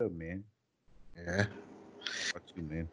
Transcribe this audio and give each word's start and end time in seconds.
Good 0.00 0.18
man. 0.18 0.44
Yeah. 1.14 1.44
What 2.32 2.42
you 2.54 2.62
man? 2.62 2.88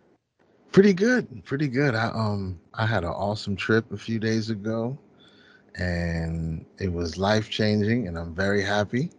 Pretty 0.74 0.92
good. 0.92 1.46
Pretty 1.46 1.70
good. 1.70 1.96
I 1.96 2.08
um 2.10 2.60
I 2.74 2.86
had 2.86 3.06
an 3.06 3.12
awesome 3.12 3.56
trip 3.56 3.90
a 3.94 3.98
few 3.98 4.20
days 4.20 4.50
ago 4.50 4.98
and 5.76 6.66
it 6.80 6.92
was 6.92 7.18
life 7.18 7.50
changing 7.50 8.10
and 8.10 8.20
I'm 8.20 8.36
very 8.36 8.62
happy. 8.62 9.10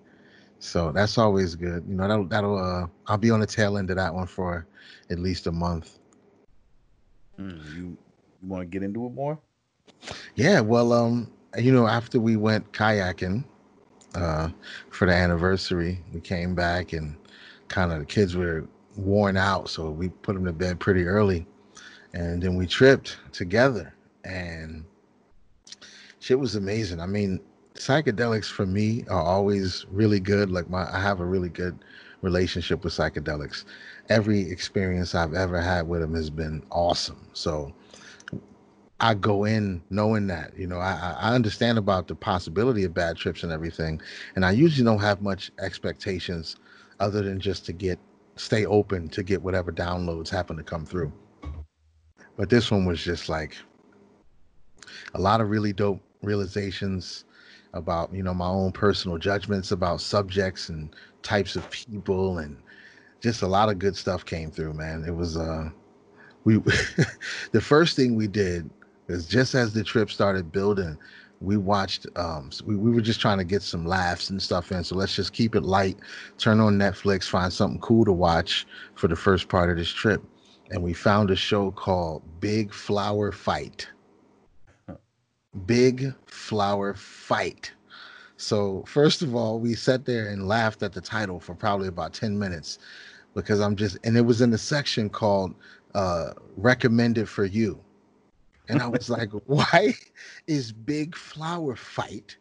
So 0.59 0.93
that's 0.93 1.17
always 1.17 1.55
good. 1.55 1.83
You 1.89 1.95
know, 1.95 2.07
that'll 2.07 2.25
that'll 2.27 2.59
uh 2.59 2.89
I'll 3.07 3.17
be 3.17 3.31
on 3.31 3.41
the 3.41 3.47
tail 3.47 3.79
end 3.79 3.89
of 3.89 3.97
that 3.97 4.13
one 4.13 4.27
for 4.27 4.67
at 5.09 5.19
least 5.19 5.47
a 5.47 5.53
month. 5.53 5.99
Mm, 7.41 7.75
you 7.75 7.97
you 8.43 8.49
want 8.49 8.61
to 8.61 8.67
get 8.67 8.83
into 8.83 9.07
it 9.07 9.15
more? 9.15 9.39
Yeah, 10.35 10.61
well, 10.61 10.93
um, 10.93 11.33
you 11.57 11.73
know, 11.73 11.87
after 11.87 12.21
we 12.21 12.37
went 12.37 12.71
kayaking 12.73 13.45
uh 14.15 14.51
for 14.91 15.07
the 15.07 15.15
anniversary, 15.15 16.05
we 16.13 16.21
came 16.21 16.55
back 16.55 16.93
and 16.93 17.17
kind 17.69 17.93
of 17.93 18.01
the 18.01 18.05
kids 18.05 18.37
were 18.37 18.67
worn 18.97 19.37
out, 19.37 19.69
so 19.71 19.91
we 19.91 20.09
put 20.09 20.35
them 20.35 20.45
to 20.45 20.53
bed 20.53 20.81
pretty 20.81 21.05
early, 21.05 21.47
and 22.13 22.43
then 22.43 22.57
we 22.57 22.67
tripped 22.67 23.19
together, 23.33 23.95
and 24.25 24.85
shit 26.21 26.39
was 26.39 26.57
amazing. 26.57 27.01
I 27.01 27.07
mean, 27.07 27.41
psychedelics 27.75 28.51
for 28.51 28.67
me 28.67 29.05
are 29.09 29.23
always 29.23 29.87
really 29.91 30.21
good. 30.21 30.51
Like 30.51 30.69
my, 30.69 30.93
I 30.93 31.01
have 31.01 31.21
a 31.21 31.25
really 31.25 31.49
good 31.49 31.79
relationship 32.23 32.83
with 32.85 32.93
psychedelics. 32.93 33.65
Every 34.09 34.41
experience 34.51 35.15
I've 35.15 35.35
ever 35.35 35.61
had 35.61 35.87
with 35.89 36.01
them 36.01 36.15
has 36.15 36.31
been 36.31 36.63
awesome. 36.71 37.29
So 37.33 37.73
I 39.01 39.15
go 39.15 39.45
in 39.45 39.81
knowing 39.91 40.27
that, 40.27 40.59
you 40.59 40.67
know, 40.67 40.79
I, 40.79 41.17
I 41.21 41.35
understand 41.35 41.79
about 41.79 42.09
the 42.09 42.17
possibility 42.17 42.83
of 42.85 42.95
bad 42.95 43.17
trips 43.17 43.45
and 43.45 43.53
everything. 43.53 44.01
And 44.35 44.45
I 44.45 44.51
usually 44.51 44.85
don't 44.85 45.01
have 45.01 45.23
much 45.23 45.53
expectations 45.61 46.57
other 47.01 47.23
than 47.23 47.41
just 47.41 47.67
to 47.67 47.73
get, 47.73 47.99
stay 48.37 48.67
open 48.67 49.09
to 49.09 49.23
get 49.23 49.43
whatever 49.43 49.73
downloads 49.73 50.29
happen 50.29 50.57
to 50.57 50.63
come 50.63 50.85
through. 50.85 51.13
But 52.37 52.51
this 52.51 52.71
one 52.71 52.85
was 52.85 53.03
just 53.03 53.29
like 53.29 53.57
a 55.15 55.21
lot 55.21 55.41
of 55.41 55.51
really 55.51 55.73
dope 55.73 56.01
realizations 56.23 57.25
about, 57.75 58.13
you 58.15 58.23
know, 58.23 58.35
my 58.35 58.47
own 58.47 58.73
personal 58.73 59.19
judgments 59.19 59.73
about 59.73 60.01
subjects 60.01 60.69
and 60.69 60.95
types 61.23 61.57
of 61.57 61.69
people 61.71 62.39
and 62.39 62.57
just 63.21 63.43
a 63.43 63.47
lot 63.47 63.69
of 63.69 63.79
good 63.79 63.97
stuff 63.97 64.25
came 64.25 64.51
through, 64.51 64.73
man. 64.73 65.05
It 65.07 65.15
was, 65.15 65.37
uh, 65.37 65.71
we, 66.45 66.59
the 67.53 67.61
first 67.61 67.97
thing 67.97 68.15
we 68.15 68.29
did 68.29 68.71
because 69.09 69.27
just 69.27 69.55
as 69.55 69.73
the 69.73 69.83
trip 69.83 70.11
started 70.11 70.53
building, 70.53 70.99
we 71.41 71.57
watched 71.57 72.07
um 72.17 72.51
we, 72.65 72.77
we 72.77 72.91
were 72.91 73.01
just 73.01 73.21
trying 73.21 73.39
to 73.39 73.45
get 73.45 73.63
some 73.63 73.87
laughs 73.87 74.31
and 74.31 74.41
stuff 74.43 74.73
in. 74.73 74.83
So 74.85 74.97
let's 74.97 75.15
just 75.15 75.33
keep 75.33 75.55
it 75.55 75.63
light, 75.63 75.99
turn 76.39 76.61
on 76.61 76.79
Netflix, 76.79 77.25
find 77.25 77.53
something 77.53 77.81
cool 77.81 78.05
to 78.05 78.13
watch 78.13 78.67
for 78.95 79.09
the 79.09 79.17
first 79.17 79.49
part 79.49 79.71
of 79.71 79.77
this 79.77 79.91
trip. 79.91 80.23
And 80.71 80.83
we 80.83 80.93
found 80.93 81.31
a 81.31 81.37
show 81.37 81.71
called 81.71 82.23
Big 82.41 82.73
Flower 82.73 83.33
Fight. 83.33 83.89
Big 85.67 86.13
Flower 86.27 86.95
Fight. 86.95 87.73
So 88.37 88.85
first 88.87 89.23
of 89.23 89.35
all, 89.35 89.59
we 89.59 89.75
sat 89.75 90.05
there 90.05 90.29
and 90.29 90.47
laughed 90.47 90.83
at 90.83 90.93
the 90.93 91.01
title 91.01 91.41
for 91.41 91.55
probably 91.55 91.89
about 91.89 92.13
10 92.13 92.39
minutes 92.39 92.79
because 93.35 93.61
I'm 93.61 93.77
just 93.77 93.99
and 94.05 94.17
it 94.17 94.23
was 94.23 94.41
in 94.41 94.51
the 94.51 94.59
section 94.59 95.09
called 95.09 95.55
uh 95.95 96.33
recommended 96.57 97.29
for 97.29 97.45
you 97.45 97.81
and 98.69 98.83
I 98.83 98.87
was 98.87 99.11
like, 99.19 99.31
why 99.47 99.95
is 100.47 100.73
Big 100.73 101.17
Flower 101.17 101.75
Fight 101.77 102.37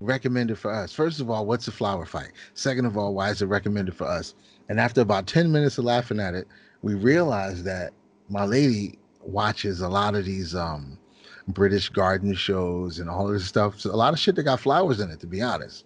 recommended 0.00 0.58
for 0.58 0.72
us? 0.72 0.92
First 0.92 1.20
of 1.20 1.30
all, 1.30 1.46
what's 1.46 1.68
a 1.68 1.72
flower 1.72 2.06
fight? 2.06 2.32
Second 2.54 2.86
of 2.86 2.96
all, 2.96 3.14
why 3.14 3.30
is 3.30 3.42
it 3.42 3.46
recommended 3.46 3.94
for 3.94 4.06
us? 4.06 4.34
And 4.68 4.78
after 4.78 5.00
about 5.00 5.26
10 5.26 5.50
minutes 5.50 5.78
of 5.78 5.84
laughing 5.84 6.20
at 6.20 6.34
it, 6.34 6.46
we 6.82 6.94
realized 6.94 7.64
that 7.64 7.92
my 8.28 8.44
lady 8.44 8.98
watches 9.22 9.80
a 9.80 9.88
lot 9.88 10.14
of 10.14 10.24
these 10.24 10.54
um, 10.54 10.98
British 11.48 11.88
garden 11.88 12.34
shows 12.34 12.98
and 12.98 13.10
all 13.10 13.26
this 13.26 13.44
stuff. 13.44 13.80
So 13.80 13.90
a 13.90 13.96
lot 13.96 14.12
of 14.12 14.18
shit 14.18 14.36
that 14.36 14.44
got 14.44 14.60
flowers 14.60 15.00
in 15.00 15.10
it, 15.10 15.20
to 15.20 15.26
be 15.26 15.42
honest. 15.42 15.84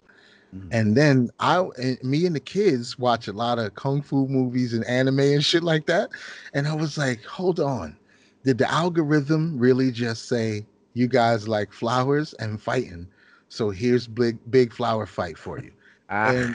Mm-hmm. 0.54 0.69
And 0.71 0.97
then 0.97 1.31
I, 1.41 1.66
and 1.82 2.03
me 2.04 2.26
and 2.26 2.36
the 2.36 2.41
kids 2.41 2.98
watch 2.98 3.26
a 3.26 3.32
lot 3.32 3.59
of 3.59 3.75
kung 3.75 4.03
fu 4.03 4.28
movies 4.28 4.72
and 4.72 4.84
anime 4.84 5.19
and 5.19 5.44
shit 5.44 5.65
like 5.65 5.86
that. 5.86 6.10
And 6.53 6.69
I 6.69 6.75
was 6.75 6.97
like, 6.97 7.25
hold 7.25 7.59
on 7.59 7.97
did 8.44 8.59
the 8.59 8.71
algorithm 8.71 9.59
really 9.59 9.91
just 9.91 10.28
say 10.28 10.65
you 10.93 11.09
guys 11.09 11.49
like 11.49 11.72
flowers 11.72 12.34
and 12.34 12.60
fighting? 12.60 13.09
So 13.49 13.71
here's 13.71 14.06
big 14.06 14.38
big 14.50 14.72
flower 14.72 15.06
fight 15.06 15.38
for 15.38 15.59
you. 15.59 15.72
And, 16.10 16.54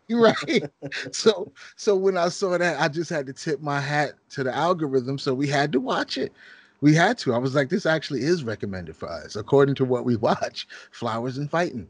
right. 0.10 0.70
so 1.12 1.52
so 1.76 1.94
when 1.94 2.16
I 2.16 2.28
saw 2.28 2.56
that, 2.56 2.80
I 2.80 2.88
just 2.88 3.10
had 3.10 3.26
to 3.26 3.32
tip 3.32 3.60
my 3.60 3.80
hat 3.80 4.14
to 4.30 4.42
the 4.42 4.54
algorithm. 4.54 5.18
So 5.18 5.34
we 5.34 5.46
had 5.46 5.72
to 5.72 5.80
watch 5.80 6.18
it. 6.18 6.32
We 6.80 6.94
had 6.94 7.18
to. 7.18 7.34
I 7.34 7.38
was 7.38 7.54
like, 7.54 7.68
this 7.68 7.86
actually 7.86 8.22
is 8.22 8.44
recommended 8.44 8.96
for 8.96 9.10
us, 9.10 9.36
according 9.36 9.74
to 9.76 9.84
what 9.84 10.04
we 10.04 10.16
watch. 10.28 10.66
Flowers 10.90 11.38
and 11.38 11.50
fighting. 11.50 11.88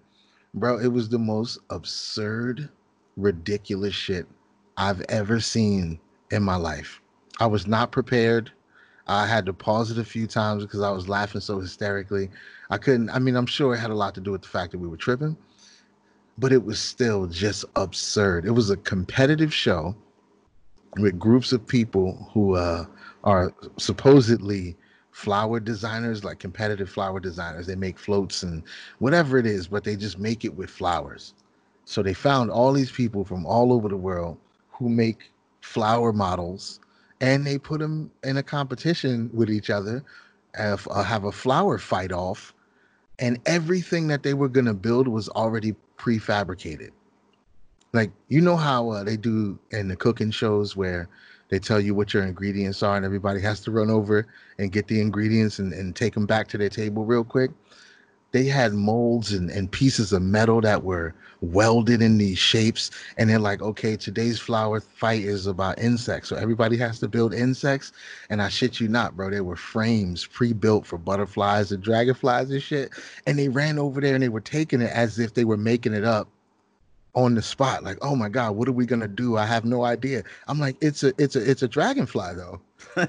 Bro, 0.55 0.78
it 0.78 0.89
was 0.89 1.09
the 1.09 1.19
most 1.19 1.59
absurd, 1.71 2.69
ridiculous 3.16 3.95
shit 3.95 4.27
I've 4.77 5.03
ever 5.09 5.39
seen 5.41 6.00
in 6.31 6.43
my 6.43 6.56
life. 6.56 7.00
I 7.41 7.47
was 7.47 7.66
not 7.66 7.93
prepared. 7.93 8.50
I 9.06 9.27
had 9.27 9.47
to 9.47 9.53
pause 9.53 9.91
it 9.91 9.99
a 9.99 10.05
few 10.05 10.27
times 10.27 10.65
because 10.65 10.81
I 10.83 10.91
was 10.91 11.09
laughing 11.09 11.41
so 11.41 11.61
hysterically. 11.61 12.31
I 12.71 12.78
couldn't, 12.78 13.11
I 13.11 13.19
mean, 13.19 13.37
I'm 13.37 13.47
sure 13.47 13.75
it 13.75 13.78
had 13.78 13.91
a 13.91 13.94
lot 13.94 14.15
to 14.17 14.21
do 14.21 14.33
with 14.33 14.43
the 14.43 14.49
fact 14.49 14.72
that 14.72 14.78
we 14.78 14.89
were 14.89 14.97
tripping, 14.97 15.37
but 16.39 16.53
it 16.53 16.65
was 16.65 16.81
still 16.81 17.27
just 17.27 17.65
absurd. 17.77 18.45
It 18.45 18.50
was 18.50 18.71
a 18.71 18.77
competitive 18.77 19.55
show 19.55 19.95
with 20.99 21.19
groups 21.19 21.53
of 21.53 21.66
people 21.66 22.28
who 22.33 22.56
uh, 22.56 22.87
are 23.22 23.55
supposedly 23.77 24.77
flower 25.12 25.61
designers, 25.61 26.25
like 26.25 26.39
competitive 26.39 26.91
flower 26.91 27.21
designers. 27.21 27.66
They 27.66 27.77
make 27.77 27.99
floats 27.99 28.43
and 28.43 28.62
whatever 28.99 29.39
it 29.39 29.47
is, 29.47 29.69
but 29.69 29.84
they 29.84 29.97
just 29.97 30.19
make 30.19 30.45
it 30.45 30.55
with 30.55 30.69
flowers. 30.69 31.34
So 31.84 32.03
they 32.03 32.15
found 32.15 32.50
all 32.50 32.72
these 32.72 32.91
people 32.91 33.25
from 33.25 33.47
all 33.47 33.72
over 33.72 33.89
the 33.89 33.97
world 33.97 34.37
who 34.72 34.89
make 34.89 35.31
flower 35.61 36.12
models 36.12 36.81
and 37.21 37.47
they 37.47 37.59
put 37.59 37.81
them 37.81 38.10
in 38.22 38.37
a 38.37 38.43
competition 38.43 39.31
with 39.32 39.50
each 39.50 39.71
other, 39.71 40.04
have, 40.54 40.87
uh, 40.91 41.03
have 41.03 41.25
a 41.25 41.32
flower 41.32 41.78
fight 41.78 42.12
off, 42.12 42.54
and 43.19 43.38
everything 43.47 44.09
that 44.09 44.22
they 44.22 44.34
were 44.34 44.49
gonna 44.49 44.75
build 44.75 45.09
was 45.09 45.28
already 45.31 45.75
prefabricated. 45.99 46.91
Like 47.93 48.10
you 48.28 48.41
know 48.41 48.56
how 48.56 48.91
uh, 48.91 49.04
they 49.04 49.16
do 49.16 49.59
in 49.71 49.88
the 49.88 49.97
cooking 49.97 50.31
shows 50.31 50.77
where 50.77 51.09
they 51.49 51.59
tell 51.59 51.81
you 51.81 51.94
what 51.94 52.12
your 52.12 52.25
ingredients 52.25 52.82
are, 52.82 52.97
and 52.97 53.06
everybody 53.06 53.41
has 53.41 53.60
to 53.60 53.71
run 53.71 53.91
over 53.91 54.27
and 54.59 54.72
get 54.72 54.88
the 54.88 55.00
ingredients 55.00 55.59
and, 55.59 55.72
and 55.72 55.97
take 55.97 56.15
them 56.15 56.27
back 56.27 56.48
to 56.48 56.59
their 56.59 56.69
table 56.69 57.04
real 57.04 57.25
quick 57.25 57.50
they 58.36 58.44
had 58.44 58.74
molds 58.74 59.32
and, 59.32 59.50
and 59.50 59.72
pieces 59.72 60.12
of 60.12 60.20
metal 60.20 60.60
that 60.60 60.84
were 60.84 61.14
welded 61.41 62.02
in 62.02 62.19
these 62.19 62.38
shapes. 62.38 62.91
And 63.16 63.30
they're 63.30 63.38
like 63.38 63.62
okay 63.62 63.97
today's 63.97 64.38
flower 64.38 64.80
fight 64.80 65.22
is 65.22 65.47
about 65.47 65.78
insects. 65.78 66.28
So 66.28 66.36
everybody 66.36 66.76
has 66.76 67.00
to 67.00 67.08
build 67.08 67.32
insects. 67.32 67.92
And 68.28 68.42
i 68.42 68.48
shit 68.48 68.78
you 68.78 68.88
not 68.88 69.16
bro 69.16 69.30
there 69.30 69.44
were 69.44 69.56
frames 69.56 70.26
pre-built 70.26 70.86
for 70.86 70.98
butterflies 70.98 71.72
and 71.72 71.82
dragonflies 71.82 72.50
and 72.50 72.62
shit. 72.62 72.91
And 73.26 73.38
they 73.38 73.48
ran 73.48 73.78
over 73.78 74.02
there 74.02 74.14
and 74.14 74.22
they 74.22 74.28
were 74.28 74.41
taking 74.41 74.82
it 74.82 74.91
as 74.92 75.18
if 75.18 75.32
they 75.32 75.47
were 75.47 75.56
making 75.56 75.94
it 75.94 76.04
up 76.04 76.28
on 77.16 77.34
the 77.34 77.41
spot 77.41 77.82
like 77.82 77.97
oh 78.03 78.15
my 78.15 78.28
god 78.28 78.54
what 78.54 78.69
are 78.69 78.72
we 78.72 78.84
gonna 78.87 79.06
mm-hmm. 79.06 79.15
do? 79.15 79.37
I 79.38 79.47
have 79.47 79.65
no 79.65 79.84
idea. 79.84 80.22
I'm 80.47 80.60
like 80.60 80.77
it's 80.82 81.03
a 81.03 81.12
it's 81.19 81.34
a 81.34 81.50
it's 81.50 81.62
a 81.62 81.69
dragonfly 81.69 82.34
though. 82.37 82.60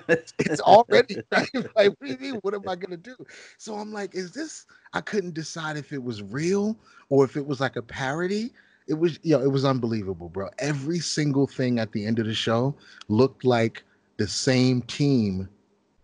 It's 0.08 0.62
already 0.62 1.18
dragonfly 1.32 1.90
what 1.90 2.00
do 2.02 2.08
you 2.08 2.18
mean 2.18 2.36
what 2.42 2.54
am 2.54 2.68
i 2.68 2.76
gonna 2.76 2.98
do? 2.98 3.16
So 3.58 3.76
i'm 3.76 3.92
like 3.92 4.16
is 4.16 4.32
this 4.32 4.66
i 4.94 5.02
couldn't 5.02 5.34
decide 5.34 5.78
if 5.78 5.92
it 5.92 6.02
was 6.02 6.24
real 6.24 6.78
or 7.10 7.26
if 7.26 7.36
it 7.36 7.46
was 7.46 7.60
like 7.60 7.76
a 7.76 7.82
parody. 7.82 8.52
It 8.88 8.94
was 8.94 9.20
you 9.24 9.38
know 9.38 9.44
it 9.44 9.52
was 9.52 9.66
unbelievable 9.66 10.30
bro. 10.30 10.50
Every 10.60 11.00
single 11.00 11.46
thing 11.46 11.78
at 11.78 11.92
the 11.92 12.06
end 12.06 12.20
of 12.20 12.26
the 12.26 12.34
show 12.34 12.74
looked 13.10 13.44
like 13.44 13.84
the 14.16 14.28
same 14.28 14.82
team 14.84 15.50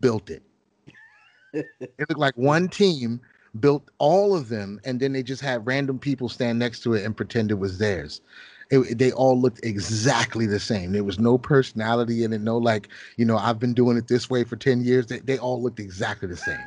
built 0.01 0.29
it. 0.29 0.43
It 1.79 2.09
looked 2.09 2.17
like 2.17 2.35
one 2.35 2.67
team 2.67 3.21
built 3.59 3.89
all 3.97 4.35
of 4.35 4.49
them, 4.49 4.79
and 4.83 4.99
then 4.99 5.13
they 5.13 5.23
just 5.23 5.41
had 5.41 5.65
random 5.65 5.99
people 5.99 6.29
stand 6.29 6.59
next 6.59 6.81
to 6.83 6.93
it 6.93 7.05
and 7.05 7.15
pretend 7.15 7.51
it 7.51 7.55
was 7.55 7.77
theirs. 7.77 8.21
It, 8.71 8.97
they 8.97 9.11
all 9.11 9.39
looked 9.39 9.59
exactly 9.63 10.47
the 10.47 10.59
same. 10.59 10.93
There 10.93 11.03
was 11.03 11.19
no 11.19 11.37
personality 11.37 12.23
in 12.23 12.33
it, 12.33 12.41
no 12.41 12.57
like, 12.57 12.89
you 13.17 13.25
know, 13.25 13.37
I've 13.37 13.59
been 13.59 13.73
doing 13.73 13.97
it 13.97 14.07
this 14.07 14.29
way 14.29 14.43
for 14.43 14.55
10 14.55 14.83
years. 14.83 15.05
They, 15.05 15.19
they 15.19 15.37
all 15.37 15.61
looked 15.61 15.79
exactly 15.79 16.27
the 16.27 16.37
same. 16.37 16.63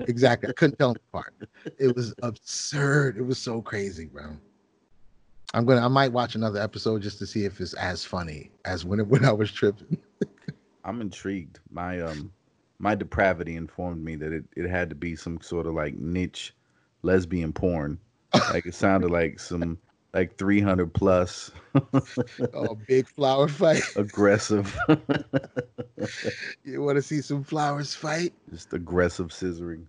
exactly. 0.00 0.50
I 0.50 0.52
couldn't 0.52 0.78
tell 0.78 0.92
them 0.92 1.02
apart. 1.12 1.34
It 1.78 1.94
was 1.96 2.14
absurd. 2.22 3.16
It 3.16 3.22
was 3.22 3.38
so 3.38 3.62
crazy, 3.62 4.06
bro. 4.06 4.36
I'm 5.54 5.66
gonna 5.66 5.84
I 5.84 5.88
might 5.88 6.12
watch 6.12 6.34
another 6.34 6.60
episode 6.60 7.02
just 7.02 7.18
to 7.18 7.26
see 7.26 7.44
if 7.44 7.60
it's 7.60 7.74
as 7.74 8.04
funny 8.04 8.50
as 8.64 8.84
when 8.84 9.00
it, 9.00 9.06
when 9.06 9.24
I 9.24 9.32
was 9.32 9.52
tripping. 9.52 9.98
I'm 10.84 11.00
intrigued. 11.00 11.60
My 11.70 12.00
um 12.00 12.32
my 12.82 12.96
depravity 12.96 13.54
informed 13.54 14.04
me 14.04 14.16
that 14.16 14.32
it, 14.32 14.44
it 14.56 14.68
had 14.68 14.90
to 14.90 14.96
be 14.96 15.14
some 15.14 15.40
sort 15.40 15.66
of 15.66 15.74
like 15.74 15.94
niche 15.94 16.52
lesbian 17.02 17.52
porn. 17.52 17.96
like 18.52 18.66
it 18.66 18.74
sounded 18.74 19.10
like 19.12 19.38
some 19.38 19.78
like 20.12 20.36
300 20.36 20.92
plus. 20.92 21.52
oh, 22.54 22.76
big 22.88 23.06
flower 23.06 23.46
fight. 23.46 23.84
aggressive. 23.96 24.76
you 26.64 26.82
want 26.82 26.96
to 26.96 27.02
see 27.02 27.22
some 27.22 27.44
flowers 27.44 27.94
fight? 27.94 28.34
Just 28.50 28.72
aggressive 28.72 29.28
scissoring. 29.28 29.86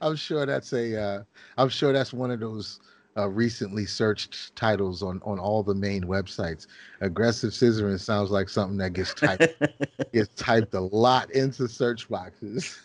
I'm 0.00 0.16
sure 0.16 0.46
that's 0.46 0.72
a. 0.72 1.00
Uh, 1.00 1.22
I'm 1.58 1.68
sure 1.68 1.92
that's 1.92 2.14
one 2.14 2.30
of 2.30 2.40
those 2.40 2.80
uh, 3.16 3.28
recently 3.28 3.86
searched 3.86 4.54
titles 4.56 5.02
on 5.02 5.20
on 5.24 5.38
all 5.38 5.62
the 5.62 5.74
main 5.74 6.04
websites. 6.04 6.66
Aggressive 7.00 7.50
scissoring 7.50 7.98
sounds 7.98 8.30
like 8.30 8.48
something 8.48 8.78
that 8.78 8.92
gets 8.92 9.14
typed 9.14 9.46
gets 10.12 10.34
typed 10.34 10.74
a 10.74 10.80
lot 10.80 11.30
into 11.32 11.68
search 11.68 12.08
boxes. 12.08 12.78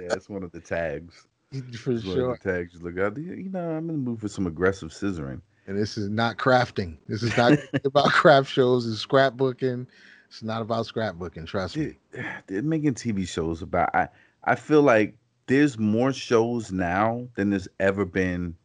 yeah, 0.00 0.08
that's 0.08 0.28
one 0.28 0.42
of 0.42 0.52
the 0.52 0.60
tags. 0.60 1.26
For 1.78 1.92
That's 1.92 2.04
sure. 2.04 2.36
tags. 2.36 2.74
you 2.74 2.80
Look 2.80 2.98
out, 2.98 3.16
you 3.16 3.48
know, 3.50 3.70
I'm 3.70 3.88
in 3.88 3.96
the 4.04 4.10
mood 4.10 4.20
for 4.20 4.28
some 4.28 4.46
aggressive 4.46 4.90
scissoring. 4.90 5.40
And 5.66 5.78
this 5.78 5.96
is 5.96 6.08
not 6.10 6.36
crafting. 6.36 6.96
This 7.06 7.22
is 7.22 7.36
not 7.36 7.58
about 7.84 8.10
craft 8.10 8.50
shows. 8.50 8.86
It's 8.86 9.04
scrapbooking. 9.04 9.86
It's 10.28 10.42
not 10.42 10.60
about 10.60 10.86
scrapbooking. 10.86 11.46
Trust 11.46 11.76
me. 11.76 11.96
Dude, 12.12 12.26
they're 12.46 12.62
making 12.62 12.94
TV 12.94 13.26
shows 13.26 13.62
about. 13.62 13.94
I 13.94 14.08
I 14.44 14.54
feel 14.56 14.82
like 14.82 15.16
there's 15.46 15.78
more 15.78 16.12
shows 16.12 16.72
now 16.72 17.28
than 17.36 17.50
there's 17.50 17.68
ever 17.80 18.04
been 18.04 18.56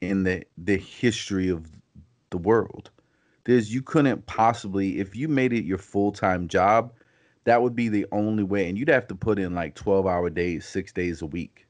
in 0.00 0.22
the 0.24 0.44
the 0.56 0.76
history 0.76 1.48
of 1.48 1.66
the 2.30 2.38
world. 2.38 2.90
There's 3.44 3.72
you 3.72 3.82
couldn't 3.82 4.26
possibly 4.26 4.98
if 5.00 5.16
you 5.16 5.28
made 5.28 5.52
it 5.52 5.64
your 5.64 5.78
full 5.78 6.12
time 6.12 6.48
job, 6.48 6.92
that 7.44 7.62
would 7.62 7.74
be 7.74 7.88
the 7.88 8.06
only 8.12 8.42
way, 8.42 8.68
and 8.68 8.78
you'd 8.78 8.88
have 8.88 9.08
to 9.08 9.14
put 9.14 9.38
in 9.38 9.54
like 9.54 9.74
twelve 9.74 10.06
hour 10.06 10.30
days, 10.30 10.64
six 10.64 10.92
days 10.92 11.22
a 11.22 11.26
week, 11.26 11.66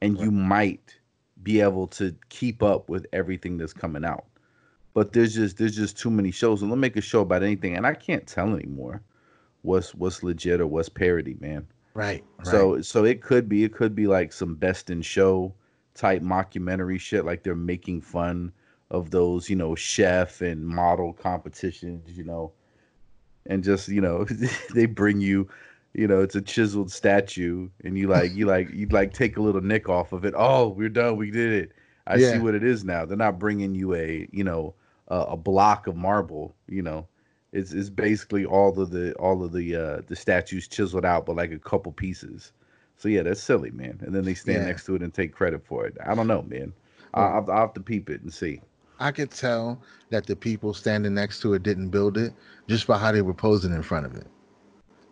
and 0.00 0.18
you 0.18 0.30
might 0.30 0.98
be 1.42 1.60
able 1.60 1.86
to 1.88 2.14
keep 2.28 2.62
up 2.62 2.88
with 2.88 3.06
everything 3.12 3.58
that's 3.58 3.72
coming 3.72 4.04
out. 4.04 4.24
But 4.92 5.12
there's 5.12 5.34
just 5.34 5.58
there's 5.58 5.76
just 5.76 5.98
too 5.98 6.10
many 6.10 6.30
shows, 6.30 6.62
and 6.62 6.70
they'll 6.70 6.76
make 6.76 6.96
a 6.96 7.00
show 7.00 7.20
about 7.20 7.42
anything, 7.42 7.76
and 7.76 7.86
I 7.86 7.94
can't 7.94 8.26
tell 8.26 8.54
anymore 8.54 9.02
what's 9.62 9.94
what's 9.94 10.22
legit 10.22 10.60
or 10.60 10.66
what's 10.66 10.88
parody, 10.88 11.36
man. 11.40 11.66
Right. 11.94 12.24
right. 12.38 12.46
So 12.46 12.80
so 12.82 13.04
it 13.04 13.22
could 13.22 13.48
be 13.48 13.64
it 13.64 13.72
could 13.72 13.94
be 13.94 14.06
like 14.06 14.32
some 14.32 14.54
best 14.54 14.90
in 14.90 15.02
show 15.02 15.54
type 15.94 16.22
mockumentary 16.22 16.98
shit, 17.00 17.24
like 17.24 17.42
they're 17.42 17.54
making 17.54 18.02
fun 18.02 18.52
of 18.90 19.10
those, 19.10 19.48
you 19.50 19.56
know, 19.56 19.74
chef 19.74 20.40
and 20.42 20.66
model 20.66 21.12
competitions, 21.12 22.16
you 22.16 22.24
know, 22.24 22.52
and 23.46 23.62
just 23.64 23.88
you 23.88 24.00
know 24.00 24.24
they 24.74 24.86
bring 24.86 25.20
you, 25.20 25.48
you 25.94 26.06
know, 26.06 26.20
it's 26.20 26.34
a 26.36 26.42
chiseled 26.42 26.90
statue, 26.90 27.68
and 27.84 27.98
you 27.98 28.08
like 28.08 28.32
you 28.34 28.46
like 28.46 28.70
you 28.72 28.86
like 28.88 29.12
take 29.12 29.36
a 29.36 29.42
little 29.42 29.60
nick 29.60 29.88
off 29.88 30.12
of 30.12 30.24
it. 30.24 30.34
Oh, 30.36 30.68
we're 30.68 30.88
done, 30.88 31.16
we 31.16 31.30
did 31.30 31.52
it. 31.52 31.72
I 32.06 32.16
Yeah. 32.16 32.18
see 32.18 32.38
what 32.38 32.54
it 32.54 32.64
is 32.64 32.84
now. 32.84 33.04
They're 33.04 33.16
not 33.16 33.38
bringing 33.38 33.74
you 33.74 33.94
a 33.94 34.28
you 34.32 34.44
know 34.44 34.74
a, 35.08 35.18
a 35.30 35.36
block 35.36 35.86
of 35.86 35.96
marble, 35.96 36.54
you 36.68 36.82
know. 36.82 37.06
It's, 37.52 37.72
it's 37.72 37.88
basically 37.90 38.44
all 38.44 38.78
of 38.80 38.90
the 38.90 39.14
all 39.14 39.44
of 39.44 39.52
the 39.52 39.74
uh 39.76 40.00
the 40.06 40.16
statues 40.16 40.68
chiseled 40.68 41.04
out, 41.04 41.26
but 41.26 41.36
like 41.36 41.52
a 41.52 41.58
couple 41.58 41.92
pieces. 41.92 42.52
So 43.04 43.10
yeah, 43.10 43.22
that's 43.22 43.42
silly, 43.42 43.70
man. 43.70 44.00
And 44.00 44.14
then 44.14 44.24
they 44.24 44.32
stand 44.32 44.60
Yeah. 44.60 44.70
next 44.70 44.86
to 44.86 44.94
it 44.94 45.02
and 45.02 45.12
take 45.12 45.30
credit 45.30 45.62
for 45.66 45.84
it. 45.86 45.94
I 46.06 46.14
don't 46.14 46.26
know, 46.26 46.40
man. 46.40 46.72
I, 47.12 47.20
I'll, 47.20 47.50
I'll 47.50 47.58
have 47.58 47.74
to 47.74 47.80
peep 47.80 48.08
it 48.08 48.22
and 48.22 48.32
see. 48.32 48.62
I 48.98 49.12
could 49.12 49.30
tell 49.30 49.78
that 50.08 50.24
the 50.24 50.34
people 50.34 50.72
standing 50.72 51.12
next 51.12 51.40
to 51.40 51.52
it 51.52 51.62
didn't 51.62 51.90
build 51.90 52.16
it 52.16 52.32
just 52.66 52.86
by 52.86 52.96
how 52.96 53.12
they 53.12 53.20
were 53.20 53.34
posing 53.34 53.74
in 53.74 53.82
front 53.82 54.06
of 54.06 54.14
it. 54.14 54.26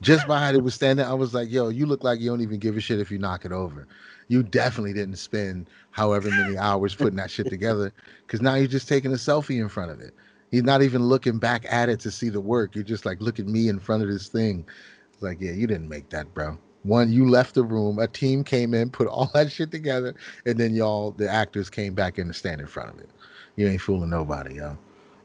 Just 0.01 0.27
by 0.27 0.39
how 0.41 0.53
they 0.53 0.59
were 0.63 0.71
standing, 0.71 1.05
I 1.05 1.13
was 1.13 1.35
like, 1.35 1.51
yo, 1.51 1.69
you 1.69 1.85
look 1.85 2.03
like 2.03 2.19
you 2.19 2.31
don't 2.31 2.41
even 2.41 2.59
give 2.61 2.79
a 2.79 2.81
shit 2.81 2.99
if 2.99 3.11
you 3.11 3.19
knock 3.19 3.45
it 3.45 3.53
over. 3.53 3.87
You 4.29 4.43
definitely 4.43 4.95
didn't 4.95 5.17
spend 5.17 5.69
however 5.91 6.31
many 6.31 6.57
hours 6.57 6.95
putting 6.95 7.19
that 7.19 7.31
shit 7.31 7.51
together 7.51 7.93
because 8.27 8.41
now 8.41 8.55
you're 8.55 8.69
just 8.69 8.89
taking 8.89 9.13
a 9.13 9.17
selfie 9.17 9.61
in 9.61 9.69
front 9.69 9.91
of 9.91 10.01
it. 10.01 10.15
He's 10.51 10.63
not 10.63 10.81
even 10.81 11.03
looking 11.03 11.39
back 11.39 11.67
at 11.69 11.91
it 11.91 12.01
to 12.01 12.11
see 12.11 12.31
the 12.31 12.41
work. 12.41 12.75
You're 12.75 12.85
just 12.85 13.05
like, 13.05 13.21
look 13.21 13.39
at 13.39 13.47
me 13.47 13.69
in 13.69 13.79
front 13.79 14.03
of 14.03 14.09
this 14.09 14.29
thing. 14.29 14.65
It's 15.13 15.23
like, 15.23 15.43
yeah, 15.43 15.53
you 15.53 15.67
didn't 15.67 15.91
make 15.91 16.09
that, 16.09 16.33
bro. 16.33 16.57
One, 16.85 17.13
you 17.13 17.29
left 17.29 17.55
the 17.55 17.63
room. 17.65 17.99
A 17.99 18.09
team 18.09 18.43
came 18.45 18.75
in, 18.75 18.91
put 18.91 19.07
all 19.07 19.31
that 19.35 19.53
shit 19.53 19.71
together, 19.71 20.15
and 20.47 20.59
then 20.59 20.75
y'all, 20.75 21.13
the 21.13 21.29
actors, 21.29 21.71
came 21.71 21.95
back 21.95 22.19
in 22.19 22.29
to 22.29 22.35
stand 22.35 22.61
in 22.61 22.67
front 22.67 22.91
of 22.91 22.99
it. 23.01 23.11
You 23.57 23.69
ain't 23.69 23.81
fooling 23.81 24.11
nobody, 24.11 24.57
yo. 24.57 24.77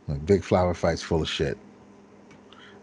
Like, 0.07 0.25
Big 0.25 0.43
Flower 0.43 0.73
Fight's 0.73 1.01
full 1.01 1.21
of 1.21 1.29
shit. 1.29 1.57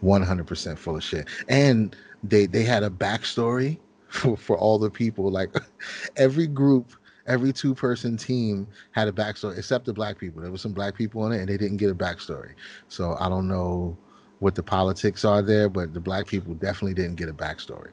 100% 0.03 0.77
full 0.77 0.97
of 0.97 1.03
shit. 1.03 1.27
And 1.47 1.95
they 2.23 2.45
they 2.45 2.63
had 2.63 2.83
a 2.83 2.89
backstory 2.89 3.77
for, 4.09 4.37
for 4.37 4.57
all 4.57 4.79
the 4.79 4.89
people. 4.89 5.31
Like 5.31 5.53
every 6.17 6.47
group, 6.47 6.93
every 7.27 7.53
two 7.53 7.73
person 7.75 8.17
team 8.17 8.67
had 8.91 9.07
a 9.07 9.11
backstory, 9.11 9.57
except 9.57 9.85
the 9.85 9.93
black 9.93 10.17
people. 10.17 10.41
There 10.41 10.51
was 10.51 10.61
some 10.61 10.73
black 10.73 10.95
people 10.95 11.21
on 11.23 11.31
it, 11.31 11.39
and 11.39 11.49
they 11.49 11.57
didn't 11.57 11.77
get 11.77 11.89
a 11.89 11.95
backstory. 11.95 12.53
So 12.89 13.15
I 13.19 13.29
don't 13.29 13.47
know 13.47 13.97
what 14.39 14.55
the 14.55 14.63
politics 14.63 15.23
are 15.25 15.41
there, 15.41 15.69
but 15.69 15.93
the 15.93 15.99
black 15.99 16.27
people 16.27 16.53
definitely 16.55 16.93
didn't 16.93 17.15
get 17.15 17.29
a 17.29 17.33
backstory. 17.33 17.91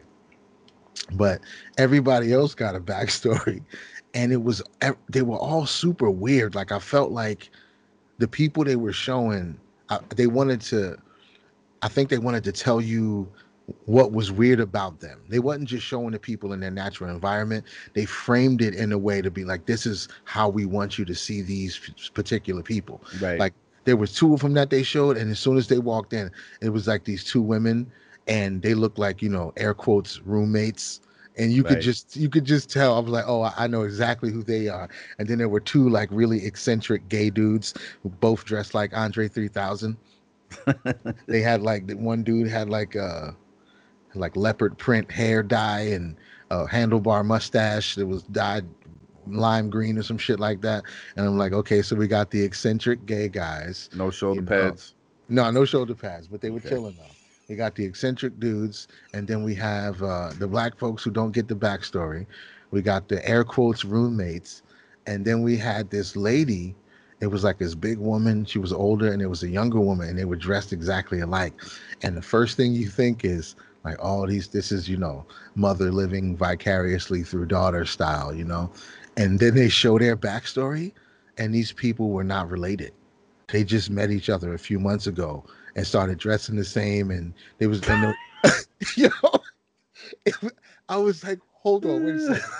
But 1.12 1.40
everybody 1.78 2.32
else 2.32 2.54
got 2.54 2.74
a 2.74 2.80
backstory, 2.80 3.62
and 4.14 4.32
it 4.32 4.42
was 4.42 4.62
they 5.08 5.22
were 5.22 5.38
all 5.38 5.66
super 5.66 6.10
weird. 6.10 6.54
Like 6.54 6.72
I 6.72 6.78
felt 6.78 7.10
like 7.10 7.50
the 8.18 8.28
people 8.28 8.64
they 8.64 8.76
were 8.76 8.92
showing, 8.92 9.58
uh, 9.88 10.00
they 10.14 10.26
wanted 10.26 10.60
to. 10.62 10.96
I 11.82 11.88
think 11.88 12.10
they 12.10 12.18
wanted 12.18 12.44
to 12.44 12.52
tell 12.52 12.80
you 12.80 13.28
what 13.86 14.12
was 14.12 14.30
weird 14.30 14.60
about 14.60 15.00
them. 15.00 15.20
They 15.28 15.38
wasn't 15.38 15.68
just 15.68 15.84
showing 15.84 16.12
the 16.12 16.18
people 16.18 16.52
in 16.52 16.60
their 16.60 16.70
natural 16.70 17.10
environment. 17.10 17.64
They 17.94 18.04
framed 18.04 18.62
it 18.62 18.74
in 18.74 18.92
a 18.92 18.98
way 18.98 19.22
to 19.22 19.30
be 19.30 19.44
like, 19.44 19.66
this 19.66 19.86
is 19.86 20.08
how 20.24 20.48
we 20.48 20.64
want 20.64 20.98
you 20.98 21.04
to 21.04 21.14
see 21.14 21.42
these 21.42 21.78
particular 22.14 22.62
people. 22.62 23.02
Right. 23.20 23.38
Like 23.38 23.54
there 23.84 23.96
was 23.96 24.14
two 24.14 24.34
of 24.34 24.40
them 24.40 24.54
that 24.54 24.70
they 24.70 24.82
showed, 24.82 25.16
and 25.16 25.30
as 25.30 25.38
soon 25.38 25.56
as 25.56 25.68
they 25.68 25.78
walked 25.78 26.12
in, 26.12 26.30
it 26.60 26.70
was 26.70 26.86
like 26.86 27.04
these 27.04 27.24
two 27.24 27.42
women, 27.42 27.90
and 28.26 28.62
they 28.62 28.74
looked 28.74 28.98
like 28.98 29.22
you 29.22 29.28
know 29.28 29.52
air 29.56 29.74
quotes 29.74 30.20
roommates. 30.22 31.00
And 31.38 31.50
you 31.52 31.64
could 31.64 31.80
just 31.80 32.14
you 32.16 32.28
could 32.28 32.44
just 32.44 32.70
tell. 32.70 32.94
I 32.96 32.98
was 33.00 33.10
like, 33.10 33.24
oh, 33.26 33.42
I 33.42 33.52
I 33.56 33.66
know 33.66 33.82
exactly 33.82 34.30
who 34.30 34.42
they 34.42 34.68
are. 34.68 34.88
And 35.18 35.28
then 35.28 35.38
there 35.38 35.48
were 35.48 35.60
two 35.60 35.88
like 35.88 36.08
really 36.12 36.44
eccentric 36.44 37.08
gay 37.08 37.30
dudes 37.30 37.74
who 38.02 38.10
both 38.10 38.44
dressed 38.44 38.74
like 38.74 38.96
Andre 38.96 39.28
3000 39.28 39.96
they 41.26 41.40
had 41.40 41.62
like 41.62 41.90
one 41.92 42.22
dude 42.22 42.48
had 42.48 42.68
like 42.68 42.94
uh 42.96 43.30
like 44.14 44.36
leopard 44.36 44.76
print 44.78 45.10
hair 45.10 45.42
dye 45.42 45.80
and 45.80 46.16
a 46.50 46.66
handlebar 46.66 47.24
mustache 47.24 47.94
that 47.94 48.06
was 48.06 48.22
dyed 48.24 48.66
lime 49.26 49.70
green 49.70 49.96
or 49.98 50.02
some 50.02 50.18
shit 50.18 50.38
like 50.40 50.60
that 50.60 50.82
and 51.16 51.26
i'm 51.26 51.38
like 51.38 51.52
okay 51.52 51.80
so 51.80 51.94
we 51.96 52.06
got 52.06 52.30
the 52.30 52.42
eccentric 52.42 53.06
gay 53.06 53.28
guys 53.28 53.88
no 53.94 54.10
shoulder 54.10 54.40
you 54.40 54.42
know, 54.42 54.48
pads. 54.48 54.94
no 55.28 55.50
no 55.50 55.64
shoulder 55.64 55.94
pads 55.94 56.28
but 56.28 56.40
they 56.40 56.50
were 56.50 56.58
Okay. 56.58 56.70
chilling 56.70 56.96
though 56.96 57.11
we 57.48 57.56
got 57.56 57.74
the 57.74 57.84
eccentric 57.84 58.38
dudes 58.38 58.88
and 59.14 59.26
then 59.26 59.42
we 59.42 59.54
have 59.54 60.02
uh 60.02 60.30
the 60.38 60.46
black 60.46 60.78
folks 60.78 61.02
who 61.02 61.10
don't 61.10 61.32
get 61.32 61.48
the 61.48 61.54
backstory. 61.54 62.26
We 62.70 62.82
got 62.82 63.08
the 63.08 63.26
air 63.28 63.44
quotes 63.44 63.84
roommates 63.84 64.62
and 65.06 65.24
then 65.24 65.42
we 65.42 65.56
had 65.56 65.90
this 65.90 66.16
lady. 66.16 66.74
It 67.20 67.26
was 67.26 67.44
like 67.44 67.58
this 67.58 67.74
big 67.74 67.98
woman. 67.98 68.44
She 68.44 68.58
was 68.58 68.72
older 68.72 69.12
and 69.12 69.22
it 69.22 69.26
was 69.26 69.42
a 69.42 69.48
younger 69.48 69.80
woman 69.80 70.08
and 70.08 70.18
they 70.18 70.24
were 70.24 70.36
dressed 70.36 70.72
exactly 70.72 71.20
alike. 71.20 71.52
And 72.02 72.16
the 72.16 72.22
first 72.22 72.56
thing 72.56 72.72
you 72.72 72.88
think 72.88 73.24
is 73.24 73.54
like 73.84 74.02
all 74.02 74.26
these 74.26 74.48
this 74.48 74.70
is 74.72 74.88
you 74.88 74.96
know 74.96 75.26
mother 75.54 75.90
living 75.90 76.36
vicariously 76.36 77.22
through 77.22 77.46
daughter 77.46 77.84
style 77.84 78.34
you 78.34 78.44
know? 78.44 78.70
And 79.16 79.38
then 79.38 79.54
they 79.54 79.68
show 79.68 79.98
their 79.98 80.16
backstory 80.16 80.92
and 81.38 81.54
these 81.54 81.72
people 81.72 82.10
were 82.10 82.24
not 82.24 82.50
related. 82.50 82.92
They 83.48 83.64
just 83.64 83.90
met 83.90 84.10
each 84.10 84.30
other 84.30 84.54
a 84.54 84.58
few 84.58 84.78
months 84.78 85.06
ago 85.06 85.44
and 85.76 85.86
started 85.86 86.18
dressing 86.18 86.56
the 86.56 86.64
same 86.64 87.10
and 87.10 87.32
they 87.58 87.66
was 87.66 87.80
and 87.88 88.14
they, 88.44 88.50
you 88.96 89.08
know 89.08 89.32
it, 90.24 90.34
i 90.88 90.96
was 90.96 91.24
like 91.24 91.38
hold 91.52 91.84
on 91.86 92.04
wait 92.04 92.14
a 92.16 92.20
second 92.20 92.50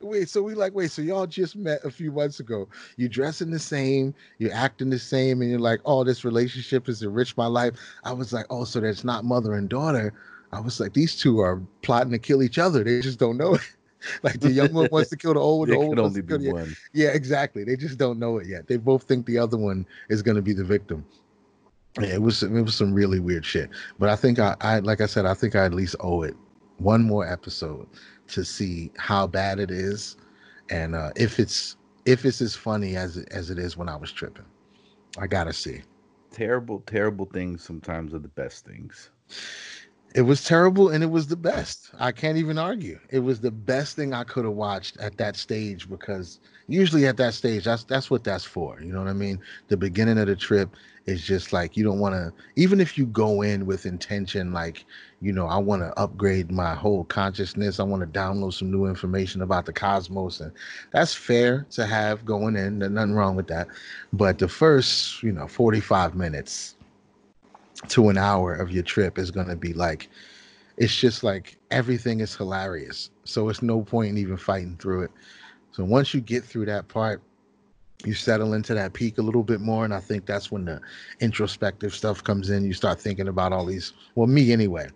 Wait, 0.00 0.28
so 0.28 0.42
we 0.42 0.54
like, 0.54 0.74
wait, 0.74 0.92
so 0.92 1.02
y'all 1.02 1.26
just 1.26 1.56
met 1.56 1.84
a 1.84 1.90
few 1.90 2.12
months 2.12 2.38
ago. 2.38 2.68
You're 2.96 3.08
dressing 3.08 3.50
the 3.50 3.58
same, 3.58 4.14
you're 4.38 4.54
acting 4.54 4.90
the 4.90 4.98
same, 4.98 5.42
and 5.42 5.50
you're 5.50 5.58
like, 5.58 5.80
oh, 5.84 6.04
this 6.04 6.24
relationship 6.24 6.86
has 6.86 7.02
enriched 7.02 7.36
my 7.36 7.46
life. 7.46 7.74
I 8.04 8.12
was 8.12 8.32
like, 8.32 8.46
oh, 8.48 8.62
so 8.62 8.78
that's 8.78 9.02
not 9.02 9.24
mother 9.24 9.54
and 9.54 9.68
daughter. 9.68 10.14
I 10.52 10.60
was 10.60 10.78
like, 10.78 10.92
these 10.92 11.16
two 11.16 11.40
are 11.40 11.60
plotting 11.82 12.12
to 12.12 12.18
kill 12.18 12.44
each 12.44 12.58
other. 12.58 12.84
They 12.84 13.00
just 13.00 13.18
don't 13.18 13.36
know 13.36 13.54
it. 13.54 13.60
like 14.22 14.38
the 14.38 14.52
young 14.52 14.72
one 14.72 14.88
wants 14.92 15.10
to 15.10 15.16
kill 15.16 15.34
the 15.34 15.40
old 15.40 15.68
one, 15.68 15.76
the 15.76 15.76
old 15.76 15.96
can 15.96 16.04
only 16.04 16.22
be 16.22 16.48
one. 16.48 16.76
yeah, 16.92 17.08
exactly. 17.08 17.64
They 17.64 17.74
just 17.74 17.98
don't 17.98 18.20
know 18.20 18.38
it 18.38 18.46
yet. 18.46 18.68
They 18.68 18.76
both 18.76 19.02
think 19.02 19.26
the 19.26 19.38
other 19.38 19.56
one 19.56 19.84
is 20.08 20.22
going 20.22 20.36
to 20.36 20.42
be 20.42 20.52
the 20.52 20.64
victim. 20.64 21.04
Yeah, 22.00 22.14
it 22.14 22.22
was 22.22 22.42
it 22.42 22.50
was 22.50 22.76
some 22.76 22.92
really 22.94 23.20
weird 23.20 23.44
shit. 23.44 23.70
But 23.98 24.08
I 24.08 24.16
think 24.16 24.38
I, 24.38 24.54
I 24.60 24.78
like 24.80 25.00
I 25.00 25.06
said, 25.06 25.26
I 25.26 25.34
think 25.34 25.56
I 25.56 25.64
at 25.64 25.74
least 25.74 25.96
owe 26.00 26.22
it 26.22 26.36
one 26.78 27.02
more 27.02 27.26
episode 27.26 27.88
to 28.28 28.44
see 28.44 28.92
how 28.98 29.26
bad 29.26 29.58
it 29.58 29.70
is, 29.70 30.16
and 30.70 30.94
uh, 30.94 31.10
if 31.16 31.38
it's 31.40 31.76
if 32.04 32.24
it's 32.24 32.40
as 32.40 32.54
funny 32.54 32.96
as 32.96 33.16
it, 33.16 33.28
as 33.32 33.50
it 33.50 33.58
is 33.58 33.76
when 33.76 33.88
I 33.88 33.96
was 33.96 34.12
tripping. 34.12 34.44
I 35.18 35.26
gotta 35.26 35.52
see. 35.52 35.82
Terrible, 36.30 36.80
terrible 36.86 37.26
things 37.26 37.64
sometimes 37.64 38.14
are 38.14 38.18
the 38.18 38.28
best 38.28 38.64
things. 38.64 39.10
It 40.14 40.22
was 40.22 40.42
terrible 40.42 40.88
and 40.88 41.04
it 41.04 41.10
was 41.10 41.26
the 41.26 41.36
best. 41.36 41.90
I 41.98 42.12
can't 42.12 42.38
even 42.38 42.56
argue. 42.56 42.98
It 43.10 43.18
was 43.18 43.40
the 43.40 43.50
best 43.50 43.94
thing 43.94 44.14
I 44.14 44.24
could 44.24 44.46
have 44.46 44.54
watched 44.54 44.96
at 44.98 45.18
that 45.18 45.36
stage 45.36 45.88
because 45.88 46.40
usually 46.66 47.06
at 47.06 47.18
that 47.18 47.34
stage 47.34 47.64
that's 47.64 47.84
that's 47.84 48.10
what 48.10 48.24
that's 48.24 48.44
for. 48.44 48.80
You 48.80 48.90
know 48.90 49.00
what 49.00 49.08
I 49.08 49.12
mean? 49.12 49.38
The 49.68 49.76
beginning 49.76 50.16
of 50.18 50.26
the 50.26 50.34
trip 50.34 50.74
is 51.04 51.22
just 51.22 51.52
like 51.52 51.76
you 51.76 51.84
don't 51.84 51.98
want 51.98 52.14
to 52.14 52.32
even 52.56 52.80
if 52.80 52.96
you 52.96 53.04
go 53.04 53.42
in 53.42 53.66
with 53.66 53.84
intention 53.84 54.50
like, 54.54 54.86
you 55.20 55.30
know, 55.30 55.46
I 55.46 55.58
want 55.58 55.82
to 55.82 55.92
upgrade 56.00 56.50
my 56.50 56.74
whole 56.74 57.04
consciousness. 57.04 57.78
I 57.78 57.82
want 57.82 58.00
to 58.00 58.18
download 58.18 58.54
some 58.54 58.70
new 58.70 58.86
information 58.86 59.42
about 59.42 59.66
the 59.66 59.74
cosmos 59.74 60.40
and 60.40 60.52
that's 60.90 61.12
fair 61.12 61.66
to 61.72 61.84
have 61.84 62.24
going 62.24 62.56
in. 62.56 62.78
There's 62.78 62.92
nothing 62.92 63.14
wrong 63.14 63.36
with 63.36 63.48
that. 63.48 63.68
But 64.14 64.38
the 64.38 64.48
first, 64.48 65.22
you 65.22 65.32
know, 65.32 65.46
45 65.46 66.14
minutes 66.14 66.76
to 67.86 68.08
an 68.08 68.18
hour 68.18 68.54
of 68.54 68.70
your 68.70 68.82
trip 68.82 69.18
is 69.18 69.30
going 69.30 69.48
to 69.48 69.56
be 69.56 69.72
like 69.72 70.08
it's 70.76 70.94
just 70.94 71.24
like 71.24 71.58
everything 71.72 72.20
is 72.20 72.36
hilarious. 72.36 73.10
So 73.24 73.48
it's 73.48 73.62
no 73.62 73.82
point 73.82 74.10
in 74.10 74.18
even 74.18 74.36
fighting 74.36 74.76
through 74.76 75.02
it. 75.02 75.10
So 75.72 75.84
once 75.84 76.14
you 76.14 76.20
get 76.20 76.44
through 76.44 76.66
that 76.66 76.88
part 76.88 77.22
you 78.04 78.14
settle 78.14 78.54
into 78.54 78.74
that 78.74 78.92
peak 78.92 79.18
a 79.18 79.22
little 79.22 79.42
bit 79.42 79.60
more 79.60 79.84
and 79.84 79.92
i 79.92 80.00
think 80.00 80.24
that's 80.24 80.52
when 80.52 80.64
the 80.64 80.80
introspective 81.20 81.92
stuff 81.94 82.22
comes 82.22 82.50
in. 82.50 82.64
You 82.64 82.72
start 82.72 83.00
thinking 83.00 83.28
about 83.28 83.52
all 83.52 83.66
these 83.66 83.92
well 84.14 84.26
me 84.26 84.52
anyway 84.52 84.88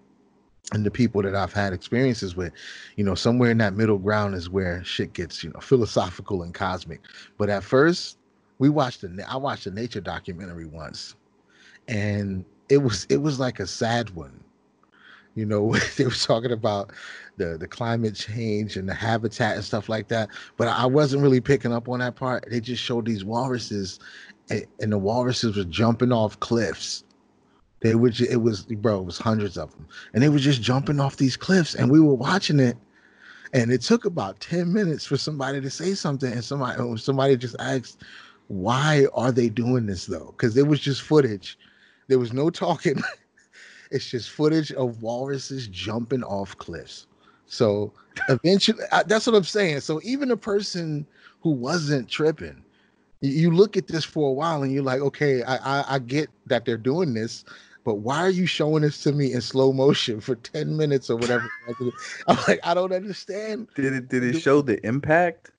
and 0.73 0.87
the 0.87 0.91
people 0.91 1.23
that 1.23 1.35
i've 1.35 1.53
had 1.53 1.73
experiences 1.73 2.37
with. 2.37 2.53
You 2.97 3.05
know 3.05 3.15
somewhere 3.15 3.51
in 3.51 3.59
that 3.59 3.75
middle 3.75 3.99
ground 3.99 4.35
is 4.35 4.49
where 4.49 4.85
shit 4.85 5.13
gets 5.13 5.43
you 5.43 5.51
know 5.51 5.61
philosophical 5.61 6.43
and 6.43 6.55
cosmic. 6.55 7.01
But 7.39 7.51
at 7.51 7.65
first 7.65 8.19
we 8.59 8.69
watched 8.69 9.01
the 9.01 9.25
i 9.29 9.37
watched 9.37 9.67
a 9.67 9.71
nature 9.71 10.01
documentary 10.01 10.67
once 10.67 11.17
and 11.89 12.45
it 12.73 12.83
was 12.83 13.07
it 13.11 13.19
was 13.19 13.39
like 13.39 13.61
a 13.61 13.67
sad 13.67 14.11
one. 14.11 14.43
You 15.35 15.45
know, 15.45 15.75
they 15.97 16.05
were 16.05 16.11
talking 16.11 16.53
about 16.53 16.91
the 17.37 17.59
the 17.59 17.69
climate 17.69 18.15
change 18.15 18.77
and 18.77 18.89
the 18.89 18.95
habitat 18.95 19.57
and 19.57 19.65
stuff 19.65 19.91
like 19.91 20.09
that. 20.09 20.31
But 20.57 20.69
I 20.69 20.87
wasn't 20.87 21.23
really 21.23 21.41
picking 21.41 21.73
up 21.73 21.89
on 21.89 21.99
that 21.99 22.17
part. 22.17 22.47
They 22.51 22.61
just 22.61 22.83
showed 22.83 23.05
these 23.05 23.25
walruses, 23.25 24.01
and, 24.49 24.67
and 24.81 24.93
the 24.93 24.99
walruses 24.99 25.57
were 25.57 25.65
jumping 25.65 26.13
off 26.13 26.41
cliffs. 26.41 27.05
They 27.81 27.95
would 27.95 28.19
it 28.23 28.41
was 28.41 28.63
bro, 28.63 29.01
it 29.01 29.05
was 29.05 29.19
hundreds 29.19 29.59
of 29.59 29.71
them, 29.73 29.87
and 30.15 30.23
they 30.23 30.31
were 30.31 30.39
just 30.39 30.63
jumping 30.63 30.99
off 30.99 31.17
these 31.17 31.37
cliffs, 31.37 31.75
and 31.75 31.91
we 31.91 32.01
were 32.01 32.15
watching 32.15 32.59
it. 32.59 32.77
And 33.55 33.71
it 33.71 33.83
took 33.83 34.07
about 34.07 34.41
10 34.41 34.73
minutes 34.73 35.05
for 35.05 35.19
somebody 35.19 35.61
to 35.61 35.69
say 35.69 35.93
something, 35.93 36.33
and 36.33 36.43
somebody 36.43 36.97
somebody 36.97 37.37
just 37.37 37.57
asked, 37.59 38.03
why 38.49 39.09
are 39.13 39.31
they 39.31 39.51
doing 39.51 39.85
this 39.85 40.07
though? 40.07 40.33
Because 40.35 40.57
it 40.57 40.67
was 40.67 40.81
just 40.81 41.03
footage 41.03 41.59
there 42.09 42.19
was 42.19 42.33
no 42.33 42.51
talking. 42.51 43.03
it's 43.91 44.11
just 44.11 44.31
footage 44.31 44.73
of 44.73 45.03
walruses 45.03 45.69
jumping 45.69 46.25
off 46.25 46.57
cliffs. 46.59 47.07
So 47.47 47.93
eventually, 48.29 48.83
that's 49.07 49.27
what 49.27 49.37
I'm 49.37 49.45
saying. 49.45 49.81
So 49.81 50.01
even 50.03 50.31
a 50.31 50.37
person 50.37 51.07
who 51.43 51.51
wasn't 51.51 52.09
tripping, 52.09 52.65
you 53.21 53.51
look 53.51 53.77
at 53.77 53.89
this 53.89 54.05
for 54.05 54.31
a 54.31 54.33
while 54.33 54.63
and 54.63 54.73
you're 54.73 54.83
like, 54.83 55.01
okay, 55.01 55.43
I, 55.43 55.57
I, 55.57 55.85
I 55.95 55.99
get 55.99 56.31
that 56.47 56.65
they're 56.65 56.79
doing 56.79 57.15
this, 57.15 57.45
but 57.85 57.97
why 57.97 58.19
are 58.19 58.31
you 58.31 58.47
showing 58.47 58.83
this 58.83 59.03
to 59.03 59.13
me 59.13 59.33
in 59.33 59.41
slow 59.41 59.73
motion 59.73 60.21
for 60.21 60.35
10 60.35 60.77
minutes 60.77 61.11
or 61.11 61.17
whatever? 61.17 61.49
I'm 62.27 62.39
like, 62.49 62.61
I 62.65 62.75
don't 62.75 62.93
understand. 62.93 63.69
Did 63.75 63.93
it 63.93 64.09
did 64.09 64.25
it 64.25 64.41
show 64.41 64.63
the 64.63 64.85
impact? 64.87 65.51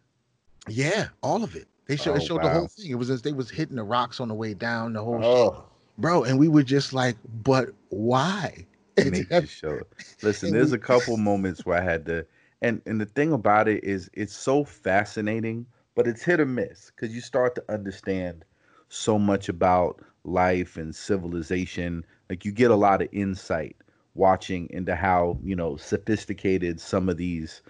Yeah, 0.67 1.09
all 1.21 1.43
of 1.43 1.55
it. 1.55 1.67
They 1.85 1.95
oh, 1.95 1.97
showed, 1.97 2.13
oh, 2.13 2.15
it 2.15 2.23
showed 2.23 2.43
wow. 2.43 2.49
the 2.49 2.53
whole 2.59 2.67
thing. 2.67 2.89
It 2.89 2.95
was 2.95 3.21
they 3.21 3.33
was 3.33 3.49
hitting 3.49 3.75
the 3.75 3.83
rocks 3.83 4.19
on 4.19 4.29
the 4.29 4.33
way 4.33 4.53
down, 4.53 4.93
the 4.93 5.03
whole 5.03 5.23
oh 5.23 5.65
bro. 5.97 6.23
And 6.23 6.39
we 6.39 6.47
were 6.47 6.63
just 6.63 6.93
like, 6.93 7.15
but 7.43 7.69
why? 7.89 8.65
Nature 8.97 9.47
show. 9.47 9.79
Listen, 10.21 10.51
there's 10.51 10.71
a 10.71 10.77
couple 10.77 11.17
moments 11.17 11.65
where 11.65 11.79
I 11.79 11.83
had 11.83 12.05
to, 12.05 12.25
and 12.61 12.81
and 12.85 13.01
the 13.01 13.05
thing 13.05 13.33
about 13.33 13.67
it 13.67 13.83
is, 13.83 14.09
it's 14.13 14.35
so 14.35 14.63
fascinating, 14.63 15.65
but 15.95 16.07
it's 16.07 16.23
hit 16.23 16.39
or 16.39 16.45
miss 16.45 16.91
because 16.91 17.13
you 17.13 17.21
start 17.21 17.55
to 17.55 17.63
understand 17.69 18.45
so 18.89 19.17
much 19.17 19.49
about 19.49 20.01
life 20.23 20.77
and 20.77 20.95
civilization. 20.95 22.05
Like 22.29 22.45
you 22.45 22.51
get 22.51 22.69
a 22.69 22.75
lot 22.75 23.01
of 23.01 23.09
insight 23.11 23.75
watching 24.15 24.67
into 24.69 24.95
how 24.95 25.39
you 25.43 25.55
know 25.55 25.75
sophisticated 25.75 26.79
some 26.79 27.09
of 27.09 27.17
these 27.17 27.61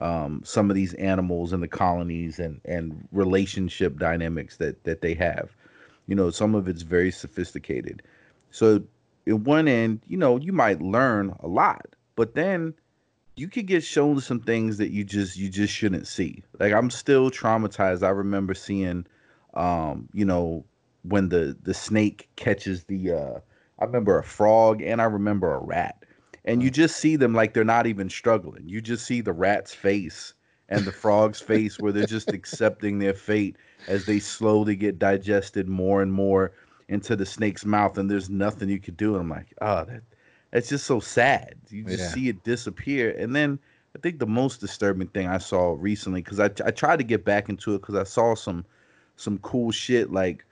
um, 0.00 0.40
some 0.44 0.70
of 0.70 0.76
these 0.76 0.94
animals 0.94 1.52
in 1.52 1.60
the 1.60 1.68
colonies 1.68 2.38
and 2.38 2.60
and 2.64 3.06
relationship 3.12 3.98
dynamics 3.98 4.56
that 4.56 4.82
that 4.84 5.02
they 5.02 5.14
have 5.14 5.54
you 6.10 6.16
know, 6.16 6.28
some 6.30 6.56
of 6.56 6.66
it's 6.66 6.82
very 6.82 7.12
sophisticated. 7.12 8.02
So, 8.50 8.82
in 9.26 9.44
one 9.44 9.68
end, 9.68 10.00
you 10.08 10.16
know, 10.16 10.38
you 10.38 10.52
might 10.52 10.82
learn 10.82 11.32
a 11.38 11.46
lot, 11.46 11.86
but 12.16 12.34
then 12.34 12.74
you 13.36 13.46
could 13.46 13.66
get 13.66 13.84
shown 13.84 14.20
some 14.20 14.40
things 14.40 14.76
that 14.78 14.90
you 14.90 15.04
just 15.04 15.36
you 15.36 15.48
just 15.48 15.72
shouldn't 15.72 16.08
see. 16.08 16.42
Like 16.58 16.72
I'm 16.72 16.90
still 16.90 17.30
traumatized. 17.30 18.02
I 18.02 18.08
remember 18.08 18.54
seeing 18.54 19.06
um, 19.54 20.08
you 20.12 20.24
know, 20.24 20.64
when 21.02 21.28
the 21.28 21.56
the 21.62 21.74
snake 21.74 22.28
catches 22.34 22.84
the 22.84 23.12
uh 23.12 23.38
I 23.78 23.84
remember 23.84 24.18
a 24.18 24.24
frog 24.24 24.82
and 24.82 25.00
I 25.00 25.04
remember 25.04 25.54
a 25.54 25.60
rat. 25.60 26.04
And 26.44 26.60
you 26.60 26.70
just 26.70 26.96
see 26.96 27.14
them 27.14 27.34
like 27.34 27.54
they're 27.54 27.64
not 27.64 27.86
even 27.86 28.10
struggling. 28.10 28.68
You 28.68 28.80
just 28.80 29.06
see 29.06 29.20
the 29.20 29.32
rat's 29.32 29.74
face 29.74 30.34
and 30.70 30.84
the 30.84 30.92
frog's 30.92 31.40
face 31.40 31.78
where 31.78 31.92
they're 31.92 32.06
just 32.06 32.32
accepting 32.32 32.98
their 32.98 33.14
fate 33.14 33.56
as 33.88 34.06
they 34.06 34.18
slowly 34.18 34.76
get 34.76 34.98
digested 34.98 35.68
more 35.68 36.00
and 36.00 36.12
more 36.12 36.52
into 36.88 37.16
the 37.16 37.26
snake's 37.26 37.64
mouth, 37.64 37.98
and 37.98 38.10
there's 38.10 38.30
nothing 38.30 38.68
you 38.68 38.80
could 38.80 38.96
do. 38.96 39.14
And 39.14 39.22
I'm 39.22 39.28
like, 39.30 39.52
oh, 39.60 39.84
that 39.84 40.02
that's 40.50 40.68
just 40.68 40.86
so 40.86 41.00
sad. 41.00 41.54
You 41.68 41.84
just 41.84 41.98
yeah. 41.98 42.08
see 42.08 42.28
it 42.28 42.42
disappear, 42.44 43.14
and 43.18 43.34
then 43.34 43.58
I 43.96 43.98
think 44.00 44.18
the 44.18 44.26
most 44.26 44.60
disturbing 44.60 45.08
thing 45.08 45.26
I 45.26 45.38
saw 45.38 45.76
recently 45.78 46.22
because 46.22 46.40
I 46.40 46.50
I 46.64 46.70
tried 46.70 46.98
to 46.98 47.04
get 47.04 47.24
back 47.24 47.48
into 47.48 47.74
it 47.74 47.80
because 47.80 47.96
I 47.96 48.04
saw 48.04 48.34
some 48.34 48.64
some 49.16 49.38
cool 49.38 49.70
shit 49.70 50.12
like 50.12 50.44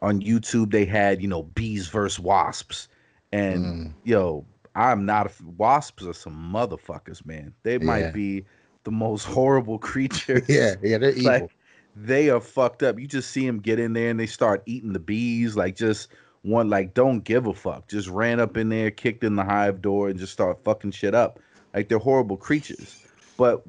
on 0.00 0.20
YouTube 0.20 0.70
they 0.70 0.84
had 0.84 1.22
you 1.22 1.28
know 1.28 1.44
bees 1.44 1.88
versus 1.88 2.18
wasps, 2.18 2.88
and 3.32 3.64
mm. 3.64 3.92
yo 4.04 4.44
I'm 4.74 5.04
not 5.04 5.26
a 5.26 5.30
wasps 5.56 6.06
are 6.06 6.14
some 6.14 6.52
motherfuckers, 6.52 7.24
man. 7.26 7.52
They 7.62 7.74
yeah. 7.74 7.84
might 7.84 8.12
be 8.12 8.44
the 8.84 8.90
most 8.90 9.24
horrible 9.24 9.78
creatures. 9.90 10.48
yeah, 10.48 10.74
yeah, 10.82 10.98
they're 10.98 11.10
evil. 11.10 11.32
Like, 11.32 11.50
they 11.94 12.30
are 12.30 12.40
fucked 12.40 12.82
up. 12.82 12.98
You 12.98 13.06
just 13.06 13.30
see 13.30 13.46
them 13.46 13.58
get 13.58 13.78
in 13.78 13.92
there 13.92 14.10
and 14.10 14.18
they 14.18 14.26
start 14.26 14.62
eating 14.66 14.92
the 14.92 14.98
bees, 14.98 15.56
like 15.56 15.76
just 15.76 16.08
one 16.42 16.68
like 16.68 16.94
don't 16.94 17.20
give 17.20 17.46
a 17.46 17.54
fuck. 17.54 17.88
Just 17.88 18.08
ran 18.08 18.40
up 18.40 18.56
in 18.56 18.68
there, 18.68 18.90
kicked 18.90 19.24
in 19.24 19.36
the 19.36 19.44
hive 19.44 19.82
door, 19.82 20.08
and 20.08 20.18
just 20.18 20.32
start 20.32 20.62
fucking 20.64 20.92
shit 20.92 21.14
up. 21.14 21.38
Like 21.74 21.88
they're 21.88 21.98
horrible 21.98 22.36
creatures. 22.36 23.04
But 23.36 23.62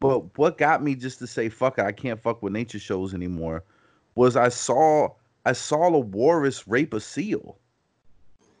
but 0.00 0.38
what 0.38 0.58
got 0.58 0.82
me 0.82 0.94
just 0.94 1.18
to 1.20 1.26
say 1.26 1.48
fuck 1.48 1.78
it, 1.78 1.84
I 1.84 1.92
can't 1.92 2.20
fuck 2.20 2.42
with 2.42 2.52
nature 2.52 2.78
shows 2.78 3.14
anymore, 3.14 3.64
was 4.14 4.36
I 4.36 4.48
saw 4.48 5.10
I 5.44 5.52
saw 5.52 5.86
a 5.94 5.98
walrus 5.98 6.66
rape 6.66 6.94
a 6.94 7.00
seal. 7.00 7.58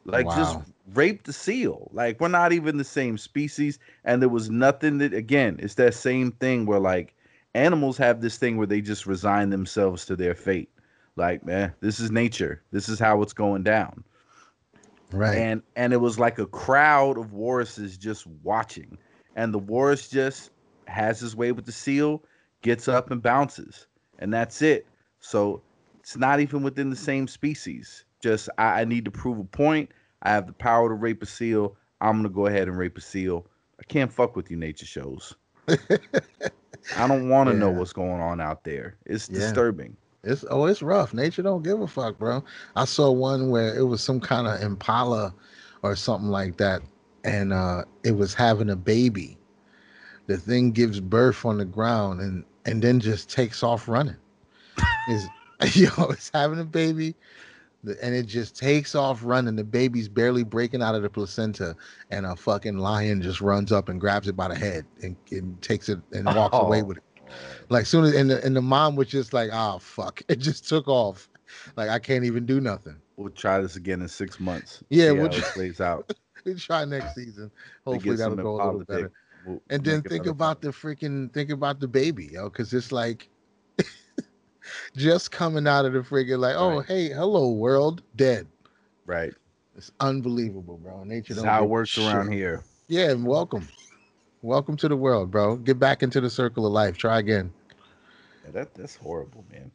Like 0.08 0.26
wow. 0.26 0.36
just 0.36 0.58
rape 0.94 1.24
the 1.24 1.32
seal. 1.32 1.90
Like 1.92 2.20
we're 2.20 2.28
not 2.28 2.52
even 2.52 2.78
the 2.78 2.84
same 2.84 3.18
species, 3.18 3.78
and 4.04 4.22
there 4.22 4.28
was 4.28 4.50
nothing 4.50 4.98
that 4.98 5.12
again, 5.12 5.58
it's 5.60 5.74
that 5.74 5.94
same 5.94 6.32
thing 6.32 6.64
where 6.64 6.80
like 6.80 7.14
animals 7.54 7.98
have 7.98 8.20
this 8.20 8.38
thing 8.38 8.56
where 8.56 8.66
they 8.66 8.80
just 8.80 9.06
resign 9.06 9.50
themselves 9.50 10.06
to 10.06 10.16
their 10.16 10.34
fate. 10.34 10.70
Like, 11.16 11.44
man, 11.44 11.74
this 11.80 12.00
is 12.00 12.10
nature. 12.10 12.62
This 12.70 12.88
is 12.88 12.98
how 12.98 13.20
it's 13.22 13.32
going 13.32 13.64
down. 13.64 14.04
Right. 15.10 15.36
And 15.36 15.62
and 15.76 15.92
it 15.92 15.98
was 15.98 16.18
like 16.18 16.38
a 16.38 16.46
crowd 16.46 17.18
of 17.18 17.32
walruses 17.32 17.98
just 17.98 18.26
watching. 18.42 18.96
And 19.36 19.52
the 19.52 19.58
walrus 19.58 20.08
just 20.08 20.50
has 20.86 21.20
his 21.20 21.36
way 21.36 21.52
with 21.52 21.66
the 21.66 21.72
seal, 21.72 22.22
gets 22.62 22.88
up 22.88 23.10
and 23.10 23.22
bounces. 23.22 23.86
And 24.20 24.32
that's 24.32 24.62
it. 24.62 24.86
So 25.20 25.62
it's 26.00 26.16
not 26.16 26.40
even 26.40 26.62
within 26.62 26.88
the 26.88 26.96
same 26.96 27.28
species. 27.28 28.04
Just 28.20 28.48
I, 28.58 28.80
I 28.80 28.84
need 28.84 29.04
to 29.04 29.10
prove 29.10 29.38
a 29.38 29.44
point. 29.44 29.90
I 30.22 30.30
have 30.30 30.46
the 30.46 30.52
power 30.52 30.88
to 30.88 30.94
rape 30.94 31.22
a 31.22 31.26
seal. 31.26 31.76
I'm 32.00 32.18
gonna 32.18 32.28
go 32.28 32.46
ahead 32.46 32.68
and 32.68 32.76
rape 32.76 32.98
a 32.98 33.00
seal. 33.00 33.46
I 33.80 33.84
can't 33.84 34.12
fuck 34.12 34.36
with 34.36 34.50
you 34.50 34.56
nature 34.56 34.86
shows. 34.86 35.34
I 35.68 37.06
don't 37.06 37.28
want 37.28 37.48
to 37.48 37.54
yeah. 37.54 37.60
know 37.60 37.70
what's 37.70 37.92
going 37.92 38.20
on 38.20 38.40
out 38.40 38.64
there. 38.64 38.96
It's 39.06 39.28
yeah. 39.28 39.40
disturbing. 39.40 39.96
It's 40.24 40.44
oh, 40.50 40.66
it's 40.66 40.82
rough. 40.82 41.14
Nature 41.14 41.42
don't 41.42 41.62
give 41.62 41.80
a 41.80 41.86
fuck, 41.86 42.18
bro. 42.18 42.44
I 42.76 42.84
saw 42.84 43.10
one 43.10 43.50
where 43.50 43.76
it 43.76 43.84
was 43.84 44.02
some 44.02 44.20
kind 44.20 44.46
of 44.46 44.60
impala 44.60 45.34
or 45.82 45.94
something 45.94 46.30
like 46.30 46.56
that, 46.56 46.82
and 47.24 47.52
uh, 47.52 47.84
it 48.04 48.12
was 48.12 48.34
having 48.34 48.70
a 48.70 48.76
baby. 48.76 49.38
The 50.26 50.36
thing 50.36 50.72
gives 50.72 51.00
birth 51.00 51.44
on 51.44 51.58
the 51.58 51.64
ground 51.64 52.20
and 52.20 52.44
and 52.66 52.82
then 52.82 53.00
just 53.00 53.30
takes 53.30 53.62
off 53.62 53.88
running. 53.88 54.16
is 55.08 55.26
you 55.72 55.88
know, 55.96 56.10
it's 56.10 56.30
having 56.34 56.60
a 56.60 56.64
baby 56.64 57.14
and 57.84 58.14
it 58.14 58.26
just 58.26 58.56
takes 58.56 58.94
off 58.94 59.20
running. 59.22 59.56
The 59.56 59.64
baby's 59.64 60.08
barely 60.08 60.44
breaking 60.44 60.82
out 60.82 60.94
of 60.94 61.02
the 61.02 61.10
placenta, 61.10 61.76
and 62.10 62.26
a 62.26 62.34
fucking 62.34 62.78
lion 62.78 63.22
just 63.22 63.40
runs 63.40 63.72
up 63.72 63.88
and 63.88 64.00
grabs 64.00 64.28
it 64.28 64.36
by 64.36 64.48
the 64.48 64.56
head 64.56 64.84
and, 65.02 65.16
and 65.30 65.60
takes 65.62 65.88
it 65.88 66.00
and 66.12 66.26
walks 66.36 66.56
oh. 66.56 66.66
away 66.66 66.82
with 66.82 66.98
it. 66.98 67.04
Like 67.68 67.86
soon 67.86 68.04
as 68.04 68.14
and 68.14 68.30
the, 68.30 68.44
and 68.44 68.56
the 68.56 68.62
mom 68.62 68.96
was 68.96 69.08
just 69.08 69.32
like, 69.32 69.50
"Oh 69.52 69.78
fuck!" 69.78 70.22
It 70.28 70.38
just 70.38 70.68
took 70.68 70.88
off. 70.88 71.28
Like 71.76 71.88
I 71.88 71.98
can't 71.98 72.24
even 72.24 72.46
do 72.46 72.60
nothing. 72.60 72.96
We'll 73.16 73.30
try 73.30 73.60
this 73.60 73.76
again 73.76 74.00
in 74.02 74.08
six 74.08 74.38
months. 74.40 74.82
Yeah, 74.90 75.12
we'll 75.12 75.28
try, 75.28 75.48
plays 75.50 75.80
out. 75.80 76.12
we 76.44 76.54
try 76.54 76.84
next 76.84 77.14
season. 77.14 77.50
Hopefully 77.86 78.16
that'll 78.16 78.36
go 78.36 78.60
a 78.60 78.64
little 78.64 78.84
better. 78.84 79.12
We'll 79.46 79.62
And 79.70 79.84
then 79.84 80.02
think 80.02 80.26
about 80.26 80.60
the 80.62 80.68
freaking 80.68 81.32
think 81.32 81.50
about 81.50 81.80
the 81.80 81.88
baby, 81.88 82.30
yo, 82.32 82.48
because 82.48 82.72
it's 82.72 82.92
like 82.92 83.28
just 84.96 85.30
coming 85.30 85.66
out 85.66 85.84
of 85.84 85.92
the 85.92 86.00
freaking 86.00 86.38
like, 86.38 86.54
oh 86.56 86.78
Right. 86.78 86.86
hey, 86.86 87.08
hello 87.08 87.50
world, 87.50 88.02
dead. 88.16 88.46
right. 89.06 89.32
It's 89.76 89.92
unbelievable, 90.00 90.76
bro. 90.78 91.04
Nature 91.04 91.34
don't 91.34 91.44
how 91.44 91.62
it 91.62 91.68
works 91.68 91.96
around 91.98 92.32
here. 92.32 92.64
Yeah, 92.88 93.10
and 93.10 93.24
welcome. 93.24 93.68
Welcome 94.42 94.76
to 94.78 94.88
the 94.88 94.96
world, 94.96 95.30
bro. 95.30 95.56
Get 95.56 95.78
back 95.78 96.02
into 96.02 96.20
the 96.20 96.28
circle 96.30 96.66
of 96.66 96.72
life. 96.72 96.96
Try 96.96 97.18
again. 97.20 97.52
Yeah, 98.44 98.50
that 98.52 98.74
that's 98.74 98.96
horrible, 98.96 99.44
man. 99.52 99.70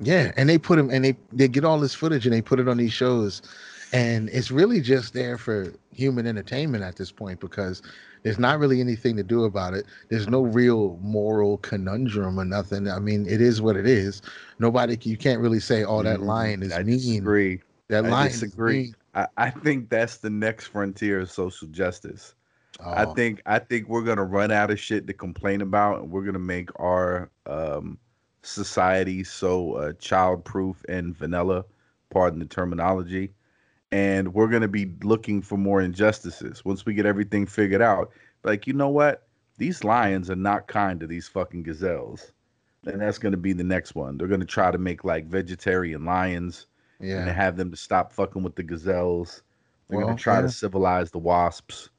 Yeah, 0.00 0.30
and 0.36 0.48
they 0.48 0.58
put 0.58 0.78
him 0.78 0.90
and 0.90 1.04
they 1.04 1.16
they 1.32 1.48
get 1.48 1.64
all 1.64 1.80
this 1.80 1.94
footage 1.94 2.24
and 2.24 2.32
they 2.32 2.40
put 2.42 2.60
it 2.60 2.68
on 2.68 2.76
these 2.76 2.92
shows, 2.92 3.42
and 3.92 4.28
it's 4.30 4.50
really 4.50 4.80
just 4.80 5.14
there 5.14 5.38
for 5.38 5.72
human 5.92 6.26
entertainment 6.26 6.84
at 6.84 6.96
this 6.96 7.10
point 7.12 7.40
because 7.40 7.82
there's 8.22 8.38
not 8.38 8.58
really 8.58 8.80
anything 8.80 9.16
to 9.16 9.22
do 9.22 9.44
about 9.44 9.74
it. 9.74 9.86
There's 10.08 10.28
no 10.28 10.42
real 10.42 10.98
moral 11.02 11.58
conundrum 11.58 12.38
or 12.38 12.44
nothing. 12.44 12.88
I 12.88 12.98
mean, 12.98 13.26
it 13.26 13.40
is 13.40 13.60
what 13.62 13.76
it 13.76 13.86
is. 13.86 14.22
Nobody, 14.58 14.98
you 15.02 15.16
can't 15.16 15.40
really 15.40 15.60
say, 15.60 15.84
"Oh, 15.84 16.02
that 16.02 16.20
Mm, 16.20 16.22
lion 16.22 16.62
is 16.62 16.78
I 16.78 16.82
mean." 16.82 17.34
disagree. 17.34 17.62
That 17.88 18.04
I 18.04 18.10
lion 18.10 18.42
is 18.42 18.56
mean. 18.66 18.94
I, 19.14 19.26
I 19.36 19.50
think 19.50 19.90
that's 19.90 20.18
the 20.18 20.30
next 20.30 20.68
frontier 20.68 21.20
of 21.20 21.30
social 21.30 21.68
justice. 21.68 22.34
I 22.92 23.04
Oh, 23.04 23.06
think 23.06 23.42
I 23.46 23.58
think 23.58 23.88
we're 23.88 24.02
gonna 24.04 24.24
run 24.24 24.50
out 24.52 24.70
of 24.70 24.78
shit 24.80 25.06
to 25.08 25.14
complain 25.14 25.60
about, 25.62 26.00
and 26.00 26.10
we're 26.10 26.24
gonna 26.24 26.38
make 26.38 26.70
our 26.80 27.30
um, 27.46 27.98
society 28.42 29.24
so 29.24 29.72
uh, 29.74 29.92
child-proof 29.94 30.84
and 30.88 31.16
vanilla, 31.16 31.64
pardon 32.10 32.40
the 32.40 32.46
terminology, 32.46 33.32
and 33.92 34.32
we're 34.34 34.48
gonna 34.48 34.68
be 34.68 34.92
looking 35.02 35.40
for 35.42 35.56
more 35.56 35.80
injustices 35.80 36.64
once 36.64 36.84
we 36.84 36.94
get 36.94 37.06
everything 37.06 37.46
figured 37.46 37.82
out. 37.82 38.10
Like, 38.44 38.66
you 38.66 38.72
know 38.72 38.88
what? 38.88 39.26
These 39.58 39.84
lions 39.84 40.30
are 40.30 40.36
not 40.36 40.66
kind 40.68 41.00
to 41.00 41.06
these 41.06 41.28
fucking 41.28 41.62
gazelles, 41.64 42.32
and 42.86 43.00
that's 43.00 43.18
gonna 43.18 43.36
be 43.36 43.52
the 43.52 43.64
next 43.64 43.94
one. 43.94 44.16
They're 44.18 44.28
gonna 44.28 44.44
try 44.44 44.70
to 44.70 44.78
make 44.78 45.04
like 45.04 45.26
vegetarian 45.26 46.04
lions 46.04 46.66
and 47.14 47.28
have 47.28 47.56
them 47.56 47.70
to 47.70 47.76
stop 47.76 48.12
fucking 48.12 48.42
with 48.42 48.56
the 48.56 48.62
gazelles. 48.62 49.42
They're 49.88 49.98
Well, 49.98 50.06
gonna 50.06 50.14
try 50.14 50.40
yeah. 50.40 50.42
to 50.42 50.48
civilize 50.48 51.10
the 51.10 51.18
wasps. 51.18 51.90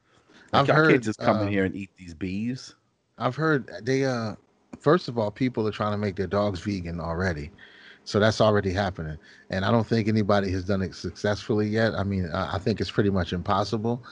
Like, 0.52 0.62
I've 0.62 0.66
y'all 0.66 0.76
heard, 0.76 0.90
can't 0.90 1.02
just 1.02 1.20
come 1.20 1.40
uh, 1.40 1.42
in 1.42 1.48
here 1.48 1.64
and 1.64 1.74
eat 1.74 1.90
these 1.96 2.14
bees. 2.14 2.74
I've 3.18 3.36
heard 3.36 3.70
they 3.82 4.04
uh 4.04 4.34
first 4.78 5.08
of 5.08 5.18
all, 5.18 5.30
people 5.30 5.66
are 5.66 5.72
trying 5.72 5.92
to 5.92 5.98
make 5.98 6.16
their 6.16 6.26
dogs 6.26 6.60
vegan 6.60 7.00
already. 7.00 7.50
So 8.10 8.18
that's 8.18 8.40
already 8.40 8.72
happening. 8.72 9.16
And 9.50 9.64
I 9.64 9.70
don't 9.70 9.86
think 9.86 10.08
anybody 10.08 10.50
has 10.50 10.64
done 10.64 10.82
it 10.82 10.96
successfully 10.96 11.68
yet. 11.68 11.94
I 11.94 12.02
mean, 12.02 12.28
I 12.34 12.58
think 12.58 12.80
it's 12.80 12.90
pretty 12.90 13.08
much 13.08 13.32
impossible. 13.32 14.02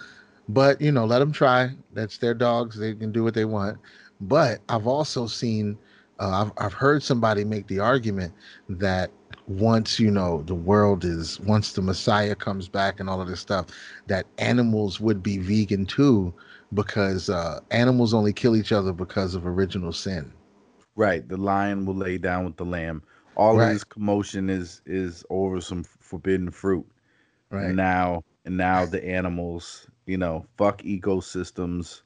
But, 0.49 0.81
you 0.81 0.93
know, 0.93 1.05
let 1.05 1.19
them 1.19 1.33
try. 1.33 1.71
That's 1.95 2.17
their 2.19 2.33
dogs. 2.33 2.79
They 2.79 2.95
can 2.95 3.11
do 3.11 3.25
what 3.25 3.35
they 3.35 3.45
want. 3.45 3.79
But 4.21 4.61
I've 4.69 4.87
also 4.87 5.27
seen 5.27 5.77
uh, 6.21 6.45
I've 6.45 6.53
I've 6.65 6.73
heard 6.73 7.03
somebody 7.03 7.45
make 7.45 7.67
the 7.67 7.81
argument 7.81 8.33
that 8.69 9.11
once 9.49 9.99
you 9.99 10.13
know 10.13 10.45
the 10.45 10.55
world 10.55 11.05
is 11.05 11.41
once 11.41 11.73
the 11.73 11.83
Messiah 11.83 12.37
comes 12.37 12.69
back 12.69 13.01
and 13.01 13.11
all 13.11 13.21
of 13.21 13.27
this 13.27 13.41
stuff, 13.41 13.67
that 14.07 14.27
animals 14.39 15.01
would 15.01 15.25
be 15.25 15.39
vegan 15.39 15.87
too 15.87 16.33
because 16.73 17.31
uh, 17.31 17.59
animals 17.73 18.15
only 18.15 18.33
kill 18.33 18.55
each 18.55 18.71
other 18.71 18.93
because 18.93 19.35
of 19.35 19.45
original 19.45 19.93
sin. 19.93 20.33
Right. 20.95 21.29
The 21.29 21.37
lion 21.37 21.85
will 21.85 21.95
lay 21.97 22.19
down 22.19 22.45
with 22.45 22.57
the 22.57 22.65
lamb. 22.65 23.03
All 23.39 23.57
Right. 23.57 23.69
of 23.69 23.73
this 23.75 23.85
commotion 23.85 24.51
is 24.51 24.83
is 24.87 25.25
over 25.31 25.61
some 25.61 25.85
forbidden 25.85 26.51
fruit. 26.51 26.87
Right. 27.51 27.67
And 27.67 27.77
now 27.77 28.25
and 28.45 28.57
now 28.57 28.87
the 28.87 29.05
animals, 29.05 29.89
you 30.07 30.19
know, 30.19 30.47
fuck 30.57 30.83
ecosystems, 30.83 32.03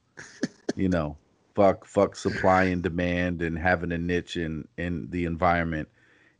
you 0.76 0.88
know, 0.88 1.18
fuck 1.54 1.86
fuck 1.86 2.16
supply 2.16 2.64
and 2.64 2.82
demand 2.82 3.42
and 3.42 3.58
having 3.58 3.92
a 3.92 3.98
niche 3.98 4.36
in 4.36 4.68
in 4.78 5.10
the 5.10 5.24
environment. 5.24 5.88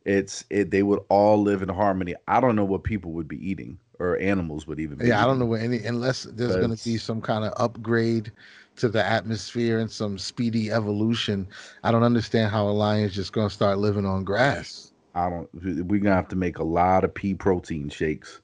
It's 0.05 0.45
it 0.51 0.71
they 0.71 0.83
would 0.83 1.01
all 1.09 1.43
live 1.43 1.63
in 1.63 1.69
harmony. 1.71 2.15
I 2.29 2.41
don't 2.41 2.57
know 2.57 2.65
what 2.65 2.85
people 2.85 3.13
would 3.13 3.29
be 3.29 3.39
eating 3.49 3.79
or 3.99 4.19
animals 4.19 4.67
would 4.67 4.81
even 4.81 5.01
be 5.01 5.07
yeah, 5.09 5.23
I 5.23 5.27
don't 5.27 5.39
know 5.39 5.47
what 5.47 5.61
any 5.61 5.79
unless 5.85 6.25
there's 6.25 6.57
going 6.57 6.77
to 6.77 6.85
be 6.85 6.99
some 6.99 7.21
kind 7.21 7.45
of 7.45 7.53
upgrade 7.57 8.33
to 8.77 8.89
the 8.89 9.05
atmosphere 9.05 9.79
and 9.79 9.91
some 9.91 10.19
speedy 10.19 10.71
evolution. 10.71 11.49
I 11.85 11.93
don't 11.93 12.03
understand 12.03 12.51
how 12.51 12.69
a 12.69 12.71
lion's 12.71 13.15
just 13.15 13.33
going 13.33 13.49
to 13.49 13.55
start 13.55 13.79
living 13.79 14.07
on 14.07 14.25
grass. 14.25 14.92
I 15.15 15.29
don't. 15.29 15.49
We're 15.89 16.01
gonna 16.01 16.15
have 16.15 16.29
to 16.29 16.37
make 16.37 16.59
a 16.59 16.65
lot 16.65 17.05
of 17.05 17.15
pea 17.15 17.35
protein 17.35 17.89
shakes. 17.89 18.41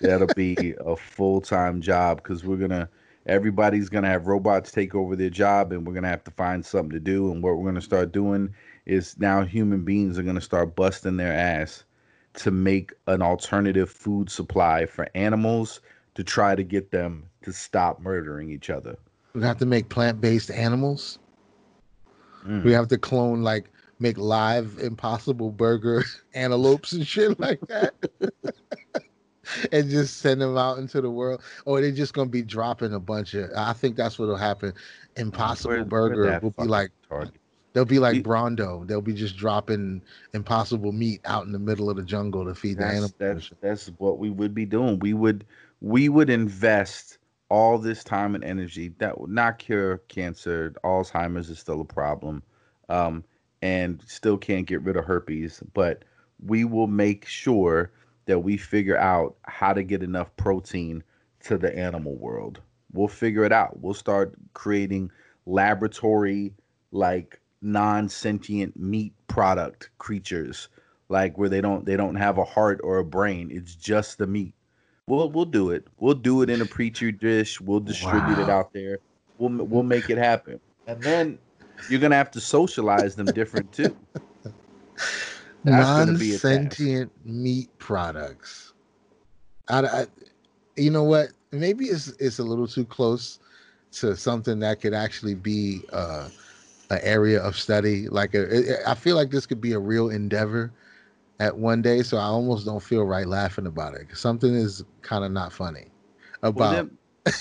That'll 0.00 0.28
be 0.36 0.74
a 0.80 0.96
full 0.96 1.40
time 1.40 1.80
job 1.80 2.22
because 2.22 2.44
we're 2.44 2.56
gonna. 2.56 2.88
Everybody's 3.26 3.88
gonna 3.88 4.08
have 4.08 4.26
robots 4.26 4.70
take 4.70 4.94
over 4.94 5.16
their 5.16 5.30
job, 5.30 5.72
and 5.72 5.86
we're 5.86 5.94
gonna 5.94 6.08
have 6.08 6.24
to 6.24 6.30
find 6.30 6.64
something 6.64 6.90
to 6.90 7.00
do. 7.00 7.30
And 7.32 7.42
what 7.42 7.56
we're 7.56 7.66
gonna 7.66 7.80
start 7.80 8.12
doing 8.12 8.54
is 8.86 9.18
now 9.18 9.44
human 9.44 9.84
beings 9.84 10.18
are 10.18 10.22
gonna 10.22 10.40
start 10.40 10.76
busting 10.76 11.16
their 11.16 11.32
ass 11.32 11.84
to 12.34 12.50
make 12.50 12.92
an 13.06 13.20
alternative 13.20 13.90
food 13.90 14.30
supply 14.30 14.86
for 14.86 15.08
animals 15.14 15.80
to 16.14 16.22
try 16.22 16.54
to 16.54 16.62
get 16.62 16.90
them 16.90 17.28
to 17.42 17.52
stop 17.52 18.00
murdering 18.00 18.50
each 18.50 18.70
other. 18.70 18.96
We 19.34 19.42
have 19.42 19.58
to 19.58 19.66
make 19.66 19.88
plant-based 19.88 20.50
animals. 20.50 21.18
Mm. 22.46 22.64
We 22.64 22.72
have 22.72 22.88
to 22.88 22.98
clone 22.98 23.42
like 23.42 23.70
make 23.98 24.18
live 24.18 24.78
impossible 24.80 25.50
burger 25.50 26.04
antelopes 26.34 26.92
and 26.92 27.06
shit 27.06 27.38
like 27.40 27.60
that. 27.68 27.94
and 29.72 29.88
just 29.90 30.18
send 30.18 30.40
them 30.40 30.56
out 30.56 30.78
into 30.78 31.00
the 31.00 31.10
world. 31.10 31.42
Or 31.64 31.80
they're 31.80 31.90
just 31.92 32.14
gonna 32.14 32.30
be 32.30 32.42
dropping 32.42 32.92
a 32.92 33.00
bunch 33.00 33.34
of 33.34 33.50
I 33.56 33.72
think 33.72 33.96
that's 33.96 34.18
what'll 34.18 34.36
happen. 34.36 34.72
Impossible 35.16 35.70
Where- 35.70 35.78
where 35.78 35.84
burger 35.84 36.26
that 36.26 36.42
will 36.42 36.50
be 36.50 36.64
like 36.64 36.90
target? 37.08 37.34
they'll 37.72 37.84
be 37.84 37.98
like 37.98 38.22
Brawndo. 38.22 38.86
They'll 38.86 39.00
be 39.00 39.14
just 39.14 39.36
dropping 39.36 40.02
impossible 40.32 40.92
meat 40.92 41.20
out 41.24 41.46
in 41.46 41.52
the 41.52 41.58
middle 41.58 41.90
of 41.90 41.96
the 41.96 42.02
jungle 42.02 42.44
to 42.44 42.54
feed 42.54 42.78
the 42.78 42.86
animals. 42.86 43.14
that's 43.18 43.52
that's 43.60 43.86
what 43.98 44.18
we 44.18 44.30
would 44.30 44.54
be 44.54 44.64
doing. 44.64 44.98
We 44.98 45.14
would 45.14 45.44
we 45.80 46.08
would 46.08 46.30
invest 46.30 47.18
all 47.50 47.78
this 47.78 48.04
time 48.04 48.34
and 48.34 48.44
energy 48.44 48.92
that 48.98 49.20
would 49.20 49.30
not 49.30 49.58
cure 49.58 49.98
cancer. 50.08 50.74
Alzheimer's 50.84 51.48
is 51.50 51.58
still 51.58 51.80
a 51.80 51.84
problem, 51.84 52.42
um, 52.88 53.24
and 53.62 54.02
still 54.06 54.36
can't 54.38 54.66
get 54.66 54.82
rid 54.82 54.96
of 54.96 55.04
herpes. 55.04 55.62
But 55.74 56.04
we 56.44 56.64
will 56.64 56.86
make 56.86 57.26
sure 57.26 57.92
that 58.26 58.40
we 58.40 58.56
figure 58.56 58.98
out 58.98 59.36
how 59.42 59.72
to 59.72 59.82
get 59.82 60.02
enough 60.02 60.34
protein 60.36 61.02
to 61.44 61.58
the 61.58 61.76
animal 61.76 62.16
world. 62.16 62.60
We'll 62.92 63.08
figure 63.08 63.44
it 63.44 63.52
out. 63.52 63.80
We'll 63.80 63.94
start 63.94 64.34
creating 64.54 65.10
laboratory 65.46 66.52
like 66.92 67.40
non-sentient 67.62 68.78
meat 68.78 69.12
product 69.26 69.90
creatures 69.98 70.68
like 71.08 71.36
where 71.36 71.48
they 71.48 71.60
don't 71.60 71.84
they 71.86 71.96
don't 71.96 72.14
have 72.14 72.38
a 72.38 72.44
heart 72.44 72.80
or 72.84 72.98
a 72.98 73.04
brain 73.04 73.48
it's 73.50 73.74
just 73.74 74.18
the 74.18 74.26
meat 74.26 74.54
we'll 75.06 75.28
we'll 75.30 75.44
do 75.44 75.70
it 75.70 75.86
we'll 75.98 76.14
do 76.14 76.42
it 76.42 76.50
in 76.50 76.60
a 76.60 76.66
petri 76.66 77.10
dish 77.10 77.60
we'll 77.60 77.80
distribute 77.80 78.38
it 78.38 78.48
out 78.48 78.72
there 78.72 78.98
We'll 79.38 79.64
we'll 79.64 79.82
make 79.82 80.10
it 80.10 80.18
happen 80.18 80.60
and 80.86 81.02
then 81.02 81.38
you're 81.86 82.00
gonna 82.00 82.16
have 82.16 82.30
to 82.30 82.40
socialize 82.40 83.14
them 83.14 83.32
different 83.32 83.70
too 83.72 83.96
That's 85.64 85.92
gonna 85.92 86.12
be 86.12 86.34
a 86.34 86.38
task. 86.38 86.88
non-sentient 86.88 87.12
meat 87.24 87.70
products. 87.78 88.72
I, 89.68 89.80
I- 89.86 90.06
you 90.76 90.90
know 90.90 91.04
what? 91.04 91.28
Maybe 91.52 91.86
it's 91.86 92.08
it's 92.20 92.38
a 92.38 92.44
little 92.44 92.66
too 92.66 92.84
close 92.84 93.38
to 93.92 94.16
something 94.16 94.60
that 94.60 94.80
could 94.80 94.94
actually 94.94 95.34
be 95.34 95.80
uh, 95.92 96.28
an 96.90 97.00
area 97.02 97.42
of 97.42 97.56
study. 97.56 98.08
Like 98.08 98.34
a, 98.34 98.88
I 98.88 98.94
feel 98.94 99.16
like 99.16 99.30
this 99.30 99.46
could 99.46 99.60
be 99.60 99.72
a 99.72 99.78
real 99.78 100.10
endeavor 100.10 100.72
at 101.40 101.56
one 101.56 101.82
day. 101.82 102.02
So 102.02 102.16
I 102.18 102.24
almost 102.24 102.66
don't 102.66 102.82
feel 102.82 103.04
right 103.04 103.26
laughing 103.26 103.66
about 103.66 103.94
it. 103.94 104.06
Something 104.16 104.54
is 104.54 104.84
kind 105.02 105.24
of 105.24 105.32
not 105.32 105.52
funny 105.52 105.86
about 106.42 106.84
they're, 106.84 106.97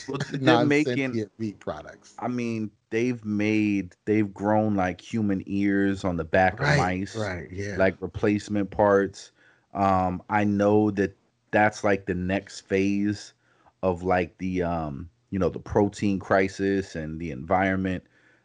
well, 0.08 0.20
they're 0.40 0.58
making 0.58 1.24
meat 1.38 1.60
products. 1.60 2.20
i 2.20 2.28
mean 2.28 2.72
they've 2.90 3.24
made 3.26 3.96
they've 4.06 4.34
grown 4.34 4.76
like 4.76 5.02
human 5.02 5.42
ears 5.46 6.04
on 6.04 6.18
the 6.18 6.24
back 6.24 6.60
Right, 6.60 6.64
of 6.64 6.70
mice 6.70 7.32
right, 7.32 7.48
yeah. 7.52 7.76
like 7.76 8.02
replacement 8.02 8.70
parts. 8.72 9.32
Um, 9.74 10.22
I 10.30 10.44
know 10.44 10.92
that 10.92 11.16
that's 11.52 11.84
like 11.84 12.06
the 12.06 12.14
next 12.16 12.62
phase 12.62 13.34
of 13.84 14.04
like 14.04 14.38
the 14.38 14.64
um, 14.64 15.10
you 15.30 15.40
know, 15.40 15.50
the 15.50 15.60
protein 15.60 16.20
crisis 16.20 16.96
and 16.96 17.20
the 17.20 17.32
environment. 17.32 18.04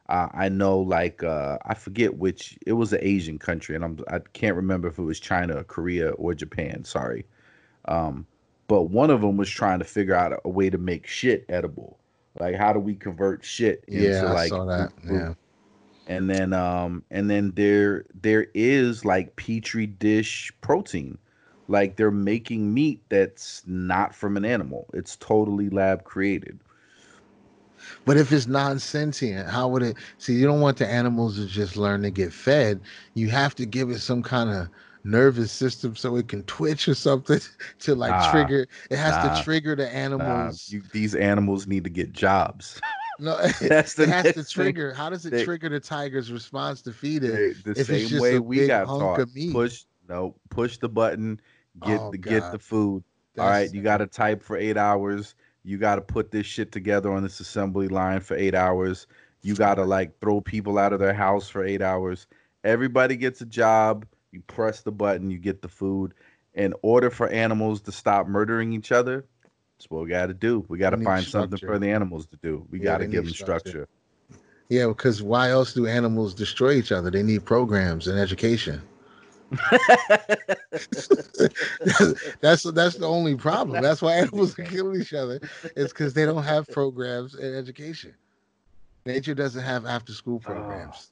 Uh, 0.09 0.29
I 0.33 0.49
know 0.49 0.79
like 0.79 1.23
uh, 1.23 1.59
I 1.65 1.75
forget 1.75 2.17
which 2.17 2.59
it 2.67 2.73
was 2.73 2.93
an 2.93 3.01
Asian 3.03 3.39
country, 3.39 3.75
and 3.75 3.85
I'm 3.85 3.99
I 4.09 4.21
can't 4.33 4.57
remember 4.57 4.89
if 4.89 4.99
it 4.99 5.03
was 5.03 5.21
China, 5.21 5.65
Korea, 5.65 6.11
or 6.13 6.35
Japan. 6.35 6.85
Sorry, 6.85 7.27
um, 7.87 8.27
but 8.73 8.85
one 8.85 9.11
of 9.11 9.21
them 9.21 9.37
was 9.37 9.51
trying 9.51 9.81
to 9.81 9.85
figure 9.85 10.15
out 10.15 10.33
a 10.47 10.49
way 10.49 10.71
to 10.71 10.79
make 10.79 11.07
shit 11.07 11.45
edible. 11.51 11.99
Like, 12.41 12.55
how 12.55 12.73
do 12.73 12.79
we 12.79 12.95
convert 12.95 13.45
shit 13.45 13.85
into 13.87 14.09
yeah, 14.09 14.25
I 14.25 14.33
like 14.33 14.49
saw 14.49 14.65
that. 14.65 14.93
Yeah. 15.05 15.35
and 16.07 16.31
then 16.31 16.55
um 16.55 17.05
and 17.11 17.29
then 17.29 17.53
there 17.55 18.07
there 18.19 18.47
is 18.55 19.05
like 19.05 19.37
petri 19.37 19.85
dish 19.85 20.51
protein 20.63 21.19
like 21.69 21.97
they're 21.97 22.11
making 22.11 22.73
meat 22.73 23.03
that's 23.11 23.63
not 23.67 24.15
from 24.15 24.39
an 24.39 24.47
animal. 24.47 24.87
It's 24.95 25.17
totally 25.17 25.69
lab 25.69 26.05
created. 26.05 26.59
But 28.07 28.17
if 28.17 28.33
it's 28.33 28.47
non-sentient, 28.47 29.51
how 29.51 29.69
would 29.69 29.83
it? 29.83 29.97
See, 30.17 30.33
you 30.33 30.47
don't 30.47 30.63
want 30.63 30.79
the 30.79 30.89
animals 30.89 31.37
to 31.37 31.47
just 31.47 31.77
learn 31.77 32.01
to 32.05 32.11
get 32.11 32.33
fed. 32.33 32.81
You 33.13 33.29
have 33.29 33.55
to 33.57 33.67
give 33.67 33.91
it 33.91 33.99
some 33.99 34.23
kind 34.23 34.49
of 34.49 34.69
nervous 35.05 35.51
system 35.53 35.97
so 35.97 36.17
it 36.17 36.29
can 36.29 36.43
twitch 36.45 36.89
or 36.89 36.95
something 36.95 37.41
to 37.81 37.95
like 37.95 38.11
Nah, 38.11 38.31
trigger. 38.31 38.67
It 38.91 38.97
has 38.99 39.13
nah, 39.25 39.37
to 39.39 39.45
trigger 39.45 39.75
the 39.77 39.85
Nah, 39.85 39.91
animals. 39.91 40.69
you, 40.71 40.83
these 40.93 41.15
animals 41.15 41.67
need 41.67 41.85
to 41.85 41.91
get 41.91 42.13
jobs. 42.13 42.81
no, 43.19 43.37
That's 43.61 43.95
the 43.95 44.05
it 44.05 44.09
has 44.09 44.23
to 44.25 44.39
next 44.39 44.55
thing. 44.55 44.65
trigger. 44.65 44.93
How 44.95 45.11
does 45.11 45.27
it 45.27 45.31
They- 45.31 45.45
trigger 45.45 45.69
the 45.69 45.81
tiger's 45.81 46.31
response 46.33 46.83
to 46.83 46.93
feed 46.93 47.25
it? 47.25 47.65
The 47.65 47.71
if 47.73 47.79
it's 47.79 47.89
same 47.89 48.09
just 48.09 48.23
way 48.23 48.39
we 48.39 48.67
got 48.67 48.87
taught. 48.87 49.27
Push 49.53 49.85
no, 50.09 50.35
push 50.51 50.79
the 50.79 50.89
button, 50.89 51.41
get 51.87 52.01
Oh, 52.01 52.11
the 52.11 52.19
get 52.19 52.51
the 52.53 52.59
food. 52.59 53.03
All 53.39 53.47
That's- 53.47 53.67
right, 53.69 53.75
you 53.75 53.83
got 53.83 53.99
to 53.99 54.07
type 54.07 54.43
for 54.43 54.57
eight 54.57 54.77
hours. 54.77 55.35
You 55.65 55.79
got 55.79 55.95
to 55.95 56.01
put 56.03 56.31
this 56.33 56.45
shit 56.45 56.73
together 56.73 57.13
on 57.13 57.23
this 57.23 57.39
assembly 57.41 57.87
line 57.89 58.21
for 58.21 58.35
eight 58.37 58.55
hours. 58.55 59.07
You 59.43 59.55
got 59.55 59.77
to 59.77 59.85
like 59.85 60.19
throw 60.21 60.41
people 60.41 60.77
out 60.79 60.93
of 60.93 60.99
their 61.01 61.15
house 61.15 61.49
for 61.49 61.65
eight 61.65 61.81
hours. 61.83 62.27
Everybody 62.65 63.17
gets 63.17 63.41
a 63.41 63.47
job. 63.47 64.05
You 64.33 64.41
press 64.41 64.81
the 64.81 64.93
button, 64.93 65.31
you 65.31 65.39
get 65.39 65.63
the 65.63 65.69
food. 65.69 66.15
In 66.55 66.75
order 66.83 67.11
for 67.11 67.29
animals 67.29 67.83
to 67.83 67.93
stop 67.93 68.27
murdering 68.27 68.73
each 68.73 68.93
other, 68.93 69.27
that's 69.79 69.91
what 69.91 70.03
we 70.05 70.11
got 70.11 70.27
to 70.27 70.35
do. 70.35 70.65
We 70.69 70.79
got 70.79 70.91
to 70.91 70.99
find 70.99 71.27
something 71.27 71.59
for 71.59 71.79
the 71.79 71.91
animals 71.91 72.27
to 72.29 72.37
do. 72.43 72.67
We 72.71 72.79
Yeah, 72.79 72.93
got 72.93 72.99
to 72.99 73.07
give 73.07 73.25
them 73.25 73.35
structure. 73.35 73.71
structure. 73.71 73.89
Yeah, 74.69 74.87
because 74.89 75.23
why 75.23 75.51
else 75.51 75.75
do 75.75 75.87
animals 75.87 76.35
destroy 76.35 76.73
each 76.73 76.93
other? 76.93 77.11
They 77.11 77.23
need 77.23 77.45
programs 77.45 78.09
and 78.09 78.19
education. 78.19 78.83
that's 82.41 82.63
that's 82.63 82.97
the 82.97 83.07
only 83.07 83.37
problem. 83.37 83.81
That's 83.83 84.01
why 84.01 84.15
animals 84.15 84.59
are 84.59 84.63
killing 84.65 85.01
each 85.01 85.13
other. 85.13 85.41
It's 85.77 85.93
because 85.93 86.15
they 86.15 86.25
don't 86.25 86.43
have 86.45 86.71
programs 86.71 87.35
and 87.35 87.55
education. 87.55 88.15
Nature 89.05 89.35
doesn't 89.35 89.63
have 89.63 89.85
after 89.85 90.13
school 90.13 90.41
ah. 90.47 90.47
programs. 90.47 91.12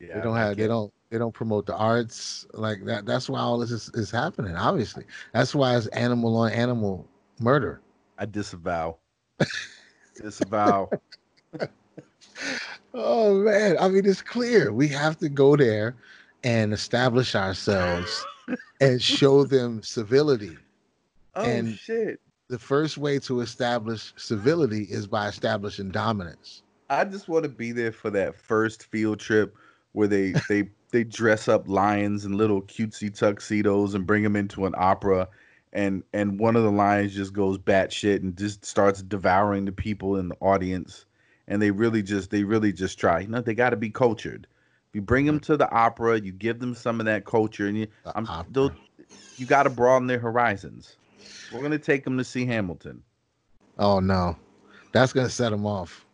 Yeah, 0.00 0.14
they 0.16 0.20
don't 0.22 0.36
have. 0.36 0.56
They 0.56 0.66
don't. 0.66 0.92
They 1.10 1.18
don't 1.18 1.34
promote 1.34 1.66
the 1.66 1.74
arts 1.76 2.46
like 2.54 2.84
that. 2.84 3.04
That's 3.04 3.28
why 3.28 3.40
all 3.40 3.58
this 3.58 3.72
is, 3.72 3.90
is 3.94 4.10
happening. 4.12 4.54
Obviously, 4.54 5.04
that's 5.32 5.54
why 5.54 5.76
it's 5.76 5.88
animal 5.88 6.36
on 6.36 6.52
animal 6.52 7.06
murder. 7.40 7.80
I 8.18 8.26
disavow. 8.26 8.98
disavow. 10.16 10.90
Oh 12.92 13.34
man, 13.34 13.76
I 13.78 13.88
mean 13.88 14.04
it's 14.04 14.22
clear. 14.22 14.72
We 14.72 14.88
have 14.88 15.16
to 15.18 15.28
go 15.28 15.56
there 15.56 15.94
and 16.42 16.72
establish 16.72 17.34
ourselves 17.36 18.24
and 18.80 19.00
show 19.00 19.44
them 19.54 19.82
civility. 19.82 20.56
Oh 21.34 21.44
And- 21.44 21.74
shit. 21.76 22.20
The 22.48 22.58
first 22.58 22.98
way 22.98 23.20
to 23.20 23.42
establish 23.42 24.12
civility 24.16 24.82
is 24.90 25.06
by 25.06 25.28
establishing 25.28 25.90
dominance. 25.92 26.62
I 26.88 27.04
just 27.04 27.28
want 27.28 27.44
to 27.44 27.48
be 27.48 27.70
there 27.70 27.92
for 27.92 28.10
that 28.10 28.34
first 28.34 28.86
field 28.86 29.20
trip 29.20 29.54
where 29.92 30.08
they 30.08 30.32
they 30.48 30.68
they 30.90 31.04
dress 31.04 31.48
up 31.48 31.68
lions 31.68 32.24
in 32.24 32.36
little 32.36 32.62
cutesy 32.62 33.14
tuxedos 33.14 33.94
and 33.94 34.06
bring 34.06 34.22
them 34.22 34.36
into 34.36 34.66
an 34.66 34.74
opera, 34.76 35.28
and 35.72 36.02
and 36.12 36.38
one 36.38 36.56
of 36.56 36.62
the 36.62 36.70
lions 36.70 37.14
just 37.14 37.32
goes 37.32 37.58
batshit 37.58 38.22
and 38.22 38.36
just 38.36 38.64
starts 38.64 39.02
devouring 39.02 39.64
the 39.64 39.72
people 39.72 40.16
in 40.16 40.28
the 40.28 40.36
audience, 40.40 41.06
and 41.48 41.60
they 41.60 41.70
really 41.70 42.02
just 42.02 42.30
they 42.30 42.44
really 42.44 42.72
just 42.72 42.98
try. 42.98 43.20
You 43.20 43.28
know, 43.28 43.40
they 43.40 43.54
got 43.54 43.70
to 43.70 43.76
be 43.76 43.90
cultured. 43.90 44.46
You 44.92 45.00
bring 45.00 45.24
them 45.24 45.38
to 45.40 45.56
the 45.56 45.70
opera, 45.70 46.18
you 46.20 46.32
give 46.32 46.58
them 46.58 46.74
some 46.74 46.98
of 46.98 47.06
that 47.06 47.24
culture, 47.24 47.68
and 47.68 47.78
you 47.78 47.86
The 48.02 48.12
I'm 48.16 48.26
you 49.36 49.46
got 49.46 49.62
to 49.62 49.70
broaden 49.70 50.06
their 50.06 50.18
horizons. 50.18 50.96
We're 51.52 51.62
gonna 51.62 51.78
take 51.78 52.04
them 52.04 52.18
to 52.18 52.24
see 52.24 52.44
Hamilton. 52.44 53.02
Oh 53.78 54.00
no, 54.00 54.36
that's 54.92 55.12
gonna 55.12 55.30
set 55.30 55.50
them 55.50 55.66
off. 55.66 56.04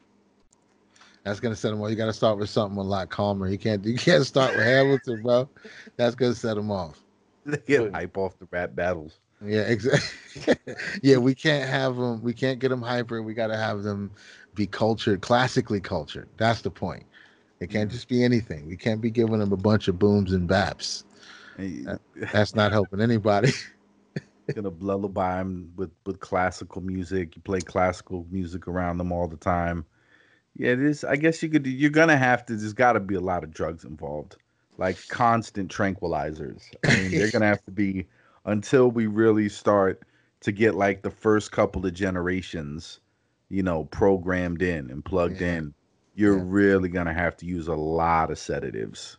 That's 1.26 1.40
gonna 1.40 1.56
set 1.56 1.70
them 1.70 1.82
off. 1.82 1.90
You 1.90 1.96
got 1.96 2.06
to 2.06 2.12
start 2.12 2.38
with 2.38 2.48
something 2.48 2.78
a 2.78 2.82
lot 2.82 3.10
calmer. 3.10 3.48
You 3.48 3.58
can't. 3.58 3.84
You 3.84 3.96
can't 3.98 4.24
start 4.24 4.54
with 4.54 4.64
Hamilton, 4.64 5.22
bro. 5.22 5.48
That's 5.96 6.14
gonna 6.14 6.36
set 6.36 6.54
them 6.54 6.70
off. 6.70 7.02
They 7.44 7.58
get 7.66 7.92
hype 7.92 8.16
off 8.16 8.38
the 8.38 8.46
rap 8.52 8.76
battles. 8.76 9.18
Yeah, 9.44 9.62
exactly. 9.62 10.54
yeah, 11.02 11.16
we 11.16 11.34
can't 11.34 11.68
have 11.68 11.96
them. 11.96 12.22
We 12.22 12.32
can't 12.32 12.60
get 12.60 12.68
them 12.68 12.80
hyper. 12.80 13.22
We 13.22 13.34
got 13.34 13.48
to 13.48 13.56
have 13.56 13.82
them 13.82 14.12
be 14.54 14.68
cultured, 14.68 15.20
classically 15.20 15.80
cultured. 15.80 16.28
That's 16.36 16.62
the 16.62 16.70
point. 16.70 17.04
It 17.58 17.70
can't 17.70 17.90
just 17.90 18.08
be 18.08 18.22
anything. 18.22 18.68
We 18.68 18.76
can't 18.76 19.00
be 19.00 19.10
giving 19.10 19.40
them 19.40 19.52
a 19.52 19.56
bunch 19.56 19.88
of 19.88 19.98
booms 19.98 20.32
and 20.32 20.48
baps. 20.48 21.02
And 21.58 21.98
That's 22.32 22.54
not 22.54 22.70
helping 22.70 23.00
anybody. 23.00 23.50
gonna 24.54 24.72
lullaby 24.78 25.38
them 25.38 25.72
with 25.74 25.90
with 26.04 26.20
classical 26.20 26.80
music. 26.80 27.34
You 27.34 27.42
play 27.42 27.60
classical 27.60 28.24
music 28.30 28.68
around 28.68 28.98
them 28.98 29.10
all 29.10 29.26
the 29.26 29.36
time. 29.36 29.84
Yeah, 30.58 30.74
this. 30.74 31.04
I 31.04 31.16
guess 31.16 31.42
you 31.42 31.48
could. 31.48 31.66
You're 31.66 31.90
gonna 31.90 32.16
have 32.16 32.46
to. 32.46 32.56
There's 32.56 32.72
got 32.72 32.92
to 32.94 33.00
be 33.00 33.14
a 33.14 33.20
lot 33.20 33.44
of 33.44 33.52
drugs 33.52 33.84
involved, 33.84 34.36
like 34.78 34.96
constant 35.08 35.70
tranquilizers. 35.70 36.62
I 36.86 36.96
mean, 36.96 37.10
they're 37.10 37.30
gonna 37.30 37.46
have 37.46 37.64
to 37.66 37.70
be 37.70 38.06
until 38.46 38.90
we 38.90 39.06
really 39.06 39.48
start 39.48 40.02
to 40.40 40.52
get 40.52 40.74
like 40.74 41.02
the 41.02 41.10
first 41.10 41.52
couple 41.52 41.84
of 41.84 41.92
generations, 41.92 43.00
you 43.48 43.62
know, 43.62 43.84
programmed 43.84 44.62
in 44.62 44.90
and 44.90 45.04
plugged 45.04 45.40
Yeah. 45.40 45.56
in. 45.56 45.74
You're 46.14 46.38
Yeah. 46.38 46.44
really 46.46 46.88
gonna 46.88 47.12
have 47.12 47.36
to 47.38 47.46
use 47.46 47.68
a 47.68 47.74
lot 47.74 48.30
of 48.30 48.38
sedatives. 48.38 49.18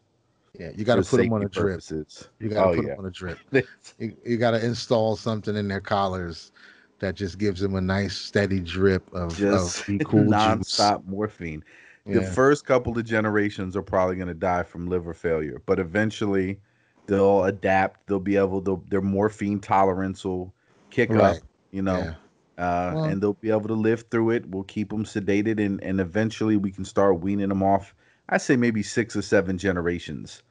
Yeah, 0.59 0.71
you 0.75 0.85
got 0.85 0.95
to 0.95 1.03
put 1.03 1.17
them 1.17 1.33
on 1.33 1.43
a 1.43 1.49
drip. 1.49 1.73
purposes. 1.73 2.29
You 2.39 2.49
got 2.49 2.63
to 2.63 2.69
oh 2.69 2.75
put 2.75 2.85
yeah. 2.85 2.91
them 2.95 2.99
on 2.99 3.05
a 3.05 3.11
drip. 3.11 3.37
You, 3.99 4.17
you 4.25 4.37
got 4.37 4.51
to 4.51 4.65
install 4.65 5.15
something 5.15 5.55
in 5.55 5.67
their 5.67 5.81
collars 5.81 6.51
that 6.99 7.15
just 7.15 7.37
gives 7.37 7.61
them 7.61 7.75
a 7.75 7.81
nice 7.81 8.15
steady 8.17 8.59
drip 8.59 9.07
of, 9.13 9.35
just 9.37 9.87
of 9.89 9.99
cool 10.05 10.23
juice. 10.25 10.33
nonstop 10.33 11.05
morphine. 11.05 11.63
The 12.05 12.21
Yeah. 12.21 12.29
first 12.31 12.65
couple 12.65 12.97
of 12.97 13.05
generations 13.05 13.75
are 13.75 13.81
probably 13.83 14.15
going 14.15 14.29
to 14.29 14.33
die 14.33 14.63
from 14.63 14.87
liver 14.87 15.13
failure, 15.13 15.61
but 15.65 15.79
eventually 15.79 16.59
they'll 17.05 17.43
adapt. 17.43 18.07
They'll 18.07 18.19
be 18.19 18.37
able 18.37 18.61
to, 18.63 18.81
their 18.89 19.01
morphine 19.01 19.59
tolerance 19.59 20.23
will 20.23 20.53
kick 20.89 21.09
Right. 21.09 21.35
up, 21.35 21.37
you 21.71 21.81
know, 21.81 22.15
Yeah. 22.57 22.63
uh, 22.63 22.91
Well- 22.95 23.03
and 23.05 23.21
they'll 23.21 23.33
be 23.33 23.51
able 23.51 23.67
to 23.67 23.73
live 23.73 24.05
through 24.09 24.31
it. 24.31 24.45
We'll 24.49 24.63
keep 24.63 24.89
them 24.89 25.03
sedated, 25.03 25.63
and, 25.63 25.83
and 25.83 25.99
eventually 25.99 26.55
we 26.57 26.71
can 26.71 26.85
start 26.85 27.19
weaning 27.19 27.49
them 27.49 27.61
off. 27.61 27.93
I 28.29 28.37
say 28.37 28.55
maybe 28.55 28.83
six 28.83 29.15
or 29.15 29.21
seven 29.21 29.57
generations 29.57 30.43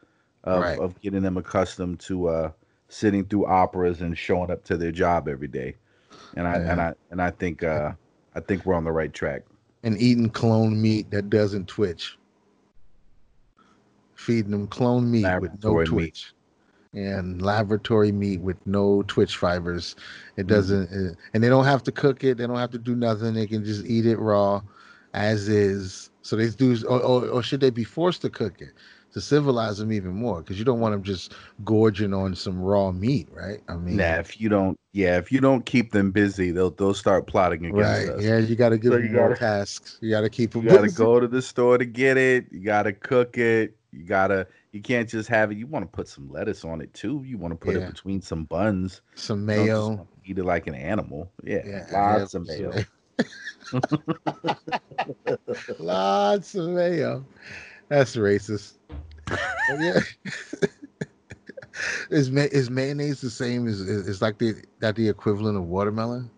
of, 0.44 0.62
Right. 0.62 0.78
of 0.78 1.00
getting 1.00 1.22
them 1.22 1.37
accustomed 1.38 2.00
to 2.00 2.28
uh, 2.28 2.50
sitting 2.88 3.24
through 3.24 3.46
operas 3.46 4.00
and 4.02 4.16
showing 4.16 4.50
up 4.50 4.62
to 4.64 4.76
their 4.76 4.92
job 4.92 5.26
every 5.26 5.48
day. 5.48 5.74
And 6.37 6.46
I 6.46 6.55
and 6.57 6.81
I 6.81 6.94
and 7.11 7.22
I 7.22 7.31
think 7.31 7.62
uh, 7.62 7.92
I 8.35 8.40
think 8.40 8.64
we're 8.66 8.75
on 8.75 8.85
the 8.85 8.92
right 8.92 9.12
track. 9.12 9.42
and 9.83 10.01
eating 10.01 10.29
clone 10.31 10.81
meat 10.81 11.11
that 11.11 11.31
doesn't 11.31 11.66
twitch. 11.68 12.16
Feeding 14.14 14.51
them 14.51 14.66
clone 14.66 15.11
meat 15.11 15.22
with 15.40 15.53
no 15.62 15.70
Laboratory 15.72 15.85
meat. 15.85 15.88
twitch. 15.88 16.33
And 16.94 17.42
laboratory 17.42 18.11
meat 18.12 18.40
with 18.40 18.57
no 18.66 19.03
twitch 19.03 19.37
fibers. 19.37 19.94
Mm-hmm. 19.94 20.40
It 20.40 20.46
doesn't, 20.46 20.90
uh, 20.90 21.14
and 21.35 21.44
they 21.44 21.49
don't 21.49 21.66
have 21.66 21.83
to 21.85 21.92
cook 21.92 22.25
it. 22.25 22.38
They 22.38 22.46
don't 22.46 22.57
have 22.57 22.70
to 22.72 22.79
do 22.79 22.94
nothing. 22.96 23.35
They 23.35 23.46
can 23.46 23.64
just 23.64 23.85
eat 23.85 24.07
it 24.07 24.16
raw, 24.18 24.62
as 25.12 25.49
is. 25.49 26.11
So 26.22 26.37
they 26.37 26.49
do, 26.49 26.77
or, 26.88 27.01
or, 27.01 27.29
or 27.29 27.42
should 27.42 27.61
they 27.61 27.70
be 27.70 27.85
forced 27.85 28.22
to 28.22 28.31
cook 28.31 28.61
it 28.61 28.70
to 29.16 29.20
civilize 29.22 29.79
them 29.79 29.90
even 29.92 30.12
more? 30.12 30.42
Because 30.42 30.59
you 30.59 30.64
don't 30.64 30.79
want 30.79 30.92
them 30.92 31.02
just 31.02 31.33
gorging 31.64 32.12
on 32.12 32.35
some 32.35 32.61
raw 32.61 32.92
meat, 32.92 33.29
right? 33.33 33.61
I 33.66 33.76
mean, 33.76 33.96
Nah, 33.96 34.16
if 34.18 34.38
you 34.38 34.50
don't, 34.50 34.79
yeah, 34.92 35.16
if 35.16 35.33
you 35.33 35.40
don't 35.40 35.64
keep 35.64 35.92
them 35.92 36.11
busy, 36.11 36.50
they'll 36.50 36.70
they'll 36.70 36.92
start 36.92 37.26
plotting 37.26 37.64
against 37.64 37.81
right? 37.83 38.09
us. 38.11 38.22
Yeah, 38.22 38.37
you 38.38 38.57
got 38.57 38.68
to 38.70 38.79
give 38.79 38.92
So 38.92 38.98
them 38.98 39.07
you 39.07 39.12
more 39.14 39.29
gotta- 39.31 39.40
tasks. 39.40 39.96
You 40.02 40.11
got 40.11 40.20
to 40.20 40.29
keep 40.29 40.50
them. 40.52 40.64
You 40.64 40.68
gotta 40.68 40.92
go 40.92 41.18
to 41.18 41.26
the 41.26 41.40
store 41.40 41.79
to 41.79 41.87
get 41.87 42.18
it. 42.18 42.44
You 42.50 42.61
gotta 42.61 42.92
cook 42.92 43.38
it. 43.38 43.74
You 43.90 44.05
gotta. 44.05 44.46
You 44.72 44.83
can't 44.83 45.09
just 45.09 45.31
have 45.31 45.50
it. 45.50 45.57
You 45.57 45.66
want 45.66 45.85
to 45.85 45.88
put 45.90 46.09
some 46.09 46.31
lettuce 46.31 46.62
on 46.62 46.83
it 46.83 46.92
too. 46.92 47.22
You 47.26 47.38
want 47.38 47.52
to 47.52 47.57
put 47.57 47.74
Yeah. 47.76 47.87
it 47.87 47.94
between 47.94 48.20
some 48.20 48.44
buns. 48.44 49.00
some 49.14 49.48
You 49.48 49.57
don't 49.57 49.57
just 49.57 49.66
mayo. 49.66 49.88
wanna 49.88 50.07
Eat 50.26 50.38
it 50.38 50.44
like 50.44 50.66
an 50.66 50.74
animal. 50.74 51.31
Yeah, 51.42 51.62
Yeah, 51.64 51.87
lots 51.92 52.35
yeah, 52.35 52.40
of 52.40 52.46
mayo. 52.46 52.72
Lots 55.79 56.55
of 56.55 56.68
mayo. 56.70 57.24
That's 57.88 58.16
racist. 58.16 58.74
But 59.27 59.81
yeah. 59.81 60.01
is 62.11 62.31
ma- 62.31 62.43
is 62.43 62.71
mayonnaise 62.71 63.21
the 63.21 63.31
same 63.31 63.67
as 63.67 63.81
is, 63.81 64.09
is 64.09 64.23
like 64.23 64.39
the 64.39 64.55
that 64.81 64.97
the 64.97 65.09
equivalent 65.09 65.57
of 65.57 65.65
watermelon? 65.65 66.31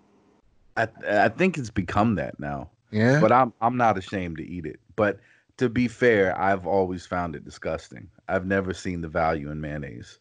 I 0.76 0.88
I 1.08 1.28
think 1.28 1.58
it's 1.58 1.70
become 1.70 2.14
that 2.16 2.38
now. 2.40 2.70
Yeah. 2.90 3.20
but 3.20 3.32
I'm 3.32 3.52
I'm 3.60 3.76
not 3.76 3.98
ashamed 3.98 4.38
to 4.38 4.46
eat 4.46 4.66
it. 4.66 4.80
But 4.96 5.20
to 5.58 5.68
be 5.68 5.88
fair, 5.88 6.38
I've 6.38 6.66
always 6.66 7.04
found 7.04 7.36
it 7.36 7.44
disgusting. 7.44 8.08
I've 8.28 8.46
never 8.46 8.72
seen 8.72 9.00
the 9.00 9.08
value 9.08 9.50
in 9.50 9.60
mayonnaise. 9.60 10.18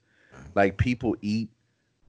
Like 0.56 0.78
people 0.78 1.16
eat 1.22 1.50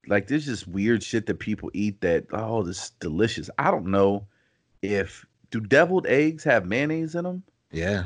like 0.07 0.27
there's 0.27 0.47
just 0.47 0.67
weird 0.67 1.03
shit 1.03 1.27
that 1.27 1.39
people 1.39 1.71
eat 1.75 2.01
that 2.01 2.27
oh 2.33 2.63
this 2.63 2.85
is 2.85 2.91
delicious. 3.01 3.51
I 3.59 3.71
don't 3.71 3.87
know 3.87 4.27
if 4.83 5.25
do 5.51 5.61
deviled 5.61 6.07
eggs 6.07 6.45
have 6.45 6.67
mayonnaise 6.67 7.15
in 7.15 7.25
them? 7.25 7.43
yeah. 7.71 8.05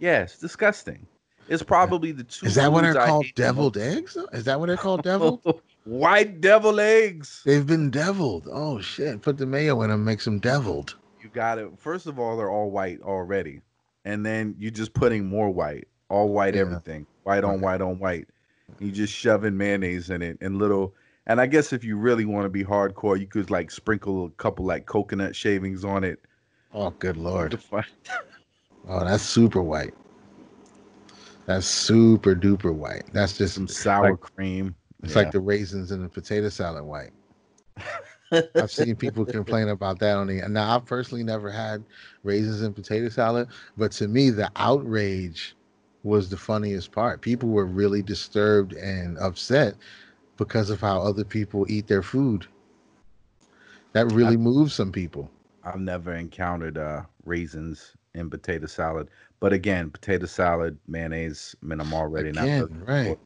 Yeah, 0.00 0.22
it's 0.22 0.38
disgusting. 0.38 1.06
It's 1.48 1.62
probably 1.62 2.12
the 2.12 2.24
two. 2.24 2.46
Is 2.46 2.54
that 2.54 2.72
what 2.72 2.82
they're 2.82 2.98
I 2.98 3.06
called? 3.06 3.26
hate 3.26 3.34
Deviled 3.36 3.76
eggs? 3.76 4.16
Is 4.32 4.44
that 4.44 4.58
what 4.58 4.66
they're 4.66 4.76
called? 4.76 5.02
Deviled? 5.02 5.42
White 5.84 6.40
devil 6.40 6.80
eggs. 6.80 7.42
They've 7.44 7.66
been 7.66 7.90
deviled. 7.90 8.48
Oh 8.50 8.80
shit! 8.80 9.20
Put 9.20 9.36
the 9.36 9.44
mayo 9.44 9.82
in 9.82 9.90
them, 9.90 10.02
makes 10.04 10.24
them 10.24 10.38
deviled. 10.38 10.96
You 11.22 11.28
got 11.28 11.58
it. 11.58 11.68
First 11.78 12.06
of 12.06 12.18
all, 12.18 12.38
they're 12.38 12.50
all 12.50 12.70
white 12.70 13.00
already, 13.02 13.60
and 14.06 14.24
then 14.24 14.54
you're 14.58 14.70
just 14.70 14.94
putting 14.94 15.26
more 15.26 15.50
white, 15.50 15.86
all 16.08 16.30
white 16.30 16.54
Yeah. 16.54 16.62
everything, 16.62 17.06
white 17.24 17.44
on 17.44 17.56
Okay. 17.56 17.62
white 17.64 17.80
on 17.82 17.98
white. 17.98 18.28
You 18.78 18.90
just 18.92 19.12
shoving 19.12 19.58
mayonnaise 19.58 20.08
in 20.08 20.22
it 20.22 20.38
and 20.40 20.56
little. 20.56 20.94
And 21.26 21.38
I 21.40 21.46
guess 21.46 21.72
if 21.72 21.84
you 21.84 21.96
really 21.98 22.24
want 22.24 22.46
to 22.46 22.50
be 22.50 22.64
hardcore, 22.64 23.18
you 23.20 23.26
could 23.26 23.50
like 23.50 23.70
sprinkle 23.70 24.24
a 24.26 24.30
couple 24.30 24.64
like 24.64 24.86
coconut 24.86 25.36
shavings 25.36 25.84
on 25.84 26.02
it. 26.02 26.18
Oh 26.72 26.90
good 26.98 27.16
lord! 27.18 27.58
Oh, 28.86 29.02
that's 29.04 29.22
super 29.22 29.62
white. 29.62 29.94
That's 31.46 31.66
super 31.66 32.34
duper 32.34 32.72
white. 32.74 33.04
That's 33.12 33.36
just 33.36 33.54
Some 33.54 33.68
sour 33.68 34.10
Like- 34.12 34.20
cream. 34.20 34.74
it's 35.02 35.12
Yeah. 35.14 35.22
like 35.22 35.32
the 35.32 35.40
raisins 35.40 35.90
in 35.92 36.02
the 36.02 36.08
potato 36.08 36.48
salad 36.48 36.84
white. 36.84 37.10
I've 38.54 38.70
seen 38.70 38.96
people 38.96 39.24
complain 39.24 39.68
about 39.68 39.98
that 40.00 40.16
on 40.16 40.26
the 40.26 40.40
now 40.48 40.74
I've 40.76 40.86
personally 40.86 41.22
never 41.22 41.50
had 41.50 41.84
raisins 42.22 42.62
in 42.62 42.72
potato 42.72 43.08
salad, 43.08 43.48
but 43.76 43.92
to 43.92 44.08
me 44.08 44.30
the 44.30 44.50
outrage 44.56 45.54
was 46.02 46.28
the 46.28 46.36
funniest 46.36 46.90
part. 46.92 47.20
People 47.20 47.48
were 47.50 47.66
really 47.66 48.02
disturbed 48.02 48.72
and 48.74 49.18
upset 49.18 49.74
because 50.36 50.70
of 50.70 50.80
how 50.80 51.00
other 51.00 51.24
people 51.24 51.66
eat 51.68 51.86
their 51.86 52.02
food. 52.02 52.46
That 53.92 54.10
really 54.12 54.36
moves 54.36 54.74
some 54.74 54.90
people. 54.90 55.30
I've 55.62 55.80
never 55.80 56.14
encountered 56.14 56.76
uh, 56.78 57.02
raisins 57.24 57.92
in 58.14 58.28
potato 58.30 58.66
salad. 58.66 59.08
But 59.44 59.52
again, 59.52 59.90
potato 59.90 60.24
salad, 60.24 60.78
mayonnaise, 60.88 61.54
I 61.62 61.66
mean, 61.66 61.78
I'm 61.78 61.92
already 61.92 62.32
not. 62.32 62.48
Looking 62.48 62.82
right. 62.86 63.18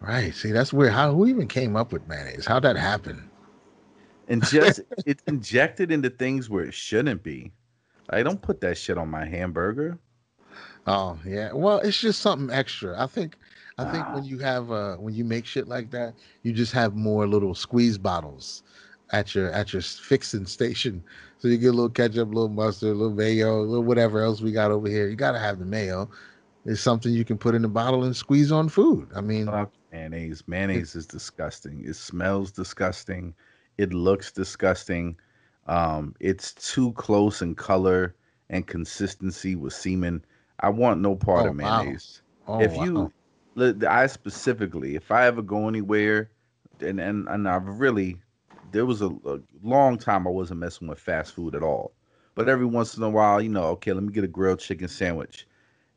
Right. 0.00 0.32
See, 0.32 0.52
that's 0.52 0.72
weird. 0.72 0.92
How 0.92 1.12
who 1.12 1.26
even 1.26 1.48
came 1.48 1.74
up 1.74 1.92
with 1.92 2.06
mayonnaise? 2.06 2.46
How'd 2.46 2.62
that 2.62 2.76
happen? 2.76 3.28
and 4.28 4.46
just 4.46 4.78
it's 5.04 5.24
injected 5.26 5.90
into 5.90 6.08
things 6.08 6.48
where 6.48 6.62
it 6.62 6.72
shouldn't 6.72 7.24
be. 7.24 7.50
I 8.10 8.22
don't 8.22 8.40
put 8.40 8.60
that 8.60 8.78
shit 8.78 8.96
on 8.96 9.08
my 9.08 9.24
hamburger. 9.24 9.98
Oh 10.86 11.18
yeah. 11.26 11.52
Well, 11.52 11.80
it's 11.80 12.00
just 12.00 12.20
something 12.20 12.54
extra. 12.54 12.94
I 12.96 13.08
think 13.08 13.38
I 13.78 13.90
think 13.90 14.04
Ah. 14.06 14.14
when 14.14 14.24
you 14.24 14.38
have 14.38 14.70
uh 14.70 14.94
when 14.98 15.14
you 15.14 15.24
make 15.24 15.46
shit 15.46 15.66
like 15.66 15.90
that, 15.90 16.14
you 16.44 16.52
just 16.52 16.70
have 16.74 16.94
more 16.94 17.26
little 17.26 17.56
squeeze 17.56 17.98
bottles 17.98 18.62
at 19.10 19.34
your 19.34 19.50
at 19.50 19.72
your 19.72 19.82
fixing 19.82 20.46
station. 20.46 21.02
So 21.42 21.48
you 21.48 21.58
get 21.58 21.68
a 21.70 21.72
little 21.72 21.90
ketchup, 21.90 22.30
a 22.30 22.32
little 22.32 22.48
mustard, 22.48 22.90
a 22.90 22.94
little 22.94 23.14
mayo, 23.16 23.60
a 23.60 23.66
little 23.66 23.84
whatever 23.84 24.22
else 24.22 24.40
we 24.40 24.52
got 24.52 24.70
over 24.70 24.88
here. 24.88 25.08
You 25.08 25.16
gotta 25.16 25.40
have 25.40 25.58
the 25.58 25.66
mayo. 25.66 26.08
It's 26.64 26.80
something 26.80 27.12
you 27.12 27.24
can 27.24 27.38
put 27.38 27.56
in 27.56 27.64
a 27.64 27.68
bottle 27.68 28.04
and 28.04 28.14
squeeze 28.14 28.52
on 28.52 28.68
food. 28.68 29.10
I 29.16 29.20
mean, 29.22 29.58
mayonnaise. 29.92 30.44
Mayonnaise 30.46 30.94
is 30.94 31.06
disgusting. 31.06 31.84
It 31.84 31.96
smells 31.96 32.52
disgusting. 32.52 33.34
It 33.78 33.92
looks 33.92 34.32
disgusting. 34.32 35.18
Um, 35.66 36.14
it's 36.20 36.54
too 36.54 36.92
close 36.92 37.42
in 37.42 37.56
color 37.56 38.14
and 38.50 38.66
consistency 38.66 39.56
with 39.56 39.72
semen. 39.72 40.24
I 40.60 40.70
want 40.70 41.00
no 41.00 41.16
part 41.16 41.46
Oh, 41.46 41.50
of 41.50 41.56
wow. 41.56 41.94
mayonnaise. 41.94 42.22
oh, 42.46 42.60
if 42.60 42.76
you 42.76 43.12
li- 43.56 43.86
i 43.86 44.06
specifically 44.06 44.94
if 44.96 45.10
i 45.10 45.26
ever 45.26 45.42
go 45.42 45.68
anywhere 45.68 46.30
and 46.80 47.00
and, 47.00 47.28
and 47.28 47.48
i've 47.48 47.66
really 47.80 48.20
there 48.72 48.86
was 48.86 49.02
a, 49.02 49.08
a 49.26 49.38
long 49.62 49.98
time 49.98 50.26
i 50.26 50.30
wasn't 50.30 50.58
messing 50.58 50.88
with 50.88 50.98
fast 50.98 51.34
food 51.34 51.54
at 51.54 51.62
all. 51.62 51.92
But 52.34 52.48
every 52.48 52.64
once 52.64 52.96
in 52.96 53.02
a 53.02 53.10
while 53.10 53.40
you 53.40 53.48
know 53.48 53.64
okay 53.64 53.92
let 53.92 54.02
me 54.02 54.12
get 54.12 54.24
a 54.24 54.28
grilled 54.28 54.60
chicken 54.60 54.88
sandwich. 54.88 55.46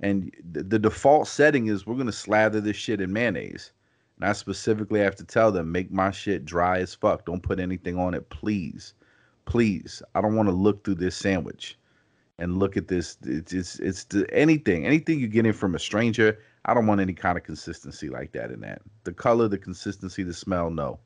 And 0.02 0.32
the, 0.52 0.62
the 0.64 0.80
default 0.80 1.28
setting 1.28 1.68
is 1.68 1.88
we're 1.88 1.96
going 1.96 2.06
to 2.08 2.12
slather 2.12 2.60
this 2.60 2.76
shit 2.76 3.02
in 3.02 3.14
mayonnaise. 3.14 3.72
And 4.18 4.30
i 4.30 4.34
specifically 4.34 5.00
have 5.00 5.16
to 5.16 5.24
tell 5.24 5.52
them 5.52 5.72
make 5.72 5.92
my 5.92 6.12
shit 6.12 6.46
dry 6.46 6.80
as 6.80 6.94
fuck. 6.94 7.26
Don't 7.26 7.44
put 7.44 7.60
anything 7.60 7.98
on 7.98 8.14
it 8.14 8.30
please. 8.30 8.94
Please. 9.46 10.04
I 10.14 10.22
don't 10.22 10.36
want 10.36 10.50
to 10.50 10.56
look 10.56 10.84
through 10.84 10.96
this 10.96 11.16
sandwich 11.16 11.78
and 12.38 12.60
look 12.60 12.76
at 12.76 12.90
this. 12.90 13.18
It's 13.24 13.54
it's, 13.54 13.80
it's 13.80 14.04
the, 14.06 14.28
anything 14.34 14.86
anything 14.86 15.20
you're 15.20 15.30
getting 15.30 15.54
from 15.54 15.76
a 15.76 15.80
stranger 15.80 16.40
i 16.66 16.74
don't 16.74 16.88
want 16.88 17.00
any 17.00 17.14
kind 17.14 17.38
of 17.38 17.44
consistency 17.44 18.10
like 18.10 18.34
that 18.34 18.52
in 18.52 18.60
that. 18.62 18.82
The 19.06 19.14
color 19.14 19.48
the 19.48 19.58
consistency 19.58 20.24
the 20.24 20.34
smell 20.34 20.70
no 20.70 21.00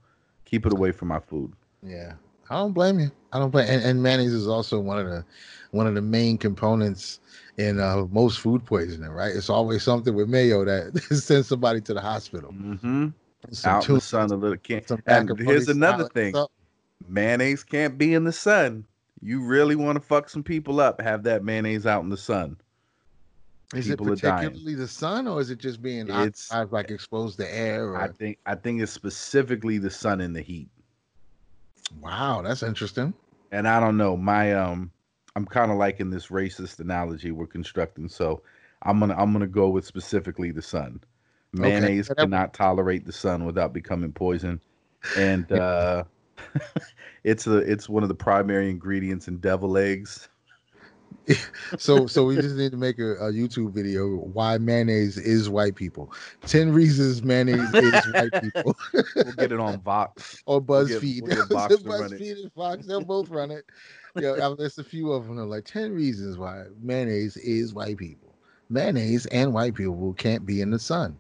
keep 0.46 0.66
it 0.66 0.74
away 0.74 0.92
from 0.92 1.08
my 1.10 1.20
food 1.20 1.54
Yeah, 1.84 2.14
I 2.50 2.56
don't 2.56 2.74
blame 2.74 3.00
you. 3.00 3.12
I 3.32 3.40
don't 3.40 3.52
blame. 3.52 3.70
And, 3.70 3.84
and 3.84 4.04
mayonnaise 4.04 4.34
is 4.34 4.48
also 4.48 4.80
one 4.80 5.00
of 5.00 5.08
the 5.08 5.24
one 5.72 5.86
of 5.86 5.94
the 5.94 6.02
main 6.02 6.38
components 6.38 7.20
in 7.58 7.80
uh, 7.80 8.06
most 8.10 8.40
food 8.40 8.66
poisoning. 8.66 9.12
Right? 9.12 9.36
It's 9.36 9.50
always 9.50 9.84
something 9.84 10.16
with 10.16 10.30
mayo 10.30 10.66
that 10.66 10.98
sends 11.12 11.48
somebody 11.48 11.82
to 11.82 11.94
the 11.94 12.02
hospital. 12.02 12.52
mm-hmm. 12.52 13.10
Some 13.52 13.72
out 13.72 13.84
in 13.84 13.86
tuna, 13.86 14.00
the 14.00 14.06
sun 14.06 14.32
a 14.32 14.36
little 14.36 14.58
can 14.58 14.84
and 15.06 15.40
here's 15.40 15.70
another 15.70 16.08
thing 16.10 16.36
mayonnaise 17.08 17.64
can't 17.64 17.98
be 17.98 18.14
in 18.14 18.24
the 18.26 18.34
sun 18.34 18.86
you 19.22 19.42
really 19.42 19.76
want 19.76 19.96
to 19.96 20.02
fuck 20.02 20.30
some 20.30 20.44
people 20.44 20.80
up 20.80 21.00
have 21.00 21.24
that 21.24 21.44
mayonnaise 21.44 21.86
out 21.86 22.04
in 22.04 22.10
the 22.10 22.18
sun 22.18 22.58
Is 23.76 23.88
it 23.88 24.00
people 24.00 24.16
dying. 24.16 24.48
particularly 24.50 24.76
the 24.76 24.88
sun, 24.88 25.28
or 25.28 25.40
is 25.40 25.50
it 25.52 25.60
just 25.60 25.82
being 25.82 26.08
It's- 26.10 26.48
occupied, 26.52 26.72
like 26.72 26.90
exposed 26.92 27.38
to 27.40 27.54
air? 27.56 27.90
Or 27.90 27.98
i 28.02 28.08
think 28.08 28.38
i 28.46 28.56
think 28.56 28.82
it's 28.82 28.92
specifically 28.92 29.78
the 29.78 29.92
sun 29.92 30.22
and 30.22 30.36
the 30.36 30.42
heat 30.42 30.70
wow, 32.02 32.42
that's 32.42 32.64
interesting. 32.64 33.14
and 33.52 33.68
I 33.68 33.80
don't 33.80 33.98
know. 33.98 34.16
My 34.16 34.54
um, 34.54 34.92
I'm 35.36 35.46
kind 35.46 35.72
of 35.72 35.78
liking 35.78 36.10
this 36.12 36.28
racist 36.28 36.80
analogy 36.80 37.32
we're 37.32 37.48
constructing. 37.48 38.08
So 38.10 38.42
I'm 38.84 39.00
gonna 39.00 39.16
I'm 39.18 39.34
gonna 39.34 39.48
go 39.48 39.70
with 39.70 39.86
specifically 39.86 40.52
the 40.52 40.62
sun. 40.62 41.02
Mayonnaise 41.54 42.08
that- 42.10 42.18
cannot 42.18 42.54
tolerate 42.54 43.06
the 43.06 43.12
sun 43.12 43.46
without 43.46 43.74
becoming 43.74 44.12
poison, 44.12 44.62
and 45.18 45.52
uh, 45.52 46.04
it's 47.24 47.48
a 47.48 47.58
it's 47.58 47.90
one 47.90 48.04
of 48.04 48.10
the 48.10 48.16
primary 48.16 48.70
ingredients 48.70 49.28
in 49.28 49.38
devil 49.40 49.78
eggs. 49.78 50.30
So, 51.78 52.08
so 52.08 52.26
we 52.26 52.36
just 52.38 52.56
need 52.56 52.72
to 52.72 52.78
make 52.78 52.98
a, 52.98 53.12
a 53.18 53.32
YouTube 53.32 53.72
video 53.72 54.08
why 54.08 54.58
mayonnaise 54.58 55.18
is 55.18 55.48
white 55.50 55.76
people. 55.76 56.12
Ten 56.48 56.72
reasons 56.74 57.22
mayonnaise 57.24 57.72
is 57.74 58.14
white 58.14 58.42
people. 58.42 58.76
We'll 59.16 59.34
get 59.34 59.52
it 59.52 59.60
on 59.60 59.80
Vox. 59.82 60.42
or 60.48 60.60
We'll 60.60 60.88
get- 60.88 61.02
BuzzFeed. 61.02 61.22
we'll 61.22 61.36
get 61.36 61.50
Vox 61.50 61.76
to 61.78 61.84
run 61.88 62.06
it. 62.14 62.20
BuzzFeed 62.20 62.42
and 62.44 62.54
Fox, 62.54 62.86
they'll 62.88 63.02
both 63.06 63.30
run 63.30 63.52
it. 63.52 63.66
Yeah, 64.20 64.34
I 64.42 64.48
mean, 64.48 64.58
there's 64.58 64.80
a 64.80 64.84
few 64.84 65.12
of 65.12 65.28
them. 65.28 65.36
That 65.36 65.44
are 65.44 65.46
like 65.46 65.66
ten 65.66 65.94
reasons 65.94 66.38
why 66.38 66.64
mayonnaise 66.82 67.38
is 67.38 67.74
white 67.76 67.98
people. 67.98 68.34
Mayonnaise 68.70 69.26
and 69.28 69.54
white 69.54 69.76
people 69.76 70.14
can't 70.14 70.46
be 70.48 70.62
in 70.62 70.72
the 70.72 70.80
sun. 70.80 71.18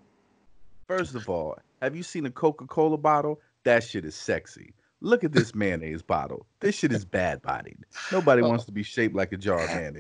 First 0.87 1.13
of 1.13 1.29
all, 1.29 1.57
have 1.83 1.95
you 1.95 2.01
seen 2.03 2.25
a 2.25 2.31
Coca 2.31 2.65
Cola 2.65 2.97
bottle? 2.97 3.39
That 3.63 3.83
shit 3.83 4.05
is 4.05 4.15
sexy. 4.15 4.73
Look 5.01 5.23
at 5.23 5.31
this 5.31 5.55
mayonnaise 5.55 6.01
bottle. 6.01 6.45
This 6.59 6.75
shit 6.75 6.91
is 6.91 7.05
bad 7.05 7.41
bodied. 7.41 7.77
Nobody 8.11 8.41
Oh. 8.41 8.49
wants 8.49 8.65
to 8.65 8.71
be 8.71 8.83
shaped 8.83 9.15
like 9.15 9.31
a 9.31 9.37
jar 9.37 9.59
of 9.63 9.69
mayonnaise. 9.75 9.99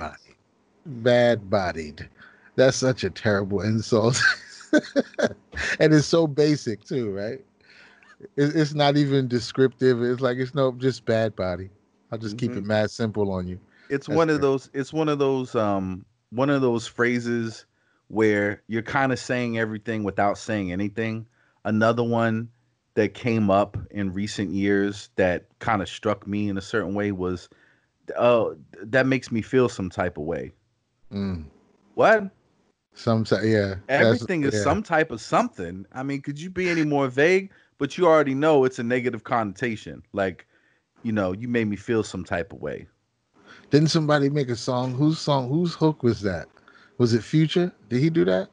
Bad-bodied. 0.85 1.03
Bad-bodied. 1.03 2.09
That's 2.55 2.75
such 2.77 3.03
a 3.05 3.09
terrible 3.09 3.61
insult, 3.61 4.21
and 5.79 5.93
it's 5.93 6.07
so 6.07 6.27
basic 6.27 6.83
too, 6.83 7.11
right? 7.11 7.39
It's 8.35 8.73
not 8.73 8.97
even 8.97 9.29
descriptive. 9.29 10.01
It's 10.03 10.19
like 10.19 10.37
it's 10.37 10.53
no 10.53 10.73
just 10.73 11.05
bad 11.05 11.35
body. 11.37 11.69
I'll 12.11 12.17
just 12.17 12.37
keep 12.37 12.51
Mhm. 12.51 12.57
it 12.57 12.65
mad 12.65 12.91
simple 12.91 13.31
on 13.31 13.47
you. 13.47 13.59
it's 13.89 14.07
That's 14.07 14.17
one 14.17 14.29
of 14.29 14.41
those 14.41 14.69
it's 14.73 14.91
one 14.91 15.07
of 15.09 15.19
those 15.19 15.55
um 15.55 16.05
one 16.31 16.49
of 16.49 16.61
those 16.61 16.85
phrases 16.85 17.65
where 18.09 18.61
you're 18.67 18.81
kind 18.81 19.11
of 19.13 19.19
saying 19.19 19.57
everything 19.57 20.03
without 20.03 20.37
saying 20.37 20.71
anything 20.71 21.25
another 21.65 22.03
one 22.03 22.49
that 22.99 23.15
came 23.15 23.49
up 23.49 23.77
in 23.91 24.13
recent 24.13 24.51
years 24.53 25.09
that 25.15 25.47
kind 25.59 25.81
of 25.81 25.89
struck 25.89 26.27
me 26.27 26.49
in 26.49 26.57
a 26.57 26.61
certain 26.61 26.93
way 26.95 27.11
was 27.11 27.49
oh 28.17 28.55
that 28.83 29.07
makes 29.07 29.31
me 29.31 29.41
feel 29.41 29.69
some 29.69 29.89
type 29.89 30.17
of 30.17 30.25
way 30.25 30.51
Mm. 31.13 31.45
what 31.95 32.29
Some 32.93 33.25
yeah. 33.43 33.75
everything 33.89 34.43
is 34.43 34.53
yeah. 34.55 34.63
some 34.63 34.83
type 34.83 35.11
of 35.11 35.21
something 35.21 35.85
i 35.93 36.03
mean 36.03 36.21
could 36.21 36.39
you 36.39 36.49
be 36.49 36.69
any 36.69 36.83
more 36.85 37.07
vague 37.07 37.51
but 37.79 37.97
you 37.97 38.05
already 38.07 38.35
know 38.35 38.65
it's 38.65 38.79
a 38.79 38.83
negative 38.83 39.23
connotation 39.23 40.03
like 40.13 40.47
you 41.03 41.11
know 41.13 41.33
you 41.33 41.47
made 41.47 41.67
me 41.67 41.75
feel 41.77 42.03
some 42.03 42.23
type 42.25 42.53
of 42.53 42.59
way 42.61 42.87
Didn't 43.71 43.89
somebody 43.89 44.29
make 44.29 44.49
a 44.49 44.55
song? 44.55 44.93
Whose 44.93 45.19
song? 45.19 45.49
Whose 45.49 45.73
hook 45.73 46.03
was 46.03 46.21
that? 46.21 46.47
Was 46.97 47.13
it 47.13 47.23
Future? 47.23 47.71
Did 47.89 48.01
he 48.01 48.09
do 48.09 48.25
that? 48.25 48.49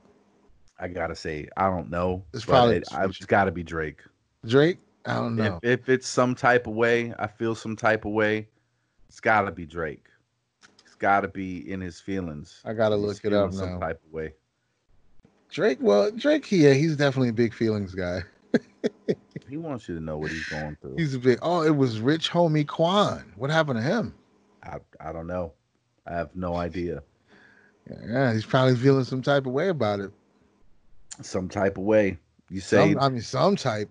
I 0.78 0.88
gotta 0.88 1.16
say, 1.16 1.48
I 1.56 1.68
don't 1.68 1.90
know. 1.90 2.24
It's 2.34 2.44
probably 2.44 2.76
it, 2.76 2.88
it's 2.92 3.26
got 3.26 3.44
to 3.44 3.52
be 3.52 3.62
Drake. 3.62 4.00
Drake? 4.44 4.78
I 5.04 5.14
don't 5.14 5.36
know. 5.36 5.60
If, 5.62 5.80
if 5.80 5.88
it's 5.88 6.08
some 6.08 6.34
type 6.34 6.66
of 6.66 6.74
way, 6.74 7.14
I 7.18 7.26
feel 7.26 7.54
some 7.54 7.76
type 7.76 8.04
of 8.04 8.12
way. 8.12 8.48
It's 9.08 9.20
got 9.20 9.42
to 9.42 9.52
be 9.52 9.66
Drake. 9.66 10.08
It's 10.84 10.96
got 10.96 11.20
to 11.20 11.28
be 11.28 11.70
in 11.70 11.80
his 11.80 12.00
feelings. 12.00 12.60
I 12.64 12.72
gotta 12.72 12.96
look 12.96 13.24
it 13.24 13.32
up 13.32 13.52
some 13.52 13.74
now. 13.74 13.78
type 13.78 14.02
of 14.04 14.12
way. 14.12 14.32
Drake, 15.48 15.78
well, 15.80 16.10
Drake, 16.10 16.50
yeah, 16.50 16.72
he's 16.72 16.96
definitely 16.96 17.28
a 17.28 17.34
big 17.34 17.54
feelings 17.54 17.94
guy. 17.94 18.22
He 19.48 19.56
wants 19.56 19.88
you 19.88 19.94
to 19.94 20.00
know 20.00 20.18
what 20.18 20.30
he's 20.30 20.46
going 20.46 20.76
through. 20.80 20.96
He's 20.96 21.14
a 21.14 21.18
big. 21.18 21.38
Oh, 21.42 21.62
it 21.62 21.76
was 21.76 22.00
Rich 22.00 22.30
Homie 22.30 22.66
Quan. 22.66 23.32
What 23.36 23.50
happened 23.50 23.78
to 23.78 23.82
him? 23.82 24.14
I, 24.62 24.78
I 25.00 25.12
don't 25.12 25.26
know. 25.26 25.52
I 26.06 26.14
have 26.14 26.34
no 26.34 26.56
idea. 26.56 27.02
Yeah, 28.08 28.32
he's 28.32 28.44
probably 28.44 28.76
feeling 28.76 29.04
some 29.04 29.22
type 29.22 29.46
of 29.46 29.52
way 29.52 29.68
about 29.68 30.00
it. 30.00 30.10
Some 31.22 31.48
type 31.48 31.78
of 31.78 31.84
way. 31.84 32.18
You 32.50 32.60
say 32.60 32.92
Some, 32.92 33.00
I 33.00 33.08
mean, 33.08 33.22
some 33.22 33.56
type. 33.56 33.88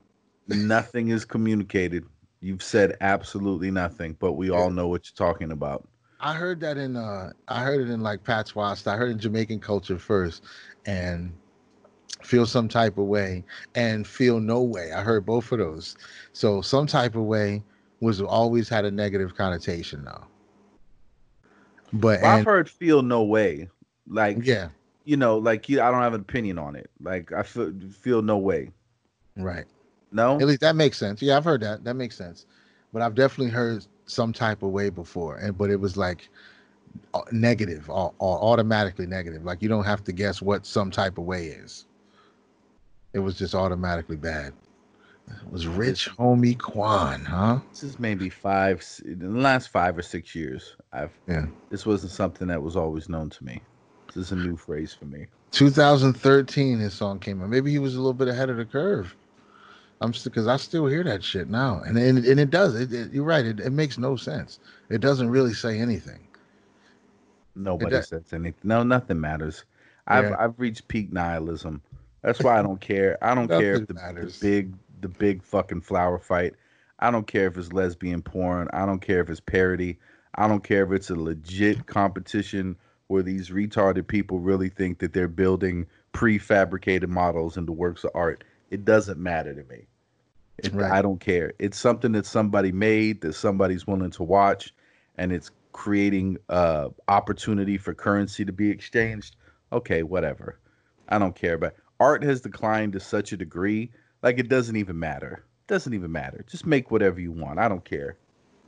Nothing 0.47 1.09
is 1.09 1.25
communicated. 1.25 2.05
You've 2.41 2.63
said 2.63 2.97
absolutely 3.01 3.71
nothing, 3.71 4.15
but 4.19 4.33
we 4.33 4.49
all 4.49 4.69
know 4.69 4.87
what 4.87 5.05
you're 5.07 5.27
talking 5.27 5.51
about. 5.51 5.87
I 6.19 6.33
heard 6.33 6.59
that 6.61 6.77
in 6.77 6.95
uh 6.95 7.31
I 7.47 7.63
heard 7.63 7.81
it 7.81 7.89
in 7.89 8.01
like 8.01 8.23
patois. 8.23 8.83
I 8.85 8.95
heard 8.95 9.11
in 9.11 9.19
Jamaican 9.19 9.59
culture 9.59 9.97
first 9.97 10.43
and 10.85 11.33
feel 12.23 12.45
some 12.45 12.67
type 12.67 12.97
of 12.97 13.05
way 13.05 13.43
and 13.75 14.07
feel 14.07 14.39
no 14.39 14.61
way. 14.61 14.91
I 14.93 15.01
heard 15.01 15.25
both 15.25 15.51
of 15.51 15.59
those. 15.59 15.95
So 16.33 16.61
some 16.61 16.87
type 16.87 17.15
of 17.15 17.23
way 17.23 17.63
was 18.01 18.21
always 18.21 18.69
had 18.69 18.85
a 18.85 18.91
negative 18.91 19.35
connotation 19.35 20.03
though. 20.05 20.25
But 21.93 22.21
Well, 22.21 22.31
I've 22.31 22.43
heard 22.43 22.69
feel 22.69 23.01
no 23.01 23.23
way. 23.23 23.69
Like 24.07 24.45
yeah, 24.45 24.69
you 25.03 25.17
know, 25.17 25.37
like 25.37 25.69
you 25.69 25.81
I 25.81 25.91
don't 25.91 26.01
have 26.01 26.13
an 26.13 26.21
opinion 26.21 26.57
on 26.57 26.75
it. 26.75 26.89
Like 26.99 27.31
I 27.31 27.43
feel 27.43 27.73
feel 27.91 28.21
no 28.21 28.37
way. 28.37 28.71
right. 29.37 29.65
No? 30.15 30.39
At 30.39 30.47
least 30.47 30.61
that 30.61 30.77
makes 30.77 30.97
sense. 30.97 31.21
Yeah, 31.21 31.35
I've 31.35 31.43
heard 31.43 31.61
that. 31.61 31.83
That 31.83 31.95
makes 31.95 32.15
sense. 32.15 32.45
But 32.93 33.01
I've 33.01 33.15
definitely 33.15 33.51
heard 33.51 33.85
some 34.05 34.31
type 34.31 34.63
of 34.63 34.69
way 34.69 34.89
before, 34.89 35.35
and 35.35 35.57
but 35.57 35.69
it 35.69 35.79
was 35.79 35.97
like 35.97 36.29
negative 37.33 37.89
or, 37.89 38.13
or 38.19 38.41
automatically 38.41 39.05
negative. 39.05 39.43
Like 39.43 39.61
you 39.61 39.67
don't 39.67 39.83
have 39.83 40.05
to 40.05 40.13
guess 40.13 40.41
what 40.41 40.65
some 40.65 40.89
type 40.89 41.17
of 41.17 41.25
way 41.25 41.47
is. 41.47 41.85
It 43.13 43.19
was 43.19 43.37
just 43.37 43.53
automatically 43.53 44.15
bad. 44.15 44.53
It 45.27 45.51
was 45.51 45.67
rich 45.67 46.09
homie 46.17 46.57
Quan, 46.57 47.25
huh? 47.25 47.59
This 47.71 47.83
is 47.83 47.99
maybe 47.99 48.29
five 48.29 48.81
in 49.03 49.19
the 49.19 49.39
last 49.41 49.67
five 49.69 49.97
or 49.97 50.01
six 50.01 50.33
years. 50.33 50.77
I've 50.93 51.11
Yeah. 51.27 51.47
this 51.69 51.85
wasn't 51.85 52.13
something 52.13 52.47
that 52.47 52.61
was 52.61 52.77
always 52.77 53.09
known 53.09 53.29
to 53.31 53.43
me. 53.43 53.61
This 54.07 54.17
is 54.27 54.31
a 54.31 54.35
new 54.35 54.55
phrase 54.55 54.93
for 54.93 55.05
me. 55.05 55.25
2013, 55.51 56.79
his 56.79 56.93
song 56.93 57.19
came 57.19 57.41
out. 57.41 57.49
Maybe 57.49 57.71
he 57.71 57.79
was 57.79 57.95
a 57.95 57.97
little 57.97 58.13
bit 58.13 58.27
ahead 58.29 58.49
of 58.49 58.57
the 58.57 58.65
curve. 58.65 59.15
I'm 60.01 60.13
still 60.13 60.29
because 60.29 60.47
I 60.47 60.57
still 60.57 60.85
hear 60.87 61.03
that 61.05 61.23
shit 61.23 61.49
now, 61.49 61.81
and 61.85 61.97
and, 61.97 62.25
and 62.25 62.39
it 62.39 62.49
does. 62.49 62.75
It, 62.75 62.91
it- 62.93 63.13
you're 63.13 63.23
right. 63.23 63.45
It, 63.45 63.59
it 63.59 63.71
makes 63.71 63.97
no 63.97 64.15
sense. 64.15 64.59
It 64.89 64.99
doesn't 65.01 65.29
really 65.29 65.53
say 65.53 65.79
anything. 65.79 66.19
Nobody 67.55 67.91
does- 67.91 68.09
says 68.09 68.33
anything. 68.33 68.59
No, 68.63 68.83
nothing 68.83 69.19
matters. 69.19 69.63
I've 70.07 70.25
Yeah. 70.29 70.35
I've 70.37 70.59
reached 70.59 70.87
peak 70.87 71.11
nihilism. 71.11 71.81
That's 72.21 72.41
why 72.43 72.59
I 72.59 72.61
don't 72.61 72.81
care. 72.81 73.17
I 73.23 73.33
don't 73.35 73.47
care 73.47 73.75
if 73.75 73.87
the, 73.87 73.93
the 73.93 74.37
big 74.41 74.73
the 75.01 75.07
big 75.09 75.43
fucking 75.43 75.81
flower 75.81 76.17
fight. 76.19 76.55
I 76.99 77.11
don't 77.11 77.27
care 77.27 77.47
if 77.47 77.57
it's 77.57 77.73
lesbian 77.73 78.21
porn. 78.21 78.67
I 78.73 78.85
don't 78.85 78.99
care 79.01 79.19
if 79.21 79.29
it's 79.29 79.39
parody. 79.39 79.99
I 80.35 80.47
don't 80.47 80.63
care 80.63 80.83
if 80.83 80.91
it's 80.91 81.09
a 81.09 81.15
legit 81.15 81.85
competition 81.85 82.75
where 83.07 83.21
these 83.23 83.49
retarded 83.49 84.07
people 84.07 84.39
really 84.39 84.69
think 84.69 84.99
that 84.99 85.13
they're 85.13 85.27
building 85.27 85.85
prefabricated 86.13 87.07
models 87.07 87.57
into 87.57 87.71
works 87.71 88.03
of 88.03 88.11
art. 88.15 88.43
It 88.75 88.83
doesn't 88.83 89.17
matter 89.17 89.53
to 89.55 89.63
me. 89.63 89.87
It, 90.57 90.73
Right. 90.73 90.91
I 90.91 91.01
don't 91.01 91.21
care. 91.21 91.53
It's 91.59 91.77
something 91.77 92.11
that 92.11 92.25
somebody 92.25 92.73
made 92.73 93.21
that 93.21 93.31
somebody's 93.31 93.87
willing 93.87 94.11
to 94.11 94.23
watch, 94.23 94.73
and 95.17 95.31
it's 95.31 95.49
creating 95.71 96.37
uh, 96.49 96.89
opportunity 97.07 97.77
for 97.77 97.93
currency 97.93 98.43
to 98.43 98.51
be 98.51 98.69
exchanged. 98.69 99.37
Okay, 99.71 100.03
whatever. 100.03 100.59
I 101.07 101.19
don't 101.19 101.35
care. 101.35 101.57
But 101.57 101.77
art 102.01 102.21
has 102.23 102.41
declined 102.41 102.91
to 102.93 102.99
such 102.99 103.31
a 103.31 103.37
degree, 103.37 103.91
like 104.21 104.39
it 104.39 104.49
doesn't 104.49 104.75
even 104.75 104.99
matter. 104.99 105.45
doesn't 105.67 105.93
even 105.93 106.11
matter. 106.11 106.43
Just 106.45 106.65
make 106.65 106.91
whatever 106.91 107.21
you 107.21 107.31
want. 107.31 107.59
I 107.59 107.69
don't 107.69 107.85
care. 107.85 108.17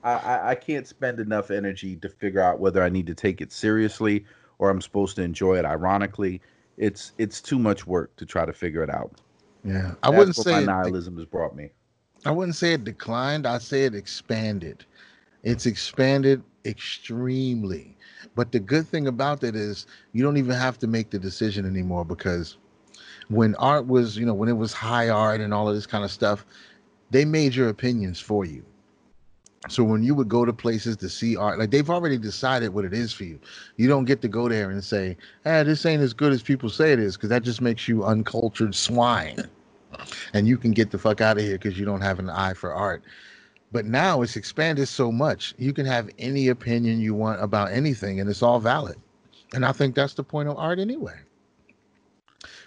I, 0.05 0.13
I, 0.13 0.49
I 0.51 0.55
can't 0.55 0.87
spend 0.87 1.19
enough 1.19 1.51
energy 1.51 1.97
to 1.97 2.07
figure 2.07 2.41
out 2.41 2.61
whether 2.61 2.81
I 2.81 2.87
need 2.87 3.07
to 3.07 3.13
take 3.13 3.41
it 3.41 3.51
seriously 3.51 4.25
or 4.57 4.69
I'm 4.69 4.79
supposed 4.79 5.17
to 5.17 5.21
enjoy 5.21 5.59
it 5.59 5.65
ironically. 5.65 6.39
It's 6.77 7.11
it's 7.17 7.41
too 7.41 7.59
much 7.59 7.85
work 7.85 8.15
to 8.15 8.25
try 8.25 8.45
to 8.45 8.53
figure 8.53 8.83
it 8.83 8.89
out. 8.89 9.19
Yeah, 9.67 9.95
I 10.01 10.09
That's 10.09 10.17
wouldn't 10.17 10.37
what 10.37 10.45
say 10.45 10.65
nihilism 10.65 11.17
has 11.17 11.25
brought 11.25 11.53
me. 11.53 11.71
I 12.25 12.31
wouldn't 12.31 12.55
say 12.55 12.71
it 12.71 12.85
declined. 12.85 13.45
I'd 13.45 13.61
say 13.61 13.83
it 13.83 13.95
expanded. 13.95 14.85
It's 15.43 15.65
expanded 15.65 16.41
extremely. 16.63 17.97
But 18.33 18.53
the 18.53 18.59
good 18.59 18.87
thing 18.87 19.07
about 19.07 19.41
that 19.41 19.57
is 19.57 19.85
you 20.13 20.23
don't 20.23 20.37
even 20.37 20.55
have 20.55 20.79
to 20.79 20.87
make 20.87 21.09
the 21.09 21.19
decision 21.19 21.65
anymore 21.65 22.05
because 22.05 22.55
when 23.27 23.55
art 23.55 23.85
was, 23.87 24.17
you 24.17 24.25
know, 24.25 24.33
when 24.33 24.47
it 24.47 24.55
was 24.55 24.71
high 24.71 25.09
art 25.09 25.41
and 25.41 25.53
all 25.53 25.67
of 25.67 25.75
this 25.75 25.85
kind 25.85 26.05
of 26.05 26.11
stuff, 26.11 26.45
they 27.11 27.25
made 27.25 27.53
your 27.53 27.67
opinions 27.67 28.21
for 28.21 28.45
you. 28.45 28.63
So 29.67 29.83
when 29.83 30.01
you 30.01 30.15
would 30.15 30.29
go 30.29 30.45
to 30.45 30.53
places 30.53 30.95
to 30.97 31.09
see 31.09 31.35
art, 31.35 31.59
like 31.59 31.71
they've 31.71 31.89
already 31.89 32.17
decided 32.17 32.73
what 32.73 32.85
it 32.85 32.93
is 32.93 33.11
for 33.11 33.25
you. 33.25 33.37
You 33.75 33.89
don't 33.89 34.05
get 34.05 34.21
to 34.21 34.29
go 34.29 34.47
there 34.47 34.69
and 34.69 34.81
say, 34.81 35.17
"Ah, 35.45 35.63
this 35.63 35.85
ain't 35.85 36.01
as 36.01 36.13
good 36.13 36.31
as 36.31 36.41
people 36.41 36.69
say 36.69 36.93
it 36.93 36.99
is," 36.99 37.17
because 37.17 37.29
that 37.29 37.43
just 37.43 37.59
makes 37.59 37.85
you 37.85 38.05
uncultured 38.05 38.73
swine 38.73 39.35
and 40.33 40.47
you 40.47 40.57
can 40.57 40.71
get 40.71 40.91
the 40.91 40.97
fuck 40.97 41.21
out 41.21 41.37
of 41.37 41.43
here 41.43 41.57
because 41.57 41.77
you 41.77 41.85
don't 41.85 42.01
have 42.01 42.19
an 42.19 42.29
eye 42.29 42.53
for 42.53 42.73
art. 42.73 43.03
But 43.71 43.85
now 43.85 44.21
it's 44.21 44.35
expanded 44.35 44.87
so 44.87 45.11
much. 45.11 45.53
You 45.57 45.73
can 45.73 45.85
have 45.85 46.09
any 46.19 46.47
opinion 46.47 47.01
you 47.01 47.13
want 47.13 47.43
about 47.43 47.71
anything 47.71 48.19
and 48.19 48.29
it's 48.29 48.41
all 48.41 48.59
valid. 48.59 48.97
And 49.53 49.65
I 49.65 49.71
think 49.71 49.95
that's 49.95 50.13
the 50.13 50.23
point 50.23 50.49
of 50.49 50.57
art 50.57 50.79
anyway. 50.79 51.19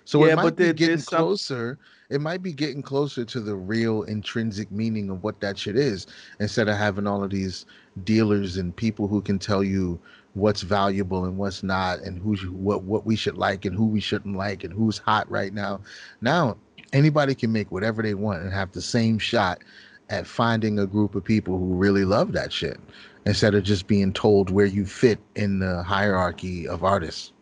So 0.05 0.25
Yeah, 0.27 0.33
it 0.33 0.37
might 0.37 0.57
be 0.57 0.65
getting 0.73 0.87
there's 0.89 1.05
some- 1.05 1.19
closer. 1.19 1.79
It 2.11 2.21
might 2.21 2.43
be 2.43 2.53
getting 2.53 2.83
closer 2.83 3.25
to 3.25 3.41
the 3.41 3.55
real 3.55 4.03
intrinsic 4.03 4.73
meaning 4.73 5.11
of 5.11 5.23
what 5.23 5.41
that 5.41 5.57
shit 5.57 5.77
is 5.77 6.09
instead 6.41 6.69
of 6.69 6.77
having 6.77 7.07
all 7.07 7.23
of 7.23 7.31
these 7.31 7.67
dealers 8.03 8.57
and 8.57 8.75
people 8.75 9.07
who 9.07 9.21
can 9.23 9.39
tell 9.39 9.63
you 9.63 10.01
what's 10.35 10.63
valuable 10.63 11.25
and 11.25 11.37
what's 11.37 11.63
not 11.63 12.01
and 12.01 12.21
who's 12.21 12.45
what 12.49 12.83
what 12.83 13.07
we 13.07 13.15
should 13.15 13.37
like 13.39 13.65
and 13.65 13.77
who 13.77 13.87
we 13.87 14.01
shouldn't 14.01 14.37
like 14.37 14.65
and 14.65 14.73
who's 14.73 14.99
hot 14.99 15.31
right 15.31 15.55
now. 15.55 15.81
Now 16.21 16.57
anybody 16.93 17.35
can 17.35 17.53
make 17.53 17.71
whatever 17.71 18.03
they 18.03 18.15
want 18.15 18.43
and 18.43 18.53
have 18.53 18.73
the 18.73 18.83
same 18.83 19.19
shot 19.19 19.63
at 20.09 20.27
finding 20.27 20.79
a 20.79 20.87
group 20.87 21.15
of 21.15 21.25
people 21.25 21.57
who 21.59 21.75
really 21.75 22.05
love 22.05 22.33
that 22.33 22.53
shit 22.53 22.81
instead 23.27 23.55
of 23.55 23.63
just 23.63 23.87
being 23.87 24.13
told 24.13 24.51
where 24.51 24.67
you 24.67 24.85
fit 24.85 25.21
in 25.37 25.61
the 25.61 25.83
hierarchy 25.83 26.67
of 26.67 26.83
artists. 26.83 27.33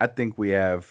I 0.00 0.06
think 0.06 0.36
we 0.36 0.50
have 0.50 0.88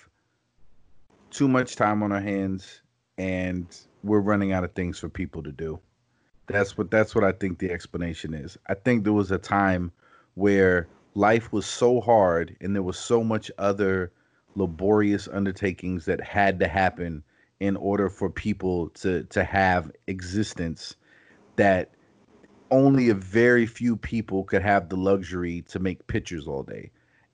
too 1.29 1.47
much 1.47 1.75
time 1.75 2.03
on 2.03 2.11
our 2.11 2.21
hands 2.21 2.81
and 3.17 3.65
we're 4.03 4.21
running 4.21 4.53
out 4.53 4.63
of 4.63 4.73
things 4.73 4.97
for 4.99 5.09
people 5.09 5.43
to 5.43 5.51
do. 5.51 5.79
That's 6.47 6.77
what 6.77 6.89
that's 6.89 7.13
what 7.13 7.23
I 7.23 7.31
think 7.31 7.59
the 7.59 7.71
explanation 7.71 8.33
is. 8.33 8.57
I 8.67 8.73
think 8.73 9.03
there 9.03 9.13
was 9.13 9.31
a 9.31 9.37
time 9.37 9.91
where 10.35 10.87
life 11.15 11.51
was 11.51 11.65
so 11.65 12.01
hard 12.01 12.55
and 12.61 12.73
there 12.73 12.81
was 12.81 12.97
so 12.97 13.23
much 13.23 13.51
other 13.57 14.11
laborious 14.55 15.27
undertakings 15.27 16.05
that 16.05 16.21
had 16.21 16.59
to 16.59 16.67
happen 16.67 17.23
in 17.59 17.75
order 17.75 18.09
for 18.09 18.29
people 18.29 18.89
to 18.89 19.23
to 19.25 19.43
have 19.43 19.91
existence 20.07 20.95
that 21.55 21.91
only 22.71 23.09
a 23.09 23.13
very 23.13 23.65
few 23.65 23.95
people 23.95 24.43
could 24.43 24.61
have 24.61 24.89
the 24.89 24.95
luxury 24.95 25.61
to 25.63 25.79
make 25.79 26.07
pictures 26.07 26.47
all 26.47 26.63
day. 26.63 26.91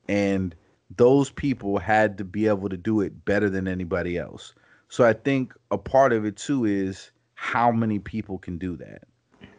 And 0.07 0.55
those 0.95 1.29
people 1.29 1.77
had 1.77 2.17
to 2.17 2.23
be 2.23 2.47
able 2.47 2.69
to 2.69 2.77
do 2.77 3.01
it 3.01 3.25
better 3.25 3.49
than 3.49 3.67
anybody 3.67 4.17
else. 4.17 4.53
So 4.87 5.03
I 5.03 5.13
think 5.13 5.53
a 5.71 5.77
part 5.77 6.13
of 6.13 6.25
it 6.25 6.37
too 6.37 6.65
is 6.65 7.11
how 7.33 7.71
many 7.71 7.99
people 7.99 8.37
can 8.37 8.57
do 8.57 8.77
that. 8.77 9.03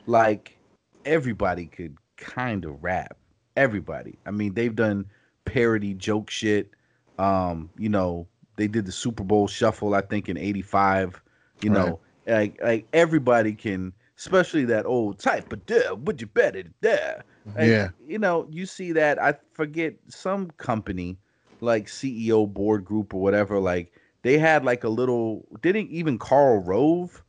Like 0.07 0.57
everybody 1.05 1.67
could 1.67 1.97
kind 2.17 2.65
of 2.65 2.83
rap. 2.83 3.17
Everybody. 3.57 4.19
I 4.27 4.31
mean, 4.31 4.55
they've 4.55 4.75
done 4.75 5.07
parody 5.45 5.95
joke 5.95 6.31
shit. 6.31 6.71
Um, 7.19 7.71
you 7.79 7.89
know, 7.89 8.27
they 8.57 8.67
did 8.67 8.87
the 8.87 8.93
Super 8.93 9.25
Bowl 9.25 9.47
shuffle 9.47 9.95
I 9.95 10.01
think 10.01 10.29
in 10.29 10.37
85, 10.37 11.21
you 11.63 11.71
know. 11.71 12.01
Like 12.27 12.59
like 12.63 12.87
everybody 12.93 13.53
can 13.53 13.93
especially 14.19 14.65
that 14.65 14.87
old 14.87 15.19
type 15.19 15.53
of 15.53 15.65
duh, 15.67 15.95
would 16.05 16.21
you 16.21 16.27
bet 16.27 16.57
it 16.57 16.69
there? 16.81 17.23
Like, 17.55 17.69
Yeah. 17.69 17.91
You 18.07 18.19
know, 18.19 18.49
you 18.51 18.67
see 18.67 18.93
that 18.93 19.23
I 19.23 19.35
forget 19.53 19.95
some 20.09 20.51
company 20.57 21.19
like 21.61 21.87
CEO 21.87 22.53
board 22.53 22.85
group 22.85 23.15
or 23.15 23.21
whatever, 23.21 23.61
like 23.61 23.93
they 24.23 24.39
had 24.39 24.65
like 24.65 24.85
a 24.85 24.89
little 24.89 25.45
didn't 25.63 25.91
even 25.91 26.19
Karl 26.19 26.59
Rove 26.59 27.23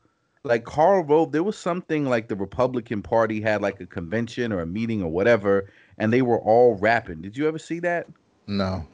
like 0.47 0.63
Karl 0.63 1.03
Rove, 1.03 1.31
there 1.31 1.43
was 1.43 1.57
something 1.57 2.05
like 2.05 2.27
the 2.29 2.35
Republican 2.35 3.01
Party 3.01 3.41
had 3.41 3.61
like 3.61 3.79
a 3.81 3.85
convention 3.85 4.51
or 4.51 4.61
a 4.61 4.65
meeting 4.65 5.03
or 5.03 5.11
whatever, 5.11 5.69
and 5.97 6.11
they 6.11 6.21
were 6.21 6.39
all 6.39 6.75
rapping. 6.75 7.21
Did 7.21 7.37
you 7.37 7.47
ever 7.47 7.59
see 7.59 7.79
that? 7.79 8.07
No. 8.47 8.87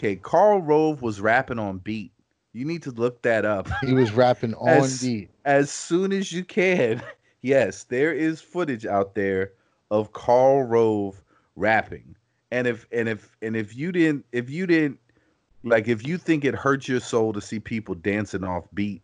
Okay, 0.00 0.16
Karl 0.16 0.62
Rove 0.62 1.02
was 1.02 1.20
rapping 1.20 1.58
on 1.58 1.76
beat. 1.76 2.10
You 2.54 2.64
need 2.64 2.82
to 2.84 2.90
look 2.90 3.20
that 3.20 3.44
up 3.44 3.68
He 3.82 3.92
was 3.92 4.12
rapping 4.12 4.54
on 4.58 4.68
As- 4.68 5.02
beat. 5.02 5.28
as 5.44 5.70
soon 5.70 6.12
as 6.12 6.32
you 6.32 6.42
can. 6.44 7.02
Yes, 7.42 7.84
there 7.84 8.12
is 8.12 8.42
footage 8.42 8.84
out 8.84 9.14
there 9.14 9.52
of 9.90 10.12
Karl 10.12 10.62
Rove 10.64 11.22
rapping. 11.56 12.14
And 12.50 12.66
if 12.66 12.86
and 12.92 13.08
if 13.08 13.34
and 13.40 13.56
if 13.56 13.74
you 13.74 13.92
didn't 13.92 14.26
if 14.30 14.50
you 14.50 14.66
didn't 14.66 14.98
like 15.64 15.88
if 15.88 16.06
you 16.06 16.18
think 16.18 16.44
it 16.44 16.54
hurts 16.54 16.86
your 16.86 17.00
soul 17.00 17.32
to 17.32 17.40
see 17.40 17.58
people 17.58 17.94
dancing 17.94 18.44
off 18.44 18.64
beat, 18.74 19.00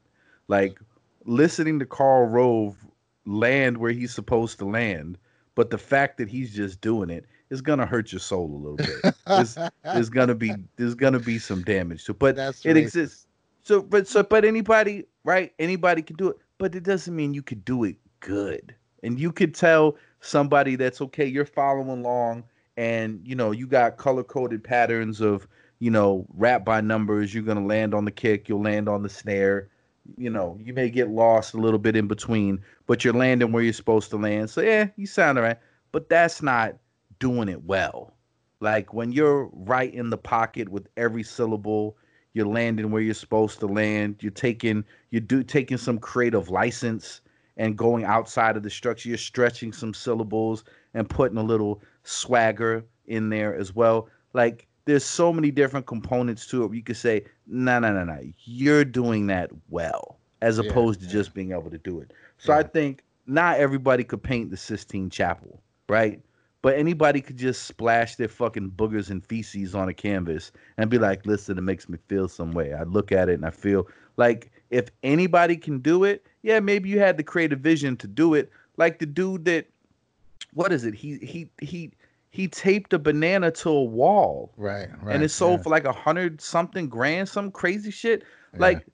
like 0.48 0.78
listening 1.24 1.78
to 1.78 1.86
Karl 1.86 2.26
Rove 2.26 2.76
land 3.24 3.78
where 3.78 3.92
he's 3.92 4.12
supposed 4.14 4.58
to 4.58 4.66
land, 4.66 5.16
but 5.54 5.70
the 5.70 5.78
fact 5.78 6.18
that 6.18 6.28
he's 6.28 6.54
just 6.54 6.82
doing 6.82 7.08
it 7.08 7.24
is 7.50 7.60
gonna 7.60 7.86
hurt 7.86 8.12
your 8.12 8.20
soul 8.20 8.46
a 8.54 8.58
little 8.58 8.76
bit. 8.76 9.14
There's, 9.26 9.58
there's 9.84 10.10
gonna 10.10 10.34
be 10.34 10.52
there's 10.76 10.94
gonna 10.94 11.20
be 11.20 11.38
some 11.38 11.62
damage 11.62 12.04
to. 12.06 12.14
But 12.14 12.36
That's 12.36 12.64
it 12.64 12.74
racist. 12.74 12.82
exists. 12.82 13.26
So 13.62 13.82
but 13.82 14.06
so 14.08 14.22
but 14.22 14.44
anybody, 14.44 15.04
right? 15.24 15.52
Anybody 15.58 16.02
can 16.02 16.16
do 16.16 16.28
it. 16.28 16.36
but 16.58 16.74
it 16.74 16.82
doesn't 16.84 17.14
mean 17.14 17.34
you 17.34 17.42
could 17.42 17.64
do 17.64 17.84
it 17.84 17.96
good. 18.20 18.74
And 19.02 19.20
you 19.20 19.30
could 19.32 19.54
tell 19.54 19.96
somebody 20.20 20.76
that's 20.76 21.00
okay, 21.00 21.26
you're 21.26 21.46
following 21.46 22.00
along 22.04 22.44
and 22.76 23.20
you 23.24 23.34
know, 23.34 23.52
you 23.52 23.66
got 23.66 23.96
color 23.96 24.24
coded 24.24 24.62
patterns 24.64 25.20
of, 25.20 25.46
you 25.78 25.90
know, 25.90 26.26
rap 26.34 26.64
by 26.64 26.80
numbers, 26.80 27.32
you're 27.34 27.42
gonna 27.44 27.64
land 27.66 27.94
on 27.94 28.04
the 28.04 28.10
kick, 28.10 28.48
you'll 28.48 28.62
land 28.62 28.88
on 28.88 29.02
the 29.02 29.08
snare. 29.08 29.68
You 30.16 30.30
know, 30.30 30.56
you 30.62 30.72
may 30.72 30.88
get 30.88 31.08
lost 31.10 31.54
a 31.54 31.56
little 31.56 31.80
bit 31.80 31.96
in 31.96 32.06
between, 32.06 32.60
but 32.86 33.04
you're 33.04 33.12
landing 33.12 33.50
where 33.50 33.62
you're 33.62 33.72
supposed 33.72 34.08
to 34.10 34.16
land. 34.16 34.50
So 34.50 34.60
yeah, 34.60 34.88
you 34.96 35.06
sound 35.06 35.36
all 35.38 35.44
right. 35.44 35.58
But 35.90 36.08
that's 36.08 36.42
not 36.42 36.76
doing 37.18 37.48
it 37.48 37.64
well. 37.64 38.14
Like 38.60 38.94
when 38.94 39.12
you're 39.12 39.50
right 39.52 39.92
in 39.92 40.10
the 40.10 40.18
pocket 40.18 40.68
with 40.68 40.88
every 40.96 41.22
syllable, 41.22 41.96
you're 42.32 42.46
landing 42.46 42.90
where 42.90 43.02
you're 43.02 43.14
supposed 43.14 43.60
to 43.60 43.66
land. 43.66 44.16
You're 44.20 44.30
taking 44.30 44.84
you 45.10 45.20
do 45.20 45.42
taking 45.42 45.78
some 45.78 45.98
creative 45.98 46.48
license 46.48 47.20
and 47.56 47.76
going 47.76 48.04
outside 48.04 48.56
of 48.56 48.62
the 48.62 48.70
structure. 48.70 49.08
You're 49.08 49.18
stretching 49.18 49.72
some 49.72 49.94
syllables 49.94 50.64
and 50.94 51.08
putting 51.08 51.38
a 51.38 51.42
little 51.42 51.82
swagger 52.02 52.84
in 53.06 53.28
there 53.28 53.54
as 53.54 53.74
well. 53.74 54.08
Like 54.32 54.66
there's 54.86 55.04
so 55.04 55.32
many 55.32 55.50
different 55.50 55.86
components 55.86 56.46
to 56.48 56.64
it. 56.64 56.74
you 56.74 56.82
could 56.82 56.96
say, 56.96 57.24
no, 57.46 57.78
no, 57.78 57.92
no, 57.92 58.04
no, 58.04 58.20
you're 58.44 58.84
doing 58.84 59.26
that 59.26 59.50
well, 59.68 60.18
as 60.42 60.58
yeah, 60.58 60.68
opposed 60.68 61.00
to 61.00 61.06
yeah. 61.06 61.12
just 61.12 61.34
being 61.34 61.52
able 61.52 61.70
to 61.70 61.78
do 61.78 62.00
it. 62.00 62.12
So 62.38 62.52
yeah. 62.52 62.60
I 62.60 62.62
think 62.62 63.02
not 63.26 63.58
everybody 63.58 64.04
could 64.04 64.22
paint 64.22 64.50
the 64.50 64.56
Sistine 64.56 65.10
Chapel, 65.10 65.60
right? 65.88 66.20
But 66.66 66.78
anybody 66.78 67.20
could 67.20 67.36
just 67.36 67.62
splash 67.62 68.16
their 68.16 68.26
fucking 68.26 68.72
boogers 68.72 69.08
and 69.08 69.24
feces 69.24 69.72
on 69.72 69.88
a 69.88 69.94
canvas 69.94 70.50
and 70.78 70.90
be 70.90 70.98
like, 70.98 71.24
listen, 71.24 71.58
it 71.58 71.60
makes 71.60 71.88
me 71.88 71.96
feel 72.08 72.26
some 72.26 72.50
way. 72.50 72.74
I 72.74 72.82
look 72.82 73.12
at 73.12 73.28
it 73.28 73.34
and 73.34 73.46
I 73.46 73.50
feel 73.50 73.86
like 74.16 74.50
if 74.70 74.88
anybody 75.04 75.56
can 75.56 75.78
do 75.78 76.02
it, 76.02 76.26
yeah, 76.42 76.58
maybe 76.58 76.88
you 76.88 76.98
had 76.98 77.18
the 77.18 77.22
creative 77.22 77.60
vision 77.60 77.96
to 77.98 78.08
do 78.08 78.34
it. 78.34 78.50
Like 78.78 78.98
the 78.98 79.06
dude 79.06 79.44
that 79.44 79.68
what 80.54 80.72
is 80.72 80.84
it? 80.84 80.94
He 80.94 81.18
he 81.18 81.48
he 81.60 81.92
he 82.30 82.48
taped 82.48 82.92
a 82.92 82.98
banana 82.98 83.52
to 83.52 83.70
a 83.70 83.84
wall. 83.84 84.52
Right, 84.56 84.88
right. 85.04 85.14
And 85.14 85.22
it 85.22 85.28
sold 85.28 85.60
yeah. 85.60 85.62
for 85.62 85.70
like 85.70 85.84
a 85.84 85.92
hundred 85.92 86.40
something 86.40 86.88
grand, 86.88 87.28
some 87.28 87.52
crazy 87.52 87.92
shit. 87.92 88.24
Yeah. 88.54 88.58
Like 88.58 88.86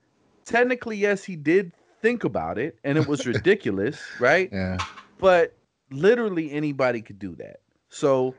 technically, 0.45 0.99
yes, 0.99 1.25
he 1.25 1.37
did 1.37 1.73
think 2.03 2.25
about 2.25 2.59
it 2.59 2.79
and 2.85 2.99
it 2.99 3.07
was 3.07 3.27
ridiculous, 3.35 3.99
right? 4.21 4.51
Yeah. 4.53 4.77
But 5.19 5.57
literally 5.91 6.53
anybody 6.53 7.01
could 7.01 7.19
do 7.19 7.35
that. 7.37 7.62
So, 7.93 8.35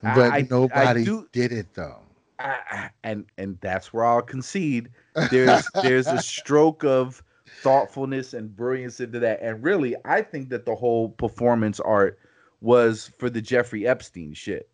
but 0.00 0.32
I, 0.32 0.46
nobody 0.48 1.00
I 1.00 1.04
do, 1.04 1.28
did 1.32 1.50
it 1.50 1.66
though. 1.74 1.98
I, 2.38 2.90
and 3.02 3.26
and 3.38 3.58
that's 3.60 3.92
where 3.92 4.04
I'll 4.04 4.22
concede. 4.22 4.88
There's 5.30 5.68
there's 5.82 6.06
a 6.06 6.22
stroke 6.22 6.84
of 6.84 7.22
thoughtfulness 7.60 8.34
and 8.34 8.54
brilliance 8.54 9.00
into 9.00 9.18
that, 9.18 9.42
and 9.42 9.62
really, 9.64 9.96
I 10.04 10.22
think 10.22 10.48
that 10.50 10.64
the 10.64 10.76
whole 10.76 11.08
performance 11.08 11.80
art 11.80 12.20
was 12.60 13.10
for 13.18 13.28
the 13.28 13.42
Jeffrey 13.42 13.84
Epstein 13.84 14.32
shit. 14.32 14.68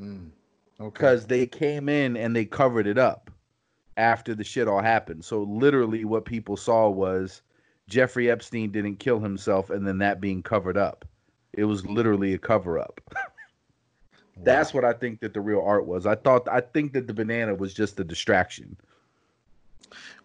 Mm, 0.00 0.30
okay. 0.80 0.90
Because 0.92 1.26
they 1.26 1.46
came 1.46 1.88
in 1.88 2.16
and 2.16 2.34
they 2.34 2.44
covered 2.44 2.86
it 2.86 2.96
up 2.96 3.28
after 3.96 4.36
the 4.36 4.44
shit 4.44 4.68
all 4.68 4.82
happened. 4.82 5.24
So 5.24 5.42
literally, 5.42 6.04
what 6.04 6.24
people 6.24 6.56
saw 6.56 6.88
was 6.88 7.42
Jeffrey 7.88 8.30
Epstein 8.30 8.70
didn't 8.70 8.96
kill 9.00 9.18
himself, 9.18 9.70
and 9.70 9.84
then 9.84 9.98
that 9.98 10.20
being 10.20 10.44
covered 10.44 10.76
up. 10.76 11.04
It 11.56 11.64
was 11.64 11.86
literally 11.86 12.34
a 12.34 12.38
cover 12.38 12.78
up. 12.78 13.00
That's 14.42 14.74
what 14.74 14.84
I 14.84 14.92
think 14.92 15.20
that 15.20 15.32
the 15.32 15.40
real 15.40 15.60
art 15.60 15.86
was. 15.86 16.06
I 16.06 16.16
thought 16.16 16.48
I 16.48 16.60
think 16.60 16.92
that 16.94 17.06
the 17.06 17.14
banana 17.14 17.54
was 17.54 17.72
just 17.72 17.98
a 18.00 18.04
distraction. 18.04 18.76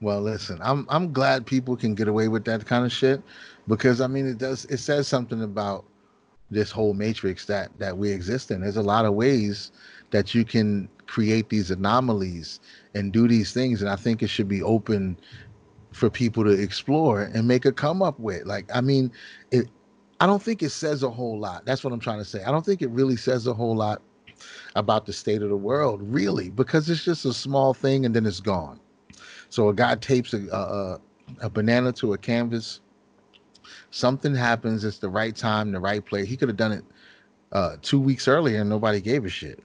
Well, 0.01 0.21
listen, 0.21 0.59
I'm 0.61 0.86
I'm 0.89 1.13
glad 1.13 1.45
people 1.45 1.75
can 1.75 1.93
get 1.93 2.07
away 2.07 2.27
with 2.27 2.45
that 2.45 2.65
kind 2.65 2.86
of 2.86 2.91
shit 2.91 3.21
because 3.67 4.01
I 4.01 4.07
mean 4.07 4.27
it 4.27 4.38
does 4.38 4.65
it 4.65 4.77
says 4.77 5.07
something 5.07 5.43
about 5.43 5.86
this 6.49 6.71
whole 6.71 6.93
matrix 6.93 7.45
that 7.45 7.69
that 7.77 7.97
we 7.97 8.11
exist 8.11 8.49
in. 8.49 8.61
There's 8.61 8.77
a 8.77 8.82
lot 8.82 9.05
of 9.05 9.13
ways 9.13 9.71
that 10.11 10.34
you 10.34 10.43
can 10.43 10.89
create 11.05 11.49
these 11.49 11.69
anomalies 11.69 12.59
and 12.95 13.11
do 13.13 13.27
these 13.27 13.53
things 13.53 13.82
and 13.82 13.89
I 13.89 13.95
think 13.95 14.23
it 14.23 14.30
should 14.30 14.47
be 14.47 14.63
open 14.63 15.17
for 15.91 16.09
people 16.09 16.43
to 16.43 16.51
explore 16.51 17.23
and 17.23 17.47
make 17.47 17.65
a 17.65 17.71
come 17.71 18.01
up 18.01 18.19
with. 18.19 18.45
Like 18.45 18.65
I 18.73 18.82
mean, 18.82 19.11
it 19.51 19.69
I 20.20 20.26
don't 20.26 20.41
think 20.41 20.61
it 20.61 20.70
says 20.72 21.03
a 21.03 21.09
whole 21.09 21.39
lot. 21.39 21.65
That's 21.65 21.84
what 21.84 21.93
I'm 21.93 21.99
trying 21.99 22.20
to 22.20 22.26
say. 22.26 22.43
I 22.43 22.51
don't 22.51 22.65
think 22.65 22.82
it 22.82 22.89
really 22.89 23.15
says 23.15 23.47
a 23.47 23.53
whole 23.53 23.76
lot 23.76 24.01
about 24.76 25.05
the 25.05 25.13
state 25.13 25.41
of 25.41 25.49
the 25.49 25.57
world, 25.57 26.01
really, 26.03 26.49
because 26.49 26.89
it's 26.89 27.03
just 27.03 27.26
a 27.26 27.34
small 27.34 27.74
thing 27.74 28.05
and 28.05 28.15
then 28.15 28.26
it's 28.26 28.39
gone. 28.39 28.80
So 29.49 29.70
a 29.70 29.74
guy 29.74 29.95
tapes 29.95 30.34
a, 30.34 30.47
a, 30.51 30.99
a 31.41 31.49
banana 31.49 31.91
to 31.93 32.13
a 32.13 32.17
canvas. 32.17 32.82
Something 33.91 34.36
happens. 34.36 34.84
It's 34.84 34.99
the 34.99 35.09
right 35.09 35.36
time, 35.36 35.72
the 35.72 35.80
right 35.80 36.05
place. 36.05 36.28
He 36.28 36.38
could 36.38 36.49
have 36.49 36.57
done 36.57 36.72
it 36.72 36.84
uh, 37.51 37.78
two 37.82 37.99
weeks 37.99 38.28
earlier 38.28 38.61
and 38.61 38.70
nobody 38.70 39.01
gave 39.01 39.26
a 39.26 39.30
shit. 39.30 39.63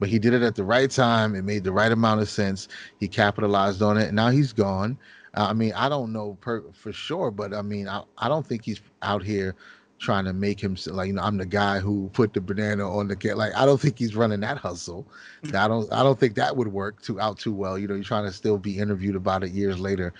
But 0.00 0.08
he 0.08 0.18
did 0.18 0.34
it 0.34 0.42
at 0.42 0.56
the 0.56 0.64
right 0.64 0.90
time. 0.90 1.34
It 1.36 1.42
made 1.42 1.64
the 1.64 1.72
right 1.72 1.92
amount 1.92 2.20
of 2.22 2.28
sense. 2.28 2.66
He 2.98 3.06
capitalized 3.06 3.82
on 3.82 3.96
it. 3.98 4.08
And 4.08 4.16
now 4.16 4.30
he's 4.30 4.52
gone. 4.52 4.98
I 5.34 5.52
mean, 5.52 5.72
I 5.74 5.88
don't 5.88 6.12
know 6.12 6.36
per, 6.40 6.62
for 6.72 6.92
sure, 6.92 7.30
but 7.30 7.54
I 7.54 7.62
mean, 7.62 7.88
I, 7.88 8.02
I 8.18 8.28
don't 8.28 8.46
think 8.46 8.64
he's 8.64 8.82
out 9.02 9.22
here 9.22 9.54
trying 10.02 10.24
to 10.24 10.32
make 10.32 10.60
him 10.60 10.76
like 10.86 11.06
you 11.06 11.12
know 11.14 11.22
I'm 11.22 11.38
the 11.38 11.46
guy 11.46 11.78
who 11.78 12.10
put 12.12 12.34
the 12.34 12.40
banana 12.40 12.90
on 12.90 13.08
the 13.08 13.16
cat. 13.16 13.38
Like 13.38 13.54
I 13.56 13.64
don't 13.64 13.80
think 13.80 13.98
he's 13.98 14.16
running 14.16 14.40
that 14.40 14.58
hustle. 14.58 15.06
Mm. 15.44 15.54
I 15.54 15.68
don't 15.68 15.90
I 15.92 16.02
don't 16.02 16.18
think 16.18 16.34
that 16.34 16.56
would 16.56 16.68
work 16.68 17.00
too 17.00 17.20
out 17.20 17.38
too 17.38 17.52
well. 17.52 17.78
You 17.78 17.86
know, 17.86 17.94
you're 17.94 18.04
trying 18.04 18.26
to 18.26 18.32
still 18.32 18.58
be 18.58 18.78
interviewed 18.78 19.16
about 19.16 19.44
it 19.44 19.52
years 19.52 19.78
later. 19.78 20.12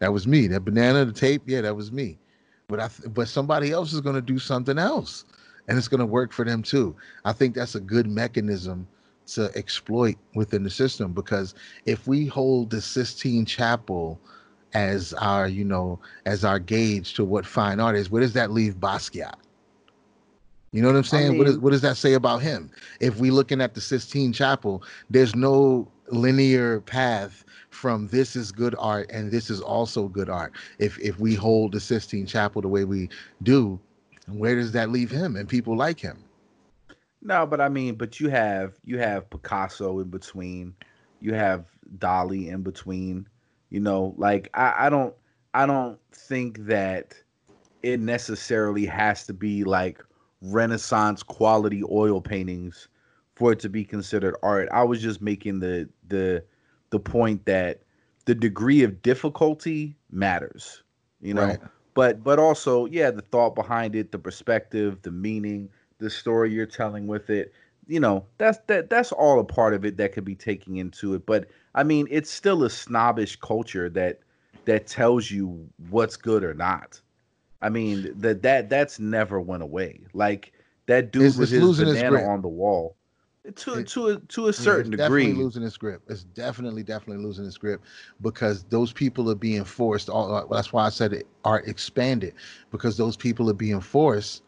That 0.00 0.12
was 0.12 0.26
me. 0.26 0.48
That 0.48 0.64
banana, 0.64 1.04
the 1.04 1.12
tape, 1.12 1.42
yeah, 1.46 1.60
that 1.62 1.76
was 1.76 1.92
me. 1.92 2.18
But 2.66 2.80
I 2.80 2.90
but 3.10 3.28
somebody 3.28 3.70
else 3.70 3.92
is 3.92 4.00
going 4.00 4.16
to 4.16 4.22
do 4.22 4.38
something 4.38 4.76
else, 4.78 5.24
and 5.68 5.78
it's 5.78 5.88
going 5.88 6.00
to 6.00 6.06
work 6.06 6.32
for 6.32 6.44
them 6.44 6.62
too. 6.62 6.94
I 7.24 7.32
think 7.32 7.54
that's 7.54 7.76
a 7.76 7.80
good 7.80 8.08
mechanism 8.08 8.86
to 9.28 9.50
exploit 9.54 10.16
within 10.34 10.64
the 10.64 10.70
system 10.70 11.12
because 11.12 11.54
if 11.84 12.06
we 12.06 12.26
hold 12.26 12.70
the 12.70 12.80
Sistine 12.80 13.44
Chapel 13.44 14.18
as 14.74 15.12
our, 15.14 15.48
you 15.48 15.64
know, 15.64 15.98
as 16.26 16.44
our 16.44 16.58
gauge 16.58 17.14
to 17.14 17.24
what 17.24 17.46
fine 17.46 17.80
art 17.80 17.96
is, 17.96 18.10
where 18.10 18.22
does 18.22 18.34
that 18.34 18.50
leave 18.50 18.76
Basquiat? 18.76 19.34
You 20.72 20.82
know 20.82 20.88
what 20.88 20.96
I'm 20.96 21.04
saying? 21.04 21.26
I 21.26 21.30
mean, 21.30 21.38
what, 21.38 21.46
is, 21.48 21.58
what 21.58 21.70
does 21.70 21.80
that 21.80 21.96
say 21.96 22.12
about 22.12 22.42
him? 22.42 22.70
If 23.00 23.16
we 23.16 23.30
looking 23.30 23.60
at 23.60 23.74
the 23.74 23.80
Sistine 23.80 24.32
Chapel, 24.32 24.82
there's 25.08 25.34
no 25.34 25.90
linear 26.10 26.80
path 26.80 27.44
from 27.70 28.08
this 28.08 28.36
is 28.36 28.52
good 28.52 28.74
art 28.78 29.10
and 29.10 29.30
this 29.30 29.50
is 29.50 29.60
also 29.60 30.08
good 30.08 30.28
art. 30.28 30.52
If 30.78 30.98
if 30.98 31.18
we 31.18 31.34
hold 31.34 31.72
the 31.72 31.80
Sistine 31.80 32.26
Chapel 32.26 32.62
the 32.62 32.68
way 32.68 32.84
we 32.84 33.08
do, 33.42 33.80
where 34.26 34.56
does 34.56 34.72
that 34.72 34.90
leave 34.90 35.10
him 35.10 35.36
and 35.36 35.48
people 35.48 35.76
like 35.76 36.00
him? 36.00 36.24
No, 37.22 37.46
but 37.46 37.60
I 37.60 37.68
mean, 37.68 37.94
but 37.94 38.20
you 38.20 38.28
have 38.28 38.74
you 38.84 38.98
have 38.98 39.30
Picasso 39.30 40.00
in 40.00 40.08
between, 40.08 40.74
you 41.20 41.34
have 41.34 41.66
Dali 41.98 42.48
in 42.48 42.62
between. 42.62 43.26
You 43.70 43.80
know, 43.80 44.14
like 44.16 44.50
I, 44.54 44.86
I 44.86 44.90
don't 44.90 45.14
I 45.54 45.66
don't 45.66 45.98
think 46.12 46.58
that 46.66 47.14
it 47.82 48.00
necessarily 48.00 48.86
has 48.86 49.26
to 49.26 49.32
be 49.32 49.64
like 49.64 50.02
Renaissance 50.40 51.22
quality 51.22 51.82
oil 51.90 52.20
paintings 52.20 52.88
for 53.34 53.52
it 53.52 53.60
to 53.60 53.68
be 53.68 53.84
considered 53.84 54.36
art. 54.42 54.68
I 54.72 54.84
was 54.84 55.00
just 55.00 55.20
making 55.20 55.60
the 55.60 55.88
the 56.08 56.44
the 56.90 56.98
point 57.00 57.44
that 57.46 57.82
the 58.24 58.34
degree 58.34 58.82
of 58.82 59.02
difficulty 59.02 59.96
matters, 60.10 60.82
you 61.20 61.34
know. 61.34 61.46
Right. 61.46 61.60
But 61.94 62.22
but 62.22 62.38
also, 62.38 62.86
yeah, 62.86 63.10
the 63.10 63.22
thought 63.22 63.54
behind 63.54 63.94
it, 63.96 64.12
the 64.12 64.18
perspective, 64.18 65.02
the 65.02 65.10
meaning, 65.10 65.68
the 65.98 66.10
story 66.10 66.52
you're 66.52 66.66
telling 66.66 67.06
with 67.06 67.30
it, 67.30 67.52
you 67.88 68.00
know, 68.00 68.26
that's 68.38 68.58
that 68.68 68.90
that's 68.90 69.12
all 69.12 69.40
a 69.40 69.44
part 69.44 69.74
of 69.74 69.84
it 69.84 69.96
that 69.98 70.12
could 70.12 70.24
be 70.24 70.36
taking 70.36 70.76
into 70.76 71.14
it. 71.14 71.26
But 71.26 71.48
I 71.74 71.84
mean, 71.84 72.06
it's 72.10 72.30
still 72.30 72.64
a 72.64 72.70
snobbish 72.70 73.36
culture 73.36 73.90
that 73.90 74.20
that 74.66 74.86
tells 74.86 75.30
you 75.30 75.68
what's 75.88 76.16
good 76.16 76.44
or 76.44 76.54
not. 76.54 77.00
I 77.62 77.70
mean, 77.70 78.12
that 78.20 78.42
that 78.42 78.70
that's 78.70 79.00
never 79.00 79.40
went 79.40 79.62
away. 79.64 80.06
Like 80.14 80.52
that 80.86 81.12
dude 81.12 81.24
it's, 81.24 81.36
with 81.36 81.50
it's 81.50 81.50
his 81.50 81.72
banana 81.72 82.20
on 82.22 82.42
the 82.42 82.48
wall. 82.48 82.96
To 83.56 83.76
it, 83.76 83.88
to 83.88 84.08
a 84.08 84.20
to 84.20 84.48
a 84.48 84.52
certain 84.52 84.90
yeah, 84.90 84.96
degree, 84.96 85.32
definitely 85.32 85.32
losing 85.32 85.62
its 85.62 85.76
grip. 85.78 86.02
It's 86.08 86.24
definitely 86.24 86.82
definitely 86.82 87.24
losing 87.24 87.46
its 87.46 87.56
grip 87.56 87.82
because 88.20 88.64
those 88.64 88.92
people 88.92 89.30
are 89.30 89.34
being 89.36 89.64
forced. 89.64 90.10
All 90.10 90.34
uh, 90.34 90.44
that's 90.50 90.72
why 90.72 90.84
I 90.84 90.90
said 90.90 91.12
it, 91.14 91.26
art 91.44 91.66
expanded 91.68 92.34
because 92.70 92.96
those 92.98 93.16
people 93.16 93.48
are 93.50 93.54
being 93.54 93.80
forced 93.80 94.42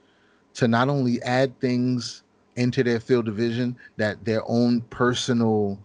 to 0.55 0.69
not 0.69 0.89
only 0.89 1.23
add 1.23 1.59
things 1.61 2.25
into 2.61 2.85
their 2.85 3.01
field 3.01 3.27
of 3.27 3.35
vision 3.35 3.77
that 3.97 4.25
their 4.25 4.43
own 4.47 4.83
personal 4.83 5.79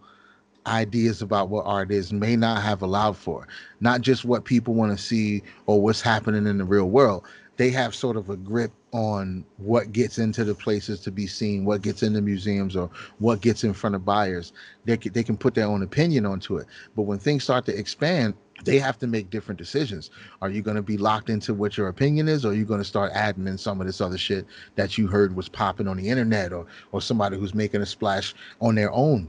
ideas 0.66 1.22
about 1.22 1.48
what 1.48 1.64
art 1.64 1.90
is 1.90 2.12
may 2.12 2.36
not 2.36 2.62
have 2.62 2.82
allowed 2.82 3.16
for. 3.16 3.48
Not 3.80 4.02
just 4.02 4.24
what 4.24 4.44
people 4.44 4.74
want 4.74 4.96
to 4.96 5.02
see 5.02 5.42
or 5.66 5.80
what's 5.80 6.00
happening 6.00 6.46
in 6.46 6.58
the 6.58 6.64
real 6.64 6.90
world. 6.90 7.24
They 7.56 7.70
have 7.70 7.94
sort 7.94 8.18
of 8.18 8.28
a 8.28 8.36
grip 8.36 8.72
on 8.92 9.42
what 9.56 9.92
gets 9.92 10.18
into 10.18 10.44
the 10.44 10.54
places 10.54 11.00
to 11.00 11.10
be 11.10 11.26
seen, 11.26 11.64
what 11.64 11.80
gets 11.80 12.02
in 12.02 12.12
the 12.12 12.20
museums, 12.20 12.76
or 12.76 12.90
what 13.18 13.40
gets 13.40 13.64
in 13.64 13.72
front 13.72 13.96
of 13.96 14.04
buyers. 14.04 14.52
They 14.84 14.96
they 14.96 15.22
can 15.22 15.38
put 15.38 15.54
their 15.54 15.66
own 15.66 15.82
opinion 15.82 16.26
onto 16.26 16.58
it. 16.58 16.66
But 16.94 17.02
when 17.02 17.18
things 17.18 17.44
start 17.44 17.64
to 17.66 17.78
expand, 17.78 18.34
they 18.64 18.78
have 18.78 18.98
to 18.98 19.06
make 19.06 19.30
different 19.30 19.58
decisions. 19.58 20.10
Are 20.40 20.50
you 20.50 20.62
going 20.62 20.76
to 20.76 20.82
be 20.82 20.96
locked 20.96 21.30
into 21.30 21.54
what 21.54 21.76
your 21.76 21.88
opinion 21.88 22.28
is, 22.28 22.44
or 22.44 22.52
are 22.52 22.54
you 22.54 22.64
going 22.64 22.80
to 22.80 22.84
start 22.84 23.12
adding 23.14 23.46
in 23.46 23.58
some 23.58 23.80
of 23.80 23.86
this 23.86 24.00
other 24.00 24.18
shit 24.18 24.46
that 24.76 24.96
you 24.96 25.06
heard 25.06 25.36
was 25.36 25.48
popping 25.48 25.88
on 25.88 25.96
the 25.96 26.08
internet, 26.08 26.52
or 26.52 26.66
or 26.92 27.00
somebody 27.00 27.38
who's 27.38 27.54
making 27.54 27.82
a 27.82 27.86
splash 27.86 28.34
on 28.60 28.74
their 28.74 28.92
own? 28.92 29.28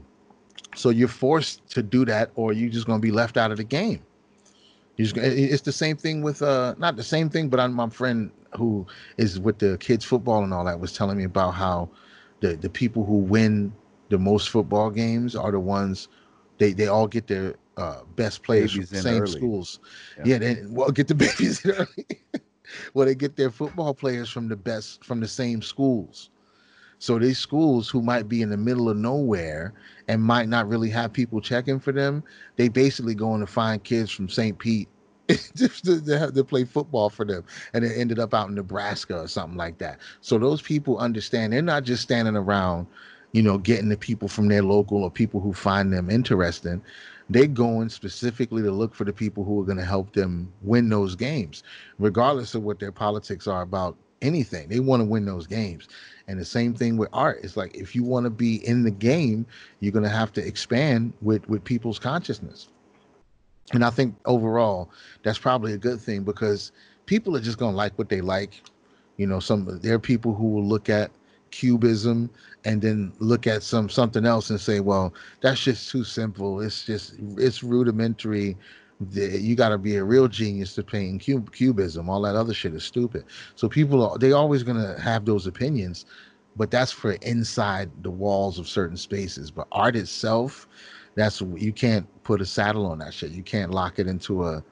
So 0.74 0.90
you're 0.90 1.08
forced 1.08 1.68
to 1.70 1.82
do 1.82 2.04
that, 2.06 2.30
or 2.34 2.52
you're 2.52 2.70
just 2.70 2.86
going 2.86 3.00
to 3.00 3.06
be 3.06 3.12
left 3.12 3.36
out 3.36 3.50
of 3.50 3.56
the 3.56 3.64
game. 3.64 4.02
Just, 4.96 5.16
it's 5.16 5.62
the 5.62 5.72
same 5.72 5.96
thing 5.96 6.22
with 6.22 6.42
uh, 6.42 6.74
not 6.78 6.96
the 6.96 7.04
same 7.04 7.30
thing, 7.30 7.48
but 7.48 7.60
I'm 7.60 7.72
my 7.72 7.88
friend 7.88 8.30
who 8.56 8.86
is 9.16 9.38
with 9.38 9.58
the 9.58 9.76
kids 9.78 10.04
football 10.04 10.42
and 10.42 10.52
all 10.52 10.64
that 10.64 10.80
was 10.80 10.92
telling 10.92 11.18
me 11.18 11.24
about 11.24 11.52
how 11.52 11.88
the 12.40 12.56
the 12.56 12.68
people 12.68 13.04
who 13.04 13.18
win 13.18 13.72
the 14.08 14.18
most 14.18 14.48
football 14.48 14.90
games 14.90 15.36
are 15.36 15.52
the 15.52 15.60
ones 15.60 16.08
they 16.58 16.72
they 16.72 16.86
all 16.86 17.06
get 17.06 17.26
their 17.26 17.54
uh, 17.76 18.02
best 18.16 18.42
players 18.42 18.72
babies 18.72 18.90
from 18.90 18.98
same 18.98 19.22
early. 19.22 19.32
schools. 19.32 19.80
Yeah, 20.18 20.24
yeah 20.26 20.38
they 20.38 20.62
well 20.68 20.90
get 20.90 21.08
the 21.08 21.14
babies 21.26 21.64
in 21.64 21.72
early. 21.72 22.06
well, 22.94 23.06
they 23.06 23.14
get 23.14 23.36
their 23.36 23.50
football 23.50 23.94
players 23.94 24.28
from 24.30 24.48
the 24.48 24.56
best 24.56 25.04
from 25.04 25.20
the 25.20 25.28
same 25.28 25.62
schools. 25.62 26.30
So 27.00 27.18
these 27.18 27.38
schools 27.38 27.88
who 27.88 28.02
might 28.02 28.28
be 28.28 28.42
in 28.42 28.50
the 28.50 28.56
middle 28.56 28.88
of 28.88 28.96
nowhere 28.96 29.72
and 30.08 30.20
might 30.20 30.48
not 30.48 30.68
really 30.68 30.90
have 30.90 31.12
people 31.12 31.40
checking 31.40 31.78
for 31.78 31.92
them, 31.92 32.24
they 32.56 32.68
basically 32.68 33.14
going 33.14 33.40
to 33.40 33.46
find 33.46 33.82
kids 33.84 34.10
from 34.10 34.28
St. 34.28 34.58
Pete 34.58 34.88
just 35.54 35.84
to, 35.84 36.00
to, 36.04 36.32
to, 36.32 36.44
play 36.44 36.64
football 36.64 37.10
for 37.10 37.24
them 37.24 37.44
and 37.74 37.84
it 37.84 37.92
ended 37.96 38.18
up 38.18 38.32
out 38.32 38.48
in 38.48 38.54
nebraska 38.54 39.20
or 39.20 39.28
something 39.28 39.58
like 39.58 39.76
that 39.76 39.98
so 40.22 40.38
those 40.38 40.62
people 40.62 40.96
understand 40.96 41.52
they're 41.52 41.60
not 41.60 41.84
just 41.84 42.02
standing 42.02 42.34
around 42.34 42.86
you 43.32 43.42
know 43.42 43.58
getting 43.58 43.88
the 43.88 43.96
people 43.96 44.28
from 44.28 44.48
their 44.48 44.62
local 44.62 45.02
or 45.02 45.10
people 45.10 45.40
who 45.40 45.52
find 45.52 45.92
them 45.92 46.10
interesting 46.10 46.82
they're 47.30 47.46
going 47.46 47.90
specifically 47.90 48.62
to 48.62 48.70
look 48.70 48.94
for 48.94 49.04
the 49.04 49.12
people 49.12 49.44
who 49.44 49.60
are 49.60 49.64
going 49.64 49.76
to 49.78 49.84
help 49.84 50.12
them 50.12 50.50
win 50.62 50.88
those 50.88 51.14
games 51.14 51.62
regardless 51.98 52.54
of 52.54 52.62
what 52.62 52.78
their 52.78 52.92
politics 52.92 53.46
are 53.46 53.62
about 53.62 53.96
anything. 54.22 54.68
They 54.68 54.80
want 54.80 55.00
to 55.00 55.04
win 55.04 55.24
those 55.24 55.46
games. 55.46 55.88
And 56.26 56.38
the 56.38 56.44
same 56.44 56.74
thing 56.74 56.96
with 56.96 57.08
art. 57.12 57.40
It's 57.42 57.56
like 57.56 57.76
if 57.76 57.94
you 57.94 58.02
want 58.04 58.24
to 58.24 58.30
be 58.30 58.66
in 58.66 58.82
the 58.82 58.90
game 58.90 59.46
you're 59.80 59.92
going 59.92 60.04
to 60.04 60.08
have 60.08 60.32
to 60.34 60.46
expand 60.46 61.12
with 61.22 61.48
with 61.48 61.64
people's 61.64 61.98
consciousness. 61.98 62.68
And 63.72 63.84
I 63.84 63.90
think 63.90 64.14
overall, 64.24 64.90
that's 65.22 65.38
probably 65.38 65.74
a 65.74 65.78
good 65.78 66.00
thing 66.00 66.22
because 66.22 66.72
people 67.06 67.36
are 67.36 67.40
just 67.40 67.58
going 67.58 67.72
to 67.72 67.76
like 67.76 67.98
what 67.98 68.08
they 68.08 68.20
like. 68.20 68.62
You 69.18 69.26
know, 69.26 69.40
some 69.40 69.78
there 69.82 69.94
are 69.94 69.98
people 69.98 70.34
who 70.34 70.48
will 70.48 70.64
look 70.64 70.88
at 70.88 71.10
cubism 71.50 72.30
and 72.64 72.82
then 72.82 73.12
look 73.18 73.46
at 73.46 73.62
some 73.62 73.88
something 73.88 74.26
else 74.26 74.50
and 74.50 74.60
say, 74.60 74.80
well, 74.80 75.14
that's 75.40 75.62
just 75.62 75.90
too 75.90 76.04
simple. 76.04 76.60
It's 76.60 76.84
just 76.84 77.14
it's 77.36 77.62
rudimentary. 77.62 78.56
You 79.14 79.54
got 79.54 79.68
to 79.70 79.78
be 79.78 79.96
a 79.96 80.04
real 80.04 80.28
genius 80.28 80.74
to 80.74 80.82
paint 80.82 81.24
cub- 81.24 81.52
cubism. 81.52 82.10
All 82.10 82.22
that 82.22 82.34
other 82.34 82.54
shit 82.54 82.74
is 82.74 82.84
stupid. 82.84 83.24
So 83.54 83.68
people 83.68 84.02
are 84.08 84.18
they 84.18 84.32
always 84.32 84.64
to 84.64 85.00
have 85.00 85.24
those 85.24 85.46
opinions, 85.46 86.06
but 86.56 86.70
that's 86.70 86.92
for 86.92 87.12
inside 87.22 87.90
the 88.02 88.10
walls 88.10 88.58
of 88.58 88.68
certain 88.68 88.96
spaces. 88.96 89.50
But 89.50 89.68
art 89.72 89.96
itself, 89.96 90.66
that's 91.14 91.40
you 91.40 91.72
can't 91.72 92.06
put 92.24 92.40
a 92.40 92.46
saddle 92.46 92.86
on 92.86 92.98
that 92.98 93.14
shit. 93.14 93.30
You 93.30 93.42
can't 93.42 93.70
lock 93.70 93.98
it 93.98 94.06
into 94.06 94.44
a 94.44 94.64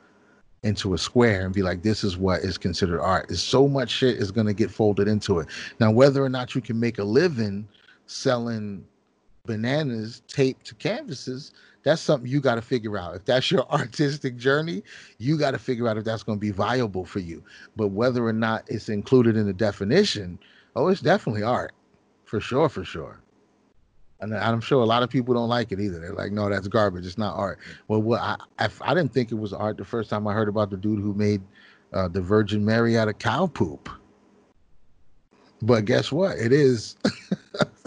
into 0.66 0.94
a 0.94 0.98
square 0.98 1.44
and 1.44 1.54
be 1.54 1.62
like, 1.62 1.82
this 1.82 2.04
is 2.04 2.16
what 2.16 2.40
is 2.40 2.58
considered 2.58 3.00
art. 3.00 3.30
Is 3.30 3.42
so 3.42 3.68
much 3.68 3.90
shit 3.90 4.16
is 4.16 4.30
gonna 4.30 4.52
get 4.52 4.70
folded 4.70 5.08
into 5.08 5.38
it. 5.38 5.48
Now, 5.80 5.90
whether 5.90 6.22
or 6.22 6.28
not 6.28 6.54
you 6.54 6.60
can 6.60 6.78
make 6.78 6.98
a 6.98 7.04
living 7.04 7.66
selling 8.06 8.84
bananas 9.46 10.22
taped 10.28 10.66
to 10.66 10.74
canvases, 10.74 11.52
that's 11.84 12.02
something 12.02 12.28
you 12.28 12.40
got 12.40 12.56
to 12.56 12.62
figure 12.62 12.98
out. 12.98 13.14
If 13.14 13.24
that's 13.26 13.48
your 13.50 13.64
artistic 13.72 14.36
journey, 14.36 14.82
you 15.18 15.38
got 15.38 15.52
to 15.52 15.58
figure 15.58 15.86
out 15.86 15.96
if 15.96 16.04
that's 16.04 16.24
going 16.24 16.38
to 16.38 16.40
be 16.40 16.50
viable 16.50 17.04
for 17.04 17.20
you. 17.20 17.44
But 17.76 17.88
whether 17.88 18.26
or 18.26 18.32
not 18.32 18.64
it's 18.66 18.88
included 18.88 19.36
in 19.36 19.46
the 19.46 19.52
definition, 19.52 20.38
oh, 20.74 20.88
it's 20.88 21.00
definitely 21.00 21.44
art, 21.44 21.72
for 22.24 22.40
sure, 22.40 22.68
for 22.68 22.84
sure 22.84 23.20
and 24.20 24.34
I'm 24.34 24.60
sure 24.60 24.82
a 24.82 24.86
lot 24.86 25.02
of 25.02 25.10
people 25.10 25.34
don't 25.34 25.48
like 25.48 25.72
it 25.72 25.80
either. 25.80 25.98
They're 25.98 26.12
like, 26.12 26.32
"No, 26.32 26.48
that's 26.48 26.68
garbage. 26.68 27.06
It's 27.06 27.18
not 27.18 27.36
art." 27.36 27.58
Well, 27.88 28.00
what 28.02 28.20
I, 28.20 28.36
I, 28.58 28.68
I 28.80 28.94
didn't 28.94 29.12
think 29.12 29.30
it 29.30 29.36
was 29.36 29.52
art 29.52 29.76
the 29.76 29.84
first 29.84 30.10
time 30.10 30.26
I 30.26 30.32
heard 30.32 30.48
about 30.48 30.70
the 30.70 30.76
dude 30.76 31.00
who 31.00 31.12
made 31.14 31.42
uh, 31.92 32.08
the 32.08 32.20
Virgin 32.20 32.64
Mary 32.64 32.96
out 32.96 33.08
of 33.08 33.18
cow 33.18 33.46
poop. 33.46 33.88
But 35.62 35.84
guess 35.84 36.12
what? 36.12 36.38
It 36.38 36.52
is. 36.52 36.96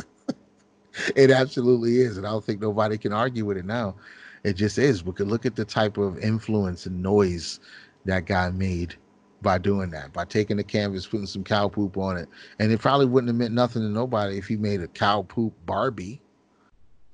it 1.15 1.31
absolutely 1.31 1.99
is, 1.99 2.17
and 2.17 2.25
I 2.25 2.31
don't 2.31 2.43
think 2.43 2.61
nobody 2.61 2.97
can 2.97 3.13
argue 3.13 3.45
with 3.45 3.57
it 3.57 3.65
now. 3.65 3.95
It 4.43 4.53
just 4.53 4.77
is. 4.77 5.01
Could 5.01 5.27
look 5.27 5.45
at 5.45 5.55
the 5.55 5.65
type 5.65 5.97
of 5.97 6.17
influence 6.19 6.85
and 6.85 7.01
noise 7.03 7.59
that 8.05 8.25
guy 8.25 8.49
made 8.49 8.95
by 9.41 9.57
doing 9.57 9.89
that, 9.91 10.11
by 10.13 10.25
taking 10.25 10.57
the 10.57 10.63
canvas, 10.63 11.07
putting 11.07 11.25
some 11.25 11.43
cow 11.43 11.67
poop 11.67 11.97
on 11.97 12.17
it. 12.17 12.27
And 12.59 12.71
it 12.71 12.79
probably 12.79 13.05
wouldn't 13.05 13.29
have 13.29 13.37
meant 13.37 13.53
nothing 13.53 13.81
to 13.81 13.89
nobody 13.89 14.37
if 14.37 14.47
he 14.47 14.57
made 14.57 14.81
a 14.81 14.87
cow 14.87 15.23
poop 15.23 15.53
Barbie. 15.65 16.21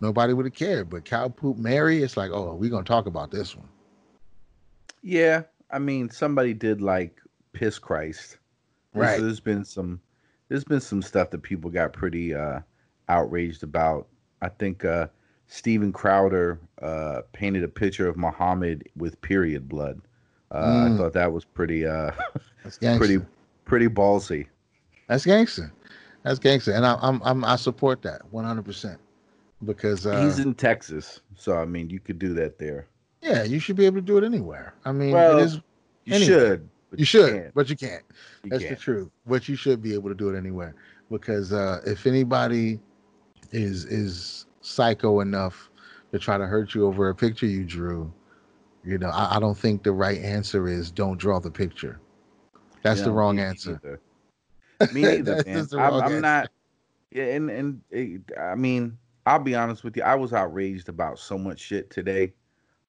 Nobody 0.02 0.34
would 0.34 0.46
have 0.46 0.54
cared. 0.54 0.90
But 0.90 1.06
cow 1.06 1.30
poop 1.30 1.58
Mary, 1.58 2.04
it's 2.04 2.18
like, 2.18 2.32
oh, 2.32 2.56
we're 2.56 2.70
gonna 2.70 2.84
talk 2.84 3.06
about 3.06 3.32
this 3.32 3.56
one. 3.56 3.68
Yeah, 5.02 5.44
I 5.70 5.80
mean, 5.80 6.10
somebody 6.10 6.54
did 6.54 6.82
like 6.82 7.22
piss 7.54 7.80
Christ. 7.80 8.38
Right. 8.94 9.18
So 9.18 9.24
there's 9.24 9.40
been 9.40 9.66
some 9.66 10.00
there's 10.50 10.64
been 10.64 10.82
some 10.82 11.02
stuff 11.02 11.32
that 11.32 11.44
people 11.44 11.70
got 11.70 11.94
pretty 11.94 12.34
uh 12.34 12.62
outraged 13.10 13.64
about. 13.64 14.08
I 14.42 14.50
think 14.50 14.84
uh 14.84 15.08
Steven 15.48 15.92
Crowder 15.92 16.60
uh 16.82 17.22
painted 17.34 17.64
a 17.64 17.68
picture 17.68 18.08
of 18.08 18.18
Muhammad 18.18 18.88
with 18.96 19.22
period 19.22 19.70
blood. 19.70 20.02
Uh, 20.52 20.64
mm. 20.66 20.94
I 20.94 20.98
thought 20.98 21.14
that 21.14 21.32
was 21.32 21.46
pretty 21.46 21.86
uh, 21.86 22.12
pretty 22.80 23.20
pretty 23.66 23.88
ballsy. 23.88 24.48
That's 25.08 25.26
gangster. 25.26 25.72
That's 26.24 26.40
gangster, 26.40 26.74
and 26.74 26.86
I, 26.86 26.98
I'm 27.02 27.22
I'm 27.24 27.44
I 27.44 27.56
support 27.56 28.02
that 28.04 28.22
100 28.32 28.64
percent 28.64 29.00
because 29.64 30.06
uh, 30.06 30.24
he's 30.24 30.40
in 30.40 30.54
Texas, 30.54 31.22
so 31.36 31.58
I 31.58 31.66
mean 31.66 31.90
you 31.90 32.00
could 32.00 32.20
do 32.20 32.34
that 32.36 32.58
there. 32.58 32.88
Yeah, 33.22 33.44
you 33.44 33.60
should 33.60 33.76
be 33.76 33.86
able 33.86 33.98
to 33.98 34.02
do 34.02 34.18
it 34.18 34.24
anywhere. 34.24 34.76
I 34.86 34.92
mean, 34.92 35.12
well, 35.12 35.40
it 35.40 35.44
is. 35.44 35.56
You 36.06 36.16
anywhere. 36.16 36.40
should. 36.40 36.70
You 36.96 37.06
should, 37.06 37.34
you 37.34 37.52
but 37.54 37.70
you 37.70 37.76
can't. 37.76 38.04
You 38.44 38.52
That's 38.52 38.64
can't. 38.64 38.78
the 38.78 38.82
truth. 38.82 39.10
But 39.26 39.50
you 39.50 39.56
should 39.56 39.82
be 39.82 39.94
able 39.94 40.10
to 40.10 40.16
do 40.16 40.30
it 40.30 40.38
anywhere 40.38 40.76
because 41.10 41.52
uh, 41.52 41.82
if 41.86 42.06
anybody 42.06 42.80
is 43.52 43.86
is 43.86 44.46
psycho 44.62 45.20
enough 45.20 45.70
to 46.12 46.20
try 46.20 46.38
to 46.38 46.46
hurt 46.46 46.74
you 46.74 46.86
over 46.86 47.10
a 47.10 47.16
picture 47.16 47.46
you 47.46 47.64
drew, 47.64 48.12
you 48.86 48.98
know, 48.98 49.10
I, 49.10 49.38
I, 49.38 49.40
don't 49.40 49.58
think 49.58 49.84
the 49.84 49.92
right 49.92 50.22
answer 50.22 50.68
is 50.68 50.92
don't 50.92 51.18
draw 51.18 51.40
the 51.40 51.52
picture. 51.52 52.00
That's 52.84 53.02
the 53.02 53.12
wrong 53.12 53.40
answer. 53.40 53.80
Either. 53.84 54.94
Me 54.94 55.02
neither, 55.02 55.44
man. 55.48 55.68
I'm, 55.74 55.94
I'm 55.94 56.22
not. 56.22 56.52
Yeah, 57.12 57.26
and 57.26 57.50
and 57.50 57.82
it, 57.90 58.22
I 58.40 58.56
mean, 58.56 58.98
I'll 59.26 59.40
be 59.40 59.56
honest 59.56 59.84
with 59.84 59.98
you. 59.98 60.04
I 60.04 60.16
was 60.16 60.34
outraged 60.34 60.90
about 60.90 61.18
so 61.18 61.38
much 61.38 61.60
shit 61.60 61.90
today. 61.90 62.34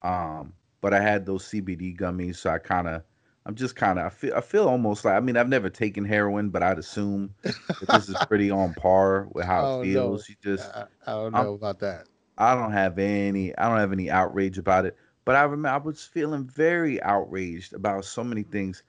Um, 0.03 0.53
but 0.81 0.93
I 0.93 1.01
had 1.01 1.25
those 1.25 1.45
CBD 1.45 1.99
gummies, 1.99 2.37
so 2.37 2.51
I 2.51 2.59
kind 2.59 2.87
of, 2.87 3.03
I'm 3.47 3.55
just 3.55 3.75
kind 3.75 3.99
of, 3.99 4.07
I 4.07 4.09
feel, 4.11 4.35
I 4.35 4.41
feel 4.41 4.69
almost 4.69 5.05
like. 5.05 5.15
I 5.15 5.21
mean, 5.21 5.37
I've 5.37 5.49
never 5.49 5.71
taken 5.71 6.05
heroin, 6.05 6.51
but 6.51 6.63
I'd 6.63 6.79
assume 6.79 7.35
that 7.43 7.89
this 7.89 8.09
is 8.09 8.17
pretty 8.29 8.51
on 8.51 8.75
par 8.75 9.29
with 9.33 9.47
how 9.47 9.81
it 9.81 9.85
feels. 9.85 10.29
Know. 10.29 10.35
You 10.43 10.57
just, 10.57 10.71
I, 10.75 10.85
I 11.07 11.13
don't 11.13 11.33
know 11.33 11.39
I'm, 11.39 11.47
about 11.49 11.81
that. 11.81 12.07
I 12.39 12.55
don't 12.55 12.73
have 12.73 12.99
any, 12.99 13.57
I 13.57 13.69
don't 13.69 13.79
have 13.79 13.93
any 13.93 14.11
outrage 14.11 14.59
about 14.59 14.85
it. 14.85 14.97
But 15.27 15.35
I 15.35 15.43
remember 15.43 15.69
I 15.69 15.77
was 15.79 16.05
feeling 16.05 16.45
very 16.45 17.03
outraged 17.03 17.75
about 17.75 18.05
so 18.05 18.23
many 18.23 18.45
things. 18.45 18.85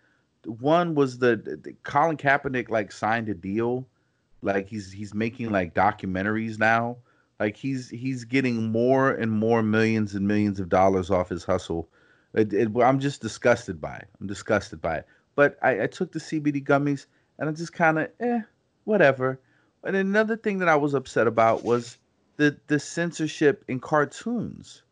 One 0.45 0.93
was 0.93 1.17
the, 1.17 1.35
the 1.35 1.73
Colin 1.83 2.15
Kaepernick 2.15 2.69
like 2.69 2.91
signed 2.91 3.27
a 3.27 3.33
deal, 3.33 3.87
like 4.43 4.69
he's 4.69 4.91
he's 4.91 5.15
making 5.15 5.49
like 5.49 5.73
documentaries 5.73 6.59
now. 6.59 6.97
Like 7.39 7.57
he's 7.57 7.89
he's 7.89 8.23
getting 8.23 8.71
more 8.71 9.11
and 9.11 9.31
more 9.31 9.63
millions 9.63 10.13
and 10.13 10.27
millions 10.27 10.59
of 10.59 10.69
dollars 10.69 11.09
off 11.09 11.29
his 11.29 11.43
hustle. 11.43 11.89
It, 12.35 12.53
it, 12.53 12.69
I'm 12.83 12.99
just 12.99 13.19
disgusted 13.19 13.81
by 13.81 13.95
it. 13.95 14.07
I'm 14.21 14.27
disgusted 14.27 14.79
by 14.79 14.97
it. 14.97 15.07
But 15.35 15.57
I, 15.63 15.83
I 15.83 15.87
took 15.87 16.11
the 16.11 16.19
CBD 16.19 16.63
gummies 16.63 17.07
and 17.39 17.49
I 17.49 17.51
just 17.51 17.73
kind 17.73 17.97
of 17.97 18.09
eh, 18.19 18.41
whatever. 18.83 19.39
And 19.83 19.95
another 19.95 20.37
thing 20.37 20.59
that 20.59 20.69
I 20.69 20.75
was 20.75 20.93
upset 20.93 21.25
about 21.25 21.63
was 21.63 21.97
the 22.35 22.55
the 22.67 22.79
censorship 22.79 23.65
in 23.67 23.79
cartoons. 23.79 24.83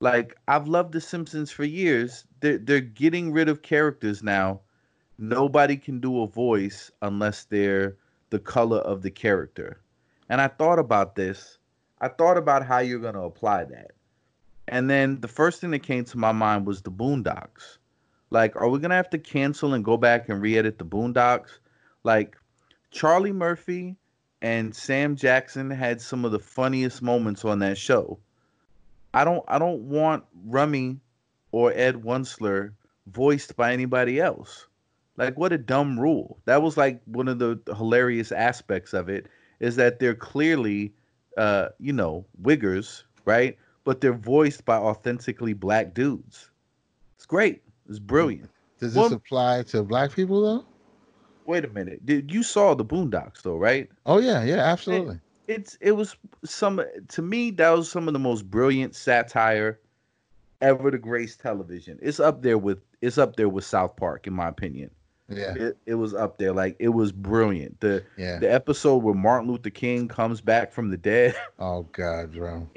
Like 0.00 0.36
I've 0.46 0.68
loved 0.68 0.92
The 0.92 1.00
Simpsons 1.00 1.50
for 1.50 1.64
years. 1.64 2.24
They're 2.40 2.58
they're 2.58 2.80
getting 2.80 3.32
rid 3.32 3.48
of 3.48 3.62
characters 3.62 4.22
now. 4.22 4.60
Nobody 5.18 5.76
can 5.76 6.00
do 6.00 6.22
a 6.22 6.26
voice 6.26 6.90
unless 7.00 7.44
they're 7.44 7.96
the 8.30 8.38
color 8.38 8.78
of 8.78 9.02
the 9.02 9.10
character. 9.10 9.80
And 10.28 10.40
I 10.40 10.48
thought 10.48 10.78
about 10.78 11.14
this. 11.14 11.58
I 12.00 12.08
thought 12.08 12.36
about 12.36 12.66
how 12.66 12.78
you're 12.78 13.00
gonna 13.00 13.22
apply 13.22 13.64
that. 13.64 13.92
And 14.68 14.90
then 14.90 15.20
the 15.20 15.28
first 15.28 15.60
thing 15.60 15.70
that 15.70 15.82
came 15.82 16.04
to 16.04 16.18
my 16.18 16.32
mind 16.32 16.66
was 16.66 16.82
the 16.82 16.90
Boondocks. 16.90 17.78
Like, 18.30 18.56
are 18.56 18.68
we 18.68 18.80
gonna 18.80 18.96
have 18.96 19.10
to 19.10 19.18
cancel 19.18 19.72
and 19.74 19.84
go 19.84 19.96
back 19.96 20.28
and 20.28 20.42
re-edit 20.42 20.78
the 20.78 20.84
Boondocks? 20.84 21.60
Like, 22.02 22.36
Charlie 22.90 23.32
Murphy 23.32 23.96
and 24.42 24.74
Sam 24.74 25.16
Jackson 25.16 25.70
had 25.70 26.00
some 26.00 26.24
of 26.24 26.32
the 26.32 26.38
funniest 26.38 27.00
moments 27.00 27.44
on 27.44 27.60
that 27.60 27.78
show. 27.78 28.18
I 29.16 29.24
don't 29.24 29.44
I 29.48 29.58
don't 29.58 29.80
want 29.80 30.24
Rummy 30.44 31.00
or 31.50 31.72
Ed 31.72 32.02
Wuncler 32.02 32.72
voiced 33.06 33.56
by 33.56 33.72
anybody 33.72 34.20
else. 34.20 34.66
Like 35.16 35.38
what 35.38 35.54
a 35.54 35.58
dumb 35.58 35.98
rule. 35.98 36.38
That 36.44 36.60
was 36.60 36.76
like 36.76 37.00
one 37.06 37.26
of 37.26 37.38
the 37.38 37.58
hilarious 37.74 38.30
aspects 38.30 38.92
of 38.92 39.08
it 39.08 39.26
is 39.58 39.76
that 39.76 40.00
they're 40.00 40.14
clearly 40.14 40.92
uh, 41.38 41.68
you 41.78 41.94
know, 41.94 42.26
wiggers, 42.42 43.04
right? 43.24 43.56
But 43.84 44.02
they're 44.02 44.12
voiced 44.12 44.66
by 44.66 44.76
authentically 44.76 45.54
black 45.54 45.94
dudes. 45.94 46.50
It's 47.16 47.26
great. 47.26 47.62
It's 47.88 47.98
brilliant. 47.98 48.50
Does 48.80 48.92
this 48.92 49.00
well, 49.00 49.12
apply 49.14 49.62
to 49.64 49.82
black 49.82 50.12
people 50.12 50.42
though? 50.42 50.64
Wait 51.46 51.64
a 51.64 51.68
minute. 51.68 52.04
Did 52.04 52.32
you 52.32 52.42
saw 52.42 52.74
the 52.74 52.84
Boondocks 52.84 53.40
though, 53.42 53.56
right? 53.56 53.88
Oh 54.04 54.18
yeah, 54.18 54.44
yeah, 54.44 54.56
absolutely. 54.56 55.20
It, 55.46 55.54
it's 55.54 55.78
it 55.80 55.92
was 55.92 56.16
some 56.44 56.82
to 57.08 57.22
me 57.22 57.50
that 57.52 57.70
was 57.70 57.90
some 57.90 58.08
of 58.08 58.12
the 58.12 58.18
most 58.18 58.50
brilliant 58.50 58.94
satire 58.94 59.80
ever 60.60 60.90
to 60.90 60.98
grace 60.98 61.36
television. 61.36 61.98
It's 62.02 62.20
up 62.20 62.42
there 62.42 62.58
with 62.58 62.78
it's 63.00 63.18
up 63.18 63.36
there 63.36 63.48
with 63.48 63.64
South 63.64 63.96
Park 63.96 64.26
in 64.26 64.32
my 64.32 64.48
opinion. 64.48 64.90
Yeah. 65.28 65.54
It, 65.54 65.78
it 65.86 65.94
was 65.94 66.14
up 66.14 66.38
there. 66.38 66.52
Like 66.52 66.76
it 66.78 66.90
was 66.90 67.12
brilliant. 67.12 67.80
The 67.80 68.04
yeah. 68.16 68.38
the 68.38 68.52
episode 68.52 68.98
where 68.98 69.14
Martin 69.14 69.50
Luther 69.50 69.70
King 69.70 70.08
comes 70.08 70.40
back 70.40 70.72
from 70.72 70.90
the 70.90 70.96
dead. 70.96 71.34
Oh 71.58 71.86
God, 71.92 72.32
bro. 72.32 72.68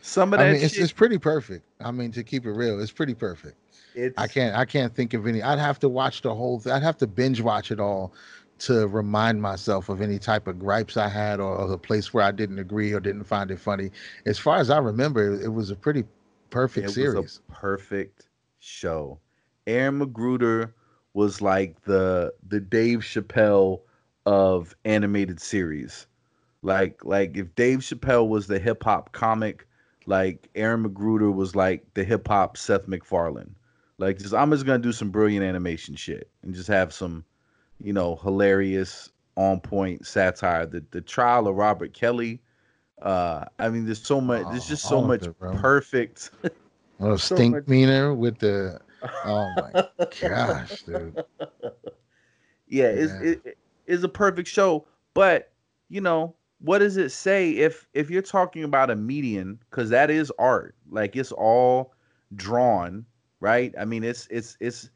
some 0.00 0.32
of 0.32 0.38
that 0.38 0.48
I 0.48 0.52
mean, 0.52 0.62
it's, 0.62 0.76
it's 0.76 0.92
pretty 0.92 1.18
perfect. 1.18 1.66
I 1.80 1.90
mean, 1.90 2.12
to 2.12 2.22
keep 2.22 2.46
it 2.46 2.52
real, 2.52 2.80
it's 2.80 2.92
pretty 2.92 3.14
perfect. 3.14 3.56
It's, 3.94 4.14
I 4.16 4.28
can't 4.28 4.56
I 4.56 4.64
can't 4.64 4.94
think 4.94 5.14
of 5.14 5.26
any. 5.26 5.42
I'd 5.42 5.58
have 5.58 5.78
to 5.80 5.88
watch 5.88 6.22
the 6.22 6.34
whole. 6.34 6.62
I'd 6.66 6.82
have 6.82 6.96
to 6.98 7.06
binge 7.06 7.40
watch 7.40 7.70
it 7.70 7.80
all 7.80 8.14
to 8.60 8.86
remind 8.88 9.40
myself 9.40 9.88
of 9.88 10.00
any 10.00 10.18
type 10.18 10.46
of 10.46 10.58
gripes 10.58 10.96
I 10.96 11.08
had 11.08 11.40
or, 11.40 11.56
or 11.56 11.68
the 11.68 11.78
place 11.78 12.12
where 12.12 12.24
I 12.24 12.30
didn't 12.30 12.58
agree 12.58 12.92
or 12.92 13.00
didn't 13.00 13.24
find 13.24 13.50
it 13.50 13.58
funny. 13.58 13.90
As 14.26 14.38
far 14.38 14.58
as 14.58 14.70
I 14.70 14.78
remember, 14.78 15.40
it 15.40 15.52
was 15.52 15.70
a 15.70 15.76
pretty 15.76 16.04
perfect 16.50 16.88
it 16.88 16.92
series. 16.92 17.40
perfect 17.48 18.28
show. 18.58 19.18
Aaron 19.66 20.00
McGruder 20.00 20.72
was 21.14 21.40
like 21.40 21.82
the 21.82 22.32
the 22.48 22.60
Dave 22.60 23.00
Chappelle 23.00 23.80
of 24.26 24.76
animated 24.84 25.40
series. 25.40 26.06
Like 26.62 27.04
like 27.04 27.36
if 27.36 27.54
Dave 27.54 27.78
Chappelle 27.80 28.28
was 28.28 28.46
the 28.46 28.58
hip 28.58 28.84
hop 28.84 29.12
comic, 29.12 29.66
like 30.06 30.48
Aaron 30.54 30.84
McGruder 30.84 31.34
was 31.34 31.56
like 31.56 31.84
the 31.94 32.04
hip 32.04 32.28
hop 32.28 32.56
Seth 32.56 32.86
MacFarlane. 32.86 33.54
Like 33.98 34.18
just 34.18 34.34
I'm 34.34 34.50
just 34.50 34.66
gonna 34.66 34.78
do 34.78 34.92
some 34.92 35.10
brilliant 35.10 35.44
animation 35.44 35.94
shit 35.94 36.30
and 36.42 36.54
just 36.54 36.68
have 36.68 36.92
some, 36.92 37.24
you 37.82 37.92
know, 37.92 38.16
hilarious 38.16 39.10
on 39.36 39.60
point 39.60 40.06
satire. 40.06 40.66
The 40.66 40.84
the 40.90 41.00
trial 41.00 41.48
of 41.48 41.56
Robert 41.56 41.94
Kelly. 41.94 42.40
Uh 43.00 43.46
I 43.58 43.68
mean 43.70 43.86
there's 43.86 44.02
so 44.02 44.20
much 44.20 44.44
there's 44.50 44.68
just 44.68 44.86
so 44.86 45.00
much 45.00 45.26
it, 45.26 45.38
perfect. 45.38 46.30
Oh, 47.00 47.16
so 47.16 47.34
stink 47.34 47.54
much... 47.54 47.68
meaner 47.68 48.14
with 48.14 48.38
the 48.38 48.80
oh 49.24 49.50
my 49.56 49.88
gosh, 50.20 50.82
dude. 50.82 51.24
Yeah, 52.68 52.86
it's 52.86 53.12
it, 53.14 53.58
it's 53.86 54.04
a 54.04 54.08
perfect 54.08 54.48
show, 54.48 54.86
but 55.14 55.52
you 55.88 56.00
know, 56.00 56.34
what 56.60 56.78
does 56.80 56.98
it 56.98 57.10
say 57.10 57.52
if 57.52 57.88
if 57.94 58.10
you're 58.10 58.22
talking 58.22 58.64
about 58.64 58.90
a 58.90 58.96
median 58.96 59.58
cuz 59.70 59.88
that 59.88 60.10
is 60.10 60.30
art. 60.38 60.74
Like 60.90 61.16
it's 61.16 61.32
all 61.32 61.94
drawn, 62.34 63.06
right? 63.40 63.74
I 63.78 63.86
mean, 63.86 64.04
it's 64.04 64.28
it's 64.30 64.58
it's 64.60 64.90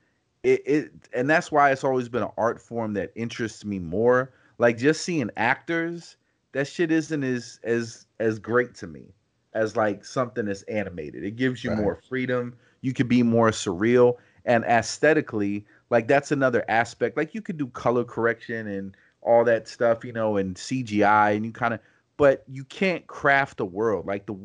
it, 0.44 0.62
it 0.66 0.92
and 1.12 1.28
that's 1.28 1.50
why 1.50 1.70
it's 1.72 1.84
always 1.84 2.08
been 2.08 2.22
an 2.22 2.30
art 2.36 2.60
form 2.60 2.94
that 2.94 3.12
interests 3.16 3.64
me 3.64 3.78
more. 3.78 4.32
Like 4.58 4.78
just 4.78 5.02
seeing 5.02 5.30
actors, 5.36 6.16
that 6.52 6.68
shit 6.68 6.92
isn't 6.92 7.24
as 7.24 7.58
as 7.64 8.06
as 8.20 8.38
great 8.38 8.74
to 8.76 8.86
me 8.86 9.14
as 9.54 9.76
like 9.76 10.04
something 10.04 10.46
that's 10.46 10.62
animated. 10.62 11.24
It 11.24 11.36
gives 11.36 11.64
you 11.64 11.70
right. 11.70 11.80
more 11.80 12.00
freedom 12.08 12.54
you 12.84 12.92
could 12.92 13.08
be 13.08 13.22
more 13.22 13.50
surreal 13.50 14.18
and 14.44 14.62
aesthetically 14.64 15.64
like 15.88 16.06
that's 16.06 16.30
another 16.30 16.62
aspect 16.68 17.16
like 17.16 17.34
you 17.34 17.40
could 17.40 17.56
do 17.56 17.66
color 17.68 18.04
correction 18.04 18.66
and 18.66 18.94
all 19.22 19.42
that 19.42 19.66
stuff 19.66 20.04
you 20.04 20.12
know 20.12 20.36
and 20.36 20.56
cgi 20.56 21.34
and 21.34 21.46
you 21.46 21.50
kind 21.50 21.72
of 21.72 21.80
but 22.18 22.44
you 22.46 22.62
can't 22.64 23.06
craft 23.06 23.58
a 23.58 23.64
world 23.64 24.06
like 24.06 24.26
the 24.26 24.36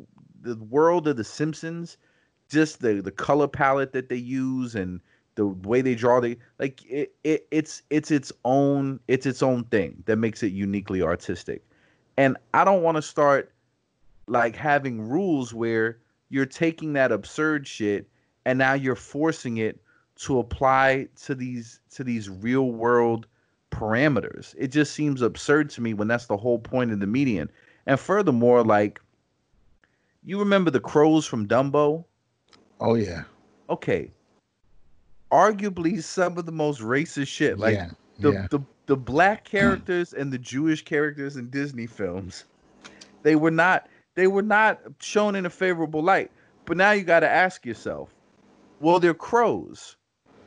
the 0.41 0.55
world 0.69 1.05
of 1.05 1.17
the 1.17 1.23
simpsons 1.23 1.97
just 2.49 2.79
the 2.79 3.01
the 3.01 3.11
color 3.11 3.47
palette 3.47 3.91
that 3.91 4.07
they 4.07 4.15
use 4.15 4.73
and 4.73 5.01
the 5.39 5.47
way 5.69 5.79
they 5.79 5.95
draw 5.95 6.19
the 6.19 6.37
like 6.59 6.85
it, 6.85 7.15
it 7.23 7.47
it's 7.49 7.81
it's 7.89 8.11
its 8.11 8.29
own 8.43 8.99
it's 9.07 9.25
its 9.25 9.41
own 9.41 9.63
thing 9.65 10.03
that 10.05 10.17
makes 10.17 10.43
it 10.43 10.51
uniquely 10.51 11.01
artistic 11.01 11.63
and 12.17 12.35
i 12.53 12.65
don't 12.65 12.83
want 12.83 12.97
to 12.97 13.01
start 13.01 13.53
like 14.27 14.53
having 14.53 15.01
rules 15.01 15.53
where 15.53 15.97
you're 16.27 16.45
taking 16.45 16.91
that 16.91 17.13
absurd 17.13 17.65
shit 17.65 18.09
and 18.45 18.59
now 18.59 18.73
you're 18.73 18.95
forcing 18.97 19.57
it 19.57 19.81
to 20.17 20.39
apply 20.39 21.07
to 21.23 21.33
these 21.33 21.79
to 21.89 22.03
these 22.03 22.29
real 22.29 22.71
world 22.71 23.25
parameters. 23.71 24.53
It 24.57 24.67
just 24.67 24.93
seems 24.93 25.21
absurd 25.21 25.69
to 25.71 25.81
me 25.81 25.93
when 25.93 26.09
that's 26.09 26.25
the 26.25 26.35
whole 26.35 26.59
point 26.59 26.91
of 26.91 26.99
the 26.99 27.07
median. 27.07 27.49
And 27.85 27.97
furthermore, 27.97 28.63
like 28.63 28.99
you 30.25 30.37
remember 30.37 30.71
the 30.71 30.81
crows 30.81 31.25
from 31.25 31.47
Dumbo? 31.47 32.03
Oh 32.81 32.95
yeah. 32.95 33.23
Okay. 33.69 34.11
Arguably 35.31 36.01
some 36.03 36.37
of 36.37 36.45
the 36.45 36.51
most 36.51 36.81
racist 36.81 37.27
shit. 37.27 37.59
Like 37.59 37.75
yeah, 37.75 37.89
the, 38.19 38.31
yeah. 38.31 38.47
the 38.49 38.59
the 38.87 38.97
black 38.97 39.43
characters 39.49 40.13
and 40.13 40.33
the 40.33 40.37
Jewish 40.37 40.83
characters 40.83 41.35
in 41.35 41.49
Disney 41.49 41.85
films, 41.85 42.45
they 43.23 43.35
were 43.35 43.51
not 43.51 43.87
they 44.15 44.27
were 44.27 44.41
not 44.41 44.79
shown 44.99 45.35
in 45.35 45.45
a 45.45 45.49
favorable 45.49 46.01
light. 46.01 46.31
But 46.65 46.77
now 46.77 46.91
you 46.91 47.03
got 47.03 47.21
to 47.21 47.29
ask 47.29 47.65
yourself, 47.65 48.13
well, 48.79 48.99
they're 48.99 49.13
crows, 49.13 49.95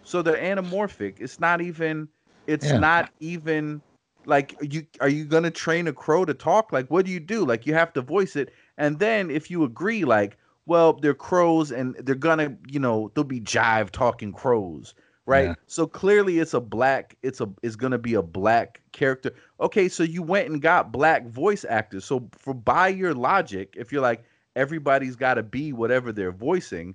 so 0.04 0.22
they're 0.22 0.36
anamorphic. 0.36 1.16
It's 1.18 1.40
not 1.40 1.60
even. 1.60 2.08
It's 2.46 2.66
yeah. 2.66 2.78
not 2.78 3.10
even 3.20 3.80
like 4.26 4.56
you. 4.60 4.86
Are 5.00 5.08
you 5.08 5.24
gonna 5.24 5.50
train 5.50 5.88
a 5.88 5.92
crow 5.92 6.24
to 6.24 6.34
talk? 6.34 6.72
Like, 6.72 6.90
what 6.90 7.06
do 7.06 7.12
you 7.12 7.20
do? 7.20 7.44
Like, 7.44 7.66
you 7.66 7.74
have 7.74 7.92
to 7.94 8.00
voice 8.00 8.36
it, 8.36 8.52
and 8.78 8.98
then 8.98 9.30
if 9.30 9.50
you 9.50 9.64
agree, 9.64 10.04
like, 10.04 10.36
well, 10.66 10.94
they're 10.94 11.14
crows, 11.14 11.72
and 11.72 11.96
they're 11.96 12.14
gonna, 12.14 12.56
you 12.68 12.78
know, 12.78 13.10
they'll 13.14 13.24
be 13.24 13.40
jive 13.40 13.90
talking 13.90 14.32
crows, 14.32 14.94
right? 15.26 15.48
Yeah. 15.48 15.54
So 15.66 15.86
clearly, 15.86 16.38
it's 16.38 16.54
a 16.54 16.60
black. 16.60 17.16
It's 17.22 17.40
a. 17.40 17.48
It's 17.62 17.76
gonna 17.76 17.98
be 17.98 18.14
a 18.14 18.22
black 18.22 18.80
character. 18.92 19.32
Okay, 19.60 19.88
so 19.88 20.02
you 20.02 20.22
went 20.22 20.48
and 20.48 20.62
got 20.62 20.92
black 20.92 21.26
voice 21.26 21.64
actors. 21.68 22.04
So 22.04 22.28
for 22.32 22.54
by 22.54 22.88
your 22.88 23.14
logic, 23.14 23.74
if 23.76 23.92
you're 23.92 24.02
like 24.02 24.24
everybody's 24.56 25.16
got 25.16 25.34
to 25.34 25.42
be 25.42 25.72
whatever 25.72 26.12
they're 26.12 26.32
voicing, 26.32 26.94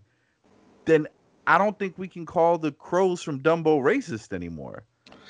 then 0.86 1.08
I 1.46 1.58
don't 1.58 1.78
think 1.78 1.98
we 1.98 2.08
can 2.08 2.26
call 2.26 2.58
the 2.58 2.72
crows 2.72 3.22
from 3.22 3.42
Dumbo 3.42 3.82
racist 3.82 4.34
anymore. 4.34 4.84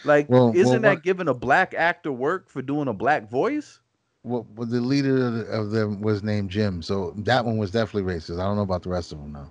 Like, 0.04 0.30
well, 0.30 0.52
isn't 0.56 0.82
well, 0.82 0.96
that 0.96 1.04
giving 1.04 1.28
a 1.28 1.34
black 1.34 1.74
actor 1.74 2.12
work 2.12 2.50
for 2.50 2.62
doing 2.62 2.88
a 2.88 2.94
black 2.94 3.30
voice? 3.30 3.80
Well, 4.28 4.46
the 4.58 4.82
leader 4.82 5.46
of 5.50 5.72
them 5.72 6.02
was 6.02 6.22
named 6.22 6.50
Jim, 6.50 6.82
so 6.82 7.14
that 7.18 7.46
one 7.46 7.58
was 7.58 7.72
definitely 7.72 8.14
racist. 8.14 8.40
I 8.40 8.44
don't 8.44 8.58
know 8.58 8.62
about 8.62 8.84
the 8.84 8.90
rest 8.90 9.14
of 9.14 9.20
them 9.20 9.32
now. 9.32 9.50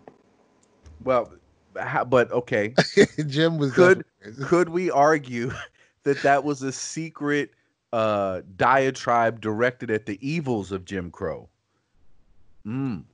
Well, 1.03 1.33
how, 1.81 2.05
but 2.05 2.31
okay, 2.31 2.75
Jim 3.27 3.57
was. 3.57 3.73
Could 3.73 4.05
could 4.45 4.69
we 4.69 4.91
argue 4.91 5.51
that 6.03 6.23
that 6.23 6.45
was 6.45 6.63
a 6.63 6.73
secret 6.73 7.53
uh, 7.93 8.43
diatribe 8.57 9.41
directed 9.41 9.91
at 9.91 10.05
the 10.05 10.19
evils 10.27 10.73
of 10.73 10.85
Jim 10.85 11.11
Crow? 11.11 11.49
Mm. 12.67 13.05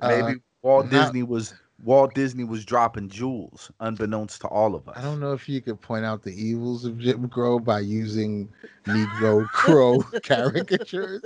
Maybe 0.00 0.32
uh, 0.32 0.34
Walt 0.62 0.90
not, 0.90 1.06
Disney 1.06 1.22
was 1.22 1.54
Walt 1.84 2.12
Disney 2.14 2.42
was 2.42 2.64
dropping 2.64 3.08
jewels 3.08 3.70
unbeknownst 3.78 4.40
to 4.40 4.48
all 4.48 4.74
of 4.74 4.88
us. 4.88 4.96
I 4.96 5.02
don't 5.02 5.20
know 5.20 5.32
if 5.32 5.48
you 5.48 5.60
could 5.60 5.80
point 5.80 6.04
out 6.04 6.22
the 6.22 6.34
evils 6.34 6.84
of 6.84 6.98
Jim 6.98 7.28
Crow 7.28 7.60
by 7.60 7.80
using 7.80 8.48
Negro 8.84 9.46
Crow 9.48 10.02
caricatures. 10.24 11.22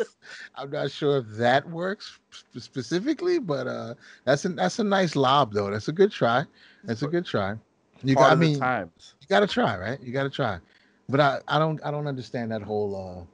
I'm 0.54 0.70
not 0.70 0.90
sure 0.90 1.18
if 1.18 1.26
that 1.38 1.68
works 1.70 2.18
specifically, 2.58 3.38
but 3.38 3.66
uh, 3.66 3.94
that's 4.24 4.44
a 4.44 4.50
that's 4.50 4.78
a 4.78 4.84
nice 4.84 5.16
lob 5.16 5.54
though. 5.54 5.70
That's 5.70 5.88
a 5.88 5.92
good 5.92 6.12
try. 6.12 6.44
That's 6.84 7.02
a 7.02 7.08
good 7.08 7.24
try. 7.24 7.56
You 8.04 8.14
got, 8.14 8.32
I 8.32 8.34
mean, 8.34 8.58
times. 8.58 9.14
you 9.20 9.28
got 9.28 9.40
to 9.40 9.46
try, 9.46 9.78
right? 9.78 10.00
You 10.02 10.12
got 10.12 10.24
to 10.24 10.30
try. 10.30 10.58
But 11.08 11.20
I, 11.20 11.38
I 11.48 11.58
don't 11.58 11.80
I 11.84 11.90
don't 11.90 12.06
understand 12.06 12.52
that 12.52 12.62
whole 12.62 12.94
uh 12.94 13.24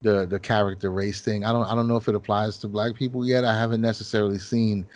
the 0.00 0.24
the 0.24 0.40
character 0.40 0.90
race 0.90 1.20
thing. 1.20 1.44
I 1.44 1.52
don't 1.52 1.66
I 1.66 1.74
don't 1.74 1.88
know 1.88 1.96
if 1.96 2.08
it 2.08 2.14
applies 2.14 2.56
to 2.58 2.68
black 2.68 2.94
people 2.94 3.26
yet. 3.26 3.44
I 3.44 3.58
haven't 3.58 3.82
necessarily 3.82 4.38
seen 4.38 4.86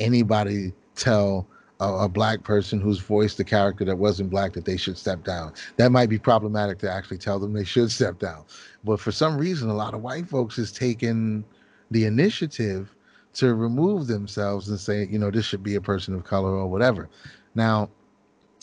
anybody 0.00 0.72
tell 0.94 1.46
a, 1.80 2.04
a, 2.04 2.08
black 2.08 2.44
person 2.44 2.80
who's 2.80 2.98
voiced 2.98 3.36
the 3.38 3.44
character 3.44 3.84
that 3.84 3.98
wasn't 3.98 4.30
black 4.30 4.52
that 4.52 4.64
they 4.64 4.76
should 4.76 4.96
step 4.96 5.24
down. 5.24 5.52
That 5.76 5.90
might 5.90 6.08
be 6.08 6.18
problematic 6.18 6.78
to 6.80 6.90
actually 6.90 7.18
tell 7.18 7.38
them 7.38 7.52
they 7.52 7.64
should 7.64 7.90
step 7.90 8.18
down. 8.18 8.44
But 8.84 9.00
for 9.00 9.12
some 9.12 9.36
reason, 9.36 9.68
a 9.68 9.74
lot 9.74 9.94
of 9.94 10.02
white 10.02 10.28
folks 10.28 10.56
has 10.56 10.70
taken 10.70 11.44
the 11.90 12.04
initiative 12.04 12.94
to 13.34 13.54
remove 13.54 14.06
themselves 14.06 14.68
and 14.68 14.78
say, 14.78 15.06
you 15.10 15.18
know, 15.18 15.30
this 15.30 15.44
should 15.44 15.62
be 15.62 15.74
a 15.74 15.80
person 15.80 16.14
of 16.14 16.24
color 16.24 16.50
or 16.50 16.66
whatever. 16.66 17.08
Now, 17.54 17.88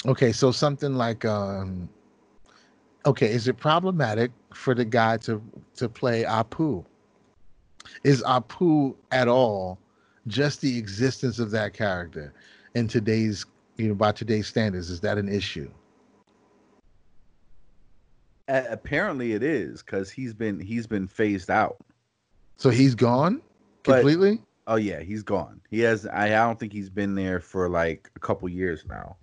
okay, 0.06 0.32
so 0.32 0.52
something 0.52 0.96
like, 0.96 1.26
um, 1.26 1.90
okay, 3.06 3.32
is 3.32 3.48
it 3.48 3.58
problematic 3.58 4.32
for 4.54 4.74
the 4.74 4.86
guy 4.86 5.18
to 5.18 5.42
to 5.76 5.90
play 5.90 6.24
Apu? 6.24 6.86
Is 8.04 8.22
Apu 8.24 8.96
at 9.12 9.28
all 9.28 9.80
just 10.30 10.62
the 10.62 10.78
existence 10.78 11.40
of 11.40 11.52
that 11.52 11.74
character 11.74 12.34
in 12.76 12.88
today's 12.88 13.46
you 13.78 13.90
know 13.90 13.96
by 13.96 14.12
today's 14.12 14.48
standards? 14.48 14.90
Is 14.90 15.02
that 15.02 15.18
an 15.18 15.28
issue? 15.28 15.70
apparently 18.50 19.34
it 19.34 19.44
is 19.44 19.84
because 19.84 20.10
he's 20.10 20.34
been 20.34 20.60
he's 20.60 20.88
been 20.88 21.08
phased 21.08 21.50
out. 21.50 21.78
So 22.58 22.70
he's 22.70 22.96
gone 22.96 23.42
completely. 23.84 24.38
But, 24.66 24.74
oh 24.74 24.76
yeah, 24.76 25.02
he's 25.02 25.24
gone. 25.24 25.62
He 25.70 25.80
has. 25.82 26.06
I, 26.08 26.26
I 26.26 26.46
don't 26.46 26.60
think 26.60 26.74
he's 26.74 26.90
been 26.90 27.16
there 27.16 27.40
for 27.40 27.70
like 27.70 28.10
a 28.16 28.20
couple 28.20 28.50
years 28.50 28.86
now. 28.88 29.18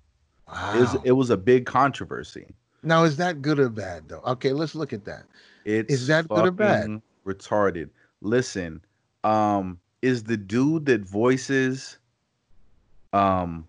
Wow. 0.48 0.72
It 0.76 0.80
was, 0.80 0.96
it 1.04 1.12
was 1.12 1.30
a 1.30 1.36
big 1.36 1.66
controversy. 1.66 2.54
Now 2.82 3.02
is 3.02 3.16
that 3.16 3.42
good 3.42 3.58
or 3.58 3.68
bad 3.68 4.08
though? 4.08 4.22
Okay, 4.24 4.52
let's 4.52 4.74
look 4.74 4.92
at 4.92 5.04
that. 5.06 5.24
It's 5.64 5.92
is 5.92 6.06
that 6.06 6.28
good 6.28 6.46
or 6.46 6.50
bad? 6.52 7.02
Retarded. 7.26 7.90
Listen, 8.20 8.80
um, 9.24 9.80
is 10.06 10.22
the 10.22 10.36
dude 10.36 10.86
that 10.86 11.00
voices, 11.00 11.98
um, 13.12 13.66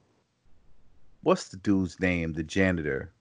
what's 1.24 1.50
the 1.50 1.58
dude's 1.58 2.00
name? 2.00 2.34
The 2.34 2.44
janitor, 2.44 3.12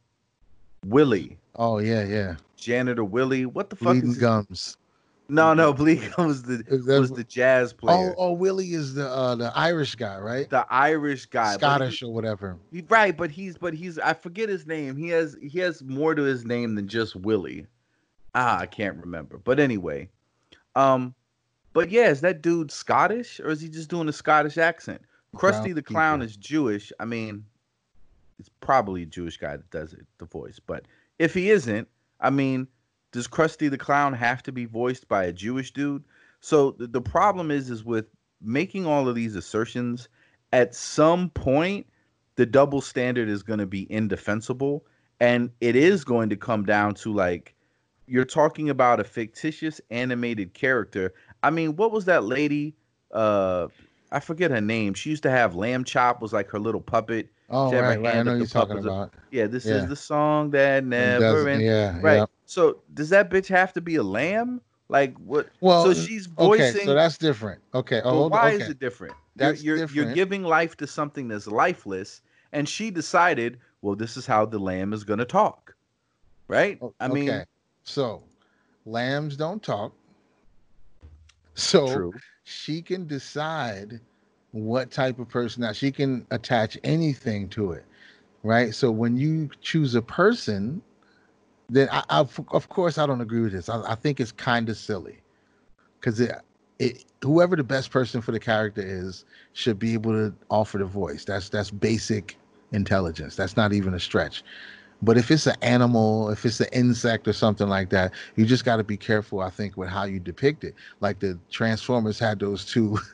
Willie. 0.85 1.39
Oh 1.57 1.79
yeah, 1.79 2.05
yeah. 2.05 2.37
Janitor 2.57 3.05
Willie. 3.05 3.47
What 3.47 3.71
the 3.71 3.77
fuck 3.77 3.95
Bleeding 3.95 4.11
is 4.11 4.19
gums? 4.19 4.77
No, 5.29 5.55
no, 5.55 5.73
Bleeding 5.81 6.13
Gums 6.17 6.43
the 6.43 6.63
was 6.87 7.11
the 7.11 7.25
jazz 7.25 7.73
oh, 7.73 7.77
player. 7.77 8.15
Oh, 8.17 8.29
oh, 8.29 8.33
Willie 8.33 8.75
is 8.75 8.95
the 8.95 9.09
uh 9.09 9.35
the 9.35 9.51
Irish 9.57 9.95
guy, 9.95 10.19
right? 10.19 10.49
The 10.49 10.67
Irish 10.71 11.27
guy, 11.27 11.55
Scottish 11.55 12.01
he, 12.01 12.07
or 12.07 12.13
whatever. 12.13 12.59
He, 12.71 12.85
right, 12.89 13.17
but 13.17 13.31
he's 13.31 13.57
but 13.57 13.73
he's 13.73 13.99
I 13.99 14.13
forget 14.13 14.49
his 14.49 14.67
name. 14.67 14.97
He 14.97 15.09
has 15.09 15.37
he 15.41 15.59
has 15.61 15.83
more 15.83 16.15
to 16.15 16.23
his 16.23 16.45
name 16.45 16.75
than 16.75 16.87
just 16.87 17.17
Willie. 17.17 17.67
Ah, 18.35 18.59
I 18.59 18.67
can't 18.67 18.99
remember. 18.99 19.39
But 19.39 19.59
anyway, 19.59 20.11
um, 20.75 21.15
but 21.77 21.91
yeah, 21.91 22.09
is 22.09 22.21
that 22.23 22.43
dude 22.43 22.71
Scottish 22.71 23.41
or 23.41 23.51
is 23.51 23.61
he 23.61 23.69
just 23.69 23.89
doing 23.89 24.09
a 24.09 24.13
Scottish 24.13 24.59
accent? 24.59 25.03
Krusty 25.35 25.75
the 25.75 25.83
Clown 25.83 26.23
is 26.23 26.37
Jewish. 26.37 26.93
I 26.99 27.05
mean, 27.05 27.45
it's 28.39 28.51
probably 28.61 29.03
a 29.03 29.07
Jewish 29.07 29.37
guy 29.37 29.57
that 29.57 29.71
does 29.71 29.93
it, 29.93 30.07
the 30.19 30.25
voice, 30.25 30.59
but 30.59 30.87
if 31.19 31.35
he 31.35 31.51
isn't, 31.51 31.89
I 32.21 32.31
mean, 32.31 32.67
does 33.13 33.29
Krusty 33.29 33.71
the 33.71 33.79
Clown 33.79 34.13
have 34.15 34.43
to 34.45 34.53
be 34.53 34.65
voiced 34.65 35.09
by 35.09 35.25
a 35.25 35.33
Jewish 35.33 35.73
dude? 35.73 36.05
So 36.41 36.73
the, 36.73 36.87
the 36.87 37.01
problem 37.01 37.51
is, 37.51 37.71
is 37.71 37.85
with 37.85 38.07
making 38.41 38.87
all 38.87 39.09
of 39.09 39.15
these 39.15 39.37
assertions, 39.37 40.09
at 40.53 40.75
some 40.75 41.31
point, 41.31 41.87
the 42.37 42.47
double 42.47 42.81
standard 42.81 43.29
is 43.29 43.43
going 43.43 43.59
to 43.59 43.67
be 43.67 43.91
indefensible. 43.91 44.85
And 45.21 45.51
it 45.61 45.77
is 45.77 46.05
going 46.05 46.29
to 46.29 46.37
come 46.37 46.65
down 46.65 46.95
to 46.97 47.13
like, 47.13 47.55
you're 48.07 48.25
talking 48.25 48.71
about 48.71 49.01
a 49.01 49.05
fictitious 49.05 49.81
animated 49.91 50.55
character. 50.55 51.15
I 51.47 51.51
mean, 51.51 51.77
what 51.77 51.93
was 51.93 52.07
that 52.07 52.25
lady? 52.25 52.75
Uh, 53.13 53.69
I 54.11 54.19
forget 54.19 54.51
her 54.51 54.61
name. 54.61 54.95
She 54.95 55.11
used 55.11 55.23
to 55.23 55.31
have 55.31 55.55
Lamb 55.55 55.85
Chop 55.85 56.21
was 56.21 56.33
like 56.33 56.49
her 56.49 56.59
little 56.59 56.81
puppet. 56.81 57.29
Oh, 57.49 57.73
right, 57.73 58.01
right. 58.01 58.17
I 58.17 58.23
know 58.25 58.35
you're 58.35 58.47
talking 58.47 58.79
about. 58.79 59.15
Yeah, 59.31 59.47
this 59.47 59.65
yeah. 59.65 59.75
is 59.75 59.87
the 59.87 59.95
song 59.95 60.51
that 60.51 60.85
never 60.85 61.49
ends. 61.49 61.65
Yeah, 61.65 62.01
right. 62.01 62.17
Yeah. 62.17 62.27
So 62.47 62.79
does 62.95 63.11
that 63.11 63.31
bitch 63.31 63.47
have 63.47 63.73
to 63.75 63.81
be 63.81 63.95
a 63.95 64.03
lamb? 64.03 64.61
Like 64.89 65.17
what? 65.19 65.49
Well, 65.61 65.85
so 65.85 65.95
she's 65.95 66.27
voicing. 66.27 66.79
Okay, 66.79 66.85
so 66.85 66.95
that's 66.95 67.17
different. 67.17 67.63
Okay. 67.75 68.01
Oh, 68.03 68.27
why 68.27 68.55
okay. 68.55 68.65
is 68.65 68.69
it 68.69 68.81
different? 68.81 69.15
That's 69.37 69.63
you're, 69.63 69.77
you're, 69.77 69.87
different. 69.87 70.07
you're 70.09 70.15
giving 70.17 70.43
life 70.43 70.77
to 70.79 70.89
something 70.89 71.29
that's 71.29 71.47
lifeless, 71.47 72.23
and 72.53 72.69
she 72.69 72.91
decided, 72.91 73.61
well, 73.83 73.95
this 73.95 74.17
is 74.17 74.27
how 74.27 74.47
the 74.47 74.59
lamb 74.59 74.93
is 74.93 75.05
going 75.05 75.21
to 75.21 75.25
talk, 75.25 75.77
right? 76.49 76.81
I 76.99 77.07
mean, 77.07 77.31
okay. 77.31 77.45
so 77.85 78.25
lambs 78.85 79.37
don't 79.37 79.63
talk. 79.63 79.93
So 81.57 82.07
True. 82.07 82.23
she 82.45 82.83
can 82.83 83.07
decide 83.07 84.01
what 84.53 84.91
type 84.91 85.19
of 85.21 85.29
person 85.29 85.63
now 85.63 85.73
she 85.73 85.93
can 85.93 86.27
attach 86.33 86.79
anything 86.85 87.49
to 87.51 87.73
it 87.73 87.85
right? 88.45 88.75
So 88.75 88.93
when 88.93 89.17
you 89.19 89.51
choose 89.63 89.95
a 89.97 90.03
person 90.03 90.83
then 91.69 91.89
I, 91.93 92.05
I 92.11 92.21
of 92.21 92.69
course 92.71 92.99
i 92.99 93.07
don't 93.07 93.23
agree 93.23 93.43
with 93.43 93.53
this. 93.53 93.69
I, 93.71 93.83
I 93.93 93.97
think 93.97 94.21
it's 94.21 94.33
kind 94.33 94.69
of 94.71 94.77
silly 94.79 95.21
because 96.01 96.21
it, 96.21 96.33
it 96.79 97.05
whoever 97.23 97.57
the 97.57 97.65
best 97.65 97.91
person 97.91 98.21
for 98.23 98.33
the 98.33 98.41
character 98.41 98.83
is 98.83 99.25
should 99.55 99.79
be 99.79 99.95
able 99.95 100.13
to 100.13 100.35
offer 100.51 100.79
the 100.79 100.87
voice. 100.87 101.25
That's 101.25 101.49
that's 101.51 101.71
basic 101.71 102.37
intelligence. 102.73 103.37
That's 103.37 103.57
not 103.57 103.73
even 103.73 103.95
a 103.95 104.01
stretch 104.01 104.45
but 105.03 105.17
if 105.17 105.31
it's 105.31 105.47
an 105.47 105.57
animal 105.63 106.31
if 106.31 106.45
it's 106.45 106.61
an 106.61 106.69
insect 106.73 107.29
or 107.29 107.33
something 107.33 107.69
like 107.69 107.91
that 107.91 108.13
you 108.37 108.47
just 108.47 108.65
got 108.65 108.77
to 108.77 108.85
be 108.85 108.97
careful 108.97 109.41
i 109.41 109.51
think 109.51 109.77
with 109.77 109.89
how 109.89 110.05
you 110.05 110.19
depict 110.19 110.65
it 110.65 110.75
like 111.01 111.19
the 111.19 111.39
transformers 111.51 112.19
had 112.19 112.39
those 112.39 112.65
two 112.65 112.99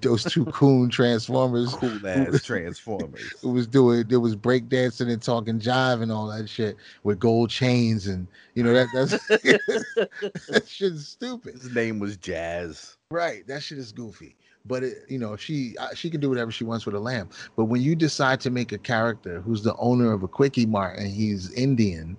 those 0.00 0.24
two 0.24 0.44
coon 0.52 0.88
transformers, 0.88 1.74
cool 1.74 2.06
ass 2.06 2.42
transformers. 2.42 3.32
Who 3.42 3.50
was 3.50 3.66
doing 3.66 4.04
it 4.08 4.16
was 4.16 4.36
breakdancing 4.36 5.10
and 5.10 5.22
talking 5.22 5.58
jive 5.58 6.02
and 6.02 6.12
all 6.12 6.28
that 6.28 6.48
shit 6.48 6.76
with 7.02 7.18
gold 7.18 7.50
chains 7.50 8.06
and 8.06 8.26
you 8.54 8.62
know 8.62 8.72
that 8.72 8.88
that's 8.92 9.10
that 9.28 10.64
shit 10.66 10.92
is 10.92 11.08
stupid. 11.08 11.54
His 11.54 11.74
name 11.74 11.98
was 11.98 12.16
Jazz. 12.16 12.96
Right, 13.10 13.46
that 13.46 13.62
shit 13.62 13.78
is 13.78 13.92
goofy. 13.92 14.36
But 14.68 14.84
it, 14.84 14.98
you 15.08 15.18
know, 15.18 15.36
she 15.36 15.76
uh, 15.78 15.94
she 15.94 16.10
can 16.10 16.20
do 16.20 16.28
whatever 16.28 16.52
she 16.52 16.64
wants 16.64 16.86
with 16.86 16.94
a 16.94 17.00
lamb. 17.00 17.30
But 17.56 17.64
when 17.64 17.82
you 17.82 17.96
decide 17.96 18.40
to 18.40 18.50
make 18.50 18.72
a 18.72 18.78
character 18.78 19.40
who's 19.40 19.62
the 19.62 19.74
owner 19.76 20.12
of 20.12 20.22
a 20.22 20.28
quickie 20.28 20.66
mart 20.66 20.98
and 20.98 21.08
he's 21.08 21.50
Indian, 21.52 22.16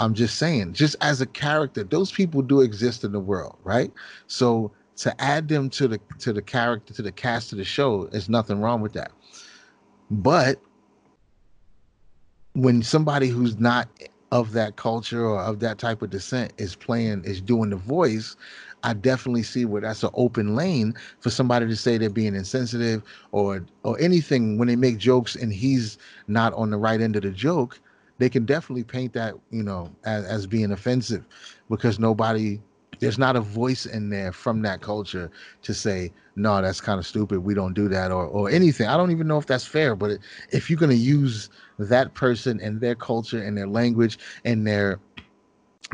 I'm 0.00 0.14
just 0.14 0.38
saying, 0.38 0.72
just 0.72 0.96
as 1.00 1.20
a 1.20 1.26
character, 1.26 1.84
those 1.84 2.10
people 2.10 2.42
do 2.42 2.62
exist 2.62 3.04
in 3.04 3.12
the 3.12 3.20
world, 3.20 3.56
right? 3.62 3.92
So 4.26 4.72
to 4.96 5.20
add 5.20 5.48
them 5.48 5.68
to 5.70 5.88
the 5.88 6.00
to 6.18 6.32
the 6.32 6.42
character 6.42 6.94
to 6.94 7.02
the 7.02 7.12
cast 7.12 7.52
of 7.52 7.58
the 7.58 7.64
show 7.64 8.06
there's 8.06 8.28
nothing 8.28 8.60
wrong 8.60 8.80
with 8.80 8.92
that 8.92 9.10
but 10.10 10.60
when 12.52 12.82
somebody 12.82 13.28
who's 13.28 13.58
not 13.58 13.88
of 14.30 14.52
that 14.52 14.76
culture 14.76 15.24
or 15.24 15.40
of 15.40 15.60
that 15.60 15.78
type 15.78 16.02
of 16.02 16.10
descent 16.10 16.52
is 16.58 16.76
playing 16.76 17.22
is 17.24 17.40
doing 17.40 17.70
the 17.70 17.76
voice 17.76 18.36
i 18.84 18.92
definitely 18.94 19.42
see 19.42 19.64
where 19.64 19.82
that's 19.82 20.04
an 20.04 20.10
open 20.14 20.54
lane 20.54 20.94
for 21.20 21.30
somebody 21.30 21.66
to 21.66 21.76
say 21.76 21.98
they're 21.98 22.10
being 22.10 22.34
insensitive 22.36 23.02
or 23.32 23.64
or 23.82 23.98
anything 24.00 24.58
when 24.58 24.68
they 24.68 24.76
make 24.76 24.98
jokes 24.98 25.36
and 25.36 25.52
he's 25.52 25.98
not 26.28 26.52
on 26.54 26.70
the 26.70 26.78
right 26.78 27.00
end 27.00 27.16
of 27.16 27.22
the 27.22 27.30
joke 27.30 27.80
they 28.18 28.28
can 28.30 28.44
definitely 28.44 28.84
paint 28.84 29.12
that 29.12 29.34
you 29.50 29.62
know 29.62 29.90
as, 30.04 30.24
as 30.26 30.46
being 30.46 30.72
offensive 30.72 31.26
because 31.68 31.98
nobody 31.98 32.60
there's 33.00 33.18
not 33.18 33.36
a 33.36 33.40
voice 33.40 33.86
in 33.86 34.08
there 34.10 34.32
from 34.32 34.62
that 34.62 34.80
culture 34.80 35.30
to 35.62 35.74
say 35.74 36.12
no 36.36 36.60
that's 36.62 36.80
kind 36.80 36.98
of 36.98 37.06
stupid. 37.06 37.40
We 37.40 37.54
don't 37.54 37.74
do 37.74 37.88
that 37.88 38.10
or 38.10 38.26
or 38.26 38.50
anything. 38.50 38.86
I 38.88 38.96
don't 38.96 39.10
even 39.10 39.26
know 39.26 39.38
if 39.38 39.46
that's 39.46 39.66
fair 39.66 39.94
but 39.96 40.18
if 40.50 40.70
you're 40.70 40.78
going 40.78 40.90
to 40.90 40.96
use 40.96 41.50
that 41.78 42.14
person 42.14 42.60
and 42.60 42.80
their 42.80 42.94
culture 42.94 43.42
and 43.42 43.56
their 43.56 43.66
language 43.66 44.18
and 44.44 44.66
their 44.66 45.00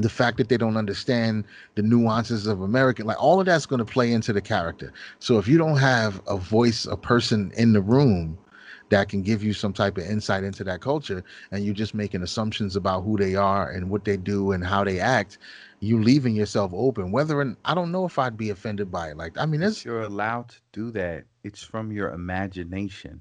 the 0.02 0.08
fact 0.08 0.36
that 0.38 0.48
they 0.48 0.56
don't 0.56 0.76
understand 0.76 1.44
the 1.74 1.82
nuances 1.82 2.46
of 2.46 2.60
American, 2.60 3.06
like 3.06 3.22
all 3.22 3.40
of 3.40 3.46
that's 3.46 3.66
going 3.66 3.78
to 3.78 3.84
play 3.84 4.12
into 4.12 4.32
the 4.32 4.40
character. 4.40 4.92
So 5.18 5.38
if 5.38 5.48
you 5.48 5.58
don't 5.58 5.78
have 5.78 6.20
a 6.26 6.36
voice, 6.36 6.86
a 6.86 6.96
person 6.96 7.52
in 7.56 7.72
the 7.72 7.80
room 7.80 8.38
that 8.90 9.08
can 9.08 9.22
give 9.22 9.42
you 9.42 9.52
some 9.52 9.72
type 9.72 9.96
of 9.98 10.04
insight 10.04 10.44
into 10.44 10.64
that 10.64 10.80
culture, 10.80 11.24
and 11.52 11.64
you're 11.64 11.74
just 11.74 11.94
making 11.94 12.22
assumptions 12.22 12.76
about 12.76 13.02
who 13.02 13.16
they 13.16 13.34
are 13.36 13.70
and 13.70 13.88
what 13.88 14.04
they 14.04 14.16
do 14.16 14.52
and 14.52 14.64
how 14.64 14.84
they 14.84 14.98
act, 15.00 15.38
you 15.80 16.02
leaving 16.02 16.34
yourself 16.34 16.72
open. 16.74 17.12
Whether 17.12 17.40
and 17.40 17.56
I 17.64 17.74
don't 17.74 17.92
know 17.92 18.04
if 18.04 18.18
I'd 18.18 18.36
be 18.36 18.50
offended 18.50 18.90
by 18.90 19.10
it. 19.10 19.16
Like 19.16 19.38
I 19.38 19.46
mean, 19.46 19.62
it's 19.62 19.84
you're 19.84 20.02
allowed 20.02 20.50
to 20.50 20.56
do 20.72 20.90
that. 20.92 21.24
It's 21.44 21.62
from 21.62 21.92
your 21.92 22.10
imagination. 22.10 23.20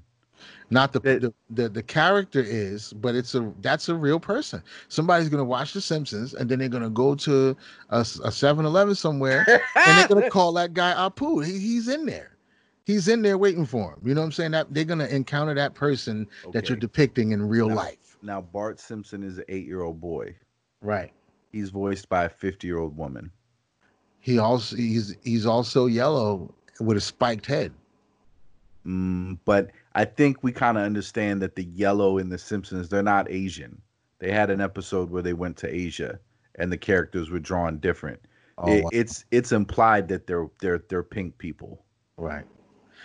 Not 0.70 0.92
the, 0.92 1.00
the, 1.00 1.34
the 1.50 1.68
the 1.68 1.82
character 1.82 2.40
is, 2.40 2.92
but 2.94 3.14
it's 3.14 3.34
a 3.34 3.52
that's 3.60 3.88
a 3.88 3.94
real 3.94 4.20
person. 4.20 4.62
Somebody's 4.88 5.28
gonna 5.28 5.44
watch 5.44 5.72
The 5.72 5.80
Simpsons 5.80 6.34
and 6.34 6.48
then 6.48 6.58
they're 6.58 6.68
gonna 6.68 6.90
go 6.90 7.14
to 7.16 7.56
a, 7.90 8.00
a 8.00 8.02
7-Eleven 8.02 8.94
somewhere 8.94 9.44
and 9.76 9.98
they're 9.98 10.08
gonna 10.08 10.30
call 10.30 10.52
that 10.54 10.74
guy 10.74 10.92
Apu. 10.94 11.44
He, 11.44 11.58
he's 11.58 11.88
in 11.88 12.06
there. 12.06 12.36
He's 12.84 13.08
in 13.08 13.22
there 13.22 13.38
waiting 13.38 13.66
for 13.66 13.92
him. 13.92 14.00
You 14.04 14.14
know 14.14 14.22
what 14.22 14.26
I'm 14.26 14.32
saying? 14.32 14.52
That 14.52 14.72
they're 14.72 14.84
gonna 14.84 15.06
encounter 15.06 15.54
that 15.54 15.74
person 15.74 16.26
okay. 16.44 16.50
that 16.52 16.68
you're 16.68 16.78
depicting 16.78 17.32
in 17.32 17.48
real 17.48 17.68
now, 17.68 17.76
life. 17.76 18.16
Now 18.22 18.40
Bart 18.40 18.80
Simpson 18.80 19.22
is 19.22 19.38
an 19.38 19.44
eight 19.48 19.66
year 19.66 19.82
old 19.82 20.00
boy. 20.00 20.34
Right 20.80 21.12
he's 21.52 21.70
voiced 21.70 22.08
by 22.08 22.24
a 22.24 22.28
50 22.28 22.66
year 22.66 22.78
old 22.78 22.96
woman. 22.96 23.30
He 24.20 24.38
also 24.38 24.76
he's 24.76 25.16
he's 25.22 25.46
also 25.46 25.86
yellow 25.86 26.54
with 26.78 26.96
a 26.96 27.00
spiked 27.00 27.46
head. 27.46 27.72
Mm, 28.86 29.38
but 29.44 29.70
I 29.94 30.04
think 30.04 30.42
we 30.42 30.52
kind 30.52 30.78
of 30.78 30.84
understand 30.84 31.42
that 31.42 31.56
the 31.56 31.64
yellow 31.64 32.18
in 32.18 32.28
the 32.28 32.38
Simpsons 32.38 32.88
they're 32.88 33.02
not 33.02 33.30
Asian. 33.30 33.80
They 34.18 34.30
had 34.30 34.50
an 34.50 34.60
episode 34.60 35.10
where 35.10 35.22
they 35.22 35.32
went 35.32 35.56
to 35.58 35.74
Asia 35.74 36.18
and 36.56 36.70
the 36.70 36.76
characters 36.76 37.30
were 37.30 37.38
drawn 37.38 37.78
different. 37.78 38.20
Oh, 38.58 38.72
it, 38.72 38.84
wow. 38.84 38.90
It's 38.92 39.24
it's 39.30 39.52
implied 39.52 40.08
that 40.08 40.26
they're 40.26 40.48
they're 40.60 40.82
they're 40.88 41.02
pink 41.02 41.38
people. 41.38 41.84
Right. 42.16 42.44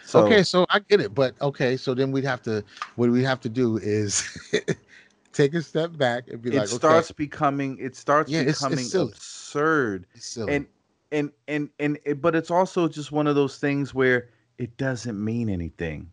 So, 0.05 0.23
okay, 0.25 0.43
so 0.43 0.67
I 0.69 0.79
get 0.79 1.01
it, 1.01 1.15
but 1.15 1.33
okay, 1.41 1.77
so 1.77 1.95
then 1.95 2.11
we'd 2.11 2.25
have 2.25 2.41
to 2.43 2.63
what 2.95 3.09
we 3.09 3.23
have 3.23 3.39
to 3.41 3.49
do 3.49 3.77
is 3.77 4.23
take 5.33 5.55
a 5.55 5.61
step 5.63 5.97
back 5.97 6.27
and 6.27 6.41
be 6.41 6.49
it 6.49 6.55
like, 6.55 6.65
it 6.65 6.69
starts 6.69 7.09
okay. 7.09 7.15
becoming, 7.17 7.77
it 7.79 7.95
starts 7.95 8.29
yeah, 8.29 8.43
becoming 8.43 8.79
it's, 8.79 8.93
it's 8.93 9.15
absurd. 9.15 10.05
It's 10.13 10.38
and 10.38 10.67
and 11.11 11.31
and 11.47 11.69
and 11.79 11.97
it, 12.05 12.21
but 12.21 12.36
it's 12.36 12.51
also 12.51 12.88
just 12.88 13.11
one 13.11 13.25
of 13.25 13.36
those 13.36 13.57
things 13.57 13.95
where 13.95 14.29
it 14.59 14.77
doesn't 14.77 15.21
mean 15.23 15.49
anything. 15.49 16.11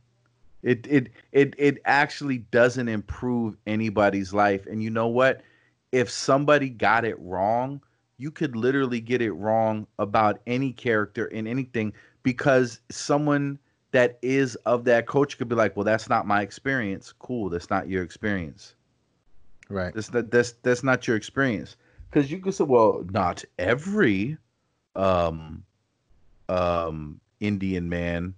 It 0.63 0.87
it 0.89 1.09
it 1.33 1.55
it 1.59 1.79
actually 1.85 2.39
doesn't 2.39 2.89
improve 2.89 3.57
anybody's 3.67 4.33
life. 4.33 4.67
And 4.67 4.83
you 4.83 4.91
know 4.91 5.09
what? 5.09 5.43
If 5.91 6.09
somebody 6.09 6.71
got 6.71 7.05
it 7.05 7.19
wrong, 7.19 7.81
you 8.17 8.31
could 8.31 8.55
literally 8.55 9.01
get 9.01 9.21
it 9.21 9.33
wrong 9.33 9.87
about 9.99 10.41
any 10.47 10.73
character 10.73 11.27
in 11.27 11.47
anything 11.47 11.93
because 12.23 12.81
someone 12.91 13.59
that 13.91 14.19
is 14.23 14.55
of 14.65 14.85
that 14.85 15.07
coach 15.07 15.37
could 15.37 15.49
be 15.49 15.57
like, 15.57 15.77
"Well, 15.77 15.85
that's 15.85 16.09
not 16.09 16.27
my 16.27 16.43
experience." 16.43 17.13
Cool, 17.19 17.51
that's 17.51 17.69
not 17.69 17.89
your 17.89 18.03
experience. 18.03 18.75
Right. 19.69 19.93
That's 19.95 20.09
that 20.11 20.31
that's 20.31 20.53
that's 20.63 20.85
not 20.85 21.07
your 21.09 21.17
experience. 21.17 21.77
Because 22.09 22.31
you 22.31 22.39
could 22.39 22.55
say, 22.55 22.65
"Well, 22.65 23.05
not 23.11 23.45
every 23.59 24.39
um 24.95 25.65
um 26.49 27.21
Indian 27.41 27.89
man 27.89 28.35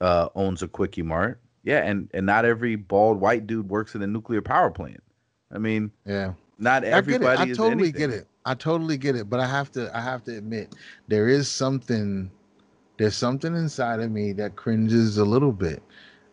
uh 0.00 0.28
owns 0.34 0.62
a 0.62 0.68
quickie 0.68 1.02
mart." 1.02 1.40
Yeah, 1.64 1.84
and 1.84 2.08
and 2.14 2.26
not 2.26 2.44
every 2.44 2.76
bald 2.76 3.20
white 3.20 3.46
dude 3.46 3.68
works 3.68 3.94
in 3.94 4.02
a 4.02 4.06
nuclear 4.06 4.42
power 4.42 4.70
plant. 4.70 5.02
I 5.52 5.58
mean, 5.58 5.90
Yeah. 6.04 6.32
not 6.58 6.84
I 6.84 6.88
everybody 6.88 7.42
I 7.42 7.44
is 7.46 7.56
totally 7.56 7.72
anything. 7.88 8.10
get 8.10 8.10
it. 8.10 8.26
I 8.44 8.54
totally 8.54 8.96
get 8.96 9.16
it. 9.16 9.28
But 9.28 9.40
I 9.40 9.46
have 9.46 9.70
to 9.72 9.94
I 9.96 10.00
have 10.00 10.24
to 10.24 10.36
admit 10.36 10.74
there 11.08 11.28
is 11.28 11.48
something 11.48 12.30
there's 12.98 13.16
something 13.16 13.54
inside 13.54 14.00
of 14.00 14.10
me 14.10 14.32
that 14.34 14.56
cringes 14.56 15.18
a 15.18 15.24
little 15.24 15.52
bit. 15.52 15.82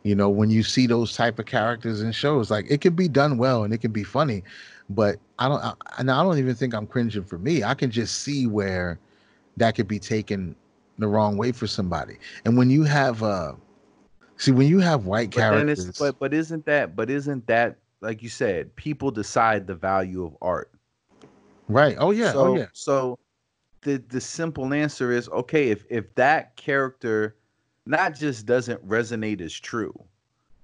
You 0.04 0.16
know, 0.16 0.30
when 0.30 0.50
you 0.52 0.64
see 0.64 0.86
those 0.88 1.16
type 1.16 1.40
of 1.40 1.46
characters 1.46 2.02
in 2.02 2.12
shows, 2.12 2.52
like 2.52 2.66
it 2.70 2.82
can 2.82 2.94
be 2.96 3.08
done 3.08 3.38
well 3.38 3.64
and 3.64 3.74
it 3.74 3.80
can 3.80 3.92
be 3.92 4.04
funny, 4.04 4.44
but 4.90 5.18
I 5.40 5.48
don't 5.48 5.64
I, 5.64 5.74
and 5.98 6.12
I 6.12 6.24
don't 6.24 6.38
even 6.38 6.56
think 6.56 6.74
I'm 6.74 6.88
cringing 6.88 7.24
for 7.24 7.38
me. 7.40 7.64
I 7.64 7.74
can 7.74 7.90
just 7.92 8.20
see 8.22 8.46
where 8.48 9.00
that 9.58 9.76
could 9.76 9.88
be 9.88 10.00
taken 10.00 10.56
the 11.00 11.08
wrong 11.08 11.38
way 11.38 11.52
for 11.52 11.68
somebody. 11.68 12.18
And 12.46 12.58
when 12.58 12.70
you 12.70 12.84
have 12.84 13.24
uh 13.24 13.54
see 14.38 14.52
when 14.52 14.68
you 14.68 14.80
have 14.80 15.06
white 15.06 15.32
But 15.34 15.40
characters 15.42 15.98
but 16.00 16.20
but 16.20 16.34
isn't 16.34 16.66
that 16.66 16.96
but 16.96 17.10
isn't 17.10 17.48
that 17.48 17.78
like 18.02 18.22
you 18.22 18.30
said, 18.30 18.76
people 18.76 19.12
decide 19.12 19.68
the 19.68 19.76
value 19.76 20.24
of 20.26 20.38
art. 20.42 20.72
right. 21.68 21.96
Oh 22.00 22.12
yeah. 22.12 22.30
Oh, 22.30 22.34
so 22.34 22.46
oh 22.46 22.58
yeah. 22.58 22.68
so 22.74 23.20
the 23.82 23.98
the 24.10 24.22
simple 24.22 24.74
answer 24.74 25.12
is 25.12 25.30
okay, 25.30 25.70
if 25.70 25.86
if 25.90 26.14
that 26.16 26.56
character 26.56 27.36
not 27.86 28.16
just 28.16 28.46
doesn't 28.46 28.86
resonate 28.88 29.42
as 29.42 29.54
true, 29.54 29.94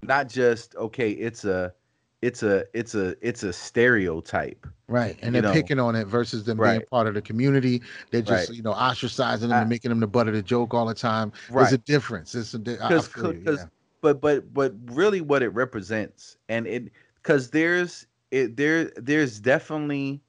not 0.03 0.29
just 0.29 0.75
okay, 0.75 1.11
it's 1.11 1.45
a 1.45 1.73
it's 2.21 2.43
a 2.43 2.65
it's 2.73 2.93
a 2.95 3.15
it's 3.27 3.43
a 3.43 3.51
stereotype. 3.53 4.67
Right. 4.87 5.17
And 5.21 5.33
they're 5.33 5.41
know. 5.41 5.53
picking 5.53 5.79
on 5.79 5.95
it 5.95 6.05
versus 6.05 6.43
them 6.43 6.57
being 6.57 6.81
part 6.91 7.07
of 7.07 7.13
the 7.13 7.21
community. 7.21 7.81
They're 8.11 8.21
just, 8.21 8.49
Right. 8.49 8.57
you 8.57 8.61
know, 8.61 8.73
ostracizing 8.73 9.39
them 9.41 9.53
I- 9.53 9.61
and 9.61 9.69
making 9.69 9.89
them 9.89 10.01
the 10.01 10.07
butt 10.07 10.27
of 10.27 10.33
the 10.33 10.41
joke 10.41 10.73
all 10.73 10.85
the 10.85 10.93
time. 10.93 11.31
right. 11.49 11.61
There's 11.63 11.73
a 11.73 11.77
difference. 11.77 12.35
It's 12.35 12.53
a 12.53 12.59
di- 12.59 12.73
Because 12.73 13.07
feel 13.07 13.33
you, 13.33 13.41
yeah. 13.45 13.65
but 14.01 14.19
but 14.21 14.53
but 14.53 14.73
really 14.87 15.21
what 15.21 15.41
it 15.43 15.49
represents 15.49 16.37
and 16.49 16.67
it 16.67 16.91
because 17.15 17.49
there's 17.51 18.05
it 18.31 18.57
there 18.57 18.85
there's 18.97 19.39
definitely 19.39 20.21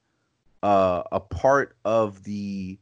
uh 0.63 1.03
a 1.11 1.19
part 1.19 1.75
of 1.83 2.23
the 2.23 2.77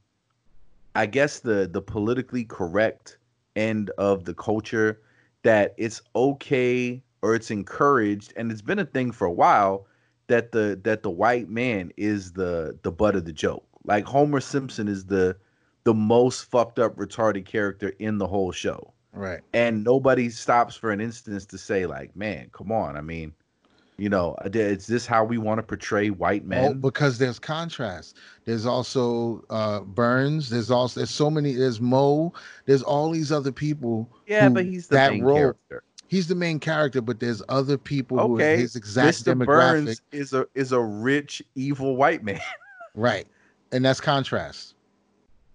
i 0.95 1.05
guess 1.05 1.39
the 1.39 1.67
the 1.71 1.81
politically 1.81 2.43
correct 2.43 3.17
end 3.55 3.89
of 3.97 4.25
the 4.25 4.33
culture 4.33 5.01
that 5.43 5.73
it's 5.77 6.01
okay 6.15 7.01
or 7.21 7.35
it's 7.35 7.51
encouraged 7.51 8.33
and 8.35 8.51
it's 8.51 8.61
been 8.61 8.79
a 8.79 8.85
thing 8.85 9.11
for 9.11 9.25
a 9.25 9.31
while 9.31 9.85
that 10.27 10.51
the 10.51 10.79
that 10.83 11.03
the 11.03 11.09
white 11.09 11.49
man 11.49 11.91
is 11.97 12.33
the 12.33 12.77
the 12.83 12.91
butt 12.91 13.15
of 13.15 13.25
the 13.25 13.33
joke 13.33 13.65
like 13.85 14.05
homer 14.05 14.39
simpson 14.39 14.87
is 14.87 15.05
the 15.05 15.35
the 15.83 15.93
most 15.93 16.45
fucked 16.45 16.79
up 16.79 16.95
retarded 16.97 17.45
character 17.45 17.93
in 17.99 18.17
the 18.17 18.27
whole 18.27 18.51
show 18.51 18.93
Right. 19.13 19.41
and 19.53 19.83
nobody 19.83 20.29
stops 20.29 20.75
for 20.75 20.91
an 20.91 21.01
instance 21.01 21.45
to 21.47 21.57
say 21.57 21.85
like 21.85 22.15
man 22.15 22.49
come 22.53 22.71
on 22.71 22.95
i 22.95 23.01
mean 23.01 23.33
you 23.97 24.07
know 24.09 24.35
uh, 24.45 24.49
is 24.53 24.87
this 24.87 25.05
how 25.05 25.23
we 25.23 25.37
want 25.37 25.59
to 25.59 25.63
portray 25.63 26.09
white 26.09 26.43
Oh, 26.43 26.47
men 26.47 26.79
because 26.79 27.17
there's 27.17 27.37
contrast. 27.39 28.17
There's 28.45 28.65
also 28.65 29.43
uh 29.49 29.81
Burns. 29.81 30.49
There's 30.49 30.71
also 30.71 31.01
there's 31.01 31.11
so 31.11 31.29
many. 31.29 31.53
There's 31.53 31.79
Moe. 31.81 32.33
There's 32.65 32.81
all 32.81 33.11
these 33.11 33.31
other 33.31 33.51
people. 33.51 34.09
yeah 34.25 34.49
but 34.49 34.65
he's 34.65 34.87
the 34.87 34.95
that 34.95 35.11
main 35.11 35.23
role. 35.23 35.35
character 35.37 35.83
He's 36.11 36.27
the 36.27 36.35
main 36.35 36.59
character, 36.59 36.99
but 37.01 37.21
there's 37.21 37.41
other 37.47 37.77
people 37.77 38.17
who 38.19 38.37
are 38.41 38.43
his 38.57 38.75
exact 38.75 39.19
mr 39.23 39.33
demographic. 39.33 39.45
burns 39.45 40.01
is 40.11 40.33
a 40.33 40.45
is 40.55 40.73
a 40.73 40.79
rich 40.81 41.41
evil 41.55 41.95
white 41.95 42.21
man 42.21 42.41
Right. 42.95 43.25
And 43.71 43.85
that's 43.85 44.01
contrast. 44.01 44.75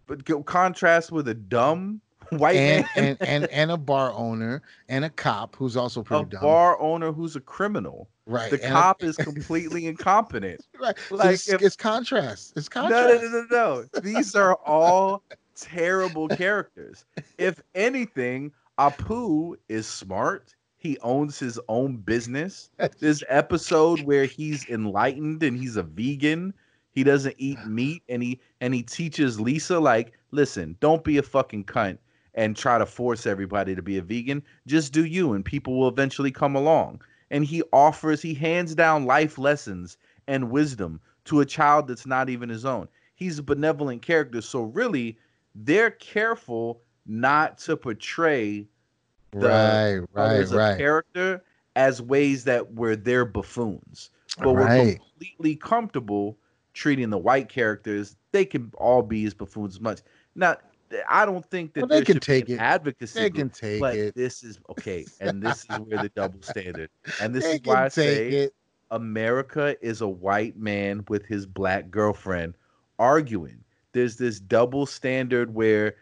but 0.07 0.25
go 0.25 0.43
contrast 0.43 1.13
with 1.13 1.29
a 1.29 1.35
dumb 1.35 2.01
white 2.31 2.57
And, 2.57 2.87
man 2.97 3.19
and 3.21 3.29
and 3.29 3.45
and 3.53 3.71
a 3.71 3.77
bar 3.77 4.13
owner 4.15 4.63
and 4.89 5.05
a 5.05 5.11
cop 5.11 5.55
who's 5.57 5.77
also 5.77 6.01
a 6.01 6.05
pretty 6.05 6.25
dumb. 6.25 6.41
bar 6.41 6.81
owner 6.81 7.13
who's 7.13 7.37
a 7.37 7.41
criminal 7.41 8.09
right. 8.25 8.51
the 8.51 8.57
and 8.65 8.73
a- 8.73 8.77
cop 8.81 9.03
is 9.05 9.17
completely 9.29 9.87
incompetent 9.87 10.67
Right. 10.81 10.97
Like, 11.11 11.35
it's, 11.35 11.51
if- 11.51 11.61
it's 11.61 11.77
contrast. 11.77 12.55
It's 12.57 12.75
No, 12.75 12.81
contrast. 12.81 13.23
no, 13.25 13.29
no, 13.29 13.47
no, 13.51 13.85
no. 13.93 14.01
These 14.01 14.35
are 14.35 14.55
all 14.65 15.23
terrible 15.55 16.29
characters. 16.29 17.05
If 17.37 17.61
anything, 17.75 18.53
Apu 18.79 19.57
is 19.71 19.87
smart. 19.87 20.55
He 20.77 20.99
owns 20.99 21.39
his 21.39 21.59
own 21.69 21.97
business. 21.97 22.69
This 22.99 23.25
episode 23.29 24.03
where 24.03 24.27
he's 24.27 24.69
enlightened 24.69 25.43
and 25.43 25.57
he's 25.57 25.77
a 25.77 25.83
vegan. 25.83 26.53
He 26.93 27.03
doesn't 27.03 27.37
eat 27.39 27.59
meat 27.67 28.03
and 28.11 28.23
he 28.23 28.39
and 28.61 28.75
he 28.75 28.83
teaches 28.83 29.41
Lisa 29.41 29.81
like, 29.81 30.13
listen, 30.31 30.77
don't 30.81 31.03
be 31.03 31.17
a 31.17 31.23
fucking 31.23 31.65
cunt 31.65 31.97
and 32.35 32.55
try 32.55 32.77
to 32.77 32.85
force 32.85 33.27
everybody 33.27 33.75
to 33.75 33.81
be 33.81 33.97
a 33.97 34.03
vegan. 34.03 34.43
Just 34.67 34.93
do 34.93 35.07
you 35.07 35.33
and 35.33 35.43
people 35.43 35.79
will 35.79 35.89
eventually 35.89 36.31
come 36.31 36.55
along. 36.55 37.01
And 37.31 37.47
he 37.47 37.63
offers, 37.73 38.21
he 38.21 38.35
hands 38.35 38.75
down 38.75 39.07
life 39.07 39.39
lessons 39.39 39.97
and 40.29 40.51
wisdom 40.51 41.01
to 41.25 41.41
a 41.41 41.47
child 41.47 41.89
that's 41.89 42.07
not 42.07 42.29
even 42.29 42.51
his 42.51 42.67
own. 42.67 42.89
He's 43.15 43.39
a 43.39 43.43
benevolent 43.43 44.03
character. 44.03 44.43
So 44.43 44.65
really, 44.65 45.17
they're 45.55 45.93
careful 45.93 46.83
not 47.07 47.59
to 47.59 47.77
portray 47.77 48.67
the 49.33 49.49
right, 49.49 50.01
right, 50.13 50.49
right. 50.51 50.79
character 50.79 51.43
as 51.75 52.01
ways 52.01 52.45
that 52.45 52.75
were 52.75 52.97
their 52.97 53.25
buffoons. 53.25 54.11
But 54.39 54.55
we're 54.55 54.95
completely 54.97 55.57
comfortable 55.57 56.39
treating 56.75 57.11
the 57.11 57.19
white 57.19 57.49
characters. 57.49 58.17
They 58.33 58.45
can 58.45 58.71
all 58.77 59.03
be 59.03 59.25
as 59.25 59.35
buffoons 59.35 59.77
as 59.77 59.81
much. 59.81 60.01
Now, 60.35 60.57
I 61.09 61.25
don't 61.25 61.45
think 61.51 61.75
that 61.75 61.81
Well, 61.81 61.89
they 61.89 62.05
can 62.05 62.21
take 62.21 62.49
it. 62.49 62.59
advocacy. 62.59 63.19
They 63.21 63.31
can 63.31 63.51
take 63.51 63.81
but 63.81 63.97
it. 63.97 64.15
this 64.15 64.45
is 64.45 64.61
okay, 64.71 65.05
and 65.21 65.43
this 65.43 65.67
is 65.71 65.79
where 65.81 66.03
the 66.03 66.11
double 66.11 66.43
standard. 66.43 66.91
And 67.21 67.35
this 67.35 67.45
They 67.45 67.55
is 67.55 67.61
why 67.65 67.85
I 67.87 67.89
say 67.89 68.29
it. 68.29 68.55
America 68.91 69.77
is 69.81 70.01
a 70.01 70.09
white 70.09 70.57
man 70.57 71.05
with 71.09 71.27
his 71.27 71.47
black 71.47 71.91
girlfriend 71.91 72.55
arguing. 72.99 73.65
There's 73.93 74.17
this 74.17 74.39
double 74.39 74.87
standard 74.87 75.55
where 75.55 75.97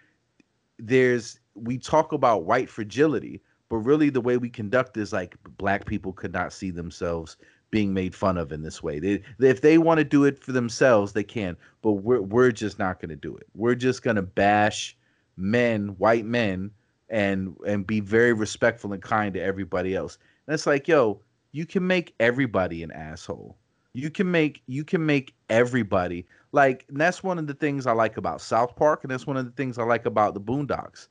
there's 0.78 1.40
we 1.54 1.78
talk 1.78 2.12
about 2.12 2.44
white 2.44 2.68
fragility, 2.68 3.40
but 3.68 3.76
really 3.78 4.10
the 4.10 4.20
way 4.20 4.36
we 4.36 4.50
conduct 4.50 4.96
is 4.96 5.12
like 5.12 5.36
black 5.56 5.86
people 5.86 6.12
could 6.12 6.32
not 6.32 6.52
see 6.52 6.70
themselves 6.70 7.36
being 7.70 7.92
made 7.92 8.14
fun 8.14 8.38
of 8.38 8.52
in 8.52 8.62
this 8.62 8.82
way. 8.82 9.00
They, 9.00 9.22
if 9.40 9.60
they 9.60 9.78
want 9.78 9.98
to 9.98 10.04
do 10.04 10.24
it 10.24 10.38
for 10.38 10.52
themselves, 10.52 11.12
they 11.12 11.24
can, 11.24 11.56
but 11.82 11.92
we're 11.92 12.20
we're 12.20 12.52
just 12.52 12.78
not 12.78 13.00
going 13.00 13.10
to 13.10 13.16
do 13.16 13.36
it. 13.36 13.46
We're 13.54 13.74
just 13.74 14.02
going 14.02 14.16
to 14.16 14.22
bash 14.22 14.96
men, 15.36 15.88
white 15.98 16.24
men, 16.24 16.70
and 17.08 17.56
and 17.66 17.86
be 17.86 18.00
very 18.00 18.32
respectful 18.32 18.92
and 18.92 19.02
kind 19.02 19.34
to 19.34 19.40
everybody 19.40 19.94
else. 19.94 20.18
And 20.46 20.54
it's 20.54 20.66
like, 20.66 20.86
yo, 20.88 21.20
you 21.52 21.66
can 21.66 21.86
make 21.86 22.14
everybody 22.20 22.82
an 22.82 22.90
asshole. 22.92 23.56
You 23.94 24.10
can 24.10 24.30
make 24.30 24.62
you 24.66 24.84
can 24.84 25.06
make 25.06 25.34
everybody 25.48 26.26
like 26.52 26.84
that's 26.90 27.22
one 27.22 27.38
of 27.38 27.46
the 27.46 27.54
things 27.54 27.86
I 27.86 27.92
like 27.92 28.16
about 28.16 28.40
South 28.40 28.74
Park, 28.76 29.04
and 29.04 29.10
that's 29.10 29.26
one 29.26 29.36
of 29.36 29.44
the 29.44 29.52
things 29.52 29.78
I 29.78 29.84
like 29.84 30.04
about 30.04 30.34
the 30.34 30.40
Boondocks. 30.40 31.08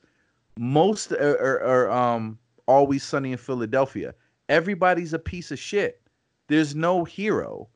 Most 0.58 1.12
are, 1.12 1.38
are, 1.40 1.62
are 1.62 1.90
um 1.90 2.38
always 2.66 3.02
sunny 3.02 3.32
in 3.32 3.38
Philadelphia. 3.38 4.14
Everybody's 4.48 5.12
a 5.14 5.18
piece 5.18 5.50
of 5.50 5.58
shit. 5.58 6.00
There's 6.48 6.74
no 6.74 7.04
hero. 7.04 7.68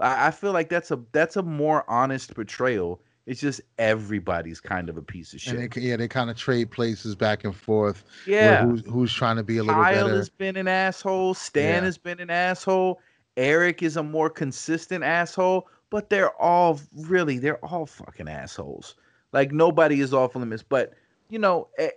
I, 0.00 0.28
I 0.28 0.30
feel 0.30 0.52
like 0.52 0.70
that's 0.70 0.90
a 0.90 0.98
that's 1.12 1.36
a 1.36 1.42
more 1.42 1.88
honest 1.88 2.34
portrayal. 2.34 3.02
It's 3.26 3.40
just 3.40 3.60
everybody's 3.78 4.60
kind 4.60 4.88
of 4.88 4.96
a 4.96 5.02
piece 5.02 5.34
of 5.34 5.40
And 5.48 5.60
shit. 5.60 5.74
they, 5.74 5.80
yeah, 5.80 5.96
they 5.96 6.06
kind 6.08 6.30
of 6.30 6.36
trade 6.36 6.70
places 6.70 7.16
back 7.16 7.42
and 7.44 7.54
forth. 7.54 8.04
yeah. 8.24 8.64
Who's, 8.64 8.82
who's 8.86 9.12
trying 9.12 9.34
to 9.36 9.42
be 9.42 9.58
a 9.58 9.64
little 9.64 9.82
Kyle 9.82 10.06
better? 10.06 10.16
has 10.16 10.28
been 10.28 10.56
an 10.56 10.68
asshole. 10.68 11.34
Stan 11.34 11.82
Yeah. 11.82 11.86
has 11.86 11.98
been 11.98 12.20
an 12.20 12.30
asshole. 12.30 13.00
Eric 13.36 13.82
is 13.82 13.96
a 13.96 14.02
more 14.02 14.30
consistent 14.30 15.04
asshole, 15.04 15.68
but 15.90 16.10
they're 16.10 16.34
all 16.40 16.80
really 16.94 17.38
they're 17.38 17.64
all 17.64 17.86
fucking 17.86 18.28
assholes. 18.28 18.96
Like 19.32 19.52
nobody 19.52 20.00
is 20.00 20.14
off 20.14 20.34
limits. 20.36 20.62
But 20.62 20.94
you 21.28 21.38
know, 21.38 21.68
eh, 21.78 21.90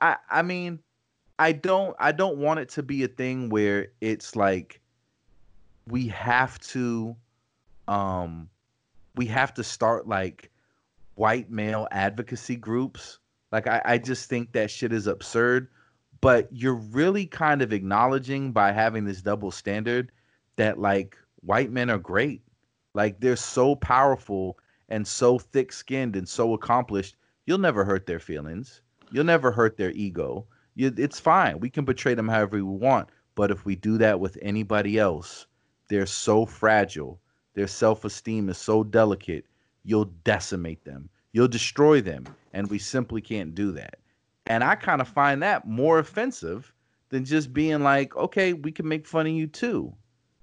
I 0.00 0.16
I 0.30 0.42
mean, 0.42 0.80
I 1.38 1.52
don't 1.52 1.96
I 1.98 2.12
don't 2.12 2.38
want 2.38 2.60
it 2.60 2.68
to 2.70 2.82
be 2.82 3.04
a 3.04 3.08
thing 3.08 3.48
where 3.48 3.88
it's 4.00 4.36
like 4.36 4.80
we 5.88 6.08
have 6.08 6.58
to 6.60 7.16
um 7.88 8.48
we 9.16 9.26
have 9.26 9.54
to 9.54 9.64
start 9.64 10.08
like 10.08 10.50
white 11.14 11.50
male 11.50 11.88
advocacy 11.90 12.56
groups. 12.56 13.18
Like 13.52 13.66
I, 13.66 13.82
I 13.84 13.98
just 13.98 14.28
think 14.28 14.52
that 14.52 14.70
shit 14.70 14.92
is 14.92 15.06
absurd. 15.06 15.68
but 16.20 16.48
you're 16.52 16.74
really 16.74 17.26
kind 17.26 17.62
of 17.62 17.72
acknowledging 17.72 18.52
by 18.52 18.72
having 18.72 19.04
this 19.04 19.22
double 19.22 19.50
standard 19.50 20.12
that 20.56 20.78
like 20.78 21.16
white 21.40 21.70
men 21.70 21.90
are 21.90 21.98
great. 21.98 22.42
Like 22.94 23.20
they're 23.20 23.36
so 23.36 23.76
powerful 23.76 24.58
and 24.88 25.06
so 25.06 25.38
thick-skinned 25.38 26.16
and 26.16 26.28
so 26.28 26.52
accomplished. 26.52 27.16
You'll 27.46 27.58
never 27.58 27.84
hurt 27.84 28.06
their 28.06 28.20
feelings. 28.20 28.82
You'll 29.10 29.24
never 29.24 29.50
hurt 29.50 29.76
their 29.76 29.92
ego. 29.92 30.46
You, 30.74 30.92
it's 30.96 31.20
fine. 31.20 31.60
We 31.60 31.70
can 31.70 31.84
portray 31.84 32.14
them 32.14 32.28
however 32.28 32.56
we 32.56 32.62
want. 32.62 33.08
But 33.34 33.50
if 33.50 33.64
we 33.64 33.76
do 33.76 33.98
that 33.98 34.20
with 34.20 34.36
anybody 34.42 34.98
else, 34.98 35.46
they're 35.88 36.06
so 36.06 36.44
fragile. 36.44 37.18
Their 37.54 37.66
self-esteem 37.66 38.48
is 38.48 38.58
so 38.58 38.84
delicate. 38.84 39.46
You'll 39.84 40.10
decimate 40.24 40.84
them. 40.84 41.08
You'll 41.32 41.48
destroy 41.48 42.00
them. 42.00 42.26
And 42.52 42.68
we 42.68 42.78
simply 42.78 43.20
can't 43.20 43.54
do 43.54 43.72
that. 43.72 43.96
And 44.46 44.62
I 44.62 44.74
kind 44.74 45.00
of 45.00 45.08
find 45.08 45.42
that 45.42 45.66
more 45.66 45.98
offensive 45.98 46.72
than 47.08 47.24
just 47.24 47.52
being 47.52 47.82
like, 47.82 48.14
okay, 48.16 48.52
we 48.52 48.72
can 48.72 48.88
make 48.88 49.06
fun 49.06 49.26
of 49.26 49.32
you 49.32 49.46
too. 49.46 49.94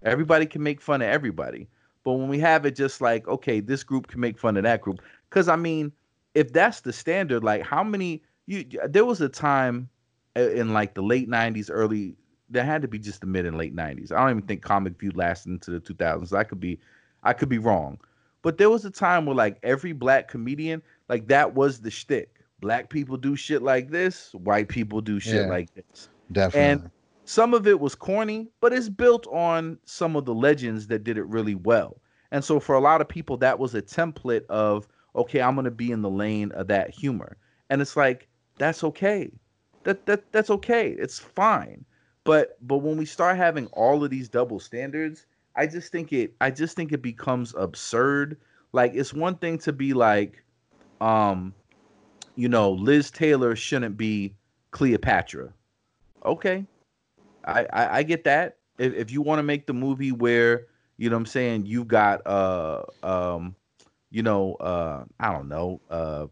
Everybody 0.04 0.45
can 0.45 0.64
make 0.64 0.82
fun 0.82 1.02
of 1.02 1.10
everybody. 1.10 1.68
But 2.04 2.14
when 2.14 2.30
we 2.30 2.39
have 2.39 2.66
it 2.66 2.76
just 2.76 3.02
like, 3.02 3.28
okay, 3.28 3.60
this 3.60 3.84
group 3.84 4.08
can 4.08 4.20
make 4.20 4.39
fun 4.39 4.58
of 4.58 4.64
that 4.64 4.82
group. 4.82 5.02
Because 5.30 5.47
I 5.47 5.56
mean, 5.56 5.91
if 6.34 6.54
that's 6.54 6.82
the 6.82 6.93
standard, 6.93 7.43
like 7.43 7.64
how 7.64 7.84
many 7.84 8.24
you 8.47 8.66
there 8.88 9.06
was 9.06 9.22
a 9.22 9.30
time 9.30 9.89
in 10.36 10.74
like 10.74 10.93
the 10.93 11.04
late 11.04 11.30
90s, 11.30 11.70
early 11.72 12.16
there 12.50 12.64
had 12.64 12.82
to 12.82 12.88
be 12.88 12.97
just 12.97 13.22
the 13.22 13.28
mid 13.28 13.45
and 13.45 13.58
late 13.58 13.76
90s. 13.76 14.12
I 14.12 14.22
don't 14.22 14.30
even 14.32 14.41
think 14.43 14.62
Comic 14.62 15.00
View 15.00 15.12
lasted 15.14 15.52
into 15.52 15.72
the 15.72 15.80
2000s. 15.80 16.34
I 16.34 16.43
could 16.43 16.60
be 16.60 16.80
I 17.24 17.34
could 17.34 17.50
be 17.50 17.60
wrong. 17.60 18.00
But 18.41 18.58
there 18.58 18.70
was 18.70 18.86
a 18.86 18.91
time 18.91 19.26
where 19.26 19.36
like 19.36 19.60
every 19.64 19.91
black 19.91 20.30
comedian, 20.30 20.82
like 21.10 21.28
that 21.28 21.54
was 21.54 21.82
the 21.82 21.91
shtick 21.91 22.39
black 22.62 22.89
people 22.89 23.18
do 23.18 23.36
shit 23.36 23.62
like 23.62 23.89
this, 23.89 24.34
white 24.34 24.68
people 24.68 25.02
do 25.02 25.20
shit 25.20 25.45
yeah, 25.45 25.50
like 25.50 25.74
this. 25.74 26.10
Definitely. 26.32 26.62
And 26.62 26.91
some 27.30 27.54
of 27.54 27.68
it 27.68 27.80
was 27.80 27.94
corny, 27.94 28.48
but 28.60 28.74
it's 28.74 28.90
built 28.90 29.28
on 29.28 29.78
some 29.86 30.16
of 30.16 30.26
the 30.26 30.34
legends 30.34 30.88
that 30.88 31.04
did 31.04 31.16
it 31.16 31.28
really 31.28 31.54
well. 31.54 32.02
And 32.32 32.44
so 32.44 32.60
for 32.60 32.74
a 32.74 32.80
lot 32.80 33.02
of 33.02 33.08
people, 33.08 33.38
that 33.38 33.60
was 33.60 33.76
a 33.76 33.84
template 33.84 34.48
of, 34.48 34.88
okay, 35.16 35.40
I'm 35.40 35.54
gonna 35.54 35.70
be 35.70 35.92
in 35.92 36.02
the 36.02 36.10
lane 36.10 36.52
of 36.54 36.66
that 36.70 36.90
humor. 36.90 37.38
And 37.70 37.84
it's 37.84 37.96
like, 37.96 38.28
that's 38.58 38.84
okay. 38.84 39.32
That 39.84 40.08
that 40.08 40.32
that's 40.32 40.50
okay. 40.50 40.90
It's 40.98 41.20
fine. 41.20 41.86
But 42.24 42.58
but 42.64 42.80
when 42.80 42.98
we 42.98 43.06
start 43.06 43.38
having 43.38 43.68
all 43.74 44.04
of 44.04 44.10
these 44.10 44.28
double 44.28 44.60
standards, 44.60 45.28
I 45.56 45.68
just 45.68 45.92
think 45.92 46.12
it 46.12 46.34
I 46.42 46.50
just 46.50 46.76
think 46.76 46.92
it 46.94 47.04
becomes 47.04 47.54
absurd. 47.56 48.38
Like 48.72 48.94
it's 48.96 49.14
one 49.14 49.36
thing 49.36 49.60
to 49.60 49.72
be 49.72 49.94
like, 49.94 50.44
um, 51.00 51.54
you 52.36 52.50
know, 52.50 52.72
Liz 52.72 53.12
Taylor 53.12 53.56
shouldn't 53.56 53.98
be 53.98 54.34
Cleopatra. 54.72 55.54
Okay. 56.26 56.66
I, 57.50 57.68
I, 57.74 57.97
I 57.97 58.04
get 58.04 58.24
that. 58.26 58.58
If, 58.78 58.93
if 58.93 59.12
you 59.12 59.22
want 59.22 59.39
to 59.39 59.43
make 59.43 59.68
the 59.68 59.74
movie 59.74 60.12
where, 60.12 60.68
you 60.97 61.10
know 61.10 61.16
what 61.16 61.22
I'm 61.22 61.26
saying, 61.26 61.66
you've 61.66 61.88
got 61.88 62.26
uh 62.26 62.84
um 63.04 63.56
you 64.12 64.24
know, 64.24 64.56
uh 64.56 65.04
I 65.20 65.32
don't 65.32 65.47
know, 65.47 65.82
uh 65.89 66.28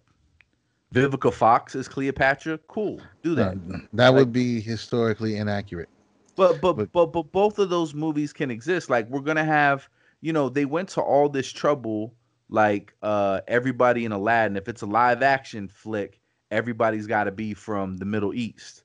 Vivica 0.94 1.34
Fox 1.34 1.76
is 1.76 1.88
Cleopatra, 1.88 2.58
cool. 2.68 3.02
Do 3.22 3.36
that. 3.36 3.58
That 3.94 4.10
like, 4.10 4.16
would 4.16 4.32
be 4.32 4.62
historically 4.62 5.38
inaccurate. 5.38 5.90
But, 6.36 6.62
but 6.62 6.74
but 6.74 6.92
but 6.92 7.06
but 7.08 7.32
both 7.32 7.60
of 7.60 7.70
those 7.70 7.94
movies 7.94 8.32
can 8.32 8.52
exist. 8.52 8.90
Like 8.90 9.10
we're 9.10 9.22
gonna 9.22 9.44
have, 9.44 9.90
you 10.22 10.34
know, 10.34 10.50
they 10.50 10.66
went 10.66 10.90
to 10.90 11.02
all 11.02 11.30
this 11.30 11.52
trouble 11.52 12.14
like 12.50 12.94
uh 13.02 13.42
everybody 13.48 14.06
in 14.06 14.12
Aladdin. 14.12 14.56
If 14.56 14.70
it's 14.70 14.82
a 14.82 14.86
live 14.86 15.22
action 15.22 15.68
flick, 15.68 16.22
everybody's 16.52 17.08
got 17.08 17.26
to 17.26 17.32
be 17.32 17.54
from 17.54 17.98
the 17.98 18.06
Middle 18.06 18.34
East. 18.34 18.84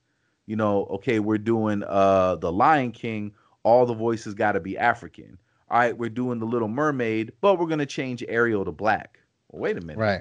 You 0.53 0.57
know, 0.57 0.85
okay, 0.91 1.19
we're 1.19 1.39
doing 1.39 1.83
uh 1.89 2.37
the 2.37 2.53
Lion 2.53 2.93
King, 2.93 3.33
all 3.63 3.87
the 3.87 3.95
voices 3.95 4.35
got 4.35 4.53
to 4.53 4.61
be 4.61 4.77
African. 4.77 5.39
All 5.71 5.79
right, 5.79 5.97
we're 5.97 6.11
doing 6.11 6.41
the 6.41 6.45
Little 6.45 6.69
Mermaid, 6.69 7.33
but 7.41 7.59
we're 7.59 7.69
gonna 7.69 7.87
change 7.87 8.23
Ariel 8.29 8.63
to 8.67 8.71
black. 8.71 9.19
Well, 9.49 9.63
wait 9.63 9.79
a 9.79 9.81
minute. 9.81 9.97
Right. 9.97 10.21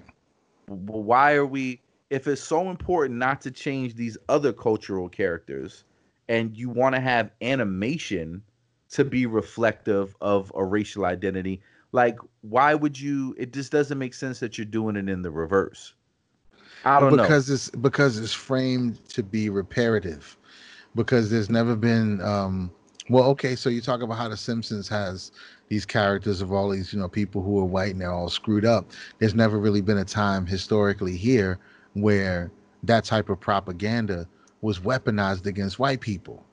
Well, 0.70 1.04
why 1.04 1.34
are 1.34 1.46
we? 1.46 1.82
If 2.10 2.28
it's 2.28 2.42
so 2.42 2.70
important 2.70 3.20
not 3.20 3.42
to 3.42 3.52
change 3.52 3.96
these 3.96 4.18
other 4.30 4.54
cultural 4.54 5.10
characters, 5.10 5.84
and 6.30 6.56
you 6.56 6.70
want 6.70 6.96
to 6.96 7.02
have 7.02 7.32
animation 7.42 8.42
to 8.92 9.04
be 9.04 9.26
reflective 9.26 10.16
of 10.22 10.50
a 10.56 10.64
racial 10.64 11.04
identity, 11.04 11.62
like 11.92 12.18
why 12.40 12.74
would 12.74 12.98
you 12.98 13.36
it 13.38 13.52
just 13.52 13.70
doesn't 13.70 13.98
make 13.98 14.14
sense 14.14 14.40
that 14.40 14.58
you're 14.58 14.64
doing 14.64 14.96
it 14.96 15.10
in 15.10 15.24
the 15.24 15.32
reverse 15.32 15.94
i 16.86 17.00
don't 17.00 17.12
because 17.12 17.18
know. 17.18 17.24
Because 17.24 17.50
it's 17.50 17.70
because 17.70 18.18
it's 18.20 18.34
framed 18.34 19.08
to 19.10 19.24
be 19.24 19.50
reparative. 19.50 20.38
Because 20.96 21.30
there's 21.30 21.50
never 21.50 21.76
been 21.76 22.22
um 22.22 22.72
well 23.10 23.26
okay 23.26 23.56
so 23.56 23.70
you 23.70 23.82
talk 23.82 24.02
about 24.02 24.18
how 24.18 24.30
the 24.30 24.38
simpsons 24.38 24.88
has 24.88 25.32
these 25.70 25.86
characters 25.86 26.42
of 26.42 26.52
all 26.52 26.70
these 26.70 26.94
you 26.94 27.00
know 27.00 27.08
people 27.08 27.42
who 27.42 27.60
are 27.60 27.66
white 27.66 27.92
and 27.94 28.02
they're 28.02 28.12
all 28.12 28.30
screwed 28.30 28.66
up. 28.66 28.92
There's 29.20 29.36
never 29.36 29.58
really 29.58 29.82
been 29.82 29.98
a 30.00 30.06
time 30.06 30.46
historically 30.46 31.16
here 31.16 31.60
where 31.94 32.52
that 32.84 33.04
type 33.06 33.30
of 33.30 33.40
propaganda 33.40 34.28
was 34.62 34.80
weaponized 34.80 35.46
against 35.46 35.80
white 35.80 36.02
people. 36.02 36.44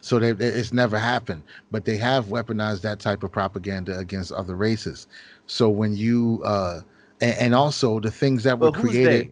So 0.00 0.18
they, 0.18 0.30
it's 0.30 0.72
never 0.72 0.98
happened, 0.98 1.42
but 1.70 1.84
they 1.86 1.96
have 1.96 2.26
weaponized 2.26 2.82
that 2.82 3.00
type 3.00 3.22
of 3.22 3.32
propaganda 3.32 3.98
against 3.98 4.32
other 4.32 4.54
races. 4.54 5.06
So 5.46 5.68
when 5.70 5.96
you 5.96 6.42
uh, 6.44 6.80
and, 7.20 7.36
and 7.38 7.54
also 7.54 8.00
the 8.00 8.10
things 8.10 8.42
that 8.44 8.58
were 8.58 8.70
created. 8.70 9.28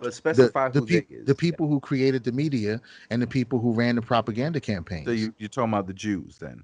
But 0.00 0.14
specify 0.14 0.68
the, 0.68 0.80
the, 0.80 1.02
pe- 1.02 1.16
the 1.24 1.34
people 1.34 1.66
who 1.66 1.80
created 1.80 2.24
the 2.24 2.32
media 2.32 2.80
and 3.10 3.20
the 3.20 3.26
people 3.26 3.58
who 3.58 3.72
ran 3.72 3.96
the 3.96 4.02
propaganda 4.02 4.60
campaign. 4.60 5.04
So 5.04 5.10
you, 5.10 5.34
you're 5.38 5.48
talking 5.48 5.72
about 5.72 5.86
the 5.86 5.94
Jews 5.94 6.38
then? 6.38 6.62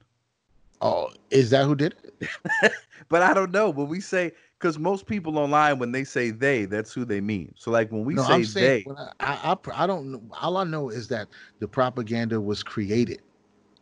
Oh, 0.81 1.11
is 1.31 1.51
that 1.51 1.65
who 1.65 1.75
did 1.75 1.95
it? 2.05 2.73
but 3.09 3.23
I 3.23 3.35
don't 3.35 3.51
know. 3.51 3.71
When 3.71 3.89
we 3.89 4.01
say, 4.01 4.33
because 4.59 4.79
most 4.79 5.07
people 5.07 5.39
online, 5.39 5.79
when 5.79 5.93
they 5.93 6.05
say 6.05 6.31
they, 6.31 6.67
that's 6.67 6.93
who 6.93 7.05
they 7.05 7.21
mean. 7.21 7.55
So 7.57 7.71
like 7.71 7.91
when 7.91 8.05
we 8.05 8.17
no, 8.17 8.23
say 8.23 8.43
saying, 8.45 8.85
they, 8.87 9.15
I, 9.21 9.55
I, 9.55 9.83
I 9.83 9.87
don't. 9.87 10.13
know. 10.13 10.23
All 10.41 10.57
I 10.57 10.65
know 10.65 10.91
is 10.91 11.09
that 11.09 11.29
the 11.59 11.69
propaganda 11.69 12.41
was 12.41 12.63
created 12.63 13.23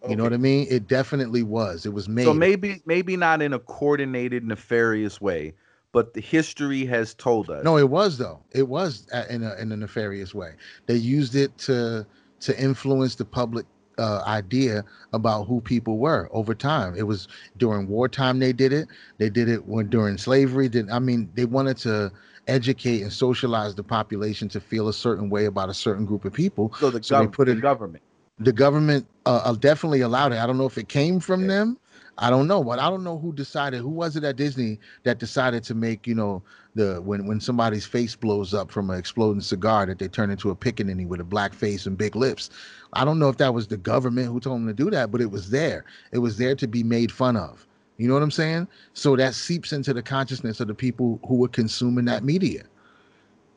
you 0.03 0.09
okay. 0.09 0.17
know 0.17 0.25
what 0.25 0.33
I 0.33 0.39
mean? 0.39 0.67
It 0.69 0.89
definitely 0.89 1.45
was. 1.45 1.87
It 1.87 1.93
was 1.93 2.09
made. 2.09 2.25
So 2.25 2.35
maybe 2.35 2.83
maybe 2.87 3.17
not 3.17 3.41
in 3.41 3.53
a 3.53 3.59
coordinated, 3.61 4.45
nefarious 4.45 5.21
way, 5.21 5.55
but 5.93 6.15
the 6.15 6.21
history 6.21 6.85
has 6.87 7.15
told 7.15 7.51
us. 7.51 7.63
No, 7.65 7.79
it 7.79 7.89
was 7.89 8.19
though. 8.19 8.41
It 8.53 8.69
was 8.69 9.07
in 9.31 9.43
a 9.43 9.55
in 9.57 9.71
a 9.73 9.77
nefarious 9.77 10.35
way. 10.35 10.55
They 10.87 10.97
used 10.97 11.35
it 11.35 11.57
to 11.59 12.07
to 12.41 12.61
influence 12.61 13.15
the 13.15 13.25
public 13.25 13.67
uh, 13.99 14.23
idea 14.27 14.85
about 15.13 15.45
who 15.45 15.61
people 15.61 15.99
were 15.99 16.29
over 16.33 16.55
time. 16.55 16.95
It 16.97 17.03
was 17.03 17.29
during 17.59 17.87
wartime 17.87 18.39
they 18.39 18.53
did 18.53 18.73
it. 18.73 18.89
They 19.19 19.29
did 19.31 19.49
it 19.49 19.67
when 19.67 19.89
during 19.89 20.19
slavery. 20.19 20.69
Did 20.69 20.91
I 20.91 20.99
mean 20.99 21.31
they 21.35 21.45
wanted 21.45 21.77
to 21.79 22.11
educate 22.49 23.03
and 23.03 23.13
socialize 23.13 23.75
the 23.75 23.85
population 23.85 24.49
to 24.49 24.61
feel 24.61 24.89
a 24.89 24.93
certain 24.93 25.31
way 25.31 25.45
about 25.45 25.69
a 25.69 25.75
certain 25.75 26.05
group 26.05 26.25
of 26.25 26.33
people. 26.33 26.73
So 26.75 26.91
the, 26.91 27.03
so 27.03 27.17
gov- 27.17 27.21
they 27.21 27.27
put 27.29 27.49
it, 27.49 27.57
the 27.57 27.61
government 27.61 28.03
the 28.39 28.53
government 28.53 29.07
uh, 29.27 29.43
uh, 29.45 29.53
definitely 29.53 30.01
allowed 30.01 30.33
it. 30.33 30.39
I 30.39 30.47
don't 30.47 30.59
know 30.59 30.67
if 30.67 30.79
it 30.79 30.89
came 30.89 31.21
from 31.21 31.47
them. 31.47 31.79
I 32.19 32.31
don't 32.31 32.47
know, 32.47 32.63
but 32.63 32.79
I 32.79 32.91
don't 32.91 33.05
know 33.05 33.19
who 33.19 33.33
decided. 33.33 33.81
Who 33.81 33.89
was 33.89 34.17
it 34.17 34.25
at 34.25 34.37
Disney 34.37 34.79
that 35.05 35.19
decided 35.19 35.65
to 35.65 35.75
make 35.75 36.07
you 36.07 36.15
know 36.15 36.43
the 36.75 37.01
when 37.03 37.27
when 37.27 37.41
somebody's 37.41 37.87
face 37.87 38.15
blows 38.15 38.53
up 38.55 38.71
from 38.71 38.91
an 38.91 38.99
exploding 38.99 39.41
cigar 39.41 39.87
that 39.87 39.99
they 39.99 40.09
turn 40.09 40.31
into 40.31 40.51
a 40.51 40.57
pickaninny 40.57 41.07
with 41.07 41.21
a 41.21 41.25
black 41.25 41.55
face 41.55 41.87
and 41.87 41.97
big 41.97 42.15
lips. 42.15 42.51
I 42.93 43.05
don't 43.05 43.19
know 43.19 43.29
if 43.29 43.39
that 43.39 43.55
was 43.55 43.67
the 43.67 43.79
government 43.79 44.29
who 44.29 44.41
told 44.41 44.61
them 44.61 44.67
to 44.67 44.75
do 44.75 44.91
that, 44.91 45.11
but 45.11 45.21
it 45.21 45.31
was 45.31 45.51
there. 45.51 45.85
It 46.13 46.19
was 46.19 46.37
there 46.37 46.55
to 46.57 46.67
be 46.67 46.83
made 46.83 47.11
fun 47.11 47.37
of. 47.37 47.67
You 47.97 48.09
know 48.09 48.15
what 48.15 48.23
I'm 48.23 48.31
saying? 48.31 48.69
So 48.95 49.17
that 49.17 49.35
seeps 49.35 49.73
into 49.73 49.95
the 49.95 50.03
consciousness 50.03 50.61
of 50.61 50.69
the 50.69 50.75
people 50.75 51.21
who 51.27 51.37
were 51.37 51.49
consuming 51.49 52.05
that 52.07 52.25
media 52.25 52.65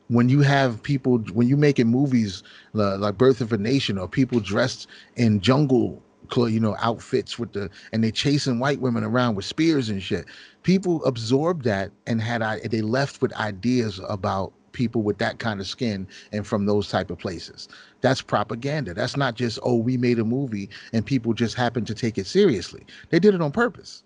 when 0.08 0.28
you 0.28 0.40
have 0.40 0.82
people 0.82 1.18
when 1.32 1.48
you 1.48 1.56
making 1.56 1.88
movies 1.88 2.42
uh, 2.74 2.96
like 2.98 3.18
birth 3.18 3.40
of 3.40 3.52
a 3.52 3.58
nation 3.58 3.98
or 3.98 4.08
people 4.08 4.38
dressed 4.40 4.86
in 5.16 5.40
jungle 5.40 6.00
you 6.48 6.60
know 6.60 6.76
outfits 6.80 7.38
with 7.38 7.52
the 7.52 7.70
and 7.92 8.02
they 8.04 8.10
chasing 8.10 8.58
white 8.58 8.80
women 8.80 9.04
around 9.04 9.34
with 9.34 9.44
spears 9.44 9.88
and 9.88 10.02
shit. 10.02 10.26
People 10.62 11.04
absorbed 11.04 11.64
that 11.64 11.90
and 12.06 12.20
had 12.20 12.42
they 12.70 12.82
left 12.82 13.22
with 13.22 13.32
ideas 13.34 14.00
about 14.08 14.52
people 14.72 15.02
with 15.02 15.18
that 15.18 15.38
kind 15.38 15.60
of 15.60 15.66
skin 15.66 16.06
and 16.32 16.46
from 16.46 16.66
those 16.66 16.88
type 16.88 17.10
of 17.10 17.18
places. 17.18 17.68
That's 18.02 18.20
propaganda. 18.20 18.94
That's 18.94 19.16
not 19.16 19.34
just 19.34 19.58
oh 19.62 19.76
we 19.76 19.96
made 19.96 20.18
a 20.18 20.24
movie 20.24 20.68
and 20.92 21.04
people 21.04 21.32
just 21.32 21.54
happened 21.54 21.86
to 21.88 21.94
take 21.94 22.18
it 22.18 22.26
seriously. 22.26 22.86
They 23.10 23.18
did 23.18 23.34
it 23.34 23.40
on 23.42 23.52
purpose 23.52 24.02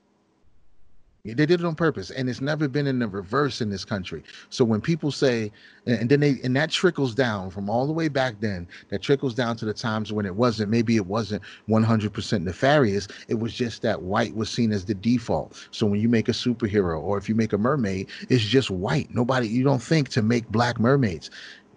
they 1.24 1.34
did 1.34 1.52
it 1.60 1.64
on 1.64 1.74
purpose, 1.74 2.10
and 2.10 2.28
it's 2.28 2.40
never 2.40 2.68
been 2.68 2.86
in 2.86 2.98
the 2.98 3.08
reverse 3.08 3.60
in 3.60 3.70
this 3.70 3.84
country. 3.84 4.22
So 4.48 4.64
when 4.64 4.80
people 4.80 5.10
say, 5.10 5.52
and 5.86 6.08
then 6.08 6.20
they, 6.20 6.36
and 6.44 6.56
that 6.56 6.70
trickles 6.70 7.14
down 7.14 7.50
from 7.50 7.68
all 7.70 7.86
the 7.86 7.92
way 7.92 8.08
back 8.08 8.40
then, 8.40 8.66
that 8.90 9.02
trickles 9.02 9.34
down 9.34 9.56
to 9.58 9.64
the 9.64 9.74
times 9.74 10.12
when 10.12 10.26
it 10.26 10.34
wasn't, 10.34 10.70
maybe 10.70 10.96
it 10.96 11.06
wasn't 11.06 11.42
100% 11.68 12.42
nefarious. 12.42 13.08
It 13.28 13.34
was 13.34 13.54
just 13.54 13.82
that 13.82 14.02
white 14.02 14.34
was 14.34 14.50
seen 14.50 14.72
as 14.72 14.84
the 14.84 14.94
default. 14.94 15.68
So 15.70 15.86
when 15.86 16.00
you 16.00 16.08
make 16.08 16.28
a 16.28 16.32
superhero 16.32 17.00
or 17.00 17.18
if 17.18 17.28
you 17.28 17.34
make 17.34 17.52
a 17.52 17.58
mermaid, 17.58 18.08
it's 18.28 18.44
just 18.44 18.70
white. 18.70 19.14
Nobody, 19.14 19.48
you 19.48 19.64
don't 19.64 19.82
think 19.82 20.08
to 20.10 20.22
make 20.22 20.48
black 20.48 20.78
mermaids 20.80 21.30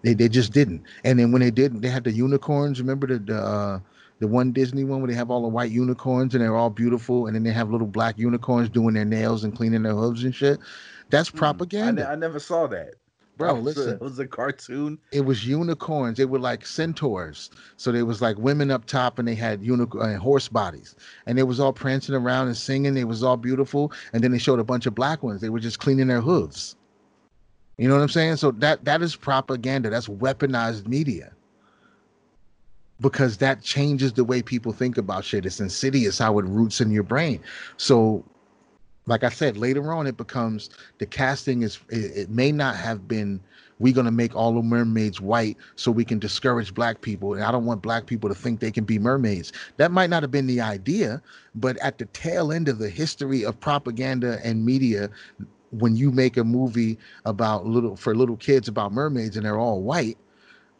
They 0.03 0.13
they 0.13 0.29
just 0.29 0.53
didn't. 0.53 0.83
And 1.03 1.19
then 1.19 1.31
when 1.31 1.41
they 1.41 1.51
didn't, 1.51 1.81
they 1.81 1.89
had 1.89 2.03
the 2.03 2.11
unicorns. 2.11 2.79
Remember 2.79 3.07
the 3.07 3.19
the 3.19 3.37
uh, 3.41 3.79
the 4.23 4.27
one 4.29 4.53
Disney 4.53 4.85
one 4.85 5.01
where 5.01 5.09
they 5.09 5.17
have 5.17 5.29
all 5.29 5.41
the 5.41 5.49
white 5.49 5.69
unicorns 5.69 6.33
and 6.33 6.41
they're 6.41 6.55
all 6.55 6.69
beautiful, 6.69 7.27
and 7.27 7.35
then 7.35 7.43
they 7.43 7.51
have 7.51 7.69
little 7.69 7.85
black 7.85 8.17
unicorns 8.17 8.69
doing 8.69 8.93
their 8.93 9.03
nails 9.03 9.43
and 9.43 9.53
cleaning 9.53 9.83
their 9.83 9.93
hooves 9.93 10.23
and 10.23 10.33
shit. 10.33 10.61
That's 11.09 11.29
propaganda. 11.29 12.07
I, 12.07 12.13
I 12.13 12.15
never 12.15 12.39
saw 12.39 12.65
that. 12.67 12.93
Bro, 13.35 13.55
a- 13.55 13.59
listen. 13.59 13.89
it 13.95 13.99
was 13.99 14.17
a 14.19 14.25
cartoon. 14.25 14.97
it 15.11 15.25
was 15.25 15.45
unicorns. 15.45 16.17
They 16.17 16.23
were 16.23 16.39
like 16.39 16.65
centaurs. 16.65 17.49
So 17.75 17.91
there 17.91 18.05
was 18.05 18.21
like 18.21 18.37
women 18.37 18.71
up 18.71 18.85
top, 18.85 19.19
and 19.19 19.27
they 19.27 19.35
had 19.35 19.61
unicorn 19.61 20.15
uh, 20.15 20.17
horse 20.19 20.47
bodies, 20.47 20.95
and 21.25 21.37
they 21.37 21.43
was 21.43 21.59
all 21.59 21.73
prancing 21.73 22.15
around 22.15 22.47
and 22.47 22.55
singing. 22.55 22.95
It 22.95 23.09
was 23.09 23.23
all 23.23 23.35
beautiful. 23.35 23.91
And 24.13 24.23
then 24.23 24.31
they 24.31 24.37
showed 24.37 24.59
a 24.59 24.63
bunch 24.63 24.85
of 24.85 24.95
black 24.95 25.21
ones. 25.21 25.41
They 25.41 25.49
were 25.49 25.59
just 25.59 25.79
cleaning 25.79 26.07
their 26.07 26.21
hooves. 26.21 26.77
You 27.77 27.89
know 27.89 27.95
what 27.95 28.03
I'm 28.03 28.07
saying? 28.07 28.37
So 28.37 28.51
that 28.51 28.85
that 28.85 29.01
is 29.01 29.17
propaganda. 29.17 29.89
That's 29.89 30.07
weaponized 30.07 30.87
media. 30.87 31.33
Because 33.03 33.37
that 33.37 33.61
changes 33.61 34.13
the 34.13 34.23
way 34.23 34.41
people 34.41 34.71
think 34.71 34.97
about 34.97 35.25
shit. 35.25 35.45
It's 35.45 35.59
insidious 35.59 36.17
how 36.17 36.39
it 36.39 36.45
roots 36.45 36.81
in 36.81 36.89
your 36.89 37.03
brain. 37.03 37.41
So 37.77 38.23
like 39.05 39.23
I 39.23 39.29
said, 39.29 39.57
later 39.57 39.91
on 39.91 40.07
it 40.07 40.17
becomes 40.17 40.69
the 40.99 41.05
casting 41.05 41.61
is 41.63 41.79
it, 41.89 42.17
it 42.17 42.29
may 42.29 42.51
not 42.51 42.75
have 42.75 43.07
been 43.07 43.41
we're 43.79 43.93
gonna 43.93 44.11
make 44.11 44.35
all 44.35 44.53
the 44.53 44.61
mermaids 44.61 45.19
white 45.19 45.57
so 45.75 45.91
we 45.91 46.05
can 46.05 46.19
discourage 46.19 46.73
black 46.73 47.01
people. 47.01 47.33
And 47.33 47.43
I 47.43 47.51
don't 47.51 47.65
want 47.65 47.81
black 47.81 48.05
people 48.05 48.29
to 48.29 48.35
think 48.35 48.59
they 48.59 48.71
can 48.71 48.85
be 48.85 48.97
mermaids. 48.97 49.51
That 49.77 49.91
might 49.91 50.09
not 50.09 50.23
have 50.23 50.31
been 50.31 50.47
the 50.47 50.61
idea, 50.61 51.21
but 51.55 51.75
at 51.77 51.97
the 51.97 52.05
tail 52.05 52.53
end 52.53 52.69
of 52.69 52.77
the 52.77 52.89
history 52.89 53.43
of 53.43 53.59
propaganda 53.59 54.39
and 54.43 54.65
media, 54.65 55.09
when 55.71 55.97
you 55.97 56.11
make 56.11 56.37
a 56.37 56.43
movie 56.43 56.97
about 57.25 57.65
little 57.65 57.95
for 57.97 58.15
little 58.15 58.37
kids 58.37 58.69
about 58.69 58.93
mermaids 58.93 59.35
and 59.35 59.45
they're 59.45 59.59
all 59.59 59.81
white, 59.81 60.17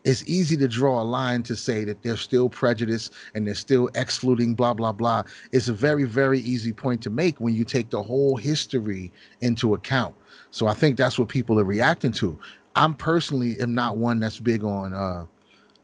it's 0.04 0.24
easy 0.28 0.58
to 0.58 0.68
draw 0.68 1.02
a 1.02 1.04
line 1.04 1.44
to 1.44 1.56
say 1.56 1.86
that 1.86 2.02
they're 2.04 2.18
still 2.18 2.50
prejudiced 2.50 3.14
and 3.36 3.48
they're 3.48 3.56
still 3.56 3.90
excluding 3.96 4.54
blah 4.56 4.74
blah 4.74 4.92
blah. 4.92 5.24
It's 5.52 5.70
a 5.70 5.74
very 5.74 6.04
very 6.04 6.40
easy 6.40 6.74
point 6.74 7.02
to 7.04 7.10
make 7.10 7.40
when 7.40 7.56
you 7.56 7.64
take 7.64 7.90
the 7.90 8.04
whole 8.04 8.36
history 8.38 9.12
into 9.42 9.74
account. 9.74 10.16
So 10.52 10.68
i 10.68 10.74
think 10.74 10.98
that's 10.98 11.18
what 11.18 11.30
people 11.30 11.60
are 11.60 11.66
reacting 11.66 12.12
to. 12.14 12.38
I'm 12.76 12.94
personally 12.96 13.60
am 13.60 13.74
not 13.74 13.98
one 13.98 14.20
that's 14.20 14.40
big 14.40 14.64
on 14.64 14.94
uh 14.94 15.26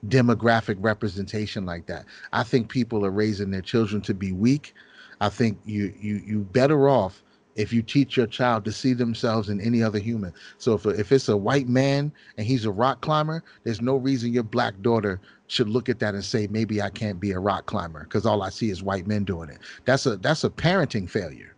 demographic 0.07 0.77
representation 0.79 1.65
like 1.65 1.85
that. 1.87 2.05
I 2.31 2.43
think 2.43 2.69
people 2.69 3.05
are 3.05 3.11
raising 3.11 3.51
their 3.51 3.61
children 3.61 4.01
to 4.03 4.13
be 4.13 4.31
weak. 4.31 4.73
I 5.21 5.29
think 5.29 5.59
you 5.65 5.93
you 5.99 6.21
you 6.25 6.39
better 6.39 6.89
off 6.89 7.23
if 7.59 7.73
you 7.73 7.81
teach 7.81 8.15
your 8.15 8.25
child 8.25 8.63
to 8.63 8.71
see 8.71 8.93
themselves 8.93 9.49
in 9.49 9.59
any 9.59 9.83
other 9.83 9.99
human. 9.99 10.33
So 10.57 10.75
if, 10.75 10.85
if 10.85 11.11
it's 11.11 11.27
a 11.27 11.35
white 11.35 11.67
man 11.67 12.09
and 12.37 12.47
he's 12.47 12.63
a 12.63 12.71
rock 12.71 13.01
climber 13.01 13.43
there's 13.65 13.81
no 13.81 13.97
reason 13.97 14.31
your 14.31 14.43
black 14.43 14.81
daughter 14.81 15.19
should 15.47 15.67
look 15.67 15.89
at 15.89 15.99
that 15.99 16.13
and 16.13 16.23
say 16.23 16.47
maybe 16.47 16.81
i 16.81 16.89
can't 16.89 17.19
be 17.19 17.31
a 17.31 17.39
rock 17.39 17.65
climber 17.65 18.03
because 18.03 18.25
all 18.25 18.43
i 18.43 18.49
see 18.49 18.69
is 18.69 18.81
white 18.81 19.07
men 19.07 19.25
doing 19.25 19.49
it. 19.49 19.59
That's 19.83 20.05
a 20.05 20.15
that's 20.17 20.45
a 20.45 20.49
parenting 20.49 21.09
failure. 21.09 21.53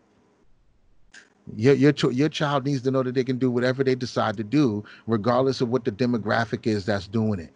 Your 1.55 1.75
your 1.75 1.93
your 2.11 2.29
child 2.29 2.65
needs 2.65 2.81
to 2.81 2.91
know 2.91 3.03
that 3.03 3.13
they 3.13 3.23
can 3.23 3.37
do 3.37 3.51
whatever 3.51 3.83
they 3.83 3.93
decide 3.93 4.37
to 4.37 4.43
do 4.43 4.83
regardless 5.05 5.61
of 5.61 5.69
what 5.69 5.85
the 5.85 5.91
demographic 5.91 6.65
is 6.65 6.83
that's 6.83 7.07
doing 7.07 7.39
it. 7.39 7.53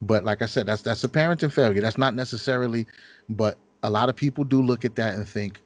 But 0.00 0.24
like 0.24 0.40
i 0.40 0.46
said 0.46 0.64
that's 0.64 0.80
that's 0.80 1.04
a 1.04 1.08
parenting 1.08 1.52
failure. 1.52 1.82
That's 1.82 1.98
not 1.98 2.14
necessarily 2.14 2.86
but 3.28 3.58
a 3.82 3.90
lot 3.90 4.08
of 4.08 4.16
people 4.16 4.44
do 4.44 4.62
look 4.62 4.86
at 4.86 4.96
that 4.96 5.14
and 5.14 5.28
think 5.28 5.60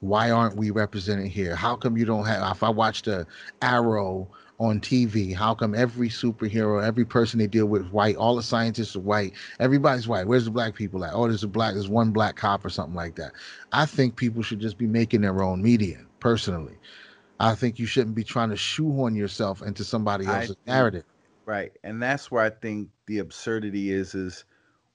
why 0.00 0.30
aren't 0.30 0.56
we 0.56 0.70
represented 0.70 1.28
here? 1.28 1.54
How 1.56 1.76
come 1.76 1.96
you 1.96 2.04
don't 2.04 2.24
have 2.26 2.56
if 2.56 2.62
i 2.62 2.68
watched 2.68 3.06
a 3.06 3.26
arrow 3.62 4.28
on 4.60 4.80
tv 4.80 5.32
how 5.34 5.54
come 5.54 5.72
every 5.72 6.08
superhero 6.08 6.84
every 6.84 7.04
person 7.04 7.38
they 7.38 7.46
deal 7.46 7.66
with 7.66 7.86
is 7.86 7.92
white 7.92 8.16
all 8.16 8.34
the 8.34 8.42
scientists 8.42 8.96
are 8.96 9.00
white 9.00 9.32
everybody's 9.60 10.08
white 10.08 10.26
where's 10.26 10.46
the 10.46 10.50
black 10.50 10.74
people 10.74 11.04
at? 11.04 11.14
Oh 11.14 11.28
there's 11.28 11.44
a 11.44 11.48
black 11.48 11.74
there's 11.74 11.88
one 11.88 12.10
black 12.10 12.34
cop 12.34 12.64
or 12.64 12.68
something 12.68 12.94
like 12.96 13.14
that. 13.16 13.32
I 13.72 13.86
think 13.86 14.16
people 14.16 14.42
should 14.42 14.60
just 14.60 14.76
be 14.76 14.86
making 14.86 15.20
their 15.20 15.42
own 15.42 15.62
media 15.62 15.98
personally. 16.20 16.76
I 17.40 17.54
think 17.54 17.78
you 17.78 17.86
shouldn't 17.86 18.16
be 18.16 18.24
trying 18.24 18.50
to 18.50 18.56
shoehorn 18.56 19.14
yourself 19.14 19.62
into 19.62 19.84
somebody 19.84 20.26
else's 20.26 20.48
think- 20.48 20.66
narrative. 20.66 21.04
Right. 21.46 21.72
And 21.82 22.02
that's 22.02 22.30
where 22.30 22.42
I 22.44 22.50
think 22.50 22.88
the 23.06 23.20
absurdity 23.20 23.90
is 23.90 24.14
is 24.14 24.44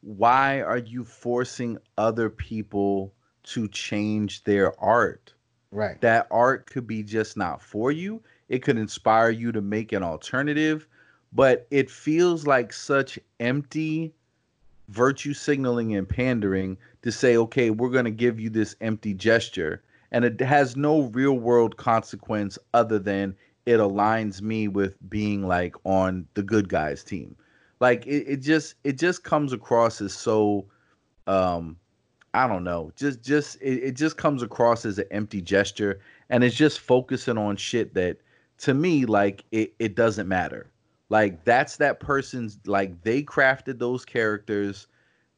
why 0.02 0.62
are 0.62 0.78
you 0.78 1.06
forcing 1.06 1.78
other 1.98 2.30
people 2.30 3.14
to 3.44 3.68
change 3.68 4.44
their 4.44 4.80
art? 4.82 5.34
right 5.72 6.00
That 6.02 6.28
art 6.32 6.70
could 6.70 6.88
be 6.88 7.04
just 7.04 7.36
not 7.38 7.62
for 7.62 7.92
you. 7.92 8.22
It 8.50 8.64
could 8.64 8.78
inspire 8.78 9.30
you 9.30 9.52
to 9.52 9.62
make 9.62 9.92
an 9.92 10.04
alternative, 10.04 10.88
but 11.32 11.68
it 11.72 11.90
feels 11.90 12.46
like 12.46 12.72
such 12.72 13.18
empty 13.40 14.14
virtue 14.90 15.34
signaling 15.34 15.96
and 15.96 16.08
pandering 16.08 16.78
to 17.02 17.12
say, 17.12 17.38
okay, 17.38 17.70
we're 17.70 17.90
going 17.90 18.06
to 18.06 18.12
give 18.12 18.40
you 18.40 18.50
this 18.50 18.76
empty 18.82 19.14
gesture. 19.14 19.82
And 20.12 20.24
it 20.24 20.40
has 20.42 20.76
no 20.76 21.04
real 21.04 21.34
world 21.34 21.78
consequence 21.78 22.60
other 22.74 23.00
than 23.00 23.36
it 23.66 23.80
aligns 23.80 24.42
me 24.42 24.68
with 24.68 24.96
being 25.10 25.48
like 25.48 25.76
on 25.86 26.28
the 26.36 26.44
good 26.44 26.70
guys 26.70 27.04
team. 27.04 27.36
Like 27.80 28.06
it, 28.06 28.26
it 28.28 28.38
just 28.38 28.76
it 28.84 29.00
just 29.00 29.24
comes 29.24 29.54
across 29.54 30.02
as 30.02 30.14
so 30.14 30.66
um 31.28 31.78
I 32.34 32.48
don't 32.48 32.64
know. 32.64 32.92
Just 32.96 33.22
just 33.24 33.62
it, 33.62 33.84
it 33.84 33.92
just 33.96 34.18
comes 34.18 34.42
across 34.42 34.86
as 34.86 34.98
an 34.98 35.06
empty 35.12 35.42
gesture 35.42 36.00
and 36.30 36.44
it's 36.44 36.56
just 36.56 36.80
focusing 36.80 37.38
on 37.38 37.58
shit 37.58 37.94
that 37.94 38.18
to 38.60 38.74
me 38.74 39.06
like 39.06 39.44
it, 39.52 39.74
it 39.80 39.96
doesn't 39.96 40.28
matter. 40.28 40.72
Like 41.10 41.44
that's 41.46 41.78
that 41.78 42.00
person's 42.00 42.58
like 42.66 43.04
they 43.04 43.22
crafted 43.22 43.78
those 43.78 44.04
characters. 44.04 44.88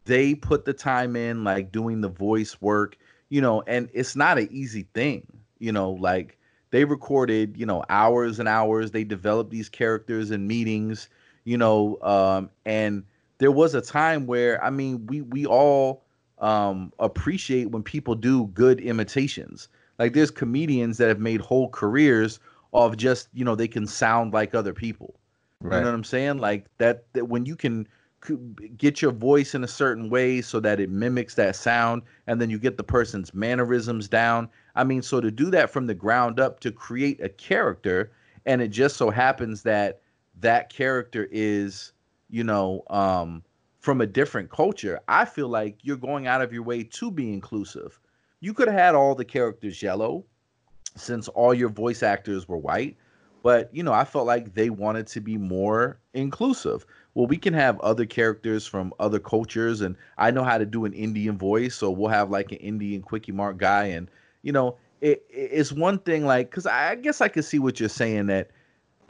They 0.06 0.36
put 0.36 0.66
the 0.66 0.74
time 0.74 1.16
in 1.16 1.44
like 1.44 1.72
doing 1.72 2.00
the 2.02 2.10
voice 2.10 2.62
work, 2.62 2.98
you 3.30 3.42
know, 3.42 3.62
and 3.68 3.90
it's 3.94 4.16
not 4.16 4.38
an 4.38 4.48
easy 4.52 4.88
thing, 4.94 5.26
you 5.60 5.72
know, 5.72 5.92
like 5.92 6.38
they 6.70 6.86
recorded, 6.86 7.58
you 7.58 7.66
know, 7.66 7.84
hours 7.90 8.40
and 8.40 8.48
hours. 8.48 8.92
They 8.92 9.04
developed 9.04 9.50
these 9.52 9.68
characters 9.68 10.32
in 10.32 10.48
meetings, 10.48 11.10
you 11.44 11.58
know, 11.58 11.98
um, 12.04 12.50
and 12.66 13.04
there 13.40 13.52
was 13.52 13.76
a 13.76 13.82
time 13.82 14.28
where 14.28 14.64
I 14.64 14.70
mean, 14.70 15.06
we 15.08 15.22
we 15.22 15.46
all 15.46 16.05
um, 16.40 16.92
appreciate 17.00 17.72
when 17.72 17.84
people 17.84 18.16
do 18.16 18.48
good 18.48 18.80
imitations. 18.80 19.70
Like 20.00 20.14
there's 20.14 20.32
comedians 20.32 20.98
that 20.98 21.08
have 21.08 21.20
made 21.20 21.42
whole 21.42 21.70
careers 21.70 22.40
of 22.74 22.98
just 22.98 23.30
you 23.34 23.46
know 23.46 23.56
they 23.56 23.68
can 23.68 23.88
sound 23.88 24.34
like 24.34 24.54
other 24.54 24.74
people. 24.74 25.16
You 25.64 25.70
know 25.70 25.78
what 25.78 25.94
I'm 25.96 26.04
saying? 26.04 26.38
Like 26.38 26.66
that, 26.78 27.06
that 27.14 27.26
when 27.26 27.46
you 27.46 27.56
can 27.56 27.88
get 28.78 29.02
your 29.02 29.12
voice 29.12 29.56
in 29.56 29.64
a 29.64 29.68
certain 29.68 30.10
way 30.10 30.42
so 30.42 30.60
that 30.60 30.80
it 30.80 30.90
mimics 30.90 31.36
that 31.36 31.56
sound, 31.56 32.02
and 32.28 32.42
then 32.42 32.50
you 32.50 32.60
get 32.60 32.78
the 32.78 32.84
person's 32.84 33.34
mannerisms 33.34 34.08
down. 34.08 34.50
I 34.76 34.84
mean, 34.84 35.02
so 35.02 35.22
to 35.22 35.32
do 35.32 35.50
that 35.52 35.70
from 35.70 35.88
the 35.88 35.94
ground 35.94 36.40
up 36.40 36.60
to 36.62 36.72
create 36.72 37.22
a 37.22 37.30
character, 37.30 38.12
and 38.46 38.62
it 38.62 38.70
just 38.70 38.98
so 38.98 39.10
happens 39.10 39.64
that 39.64 40.02
that 40.42 40.72
character 40.72 41.28
is, 41.32 41.94
you 42.30 42.44
know, 42.44 42.84
um, 42.90 43.44
from 43.86 44.02
a 44.02 44.08
different 44.08 44.50
culture. 44.50 45.00
I 45.08 45.26
feel 45.26 45.48
like 45.48 45.78
you're 45.84 45.96
going 45.96 46.26
out 46.26 46.42
of 46.42 46.52
your 46.52 46.64
way 46.64 46.84
to 46.84 47.12
be 47.12 47.32
inclusive. 47.32 48.00
You 48.42 48.54
could 48.54 48.68
have 48.68 48.78
had 48.78 48.96
all 48.96 49.14
the 49.16 49.26
characters 49.26 49.82
yellow, 49.82 50.26
since 50.96 51.28
all 51.30 51.54
your 51.54 51.70
voice 51.70 52.04
actors 52.04 52.48
were 52.48 52.58
white 52.58 52.98
but 53.44 53.70
you 53.74 53.84
know 53.84 53.92
i 53.94 54.06
felt 54.06 54.26
like 54.26 54.54
they 54.54 54.70
wanted 54.70 55.06
to 55.06 55.20
be 55.20 55.38
more 55.38 56.00
inclusive 56.14 56.86
well 57.16 57.28
we 57.28 57.38
can 57.38 57.54
have 57.54 57.80
other 57.82 58.06
characters 58.06 58.66
from 58.66 58.94
other 59.00 59.20
cultures 59.20 59.82
and 59.82 59.98
i 60.18 60.32
know 60.32 60.44
how 60.44 60.58
to 60.58 60.66
do 60.66 60.86
an 60.86 60.94
indian 60.94 61.38
voice 61.38 61.76
so 61.76 61.92
we'll 61.92 62.10
have 62.10 62.30
like 62.30 62.52
an 62.54 62.60
indian 62.60 63.02
Kwik-E-Mart 63.02 63.58
guy 63.58 63.86
and 63.88 64.10
you 64.42 64.54
know 64.54 64.78
it, 65.02 65.26
it- 65.30 65.50
it's 65.52 65.74
one 65.74 66.00
thing 66.00 66.26
like 66.26 66.50
because 66.50 66.66
i 66.66 66.96
guess 66.96 67.20
i 67.22 67.28
could 67.28 67.46
see 67.46 67.60
what 67.60 67.80
you're 67.80 67.90
saying 67.90 68.28
that 68.28 68.52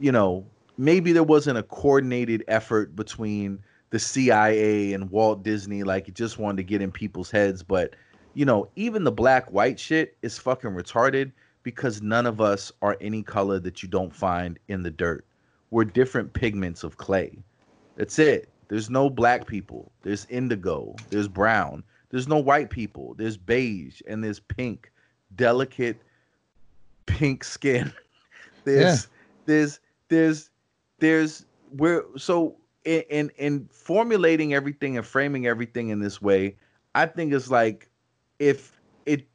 you 0.00 0.10
know 0.10 0.44
maybe 0.76 1.12
there 1.12 1.22
wasn't 1.22 1.56
a 1.56 1.62
coordinated 1.62 2.44
effort 2.48 2.96
between 2.96 3.60
the 3.90 3.98
cia 3.98 4.92
and 4.92 5.10
walt 5.10 5.42
disney 5.42 5.82
like 5.82 6.08
it 6.08 6.14
just 6.14 6.38
wanted 6.38 6.56
to 6.56 6.62
get 6.62 6.82
in 6.82 6.90
people's 6.90 7.30
heads 7.30 7.62
but 7.62 7.94
you 8.34 8.44
know 8.44 8.68
even 8.76 9.04
the 9.04 9.12
black 9.12 9.50
white 9.50 9.78
shit 9.78 10.16
is 10.22 10.38
fucking 10.38 10.70
retarded 10.70 11.32
because 11.66 12.00
none 12.00 12.26
of 12.26 12.40
us 12.40 12.70
are 12.80 12.96
any 13.00 13.24
color 13.24 13.58
that 13.58 13.82
you 13.82 13.88
don't 13.88 14.14
find 14.14 14.56
in 14.68 14.84
the 14.84 14.90
dirt. 14.90 15.26
We're 15.72 15.82
different 15.82 16.32
pigments 16.32 16.84
of 16.84 16.96
clay. 16.96 17.42
That's 17.96 18.20
it. 18.20 18.48
There's 18.68 18.88
no 18.88 19.10
black 19.10 19.48
people. 19.48 19.90
There's 20.02 20.26
indigo. 20.26 20.94
There's 21.10 21.26
brown. 21.26 21.82
There's 22.10 22.28
no 22.28 22.38
white 22.38 22.70
people. 22.70 23.14
There's 23.18 23.36
beige 23.36 24.00
and 24.06 24.22
there's 24.22 24.38
pink, 24.38 24.92
delicate 25.34 26.00
pink 27.06 27.42
skin. 27.42 27.92
there's 28.64 29.08
there's 29.46 29.80
there's 30.06 30.50
there's 31.00 31.46
we're 31.72 32.04
so 32.16 32.54
in, 32.86 33.02
in 33.10 33.30
in 33.36 33.68
formulating 33.70 34.54
everything 34.54 34.96
and 34.96 35.04
framing 35.06 35.46
everything 35.46 35.90
in 35.90 36.00
this 36.00 36.22
way, 36.22 36.56
I 36.94 37.06
think 37.06 37.32
it's 37.32 37.50
like 37.50 37.90
if 38.38 38.80
it 39.04 39.26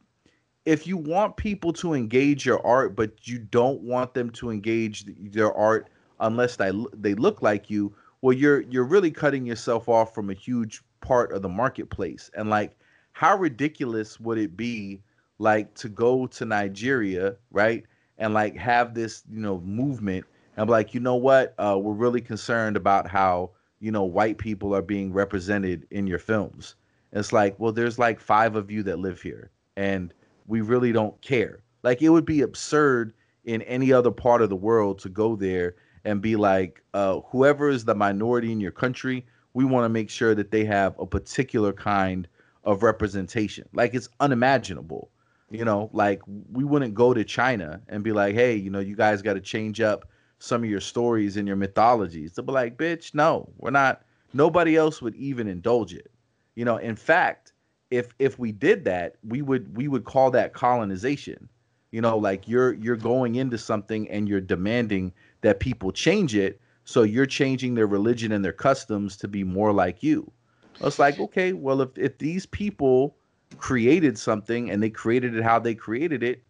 if 0.65 0.88
you 0.88 0.98
want 0.98 1.38
people 1.38 1.73
to 1.73 1.94
engage 1.94 2.45
your 2.45 2.65
art, 2.65 2.95
but 2.95 3.28
you 3.28 3.40
don't 3.40 3.82
want 3.82 4.14
them 4.14 4.30
to 4.32 4.49
engage 4.49 5.06
their 5.32 5.53
art 5.53 5.90
unless 6.19 6.56
they 6.56 6.72
they 6.94 7.14
look 7.14 7.41
like 7.41 7.69
you, 7.69 7.94
well, 8.22 8.34
you're 8.34 8.61
you're 8.61 8.86
really 8.86 9.11
cutting 9.11 9.45
yourself 9.45 9.90
off 9.90 10.15
from 10.15 10.30
a 10.30 10.36
huge 10.36 10.82
part 11.02 11.34
of 11.34 11.41
the 11.41 11.49
marketplace. 11.49 12.32
And 12.36 12.49
like, 12.49 12.78
how 13.14 13.38
ridiculous 13.38 14.19
would 14.19 14.38
it 14.38 14.56
be, 14.56 15.02
like, 15.40 15.73
to 15.76 15.90
go 15.90 16.28
to 16.28 16.45
Nigeria, 16.45 17.36
right, 17.52 17.84
and 18.18 18.34
like 18.34 18.56
have 18.56 18.94
this, 18.94 19.23
you 19.30 19.41
know, 19.41 19.60
movement 19.61 20.26
and 20.57 20.68
be 20.68 20.72
like, 20.72 20.94
you 20.94 20.99
know 20.99 21.15
what, 21.15 21.53
uh, 21.57 21.78
we're 21.82 21.94
really 21.94 22.22
concerned 22.22 22.78
about 22.78 23.07
how 23.07 23.52
you 23.80 23.91
know 23.91 24.03
white 24.03 24.38
people 24.38 24.76
are 24.76 24.82
being 24.82 25.11
represented 25.11 25.88
in 25.91 26.07
your 26.07 26.19
films. 26.19 26.76
it's 27.11 27.34
like, 27.34 27.60
well, 27.60 27.72
there's 27.72 27.99
like 27.99 28.19
five 28.19 28.56
of 28.56 28.69
you 28.72 28.84
that 28.84 28.99
live 28.99 29.22
here, 29.22 29.52
and 29.76 30.14
we 30.48 30.61
really 30.61 30.91
don't 30.91 31.19
care. 31.22 31.64
Like, 31.84 32.02
it 32.02 32.10
would 32.10 32.26
be 32.26 32.41
absurd 32.41 33.14
in 33.45 33.61
any 33.64 33.91
other 33.91 34.11
part 34.11 34.41
of 34.41 34.49
the 34.49 34.56
world 34.56 34.99
to 34.99 35.10
go 35.10 35.36
there 35.36 35.76
and 36.06 36.22
be 36.22 36.36
like, 36.36 36.84
uh, 36.94 37.19
whoever 37.32 37.69
is 37.69 37.86
the 37.86 37.95
minority 37.95 38.52
in 38.52 38.60
your 38.60 38.72
country, 38.72 39.26
we 39.53 39.65
want 39.65 39.86
to 39.86 39.90
make 39.90 40.10
sure 40.10 40.36
that 40.36 40.52
they 40.52 40.65
have 40.65 40.98
a 40.99 41.06
particular 41.06 41.73
kind 41.73 42.28
of 42.64 42.84
representation. 42.84 43.68
Like 43.73 43.94
it's 43.94 44.10
unimaginable. 44.19 45.10
You 45.49 45.65
know, 45.65 45.90
like 45.91 46.22
we 46.52 46.64
wouldn't 46.64 46.94
go 46.94 47.14
to 47.14 47.26
China 47.26 47.82
and 47.90 48.03
be 48.03 48.14
like, 48.14 48.36
hey, 48.36 48.56
you 48.56 48.69
know, 48.69 48.80
you 48.80 48.95
guys 48.95 49.22
got 49.22 49.34
to 49.34 49.41
change 49.41 49.82
up 49.82 50.07
some 50.42 50.64
of 50.64 50.70
your 50.70 50.82
stories 50.82 51.38
and 51.38 51.48
your 51.48 51.56
mythologies. 51.56 52.34
To 52.34 52.42
be 52.42 52.52
like, 52.52 52.78
bitch, 52.78 53.14
no, 53.14 53.48
we're 53.58 53.70
not. 53.70 54.02
Nobody 54.34 54.76
else 54.76 55.02
would 55.02 55.16
even 55.16 55.48
indulge 55.48 55.94
it. 55.94 56.10
You 56.56 56.66
know, 56.66 56.78
in 56.78 56.96
fact, 56.96 57.54
if 57.92 58.16
if 58.18 58.40
we 58.40 58.52
did 58.52 58.84
that, 58.86 59.16
we 59.24 59.42
would 59.42 59.76
we 59.78 59.88
would 59.88 60.04
call 60.04 60.32
that 60.32 60.54
colonization. 60.54 61.48
You 61.92 62.02
know, 62.02 62.18
like 62.18 62.48
you're 62.48 62.74
you're 62.74 62.96
going 62.96 63.36
into 63.36 63.58
something 63.58 64.10
and 64.10 64.28
you're 64.28 64.42
demanding 64.42 65.14
that 65.42 65.60
people 65.60 65.92
change 65.92 66.36
it. 66.36 66.60
So 66.86 67.04
you're 67.04 67.28
changing 67.28 67.76
their 67.76 67.88
religion 67.88 68.32
and 68.32 68.44
their 68.44 68.54
customs 68.54 69.16
to 69.18 69.28
be 69.28 69.44
more 69.44 69.72
like 69.72 70.02
you. 70.02 70.32
It's 70.80 70.98
like, 70.98 71.20
okay, 71.20 71.54
well, 71.54 71.82
if, 71.82 71.90
if 71.96 72.18
these 72.18 72.48
people 72.48 73.16
created 73.58 74.18
something 74.18 74.72
and 74.72 74.82
they 74.82 74.90
created 74.90 75.36
it 75.36 75.44
how 75.44 75.60
they 75.60 75.76
created 75.76 76.24
it, 76.24 76.44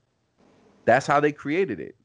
that's 0.85 1.05
how 1.05 1.19
they 1.19 1.33
created 1.33 1.81
it. 1.81 1.95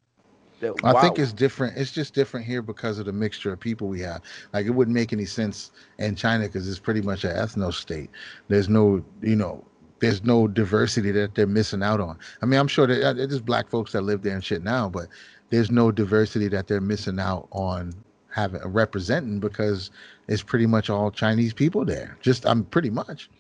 That, 0.61 0.75
I 0.85 0.93
wow. 0.95 1.01
think 1.01 1.19
it's 1.19 1.33
different. 1.33 1.77
It's 1.77 1.93
just 1.93 2.15
different 2.15 2.47
here 2.47 2.63
because 2.63 2.99
of 2.99 3.07
the 3.07 3.13
mixture 3.13 3.53
of 3.53 3.61
people 3.61 3.89
we 3.89 4.01
have. 4.01 4.23
Like 4.53 4.67
it 4.67 4.71
wouldn't 4.71 4.95
make 4.95 5.13
any 5.13 5.27
sense 5.27 5.71
in 5.99 6.17
China 6.17 6.45
because 6.45 6.69
it's 6.69 6.79
pretty 6.79 7.03
much 7.03 7.25
an 7.25 7.37
ethno 7.37 7.73
state. 7.73 8.11
There's 8.49 8.69
no, 8.69 9.05
you 9.23 9.37
know, 9.37 9.65
there's 10.01 10.25
no 10.25 10.49
diversity 10.49 11.11
that 11.13 11.35
they're 11.35 11.47
missing 11.47 11.83
out 11.83 12.01
on. 12.01 12.19
I 12.43 12.47
mean, 12.47 12.59
I'm 12.61 12.69
sure 12.69 12.87
that 12.87 13.03
uh, 13.03 13.13
there's 13.13 13.41
black 13.41 13.69
folks 13.69 13.93
that 13.93 14.03
live 14.03 14.23
there 14.23 14.35
and 14.35 14.45
shit 14.45 14.63
now, 14.63 14.89
but 14.89 15.09
there's 15.51 15.71
no 15.71 15.91
diversity 15.93 16.49
that 16.49 16.67
they're 16.67 16.81
missing 16.81 17.19
out 17.19 17.49
on 17.53 17.93
having 18.31 18.61
representing 18.65 19.41
because 19.41 19.91
it's 20.29 20.43
pretty 20.43 20.67
much 20.67 20.91
all 20.91 21.11
Chinese 21.11 21.55
people 21.55 21.85
there. 21.85 22.17
Just 22.21 22.47
I'm 22.47 22.65
pretty 22.65 22.91
much 22.91 23.31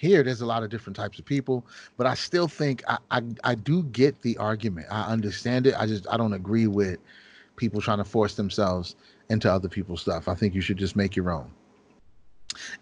here. 0.00 0.22
There's 0.22 0.40
a 0.40 0.46
lot 0.46 0.62
of 0.62 0.70
different 0.70 0.96
types 0.96 1.18
of 1.18 1.26
people, 1.26 1.66
but 1.98 2.06
I 2.06 2.14
still 2.14 2.48
think 2.48 2.82
I, 2.88 2.96
I 3.10 3.22
I 3.44 3.54
do 3.54 3.82
get 3.84 4.22
the 4.22 4.36
argument. 4.38 4.86
I 4.90 5.02
understand 5.02 5.66
it. 5.66 5.74
I 5.78 5.86
just 5.86 6.06
I 6.10 6.16
don't 6.16 6.32
agree 6.32 6.66
with 6.66 6.98
people 7.56 7.82
trying 7.82 7.98
to 7.98 8.04
force 8.04 8.34
themselves 8.34 8.96
into 9.28 9.52
other 9.52 9.68
people's 9.68 10.00
stuff. 10.00 10.26
I 10.26 10.34
think 10.34 10.54
you 10.54 10.62
should 10.62 10.78
just 10.78 10.96
make 10.96 11.14
your 11.14 11.30
own. 11.30 11.50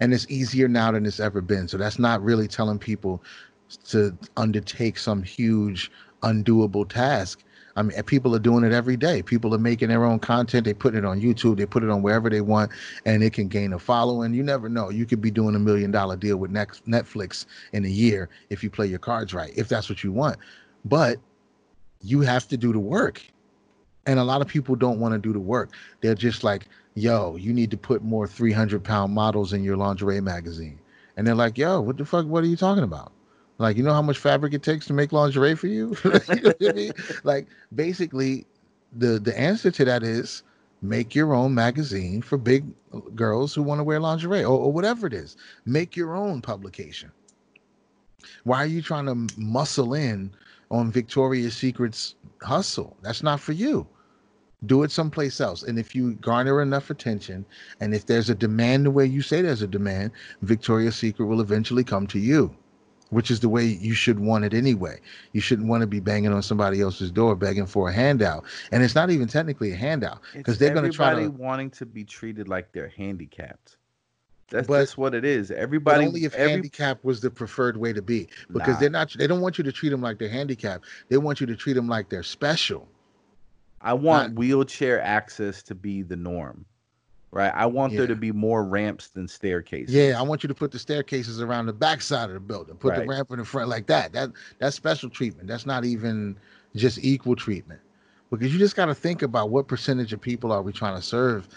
And 0.01 0.15
it's 0.15 0.31
easier 0.31 0.69
now 0.69 0.93
than 0.93 1.05
it's 1.05 1.19
ever 1.19 1.41
been. 1.41 1.67
So 1.67 1.77
that's 1.77 1.99
not 1.99 2.23
really 2.23 2.47
telling 2.47 2.79
people 2.79 3.21
to 3.89 4.17
undertake 4.37 4.97
some 4.97 5.23
huge 5.23 5.91
undoable 6.23 6.89
task 6.89 7.43
I 7.79 7.83
mean, 7.83 8.03
people 8.03 8.35
are 8.35 8.41
doing 8.41 8.65
it 8.65 8.73
every 8.73 8.97
day. 8.97 9.23
People 9.23 9.55
are 9.55 9.59
making 9.59 9.89
their 9.89 10.05
own 10.05 10.19
content. 10.19 10.65
They 10.65 10.75
put 10.75 10.97
it 10.97 11.05
on 11.05 11.21
YouTube. 11.21 11.59
They 11.59 11.65
put 11.65 11.85
it 11.85 11.91
on 11.91 12.03
wherever 12.03 12.29
they 12.29 12.41
want, 12.41 12.73
and 13.05 13.23
it 13.23 13.33
can 13.33 13.47
gain 13.47 13.73
a 13.73 13.79
following. 13.79 14.35
You 14.35 14.43
never 14.43 14.69
know. 14.69 14.91
You 14.91 15.07
could 15.07 15.21
be 15.21 15.31
doing 15.31 15.55
a 15.55 15.61
million 15.61 15.93
dollar 15.93 16.17
deal 16.17 16.39
with 16.39 16.53
Netflix 16.53 17.47
in 17.73 17.85
a 17.85 17.89
year 17.89 18.31
if 18.51 18.65
you 18.65 18.71
play 18.71 18.87
your 18.87 18.99
cards 18.99 19.33
right, 19.33 19.53
if 19.57 19.69
that's 19.69 19.89
what 19.89 20.03
you 20.03 20.11
want. 20.11 20.39
But 20.85 21.19
you 22.03 22.21
have 22.23 22.49
to 22.49 22.57
do 22.57 22.73
the 22.73 22.81
work. 22.81 23.23
And 24.07 24.19
a 24.19 24.25
lot 24.25 24.41
of 24.41 24.49
people 24.49 24.75
don't 24.75 24.99
want 24.99 25.13
to 25.13 25.19
do 25.19 25.33
the 25.33 25.39
work. 25.39 25.71
They're 26.01 26.17
just 26.17 26.43
like, 26.43 26.67
yo, 26.95 27.37
you 27.37 27.53
need 27.53 27.71
to 27.71 27.77
put 27.77 28.03
more 28.03 28.27
300 28.27 28.83
pound 28.83 29.15
models 29.15 29.53
in 29.53 29.63
your 29.63 29.77
lingerie 29.77 30.21
magazine. 30.21 30.81
And 31.17 31.25
they're 31.25 31.37
like, 31.37 31.57
yo, 31.57 31.81
what 31.81 31.97
the 31.97 32.05
fuck? 32.05 32.27
What 32.27 32.43
are 32.43 32.49
you 32.49 32.57
talking 32.57 32.83
about? 32.83 33.13
Like, 33.59 33.77
you 33.77 33.83
know 33.83 33.93
how 33.93 34.03
much 34.03 34.19
fabric 34.19 34.55
it 34.55 34.63
takes 34.63 34.87
to 34.87 34.93
make 34.93 35.13
lingerie 35.13 35.57
for 35.57 35.67
you? 35.67 35.97
you 36.05 36.11
know 36.43 36.53
I 36.69 36.73
mean? 36.73 36.93
Like, 37.25 37.49
basically, 37.75 38.47
the 38.97 39.19
the 39.19 39.39
answer 39.39 39.71
to 39.73 39.85
that 39.85 40.03
is 40.03 40.45
make 40.81 41.15
your 41.15 41.35
own 41.35 41.55
magazine 41.55 42.23
for 42.23 42.39
big 42.39 42.65
girls 43.17 43.53
who 43.53 43.63
want 43.63 43.81
to 43.81 43.85
wear 43.85 43.99
lingerie 43.99 44.45
or, 44.45 44.59
or 44.59 44.73
whatever 44.73 45.09
it 45.09 45.13
is. 45.13 45.37
Make 45.67 45.97
your 45.97 46.15
own 46.15 46.41
publication. 46.41 47.11
Why 48.45 48.59
are 48.63 48.67
you 48.67 48.81
trying 48.81 49.07
to 49.07 49.35
muscle 49.37 49.95
in 49.95 50.31
on 50.71 50.93
Victoria's 50.93 51.57
Secret's 51.57 52.15
hustle? 52.43 52.97
That's 53.03 53.25
not 53.25 53.41
for 53.41 53.53
you. 53.53 53.87
Do 54.67 54.85
it 54.85 54.93
someplace 54.93 55.41
else. 55.41 55.65
And 55.65 55.79
if 55.79 55.95
you 55.95 56.15
garner 56.15 56.63
enough 56.63 56.91
attention, 56.91 57.45
and 57.81 57.95
if 57.95 58.07
there's 58.07 58.31
a 58.31 58.35
demand 58.35 58.87
the 58.87 58.91
way 58.91 59.07
you 59.07 59.23
say 59.23 59.43
there's 59.43 59.63
a 59.63 59.69
demand, 59.69 60.13
Victoria's 60.43 60.97
Secret 60.97 61.27
will 61.27 61.41
eventually 61.41 61.85
come 61.85 62.07
to 62.09 62.19
you 62.21 62.55
which 63.11 63.31
is 63.31 63.41
the 63.41 63.49
way 63.49 63.65
you 63.65 63.95
should 63.95 64.19
want 64.19 64.45
it 64.45 64.55
anyway. 64.55 65.01
You 65.33 65.41
shouldn't 65.41 65.69
want 65.69 65.83
to 65.83 65.87
be 65.87 66.01
banging 66.01 66.33
on 66.33 66.43
somebody 66.43 66.81
else's 66.81 67.11
door 67.11 67.35
begging 67.35 67.67
for 67.67 67.89
a 67.89 67.93
handout, 67.93 68.45
and 68.73 68.83
it's 68.83 68.95
not 68.95 69.11
even 69.11 69.29
technically 69.29 69.73
a 69.73 69.77
handout 69.77 70.21
because 70.35 70.59
they're 70.59 70.75
going 70.75 70.91
to 70.91 70.97
try 70.97 71.15
to 71.15 71.29
wanting 71.29 71.71
to 71.71 71.87
be 71.87 72.05
treated 72.05 72.49
like 72.49 72.73
they're 72.73 72.93
handicapped. 72.97 73.77
That's 74.51 74.67
but, 74.67 74.81
just 74.81 74.97
what 74.97 75.15
it 75.15 75.25
is. 75.25 75.51
Everybody 75.51 76.07
only 76.07 76.25
if 76.25 76.35
every, 76.35 76.53
handicap 76.53 77.05
was 77.05 77.21
the 77.21 77.31
preferred 77.31 77.77
way 77.77 77.93
to 77.93 78.01
be 78.01 78.29
because 78.51 78.75
nah. 78.75 78.81
they're 78.81 78.91
not. 78.91 79.15
They 79.19 79.27
don't 79.27 79.43
want 79.43 79.59
you 79.59 79.65
to 79.65 79.73
treat 79.73 79.91
them 79.91 80.01
like 80.01 80.19
they're 80.19 80.29
handicapped. 80.29 80.87
They 81.09 81.19
want 81.19 81.41
you 81.41 81.47
to 81.47 81.57
treat 81.57 81.75
them 81.75 81.89
like 81.89 82.09
they're 82.09 82.23
special. 82.23 82.89
I 83.81 83.93
want 83.93 84.31
not, 84.31 84.39
wheelchair 84.39 85.01
access 85.03 85.63
to 85.65 85.75
be 85.75 86.03
the 86.03 86.17
norm 86.17 86.65
right? 87.31 87.53
I 87.55 87.67
want 87.67 87.93
yeah. 87.93 88.01
there 88.01 88.07
to 88.09 88.17
be 88.17 88.33
more 88.33 88.65
ramps 88.65 89.09
than 89.09 89.29
staircases. 89.29 89.95
Yeah, 89.95 90.19
I 90.19 90.23
want 90.23 90.43
you 90.43 90.49
to 90.49 90.55
put 90.55 90.73
the 90.73 90.79
staircases 90.79 91.41
around 91.41 91.67
the 91.67 91.73
back 91.73 92.03
side 92.03 92.29
of 92.29 92.35
the 92.35 92.41
building. 92.41 92.77
Put 92.77 92.91
right. 92.91 93.01
the 93.01 93.07
ramp 93.07 93.31
in 93.31 93.39
the 93.39 93.45
front 93.45 93.69
like 93.69 93.87
that. 93.87 94.13
That 94.13 94.31
that's 94.59 94.77
special 94.77 95.11
treatment. 95.11 95.49
That's 95.49 95.67
not 95.67 95.85
even 95.85 96.37
just 96.77 96.99
equal 97.03 97.37
treatment. 97.37 97.81
Because 98.31 98.53
you 98.53 98.59
just 98.59 98.77
got 98.77 98.87
to 98.87 98.95
think 98.95 99.23
about 99.23 99.51
what 99.51 99.69
percentage 99.69 100.13
of 100.13 100.21
people 100.21 100.53
are 100.53 100.63
we 100.63 100.73
trying 100.73 100.97
to 100.97 101.03
serve 101.03 101.49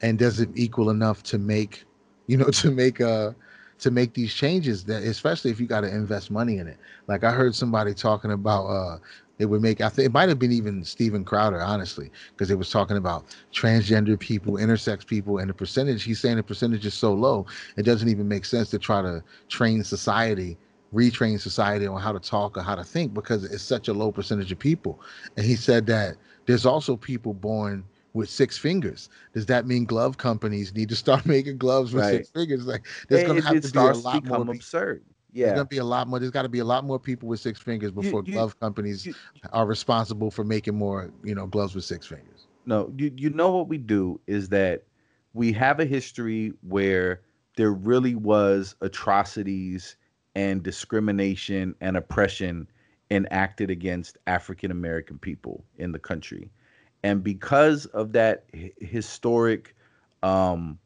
and 0.00 0.18
does 0.18 0.38
it 0.40 0.48
equal 0.54 0.90
enough 0.90 1.22
to 1.24 1.38
make, 1.38 1.84
you 2.26 2.36
know, 2.36 2.44
to 2.50 2.70
make 2.70 3.00
uh 3.00 3.32
to 3.78 3.90
make 3.90 4.14
these 4.14 4.32
changes 4.32 4.84
that 4.84 5.02
especially 5.02 5.50
if 5.50 5.60
you 5.60 5.66
got 5.66 5.80
to 5.82 5.88
invest 5.88 6.30
money 6.30 6.58
in 6.58 6.68
it. 6.68 6.78
Like 7.06 7.24
I 7.24 7.32
heard 7.32 7.54
somebody 7.54 7.94
talking 7.94 8.32
about 8.32 8.66
uh 8.66 8.98
it 9.38 9.46
would 9.46 9.62
make. 9.62 9.80
I 9.80 9.88
think 9.88 10.06
it 10.06 10.12
might 10.12 10.28
have 10.28 10.38
been 10.38 10.52
even 10.52 10.84
Steven 10.84 11.24
Crowder, 11.24 11.60
honestly, 11.60 12.10
because 12.30 12.50
it 12.50 12.58
was 12.58 12.70
talking 12.70 12.96
about 12.96 13.36
transgender 13.52 14.18
people, 14.18 14.54
intersex 14.54 15.06
people, 15.06 15.38
and 15.38 15.50
the 15.50 15.54
percentage. 15.54 16.04
He's 16.04 16.20
saying 16.20 16.36
the 16.36 16.42
percentage 16.42 16.86
is 16.86 16.94
so 16.94 17.12
low, 17.12 17.46
it 17.76 17.82
doesn't 17.82 18.08
even 18.08 18.28
make 18.28 18.44
sense 18.44 18.70
to 18.70 18.78
try 18.78 19.02
to 19.02 19.22
train 19.48 19.82
society, 19.82 20.56
retrain 20.92 21.40
society 21.40 21.86
on 21.86 22.00
how 22.00 22.12
to 22.12 22.20
talk 22.20 22.56
or 22.56 22.62
how 22.62 22.76
to 22.76 22.84
think 22.84 23.12
because 23.12 23.44
it's 23.44 23.62
such 23.62 23.88
a 23.88 23.92
low 23.92 24.12
percentage 24.12 24.52
of 24.52 24.58
people. 24.58 25.00
And 25.36 25.44
he 25.44 25.56
said 25.56 25.86
that 25.86 26.16
there's 26.46 26.66
also 26.66 26.96
people 26.96 27.34
born 27.34 27.84
with 28.14 28.30
six 28.30 28.56
fingers. 28.56 29.10
Does 29.34 29.46
that 29.46 29.66
mean 29.66 29.84
glove 29.84 30.16
companies 30.16 30.74
need 30.74 30.88
to 30.88 30.96
start 30.96 31.26
making 31.26 31.58
gloves 31.58 31.92
with 31.92 32.04
right. 32.04 32.16
six 32.16 32.30
fingers? 32.30 32.66
Like 32.66 32.86
there's 33.08 33.24
going 33.26 33.40
to 33.40 33.46
have 33.46 33.60
to 33.60 33.70
be 33.70 33.78
a 33.78 33.92
lot 33.92 34.24
more. 34.24 34.54
absurd 34.54 35.04
yeah. 35.34 35.46
There's 35.46 35.56
gonna 35.56 35.64
be 35.66 35.78
a 35.78 35.84
lot 35.84 36.06
more. 36.06 36.20
There's 36.20 36.30
got 36.30 36.42
to 36.42 36.48
be 36.48 36.60
a 36.60 36.64
lot 36.64 36.84
more 36.84 36.98
people 36.98 37.28
with 37.28 37.40
six 37.40 37.60
fingers 37.60 37.90
before 37.90 38.22
you, 38.24 38.32
you, 38.32 38.32
glove 38.34 38.58
companies 38.60 39.04
you, 39.04 39.14
are 39.52 39.66
responsible 39.66 40.30
for 40.30 40.44
making 40.44 40.76
more, 40.76 41.10
you 41.24 41.34
know, 41.34 41.46
gloves 41.46 41.74
with 41.74 41.84
six 41.84 42.06
fingers. 42.06 42.46
No, 42.66 42.92
you 42.96 43.12
you 43.16 43.30
know 43.30 43.50
what 43.50 43.68
we 43.68 43.76
do 43.76 44.20
is 44.28 44.48
that 44.50 44.84
we 45.32 45.52
have 45.52 45.80
a 45.80 45.84
history 45.84 46.52
where 46.62 47.20
there 47.56 47.72
really 47.72 48.14
was 48.14 48.76
atrocities 48.80 49.96
and 50.36 50.62
discrimination 50.62 51.74
and 51.80 51.96
oppression 51.96 52.68
enacted 53.10 53.70
against 53.70 54.18
African 54.28 54.70
American 54.70 55.18
people 55.18 55.64
in 55.78 55.90
the 55.90 55.98
country, 55.98 56.48
and 57.04 57.22
because 57.22 57.84
of 57.86 58.12
that 58.12 58.46
historic 58.80 59.76
um, 60.22 60.78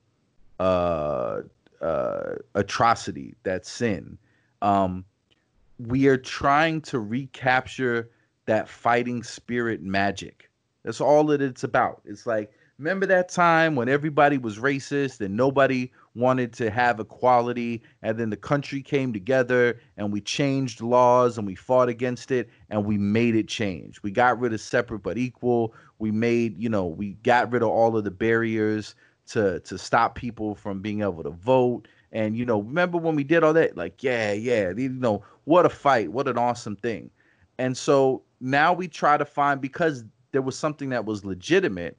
uh, 0.58 1.42
uh, 1.80 2.34
atrocity, 2.54 3.34
that 3.44 3.64
sin 3.64 4.18
um, 4.60 5.04
we 5.78 6.08
are 6.08 6.16
trying 6.16 6.80
to 6.80 6.98
recapture 6.98 8.10
that 8.46 8.68
fighting 8.68 9.22
spirit 9.22 9.80
magic. 9.80 10.50
That's 10.84 11.00
all 11.00 11.24
that 11.26 11.40
it's 11.40 11.62
about. 11.62 12.02
It's 12.04 12.26
like, 12.26 12.50
remember 12.78 13.06
that 13.06 13.28
time 13.28 13.76
when 13.76 13.88
everybody 13.88 14.38
was 14.38 14.58
racist 14.58 15.20
and 15.20 15.36
nobody 15.36 15.92
wanted 16.18 16.52
to 16.52 16.68
have 16.68 16.98
equality 16.98 17.80
and 18.02 18.18
then 18.18 18.28
the 18.28 18.36
country 18.36 18.82
came 18.82 19.12
together 19.12 19.78
and 19.96 20.12
we 20.12 20.20
changed 20.20 20.80
laws 20.80 21.38
and 21.38 21.46
we 21.46 21.54
fought 21.54 21.88
against 21.88 22.32
it 22.32 22.50
and 22.70 22.84
we 22.84 22.98
made 22.98 23.36
it 23.36 23.46
change. 23.46 24.02
We 24.02 24.10
got 24.10 24.38
rid 24.40 24.52
of 24.52 24.60
separate 24.60 24.98
but 25.04 25.16
equal. 25.16 25.74
We 26.00 26.10
made 26.10 26.60
you 26.60 26.68
know 26.68 26.86
we 26.86 27.14
got 27.22 27.52
rid 27.52 27.62
of 27.62 27.68
all 27.68 27.96
of 27.96 28.04
the 28.04 28.10
barriers 28.10 28.96
to 29.28 29.60
to 29.60 29.78
stop 29.78 30.16
people 30.16 30.56
from 30.56 30.80
being 30.80 31.02
able 31.02 31.22
to 31.22 31.30
vote. 31.30 31.86
And 32.10 32.36
you 32.36 32.44
know 32.44 32.62
remember 32.62 32.98
when 32.98 33.14
we 33.14 33.24
did 33.24 33.44
all 33.44 33.52
that? 33.52 33.76
Like 33.76 34.02
yeah 34.02 34.32
yeah 34.32 34.72
you 34.76 34.88
know 34.88 35.22
what 35.44 35.66
a 35.66 35.70
fight 35.70 36.10
what 36.12 36.26
an 36.26 36.36
awesome 36.36 36.76
thing. 36.76 37.10
And 37.58 37.76
so 37.76 38.22
now 38.40 38.72
we 38.72 38.88
try 38.88 39.16
to 39.16 39.24
find 39.24 39.60
because 39.60 40.04
there 40.32 40.42
was 40.42 40.58
something 40.58 40.88
that 40.90 41.04
was 41.04 41.24
legitimate 41.24 41.96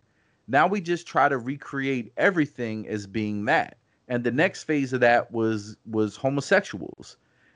now 0.48 0.66
we 0.66 0.82
just 0.82 1.06
try 1.06 1.30
to 1.30 1.38
recreate 1.38 2.12
everything 2.18 2.88
as 2.88 3.06
being 3.06 3.46
that 3.46 3.78
and 4.10 4.23
the 4.23 4.31
next 4.31 4.64
phase 4.64 4.91
of 4.91 4.99
that 4.99 5.31
was 5.31 5.77
was 5.86 6.18
homosexuals. 6.18 7.15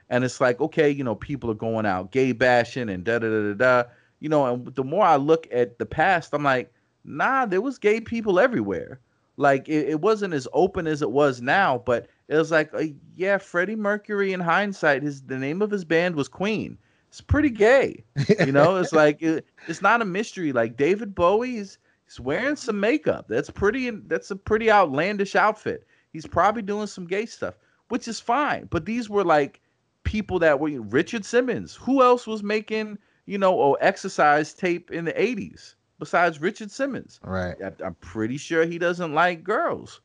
And 0.09 0.23
it's 0.23 0.39
like 0.39 0.61
okay 0.61 0.89
you 0.89 1.03
know 1.03 1.15
people 1.15 1.51
are 1.51 1.55
going 1.55 1.85
out 1.85 2.11
gay 2.11 2.31
bashing 2.31 2.89
and 2.89 3.03
da 3.03 3.19
da 3.19 3.27
da 3.27 3.53
da 3.53 3.53
da. 3.53 3.89
You 4.19 4.29
know 4.29 4.45
and 4.45 4.73
the 4.75 4.83
more 4.83 5.03
i 5.03 5.17
look 5.17 5.47
at 5.51 5.79
the 5.79 5.85
past 5.85 6.33
i'm 6.33 6.43
like 6.43 6.71
nah 7.03 7.45
there 7.45 7.61
was 7.61 7.77
gay 7.77 7.99
people 7.99 8.39
everywhere. 8.39 9.01
Like 9.35 9.67
it, 9.67 9.89
it 9.89 10.01
wasn't 10.01 10.35
as 10.35 10.47
open 10.53 10.85
as 10.85 11.01
it 11.01 11.11
was 11.11 11.41
now 11.41 11.79
but 11.79 12.07
it 12.27 12.37
was 12.37 12.51
like 12.51 12.71
uh, 12.73 12.83
yeah 13.15 13.39
freddie 13.39 13.75
mercury 13.75 14.31
in 14.31 14.39
hindsight 14.39 15.01
his 15.01 15.23
the 15.23 15.37
name 15.37 15.61
of 15.61 15.71
his 15.71 15.83
band 15.83 16.15
was 16.15 16.27
queen. 16.27 16.77
It's 17.09 17.21
pretty 17.21 17.49
gay. 17.49 18.03
You 18.39 18.51
know 18.51 18.77
it's 18.77 18.93
like 19.03 19.21
it, 19.23 19.45
it's 19.67 19.81
not 19.81 20.03
a 20.03 20.05
mystery. 20.05 20.51
Like 20.51 20.77
david 20.77 21.15
bowie's 21.15 21.79
he's 22.05 22.19
wearing 22.19 22.55
some 22.55 22.79
makeup. 22.79 23.25
That's 23.27 23.49
pretty 23.49 23.89
that's 23.89 24.29
a 24.29 24.35
pretty 24.35 24.69
outlandish 24.69 25.35
outfit 25.35 25.87
He's 26.13 26.27
probably 26.27 26.61
doing 26.61 26.87
some 26.87 27.05
gay 27.05 27.25
stuff, 27.25 27.55
which 27.89 28.07
is 28.07 28.19
fine. 28.19 28.67
But 28.69 28.85
these 28.85 29.09
were 29.09 29.23
like 29.23 29.59
people 30.03 30.39
that 30.39 30.59
were 30.59 30.79
Richard 30.81 31.25
Simmons. 31.25 31.75
Who 31.75 32.01
else 32.01 32.25
was 32.25 32.43
making, 32.43 32.99
you 33.25 33.37
know, 33.37 33.53
or 33.53 33.77
exercise 33.81 34.53
tape 34.53 34.91
in 34.91 35.05
the 35.05 35.13
80s 35.13 35.75
besides 35.99 36.39
Richard 36.39 36.71
Simmons? 36.71 37.19
Right. 37.23 37.55
I, 37.61 37.85
am 37.85 37.95
pretty 37.95 38.37
sure 38.37 38.65
he 38.65 38.77
doesn't 38.77 39.13
like 39.13 39.43
girls. 39.43 40.01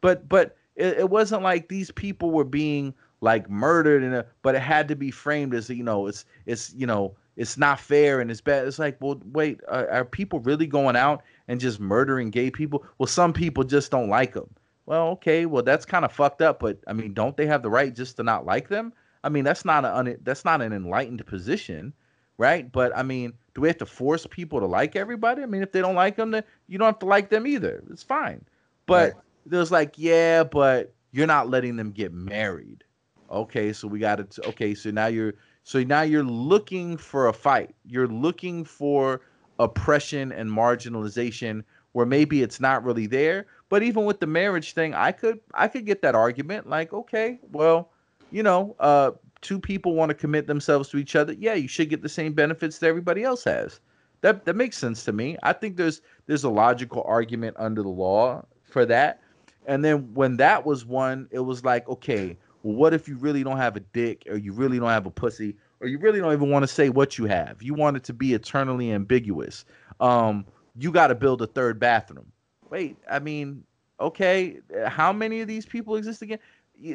But 0.00 0.28
but 0.28 0.56
it, 0.76 0.98
it 0.98 1.10
wasn't 1.10 1.42
like 1.42 1.68
these 1.68 1.90
people 1.90 2.32
were 2.32 2.44
being 2.44 2.94
like 3.22 3.48
murdered 3.48 4.02
and 4.02 4.24
but 4.42 4.54
it 4.54 4.60
had 4.60 4.88
to 4.88 4.96
be 4.96 5.10
framed 5.10 5.54
as 5.54 5.70
you 5.70 5.84
know 5.84 6.08
it's 6.08 6.24
it's 6.44 6.74
you 6.74 6.86
know 6.86 7.14
it's 7.36 7.56
not 7.56 7.78
fair 7.78 8.20
and 8.20 8.30
it's 8.30 8.40
bad 8.40 8.66
it's 8.66 8.80
like 8.80 8.96
well 9.00 9.20
wait 9.26 9.60
are, 9.68 9.88
are 9.88 10.04
people 10.04 10.40
really 10.40 10.66
going 10.66 10.96
out 10.96 11.22
and 11.46 11.60
just 11.60 11.78
murdering 11.78 12.30
gay 12.30 12.50
people 12.50 12.84
well 12.98 13.06
some 13.06 13.32
people 13.32 13.62
just 13.62 13.92
don't 13.92 14.08
like 14.08 14.34
them 14.34 14.50
well, 14.86 15.08
okay, 15.08 15.46
well 15.46 15.62
that's 15.62 15.84
kind 15.84 16.04
of 16.04 16.12
fucked 16.12 16.42
up, 16.42 16.60
but 16.60 16.78
I 16.86 16.92
mean, 16.92 17.14
don't 17.14 17.36
they 17.36 17.46
have 17.46 17.62
the 17.62 17.70
right 17.70 17.94
just 17.94 18.16
to 18.16 18.22
not 18.22 18.46
like 18.46 18.68
them? 18.68 18.92
I 19.24 19.28
mean, 19.28 19.44
that's 19.44 19.64
not 19.64 19.84
an 19.84 20.16
that's 20.22 20.44
not 20.44 20.62
an 20.62 20.72
enlightened 20.72 21.24
position, 21.26 21.92
right? 22.38 22.70
But 22.70 22.96
I 22.96 23.02
mean, 23.02 23.32
do 23.54 23.60
we 23.60 23.68
have 23.68 23.78
to 23.78 23.86
force 23.86 24.26
people 24.28 24.60
to 24.60 24.66
like 24.66 24.96
everybody? 24.96 25.42
I 25.42 25.46
mean, 25.46 25.62
if 25.62 25.72
they 25.72 25.80
don't 25.80 25.94
like 25.94 26.16
them, 26.16 26.32
then 26.32 26.42
you 26.66 26.78
don't 26.78 26.86
have 26.86 26.98
to 27.00 27.06
like 27.06 27.30
them 27.30 27.46
either. 27.46 27.82
It's 27.90 28.02
fine. 28.02 28.44
But 28.86 29.14
right. 29.14 29.22
there's 29.46 29.70
like, 29.70 29.94
yeah, 29.96 30.42
but 30.42 30.92
you're 31.12 31.26
not 31.26 31.48
letting 31.48 31.76
them 31.76 31.92
get 31.92 32.12
married. 32.12 32.82
Okay, 33.30 33.72
so 33.72 33.88
we 33.88 33.98
got 33.98 34.30
to 34.30 34.48
okay, 34.48 34.74
so 34.74 34.90
now 34.90 35.06
you're 35.06 35.34
so 35.62 35.82
now 35.84 36.02
you're 36.02 36.24
looking 36.24 36.96
for 36.96 37.28
a 37.28 37.32
fight. 37.32 37.74
You're 37.86 38.08
looking 38.08 38.64
for 38.64 39.20
oppression 39.58 40.32
and 40.32 40.50
marginalization 40.50 41.62
where 41.92 42.06
maybe 42.06 42.42
it's 42.42 42.58
not 42.58 42.82
really 42.84 43.06
there, 43.06 43.46
but 43.72 43.82
even 43.82 44.04
with 44.04 44.20
the 44.20 44.26
marriage 44.26 44.74
thing, 44.74 44.92
I 44.92 45.12
could 45.12 45.40
I 45.54 45.66
could 45.66 45.86
get 45.86 46.02
that 46.02 46.14
argument. 46.14 46.68
Like, 46.68 46.92
okay, 46.92 47.38
well, 47.52 47.88
you 48.30 48.42
know, 48.42 48.76
uh, 48.78 49.12
two 49.40 49.58
people 49.58 49.94
want 49.94 50.10
to 50.10 50.14
commit 50.14 50.46
themselves 50.46 50.90
to 50.90 50.98
each 50.98 51.16
other. 51.16 51.32
Yeah, 51.32 51.54
you 51.54 51.68
should 51.68 51.88
get 51.88 52.02
the 52.02 52.08
same 52.10 52.34
benefits 52.34 52.80
that 52.80 52.88
everybody 52.88 53.22
else 53.22 53.44
has. 53.44 53.80
That 54.20 54.44
that 54.44 54.56
makes 54.56 54.76
sense 54.76 55.06
to 55.06 55.12
me. 55.14 55.38
I 55.42 55.54
think 55.54 55.78
there's 55.78 56.02
there's 56.26 56.44
a 56.44 56.50
logical 56.50 57.02
argument 57.06 57.56
under 57.58 57.82
the 57.82 57.88
law 57.88 58.44
for 58.62 58.84
that. 58.84 59.22
And 59.66 59.82
then 59.82 60.12
when 60.12 60.36
that 60.36 60.66
was 60.66 60.84
one, 60.84 61.26
it 61.30 61.40
was 61.40 61.64
like, 61.64 61.88
okay, 61.88 62.36
well, 62.62 62.74
what 62.74 62.92
if 62.92 63.08
you 63.08 63.16
really 63.16 63.42
don't 63.42 63.56
have 63.56 63.74
a 63.74 63.80
dick 63.80 64.24
or 64.28 64.36
you 64.36 64.52
really 64.52 64.80
don't 64.80 64.90
have 64.90 65.06
a 65.06 65.10
pussy 65.10 65.56
or 65.80 65.86
you 65.88 65.96
really 65.96 66.20
don't 66.20 66.34
even 66.34 66.50
want 66.50 66.62
to 66.62 66.68
say 66.68 66.90
what 66.90 67.16
you 67.16 67.24
have? 67.24 67.62
You 67.62 67.72
want 67.72 67.96
it 67.96 68.04
to 68.04 68.12
be 68.12 68.34
eternally 68.34 68.92
ambiguous. 68.92 69.64
Um, 69.98 70.44
you 70.76 70.92
got 70.92 71.06
to 71.06 71.14
build 71.14 71.40
a 71.40 71.46
third 71.46 71.80
bathroom 71.80 72.26
wait, 72.72 72.96
I 73.08 73.18
mean, 73.18 73.64
okay, 74.00 74.60
how 74.86 75.12
many 75.12 75.42
of 75.42 75.46
these 75.46 75.66
people 75.66 75.96
exist 75.96 76.22
again? 76.22 76.38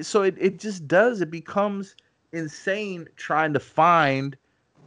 So 0.01 0.23
it, 0.23 0.35
it 0.39 0.57
just 0.57 0.87
does, 0.87 1.21
it 1.21 1.29
becomes 1.29 1.95
insane 2.33 3.07
trying 3.15 3.53
to 3.53 3.59
find 3.59 4.35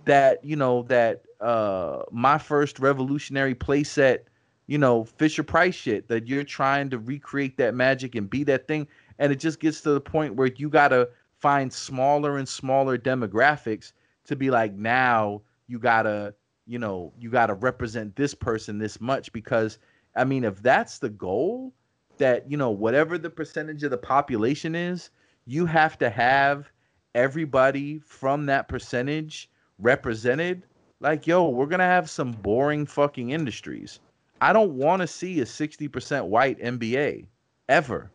that, 0.05 0.45
you 0.45 0.57
know, 0.57 0.83
that 0.83 1.23
uh 1.41 2.03
my 2.11 2.39
first 2.39 2.81
revolutionary 2.81 3.55
playset, 3.55 4.19
you 4.67 4.79
know, 4.79 5.05
Fisher 5.05 5.45
Price 5.45 5.77
shit, 5.77 6.09
that 6.09 6.27
you're 6.27 6.43
trying 6.43 6.91
to 6.91 6.99
recreate 6.99 7.57
that 7.59 7.73
magic 7.75 8.17
and 8.17 8.29
be 8.29 8.43
that 8.45 8.67
thing. 8.67 8.89
And 9.21 9.33
it 9.33 9.39
just 9.39 9.61
gets 9.61 9.81
to 9.83 9.91
the 9.93 10.01
point 10.01 10.35
where 10.35 10.51
you 10.57 10.69
gotta 10.69 11.09
find 11.39 11.73
smaller 11.73 12.37
and 12.37 12.49
smaller 12.49 12.99
demographics 12.99 13.93
to 14.25 14.35
be 14.35 14.51
like, 14.51 14.75
now 14.75 15.43
you 15.69 15.79
gotta, 15.79 16.35
you 16.67 16.81
know, 16.81 17.13
you 17.17 17.31
gotta 17.31 17.55
represent 17.55 18.17
this 18.17 18.35
person 18.35 18.79
this 18.79 19.01
much 19.01 19.33
because 19.33 19.79
I 20.17 20.25
mean, 20.25 20.45
if 20.45 20.63
that's 20.63 20.99
the 20.99 21.09
goal, 21.09 21.73
that 22.19 22.51
you 22.51 22.57
know, 22.57 22.71
whatever 22.71 23.19
the 23.19 23.31
percentage 23.31 23.83
of 23.83 23.91
the 23.91 23.99
population 23.99 24.75
is, 24.75 25.11
you 25.47 25.67
have 25.67 25.99
to 25.99 26.11
have 26.11 26.71
everybody 27.15 27.99
from 28.01 28.47
that 28.47 28.69
percentage 28.69 29.51
represented. 29.79 30.63
Like, 31.01 31.27
yo, 31.27 31.49
we're 31.49 31.67
gonna 31.67 31.85
have 31.85 32.09
some 32.09 32.33
boring 32.33 32.87
fucking 32.87 33.31
industries. 33.31 34.01
I 34.41 34.53
don't 34.53 34.73
want 34.73 35.03
to 35.03 35.07
see 35.07 35.41
a 35.41 35.45
60% 35.45 36.27
white 36.27 36.59
NBA 36.61 37.27
ever. 37.69 38.11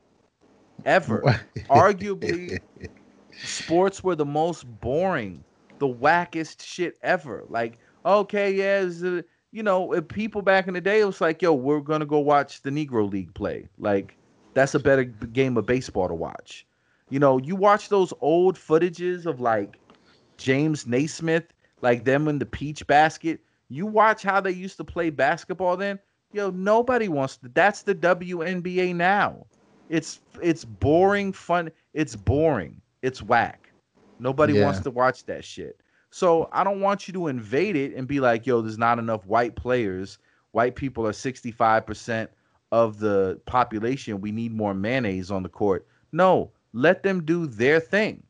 Ever. 0.85 1.39
Arguably, 1.69 2.59
sports 3.43 4.03
were 4.03 4.15
the 4.15 4.25
most 4.25 4.63
boring, 4.81 5.43
the 5.79 5.87
wackest 5.87 6.63
shit 6.63 6.97
ever. 7.03 7.43
Like, 7.49 7.77
okay, 8.05 8.51
yeah, 8.53 9.23
you 9.55 9.63
know, 9.63 9.93
uh, 9.93 10.01
people 10.01 10.41
back 10.41 10.67
in 10.67 10.73
the 10.73 10.81
day, 10.81 10.99
it 10.99 11.05
was 11.05 11.21
like, 11.21 11.41
yo, 11.41 11.53
we're 11.53 11.79
gonna 11.79 12.05
go 12.05 12.19
watch 12.19 12.61
the 12.61 12.69
Negro 12.69 13.09
League 13.09 13.33
play. 13.33 13.69
Like, 13.79 14.17
that's 14.53 14.75
a 14.75 14.79
better 14.79 15.05
game 15.05 15.55
of 15.55 15.65
baseball 15.65 16.09
to 16.09 16.13
watch. 16.13 16.67
You 17.09 17.19
know, 17.19 17.37
you 17.37 17.55
watch 17.55 17.87
those 17.87 18.11
old 18.19 18.57
footages 18.57 19.25
of 19.25 19.39
like 19.39 19.77
James 20.35 20.85
Naismith, 20.85 21.45
like 21.81 22.03
them 22.03 22.27
in 22.27 22.37
the 22.37 22.45
peach 22.45 22.85
basket. 22.85 23.39
You 23.69 23.85
watch 23.85 24.23
how 24.23 24.41
they 24.41 24.51
used 24.51 24.75
to 24.75 24.83
play 24.83 25.09
basketball 25.09 25.77
then. 25.77 25.99
Yo, 26.33 26.49
nobody 26.49 27.07
wants 27.07 27.37
to. 27.37 27.49
That's 27.53 27.83
the 27.83 27.95
WNBA 27.95 28.93
now. 28.93 29.45
It's 29.87 30.19
it's 30.41 30.65
boring 30.65 31.31
fun. 31.31 31.71
It's 31.93 32.17
boring. 32.17 32.81
It's 33.01 33.23
whack. 33.23 33.71
Nobody 34.19 34.55
yeah. 34.55 34.65
wants 34.65 34.81
to 34.81 34.91
watch 34.91 35.23
that 35.27 35.45
shit. 35.45 35.79
So 36.15 36.47
I 36.53 36.63
don't 36.63 36.79
want 36.79 37.09
you 37.09 37.13
to 37.15 37.27
invade 37.27 37.75
it 37.75 37.93
and 37.93 38.07
be 38.07 38.21
like, 38.21 38.47
yo, 38.47 38.61
there's 38.61 38.77
not 38.77 38.99
enough 38.99 39.25
white 39.25 39.57
players. 39.57 40.17
White 40.51 40.77
people 40.77 41.05
are 41.05 41.11
65% 41.11 42.29
of 42.71 42.99
the 42.99 43.37
population. 43.45 44.21
We 44.21 44.31
need 44.31 44.53
more 44.53 44.73
mayonnaise 44.73 45.29
on 45.29 45.43
the 45.43 45.49
court. 45.49 45.85
No, 46.13 46.53
let 46.71 47.03
them 47.03 47.25
do 47.25 47.47
their 47.47 47.81
thing. 47.81 48.23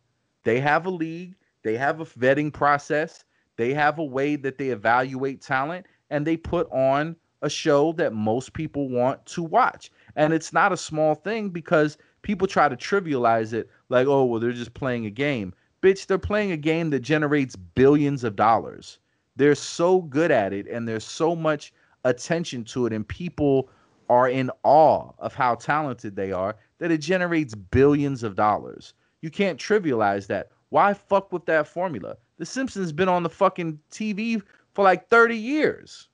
They 0.46 0.60
have 0.62 0.88
a 0.88 0.90
league, 0.90 1.36
they 1.62 1.78
have 1.78 2.02
a 2.02 2.06
vetting 2.06 2.52
process, 2.52 3.24
they 3.56 3.72
have 3.76 4.00
a 4.00 4.04
way 4.04 4.36
that 4.36 4.58
they 4.58 4.70
evaluate 4.70 5.44
talent, 5.44 5.86
and 6.10 6.26
they 6.26 6.38
put 6.38 6.68
on 6.72 7.16
a 7.44 7.50
show 7.52 7.92
that 7.92 8.14
most 8.14 8.54
people 8.54 8.90
want 8.90 9.24
to 9.28 9.44
watch. 9.44 9.92
And 10.16 10.34
it's 10.34 10.52
not 10.52 10.74
a 10.74 10.78
small 10.78 11.14
thing 11.14 11.50
because 11.50 12.00
people 12.24 12.48
try 12.48 12.68
to 12.68 12.76
trivialize 12.76 13.54
it 13.54 13.70
like, 13.90 14.08
oh, 14.08 14.26
well, 14.26 14.40
they're 14.40 14.54
just 14.54 14.74
playing 14.74 15.06
a 15.06 15.12
game 15.12 15.54
bitch, 15.86 16.08
they're 16.08 16.18
playing 16.18 16.52
a 16.52 16.58
game 16.58 16.90
that 16.90 17.02
generates 17.02 17.56
billions 17.56 18.24
of 18.24 18.36
dollars. 18.36 18.98
They're 19.36 19.54
so 19.54 20.02
good 20.02 20.32
at 20.32 20.52
it 20.52 20.66
and 20.68 20.88
there's 20.88 21.04
so 21.04 21.36
much 21.36 21.74
attention 22.06 22.64
to 22.64 22.88
it, 22.88 22.94
and 22.94 23.08
people 23.08 23.70
are 24.10 24.30
in 24.30 24.50
awe 24.64 25.12
of 25.20 25.36
how 25.36 25.56
talented 25.56 26.16
they 26.16 26.32
are 26.32 26.56
that 26.80 26.92
it 26.92 27.00
generates 27.00 27.54
billions 27.54 28.24
of 28.24 28.36
dollars. 28.36 28.94
You 29.22 29.30
can't 29.30 29.60
trivialize 29.60 30.26
that. 30.28 30.50
Why 30.70 30.94
fuck 30.94 31.32
with 31.32 31.46
that 31.46 31.68
formula? 31.68 32.18
The 32.38 32.46
Simpsons 32.46 32.92
been 32.92 33.10
on 33.10 33.22
the 33.24 33.30
fucking 33.30 33.80
TV 33.92 34.42
for 34.74 34.84
like 34.84 35.08
30 35.08 35.38
years. 35.38 36.10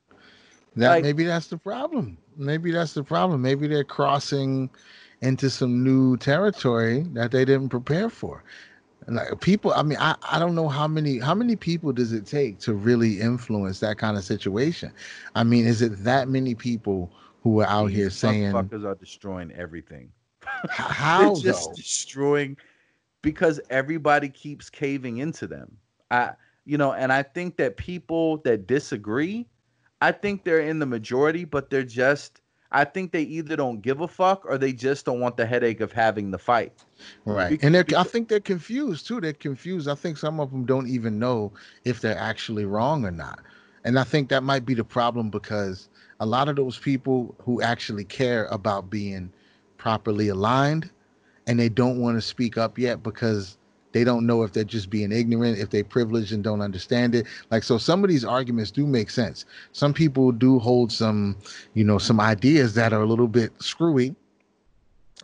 That 0.76 0.88
like, 0.88 1.02
maybe 1.02 1.24
that's 1.24 1.48
the 1.48 1.58
problem. 1.58 2.18
Maybe 2.36 2.72
that's 2.72 2.92
the 2.92 3.04
problem. 3.04 3.40
Maybe 3.40 3.66
they're 3.68 3.84
crossing 3.84 4.68
into 5.22 5.48
some 5.48 5.82
new 5.82 6.16
territory 6.18 7.06
that 7.12 7.30
they 7.30 7.44
didn't 7.44 7.68
prepare 7.70 8.10
for. 8.10 8.44
And 9.06 9.16
like 9.16 9.40
people, 9.40 9.72
I 9.72 9.82
mean, 9.82 9.98
I, 10.00 10.16
I 10.30 10.38
don't 10.38 10.54
know 10.54 10.68
how 10.68 10.86
many 10.86 11.18
how 11.18 11.34
many 11.34 11.56
people 11.56 11.92
does 11.92 12.12
it 12.12 12.26
take 12.26 12.58
to 12.60 12.74
really 12.74 13.20
influence 13.20 13.80
that 13.80 13.98
kind 13.98 14.16
of 14.16 14.24
situation. 14.24 14.92
I 15.34 15.44
mean, 15.44 15.66
is 15.66 15.82
it 15.82 16.04
that 16.04 16.28
many 16.28 16.54
people 16.54 17.12
who 17.42 17.60
are 17.60 17.66
out 17.66 17.88
These 17.88 17.96
here 17.96 18.10
saying 18.10 18.52
fuckers 18.52 18.84
are 18.84 18.94
destroying 18.94 19.52
everything? 19.52 20.12
How 20.68 21.34
They're 21.34 21.52
just 21.52 21.70
though? 21.70 21.74
destroying 21.74 22.56
because 23.22 23.60
everybody 23.70 24.28
keeps 24.28 24.70
caving 24.70 25.18
into 25.18 25.46
them. 25.46 25.78
I 26.10 26.34
you 26.64 26.78
know, 26.78 26.92
and 26.92 27.12
I 27.12 27.22
think 27.22 27.56
that 27.56 27.76
people 27.76 28.38
that 28.38 28.66
disagree, 28.66 29.48
I 30.00 30.12
think 30.12 30.44
they're 30.44 30.60
in 30.60 30.78
the 30.78 30.86
majority, 30.86 31.44
but 31.44 31.70
they're 31.70 31.82
just 31.82 32.41
I 32.72 32.84
think 32.84 33.12
they 33.12 33.22
either 33.22 33.56
don't 33.56 33.82
give 33.82 34.00
a 34.00 34.08
fuck 34.08 34.44
or 34.46 34.58
they 34.58 34.72
just 34.72 35.04
don't 35.04 35.20
want 35.20 35.36
the 35.36 35.46
headache 35.46 35.80
of 35.80 35.92
having 35.92 36.30
the 36.30 36.38
fight. 36.38 36.72
Right. 37.24 37.50
Bec- 37.50 37.62
And 37.62 37.74
they're, 37.74 37.84
I 37.96 38.02
think 38.04 38.28
they're 38.28 38.40
confused 38.40 39.06
too. 39.06 39.20
They're 39.20 39.32
confused. 39.34 39.88
I 39.88 39.94
think 39.94 40.16
some 40.16 40.40
of 40.40 40.50
them 40.50 40.64
don't 40.64 40.88
even 40.88 41.18
know 41.18 41.52
if 41.84 42.00
they're 42.00 42.18
actually 42.18 42.64
wrong 42.64 43.04
or 43.04 43.10
not. 43.10 43.40
And 43.84 43.98
I 43.98 44.04
think 44.04 44.28
that 44.30 44.42
might 44.42 44.64
be 44.64 44.74
the 44.74 44.84
problem 44.84 45.30
because 45.30 45.88
a 46.20 46.26
lot 46.26 46.48
of 46.48 46.56
those 46.56 46.78
people 46.78 47.34
who 47.42 47.60
actually 47.62 48.04
care 48.04 48.46
about 48.46 48.90
being 48.90 49.32
properly 49.76 50.28
aligned 50.28 50.90
and 51.46 51.58
they 51.58 51.68
don't 51.68 52.00
want 52.00 52.16
to 52.16 52.22
speak 52.22 52.56
up 52.56 52.78
yet 52.78 53.02
because 53.02 53.58
they 53.92 54.04
don't 54.04 54.26
know 54.26 54.42
if 54.42 54.52
they're 54.52 54.64
just 54.64 54.90
being 54.90 55.12
ignorant, 55.12 55.58
if 55.58 55.70
they're 55.70 55.84
privileged 55.84 56.32
and 56.32 56.42
don't 56.42 56.60
understand 56.60 57.14
it. 57.14 57.26
Like 57.50 57.62
so 57.62 57.78
some 57.78 58.04
of 58.04 58.10
these 58.10 58.24
arguments 58.24 58.70
do 58.70 58.86
make 58.86 59.10
sense. 59.10 59.44
Some 59.72 59.94
people 59.94 60.32
do 60.32 60.58
hold 60.58 60.92
some, 60.92 61.36
you 61.74 61.84
know, 61.84 61.98
some 61.98 62.20
ideas 62.20 62.74
that 62.74 62.92
are 62.92 63.02
a 63.02 63.06
little 63.06 63.28
bit 63.28 63.52
screwy 63.62 64.14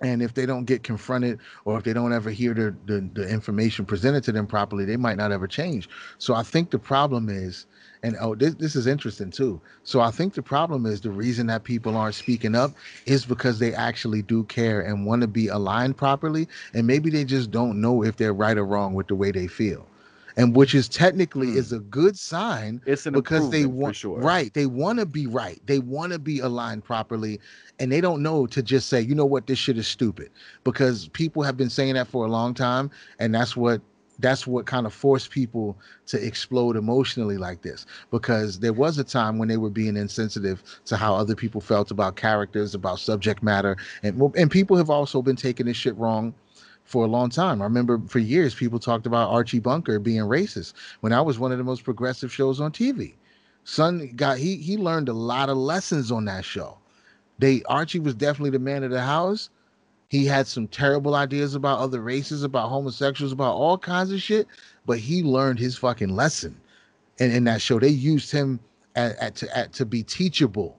and 0.02 0.22
if 0.22 0.34
they 0.34 0.46
don't 0.46 0.64
get 0.64 0.82
confronted 0.82 1.38
or 1.64 1.76
if 1.78 1.84
they 1.84 1.92
don't 1.92 2.12
ever 2.12 2.30
hear 2.30 2.54
the, 2.54 2.74
the, 2.86 3.08
the 3.14 3.28
information 3.28 3.84
presented 3.84 4.22
to 4.24 4.32
them 4.32 4.46
properly 4.46 4.84
they 4.84 4.96
might 4.96 5.16
not 5.16 5.32
ever 5.32 5.46
change 5.46 5.88
so 6.18 6.34
i 6.34 6.42
think 6.42 6.70
the 6.70 6.78
problem 6.78 7.28
is 7.28 7.66
and 8.02 8.16
oh 8.20 8.34
this, 8.34 8.54
this 8.54 8.76
is 8.76 8.86
interesting 8.86 9.30
too. 9.30 9.60
So 9.84 10.00
i 10.00 10.10
think 10.10 10.34
the 10.34 10.42
problem 10.42 10.86
is 10.86 11.00
the 11.00 11.10
reason 11.10 11.46
that 11.48 11.64
people 11.64 11.96
aren't 11.96 12.14
speaking 12.16 12.54
up 12.54 12.72
is 13.06 13.26
because 13.26 13.58
they 13.58 13.74
actually 13.74 14.22
do 14.22 14.44
care 14.44 14.80
and 14.82 15.06
want 15.06 15.22
to 15.22 15.28
be 15.28 15.48
aligned 15.48 15.96
properly 15.96 16.48
and 16.74 16.86
maybe 16.86 17.10
they 17.10 17.24
just 17.24 17.50
don't 17.50 17.80
know 17.80 18.04
if 18.04 18.16
they're 18.16 18.34
right 18.34 18.58
or 18.58 18.64
wrong 18.64 18.94
with 18.94 19.08
the 19.08 19.14
way 19.16 19.32
they 19.32 19.46
feel. 19.48 19.86
And 20.36 20.56
which 20.56 20.74
is 20.74 20.88
technically 20.88 21.48
Hmm. 21.48 21.58
is 21.58 21.72
a 21.72 21.80
good 21.80 22.16
sign 22.18 22.82
It's 22.86 23.06
an 23.06 23.14
because 23.14 23.50
they 23.50 23.66
want 23.66 23.96
sure. 23.96 24.18
right 24.20 24.52
they 24.54 24.66
want 24.66 24.98
to 25.00 25.06
be 25.06 25.26
right. 25.26 25.60
They 25.66 25.78
want 25.80 26.12
to 26.12 26.18
be 26.18 26.40
aligned 26.40 26.84
properly 26.84 27.40
and 27.80 27.90
they 27.92 28.00
don't 28.00 28.22
know 28.22 28.46
to 28.46 28.62
just 28.62 28.88
say 28.88 29.00
you 29.00 29.14
know 29.14 29.26
what? 29.26 29.46
This 29.46 29.58
shit 29.58 29.78
is 29.78 29.88
stupid. 29.88 30.30
Because 30.64 31.08
people 31.08 31.42
have 31.42 31.56
been 31.56 31.70
saying 31.70 31.94
that 31.94 32.08
for 32.08 32.26
a 32.26 32.28
long 32.30 32.54
time 32.54 32.90
and 33.18 33.34
that's 33.34 33.56
what 33.56 33.80
that's 34.18 34.46
what 34.46 34.66
kind 34.66 34.86
of 34.86 34.92
forced 34.92 35.30
people 35.30 35.76
to 36.06 36.24
explode 36.24 36.76
emotionally 36.76 37.36
like 37.36 37.62
this 37.62 37.86
because 38.10 38.58
there 38.58 38.72
was 38.72 38.98
a 38.98 39.04
time 39.04 39.38
when 39.38 39.48
they 39.48 39.56
were 39.56 39.70
being 39.70 39.96
insensitive 39.96 40.62
to 40.84 40.96
how 40.96 41.14
other 41.14 41.34
people 41.34 41.60
felt 41.60 41.90
about 41.90 42.16
characters 42.16 42.74
about 42.74 42.98
subject 42.98 43.42
matter 43.42 43.76
and 44.02 44.20
and 44.36 44.50
people 44.50 44.76
have 44.76 44.90
also 44.90 45.22
been 45.22 45.36
taking 45.36 45.66
this 45.66 45.76
shit 45.76 45.96
wrong 45.96 46.34
for 46.88 47.04
a 47.04 47.08
long 47.08 47.28
time. 47.28 47.60
I 47.60 47.64
remember 47.66 48.00
for 48.08 48.18
years 48.18 48.54
people 48.54 48.78
talked 48.78 49.06
about 49.06 49.30
Archie 49.30 49.58
Bunker 49.58 49.98
being 49.98 50.22
racist 50.22 50.72
when 51.00 51.12
I 51.12 51.20
was 51.20 51.38
one 51.38 51.52
of 51.52 51.58
the 51.58 51.64
most 51.64 51.84
progressive 51.84 52.32
shows 52.32 52.60
on 52.60 52.72
TV. 52.72 53.14
Son 53.64 54.10
got 54.16 54.38
he 54.38 54.56
he 54.56 54.78
learned 54.78 55.10
a 55.10 55.12
lot 55.12 55.50
of 55.50 55.58
lessons 55.58 56.10
on 56.10 56.24
that 56.24 56.46
show. 56.46 56.78
They 57.38 57.62
Archie 57.64 58.00
was 58.00 58.14
definitely 58.14 58.50
the 58.50 58.58
man 58.58 58.84
of 58.84 58.90
the 58.90 59.02
house. 59.02 59.50
He 60.08 60.24
had 60.24 60.46
some 60.46 60.66
terrible 60.68 61.14
ideas 61.14 61.54
about 61.54 61.78
other 61.78 62.00
races, 62.00 62.42
about 62.42 62.68
homosexuals, 62.68 63.32
about 63.32 63.54
all 63.54 63.76
kinds 63.76 64.10
of 64.10 64.22
shit, 64.22 64.46
but 64.86 64.98
he 64.98 65.22
learned 65.22 65.58
his 65.58 65.76
fucking 65.76 66.14
lesson. 66.14 66.58
And 67.20 67.32
in 67.32 67.44
that 67.44 67.60
show, 67.60 67.78
they 67.78 67.88
used 67.88 68.30
him 68.30 68.58
at, 68.96 69.16
at, 69.16 69.34
to, 69.36 69.56
at, 69.56 69.72
to 69.74 69.84
be 69.84 70.02
teachable 70.02 70.78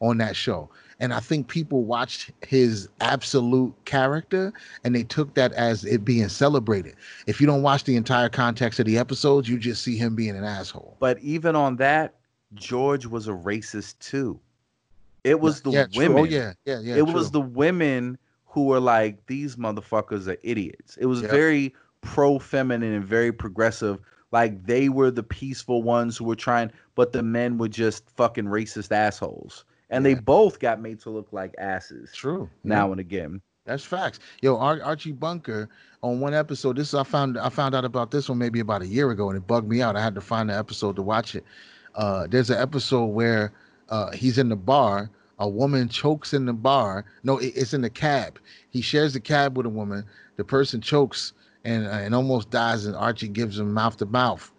on 0.00 0.18
that 0.18 0.34
show. 0.34 0.68
And 1.00 1.12
I 1.12 1.20
think 1.20 1.48
people 1.48 1.84
watched 1.84 2.32
his 2.46 2.88
absolute 3.00 3.74
character 3.84 4.52
and 4.84 4.94
they 4.94 5.02
took 5.02 5.34
that 5.34 5.52
as 5.52 5.84
it 5.84 6.04
being 6.04 6.28
celebrated. 6.28 6.94
If 7.26 7.40
you 7.40 7.46
don't 7.46 7.62
watch 7.62 7.84
the 7.84 7.96
entire 7.96 8.28
context 8.28 8.80
of 8.80 8.86
the 8.86 8.98
episodes, 8.98 9.48
you 9.48 9.58
just 9.58 9.82
see 9.82 9.96
him 9.96 10.14
being 10.14 10.36
an 10.36 10.44
asshole. 10.44 10.96
But 11.00 11.18
even 11.20 11.56
on 11.56 11.76
that, 11.76 12.14
George 12.54 13.06
was 13.06 13.28
a 13.28 13.32
racist 13.32 13.98
too. 13.98 14.38
It 15.24 15.40
was 15.40 15.62
the 15.62 15.70
yeah, 15.70 15.86
true. 15.86 16.04
Oh, 16.04 16.08
women. 16.08 16.18
Oh 16.18 16.24
yeah, 16.24 16.52
yeah, 16.64 16.80
yeah. 16.80 16.96
it 16.96 17.06
was 17.06 17.30
the 17.30 17.40
women 17.40 18.18
who 18.54 18.64
were 18.66 18.80
like, 18.80 19.26
these 19.26 19.56
motherfuckers 19.56 20.28
are 20.28 20.38
idiots. 20.44 20.96
It 20.96 21.06
was 21.06 21.20
Yep. 21.22 21.30
very 21.32 21.74
pro 22.02 22.38
feminine 22.38 22.92
and 22.94 23.04
very 23.04 23.32
progressive. 23.32 23.98
Like 24.30 24.64
they 24.64 24.88
were 24.88 25.10
the 25.10 25.22
peaceful 25.24 25.82
ones 25.82 26.16
who 26.16 26.24
were 26.24 26.36
trying, 26.36 26.70
but 26.94 27.12
the 27.12 27.22
men 27.22 27.58
were 27.58 27.68
just 27.68 28.08
fucking 28.10 28.44
racist 28.46 28.92
assholes. 28.92 29.64
And 29.90 30.06
they 30.06 30.14
both 30.14 30.60
got 30.60 30.80
made 30.80 31.00
to 31.00 31.10
look 31.10 31.28
like 31.32 31.54
asses 31.58 32.12
true. 32.12 32.48
now 32.64 32.90
and 32.92 33.00
again. 33.00 33.40
That's 33.66 33.84
facts. 33.84 34.18
Yo, 34.42 34.56
Ar- 34.56 34.82
Archie 34.82 35.12
Bunker 35.12 35.68
on 36.02 36.20
one 36.20 36.34
episode. 36.34 36.76
This 36.76 36.94
I 36.94 37.02
found 37.02 37.38
I 37.38 37.48
found 37.48 37.74
out 37.74 37.84
about 37.84 38.10
this 38.10 38.28
one 38.28 38.38
maybe 38.38 38.60
about 38.60 38.82
a 38.82 38.86
year 38.86 39.10
ago, 39.10 39.30
and 39.30 39.36
it 39.36 39.46
bugged 39.46 39.68
me 39.68 39.82
out. 39.82 39.96
I 39.96 40.02
had 40.02 40.14
to 40.16 40.20
find 40.20 40.48
the 40.50 40.56
episode 40.56 40.96
to 40.96 41.02
watch 41.02 41.34
it. 41.34 41.44
Uh, 41.94 42.26
there's 42.28 42.50
an 42.50 42.58
episode 42.60 43.06
where 43.06 43.52
uh, 43.88 44.10
he's 44.12 44.36
in 44.38 44.48
the 44.48 44.56
bar. 44.56 45.10
A 45.44 45.48
woman 45.48 45.88
chokes 45.90 46.32
in 46.32 46.46
the 46.46 46.54
bar. 46.54 47.04
No, 47.22 47.36
it- 47.38 47.52
it's 47.54 47.74
in 47.74 47.82
the 47.82 47.90
cab. 47.90 48.38
He 48.70 48.80
shares 48.80 49.12
the 49.12 49.20
cab 49.20 49.56
with 49.58 49.66
a 49.66 49.70
woman. 49.70 50.04
The 50.36 50.44
person 50.44 50.80
chokes 50.80 51.34
and 51.64 51.86
uh, 51.86 51.90
and 51.90 52.14
almost 52.14 52.48
dies, 52.50 52.86
and 52.86 52.96
Archie 52.96 53.28
gives 53.28 53.58
him 53.58 53.72
mouth 53.74 53.98
to 53.98 54.06
mouth. 54.06 54.50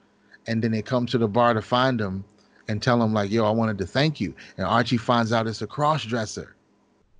And 0.47 0.63
then 0.63 0.71
they 0.71 0.83
come 0.83 1.07
to 1.07 1.17
the 1.17 1.27
bar 1.27 1.55
to 1.55 1.61
find 1.61 1.99
him 1.99 2.23
and 2.67 2.81
tell 2.83 3.01
him 3.01 3.13
like, 3.13 3.31
"Yo, 3.31 3.45
I 3.45 3.49
wanted 3.49 3.79
to 3.79 3.87
thank 3.87 4.21
you." 4.21 4.35
And 4.57 4.67
Archie 4.67 4.97
finds 4.97 5.33
out 5.33 5.47
it's 5.47 5.61
a 5.63 5.67
cross 5.67 6.03
dresser 6.05 6.55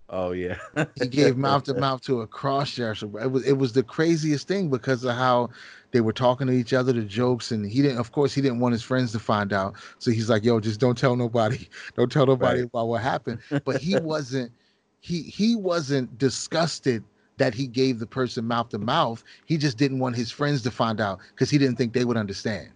Oh 0.10 0.32
yeah. 0.34 0.58
he 1.02 1.08
gave 1.08 1.36
mouth 1.48 1.64
to 1.64 1.74
mouth 1.74 2.02
to 2.04 2.22
a 2.22 2.28
cross 2.28 2.76
dresser. 2.76 3.08
It 3.20 3.32
was 3.32 3.46
it 3.48 3.58
was 3.58 3.74
the 3.74 3.82
craziest 3.84 4.48
thing 4.48 4.70
because 4.70 5.04
of 5.04 5.16
how 5.16 5.50
they 5.96 6.02
were 6.02 6.12
talking 6.14 6.48
to 6.48 6.54
each 6.54 6.74
other, 6.74 6.92
the 6.92 7.04
jokes, 7.04 7.52
and 7.52 7.66
he 7.66 7.82
didn't. 7.82 8.00
Of 8.00 8.12
course, 8.12 8.34
he 8.34 8.42
didn't 8.42 8.60
want 8.60 8.74
his 8.74 8.84
friends 8.84 9.14
to 9.14 9.20
find 9.20 9.54
out, 9.54 9.76
so 9.98 10.12
he's 10.12 10.30
like, 10.30 10.44
"Yo, 10.44 10.60
just 10.60 10.78
don't 10.82 10.98
tell 10.98 11.16
nobody. 11.16 11.70
Don't 11.96 12.12
tell 12.12 12.26
nobody 12.26 12.62
Right. 12.62 12.68
about 12.68 12.88
what 12.90 13.02
happened." 13.02 13.40
But 13.64 13.78
he 13.78 13.98
wasn't. 14.00 14.52
He 15.00 15.22
he 15.24 15.56
wasn't 15.56 16.18
disgusted 16.18 17.06
that 17.38 17.54
he 17.54 17.68
gave 17.68 18.00
the 18.00 18.08
person 18.08 18.46
mouth 18.46 18.70
to 18.70 18.78
mouth. 18.78 19.24
He 19.46 19.58
just 19.58 19.78
didn't 19.78 20.00
want 20.00 20.18
his 20.18 20.32
friends 20.32 20.62
to 20.64 20.72
find 20.72 21.00
out 21.00 21.20
because 21.30 21.50
he 21.50 21.58
didn't 21.58 21.78
think 21.78 21.94
they 21.94 22.04
would 22.06 22.18
understand. 22.18 22.72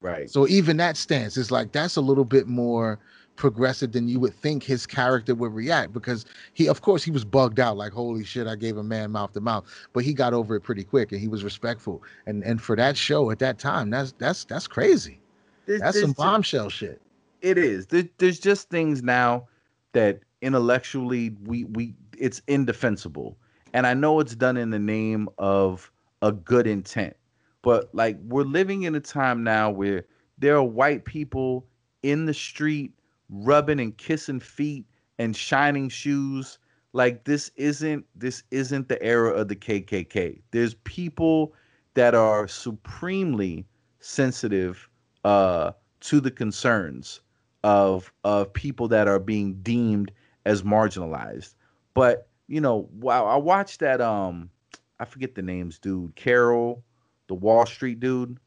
right. 0.00 0.30
So 0.30 0.48
even 0.48 0.76
that 0.78 0.96
stance 0.96 1.36
is 1.36 1.50
like 1.50 1.72
that's 1.72 1.96
a 1.96 2.00
little 2.00 2.24
bit 2.24 2.46
more 2.46 2.98
progressive 3.36 3.92
than 3.92 4.08
you 4.08 4.20
would 4.20 4.34
think 4.34 4.62
his 4.62 4.86
character 4.86 5.34
would 5.34 5.52
react 5.54 5.92
because 5.92 6.26
he 6.52 6.68
of 6.68 6.82
course 6.82 7.02
he 7.02 7.10
was 7.10 7.24
bugged 7.24 7.58
out 7.58 7.76
like 7.76 7.92
holy 7.92 8.24
shit 8.24 8.46
I 8.46 8.54
gave 8.54 8.76
a 8.76 8.82
man 8.82 9.10
mouth 9.12 9.32
to 9.32 9.40
mouth 9.40 9.64
but 9.92 10.04
he 10.04 10.12
got 10.12 10.34
over 10.34 10.54
it 10.56 10.60
pretty 10.60 10.84
quick 10.84 11.10
and 11.12 11.20
he 11.20 11.28
was 11.28 11.42
respectful. 11.42 12.02
And 12.26 12.44
and 12.44 12.60
for 12.60 12.76
that 12.76 12.96
show 12.96 13.30
at 13.30 13.38
that 13.38 13.58
time 13.58 13.90
that's 13.90 14.12
that's 14.18 14.44
that's 14.44 14.66
crazy. 14.66 15.20
There's- 15.66 15.80
that's 15.80 15.94
there's 15.94 16.04
some 16.04 16.12
bombshell 16.12 16.68
shit. 16.68 17.00
It 17.40 17.56
is. 17.56 17.86
There, 17.86 18.04
there's 18.18 18.38
just 18.38 18.68
things 18.68 19.02
now 19.02 19.46
that 19.92 20.20
intellectually 20.42 21.34
we 21.44 21.64
we 21.64 21.94
it's 22.18 22.42
indefensible. 22.46 23.36
And 23.72 23.86
i 23.86 23.94
know 23.94 24.20
it's 24.20 24.34
done 24.34 24.56
in 24.56 24.70
the 24.70 24.78
name 24.78 25.28
of 25.38 25.90
a 26.22 26.32
good 26.32 26.66
intent 26.66 27.16
but 27.62 27.88
like 27.94 28.18
we're 28.24 28.42
living 28.42 28.82
in 28.82 28.94
a 28.94 29.00
time 29.00 29.42
now 29.42 29.70
where 29.70 30.04
there 30.38 30.56
are 30.56 30.62
white 30.62 31.04
people 31.04 31.66
in 32.02 32.26
the 32.26 32.34
street 32.34 32.92
rubbing 33.30 33.80
and 33.80 33.96
kissing 33.96 34.40
feet 34.40 34.86
and 35.18 35.36
shining 35.36 35.88
shoes 35.88 36.58
like 36.92 37.24
this 37.24 37.50
isn't 37.56 38.04
this 38.14 38.42
isn't 38.50 38.88
the 38.88 39.00
era 39.02 39.30
of 39.32 39.48
the 39.48 39.56
kkk 39.56 40.40
there's 40.50 40.74
people 40.84 41.54
that 41.94 42.14
are 42.14 42.46
supremely 42.48 43.66
sensitive 44.00 44.88
uh 45.24 45.70
to 46.00 46.20
the 46.20 46.30
concerns 46.30 47.20
of 47.64 48.12
of 48.24 48.52
people 48.52 48.88
that 48.88 49.06
are 49.08 49.18
being 49.18 49.54
deemed 49.62 50.10
as 50.46 50.62
marginalized. 50.62 51.54
But 51.94 52.28
you 52.48 52.60
know, 52.60 52.88
wow, 52.92 53.26
I 53.26 53.36
watched 53.36 53.80
that 53.80 54.00
um 54.00 54.50
I 54.98 55.04
forget 55.04 55.34
the 55.34 55.42
names, 55.42 55.78
dude. 55.78 56.14
Carroll, 56.16 56.82
the 57.28 57.34
Wall 57.34 57.66
Street 57.66 58.00
dude, 58.00 58.38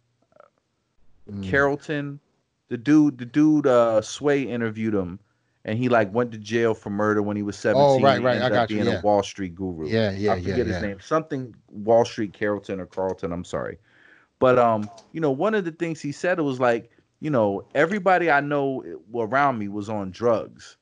Mm. 1.29 1.43
Carrollton, 1.43 2.19
the 2.69 2.77
dude, 2.77 3.17
the 3.17 3.25
dude 3.25 3.67
uh 3.67 4.01
Sway 4.01 4.43
interviewed 4.43 4.93
him 4.93 5.19
and 5.65 5.77
he 5.77 5.89
like 5.89 6.13
went 6.13 6.31
to 6.31 6.37
jail 6.37 6.73
for 6.73 6.89
murder 6.89 7.21
when 7.21 7.37
he 7.37 7.43
was 7.43 7.57
17. 7.57 7.81
Oh, 7.81 7.99
right, 8.01 8.21
right, 8.21 8.41
I 8.41 8.49
got 8.49 8.69
you, 8.69 8.77
being 8.77 8.87
yeah. 8.87 8.99
a 8.99 9.01
Wall 9.01 9.23
Street 9.23 9.55
guru. 9.55 9.87
yeah 9.87 10.11
yeah 10.11 10.33
I 10.33 10.35
yeah 10.35 10.41
forget 10.41 10.67
yeah 10.67 10.73
his 10.73 10.81
name. 10.81 10.99
Something 10.99 11.55
Wall 11.69 12.05
Street 12.05 12.33
Carrollton 12.33 12.79
or 12.79 12.85
Carlton. 12.85 13.31
I'm 13.31 13.45
sorry. 13.45 13.77
But 14.39 14.59
um, 14.59 14.89
you 15.13 15.21
know, 15.21 15.31
one 15.31 15.53
of 15.53 15.63
the 15.63 15.71
things 15.71 16.01
he 16.01 16.11
said 16.11 16.37
it 16.37 16.41
was 16.41 16.59
like, 16.59 16.91
you 17.21 17.29
know, 17.29 17.63
everybody 17.75 18.29
I 18.29 18.41
know 18.41 18.83
around 19.15 19.57
me 19.57 19.69
was 19.69 19.89
on 19.89 20.11
drugs, 20.11 20.75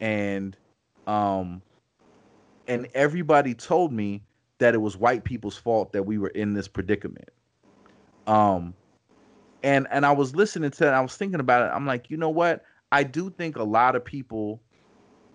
and 0.00 0.54
um, 1.06 1.62
and 2.66 2.86
everybody 2.94 3.54
told 3.54 3.92
me 3.92 4.22
that 4.58 4.74
it 4.74 4.78
was 4.78 4.96
white 4.96 5.24
people's 5.24 5.56
fault 5.56 5.92
that 5.92 6.02
we 6.02 6.18
were 6.18 6.28
in 6.28 6.52
this 6.52 6.68
predicament. 6.68 7.30
Um, 8.26 8.74
and 9.62 9.86
and 9.90 10.06
I 10.06 10.12
was 10.12 10.34
listening 10.34 10.70
to 10.70 10.86
it. 10.86 10.90
I 10.90 11.00
was 11.00 11.16
thinking 11.16 11.40
about 11.40 11.62
it. 11.62 11.74
I'm 11.74 11.86
like, 11.86 12.10
you 12.10 12.16
know 12.16 12.30
what? 12.30 12.64
I 12.92 13.02
do 13.02 13.30
think 13.30 13.56
a 13.56 13.64
lot 13.64 13.96
of 13.96 14.04
people 14.04 14.62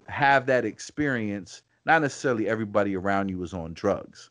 have 0.07 0.45
that 0.47 0.65
experience 0.65 1.61
not 1.85 2.01
necessarily 2.01 2.47
everybody 2.47 2.95
around 2.95 3.29
you 3.29 3.41
is 3.43 3.53
on 3.53 3.73
drugs. 3.73 4.29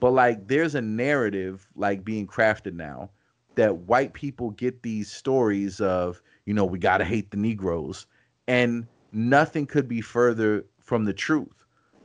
But 0.00 0.10
like 0.12 0.48
there's 0.48 0.74
a 0.74 0.80
narrative 0.80 1.68
like 1.76 2.04
being 2.04 2.26
crafted 2.26 2.74
now 2.74 3.10
that 3.54 3.76
white 3.78 4.14
people 4.14 4.50
get 4.50 4.82
these 4.82 5.10
stories 5.10 5.80
of, 5.80 6.20
you 6.46 6.54
know, 6.54 6.64
we 6.64 6.78
got 6.78 6.98
to 6.98 7.04
hate 7.04 7.30
the 7.30 7.36
Negroes. 7.36 8.06
And 8.48 8.86
nothing 9.12 9.66
could 9.66 9.88
be 9.88 10.00
further 10.00 10.64
from 10.80 11.04
the 11.04 11.12
truth. 11.12 11.64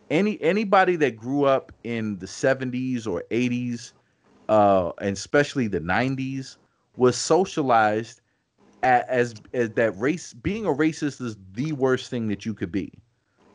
Any 0.10 0.42
anybody 0.42 0.96
that 0.98 1.16
grew 1.16 1.44
up 1.44 1.72
in 1.84 2.18
the 2.20 2.26
70s 2.26 3.06
or 3.06 3.24
80s, 3.30 3.94
uh, 4.48 4.92
and 5.02 5.16
especially 5.16 5.68
the 5.68 5.82
90s, 5.82 6.58
was 7.00 7.16
socialized 7.16 8.20
as, 8.84 9.34
as 9.54 9.70
that 9.72 9.98
race 9.98 10.34
being 10.34 10.66
a 10.66 10.70
racist 10.70 11.22
is 11.22 11.38
the 11.54 11.72
worst 11.72 12.10
thing 12.10 12.28
that 12.28 12.46
you 12.46 12.54
could 12.54 12.72
be. 12.72 12.92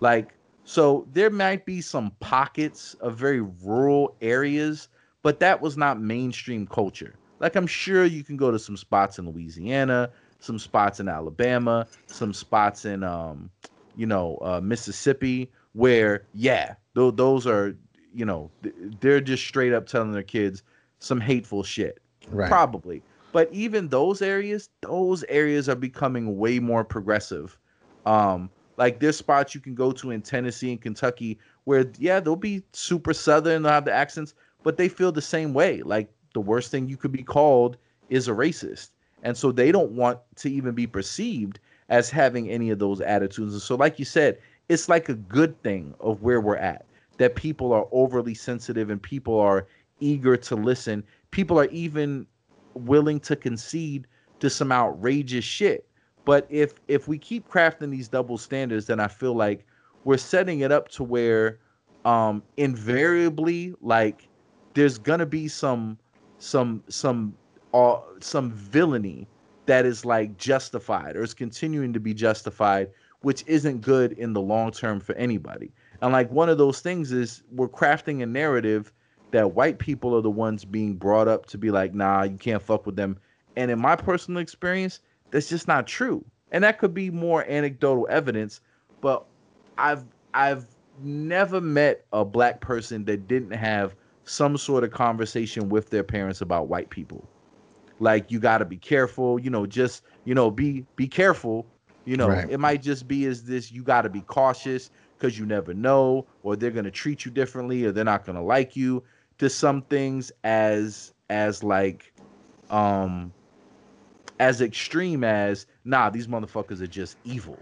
Like, 0.01 0.35
so 0.65 1.07
there 1.13 1.29
might 1.29 1.67
be 1.67 1.83
some 1.83 2.11
pockets 2.21 2.95
of 2.95 3.17
very 3.17 3.43
rural 3.43 4.17
areas, 4.23 4.89
but 5.23 5.41
that 5.41 5.61
was 5.61 5.77
not 5.77 6.01
mainstream 6.01 6.67
culture. 6.67 7.17
Like 7.39 7.55
I'm 7.55 7.67
sure 7.67 8.07
you 8.07 8.25
can 8.25 8.39
go 8.39 8.51
to 8.51 8.59
some 8.59 8.79
spots 8.79 9.19
in 9.19 9.29
Louisiana, 9.29 10.11
some 10.41 10.59
spots 10.59 10.99
in 10.99 11.09
Alabama, 11.09 11.87
some 12.07 12.33
spots 12.33 12.87
in 12.87 13.05
um, 13.05 13.51
you 13.95 14.07
know, 14.07 14.39
uh, 14.41 14.61
Mississippi 14.63 15.51
where 15.75 16.25
yeah, 16.33 16.77
th- 16.95 17.15
those 17.17 17.47
are 17.47 17.77
you 18.15 18.25
know, 18.25 18.51
th- 18.63 18.75
they're 19.01 19.21
just 19.21 19.45
straight 19.45 19.75
up 19.75 19.87
telling 19.87 20.13
their 20.13 20.23
kids 20.23 20.63
some 20.99 21.21
hateful 21.21 21.63
shit. 21.63 22.01
Right. 22.31 22.49
Probably. 22.49 23.03
But 23.35 23.49
even 23.53 23.89
those 23.89 24.23
areas, 24.23 24.69
those 24.83 25.25
areas 25.25 25.69
are 25.69 25.75
becoming 25.75 26.39
way 26.39 26.61
more 26.61 26.85
progressive. 26.85 27.59
Um, 28.07 28.49
like 28.77 29.01
there's 29.01 29.17
spots 29.17 29.57
you 29.57 29.61
can 29.61 29.75
go 29.75 29.91
to 29.91 30.13
in 30.13 30.23
Tennessee 30.23 30.71
and 30.71 30.81
Kentucky 30.81 31.41
where 31.65 31.91
yeah, 31.99 32.21
they'll 32.21 32.37
be 32.37 32.63
super 32.73 33.13
southern, 33.13 33.65
they'll 33.65 33.73
have 33.73 33.87
the 33.87 33.93
accents, 33.93 34.35
but 34.63 34.77
they 34.77 34.89
feel 34.89 35.11
the 35.11 35.21
same 35.21 35.53
way. 35.53 35.83
Like 35.83 36.13
the 36.33 36.41
worst 36.41 36.71
thing 36.71 36.89
you 36.89 36.97
could 36.97 37.11
be 37.11 37.25
called 37.25 37.77
is 38.09 38.29
a 38.29 38.31
racist. 38.31 38.91
And 39.25 39.37
so 39.37 39.51
they 39.51 39.73
don't 39.73 39.91
want 39.91 40.21
to 40.37 40.49
even 40.49 40.73
be 40.73 40.87
perceived 40.87 41.59
as 41.89 42.11
having 42.11 42.49
any 42.49 42.71
of 42.71 42.79
those 42.79 43.01
attitudes. 43.01 43.53
And 43.53 43.63
so, 43.63 43.75
like 43.75 43.99
you 43.99 44.05
said, 44.05 44.39
it's 44.69 44.89
like 44.89 45.09
a 45.09 45.15
good 45.15 45.61
thing 45.65 45.93
of 45.99 46.23
where 46.23 46.41
we're 46.41 46.55
at 46.55 46.87
that 47.19 47.35
people 47.35 47.73
are 47.73 47.89
overly 47.91 48.35
sensitive 48.35 48.91
and 48.91 49.03
people 49.03 49.41
are 49.41 49.67
eager 49.99 50.37
to 50.37 50.55
listen. 50.55 51.03
People 51.33 51.59
are 51.59 51.67
even 51.73 52.29
willing 52.75 53.21
to 53.21 53.37
concede 53.37 54.07
to 54.41 54.51
some 54.51 54.73
outrageous 54.73 55.45
shit. 55.45 55.87
But 56.25 56.47
if 56.51 56.75
if 56.89 57.09
we 57.09 57.19
keep 57.19 57.49
crafting 57.49 57.91
these 57.91 58.09
double 58.09 58.39
standards, 58.39 58.87
then 58.87 59.01
I 59.01 59.09
feel 59.09 59.35
like 59.35 59.67
we're 60.05 60.17
setting 60.17 60.61
it 60.61 60.73
up 60.73 60.89
to 60.91 61.05
where 61.05 61.59
um 62.05 62.43
invariably 62.57 63.75
like 63.81 64.29
there's 64.75 64.99
gonna 64.99 65.27
be 65.27 65.49
some 65.49 65.99
some 66.39 66.83
some 66.89 67.35
uh, 67.73 67.99
some 68.21 68.53
villainy 68.53 69.27
that 69.67 69.87
is 69.87 70.05
like 70.05 70.37
justified 70.37 71.17
or 71.17 71.23
is 71.23 71.35
continuing 71.35 71.93
to 71.93 72.01
be 72.01 72.15
justified, 72.15 72.91
which 73.23 73.43
isn't 73.47 73.81
good 73.81 74.13
in 74.13 74.33
the 74.33 74.41
long 74.41 74.71
term 74.71 75.01
for 75.01 75.15
anybody. 75.17 75.73
And 76.03 76.13
like 76.13 76.31
one 76.31 76.49
of 76.49 76.59
those 76.59 76.81
things 76.81 77.13
is 77.13 77.43
we're 77.51 77.69
crafting 77.69 78.23
a 78.23 78.27
narrative 78.27 78.93
that 79.31 79.55
white 79.55 79.79
people 79.79 80.17
are 80.17 80.23
the 80.23 80.31
ones 80.31 80.65
being 80.65 80.95
brought 80.95 81.29
up 81.29 81.47
to 81.47 81.59
be 81.59 81.71
like, 81.71 81.95
nah, 81.95 82.23
you 82.23 82.37
can't 82.37 82.63
fuck 82.63 82.87
with 82.87 82.97
them. 82.97 83.19
And 83.57 83.71
in 83.71 83.79
my 83.79 83.97
personal 83.97 84.41
experience, 84.41 85.01
that's 85.31 85.49
just 85.49 85.67
not 85.69 85.87
true. 85.87 86.25
And 86.53 86.63
that 86.63 86.79
could 86.79 86.95
be 86.95 87.11
more 87.11 87.45
anecdotal 87.49 88.07
evidence, 88.11 88.61
but 89.01 89.25
I've 89.77 90.05
I've 90.35 90.67
never 91.03 91.61
met 91.61 92.05
a 92.13 92.25
black 92.25 92.61
person 92.61 93.05
that 93.07 93.27
didn't 93.27 93.53
have 93.53 93.95
some 94.25 94.57
sort 94.57 94.85
of 94.85 94.91
conversation 94.91 95.69
with 95.69 95.91
their 95.91 96.05
parents 96.05 96.41
about 96.41 96.69
white 96.69 96.91
people. 96.91 97.29
Like 98.01 98.31
you 98.31 98.41
got 98.41 98.59
to 98.59 98.65
be 98.65 98.77
careful, 98.77 99.39
you 99.39 99.51
know, 99.51 99.67
just, 99.67 100.03
you 100.25 100.35
know, 100.35 100.51
be 100.51 100.85
be 100.97 101.07
careful. 101.07 101.67
You 102.05 102.17
know, 102.17 102.29
right. 102.29 102.51
it 102.51 102.59
might 102.59 102.83
just 102.83 103.09
be 103.09 103.25
as 103.27 103.45
this 103.45 103.73
you 103.73 103.83
got 103.83 104.03
to 104.03 104.11
be 104.11 104.21
cautious 104.23 104.91
cuz 105.19 105.39
you 105.39 105.47
never 105.47 105.73
know 105.73 106.27
or 106.43 106.55
they're 106.57 106.71
going 106.71 106.85
to 106.85 106.91
treat 106.91 107.25
you 107.25 107.31
differently 107.31 107.85
or 107.85 107.93
they're 107.93 108.05
not 108.05 108.27
going 108.27 108.37
to 108.37 108.43
like 108.43 108.77
you 108.77 109.03
to 109.39 109.49
some 109.51 109.83
things 109.83 110.33
as 110.45 111.13
as 111.31 111.63
like 111.63 112.13
um 112.71 113.33
as 114.41 114.61
extreme 114.61 115.25
as 115.25 115.67
nah 115.85 116.11
these 116.11 116.27
motherfuckers 116.27 116.81
are 116.81 116.87
just 116.87 117.17
evil 117.25 117.59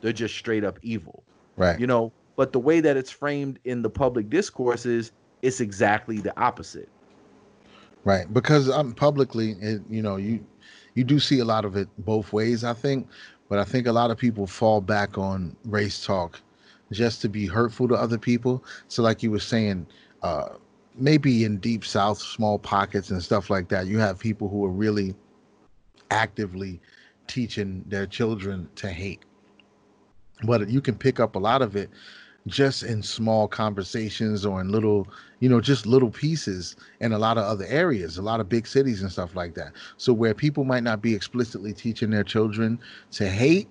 they're 0.00 0.12
just 0.12 0.34
straight 0.34 0.64
up 0.64 0.78
evil 0.82 1.24
right 1.56 1.78
you 1.80 1.86
know 1.86 2.12
but 2.36 2.52
the 2.52 2.60
way 2.60 2.80
that 2.80 2.96
it's 2.96 3.10
framed 3.10 3.58
in 3.64 3.82
the 3.82 3.90
public 3.90 4.28
discourse 4.28 4.84
is 4.86 5.10
it's 5.42 5.60
exactly 5.60 6.18
the 6.18 6.38
opposite. 6.38 6.88
Right, 8.04 8.32
because 8.32 8.70
um, 8.70 8.92
publicly, 8.92 9.52
it, 9.60 9.82
you 9.88 10.02
know, 10.02 10.16
you 10.16 10.44
you 10.94 11.02
do 11.02 11.18
see 11.18 11.40
a 11.40 11.44
lot 11.44 11.64
of 11.64 11.76
it 11.76 11.88
both 11.98 12.32
ways. 12.32 12.62
I 12.62 12.72
think, 12.72 13.08
but 13.48 13.58
I 13.58 13.64
think 13.64 13.86
a 13.86 13.92
lot 13.92 14.10
of 14.10 14.18
people 14.18 14.46
fall 14.46 14.80
back 14.80 15.18
on 15.18 15.56
race 15.64 16.04
talk 16.04 16.40
just 16.92 17.20
to 17.22 17.28
be 17.28 17.46
hurtful 17.46 17.88
to 17.88 17.94
other 17.94 18.18
people. 18.18 18.64
So, 18.88 19.02
like 19.02 19.22
you 19.22 19.30
were 19.30 19.40
saying, 19.40 19.86
uh, 20.22 20.50
maybe 20.96 21.44
in 21.44 21.58
deep 21.58 21.84
South, 21.84 22.18
small 22.18 22.58
pockets 22.58 23.10
and 23.10 23.22
stuff 23.22 23.50
like 23.50 23.68
that, 23.68 23.86
you 23.86 23.98
have 23.98 24.18
people 24.18 24.48
who 24.48 24.64
are 24.64 24.70
really 24.70 25.14
actively 26.10 26.80
teaching 27.26 27.84
their 27.86 28.06
children 28.06 28.68
to 28.76 28.88
hate. 28.88 29.24
But 30.44 30.68
you 30.68 30.80
can 30.80 30.96
pick 30.96 31.18
up 31.20 31.34
a 31.34 31.38
lot 31.38 31.62
of 31.62 31.76
it 31.76 31.90
just 32.46 32.84
in 32.84 33.02
small 33.02 33.48
conversations 33.48 34.46
or 34.46 34.60
in 34.60 34.70
little, 34.70 35.08
you 35.40 35.48
know, 35.48 35.60
just 35.60 35.86
little 35.86 36.10
pieces 36.10 36.76
in 37.00 37.12
a 37.12 37.18
lot 37.18 37.38
of 37.38 37.44
other 37.44 37.64
areas, 37.66 38.18
a 38.18 38.22
lot 38.22 38.40
of 38.40 38.48
big 38.48 38.66
cities 38.66 39.02
and 39.02 39.10
stuff 39.10 39.34
like 39.34 39.54
that. 39.54 39.72
So 39.96 40.12
where 40.12 40.34
people 40.34 40.64
might 40.64 40.84
not 40.84 41.02
be 41.02 41.14
explicitly 41.14 41.72
teaching 41.72 42.10
their 42.10 42.22
children 42.22 42.78
to 43.12 43.28
hate, 43.28 43.68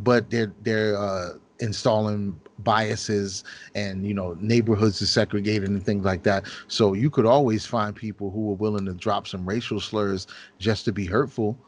but 0.00 0.28
they're 0.30 0.52
they're 0.62 0.96
uh, 0.96 1.30
installing 1.60 2.38
biases 2.58 3.44
and 3.74 4.06
you 4.06 4.14
know 4.14 4.36
neighborhoods 4.40 5.00
are 5.02 5.06
segregated 5.06 5.68
and 5.68 5.84
things 5.84 6.04
like 6.04 6.22
that. 6.24 6.44
So 6.68 6.92
you 6.92 7.10
could 7.10 7.26
always 7.26 7.66
find 7.66 7.94
people 7.94 8.30
who 8.30 8.50
are 8.50 8.54
willing 8.54 8.86
to 8.86 8.94
drop 8.94 9.26
some 9.26 9.48
racial 9.48 9.80
slurs 9.80 10.26
just 10.58 10.84
to 10.86 10.92
be 10.92 11.06
hurtful, 11.06 11.58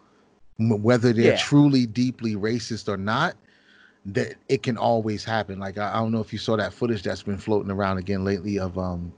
whether 0.59 1.13
they're 1.13 1.33
yeah. 1.33 1.37
truly 1.37 1.87
deeply 1.87 2.37
racist 2.37 2.89
or 2.89 2.97
not 2.97 3.37
that 4.07 4.35
it 4.49 4.63
can 4.63 4.77
always 4.77 5.25
happen. 5.25 5.59
Like 5.59 5.79
I, 5.79 5.91
I, 5.91 5.95
don't 5.97 6.13
know 6.13 6.21
if 6.21 6.33
you 6.33 6.39
saw 6.39 6.57
that 6.57 6.73
footage 6.73 7.03
that's 7.03 7.23
been 7.23 7.39
floating 7.39 7.71
around 7.71 7.99
again 7.99 8.25
lately 8.25 8.59
of 8.59 8.79
um 8.79 9.13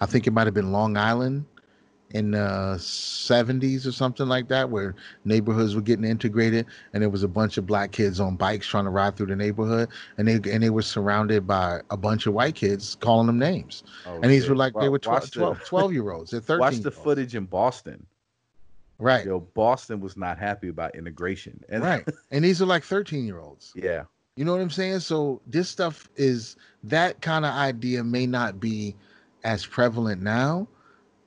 I 0.00 0.06
think 0.06 0.26
it 0.26 0.32
might 0.32 0.46
have 0.46 0.54
been 0.54 0.72
Long 0.72 0.96
Island 0.96 1.46
in 2.12 2.32
the 2.32 2.76
70s 2.78 3.86
or 3.86 3.92
something 3.92 4.26
like 4.26 4.48
that 4.48 4.68
where 4.68 4.94
neighborhoods 5.24 5.74
were 5.74 5.80
getting 5.80 6.04
integrated 6.04 6.66
and 6.92 7.02
there 7.02 7.10
was 7.10 7.22
a 7.22 7.28
bunch 7.28 7.56
of 7.56 7.66
black 7.66 7.92
kids 7.92 8.18
on 8.18 8.36
bikes 8.36 8.66
trying 8.66 8.84
to 8.84 8.90
ride 8.90 9.16
through 9.16 9.26
the 9.26 9.36
neighborhood 9.36 9.88
and 10.18 10.26
they 10.26 10.34
and 10.50 10.62
they 10.62 10.70
were 10.70 10.82
surrounded 10.82 11.46
by 11.46 11.80
a 11.90 11.96
bunch 11.96 12.26
of 12.26 12.34
white 12.34 12.54
kids 12.54 12.96
calling 12.96 13.26
them 13.26 13.38
names 13.38 13.84
oh, 14.06 14.14
and 14.22 14.24
these 14.24 14.42
shit. 14.42 14.50
were 14.50 14.56
like 14.56 14.74
well, 14.74 14.84
they 14.84 14.88
were 14.88 14.98
12, 14.98 15.30
12, 15.30 15.64
12 15.64 15.92
year 15.92 16.10
olds 16.10 16.30
they're 16.32 16.40
13 16.40 16.60
watch 16.60 16.76
the 16.78 16.90
footage 16.90 17.34
in 17.34 17.44
boston 17.44 18.04
Right. 19.00 19.26
Know, 19.26 19.40
Boston 19.40 20.00
was 20.00 20.16
not 20.16 20.38
happy 20.38 20.68
about 20.68 20.94
integration. 20.94 21.64
And 21.70 21.82
right. 21.82 22.06
And 22.30 22.44
these 22.44 22.60
are 22.60 22.66
like 22.66 22.84
13 22.84 23.24
year 23.24 23.40
olds. 23.40 23.72
Yeah. 23.74 24.04
You 24.36 24.44
know 24.44 24.52
what 24.52 24.60
I'm 24.60 24.70
saying? 24.70 25.00
So 25.00 25.40
this 25.46 25.68
stuff 25.68 26.08
is 26.16 26.56
that 26.84 27.20
kind 27.20 27.44
of 27.44 27.54
idea 27.54 28.04
may 28.04 28.26
not 28.26 28.60
be 28.60 28.94
as 29.44 29.66
prevalent 29.66 30.22
now, 30.22 30.68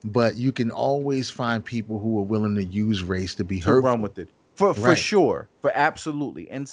but 0.03 0.35
you 0.35 0.51
can 0.51 0.69
always 0.69 1.29
find 1.29 1.63
people 1.63 1.99
who 1.99 2.17
are 2.19 2.23
willing 2.23 2.55
to 2.55 2.63
use 2.63 3.03
race 3.03 3.35
to 3.35 3.43
be 3.43 3.59
hurtful. 3.59 3.89
run 3.89 4.01
with 4.01 4.17
it. 4.19 4.29
For 4.55 4.73
for 4.73 4.95
sure. 4.95 5.49
For 5.61 5.71
absolutely. 5.73 6.49
And 6.49 6.71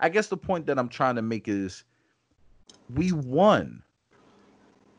I 0.00 0.08
guess 0.08 0.28
the 0.28 0.36
point 0.36 0.66
that 0.66 0.78
I'm 0.78 0.88
trying 0.88 1.16
to 1.16 1.22
make 1.22 1.48
is 1.48 1.84
we 2.94 3.12
won. 3.12 3.82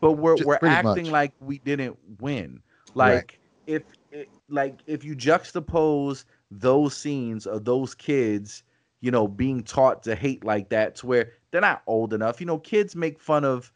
But 0.02 0.14
we're 0.14 0.36
Just 0.36 0.48
we're 0.48 0.60
acting 0.64 1.06
much. 1.06 1.12
like 1.12 1.34
we 1.40 1.60
didn't 1.60 1.98
win. 2.20 2.62
Like 2.96 3.40
right. 3.68 3.84
if 4.14 4.28
like 4.50 4.80
if 4.88 5.04
you 5.04 5.16
juxtapose 5.16 6.26
those 6.52 6.96
scenes 6.96 7.46
of 7.46 7.66
those 7.66 7.94
kids, 7.94 8.64
you 9.02 9.12
know, 9.12 9.28
being 9.28 9.64
taught 9.64 10.04
to 10.04 10.16
hate 10.16 10.44
like 10.44 10.70
that 10.70 10.96
to 10.98 11.06
where 11.06 11.34
they're 11.52 11.62
not 11.62 11.84
old 11.88 12.14
enough. 12.14 12.40
You 12.40 12.48
know, 12.48 12.58
kids 12.58 12.96
make 12.96 13.20
fun 13.20 13.46
of 13.46 13.72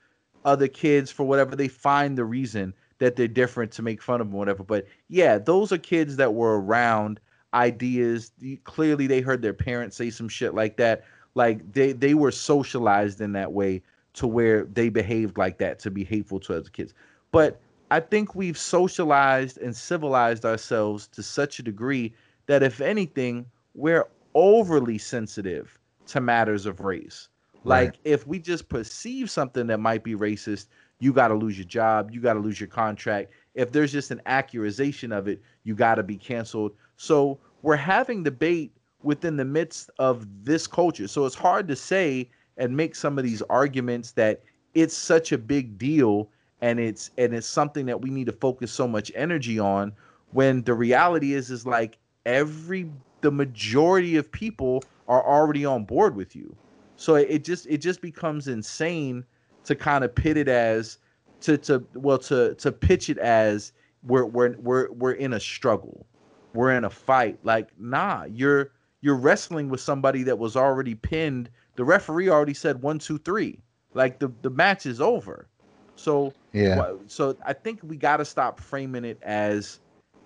other 0.46 0.68
kids 0.68 1.12
for 1.12 1.26
whatever 1.26 1.56
they 1.56 1.68
find 1.68 2.18
the 2.18 2.26
reason 2.26 2.74
that 3.00 3.16
they're 3.16 3.28
different 3.28 3.72
to 3.74 3.82
make 3.82 4.02
fun 4.02 4.22
of 4.22 4.28
them, 4.28 4.38
whatever. 4.38 4.64
But 4.64 4.88
yeah, 5.10 5.38
those 5.38 5.72
are 5.72 5.78
kids 5.78 6.16
that 6.18 6.34
were 6.34 6.60
around 6.60 7.20
ideas. 7.54 8.32
Clearly, 8.64 9.08
they 9.08 9.22
heard 9.22 9.42
their 9.42 9.54
parents 9.54 9.96
say 9.96 10.10
some 10.10 10.30
shit 10.30 10.54
like 10.54 10.78
that. 10.78 11.04
Like 11.36 11.72
they 11.74 11.92
they 11.92 12.14
were 12.14 12.32
socialized 12.32 13.22
in 13.22 13.34
that 13.34 13.54
way 13.54 13.82
to 14.14 14.28
where 14.28 14.64
they 14.66 14.90
behaved 14.90 15.38
like 15.38 15.60
that 15.60 15.80
to 15.80 15.92
be 15.92 16.04
hateful 16.04 16.40
to 16.42 16.58
other 16.58 16.70
kids. 16.70 16.94
But 17.32 17.60
I 17.92 18.00
think 18.00 18.36
we've 18.36 18.58
socialized 18.58 19.60
and 19.60 19.76
civilized 19.76 20.44
ourselves 20.44 21.08
to 21.10 21.24
such 21.24 21.60
a 21.60 21.64
degree 21.64 22.14
that 22.48 22.64
if 22.64 22.82
anything, 22.82 23.46
we're 23.76 24.08
overly 24.34 24.98
sensitive 24.98 25.78
to 26.08 26.20
matters 26.20 26.66
of 26.66 26.80
race. 26.80 27.30
Like 27.64 27.90
right. 27.90 28.00
if 28.04 28.26
we 28.26 28.40
just 28.40 28.70
perceive 28.70 29.30
something 29.30 29.68
that 29.68 29.80
might 29.80 30.04
be 30.04 30.16
racist, 30.16 30.68
you 31.00 31.14
got 31.14 31.28
to 31.30 31.36
lose 31.36 31.58
your 31.58 31.68
job, 31.68 32.12
you 32.12 32.22
got 32.22 32.34
to 32.34 32.40
lose 32.40 32.60
your 32.60 32.68
contract. 32.68 33.32
If 33.54 33.72
there's 33.72 33.92
just 33.92 34.12
an 34.12 34.22
accusation 34.26 35.12
of 35.12 35.28
it, 35.28 35.42
you 35.64 35.76
got 35.76 35.96
to 35.96 36.04
be 36.04 36.18
canceled. 36.18 36.74
So 36.96 37.40
we're 37.62 37.76
having 37.76 38.24
debate 38.24 38.72
within 39.04 39.38
the 39.38 39.46
midst 39.46 39.90
of 40.00 40.28
this 40.44 40.68
culture. 40.68 41.08
So 41.08 41.26
it's 41.26 41.36
hard 41.36 41.68
to 41.68 41.76
say 41.76 42.30
and 42.58 42.76
make 42.76 42.96
some 42.96 43.18
of 43.18 43.24
these 43.24 43.42
arguments 43.44 44.12
that 44.14 44.42
it's 44.74 44.96
such 44.96 45.32
a 45.32 45.38
big 45.38 45.78
deal 45.78 46.30
and 46.62 46.80
it's 46.80 47.12
and 47.18 47.34
it's 47.34 47.48
something 47.48 47.86
that 47.86 48.02
we 48.02 48.10
need 48.10 48.26
to 48.26 48.32
focus 48.32 48.72
so 48.72 48.88
much 48.88 49.12
energy 49.16 49.60
on 49.60 49.94
when 50.32 50.64
the 50.64 50.74
reality 50.74 51.34
is 51.34 51.52
is 51.52 51.66
like 51.66 51.98
every 52.26 52.92
the 53.22 53.32
majority 53.32 54.18
of 54.18 54.32
people 54.32 54.84
are 55.08 55.26
already 55.26 55.66
on 55.66 55.84
board 55.84 56.16
with 56.16 56.36
you 56.36 56.56
so 56.96 57.16
it, 57.16 57.44
just 57.44 57.68
it 57.68 57.78
just 57.78 58.02
becomes 58.02 58.48
insane 58.48 59.24
to 59.68 59.76
kind 59.76 60.04
of 60.04 60.16
pit 60.16 60.38
it 60.38 60.48
as 60.48 60.98
to 61.42 61.58
to 61.58 61.86
well 61.94 62.18
to 62.18 62.56
to 62.56 62.72
pitch 62.72 63.10
it 63.10 63.18
as 63.18 63.74
we're 64.04 64.26
we're 64.26 64.56
we're 64.58 64.92
we're 64.92 65.12
in 65.12 65.34
a 65.34 65.40
struggle. 65.40 66.08
We're 66.54 66.72
in 66.72 66.86
a 66.86 66.90
fight. 66.90 67.38
Like 67.44 67.70
nah 67.78 68.26
you're 68.30 68.72
you're 69.02 69.18
wrestling 69.18 69.70
with 69.70 69.82
somebody 69.82 70.24
that 70.24 70.40
was 70.40 70.56
already 70.56 70.96
pinned. 70.96 71.50
The 71.76 71.84
referee 71.84 72.30
already 72.30 72.54
said 72.54 72.82
one 72.82 72.98
two 72.98 73.18
three. 73.20 73.62
Like 73.94 74.20
the 74.20 74.32
the 74.42 74.50
match 74.50 74.86
is 74.86 75.02
over. 75.02 75.50
So 75.96 76.34
yeah. 76.54 76.94
So 77.08 77.36
I 77.46 77.54
think 77.54 77.82
we 77.84 77.98
got 77.98 78.18
to 78.18 78.26
stop 78.26 78.62
framing 78.62 79.04
it 79.04 79.20
as 79.22 79.80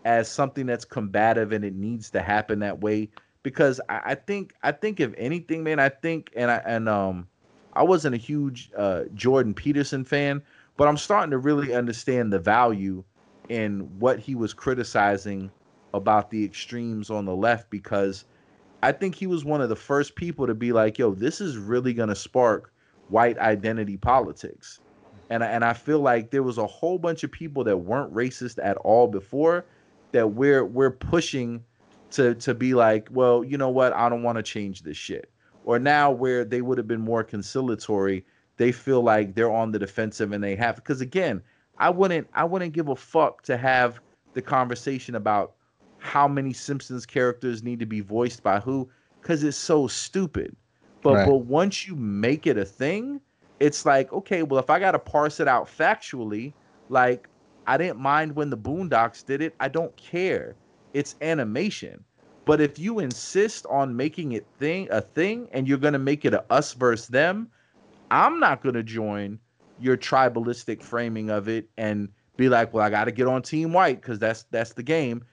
as 0.06 0.30
something 0.30 0.68
that's 0.68 0.86
combative 0.86 1.52
and 1.52 1.66
it 1.66 1.76
needs 1.76 2.12
to 2.12 2.22
happen 2.22 2.60
that 2.60 2.80
way. 2.80 3.10
Because 3.44 3.82
I, 3.90 4.02
I 4.06 4.16
think 4.16 4.54
I 4.62 4.72
think 4.72 5.00
if 5.00 5.14
anything, 5.18 5.64
man, 5.64 5.80
I 5.80 5.90
think 5.90 6.32
and 6.36 6.52
I 6.52 6.62
and 6.64 6.88
um 6.88 7.28
I 7.74 7.84
wasn't 7.84 8.16
a 8.16 8.18
huge 8.18 8.72
uh, 8.78 9.04
Jordan 9.14 9.54
Peterson 9.54 10.04
fan, 10.04 10.42
but 10.78 10.88
I'm 10.88 10.98
starting 10.98 11.32
to 11.32 11.38
really 11.38 11.74
understand 11.74 12.32
the 12.32 12.40
value 12.40 13.04
in 13.50 13.82
what 14.00 14.20
he 14.20 14.36
was 14.36 14.54
criticizing 14.54 15.52
about 15.94 16.30
the 16.30 16.44
extremes 16.44 17.10
on 17.10 17.26
the 17.26 17.36
left 17.36 17.70
because 17.70 18.26
I 18.82 18.92
think 18.92 19.16
he 19.16 19.28
was 19.28 19.44
one 19.44 19.62
of 19.62 19.70
the 19.70 19.76
first 19.76 20.16
people 20.16 20.48
to 20.48 20.54
be 20.54 20.72
like, 20.72 20.98
yo, 20.98 21.14
this 21.14 21.42
is 21.42 21.58
really 21.58 21.94
going 21.94 22.10
to 22.10 22.16
spark 22.16 22.74
white 23.10 23.38
identity 23.38 23.98
politics 23.98 24.80
and 25.32 25.46
I, 25.46 25.48
and 25.48 25.64
I 25.64 25.74
feel 25.74 26.02
like 26.02 26.30
there 26.30 26.44
was 26.44 26.58
a 26.58 26.68
whole 26.68 27.00
bunch 27.00 27.24
of 27.24 27.32
people 27.32 27.64
that 27.64 27.78
weren't 27.78 28.14
racist 28.14 28.60
at 28.62 28.76
all 28.78 29.08
before 29.08 29.66
that 30.12 30.28
we're 30.28 30.66
we're 30.66 30.92
pushing 30.92 31.64
to 32.12 32.36
to 32.36 32.54
be 32.54 32.74
like, 32.74 33.08
well, 33.12 33.42
you 33.42 33.58
know 33.58 33.70
what? 33.70 33.94
I 33.94 34.10
don't 34.10 34.24
want 34.24 34.36
to 34.38 34.44
change 34.44 34.84
this 34.84 34.98
shit. 34.98 35.31
Or 35.64 35.80
now 35.80 36.12
where 36.12 36.44
they 36.44 36.62
would 36.62 36.78
have 36.78 36.88
been 36.88 37.02
more 37.02 37.24
conciliatory, 37.24 38.26
they 38.58 38.72
feel 38.72 39.02
like 39.02 39.36
they're 39.36 39.52
on 39.52 39.72
the 39.72 39.80
defensive 39.80 40.32
and 40.32 40.44
they 40.44 40.56
have 40.56 40.76
because 40.76 41.02
again, 41.02 41.42
I 41.78 41.90
wouldn't 41.90 42.28
I 42.34 42.44
wouldn't 42.44 42.74
give 42.74 42.90
a 42.90 42.96
fuck 42.96 43.42
to 43.44 43.58
have 43.58 44.00
the 44.34 44.42
conversation 44.42 45.16
about 45.16 45.54
how 45.98 46.28
many 46.28 46.54
Simpsons 46.54 47.06
characters 47.06 47.64
need 47.64 47.80
to 47.80 47.86
be 47.86 48.02
voiced 48.02 48.44
by 48.44 48.60
who 48.60 48.90
because 49.22 49.44
it's 49.44 49.58
so 49.58 49.88
stupid. 49.88 50.56
But 51.02 51.16
right. 51.16 51.28
but 51.28 51.38
once 51.38 51.88
you 51.88 51.96
make 51.96 52.48
it 52.48 52.58
a 52.58 52.66
thing, 52.66 53.22
it's 53.60 53.86
like, 53.86 54.12
okay, 54.14 54.44
well, 54.44 54.60
if 54.60 54.70
I 54.70 54.80
got 54.80 54.92
to 54.92 55.00
parse 55.00 55.40
it 55.40 55.48
out 55.48 55.68
factually, 55.68 56.54
like 56.90 57.28
I 57.68 57.78
didn't 57.78 58.00
mind 58.00 58.36
when 58.36 58.50
the 58.50 58.58
Boondocks 58.58 59.26
did 59.26 59.42
it. 59.42 59.56
I 59.60 59.68
don't 59.68 59.96
care. 59.96 60.56
It's 60.94 61.16
animation. 61.22 62.04
But 62.46 62.60
if 62.60 62.80
you 62.80 63.00
insist 63.00 63.66
on 63.70 63.96
making 63.96 64.32
it 64.32 64.46
thing 64.60 64.88
a 64.92 65.02
thing 65.02 65.48
and 65.52 65.68
you're 65.68 65.78
gonna 65.78 66.00
make 66.00 66.26
it 66.26 66.34
a 66.34 66.44
us 66.52 66.74
versus 66.74 67.08
them, 67.08 67.50
I'm 68.10 68.40
not 68.40 68.64
gonna 68.64 68.84
join 68.84 69.40
your 69.80 69.98
tribalistic 69.98 70.82
framing 70.82 71.30
of 71.30 71.48
it 71.48 71.70
and 71.78 72.10
be 72.38 72.50
like, 72.50 72.74
well, 72.74 72.84
I 72.84 72.90
gotta 72.90 73.12
get 73.12 73.28
on 73.28 73.42
Team 73.42 73.74
White 73.74 74.02
because 74.02 74.20
that's 74.20 74.44
that's 74.52 74.74
the 74.74 74.84
game. 74.84 75.24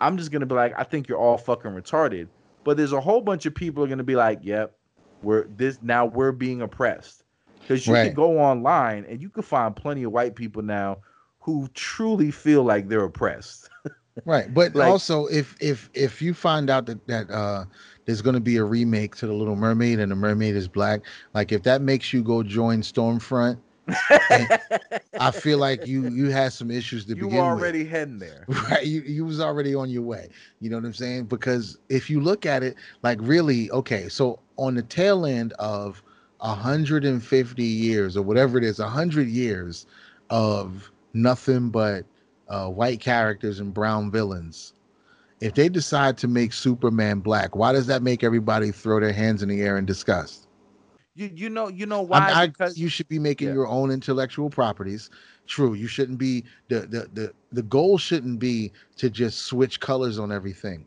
I'm 0.00 0.16
just 0.16 0.30
gonna 0.30 0.46
be 0.46 0.54
like, 0.54 0.74
I 0.76 0.84
think 0.84 1.08
you're 1.08 1.18
all 1.18 1.38
fucking 1.38 1.70
retarded. 1.70 2.28
But 2.64 2.76
there's 2.76 2.92
a 2.92 3.00
whole 3.00 3.20
bunch 3.20 3.46
of 3.46 3.54
people 3.54 3.84
are 3.84 3.86
gonna 3.86 4.02
be 4.02 4.16
like, 4.16 4.38
yep, 4.42 4.76
we're 5.22 5.44
this 5.56 5.78
now 5.82 6.06
we're 6.06 6.32
being 6.32 6.62
oppressed 6.62 7.24
because 7.60 7.86
you 7.86 7.94
right. 7.94 8.06
can 8.06 8.14
go 8.14 8.38
online 8.38 9.04
and 9.08 9.20
you 9.20 9.28
can 9.28 9.42
find 9.42 9.74
plenty 9.74 10.02
of 10.04 10.12
white 10.12 10.34
people 10.34 10.62
now 10.62 10.98
who 11.40 11.68
truly 11.74 12.30
feel 12.30 12.62
like 12.62 12.88
they're 12.88 13.04
oppressed. 13.04 13.68
right, 14.24 14.52
but 14.52 14.74
like, 14.74 14.88
also 14.88 15.26
if 15.26 15.56
if 15.60 15.90
if 15.94 16.22
you 16.22 16.34
find 16.34 16.70
out 16.70 16.86
that 16.86 17.06
that 17.06 17.30
uh, 17.30 17.64
there's 18.04 18.22
going 18.22 18.34
to 18.34 18.40
be 18.40 18.56
a 18.56 18.64
remake 18.64 19.16
to 19.16 19.26
the 19.26 19.32
Little 19.32 19.56
Mermaid 19.56 19.98
and 19.98 20.10
the 20.10 20.16
mermaid 20.16 20.56
is 20.56 20.68
black, 20.68 21.00
like 21.34 21.52
if 21.52 21.62
that 21.64 21.82
makes 21.82 22.12
you 22.12 22.22
go 22.22 22.42
join 22.42 22.82
Stormfront. 22.82 23.58
I 25.20 25.30
feel 25.30 25.58
like 25.58 25.86
you 25.86 26.08
you 26.08 26.30
had 26.30 26.54
some 26.54 26.70
issues 26.70 27.04
to 27.04 27.14
begin 27.14 27.26
with. 27.26 27.32
you 27.34 27.38
begin 27.38 27.44
already 27.44 27.78
with. 27.80 27.90
heading 27.90 28.18
there, 28.18 28.46
right? 28.70 28.86
You 28.86 29.02
you 29.02 29.26
was 29.26 29.40
already 29.40 29.74
on 29.74 29.90
your 29.90 30.00
way. 30.00 30.30
You 30.60 30.70
know 30.70 30.76
what 30.76 30.86
I'm 30.86 30.94
saying? 30.94 31.24
Because 31.26 31.76
if 31.90 32.08
you 32.08 32.22
look 32.22 32.46
at 32.46 32.62
it, 32.62 32.76
like 33.02 33.18
really, 33.20 33.70
okay, 33.72 34.08
so 34.08 34.38
on 34.56 34.74
the 34.74 34.82
tail 34.82 35.26
end 35.26 35.52
of 35.58 36.02
150 36.38 37.62
years 37.62 38.16
or 38.16 38.22
whatever 38.22 38.58
it 38.58 38.64
is, 38.64 38.78
100 38.78 39.28
years 39.28 39.86
of 40.30 40.90
nothing 41.12 41.70
but 41.70 42.04
uh, 42.54 42.68
white 42.68 43.00
characters 43.00 43.58
and 43.58 43.74
brown 43.74 44.12
villains. 44.12 44.74
If 45.40 45.54
they 45.54 45.68
decide 45.68 46.16
to 46.18 46.28
make 46.28 46.52
Superman 46.52 47.18
black, 47.18 47.56
why 47.56 47.72
does 47.72 47.88
that 47.88 48.02
make 48.02 48.22
everybody 48.22 48.70
throw 48.70 49.00
their 49.00 49.12
hands 49.12 49.42
in 49.42 49.48
the 49.48 49.60
air 49.60 49.76
in 49.76 49.84
disgust? 49.84 50.46
You 51.16 51.30
you 51.34 51.50
know 51.50 51.68
you 51.68 51.86
know 51.86 52.02
why? 52.02 52.18
I, 52.32 52.46
because 52.46 52.78
you 52.78 52.88
should 52.88 53.08
be 53.08 53.18
making 53.18 53.48
yeah. 53.48 53.54
your 53.54 53.66
own 53.66 53.90
intellectual 53.90 54.50
properties. 54.50 55.10
True, 55.46 55.74
you 55.74 55.88
shouldn't 55.88 56.18
be 56.18 56.44
the 56.68 56.80
the 56.80 57.08
the 57.12 57.32
the 57.52 57.62
goal 57.62 57.98
shouldn't 57.98 58.38
be 58.38 58.72
to 58.96 59.10
just 59.10 59.42
switch 59.42 59.80
colors 59.80 60.18
on 60.18 60.32
everything 60.32 60.86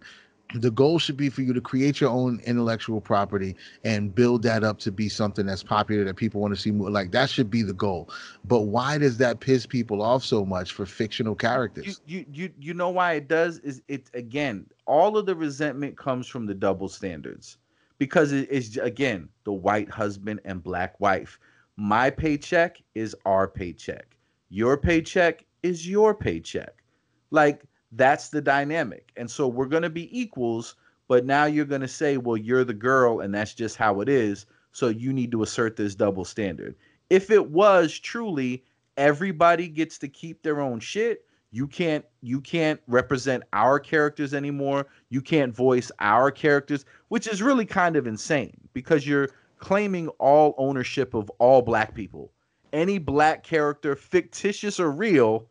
the 0.55 0.71
goal 0.71 0.97
should 0.97 1.17
be 1.17 1.29
for 1.29 1.41
you 1.41 1.53
to 1.53 1.61
create 1.61 1.99
your 1.99 2.09
own 2.09 2.39
intellectual 2.45 3.01
property 3.01 3.55
and 3.83 4.13
build 4.15 4.43
that 4.43 4.63
up 4.63 4.79
to 4.79 4.91
be 4.91 5.09
something 5.09 5.45
that's 5.45 5.63
popular 5.63 6.05
that 6.05 6.15
people 6.15 6.39
want 6.39 6.55
to 6.55 6.59
see 6.59 6.71
more 6.71 6.89
like 6.89 7.11
that 7.11 7.29
should 7.29 7.51
be 7.51 7.61
the 7.61 7.73
goal. 7.73 8.09
But 8.45 8.61
why 8.61 8.97
does 8.97 9.17
that 9.17 9.39
piss 9.39 9.65
people 9.65 10.01
off 10.01 10.23
so 10.23 10.45
much 10.45 10.71
for 10.71 10.85
fictional 10.85 11.35
characters? 11.35 12.01
You 12.05 12.19
you 12.19 12.25
you, 12.31 12.53
you 12.59 12.73
know 12.73 12.89
why 12.89 13.13
it 13.13 13.27
does 13.27 13.59
is 13.59 13.81
it 13.87 14.09
again 14.13 14.65
all 14.85 15.17
of 15.17 15.25
the 15.25 15.35
resentment 15.35 15.97
comes 15.97 16.27
from 16.27 16.45
the 16.45 16.53
double 16.53 16.87
standards. 16.87 17.57
Because 17.99 18.31
it 18.31 18.49
is 18.51 18.77
again 18.77 19.27
the 19.43 19.53
white 19.53 19.89
husband 19.89 20.39
and 20.45 20.63
black 20.63 20.99
wife. 20.99 21.39
My 21.77 22.09
paycheck 22.09 22.81
is 22.95 23.15
our 23.25 23.47
paycheck. 23.47 24.15
Your 24.49 24.77
paycheck 24.77 25.45
is 25.63 25.87
your 25.87 26.13
paycheck. 26.13 26.83
Like 27.31 27.63
that's 27.91 28.29
the 28.29 28.41
dynamic. 28.41 29.11
And 29.15 29.29
so 29.29 29.47
we're 29.47 29.65
going 29.65 29.83
to 29.83 29.89
be 29.89 30.17
equals, 30.17 30.75
but 31.07 31.25
now 31.25 31.45
you're 31.45 31.65
going 31.65 31.81
to 31.81 31.87
say, 31.87 32.17
well, 32.17 32.37
you're 32.37 32.63
the 32.63 32.73
girl 32.73 33.21
and 33.21 33.33
that's 33.33 33.53
just 33.53 33.77
how 33.77 34.01
it 34.01 34.09
is. 34.09 34.45
So 34.71 34.89
you 34.89 35.13
need 35.13 35.31
to 35.31 35.43
assert 35.43 35.75
this 35.75 35.95
double 35.95 36.25
standard. 36.25 36.75
If 37.09 37.31
it 37.31 37.49
was 37.49 37.97
truly 37.97 38.63
everybody 38.97 39.67
gets 39.67 39.97
to 39.99 40.07
keep 40.07 40.41
their 40.41 40.59
own 40.59 40.79
shit, 40.79 41.23
you 41.51 41.67
can't 41.67 42.03
you 42.21 42.41
can't 42.41 42.79
represent 42.87 43.43
our 43.53 43.79
characters 43.79 44.33
anymore. 44.33 44.87
You 45.09 45.21
can't 45.21 45.55
voice 45.55 45.91
our 45.99 46.29
characters, 46.29 46.83
which 47.07 47.27
is 47.27 47.41
really 47.41 47.65
kind 47.65 47.95
of 47.95 48.05
insane 48.05 48.57
because 48.73 49.07
you're 49.07 49.29
claiming 49.59 50.09
all 50.19 50.55
ownership 50.57 51.13
of 51.13 51.29
all 51.39 51.61
black 51.61 51.95
people. 51.95 52.31
Any 52.73 52.97
black 52.97 53.43
character, 53.43 53.95
fictitious 53.95 54.79
or 54.79 54.91
real, 54.91 55.47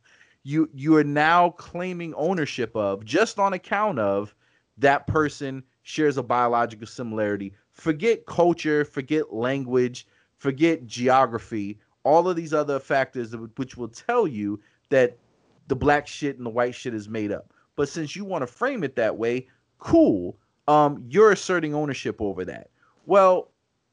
you 0.47 0.71
you 0.73 0.95
are 0.95 1.03
now 1.03 1.51
claiming 1.51 2.15
ownership 2.15 2.71
of 2.77 3.05
just 3.05 3.41
on 3.41 3.53
account 3.53 3.99
of 3.99 4.33
that 4.79 5.05
person 5.09 5.61
shares 5.83 6.19
a 6.19 6.23
biological 6.23 6.87
similarity. 6.87 7.53
Forget 7.73 8.27
culture, 8.27 8.85
forget 8.85 9.35
language, 9.35 10.07
forget 10.37 10.87
geography, 10.87 11.81
all 12.05 12.29
of 12.29 12.37
these 12.37 12.55
other 12.55 12.79
factors 12.79 13.35
which 13.57 13.77
will 13.77 13.89
tell 13.89 14.29
you 14.29 14.61
that 14.91 15.19
the 15.67 15.75
black 15.75 16.07
shit 16.07 16.37
and 16.37 16.47
the 16.47 16.51
white 16.51 16.77
shit 16.77 16.95
is 16.95 17.09
made 17.09 17.33
up. 17.33 17.53
But 17.75 17.89
since 17.89 18.15
you 18.15 18.25
want 18.25 18.43
to 18.43 18.47
frame 18.47 18.85
it 18.85 18.95
that 18.95 19.17
way, 19.17 19.49
cool. 19.81 20.39
Um, 20.69 21.05
you're 21.09 21.33
asserting 21.33 21.75
ownership 21.75 22.21
over 22.21 22.45
that. 22.45 22.71
Well, 23.05 23.51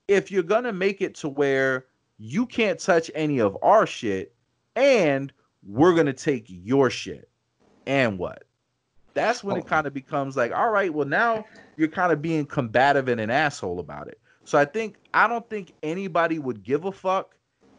if 0.07 0.29
you're 0.29 0.43
gonna 0.43 0.73
make 0.73 1.01
it 1.01 1.15
to 1.15 1.29
where 1.29 1.87
you 2.19 2.45
can't 2.45 2.79
touch 2.79 3.09
any 3.15 3.39
of 3.39 3.57
our 3.63 3.87
shit 3.87 4.35
and 4.75 5.33
we're 5.67 5.95
gonna 5.95 6.13
take 6.13 6.45
your 6.47 6.89
shit. 6.89 7.29
And 7.85 8.17
what? 8.17 8.43
That's 9.13 9.43
when 9.43 9.57
oh. 9.57 9.59
it 9.59 9.67
kind 9.67 9.85
of 9.85 9.93
becomes 9.93 10.35
like, 10.35 10.51
all 10.51 10.71
right, 10.71 10.93
well 10.93 11.07
now 11.07 11.45
you're 11.77 11.87
kind 11.87 12.11
of 12.11 12.21
being 12.21 12.45
combative 12.45 13.07
and 13.07 13.19
an 13.19 13.29
asshole 13.29 13.79
about 13.79 14.07
it. 14.07 14.19
So 14.43 14.57
I 14.57 14.65
think 14.65 14.97
I 15.13 15.27
don't 15.27 15.47
think 15.49 15.73
anybody 15.83 16.39
would 16.39 16.63
give 16.63 16.85
a 16.85 16.91
fuck 16.91 17.35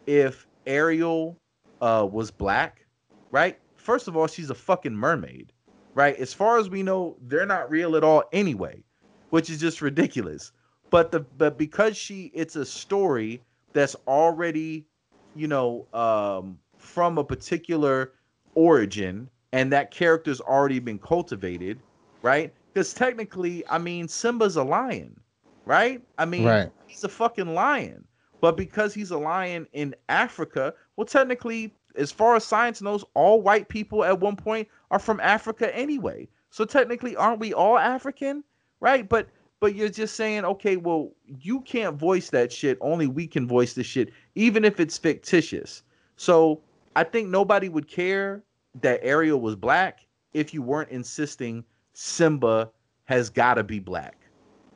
if 0.07 0.47
Ariel 0.67 1.39
uh, 1.81 2.07
was 2.11 2.31
black, 2.31 2.87
right? 3.31 3.59
First 3.77 4.09
of 4.09 4.17
all, 4.17 4.27
she's 4.27 4.51
a 4.51 4.55
fucking 4.55 4.95
mermaid, 4.95 5.53
right? 5.95 6.17
As 6.17 6.33
far 6.33 6.59
as 6.59 6.71
we 6.71 6.83
know, 6.83 7.17
they're 7.23 7.47
not 7.47 7.71
real 7.71 7.97
at 7.97 8.05
all 8.05 8.25
anyway, 8.33 8.83
which 9.31 9.51
is 9.51 9.61
just 9.61 9.83
ridiculous. 9.83 10.53
But 10.91 11.11
the 11.11 11.21
but 11.21 11.59
because 11.59 11.97
she 11.97 12.31
it's 12.35 12.57
a 12.57 12.65
story 12.65 13.43
that's 13.73 13.97
already, 14.07 14.87
you 15.35 15.49
know, 15.49 15.87
um, 15.93 16.59
from 16.85 17.19
a 17.19 17.25
particular 17.25 18.13
origin, 18.55 19.29
and 19.53 19.73
that 19.73 19.91
character's 19.91 20.41
already 20.41 20.79
been 20.79 20.99
cultivated, 20.99 21.81
right? 22.23 22.55
Because 22.73 22.95
technically, 22.95 23.65
I 23.69 23.79
mean, 23.79 24.09
Simba's 24.09 24.57
a 24.57 24.65
lion, 24.65 25.19
right? 25.65 26.03
I 26.19 26.25
mean, 26.25 26.45
Right. 26.47 26.71
he's 26.87 27.05
a 27.05 27.09
fucking 27.09 27.55
lion. 27.55 28.07
But 28.41 28.57
because 28.57 28.93
he's 28.93 29.11
a 29.11 29.19
lion 29.19 29.67
in 29.73 29.95
Africa, 30.09 30.75
well, 30.97 31.07
technically, 31.07 31.75
as 31.97 32.13
far 32.13 32.37
as 32.37 32.45
science 32.45 32.83
knows, 32.83 33.05
all 33.15 33.41
white 33.41 33.69
people 33.69 34.05
at 34.05 34.21
one 34.21 34.37
point 34.37 34.69
are 34.91 34.99
from 34.99 35.21
Africa 35.21 35.75
anyway. 35.75 36.29
So 36.51 36.65
technically, 36.65 37.17
aren't 37.17 37.41
we 37.41 37.55
all 37.55 37.79
African, 37.79 38.45
right? 38.81 39.09
But 39.09 39.29
but 39.61 39.75
you're 39.75 39.89
just 39.89 40.15
saying, 40.17 40.45
okay, 40.45 40.77
well, 40.77 41.13
you 41.27 41.61
can't 41.63 41.97
voice 41.97 42.29
that 42.31 42.53
shit. 42.53 42.77
Only 42.83 43.07
we 43.07 43.27
can 43.27 43.47
voice 43.49 43.73
the 43.73 43.83
shit, 43.83 44.11
even 44.35 44.63
if 44.65 44.79
it's 44.79 44.99
fictitious. 44.99 45.83
So 46.17 46.61
I 46.97 47.05
think 47.05 47.29
nobody 47.29 47.69
would 47.69 47.89
care 47.89 48.45
that 48.81 49.01
Ariel 49.03 49.41
was 49.41 49.57
black 49.57 50.07
if 50.33 50.53
you 50.55 50.63
weren't 50.63 50.91
insisting 50.91 51.65
Simba 51.93 52.71
has 53.05 53.31
got 53.31 53.55
to 53.55 53.65
be 53.65 53.79
black, 53.79 54.29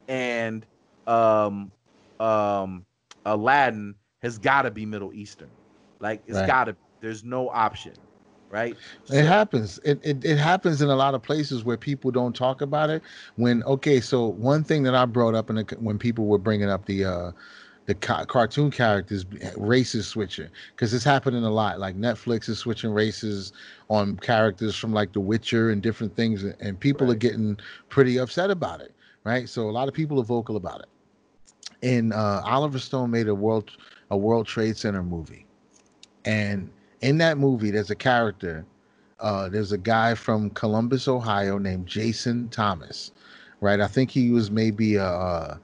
and 0.08 0.66
um 1.06 1.72
um 2.20 2.86
Aladdin 3.24 3.94
has 4.22 4.38
got 4.38 4.62
to 4.62 4.70
be 4.70 4.86
Middle 4.86 5.12
Eastern. 5.12 5.50
Like 6.00 6.22
it's 6.26 6.40
Right. 6.40 6.46
got 6.46 6.64
to. 6.64 6.76
There's 7.00 7.24
no 7.24 7.48
option, 7.50 7.94
right? 8.50 8.78
It 9.08 9.24
happens. 9.24 9.78
It, 9.84 10.00
it 10.04 10.24
it 10.24 10.36
happens 10.36 10.82
in 10.82 10.88
a 10.90 10.96
lot 10.96 11.14
of 11.14 11.22
places 11.22 11.64
where 11.64 11.76
people 11.76 12.10
don't 12.10 12.34
talk 12.34 12.60
about 12.60 12.90
it. 12.90 13.02
When 13.36 13.62
okay, 13.64 14.00
so 14.00 14.26
one 14.26 14.64
thing 14.64 14.82
that 14.84 14.94
I 14.94 15.04
brought 15.06 15.34
up 15.34 15.50
in 15.50 15.56
the, 15.56 15.76
when 15.80 15.98
people 15.98 16.26
were 16.26 16.38
bringing 16.38 16.68
up 16.70 16.86
the 16.86 17.04
uh 17.04 17.32
the 17.89 17.94
ca- 17.94 18.27
cartoon 18.27 18.70
characters 18.70 19.24
races 19.56 20.06
switching 20.06 20.48
because 20.77 20.93
it's 20.93 21.02
happening 21.05 21.43
a 21.43 21.51
lot. 21.51 21.81
Like 21.81 21.97
Netflix 21.97 22.47
is 22.51 22.59
switching 22.59 22.90
races 22.90 23.55
on 23.89 24.19
characters 24.19 24.77
from 24.77 24.93
like 24.93 25.15
The 25.15 25.20
Witcher 25.20 25.70
and 25.70 25.81
different 25.82 26.15
things, 26.15 26.44
and 26.44 26.78
people 26.78 27.10
are 27.10 27.15
getting 27.15 27.56
pretty 27.89 28.19
upset 28.19 28.51
about 28.51 28.82
it. 28.82 28.94
Right. 29.24 29.48
So 29.48 29.70
a 29.70 29.73
lot 29.73 29.89
of 29.89 29.94
people 29.94 30.20
are 30.20 30.24
vocal 30.24 30.56
about 30.56 30.81
it. 30.81 30.89
And 31.82 32.12
uh, 32.12 32.43
Oliver 32.44 32.78
Stone 32.78 33.10
made 33.10 33.27
a 33.27 33.35
world 33.35 33.70
a 34.10 34.16
World 34.19 34.47
Trade 34.47 34.77
Center 34.77 35.02
movie, 35.02 35.47
and 36.27 36.70
in 37.01 37.16
that 37.19 37.39
movie, 37.39 37.70
there's 37.70 37.90
a 37.90 37.97
character. 37.97 38.66
Uh, 39.19 39.48
there's 39.48 39.73
a 39.73 39.78
guy 39.78 40.15
from 40.15 40.51
Columbus, 40.51 41.09
Ohio, 41.09 41.56
named 41.56 41.86
Jason 41.86 42.51
Thomas, 42.51 43.12
right? 43.62 43.81
I 43.81 43.86
think 43.86 44.10
he 44.10 44.31
was 44.31 44.51
maybe 44.51 44.97
a, 44.97 45.06
uh 45.06 45.56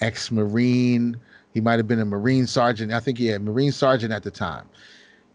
ex-marine. 0.00 1.16
He 1.54 1.60
might 1.60 1.78
have 1.78 1.88
been 1.88 2.00
a 2.00 2.04
marine 2.04 2.46
sergeant. 2.46 2.92
I 2.92 3.00
think 3.00 3.16
he 3.16 3.28
had 3.28 3.42
marine 3.42 3.72
sergeant 3.72 4.12
at 4.12 4.24
the 4.24 4.30
time. 4.30 4.68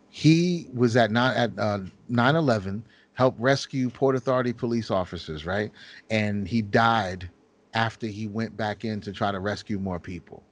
He 0.10 0.68
was 0.74 0.96
at 0.98 1.12
nine 1.12 1.36
at 1.38 1.52
uh, 1.58 1.80
9/11, 2.12 2.84
helped 3.14 3.40
rescue 3.40 3.90
Port 3.90 4.16
Authority 4.16 4.54
police 4.54 4.92
officers, 4.92 5.46
right? 5.46 5.72
And 6.10 6.48
he 6.48 6.62
died 6.62 7.30
after 7.74 8.08
he 8.08 8.28
went 8.28 8.58
back 8.58 8.86
in 8.86 9.02
to 9.02 9.14
try 9.14 9.32
to 9.32 9.40
rescue 9.40 9.80
more 9.80 10.00
people 10.00 10.44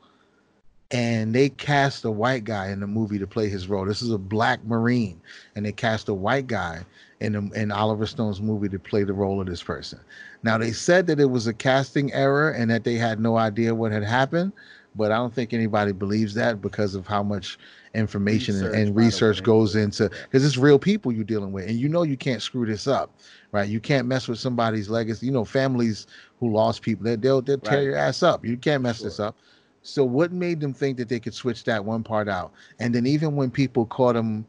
and 0.91 1.35
they 1.35 1.49
cast 1.49 2.05
a 2.05 2.11
white 2.11 2.45
guy 2.45 2.69
in 2.69 2.79
the 2.79 2.87
movie 2.87 3.19
to 3.19 3.27
play 3.27 3.49
his 3.49 3.67
role. 3.67 3.85
This 3.85 4.01
is 4.01 4.11
a 4.11 4.17
black 4.17 4.63
Marine, 4.65 5.21
and 5.55 5.65
they 5.65 5.71
cast 5.71 6.07
a 6.07 6.13
white 6.13 6.47
guy 6.47 6.85
in 7.19 7.51
in 7.55 7.71
Oliver 7.71 8.05
Stone's 8.05 8.41
movie 8.41 8.69
to 8.69 8.79
play 8.79 9.03
the 9.03 9.13
role 9.13 9.41
of 9.41 9.47
this 9.47 9.61
person. 9.61 9.99
Now 10.43 10.57
they 10.57 10.71
said 10.71 11.07
that 11.07 11.19
it 11.19 11.29
was 11.29 11.47
a 11.47 11.53
casting 11.53 12.13
error 12.13 12.51
and 12.51 12.71
that 12.71 12.83
they 12.85 12.95
had 12.95 13.19
no 13.19 13.37
idea 13.37 13.75
what 13.75 13.91
had 13.91 14.03
happened, 14.03 14.53
but 14.95 15.11
I 15.11 15.15
don't 15.17 15.33
think 15.33 15.53
anybody 15.53 15.91
believes 15.91 16.33
that 16.35 16.61
because 16.61 16.95
of 16.95 17.05
how 17.07 17.23
much 17.23 17.57
information 17.93 18.55
and- 18.55 18.63
Research 18.63 18.75
and, 18.77 18.87
have 18.87 18.95
research 18.95 19.43
goes 19.43 19.75
into 19.75 20.03
into 20.03 20.05
it, 20.05 20.11
yeah. 20.19 20.25
because 20.25 20.45
it's 20.45 20.57
real 20.57 20.79
people 20.79 21.11
you're 21.11 21.23
dealing 21.23 21.51
with, 21.51 21.67
and 21.67 21.77
you 21.77 21.87
know 21.89 22.03
you 22.03 22.17
can't 22.17 22.41
screw 22.41 22.65
this 22.65 22.87
up, 22.87 23.11
right? 23.51 23.69
You 23.69 23.79
can't 23.79 24.07
mess 24.07 24.27
with 24.27 24.39
somebody's 24.39 24.89
legacy. 24.89 25.25
You 25.27 25.31
know, 25.31 25.45
families 25.45 26.07
who 26.39 26.51
lost 26.51 26.81
people, 26.81 27.03
they, 27.05 27.15
they'll 27.15 27.41
they'll 27.41 27.57
tear 27.59 27.77
Right. 27.77 27.83
your 27.85 27.95
ass 27.95 28.23
up. 28.23 28.45
You 28.45 28.57
can't 28.57 28.83
mess 28.83 28.99
this 29.01 29.19
up. 29.19 29.35
So 29.83 30.03
what 30.03 30.31
made 30.33 30.59
them 30.59 30.73
think 30.73 30.97
that 30.97 31.07
they 31.07 31.19
could 31.19 31.33
switch 31.33 31.63
that 31.63 31.85
one 31.85 32.03
part 32.03 32.27
out? 32.27 32.51
And 32.79 32.93
then 32.93 33.05
even 33.07 33.35
when 33.35 33.49
people 33.49 33.85
caught 33.85 34.15
them 34.15 34.45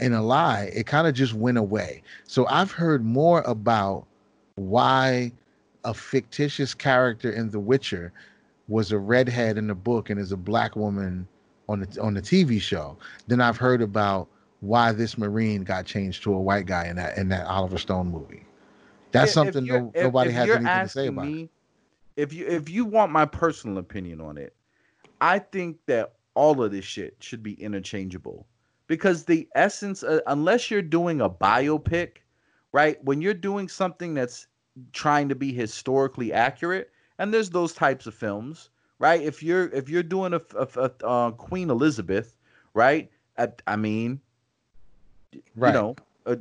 in 0.00 0.12
a 0.12 0.22
lie, 0.22 0.70
it 0.74 0.86
kind 0.86 1.06
of 1.06 1.14
just 1.14 1.32
went 1.32 1.56
away. 1.56 2.02
So 2.24 2.46
I've 2.48 2.70
heard 2.70 3.04
more 3.04 3.40
about 3.42 4.04
why 4.56 5.32
a 5.84 5.94
fictitious 5.94 6.74
character 6.74 7.30
in 7.30 7.50
The 7.50 7.58
Witcher 7.58 8.12
was 8.72 8.90
a 8.90 8.98
redhead 8.98 9.58
in 9.58 9.66
the 9.66 9.74
book 9.74 10.08
and 10.08 10.18
is 10.18 10.32
a 10.32 10.36
black 10.36 10.74
woman 10.76 11.28
on 11.68 11.80
the 11.80 12.00
on 12.00 12.14
the 12.14 12.22
TV 12.22 12.60
show 12.60 12.96
Then 13.26 13.40
I've 13.40 13.58
heard 13.58 13.82
about 13.82 14.28
why 14.60 14.92
this 14.92 15.18
Marine 15.18 15.62
got 15.62 15.84
changed 15.84 16.22
to 16.22 16.32
a 16.34 16.40
white 16.40 16.64
guy 16.66 16.86
in 16.86 16.96
that 16.96 17.18
in 17.18 17.28
that 17.28 17.46
Oliver 17.46 17.78
Stone 17.78 18.10
movie. 18.10 18.44
That's 19.12 19.30
If 19.30 19.34
something 19.34 19.66
you're- 19.66 19.80
no, 19.80 19.92
if- 19.94 20.02
nobody 20.04 20.30
if 20.30 20.36
has 20.36 20.48
anything 20.48 20.82
to 20.82 20.88
say 20.88 21.08
about. 21.08 21.26
me, 21.26 21.50
If 22.16 22.32
you 22.32 22.46
if 22.46 22.68
you 22.70 22.84
want 22.86 23.12
my 23.12 23.26
personal 23.26 23.78
opinion 23.78 24.20
on 24.20 24.38
it, 24.38 24.54
I 25.20 25.38
think 25.38 25.78
that 25.86 26.14
all 26.34 26.62
of 26.62 26.72
this 26.72 26.84
shit 26.84 27.16
should 27.20 27.42
be 27.42 27.54
interchangeable 27.54 28.46
because 28.86 29.24
the 29.24 29.48
essence, 29.54 30.02
uh, 30.02 30.20
unless 30.26 30.70
you're 30.70 30.80
doing 30.82 31.20
a 31.20 31.28
biopic, 31.28 32.18
right? 32.72 33.02
When 33.04 33.20
you're 33.20 33.34
doing 33.34 33.68
something 33.68 34.14
that's 34.14 34.46
trying 34.92 35.28
to 35.28 35.34
be 35.34 35.52
historically 35.52 36.32
accurate, 36.32 36.90
and 37.22 37.32
there's 37.32 37.50
those 37.50 37.72
types 37.72 38.08
of 38.08 38.14
films, 38.14 38.70
right? 38.98 39.22
If 39.22 39.44
you're 39.44 39.68
if 39.68 39.88
you're 39.88 40.02
doing 40.02 40.34
a, 40.34 40.40
a, 40.58 40.66
a 40.76 41.06
uh, 41.06 41.30
Queen 41.30 41.70
Elizabeth, 41.70 42.36
right? 42.74 43.08
I, 43.38 43.48
I 43.68 43.76
mean, 43.76 44.20
Right. 45.54 45.68
you 45.68 45.80
know, 45.80 45.96
uh, 46.26 46.36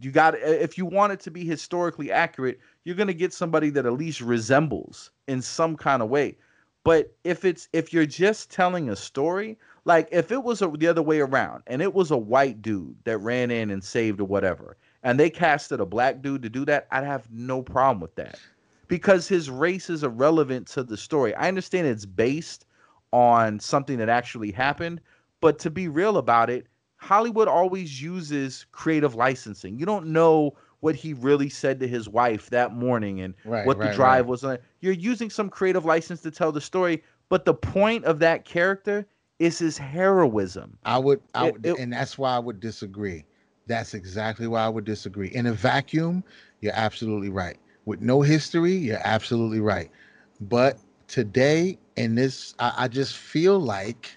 you 0.00 0.10
got 0.10 0.34
if 0.36 0.76
you 0.76 0.86
want 0.86 1.12
it 1.12 1.20
to 1.20 1.30
be 1.30 1.44
historically 1.44 2.10
accurate, 2.10 2.58
you're 2.82 2.96
gonna 2.96 3.12
get 3.14 3.32
somebody 3.32 3.70
that 3.70 3.86
at 3.86 3.92
least 3.92 4.20
resembles 4.20 5.12
in 5.28 5.40
some 5.40 5.76
kind 5.76 6.02
of 6.02 6.08
way. 6.10 6.36
But 6.82 7.14
if 7.22 7.44
it's 7.44 7.68
if 7.72 7.92
you're 7.92 8.04
just 8.04 8.50
telling 8.50 8.90
a 8.90 8.96
story, 8.96 9.56
like 9.84 10.08
if 10.10 10.32
it 10.32 10.42
was 10.42 10.62
a, 10.62 10.66
the 10.66 10.88
other 10.88 11.02
way 11.02 11.20
around 11.20 11.62
and 11.68 11.80
it 11.80 11.94
was 11.94 12.10
a 12.10 12.18
white 12.18 12.60
dude 12.60 12.96
that 13.04 13.18
ran 13.18 13.52
in 13.52 13.70
and 13.70 13.84
saved 13.84 14.20
or 14.20 14.24
whatever, 14.24 14.76
and 15.04 15.18
they 15.18 15.30
casted 15.30 15.78
a 15.78 15.86
black 15.86 16.22
dude 16.22 16.42
to 16.42 16.50
do 16.50 16.64
that, 16.64 16.88
I'd 16.90 17.04
have 17.04 17.30
no 17.30 17.62
problem 17.62 18.00
with 18.00 18.16
that 18.16 18.40
because 18.88 19.28
his 19.28 19.50
race 19.50 19.88
is 19.90 20.02
irrelevant 20.02 20.66
to 20.68 20.82
the 20.82 20.96
story. 20.96 21.34
I 21.34 21.48
understand 21.48 21.86
it's 21.86 22.06
based 22.06 22.66
on 23.12 23.60
something 23.60 23.98
that 23.98 24.08
actually 24.08 24.50
happened, 24.52 25.00
but 25.40 25.58
to 25.60 25.70
be 25.70 25.88
real 25.88 26.16
about 26.18 26.50
it, 26.50 26.66
Hollywood 26.96 27.48
always 27.48 28.00
uses 28.02 28.66
creative 28.72 29.14
licensing. 29.14 29.78
You 29.78 29.86
don't 29.86 30.06
know 30.06 30.54
what 30.80 30.94
he 30.96 31.12
really 31.14 31.48
said 31.48 31.80
to 31.80 31.88
his 31.88 32.08
wife 32.08 32.50
that 32.50 32.74
morning 32.74 33.20
and 33.20 33.34
Right, 33.44 33.66
what 33.66 33.80
the 33.80 33.88
drive 33.88 34.24
right. 34.24 34.30
was 34.30 34.44
on. 34.44 34.58
You're 34.80 34.92
using 34.92 35.30
some 35.30 35.48
creative 35.48 35.84
license 35.84 36.20
to 36.22 36.30
tell 36.30 36.52
the 36.52 36.60
story, 36.60 37.02
but 37.28 37.44
the 37.44 37.54
point 37.54 38.04
of 38.04 38.18
that 38.20 38.44
character 38.44 39.06
is 39.38 39.58
his 39.58 39.78
heroism. 39.78 40.78
I 40.84 40.98
would, 40.98 41.20
I 41.34 41.46
It- 41.46 41.52
would, 41.52 41.66
it- 41.66 41.78
and 41.78 41.92
that's 41.92 42.18
why 42.18 42.34
I 42.34 42.38
would 42.38 42.60
disagree. 42.60 43.24
That's 43.66 43.94
exactly 43.94 44.46
why 44.46 44.64
I 44.64 44.68
would 44.68 44.84
disagree. 44.84 45.28
In 45.28 45.46
a 45.46 45.52
vacuum, 45.52 46.22
you're 46.60 46.74
absolutely 46.74 47.30
right. 47.30 47.56
With 47.86 48.00
no 48.00 48.22
history, 48.22 48.72
you're 48.74 49.00
absolutely 49.04 49.60
right. 49.60 49.90
But 50.40 50.78
today, 51.08 51.78
in 51.96 52.14
this, 52.14 52.54
I, 52.58 52.72
I 52.78 52.88
just 52.88 53.16
feel 53.16 53.58
like 53.58 54.16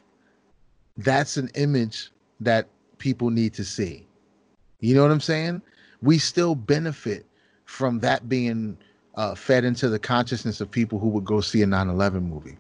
that's 0.98 1.38
an 1.38 1.49
image 1.56 2.11
that 2.39 2.68
people 2.98 3.30
need 3.30 3.53
to 3.56 3.64
see. 3.64 4.07
You 4.80 4.95
know 4.95 5.02
what 5.03 5.11
I'm 5.11 5.22
saying? 5.22 5.61
We 6.02 6.18
still 6.18 6.56
benefit 6.56 7.26
from 7.65 7.99
that 7.99 8.30
being 8.30 8.77
uh, 9.15 9.35
fed 9.35 9.65
into 9.65 9.89
the 9.89 9.99
consciousness 9.99 10.61
of 10.61 10.72
people 10.72 10.99
who 10.99 11.10
would 11.10 11.26
go 11.26 11.41
see 11.41 11.61
a 11.61 11.65
9/11 11.68 12.23
movie. 12.23 12.57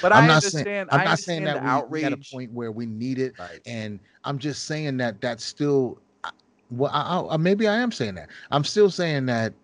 But 0.00 0.12
I'm 0.12 0.26
I 0.26 0.26
not 0.26 0.42
understand. 0.42 0.66
saying 0.66 0.88
I'm 0.90 1.02
I 1.02 1.04
not 1.04 1.18
saying 1.18 1.44
that 1.44 1.60
we, 1.60 1.82
we 1.88 2.04
at 2.04 2.12
a 2.12 2.16
point 2.16 2.52
where 2.52 2.72
we 2.72 2.86
need 2.86 3.18
it, 3.18 3.34
Right. 3.38 3.60
and 3.66 4.00
I'm 4.24 4.38
just 4.38 4.64
saying 4.64 4.96
that 4.98 5.20
that's 5.20 5.44
still. 5.44 5.98
Well, 6.70 6.90
I, 6.92 7.34
I, 7.34 7.36
maybe 7.36 7.68
I 7.68 7.76
am 7.76 7.92
saying 7.92 8.14
that. 8.16 8.30
I'm 8.50 8.64
still 8.64 8.90
saying 8.90 9.26
that 9.26 9.54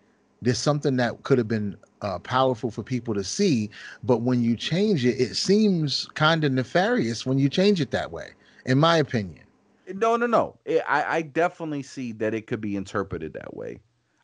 there's 0.43 0.59
something 0.59 0.97
that 0.97 1.23
could 1.23 1.39
have 1.39 1.49
been 1.49 1.77
uh, 2.03 2.19
powerful 2.19 2.71
for 2.71 2.83
people 2.83 3.15
to 3.15 3.25
see, 3.25 3.71
but 4.03 4.19
when 4.19 4.43
you 4.43 4.57
change 4.57 5.07
it, 5.07 5.21
it 5.21 5.37
seems 5.37 6.09
kind 6.15 6.45
of 6.45 6.53
nefarious 6.53 7.25
when 7.25 7.39
you 7.39 7.49
change 7.49 7.81
it 7.81 7.93
that 7.93 8.11
way, 8.11 8.31
in 8.67 8.79
my 8.79 8.97
opinion. 8.97 9.45
No, 9.95 10.17
no, 10.17 10.27
no. 10.27 10.59
It, 10.65 10.83
I, 10.89 11.17
I 11.19 11.23
definitely 11.23 11.83
see 11.83 12.13
that 12.13 12.35
it 12.35 12.47
could 12.47 12.61
be 12.61 12.77
interpreted 12.77 13.33
that 13.35 13.57
way. 13.57 13.79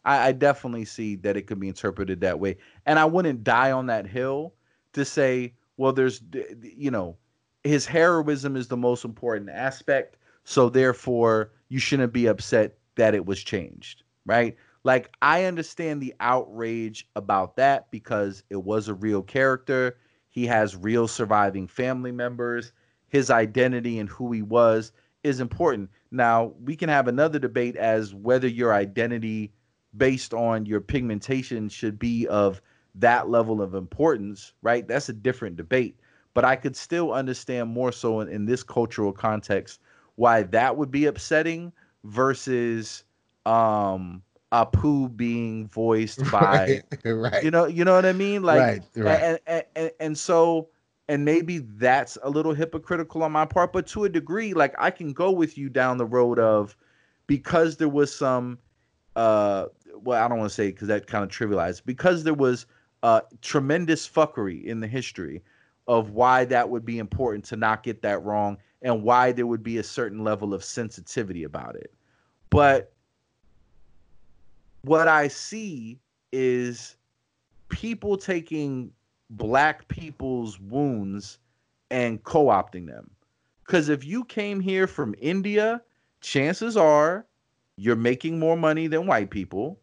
I, 0.05 0.29
I 0.29 0.33
definitely 0.33 0.85
see 0.85 1.15
that 1.17 1.37
it 1.37 1.47
could 1.47 1.61
be 1.61 1.69
interpreted 1.69 2.21
that 2.21 2.41
way, 2.41 2.59
and 2.85 2.99
I 2.99 3.05
wouldn't 3.05 3.45
die 3.45 3.71
on 3.71 3.87
that 3.87 4.07
hill 4.07 4.55
to 4.95 5.05
say, 5.05 5.55
well, 5.77 5.93
there's, 5.93 6.21
you 6.61 6.91
know, 6.91 7.17
his 7.63 7.87
heroism 7.87 8.57
is 8.57 8.67
the 8.67 8.77
most 8.77 9.05
important 9.05 9.51
aspect, 9.51 10.17
so 10.43 10.69
therefore 10.69 11.53
you 11.69 11.79
shouldn't 11.79 12.13
be 12.13 12.27
upset 12.27 12.77
that 12.97 13.15
it 13.15 13.27
was 13.27 13.45
changed, 13.45 14.03
right? 14.27 14.57
Like 14.89 15.11
I 15.21 15.45
understand 15.45 16.01
the 16.01 16.15
outrage 16.19 17.07
about 17.15 17.57
that 17.57 17.91
because 17.91 18.43
it 18.49 18.65
was 18.65 18.89
a 18.89 18.95
real 18.95 19.23
character. 19.23 19.99
he 20.31 20.47
has 20.47 20.77
real 20.77 21.07
surviving 21.09 21.69
family 21.69 22.11
members, 22.13 22.73
his 23.09 23.31
identity 23.31 23.99
and 23.99 24.09
who 24.09 24.33
he 24.33 24.41
was 24.43 24.93
is 25.25 25.41
important. 25.41 25.91
Now, 26.11 26.55
we 26.65 26.75
can 26.75 26.89
have 26.89 27.07
another 27.07 27.39
debate 27.39 27.77
as 27.77 28.15
whether 28.15 28.49
your 28.49 28.73
identity 28.73 29.53
based 29.95 30.33
on 30.33 30.65
your 30.65 30.81
pigmentation 30.81 31.69
should 31.69 31.99
be 31.99 32.27
of 32.29 32.63
that 32.95 33.29
level 33.29 33.61
of 33.61 33.75
importance, 33.75 34.55
right? 34.63 34.89
That's 34.89 35.11
a 35.11 35.13
different 35.13 35.57
debate. 35.57 36.01
But 36.33 36.47
I 36.47 36.57
could 36.57 36.77
still 36.77 37.13
understand 37.13 37.69
more 37.69 37.93
so 37.93 38.21
in, 38.21 38.29
in 38.29 38.47
this 38.47 38.63
cultural 38.63 39.13
context 39.13 39.81
why 40.15 40.45
that 40.45 40.79
would 40.79 40.91
be 40.91 41.05
upsetting 41.07 41.75
versus 42.05 43.05
um 43.45 44.23
Apu 44.53 45.15
being 45.15 45.69
voiced 45.69 46.23
by 46.31 46.83
right, 47.05 47.05
right. 47.05 47.45
you 47.45 47.51
know 47.51 47.67
you 47.67 47.85
know 47.85 47.95
what 47.95 48.07
I 48.07 48.13
mean 48.13 48.43
like 48.43 48.83
Right. 48.97 49.23
And, 49.23 49.39
and, 49.47 49.65
and 49.77 49.91
and 50.01 50.19
so 50.19 50.69
and 51.09 51.25
maybe 51.25 51.59
that's 51.59 52.17
a 52.23 52.31
little 52.31 52.55
hypocritical 52.55 53.23
on 53.23 53.33
my 53.33 53.45
part 53.45 53.73
but 53.73 53.87
to 53.89 54.05
a 54.05 54.09
degree 54.09 54.55
like 54.55 54.75
I 54.79 54.91
can 54.91 55.13
go 55.13 55.31
with 55.31 55.59
you 55.59 55.69
down 55.69 55.99
the 55.99 56.07
road 56.07 56.39
of 56.39 56.77
because 57.27 57.77
there 57.77 57.89
was 57.89 58.15
some 58.15 58.59
uh 59.17 59.67
well 60.03 60.23
I 60.23 60.29
don't 60.29 60.39
want 60.39 60.51
to 60.51 60.55
say 60.55 60.71
because 60.71 60.89
that 60.89 61.07
kind 61.07 61.25
of 61.25 61.31
trivialized 61.31 61.83
because 61.85 62.25
there 62.25 62.35
was 62.35 62.67
uh 63.03 63.21
tremendous 63.43 64.09
fuckery 64.09 64.65
in 64.65 64.81
the 64.81 64.87
history 64.87 65.43
of 65.87 66.11
why 66.11 66.45
that 66.47 66.69
would 66.69 66.85
be 66.85 66.99
important 66.99 67.45
to 67.47 67.57
not 67.57 67.83
get 67.83 68.03
that 68.03 68.23
wrong 68.23 68.59
and 68.83 69.03
why 69.03 69.33
there 69.33 69.47
would 69.47 69.63
be 69.63 69.79
a 69.79 69.83
certain 69.83 70.25
level 70.25 70.55
of 70.55 70.65
sensitivity 70.65 71.45
about 71.45 71.75
it 71.77 71.93
but 72.51 72.93
what 74.83 75.09
I 75.09 75.29
see 75.29 75.99
is 76.33 76.97
people 77.69 78.17
taking 78.17 78.93
black 79.31 79.89
people's 79.89 80.59
wounds 80.61 81.39
and 81.91 82.23
co-opting 82.23 82.87
them. 82.87 83.11
Cuz 83.65 83.89
if 83.89 84.05
you 84.05 84.25
came 84.25 84.61
here 84.61 84.87
from 84.87 85.15
India, 85.19 85.83
chances 86.21 86.77
are 86.77 87.27
you're 87.77 87.97
making 87.97 88.39
more 88.39 88.57
money 88.57 88.87
than 88.87 89.07
white 89.07 89.31
people. 89.31 89.79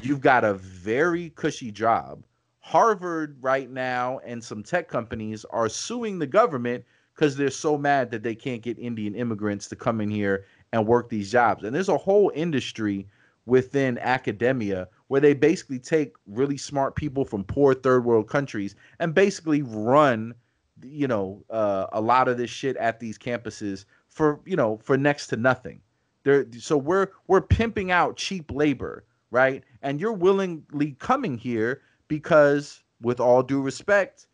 You've 0.00 0.20
got 0.20 0.44
a 0.44 0.54
very 0.54 1.30
cushy 1.30 1.70
job. 1.70 2.24
Harvard 2.60 3.36
right 3.40 3.70
now 3.70 4.20
and 4.24 4.42
some 4.42 4.62
tech 4.62 4.88
companies 4.88 5.44
are 5.46 5.68
suing 5.68 6.18
the 6.18 6.26
government 6.26 6.84
because 7.14 7.36
they're 7.36 7.50
so 7.50 7.76
mad 7.76 8.10
that 8.10 8.22
they 8.22 8.34
can't 8.34 8.62
get 8.62 8.78
Indian 8.78 9.14
immigrants 9.14 9.68
to 9.68 9.76
come 9.76 10.00
in 10.00 10.10
here 10.10 10.44
and 10.72 10.86
work 10.86 11.08
these 11.08 11.32
jobs. 11.32 11.64
And 11.64 11.74
there's 11.74 11.88
a 11.88 11.96
whole 11.96 12.30
industry 12.34 13.08
within 13.48 13.98
academia 13.98 14.86
where 15.08 15.20
they 15.20 15.34
basically 15.34 15.78
take 15.78 16.14
really 16.26 16.56
smart 16.56 16.94
people 16.94 17.24
from 17.24 17.42
poor 17.42 17.74
third 17.74 18.04
world 18.04 18.28
countries 18.28 18.74
and 19.00 19.14
basically 19.14 19.62
run 19.62 20.34
you 20.82 21.08
know 21.08 21.42
uh, 21.50 21.86
a 21.92 22.00
lot 22.00 22.28
of 22.28 22.36
this 22.36 22.50
shit 22.50 22.76
at 22.76 23.00
these 23.00 23.18
campuses 23.18 23.84
for 24.08 24.40
you 24.44 24.54
know 24.54 24.78
for 24.82 24.96
next 24.96 25.26
to 25.28 25.36
nothing. 25.36 25.80
They're, 26.22 26.46
so 26.58 26.76
we're 26.76 27.08
we're 27.26 27.40
pimping 27.40 27.90
out 27.90 28.16
cheap 28.16 28.52
labor 28.52 29.04
right? 29.30 29.62
And 29.82 30.00
you're 30.00 30.12
willingly 30.12 30.92
coming 30.98 31.36
here 31.36 31.82
because 32.08 32.82
with 33.00 33.20
all 33.20 33.42
due 33.42 33.60
respect 33.60 34.26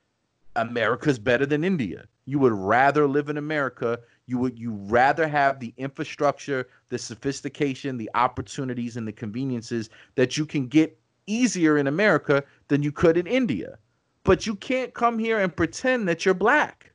america's 0.56 1.18
better 1.18 1.44
than 1.44 1.64
india. 1.64 2.06
You 2.26 2.38
would 2.38 2.52
rather 2.52 3.06
live 3.08 3.28
in 3.28 3.36
america 3.36 3.98
you 4.26 4.38
would 4.38 4.58
you 4.58 4.72
rather 4.72 5.28
have 5.28 5.60
the 5.60 5.74
infrastructure, 5.76 6.68
the 6.88 6.98
sophistication, 6.98 7.96
the 7.96 8.10
opportunities, 8.14 8.96
and 8.96 9.06
the 9.06 9.12
conveniences 9.12 9.90
that 10.14 10.36
you 10.36 10.46
can 10.46 10.66
get 10.66 10.98
easier 11.26 11.78
in 11.78 11.86
America 11.86 12.42
than 12.68 12.82
you 12.82 12.92
could 12.92 13.16
in 13.16 13.26
India. 13.26 13.78
But 14.24 14.46
you 14.46 14.54
can't 14.54 14.94
come 14.94 15.18
here 15.18 15.38
and 15.38 15.54
pretend 15.54 16.08
that 16.08 16.24
you're 16.24 16.34
black. 16.34 16.92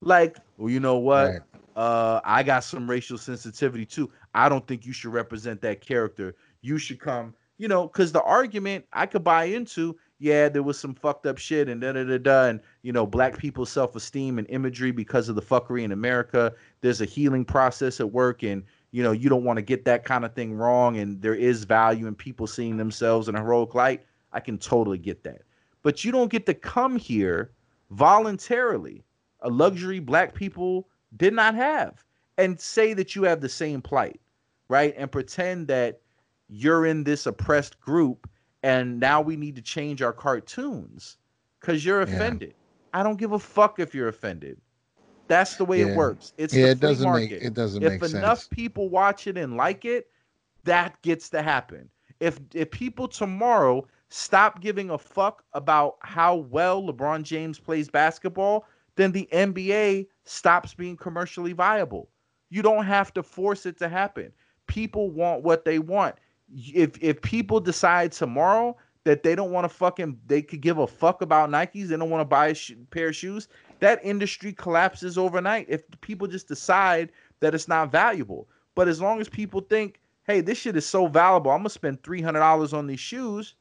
Like, 0.00 0.36
well, 0.56 0.70
you 0.70 0.78
know 0.78 0.98
what? 0.98 1.28
Right. 1.28 1.40
Uh, 1.74 2.20
I 2.24 2.42
got 2.42 2.64
some 2.64 2.88
racial 2.88 3.18
sensitivity 3.18 3.84
too. 3.84 4.10
I 4.34 4.48
don't 4.48 4.66
think 4.66 4.86
you 4.86 4.92
should 4.92 5.12
represent 5.12 5.60
that 5.62 5.80
character. 5.80 6.36
You 6.62 6.78
should 6.78 7.00
come, 7.00 7.34
you 7.58 7.68
know, 7.68 7.88
because 7.88 8.12
the 8.12 8.22
argument 8.22 8.86
I 8.92 9.06
could 9.06 9.24
buy 9.24 9.44
into 9.44 9.96
yeah, 10.18 10.48
there 10.48 10.62
was 10.62 10.78
some 10.78 10.94
fucked 10.94 11.26
up 11.26 11.36
shit 11.36 11.68
and 11.68 11.80
da 11.80 11.92
da 11.92 12.04
da 12.04 12.18
da, 12.18 12.44
and 12.46 12.60
you 12.82 12.92
know, 12.92 13.06
black 13.06 13.36
people's 13.36 13.70
self 13.70 13.94
esteem 13.96 14.38
and 14.38 14.48
imagery 14.48 14.90
because 14.90 15.28
of 15.28 15.34
the 15.36 15.42
fuckery 15.42 15.82
in 15.82 15.92
America. 15.92 16.52
There's 16.80 17.00
a 17.00 17.04
healing 17.04 17.44
process 17.44 18.00
at 18.00 18.10
work, 18.10 18.42
and 18.42 18.62
you 18.92 19.02
know, 19.02 19.12
you 19.12 19.28
don't 19.28 19.44
want 19.44 19.58
to 19.58 19.62
get 19.62 19.84
that 19.84 20.04
kind 20.04 20.24
of 20.24 20.34
thing 20.34 20.54
wrong, 20.54 20.96
and 20.96 21.20
there 21.20 21.34
is 21.34 21.64
value 21.64 22.06
in 22.06 22.14
people 22.14 22.46
seeing 22.46 22.76
themselves 22.76 23.28
in 23.28 23.34
a 23.34 23.40
heroic 23.40 23.74
light. 23.74 24.04
I 24.32 24.40
can 24.40 24.58
totally 24.58 24.98
get 24.98 25.22
that, 25.24 25.42
but 25.82 26.04
you 26.04 26.12
don't 26.12 26.30
get 26.30 26.46
to 26.46 26.54
come 26.54 26.96
here 26.96 27.52
voluntarily, 27.90 29.04
a 29.40 29.50
luxury 29.50 30.00
black 30.00 30.34
people 30.34 30.88
did 31.16 31.34
not 31.34 31.54
have, 31.54 32.04
and 32.38 32.58
say 32.58 32.94
that 32.94 33.14
you 33.14 33.24
have 33.24 33.42
the 33.42 33.48
same 33.48 33.82
plight, 33.82 34.20
right? 34.68 34.94
And 34.96 35.12
pretend 35.12 35.68
that 35.68 36.00
you're 36.48 36.86
in 36.86 37.04
this 37.04 37.26
oppressed 37.26 37.78
group 37.80 38.28
and 38.66 39.00
now 39.00 39.22
we 39.22 39.36
need 39.36 39.56
to 39.56 39.62
change 39.62 40.02
our 40.02 40.12
cartoons 40.12 41.18
because 41.60 41.84
you're 41.84 42.02
Yeah. 42.06 42.14
offended. 42.16 42.54
I 42.92 43.02
don't 43.04 43.18
give 43.18 43.32
a 43.32 43.38
fuck 43.38 43.80
if 43.80 43.94
you're 43.94 44.08
offended. 44.08 44.60
That's 45.28 45.56
the 45.56 45.64
way 45.64 45.80
Yeah. 45.80 45.86
it 45.92 45.96
works. 45.96 46.34
It's 46.38 46.58
yeah, 46.58 46.66
the 46.66 46.72
it 46.72 46.80
free 46.80 46.88
doesn't 46.88 47.04
market. 47.04 47.30
make 47.32 47.42
it 47.42 47.54
doesn't 47.54 47.82
if 47.82 47.92
make 47.92 48.02
enough 48.02 48.40
sense. 48.40 48.48
people 48.48 48.88
watch 48.90 49.26
it 49.28 49.36
and 49.38 49.56
like 49.56 49.84
it, 49.84 50.10
that 50.64 51.00
gets 51.02 51.30
to 51.30 51.42
happen. 51.42 51.90
If 52.20 52.40
if 52.54 52.70
people 52.70 53.08
tomorrow 53.08 53.86
stop 54.08 54.60
giving 54.60 54.90
a 54.90 54.98
fuck 54.98 55.44
about 55.52 55.96
how 56.02 56.36
well 56.36 56.82
LeBron 56.82 57.22
James 57.22 57.58
plays 57.58 57.88
basketball, 57.88 58.66
then 58.96 59.12
the 59.12 59.28
NBA 59.32 60.08
stops 60.24 60.74
being 60.74 60.96
commercially 60.96 61.52
viable. 61.52 62.10
You 62.50 62.62
don't 62.62 62.84
have 62.86 63.12
to 63.14 63.22
force 63.22 63.66
it 63.66 63.78
to 63.78 63.88
happen. 63.88 64.32
People 64.66 65.10
want 65.10 65.42
what 65.42 65.64
they 65.64 65.78
want. 65.78 66.16
If 66.54 67.02
if 67.02 67.20
people 67.22 67.60
decide 67.60 68.12
tomorrow 68.12 68.76
that 69.04 69.22
they 69.22 69.34
don't 69.34 69.52
want 69.52 69.64
to 69.64 69.68
fucking 69.68 70.18
they 70.26 70.42
could 70.42 70.60
give 70.60 70.78
a 70.78 70.86
fuck 70.86 71.22
about 71.22 71.50
Nikes, 71.50 71.88
they 71.88 71.96
don't 71.96 72.10
want 72.10 72.20
to 72.20 72.26
buy 72.26 72.48
a 72.48 72.54
sh- 72.54 72.72
pair 72.90 73.08
of 73.08 73.16
shoes, 73.16 73.48
that 73.80 74.00
industry 74.04 74.52
collapses 74.52 75.16
overnight 75.18 75.66
if 75.68 75.82
people 76.00 76.26
just 76.26 76.48
decide 76.48 77.12
that 77.40 77.54
it's 77.54 77.68
not 77.68 77.90
valuable. 77.90 78.48
But 78.74 78.88
as 78.88 79.00
long 79.00 79.20
as 79.20 79.28
people 79.28 79.60
think, 79.60 80.00
hey, 80.24 80.40
this 80.40 80.58
shit 80.58 80.76
is 80.76 80.86
so 80.86 81.06
valuable, 81.06 81.50
I'm 81.50 81.58
gonna 81.60 81.70
spend 81.70 82.02
three 82.02 82.20
hundred 82.20 82.40
dollars 82.40 82.72
on 82.72 82.86
these 82.86 83.00
shoes. 83.00 83.54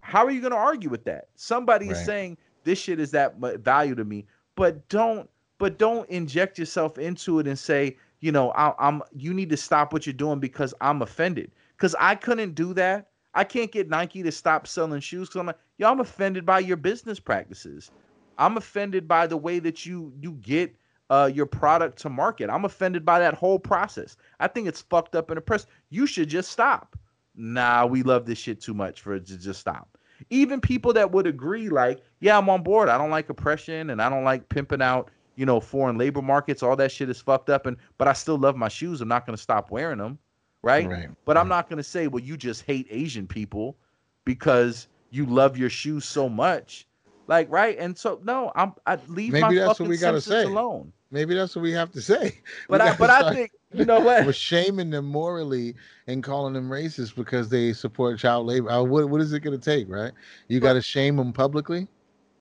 How 0.00 0.24
are 0.24 0.30
you 0.30 0.40
gonna 0.40 0.56
argue 0.56 0.90
with 0.90 1.04
that? 1.04 1.28
Somebody 1.36 1.88
is 1.88 2.04
saying 2.04 2.38
this 2.64 2.78
shit 2.78 2.98
is 3.00 3.10
that 3.12 3.36
value 3.38 3.94
to 3.94 4.04
me, 4.04 4.26
but 4.56 4.88
don't 4.88 5.28
but 5.58 5.78
don't 5.78 6.08
inject 6.10 6.58
yourself 6.58 6.98
into 6.98 7.38
it 7.38 7.46
and 7.46 7.58
say, 7.58 7.96
you 8.20 8.32
know, 8.32 8.50
I, 8.52 8.74
I'm 8.78 9.02
you 9.14 9.32
need 9.32 9.50
to 9.50 9.56
stop 9.56 9.92
what 9.92 10.06
you're 10.06 10.12
doing 10.12 10.40
because 10.40 10.74
I'm 10.80 11.02
offended. 11.02 11.52
Because 11.82 11.96
I 11.98 12.14
couldn't 12.14 12.54
do 12.54 12.74
that. 12.74 13.08
I 13.34 13.42
can't 13.42 13.72
get 13.72 13.88
Nike 13.88 14.22
to 14.22 14.30
stop 14.30 14.68
selling 14.68 15.00
shoes 15.00 15.26
because 15.26 15.40
I'm 15.40 15.46
like, 15.46 15.58
yo, 15.78 15.90
I'm 15.90 15.98
offended 15.98 16.46
by 16.46 16.60
your 16.60 16.76
business 16.76 17.18
practices. 17.18 17.90
I'm 18.38 18.56
offended 18.56 19.08
by 19.08 19.26
the 19.26 19.36
way 19.36 19.58
that 19.58 19.84
you 19.84 20.12
you 20.20 20.34
get 20.34 20.76
uh, 21.10 21.28
your 21.34 21.46
product 21.46 21.98
to 22.02 22.08
market. 22.08 22.50
I'm 22.50 22.64
offended 22.64 23.04
by 23.04 23.18
that 23.18 23.34
whole 23.34 23.58
process. 23.58 24.16
I 24.38 24.46
think 24.46 24.68
it's 24.68 24.80
fucked 24.80 25.16
up 25.16 25.26
the 25.26 25.40
press. 25.40 25.66
You 25.90 26.06
should 26.06 26.28
just 26.28 26.52
stop. 26.52 26.96
Nah, 27.34 27.84
we 27.84 28.04
love 28.04 28.26
this 28.26 28.38
shit 28.38 28.60
too 28.60 28.74
much 28.74 29.00
for 29.00 29.14
it 29.14 29.26
to 29.26 29.36
just 29.36 29.58
stop. 29.58 29.98
Even 30.30 30.60
people 30.60 30.92
that 30.92 31.10
would 31.10 31.26
agree, 31.26 31.68
like, 31.68 32.00
yeah, 32.20 32.38
I'm 32.38 32.48
on 32.48 32.62
board. 32.62 32.90
I 32.90 32.96
don't 32.96 33.10
like 33.10 33.28
oppression 33.28 33.90
and 33.90 34.00
I 34.00 34.08
don't 34.08 34.22
like 34.22 34.48
pimping 34.50 34.82
out, 34.82 35.10
you 35.34 35.46
know, 35.46 35.58
foreign 35.58 35.98
labor 35.98 36.22
markets. 36.22 36.62
All 36.62 36.76
that 36.76 36.92
shit 36.92 37.10
is 37.10 37.20
fucked 37.20 37.50
up. 37.50 37.66
And 37.66 37.76
but 37.98 38.06
I 38.06 38.12
still 38.12 38.38
love 38.38 38.54
my 38.54 38.68
shoes. 38.68 39.00
I'm 39.00 39.08
not 39.08 39.26
gonna 39.26 39.36
stop 39.36 39.72
wearing 39.72 39.98
them, 39.98 40.20
right? 40.62 40.88
Right. 40.88 41.08
But 41.24 41.36
I'm 41.36 41.48
not 41.48 41.68
gonna 41.68 41.82
say, 41.82 42.06
well, 42.06 42.22
you 42.22 42.36
just 42.36 42.62
hate 42.64 42.86
Asian 42.90 43.26
people 43.26 43.76
because 44.24 44.88
you 45.10 45.26
love 45.26 45.56
your 45.56 45.70
shoes 45.70 46.04
so 46.04 46.28
much. 46.28 46.86
Like, 47.26 47.50
right? 47.50 47.76
And 47.78 47.96
so 47.96 48.20
no, 48.22 48.52
I'm 48.54 48.74
I 48.86 48.98
leave 49.06 49.32
Maybe 49.32 49.40
my 49.40 49.54
that's 49.54 49.80
what 49.80 49.88
we 49.88 49.96
gotta 49.98 50.20
say. 50.20 50.44
alone. 50.44 50.92
Maybe 51.10 51.34
that's 51.34 51.54
what 51.54 51.62
we 51.62 51.72
have 51.72 51.90
to 51.92 52.00
say. 52.00 52.40
We 52.68 52.78
But 52.78 52.80
I 52.80 52.92
but 52.92 53.10
I 53.10 53.22
think 53.22 53.50
you 53.72 53.84
know 53.84 54.00
what? 54.00 54.24
We're 54.24 54.32
shaming 54.32 54.90
them 54.90 55.06
morally 55.06 55.74
and 56.06 56.22
calling 56.22 56.54
them 56.54 56.68
racist 56.70 57.14
because 57.16 57.48
they 57.48 57.72
support 57.72 58.18
child 58.18 58.46
labor. 58.46 58.70
Uh, 58.70 58.82
what, 58.82 59.08
what 59.08 59.20
is 59.20 59.32
it 59.32 59.40
going 59.40 59.58
to 59.58 59.64
take, 59.64 59.88
right? 59.88 60.12
You 60.48 60.60
got 60.60 60.74
to 60.74 60.82
shame 60.82 61.16
them 61.16 61.32
publicly. 61.32 61.88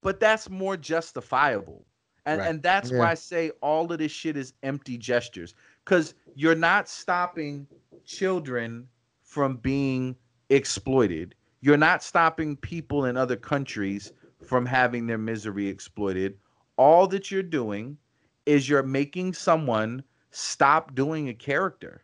but 0.02 0.19
that's 0.19 0.49
more 0.49 0.77
justifiable. 0.77 1.85
And 2.26 2.39
Right. 2.39 2.48
and 2.48 2.61
that's 2.64 2.91
Yeah. 2.91 2.98
why 2.98 3.11
I 3.11 3.15
say 3.15 3.52
all 3.61 3.91
of 3.91 3.99
this 3.99 4.11
shit 4.11 4.38
is 4.38 4.53
empty 4.64 4.98
gestures 4.98 5.53
cuz 5.85 6.14
you're 6.35 6.56
not 6.56 6.88
stopping 6.88 7.68
children 8.11 8.88
from 9.21 9.57
being 9.57 10.15
exploited. 10.49 11.35
You're 11.61 11.77
not 11.77 12.03
stopping 12.03 12.57
people 12.57 13.05
in 13.05 13.17
other 13.17 13.35
countries 13.38 14.11
from 14.43 14.65
having 14.65 15.07
their 15.07 15.17
misery 15.17 15.67
exploited. 15.67 16.38
All 16.77 17.07
that 17.07 17.31
you're 17.31 17.43
doing 17.43 17.97
is 18.45 18.67
you're 18.67 18.83
making 18.83 19.33
someone 19.33 20.03
stop 20.31 20.95
doing 20.95 21.29
a 21.29 21.33
character. 21.33 22.03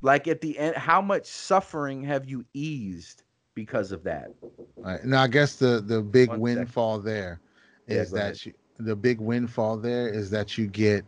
Like 0.00 0.28
at 0.28 0.40
the 0.40 0.58
end 0.58 0.76
how 0.76 1.02
much 1.02 1.26
suffering 1.26 2.02
have 2.04 2.26
you 2.26 2.44
eased 2.54 3.24
because 3.54 3.92
of 3.92 4.04
that? 4.04 4.30
Right. 4.76 5.04
Now, 5.04 5.22
I 5.22 5.28
guess 5.28 5.56
the 5.56 5.82
the 5.84 6.00
big 6.02 6.28
One 6.28 6.36
second. 6.38 6.42
windfall 6.42 7.00
there 7.00 7.40
is 7.88 8.12
yeah, 8.12 8.18
that 8.18 8.46
you, 8.46 8.52
the 8.78 8.94
big 8.94 9.20
windfall 9.20 9.76
there 9.76 10.08
is 10.08 10.30
that 10.30 10.56
you 10.56 10.66
get 10.68 11.04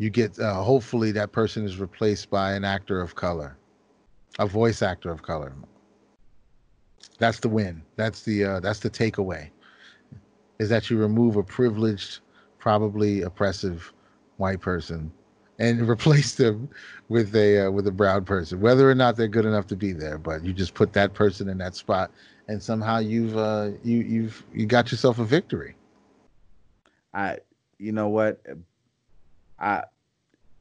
you 0.00 0.08
get 0.08 0.38
uh, 0.40 0.54
hopefully 0.54 1.12
that 1.12 1.30
person 1.30 1.62
is 1.66 1.78
replaced 1.78 2.30
by 2.30 2.54
an 2.54 2.64
actor 2.64 3.02
of 3.02 3.14
color, 3.14 3.58
a 4.38 4.46
voice 4.46 4.80
actor 4.80 5.10
of 5.10 5.20
color. 5.20 5.52
That's 7.18 7.38
the 7.40 7.50
win. 7.50 7.82
That's 7.96 8.22
the 8.22 8.44
uh, 8.44 8.60
that's 8.60 8.78
the 8.78 8.88
takeaway. 8.88 9.50
Is 10.58 10.70
that 10.70 10.88
you 10.88 10.96
remove 10.96 11.36
a 11.36 11.42
privileged, 11.42 12.20
probably 12.58 13.20
oppressive 13.20 13.92
white 14.38 14.62
person 14.62 15.12
and 15.58 15.86
replace 15.88 16.34
them 16.34 16.70
with 17.10 17.36
a 17.36 17.66
uh, 17.66 17.70
with 17.70 17.86
a 17.86 17.92
brown 17.92 18.24
person, 18.24 18.58
whether 18.58 18.90
or 18.90 18.94
not 18.94 19.16
they're 19.16 19.28
good 19.28 19.44
enough 19.44 19.66
to 19.66 19.76
be 19.76 19.92
there. 19.92 20.16
But 20.16 20.42
you 20.42 20.54
just 20.54 20.72
put 20.72 20.94
that 20.94 21.12
person 21.12 21.46
in 21.50 21.58
that 21.58 21.74
spot, 21.76 22.10
and 22.48 22.62
somehow 22.62 23.00
you've 23.00 23.36
uh, 23.36 23.72
you 23.84 23.98
you've 23.98 24.42
you 24.54 24.64
got 24.64 24.90
yourself 24.90 25.18
a 25.18 25.24
victory. 25.26 25.76
I, 27.12 27.38
you 27.78 27.92
know 27.92 28.08
what, 28.08 28.40
I, 29.60 29.84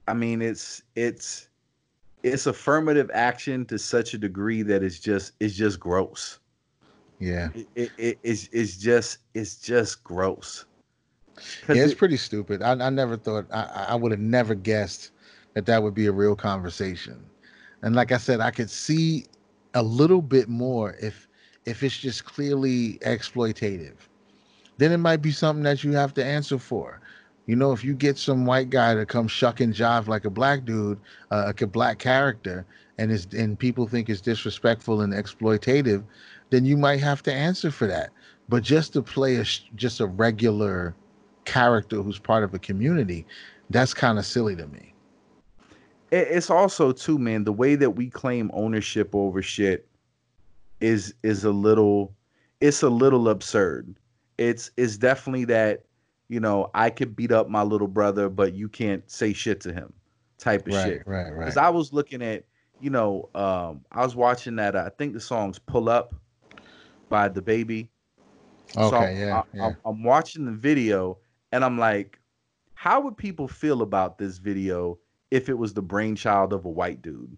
I 0.08 0.14
mean 0.14 0.42
it's 0.42 0.84
it's 0.96 1.50
it's 2.24 2.48
affirmative 2.48 3.10
action 3.14 3.66
to 3.66 3.80
such 3.80 4.14
a 4.14 4.18
degree 4.18 4.62
that 4.64 4.84
it's 4.84 5.00
just 5.00 5.34
it's 5.40 5.56
just 5.56 5.80
gross. 5.80 6.40
Yeah, 7.20 7.50
it, 7.54 7.68
it, 7.76 7.92
it 7.98 8.20
it's 8.24 8.50
it's 8.52 8.78
just 8.78 9.20
it's 9.34 9.56
just 9.58 10.04
gross. 10.04 10.66
Yeah, 11.68 11.84
it's 11.84 11.94
pretty 11.94 12.18
stupid. 12.18 12.62
I, 12.62 12.72
I 12.72 12.90
never 12.90 13.16
thought 13.16 13.46
I, 13.54 13.88
I 13.90 13.96
would 13.96 14.12
have 14.12 14.20
never 14.20 14.56
guessed 14.56 15.12
that 15.54 15.66
that 15.66 15.82
would 15.82 15.94
be 15.94 16.08
a 16.08 16.12
real 16.12 16.36
conversation. 16.36 17.24
And 17.82 17.96
like 17.96 18.12
I 18.12 18.18
said, 18.18 18.42
I 18.42 18.52
could 18.52 18.70
see 18.70 19.26
a 19.74 19.84
little 19.84 20.22
bit 20.22 20.50
more 20.50 20.96
if 21.02 21.28
if 21.66 21.84
it's 21.84 21.98
just 21.98 22.26
clearly 22.26 23.00
exploitative. 23.06 23.98
Then 24.78 24.92
it 24.92 24.98
might 24.98 25.22
be 25.22 25.32
something 25.32 25.64
that 25.64 25.84
you 25.84 25.92
have 25.94 26.14
to 26.16 26.26
answer 26.26 26.58
for. 26.58 27.02
You 27.50 27.56
know, 27.56 27.72
if 27.72 27.84
you 27.84 27.96
get 27.96 28.20
some 28.20 28.46
white 28.46 28.70
guy 28.70 28.94
to 28.94 29.08
come 29.08 29.28
shuck 29.28 29.60
and 29.60 29.74
jive 29.74 30.06
like 30.06 30.24
a 30.24 30.30
black 30.30 30.66
dude, 30.66 31.00
uh, 31.32 31.46
like 31.48 31.64
a 31.64 31.66
black 31.66 31.98
character, 31.98 32.64
and 33.00 33.12
is 33.12 33.26
and 33.36 33.58
people 33.58 33.88
think 33.88 34.08
it's 34.08 34.22
disrespectful 34.22 35.02
and 35.02 35.14
exploitative, 35.14 36.04
then 36.52 36.64
you 36.64 36.78
might 36.78 37.00
have 37.00 37.24
to 37.24 37.34
answer 37.34 37.72
for 37.72 37.88
that. 37.88 38.12
But 38.50 38.62
just 38.62 38.94
to 38.94 39.02
play 39.02 39.38
a 39.38 39.46
just 39.74 40.00
a 40.00 40.06
regular 40.06 40.94
character 41.46 42.04
who's 42.04 42.20
part 42.20 42.44
of 42.44 42.54
a 42.54 42.60
community, 42.60 43.26
that's 43.72 43.96
kind 43.96 44.20
of 44.20 44.28
silly 44.28 44.56
to 44.56 44.68
me. 44.68 44.94
It's 46.12 46.52
also 46.52 46.92
too, 46.92 47.18
man, 47.18 47.46
the 47.46 47.52
way 47.52 47.74
that 47.74 47.90
we 47.90 48.12
claim 48.12 48.52
ownership 48.54 49.16
over 49.16 49.42
shit 49.42 49.88
is 50.82 51.16
is 51.24 51.44
a 51.46 51.52
little 51.52 52.14
it's 52.62 52.84
a 52.84 52.90
little 52.90 53.28
absurd. 53.28 53.96
It's 54.38 54.70
it's 54.78 54.98
definitely 54.98 55.46
that, 55.46 55.86
you 56.30 56.40
know, 56.40 56.70
I 56.74 56.92
could 56.92 57.16
beat 57.16 57.32
up 57.32 57.50
my 57.50 57.64
little 57.64 57.88
brother, 57.88 58.30
but 58.30 58.54
you 58.54 58.70
can't 58.70 59.10
say 59.10 59.34
shit 59.34 59.60
to 59.62 59.74
him 59.74 59.92
type 60.38 60.68
of 60.68 60.74
right, 60.74 60.86
shit. 60.86 61.08
Right, 61.08 61.24
right, 61.24 61.32
right. 61.32 61.40
Because 61.40 61.58
I 61.58 61.70
was 61.70 61.92
looking 61.92 62.22
at, 62.22 62.46
you 62.80 62.92
know, 62.92 63.30
um, 63.36 63.82
I 63.92 64.04
was 64.04 64.16
watching 64.16 64.56
that. 64.58 64.76
Uh, 64.76 64.84
I 64.86 64.90
think 64.90 65.14
the 65.14 65.20
song's 65.20 65.60
"Pull 65.60 65.90
Up" 65.90 66.14
by 67.10 67.28
DaBaby. 67.28 67.90
Okay, 68.78 68.90
so 68.90 69.02
yeah, 69.02 69.40
I, 69.40 69.44
yeah. 69.54 69.72
I'm 69.84 70.04
watching 70.04 70.46
the 70.46 70.52
video, 70.52 71.18
and 71.52 71.66
I'm 71.66 71.78
like, 71.78 72.20
how 72.76 73.02
would 73.02 73.18
people 73.18 73.48
feel 73.48 73.82
about 73.82 74.18
this 74.18 74.38
video 74.38 75.00
if 75.32 75.50
it 75.50 75.58
was 75.58 75.74
the 75.74 75.82
brainchild 75.82 76.54
of 76.54 76.66
a 76.66 76.70
white 76.70 77.02
dude? 77.02 77.36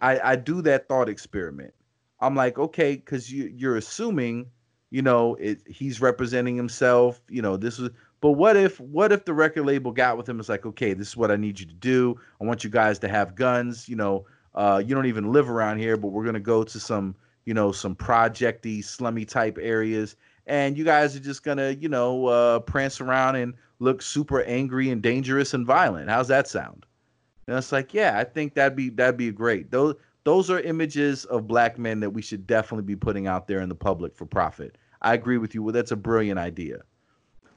I, 0.00 0.32
I 0.32 0.36
do 0.36 0.62
that 0.62 0.88
thought 0.88 1.08
experiment. 1.08 1.74
I'm 2.20 2.34
like, 2.34 2.58
okay, 2.58 2.96
because 2.96 3.30
you 3.30 3.52
you're 3.54 3.76
assuming, 3.76 4.46
you 4.90 5.02
know, 5.02 5.34
it, 5.36 5.60
he's 5.66 6.00
representing 6.00 6.56
himself. 6.56 7.20
You 7.28 7.42
know, 7.42 7.56
this 7.56 7.78
was. 7.78 7.90
But 8.20 8.32
what 8.32 8.56
if 8.56 8.80
what 8.80 9.12
if 9.12 9.24
the 9.24 9.34
record 9.34 9.66
label 9.66 9.92
got 9.92 10.16
with 10.16 10.28
him? 10.28 10.40
It's 10.40 10.48
like, 10.48 10.66
okay, 10.66 10.94
this 10.94 11.08
is 11.08 11.16
what 11.16 11.30
I 11.30 11.36
need 11.36 11.60
you 11.60 11.66
to 11.66 11.74
do. 11.74 12.18
I 12.40 12.44
want 12.44 12.64
you 12.64 12.70
guys 12.70 12.98
to 13.00 13.08
have 13.08 13.34
guns. 13.34 13.88
You 13.88 13.96
know, 13.96 14.26
uh, 14.54 14.82
you 14.84 14.94
don't 14.94 15.06
even 15.06 15.32
live 15.32 15.50
around 15.50 15.78
here, 15.78 15.96
but 15.96 16.08
we're 16.08 16.24
gonna 16.24 16.40
go 16.40 16.64
to 16.64 16.80
some, 16.80 17.14
you 17.44 17.54
know, 17.54 17.72
some 17.72 17.94
projecty, 17.94 18.82
slummy 18.82 19.24
type 19.24 19.58
areas, 19.60 20.16
and 20.46 20.78
you 20.78 20.84
guys 20.84 21.14
are 21.14 21.20
just 21.20 21.42
gonna, 21.42 21.70
you 21.70 21.88
know, 21.88 22.26
uh, 22.26 22.58
prance 22.60 23.00
around 23.00 23.36
and 23.36 23.54
look 23.80 24.00
super 24.00 24.42
angry 24.44 24.90
and 24.90 25.02
dangerous 25.02 25.52
and 25.52 25.66
violent. 25.66 26.08
How's 26.08 26.28
that 26.28 26.48
sound? 26.48 26.86
And 27.46 27.56
it's 27.56 27.70
like, 27.70 27.94
yeah, 27.94 28.18
I 28.18 28.24
think 28.24 28.54
that'd 28.54 28.76
be 28.76 28.88
that'd 28.88 29.16
be 29.16 29.30
great. 29.30 29.70
Those 29.70 29.94
those 30.26 30.50
are 30.50 30.58
images 30.58 31.24
of 31.26 31.46
black 31.46 31.78
men 31.78 32.00
that 32.00 32.10
we 32.10 32.20
should 32.20 32.48
definitely 32.48 32.82
be 32.82 32.96
putting 32.96 33.28
out 33.28 33.46
there 33.46 33.60
in 33.60 33.68
the 33.68 33.76
public 33.76 34.12
for 34.12 34.26
profit. 34.26 34.76
I 35.00 35.14
agree 35.14 35.38
with 35.38 35.54
you. 35.54 35.62
Well, 35.62 35.72
that's 35.72 35.92
a 35.92 35.96
brilliant 35.96 36.36
idea. 36.36 36.80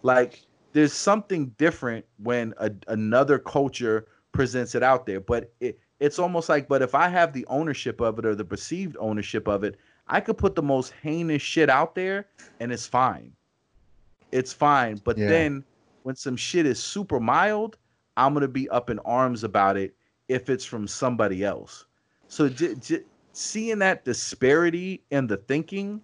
Like, 0.04 0.44
there's 0.74 0.94
something 0.94 1.48
different 1.58 2.06
when 2.18 2.54
a, 2.58 2.70
another 2.88 3.40
culture 3.40 4.06
presents 4.34 4.76
it 4.76 4.84
out 4.84 5.08
there, 5.08 5.20
but 5.20 5.52
it, 5.60 5.80
it's 6.00 6.20
almost 6.20 6.48
like, 6.48 6.68
but 6.68 6.84
if 6.84 6.94
I 6.94 7.08
have 7.08 7.34
the 7.34 7.44
ownership 7.48 8.00
of 8.02 8.20
it 8.20 8.26
or 8.28 8.36
the 8.36 8.46
perceived 8.46 8.96
ownership 9.00 9.48
of 9.48 9.64
it, 9.64 9.76
I 10.08 10.22
could 10.22 10.38
put 10.38 10.54
the 10.54 10.62
most 10.62 10.94
heinous 11.02 11.42
shit 11.42 11.72
out 11.72 11.96
there 11.96 12.28
and 12.60 12.72
it's 12.72 12.86
fine. 12.86 13.34
It's 14.32 14.54
fine. 14.54 15.02
But 15.04 15.18
yeah. 15.18 15.28
then 15.28 15.64
when 16.04 16.16
some 16.16 16.38
shit 16.38 16.68
is 16.68 16.80
super 16.80 17.20
mild, 17.20 17.78
I'm 18.16 18.36
going 18.36 18.44
to 18.44 18.48
be 18.48 18.70
up 18.70 18.92
in 18.92 19.00
arms 19.00 19.44
about 19.44 19.76
it 19.76 19.96
if 20.28 20.52
it's 20.52 20.66
from 20.66 20.88
somebody 20.88 21.44
else. 21.44 21.86
So 22.30 22.50
j- 22.50 22.76
j- 22.76 23.06
seeing 23.34 23.80
that 23.80 24.06
disparity 24.06 25.06
in 25.12 25.28
the 25.28 25.38
thinking 25.38 26.04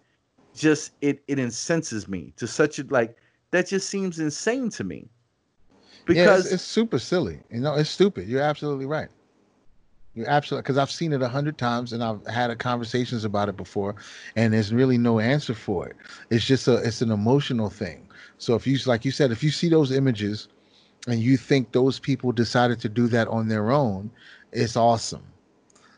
just 0.53 0.93
it 1.02 1.23
it 1.27 1.39
incenses 1.39 2.07
me 2.07 2.34
to 2.38 2.47
such 2.47 2.80
a 2.80 2.84
like 2.89 3.18
that 3.52 3.68
just 3.68 3.89
seems 3.89 4.19
insane 4.19 4.69
to 4.72 4.84
me. 4.85 5.10
Because 6.06 6.45
yeah, 6.45 6.53
it's, 6.53 6.53
it's 6.53 6.64
super 6.64 6.99
silly. 6.99 7.43
You 7.52 7.61
know, 7.61 7.76
it's 7.76 7.89
stupid. 7.89 8.27
You're 8.27 8.41
absolutely 8.41 8.85
right. 8.85 9.10
You're 10.15 10.30
absolutely 10.30 10.64
because 10.64 10.77
I've 10.77 10.91
seen 10.91 11.14
it 11.14 11.22
a 11.22 11.27
hundred 11.30 11.57
times 11.57 11.93
and 11.93 12.03
I've 12.03 12.26
had 12.27 12.57
conversations 12.60 13.26
about 13.26 13.49
it 13.49 13.57
before, 13.57 13.95
and 14.35 14.53
there's 14.53 14.73
really 14.73 14.97
no 14.97 15.19
answer 15.19 15.53
for 15.53 15.88
it. 15.88 15.97
It's 16.31 16.45
just 16.45 16.68
a 16.68 16.77
it's 16.77 17.02
an 17.02 17.11
emotional 17.11 17.69
thing. 17.69 18.10
So 18.38 18.56
if 18.56 18.68
you 18.68 18.77
like 18.85 19.06
you 19.06 19.11
said, 19.11 19.31
if 19.31 19.43
you 19.43 19.52
see 19.52 19.69
those 19.69 19.91
images 19.91 20.47
and 21.07 21.22
you 21.22 21.38
think 21.38 21.72
those 21.73 21.99
people 21.99 22.34
decided 22.34 22.80
to 22.81 22.89
do 22.89 23.07
that 23.10 23.27
on 23.30 23.49
their 23.49 23.72
own, 23.72 24.11
it's 24.53 24.77
awesome. 24.77 25.35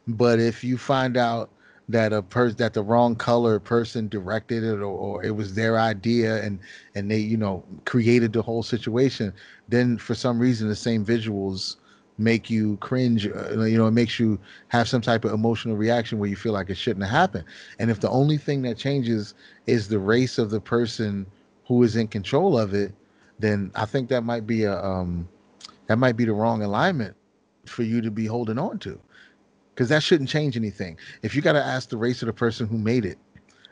But 0.08 0.40
if 0.40 0.64
you 0.64 0.78
find 0.78 1.18
out 1.18 1.50
that 1.90 2.12
a 2.14 2.22
person 2.22 2.58
that 2.58 2.74
the 2.74 2.84
wrong 2.84 3.16
color 3.16 3.60
person 3.60 4.08
directed 4.10 4.64
it 4.64 4.80
or, 4.80 4.86
or, 4.86 5.24
it 5.24 5.36
was 5.36 5.54
their 5.56 5.80
idea 5.80 6.44
and 6.44 6.60
and 6.96 7.10
they 7.10 7.18
you 7.20 7.38
know 7.38 7.64
created 7.86 8.34
the 8.34 8.42
whole 8.42 8.64
situation 8.64 9.34
then 9.70 9.98
for 9.98 10.14
some 10.14 10.38
reason 10.40 10.68
the 10.68 10.76
same 10.76 11.06
visuals 11.06 11.78
make 12.18 12.50
you 12.50 12.76
cringe 12.78 13.28
uh, 13.28 13.62
you 13.64 13.78
know 13.78 13.88
it 13.88 13.92
makes 13.92 14.20
you 14.20 14.38
have 14.68 14.90
some 14.90 15.02
type 15.02 15.24
of 15.24 15.32
emotional 15.32 15.78
reaction 15.78 16.20
where 16.20 16.30
you 16.30 16.36
feel 16.36 16.52
like 16.54 16.70
it 16.70 16.78
shouldn't 16.78 17.06
have 17.06 17.12
happened. 17.12 17.46
And 17.80 17.90
if 17.90 18.00
the 18.02 18.10
only 18.10 18.38
thing 18.38 18.64
that 18.64 18.78
changes 18.78 19.34
is 19.66 19.88
the 19.88 20.00
race 20.00 20.38
of 20.38 20.50
the 20.50 20.60
person 20.60 21.26
who 21.68 21.84
is 21.84 21.96
in 21.96 22.08
control 22.08 22.58
of 22.58 22.74
it 22.74 22.94
then 23.40 23.72
i 23.76 23.86
think 23.86 24.10
that 24.10 24.24
might 24.24 24.48
be 24.48 24.64
a 24.64 24.84
um 24.84 25.28
that 25.88 25.98
might 25.98 26.18
be 26.18 26.26
the 26.26 26.34
wrong 26.34 26.64
alignment 26.64 27.16
for 27.66 27.84
you 27.84 28.02
to 28.02 28.10
be 28.12 28.26
holding 28.26 28.58
on 28.58 28.80
to 28.80 29.00
because 29.78 29.90
that 29.90 30.02
shouldn't 30.02 30.28
change 30.28 30.58
anything 30.58 30.98
if 31.22 31.36
you 31.36 31.42
got 31.44 31.54
to 31.54 31.64
ask 31.64 31.90
the 31.90 31.98
race 31.98 32.24
of 32.24 32.26
the 32.26 32.34
person 32.34 32.66
who 32.66 32.80
made 32.80 33.06
it 33.06 33.20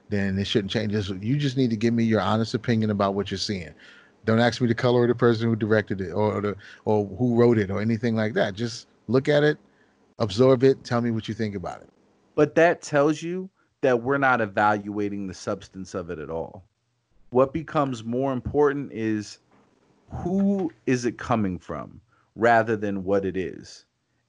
then 0.10 0.38
it 0.38 0.46
shouldn't 0.46 0.72
change 0.72 0.94
you 0.94 1.36
just 1.36 1.58
need 1.58 1.72
to 1.72 1.76
give 1.76 1.96
me 1.96 2.04
your 2.04 2.22
honest 2.22 2.54
opinion 2.54 2.92
about 2.92 3.16
what 3.16 3.32
you're 3.32 3.38
seeing 3.40 3.74
don't 4.26 4.40
ask 4.40 4.60
me 4.60 4.68
the 4.68 4.76
color 4.76 5.04
of 5.04 5.10
the 5.10 5.16
person 5.16 5.48
who 5.48 5.56
directed 5.56 6.02
it 6.02 6.12
or 6.12 6.42
the 6.42 6.56
or 6.84 7.06
who 7.06 7.36
wrote 7.36 7.58
it 7.58 7.70
or 7.70 7.80
anything 7.80 8.16
like 8.16 8.34
that. 8.34 8.56
Just 8.56 8.88
look 9.08 9.30
at 9.30 9.44
it, 9.44 9.58
absorb 10.20 10.64
it, 10.64 10.84
tell 10.84 11.00
me 11.02 11.12
what 11.12 11.28
you 11.28 11.34
think 11.34 11.56
about 11.56 11.82
it. 11.82 11.90
But 12.34 12.56
that 12.56 12.82
tells 12.82 13.22
you 13.22 13.50
that 13.82 14.02
we're 14.02 14.18
not 14.18 14.42
evaluating 14.42 15.28
the 15.28 15.34
substance 15.34 15.94
of 15.94 16.10
it 16.10 16.20
at 16.20 16.30
all. 16.30 16.64
What 17.30 17.54
becomes 17.54 18.04
more 18.04 18.34
important 18.34 18.92
is 18.92 19.40
who 20.10 20.72
is 20.86 21.06
it 21.06 21.18
coming 21.18 21.60
from 21.60 22.02
rather 22.36 22.76
than 22.76 23.04
what 23.04 23.26
it 23.26 23.38
is. 23.38 23.85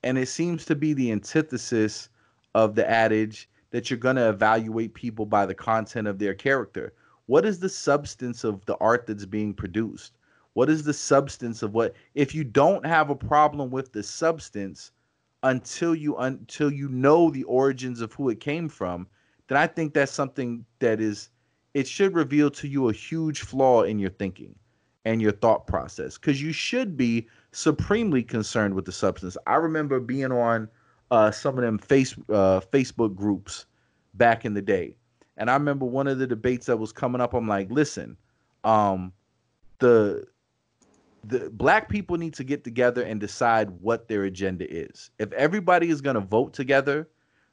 And 0.07 0.17
it 0.17 0.29
seems 0.29 0.65
to 0.67 0.77
be 0.77 0.93
the 0.93 1.11
antithesis 1.11 2.11
of 2.55 2.77
the 2.77 2.89
adage 2.89 3.51
that 3.71 3.91
you're 3.91 3.99
going 3.99 4.15
to 4.15 4.29
evaluate 4.29 4.95
people 4.95 5.27
by 5.27 5.47
the 5.47 5.55
content 5.55 6.07
of 6.07 6.21
their 6.21 6.33
character. 6.33 6.95
What 7.27 7.45
is 7.45 7.59
the 7.59 7.69
substance 7.69 8.45
of 8.45 8.65
the 8.67 8.77
art 8.77 9.09
that's 9.09 9.27
being 9.27 9.53
produced? 9.53 10.13
What 10.53 10.71
is 10.71 10.85
the 10.85 10.95
substance 10.95 11.61
of 11.65 11.75
what 11.75 11.95
if 12.15 12.37
you 12.37 12.45
don't 12.45 12.87
have 12.87 13.11
a 13.11 13.17
problem 13.17 13.69
with 13.69 13.93
the 13.93 14.05
substance 14.05 14.93
until 15.43 15.93
you 15.93 16.17
until 16.19 16.73
you 16.73 16.89
know 16.89 17.29
the 17.29 17.43
origins 17.43 18.01
of 18.01 18.13
who 18.13 18.29
it 18.29 18.39
came 18.39 18.69
from 18.69 19.09
then 19.49 19.59
i 19.59 19.67
think 19.67 19.93
that's 19.93 20.13
something 20.13 20.65
that 20.79 21.01
is 21.01 21.31
it 21.75 21.87
should 21.87 22.15
reveal 22.15 22.51
to 22.51 22.67
you 22.67 22.89
a 22.89 22.93
huge 22.93 23.41
flaw 23.41 23.83
in 23.83 23.99
your 23.99 24.11
thinking 24.11 24.55
and 25.07 25.23
your 25.23 25.33
thought 25.33 25.67
process 25.67 26.19
because 26.19 26.43
you 26.43 26.53
should 26.53 26.97
be 26.97 27.27
supremely 27.53 28.23
concerned 28.23 28.75
with 28.75 28.85
the 28.85 28.93
substance 28.93 29.39
i 29.47 29.55
remember 29.55 29.99
being 29.99 30.33
on 30.33 30.69
uh, 31.11 31.31
some 31.31 31.57
of 31.57 31.63
them 31.65 31.79
face 31.79 32.15
uh, 32.29 32.61
facebook 32.73 33.15
groups 33.15 33.65
back 34.15 34.45
in 34.45 34.53
the 34.53 34.61
day 34.61 34.95
and 35.37 35.51
I 35.51 35.55
remember 35.55 35.85
one 35.85 36.07
of 36.07 36.19
the 36.19 36.27
debates 36.27 36.67
that 36.67 36.79
was 36.79 36.93
coming 36.93 37.21
up. 37.21 37.35
I'm 37.35 37.49
like, 37.49 37.71
listen, 37.71 38.17
um 38.65 39.13
the 39.79 40.27
the 41.25 41.51
black 41.51 41.89
people 41.89 42.17
need 42.17 42.35
to 42.35 42.45
get 42.45 42.65
together 42.65 43.03
and 43.03 43.21
decide 43.21 43.71
what 43.81 44.09
their 44.09 44.25
agenda 44.25 44.65
is. 44.73 45.11
If 45.19 45.33
everybody 45.33 45.91
is 45.91 46.01
going 46.01 46.15
to 46.15 46.21
vote 46.21 46.53
together, 46.53 47.09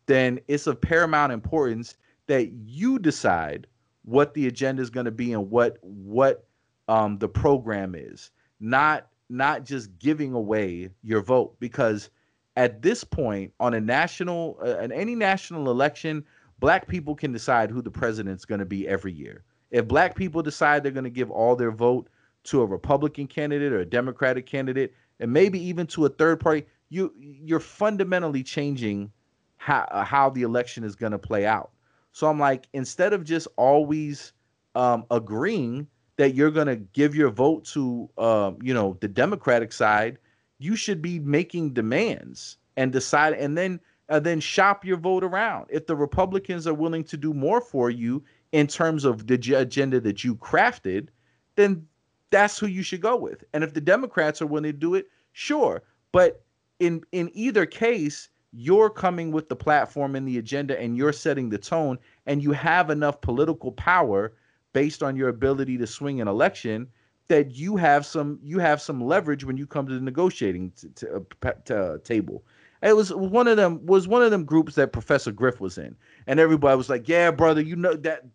then 0.05 0.39
it's 0.47 0.67
of 0.67 0.79
paramount 0.79 1.31
importance 1.31 1.95
that 2.27 2.51
you 2.51 2.99
decide 2.99 3.65
what 4.05 4.33
the 4.35 4.47
agenda 4.47 4.81
is 4.81 4.89
going 4.89 5.05
to 5.05 5.11
be 5.11 5.33
and 5.33 5.49
what 5.49 5.77
what 5.81 6.47
um, 6.87 7.17
the 7.17 7.29
program 7.29 7.95
is. 7.95 8.31
Not 8.59 9.07
not 9.29 9.65
just 9.65 9.97
giving 9.99 10.33
away 10.33 10.89
your 11.01 11.21
vote 11.21 11.55
because 11.59 12.09
at 12.55 12.81
this 12.81 13.03
point 13.03 13.51
on 13.59 13.73
a 13.73 13.81
national 13.81 14.59
uh, 14.61 14.87
any 14.93 15.15
national 15.15 15.71
election, 15.71 16.23
black 16.59 16.87
people 16.87 17.15
can 17.15 17.31
decide 17.31 17.71
who 17.71 17.81
the 17.81 17.91
president's 17.91 18.45
going 18.45 18.59
to 18.59 18.65
be 18.65 18.87
every 18.87 19.11
year. 19.11 19.43
If 19.71 19.87
black 19.87 20.15
people 20.15 20.41
decide 20.41 20.83
they're 20.83 20.91
going 20.91 21.03
to 21.03 21.09
give 21.09 21.31
all 21.31 21.55
their 21.55 21.71
vote 21.71 22.09
to 22.45 22.61
a 22.61 22.65
Republican 22.65 23.27
candidate 23.27 23.73
or 23.73 23.79
a 23.79 23.85
Democratic 23.85 24.45
candidate, 24.45 24.93
and 25.19 25.31
maybe 25.31 25.59
even 25.59 25.87
to 25.87 26.05
a 26.05 26.09
third 26.09 26.39
party, 26.39 26.65
you 26.89 27.11
you're 27.17 27.59
fundamentally 27.59 28.43
changing 28.43 29.11
how 29.57 29.87
uh, 29.91 30.03
how 30.03 30.29
the 30.29 30.43
election 30.43 30.83
is 30.83 30.95
going 30.95 31.11
to 31.11 31.19
play 31.19 31.45
out. 31.45 31.71
So 32.11 32.27
I'm 32.27 32.39
like, 32.39 32.67
instead 32.73 33.13
of 33.13 33.23
just 33.23 33.47
always 33.57 34.33
um, 34.75 35.05
agreeing 35.09 35.87
that 36.17 36.35
you're 36.35 36.51
going 36.51 36.67
to 36.67 36.75
give 36.75 37.15
your 37.15 37.29
vote 37.29 37.65
to, 37.65 38.09
um, 38.17 38.57
you 38.61 38.73
know, 38.73 38.97
the 39.01 39.07
Democratic 39.07 39.71
side, 39.73 40.17
you 40.59 40.75
should 40.75 41.01
be 41.01 41.19
making 41.19 41.73
demands 41.73 42.57
and 42.77 42.91
decide, 42.91 43.33
and 43.33 43.57
then 43.57 43.79
uh, 44.09 44.19
then 44.19 44.39
shop 44.39 44.85
your 44.85 44.97
vote 44.97 45.23
around. 45.23 45.65
If 45.69 45.87
the 45.87 45.95
Republicans 45.95 46.67
are 46.67 46.73
willing 46.73 47.03
to 47.05 47.17
do 47.17 47.33
more 47.33 47.61
for 47.61 47.89
you 47.89 48.23
in 48.51 48.67
terms 48.67 49.05
of 49.05 49.27
the 49.27 49.55
agenda 49.55 49.99
that 50.01 50.23
you 50.23 50.35
crafted, 50.35 51.07
then 51.55 51.87
that's 52.29 52.59
who 52.59 52.67
you 52.67 52.83
should 52.83 53.01
go 53.01 53.15
with. 53.15 53.43
And 53.53 53.63
if 53.63 53.73
the 53.73 53.81
Democrats 53.81 54.41
are 54.41 54.47
willing 54.47 54.71
to 54.71 54.77
do 54.77 54.95
it, 54.95 55.07
sure. 55.31 55.83
But 56.11 56.43
in 56.79 57.03
in 57.11 57.31
either 57.33 57.65
case, 57.65 58.29
you're 58.51 58.89
coming 58.89 59.31
with 59.31 59.49
the 59.49 59.55
platform 59.55 60.15
and 60.15 60.27
the 60.27 60.37
agenda 60.37 60.79
and 60.79 60.95
you're 60.95 61.13
setting 61.13 61.49
the 61.49 61.57
tone 61.57 61.97
and 62.25 62.43
you 62.43 62.51
have 62.51 62.89
enough 62.89 63.19
political 63.21 63.71
power 63.71 64.33
based 64.73 65.01
on 65.01 65.15
your 65.15 65.29
ability 65.29 65.77
to 65.77 65.87
swing 65.87 66.19
an 66.19 66.27
election 66.27 66.87
that 67.27 67.55
you 67.55 67.77
have 67.77 68.05
some 68.05 68.39
you 68.43 68.59
have 68.59 68.81
some 68.81 69.01
leverage 69.01 69.45
when 69.45 69.57
you 69.57 69.65
come 69.65 69.87
to 69.87 69.93
the 69.93 70.01
negotiating 70.01 70.71
t- 70.79 70.89
t- 70.95 71.07
uh, 71.07 71.51
t- 71.65 71.73
uh, 71.73 71.97
table. 72.03 72.43
It 72.81 72.95
was 72.95 73.13
one 73.13 73.47
of 73.47 73.55
them 73.55 73.85
was 73.85 74.07
one 74.07 74.21
of 74.21 74.31
them 74.31 74.43
groups 74.43 74.75
that 74.75 74.91
Professor 74.91 75.31
Griff 75.31 75.61
was 75.61 75.77
in, 75.77 75.95
and 76.27 76.39
everybody 76.39 76.75
was 76.75 76.89
like, 76.89 77.07
"Yeah, 77.07 77.31
brother, 77.31 77.61
you 77.61 77.77
know 77.77 77.93
that 77.93 78.25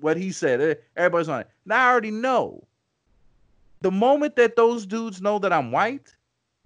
what 0.00 0.18
he 0.18 0.30
said." 0.30 0.60
Eh, 0.60 0.74
everybody's 0.96 1.28
on 1.28 1.40
it. 1.40 1.48
Now 1.64 1.88
I 1.88 1.90
already 1.90 2.10
know 2.10 2.66
the 3.80 3.90
moment 3.90 4.36
that 4.36 4.56
those 4.56 4.84
dudes 4.84 5.22
know 5.22 5.38
that 5.38 5.52
I'm 5.52 5.72
white, 5.72 6.14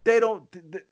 they 0.05 0.19
don't 0.19 0.45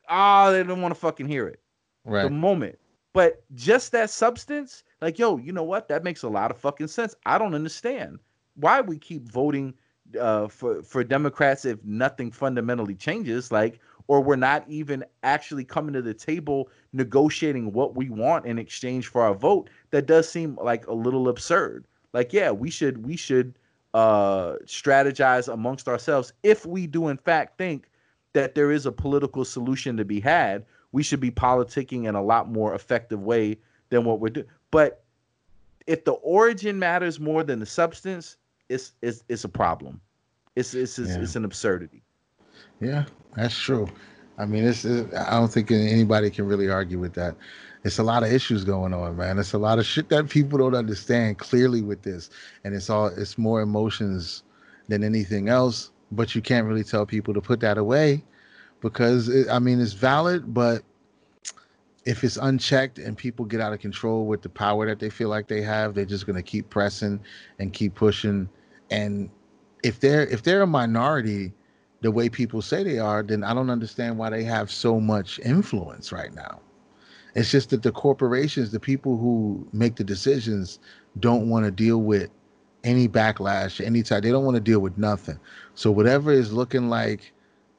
ah, 0.08 0.46
oh, 0.46 0.52
they 0.52 0.62
don't 0.62 0.82
want 0.82 0.94
to 0.94 1.00
fucking 1.00 1.26
hear 1.26 1.48
it. 1.48 1.60
Right. 2.04 2.22
The 2.22 2.30
moment. 2.30 2.78
But 3.12 3.42
just 3.54 3.92
that 3.92 4.10
substance, 4.10 4.84
like, 5.00 5.18
yo, 5.18 5.38
you 5.38 5.50
know 5.50 5.62
what? 5.62 5.88
That 5.88 6.04
makes 6.04 6.22
a 6.22 6.28
lot 6.28 6.50
of 6.50 6.58
fucking 6.58 6.88
sense. 6.88 7.14
I 7.24 7.38
don't 7.38 7.54
understand 7.54 8.18
why 8.56 8.80
we 8.80 8.98
keep 8.98 9.30
voting 9.30 9.74
uh, 10.20 10.48
for 10.48 10.82
for 10.82 11.04
Democrats 11.04 11.64
if 11.64 11.82
nothing 11.84 12.30
fundamentally 12.30 12.94
changes. 12.94 13.52
Like, 13.52 13.80
or 14.08 14.20
we're 14.20 14.36
not 14.36 14.64
even 14.68 15.04
actually 15.22 15.64
coming 15.64 15.92
to 15.94 16.02
the 16.02 16.14
table 16.14 16.68
negotiating 16.92 17.72
what 17.72 17.96
we 17.96 18.08
want 18.08 18.46
in 18.46 18.58
exchange 18.58 19.08
for 19.08 19.22
our 19.22 19.34
vote. 19.34 19.70
That 19.90 20.06
does 20.06 20.28
seem 20.28 20.58
like 20.62 20.86
a 20.86 20.94
little 20.94 21.28
absurd. 21.28 21.86
Like, 22.12 22.32
yeah, 22.32 22.50
we 22.50 22.70
should 22.70 23.04
we 23.04 23.16
should 23.16 23.58
uh, 23.94 24.56
strategize 24.64 25.52
amongst 25.52 25.88
ourselves. 25.88 26.32
If 26.42 26.66
we 26.66 26.86
do, 26.86 27.08
in 27.08 27.16
fact, 27.16 27.58
think 27.58 27.88
that 28.32 28.54
there 28.54 28.70
is 28.70 28.86
a 28.86 28.92
political 28.92 29.44
solution 29.44 29.96
to 29.96 30.04
be 30.04 30.20
had, 30.20 30.64
we 30.92 31.02
should 31.02 31.20
be 31.20 31.30
politicking 31.30 32.06
in 32.06 32.14
a 32.14 32.22
lot 32.22 32.50
more 32.50 32.74
effective 32.74 33.22
way 33.22 33.58
than 33.88 34.04
what 34.04 34.20
we're 34.20 34.28
doing. 34.28 34.46
But 34.70 35.04
if 35.86 36.04
the 36.04 36.12
origin 36.12 36.78
matters 36.78 37.18
more 37.18 37.42
than 37.42 37.60
the 37.60 37.66
substance, 37.66 38.36
it's 38.68 38.92
it's, 39.02 39.24
it's 39.28 39.44
a 39.44 39.48
problem. 39.48 40.00
It's 40.54 40.74
it's 40.74 40.98
it's, 40.98 41.10
yeah. 41.10 41.22
it's 41.22 41.36
an 41.36 41.44
absurdity. 41.44 42.02
Yeah, 42.80 43.04
that's 43.34 43.58
true. 43.58 43.88
I 44.38 44.44
mean, 44.44 44.64
it's, 44.64 44.84
it's, 44.84 45.14
I 45.14 45.38
don't 45.38 45.50
think 45.50 45.70
anybody 45.70 46.30
can 46.30 46.46
really 46.46 46.68
argue 46.68 46.98
with 46.98 47.14
that 47.14 47.36
it's 47.86 47.98
a 47.98 48.02
lot 48.02 48.24
of 48.24 48.32
issues 48.32 48.64
going 48.64 48.92
on, 48.92 49.16
man. 49.16 49.38
It's 49.38 49.52
a 49.52 49.58
lot 49.58 49.78
of 49.78 49.86
shit 49.86 50.08
that 50.08 50.28
people 50.28 50.58
don't 50.58 50.74
understand 50.74 51.38
clearly 51.38 51.82
with 51.82 52.02
this, 52.02 52.30
and 52.64 52.74
it's 52.74 52.90
all 52.90 53.06
it's 53.06 53.38
more 53.38 53.60
emotions 53.60 54.42
than 54.88 55.04
anything 55.04 55.48
else. 55.48 55.92
But 56.10 56.34
you 56.34 56.42
can't 56.42 56.66
really 56.66 56.82
tell 56.82 57.06
people 57.06 57.32
to 57.34 57.40
put 57.40 57.60
that 57.60 57.78
away 57.78 58.24
because 58.80 59.28
it, 59.28 59.48
I 59.48 59.60
mean 59.60 59.80
it's 59.80 59.92
valid, 59.92 60.52
but 60.52 60.82
if 62.04 62.24
it's 62.24 62.36
unchecked 62.36 62.98
and 62.98 63.16
people 63.16 63.44
get 63.44 63.60
out 63.60 63.72
of 63.72 63.78
control 63.78 64.26
with 64.26 64.42
the 64.42 64.48
power 64.48 64.86
that 64.86 64.98
they 64.98 65.10
feel 65.10 65.28
like 65.28 65.46
they 65.46 65.62
have, 65.62 65.94
they're 65.94 66.04
just 66.04 66.26
gonna 66.26 66.42
keep 66.42 66.68
pressing 66.68 67.20
and 67.60 67.72
keep 67.72 67.94
pushing. 67.94 68.48
And 68.90 69.30
if 69.82 70.00
they're 70.00 70.26
if 70.26 70.42
they're 70.42 70.62
a 70.62 70.66
minority, 70.66 71.52
the 72.02 72.10
way 72.10 72.28
people 72.28 72.62
say 72.62 72.82
they 72.82 72.98
are, 72.98 73.22
then 73.22 73.44
I 73.44 73.54
don't 73.54 73.70
understand 73.70 74.18
why 74.18 74.30
they 74.30 74.44
have 74.44 74.70
so 74.70 75.00
much 75.00 75.38
influence 75.40 76.12
right 76.12 76.32
now. 76.34 76.60
It's 77.34 77.50
just 77.50 77.70
that 77.70 77.82
the 77.82 77.92
corporations, 77.92 78.72
the 78.72 78.80
people 78.80 79.18
who 79.18 79.66
make 79.72 79.96
the 79.96 80.04
decisions, 80.04 80.78
don't 81.20 81.48
want 81.48 81.66
to 81.66 81.70
deal 81.70 81.98
with 81.98 82.30
any 82.84 83.08
backlash, 83.08 83.84
any 83.84 84.02
type. 84.02 84.22
They 84.22 84.30
don't 84.30 84.44
want 84.44 84.54
to 84.54 84.60
deal 84.60 84.80
with 84.80 84.96
nothing. 84.96 85.38
So 85.74 85.90
whatever 85.90 86.32
is 86.32 86.52
looking 86.52 86.88
like 86.88 87.32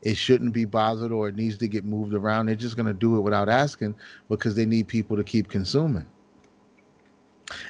it 0.03 0.15
shouldn't 0.15 0.53
be 0.53 0.65
bothered 0.65 1.11
or 1.11 1.29
it 1.29 1.35
needs 1.35 1.57
to 1.57 1.67
get 1.67 1.85
moved 1.85 2.13
around, 2.13 2.45
they're 2.45 2.55
just 2.55 2.75
going 2.75 2.85
to 2.85 2.93
do 2.93 3.17
it 3.17 3.21
without 3.21 3.49
asking 3.49 3.95
because 4.29 4.55
they 4.55 4.65
need 4.65 4.88
people 4.88 5.17
to 5.17 5.23
keep 5.23 5.49
consuming. 5.49 6.05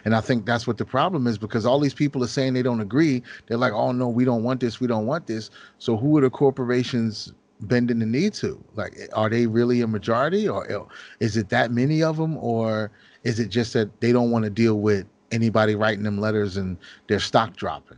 And 0.06 0.16
I 0.16 0.22
think 0.22 0.46
that's 0.46 0.66
what 0.66 0.78
the 0.78 0.86
problem 0.86 1.28
is 1.28 1.38
because 1.38 1.66
all 1.66 1.80
these 1.80 1.94
people 1.94 2.24
are 2.24 2.28
saying 2.28 2.54
they 2.54 2.64
don't 2.64 2.82
agree. 2.82 3.22
They're 3.46 3.58
like, 3.58 3.74
oh 3.74 3.92
no, 3.92 4.10
we 4.10 4.26
don't 4.26 4.44
want 4.44 4.60
this, 4.60 4.80
we 4.80 4.88
don't 4.88 5.06
want 5.06 5.28
this. 5.28 5.50
So 5.78 5.98
who 5.98 6.18
are 6.18 6.22
the 6.22 6.30
corporations 6.30 7.34
bending 7.62 8.00
the 8.00 8.06
knee 8.06 8.30
to? 8.32 8.64
Like, 8.76 8.98
are 9.14 9.30
they 9.30 9.48
really 9.48 9.82
a 9.82 9.88
majority, 9.88 10.48
or 10.48 10.88
is 11.20 11.38
it 11.38 11.50
that 11.50 11.72
many 11.72 12.04
of 12.04 12.18
them, 12.18 12.38
or 12.38 12.92
is 13.24 13.40
it 13.40 13.50
just 13.50 13.74
that 13.74 14.02
they 14.02 14.12
don't 14.12 14.32
want 14.32 14.46
to 14.46 14.50
deal 14.50 14.80
with 14.80 15.06
anybody 15.32 15.76
writing 15.76 16.04
them 16.04 16.20
letters 16.20 16.58
and 16.58 16.78
their 17.08 17.20
stock 17.20 17.56
dropping? 17.56 17.98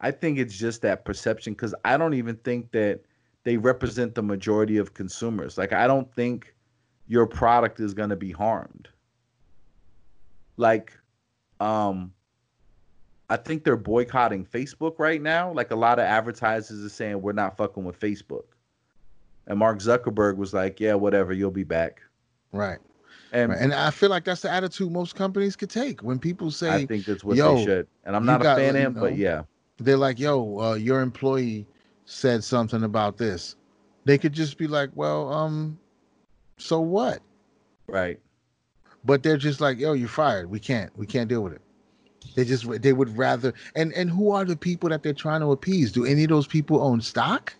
I 0.00 0.10
think 0.10 0.38
it's 0.38 0.56
just 0.56 0.82
that 0.82 1.04
perception 1.04 1.52
because 1.52 1.74
I 1.84 1.96
don't 1.96 2.14
even 2.14 2.36
think 2.36 2.72
that 2.72 3.00
they 3.44 3.56
represent 3.56 4.14
the 4.14 4.22
majority 4.22 4.76
of 4.76 4.94
consumers. 4.94 5.58
Like, 5.58 5.72
I 5.72 5.86
don't 5.86 6.12
think 6.14 6.54
your 7.06 7.26
product 7.26 7.80
is 7.80 7.92
going 7.92 8.10
to 8.10 8.16
be 8.16 8.30
harmed. 8.30 8.88
Like, 10.60 10.92
um, 11.58 12.12
I 13.30 13.36
think 13.36 13.64
they're 13.64 13.76
boycotting 13.76 14.44
Facebook 14.44 14.98
right 14.98 15.22
now. 15.22 15.52
Like 15.52 15.70
a 15.70 15.76
lot 15.76 15.98
of 15.98 16.04
advertisers 16.04 16.84
are 16.84 16.88
saying 16.88 17.22
we're 17.22 17.32
not 17.32 17.56
fucking 17.56 17.84
with 17.84 17.98
Facebook. 17.98 18.44
And 19.46 19.58
Mark 19.58 19.78
Zuckerberg 19.78 20.36
was 20.36 20.52
like, 20.52 20.78
"Yeah, 20.78 20.94
whatever, 20.94 21.32
you'll 21.32 21.50
be 21.50 21.64
back." 21.64 22.02
Right. 22.52 22.78
And 23.32 23.50
right. 23.50 23.60
and 23.60 23.72
I 23.72 23.90
feel 23.90 24.10
like 24.10 24.24
that's 24.24 24.42
the 24.42 24.50
attitude 24.50 24.92
most 24.92 25.14
companies 25.14 25.56
could 25.56 25.70
take 25.70 26.02
when 26.02 26.18
people 26.18 26.50
say, 26.50 26.70
"I 26.70 26.86
think 26.86 27.06
that's 27.06 27.24
what 27.24 27.36
they 27.36 27.64
should." 27.64 27.86
And 28.04 28.14
I'm 28.14 28.26
not 28.26 28.42
a 28.42 28.44
fan 28.44 28.76
of 28.76 28.82
him, 28.82 28.94
but 28.94 29.16
yeah, 29.16 29.42
they're 29.78 29.96
like, 29.96 30.18
"Yo, 30.18 30.58
uh, 30.58 30.74
your 30.74 31.00
employee 31.00 31.66
said 32.04 32.44
something 32.44 32.82
about 32.82 33.16
this." 33.16 33.56
They 34.04 34.18
could 34.18 34.32
just 34.32 34.58
be 34.58 34.66
like, 34.66 34.90
"Well, 34.94 35.32
um, 35.32 35.78
so 36.58 36.80
what?" 36.80 37.22
Right. 37.86 38.20
But 39.04 39.22
they're 39.22 39.36
just 39.36 39.60
like, 39.60 39.78
"Yo, 39.78 39.92
you're 39.92 40.08
fired. 40.08 40.50
We 40.50 40.60
can't. 40.60 40.96
We 40.96 41.06
can't 41.06 41.28
deal 41.28 41.42
with 41.42 41.54
it." 41.54 41.62
They 42.34 42.44
just 42.44 42.82
they 42.82 42.92
would 42.92 43.16
rather 43.16 43.54
and 43.74 43.92
and 43.94 44.10
who 44.10 44.30
are 44.30 44.44
the 44.44 44.56
people 44.56 44.88
that 44.90 45.02
they're 45.02 45.12
trying 45.12 45.40
to 45.40 45.52
appease? 45.52 45.92
Do 45.92 46.04
any 46.04 46.24
of 46.24 46.30
those 46.30 46.46
people 46.46 46.82
own 46.82 47.00
stock? 47.00 47.54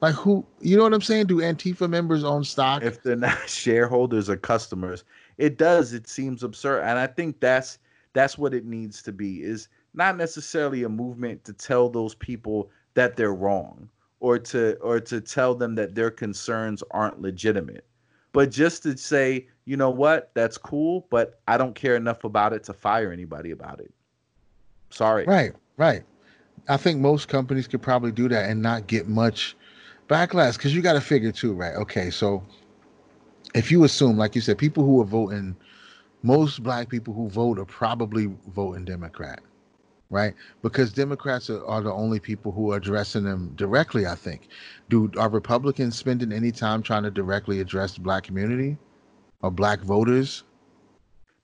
Like 0.00 0.14
who 0.14 0.44
you 0.60 0.76
know 0.76 0.84
what 0.84 0.94
I'm 0.94 1.02
saying? 1.02 1.26
Do 1.26 1.38
Antifa 1.38 1.88
members 1.88 2.24
own 2.24 2.44
stock? 2.44 2.82
If 2.82 3.02
they're 3.02 3.16
not 3.16 3.38
shareholders 3.48 4.28
or 4.28 4.36
customers, 4.36 5.04
it 5.36 5.58
does. 5.58 5.92
It 5.92 6.08
seems 6.08 6.42
absurd. 6.42 6.82
And 6.82 6.98
I 6.98 7.06
think 7.06 7.40
that's 7.40 7.78
that's 8.12 8.38
what 8.38 8.54
it 8.54 8.64
needs 8.64 9.02
to 9.02 9.12
be 9.12 9.42
is 9.42 9.68
not 9.94 10.16
necessarily 10.16 10.82
a 10.84 10.88
movement 10.88 11.44
to 11.44 11.52
tell 11.52 11.88
those 11.88 12.14
people 12.14 12.70
that 12.94 13.16
they're 13.16 13.34
wrong 13.34 13.88
or 14.20 14.38
to 14.38 14.76
or 14.80 15.00
to 15.00 15.20
tell 15.20 15.54
them 15.54 15.74
that 15.76 15.94
their 15.94 16.10
concerns 16.10 16.82
aren't 16.90 17.20
legitimate 17.20 17.84
but 18.32 18.50
just 18.50 18.82
to 18.82 18.96
say 18.96 19.46
you 19.68 19.76
know 19.76 19.90
what 19.90 20.30
that's 20.34 20.56
cool 20.56 21.06
but 21.10 21.40
i 21.46 21.56
don't 21.56 21.74
care 21.74 21.94
enough 21.94 22.24
about 22.24 22.52
it 22.52 22.64
to 22.64 22.72
fire 22.72 23.12
anybody 23.12 23.50
about 23.50 23.80
it 23.80 23.92
Sorry. 24.90 25.24
Right, 25.24 25.52
right. 25.76 26.02
I 26.68 26.76
think 26.76 27.00
most 27.00 27.28
companies 27.28 27.66
could 27.66 27.82
probably 27.82 28.12
do 28.12 28.28
that 28.28 28.50
and 28.50 28.62
not 28.62 28.86
get 28.86 29.08
much 29.08 29.56
backlash 30.08 30.56
because 30.56 30.74
you 30.74 30.82
got 30.82 30.94
to 30.94 31.00
figure 31.00 31.32
too, 31.32 31.54
right? 31.54 31.74
Okay, 31.76 32.10
so 32.10 32.42
if 33.54 33.70
you 33.70 33.84
assume, 33.84 34.16
like 34.16 34.34
you 34.34 34.40
said, 34.40 34.58
people 34.58 34.84
who 34.84 35.00
are 35.00 35.04
voting, 35.04 35.56
most 36.22 36.62
black 36.62 36.88
people 36.88 37.14
who 37.14 37.28
vote 37.28 37.58
are 37.58 37.64
probably 37.64 38.34
voting 38.48 38.84
Democrat. 38.84 39.40
right? 40.10 40.34
Because 40.62 40.92
Democrats 40.92 41.48
are, 41.50 41.64
are, 41.66 41.82
the 41.82 41.92
only 41.92 42.18
people 42.18 42.50
who 42.50 42.72
are 42.72 42.76
addressing 42.76 43.24
them 43.24 43.52
directly. 43.56 44.06
I 44.06 44.14
think. 44.14 44.48
Do 44.88 45.10
are 45.18 45.28
Republicans 45.28 45.96
spending 45.96 46.32
any 46.32 46.50
time 46.50 46.82
trying 46.82 47.04
to 47.04 47.10
directly 47.10 47.60
address 47.60 47.94
the 47.94 48.00
black 48.00 48.24
community 48.24 48.76
or 49.42 49.50
black 49.50 49.80
voters? 49.80 50.44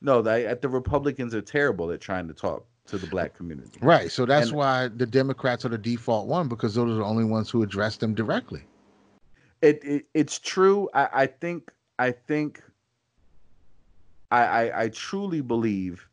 No, 0.00 0.20
they, 0.20 0.52
the 0.60 0.68
Republicans 0.68 1.34
are 1.34 1.40
terrible 1.40 1.90
at 1.90 2.00
trying 2.00 2.28
to 2.28 2.34
talk 2.34 2.66
to 2.86 2.98
the 2.98 3.06
black 3.06 3.34
community. 3.34 3.78
Right. 3.80 4.10
So 4.10 4.26
that's 4.26 4.48
and, 4.48 4.56
why 4.56 4.88
the 4.88 5.06
Democrats 5.06 5.64
are 5.64 5.70
the 5.70 5.78
default 5.78 6.26
one 6.26 6.48
because 6.48 6.74
those 6.74 6.90
are 6.90 6.96
the 6.96 7.04
only 7.04 7.24
ones 7.24 7.50
who 7.50 7.62
address 7.62 7.96
them 7.96 8.14
directly. 8.14 8.62
It, 9.62 9.82
it 9.82 10.06
it's 10.12 10.38
true. 10.38 10.90
I, 10.92 11.08
I 11.12 11.26
think 11.26 11.72
I 11.98 12.10
think 12.10 12.62
I, 14.30 14.44
I 14.44 14.82
I 14.82 14.88
truly 14.90 15.40
believe 15.40 16.06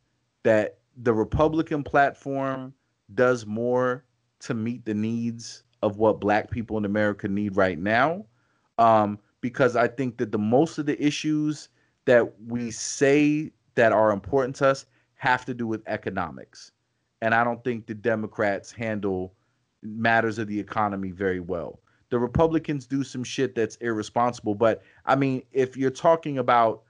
that 0.44 0.78
the 1.04 1.14
Republican 1.14 1.84
platform 1.84 2.74
does 3.16 3.46
more 3.46 4.06
to 4.40 4.54
meet 4.54 4.86
the 4.86 4.94
needs 4.94 5.64
of 5.82 5.98
what 5.98 6.22
black 6.22 6.50
people 6.50 6.78
in 6.78 6.86
America 6.86 7.28
need 7.28 7.58
right 7.58 7.78
now. 7.78 8.26
Um, 8.78 9.20
because 9.42 9.76
I 9.76 9.88
think 9.88 10.18
that 10.18 10.32
the 10.32 10.40
most 10.40 10.78
of 10.78 10.86
the 10.86 11.04
issues 11.04 11.70
that 12.06 12.40
we 12.48 12.72
say 12.72 13.52
that 13.76 13.92
are 13.92 14.12
important 14.12 14.56
to 14.58 14.68
us 14.68 14.86
have 15.16 15.46
to 15.46 15.54
do 15.54 15.68
with 15.68 15.84
economics. 15.88 16.72
And 17.22 17.36
I 17.36 17.44
don't 17.44 17.64
think 17.64 17.86
the 17.86 17.94
Democrats 17.94 18.72
handle 18.72 19.34
matters 19.84 20.40
of 20.40 20.48
the 20.48 20.60
economy 20.60 21.12
very 21.12 21.40
well. 21.40 21.80
The 22.10 22.20
Republicans 22.20 22.86
do 22.86 23.04
some 23.04 23.24
shit 23.24 23.56
that's 23.56 23.78
irresponsible, 23.78 24.56
but 24.56 24.82
I 25.06 25.16
mean, 25.16 25.44
if 25.52 25.78
you're 25.78 25.92
talking 25.92 26.40
about 26.40 26.84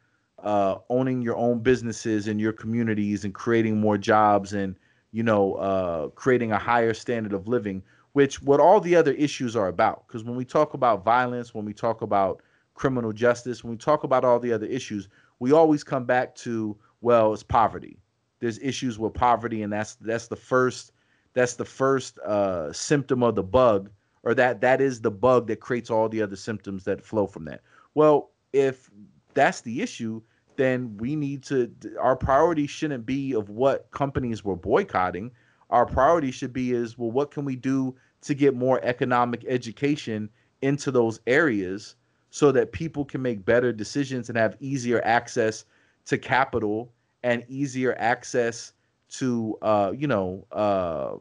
uh, 0.43 0.77
owning 0.89 1.21
your 1.21 1.35
own 1.37 1.59
businesses 1.59 2.27
in 2.27 2.39
your 2.39 2.53
communities 2.53 3.25
and 3.25 3.33
creating 3.33 3.79
more 3.79 3.97
jobs 3.97 4.53
and 4.53 4.75
you 5.11 5.23
know 5.23 5.55
uh, 5.55 6.07
creating 6.09 6.51
a 6.51 6.57
higher 6.57 6.93
standard 6.93 7.33
of 7.33 7.47
living 7.47 7.83
which 8.13 8.41
what 8.41 8.59
all 8.59 8.81
the 8.81 8.95
other 8.95 9.11
issues 9.13 9.55
are 9.55 9.67
about 9.67 10.07
because 10.07 10.23
when 10.23 10.35
we 10.35 10.45
talk 10.45 10.73
about 10.73 11.05
violence 11.05 11.53
when 11.53 11.65
we 11.65 11.73
talk 11.73 12.01
about 12.01 12.41
criminal 12.81 13.13
justice. 13.13 13.63
When 13.63 13.73
we 13.73 13.77
talk 13.77 14.03
about 14.03 14.25
all 14.25 14.39
the 14.39 14.51
other 14.51 14.65
issues 14.65 15.07
we 15.37 15.51
always 15.51 15.83
come 15.83 16.03
back 16.03 16.33
to 16.37 16.75
well 17.01 17.31
it's 17.31 17.43
poverty. 17.43 17.99
There's 18.39 18.57
issues 18.57 18.97
with 18.97 19.13
poverty 19.13 19.61
and 19.61 19.71
that's 19.71 19.95
that's 20.01 20.27
the 20.27 20.35
first 20.35 20.91
that's 21.33 21.53
the 21.53 21.65
first 21.65 22.17
uh, 22.19 22.73
symptom 22.73 23.21
of 23.21 23.35
the 23.35 23.43
bug 23.43 23.91
or 24.23 24.33
that 24.33 24.61
that 24.61 24.81
is 24.81 24.99
the 24.99 25.11
bug 25.11 25.45
that 25.47 25.59
creates 25.59 25.91
all 25.91 26.09
the 26.09 26.23
other 26.23 26.35
symptoms 26.35 26.83
that 26.85 27.05
flow 27.05 27.27
from 27.27 27.45
that. 27.45 27.61
Well 27.93 28.31
if 28.51 28.89
that's 29.35 29.61
the 29.61 29.79
issue 29.83 30.19
then 30.55 30.97
we 30.97 31.15
need 31.15 31.43
to 31.43 31.71
our 31.99 32.15
priority 32.15 32.65
shouldn't 32.65 33.05
be 33.05 33.33
of 33.33 33.49
what 33.49 33.91
companies 33.91 34.43
we're 34.43 34.55
boycotting. 34.55 35.29
Our 35.69 35.85
priority 35.85 36.31
should 36.31 36.51
be 36.51 36.71
is 36.71 36.97
well 36.97 37.11
what 37.11 37.29
can 37.29 37.45
we 37.45 37.55
do 37.55 37.95
to 38.21 38.33
get 38.33 38.55
more 38.55 38.79
economic 38.81 39.45
education 39.47 40.31
into 40.63 40.89
those 40.89 41.19
areas 41.27 41.95
so 42.31 42.51
that 42.51 42.71
people 42.71 43.05
can 43.05 43.21
make 43.21 43.45
better 43.45 43.71
decisions 43.71 44.29
and 44.29 44.37
have 44.37 44.57
easier 44.59 45.01
access 45.05 45.65
to 46.05 46.17
capital 46.17 46.91
and 47.23 47.45
easier 47.47 47.95
access 47.99 48.73
to 49.09 49.57
uh, 49.61 49.91
you 49.95 50.07
know 50.07 50.45
uh, 50.51 51.15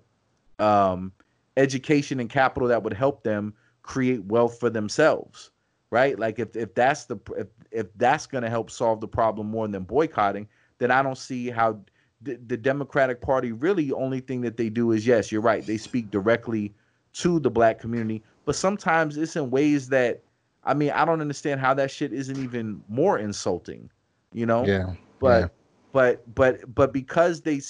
um, 0.58 1.12
education 1.56 2.18
and 2.20 2.30
capital 2.30 2.68
that 2.68 2.82
would 2.82 2.94
help 2.94 3.22
them 3.22 3.52
create 3.82 4.24
wealth 4.24 4.58
for 4.58 4.70
themselves 4.70 5.50
right? 5.90 6.18
Like 6.18 6.38
if 6.38 6.56
if 6.56 6.74
that's 6.74 7.04
the 7.04 7.18
if 7.36 7.48
if 7.70 7.86
that's 7.96 8.26
going 8.26 8.42
to 8.42 8.50
help 8.50 8.70
solve 8.70 9.00
the 9.00 9.08
problem 9.08 9.48
more 9.48 9.68
than 9.68 9.82
boycotting, 9.82 10.48
then 10.78 10.90
I 10.90 11.02
don't 11.02 11.18
see 11.18 11.50
how 11.50 11.80
the, 12.22 12.38
the 12.46 12.56
Democratic 12.56 13.20
Party 13.20 13.52
really 13.52 13.92
only 13.92 14.20
thing 14.20 14.40
that 14.42 14.56
they 14.56 14.68
do 14.68 14.92
is 14.92 15.06
yes, 15.06 15.30
you're 15.30 15.40
right. 15.40 15.64
They 15.64 15.76
speak 15.76 16.10
directly 16.10 16.72
to 17.14 17.40
the 17.40 17.50
black 17.50 17.80
community, 17.80 18.22
but 18.44 18.54
sometimes 18.54 19.16
it's 19.16 19.36
in 19.36 19.50
ways 19.50 19.88
that 19.88 20.22
I 20.64 20.74
mean, 20.74 20.90
I 20.90 21.04
don't 21.04 21.20
understand 21.20 21.60
how 21.60 21.74
that 21.74 21.90
shit 21.90 22.12
isn't 22.12 22.38
even 22.38 22.82
more 22.88 23.18
insulting, 23.18 23.90
you 24.32 24.46
know? 24.46 24.64
Yeah. 24.66 24.94
But 25.18 25.40
yeah. 25.42 25.48
but 25.92 26.34
but 26.34 26.74
but 26.74 26.92
because 26.92 27.40
they 27.40 27.60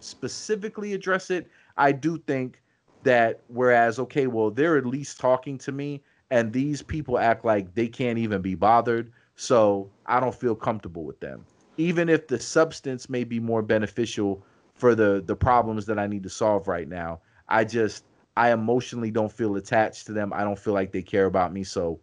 specifically 0.00 0.94
address 0.94 1.30
it, 1.30 1.48
I 1.76 1.92
do 1.92 2.18
think 2.18 2.62
that 3.02 3.42
whereas 3.48 3.98
okay, 3.98 4.26
well, 4.26 4.50
they're 4.50 4.76
at 4.76 4.86
least 4.86 5.20
talking 5.20 5.58
to 5.58 5.72
me 5.72 6.02
and 6.30 6.52
these 6.52 6.82
people 6.82 7.18
act 7.18 7.44
like 7.44 7.74
they 7.74 7.88
can't 7.88 8.18
even 8.18 8.42
be 8.42 8.54
bothered. 8.54 9.12
So 9.36 9.90
I 10.06 10.20
don't 10.20 10.34
feel 10.34 10.54
comfortable 10.54 11.04
with 11.04 11.20
them, 11.20 11.46
even 11.76 12.08
if 12.08 12.26
the 12.26 12.40
substance 12.40 13.08
may 13.08 13.24
be 13.24 13.38
more 13.38 13.62
beneficial 13.62 14.44
for 14.74 14.94
the 14.94 15.22
the 15.24 15.36
problems 15.36 15.86
that 15.86 15.98
I 15.98 16.06
need 16.06 16.22
to 16.24 16.30
solve 16.30 16.66
right 16.68 16.88
now. 16.88 17.20
I 17.48 17.64
just 17.64 18.04
I 18.36 18.52
emotionally 18.52 19.10
don't 19.10 19.32
feel 19.32 19.56
attached 19.56 20.06
to 20.06 20.12
them. 20.12 20.32
I 20.32 20.42
don't 20.42 20.58
feel 20.58 20.74
like 20.74 20.92
they 20.92 21.02
care 21.02 21.26
about 21.26 21.52
me. 21.52 21.64
So 21.64 22.00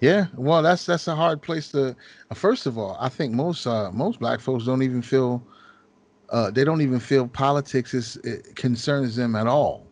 yeah, 0.00 0.26
well, 0.36 0.62
that's 0.62 0.86
that's 0.86 1.08
a 1.08 1.14
hard 1.14 1.42
place 1.42 1.68
to. 1.72 1.96
Uh, 2.30 2.34
first 2.34 2.66
of 2.66 2.78
all, 2.78 2.96
I 3.00 3.08
think 3.08 3.32
most 3.34 3.66
uh, 3.66 3.90
most 3.92 4.20
black 4.20 4.40
folks 4.40 4.64
don't 4.64 4.82
even 4.82 5.02
feel 5.02 5.42
uh, 6.30 6.50
they 6.50 6.64
don't 6.64 6.80
even 6.82 7.00
feel 7.00 7.28
politics 7.28 7.94
is 7.94 8.18
concerns 8.54 9.16
them 9.16 9.34
at 9.36 9.46
all. 9.46 9.86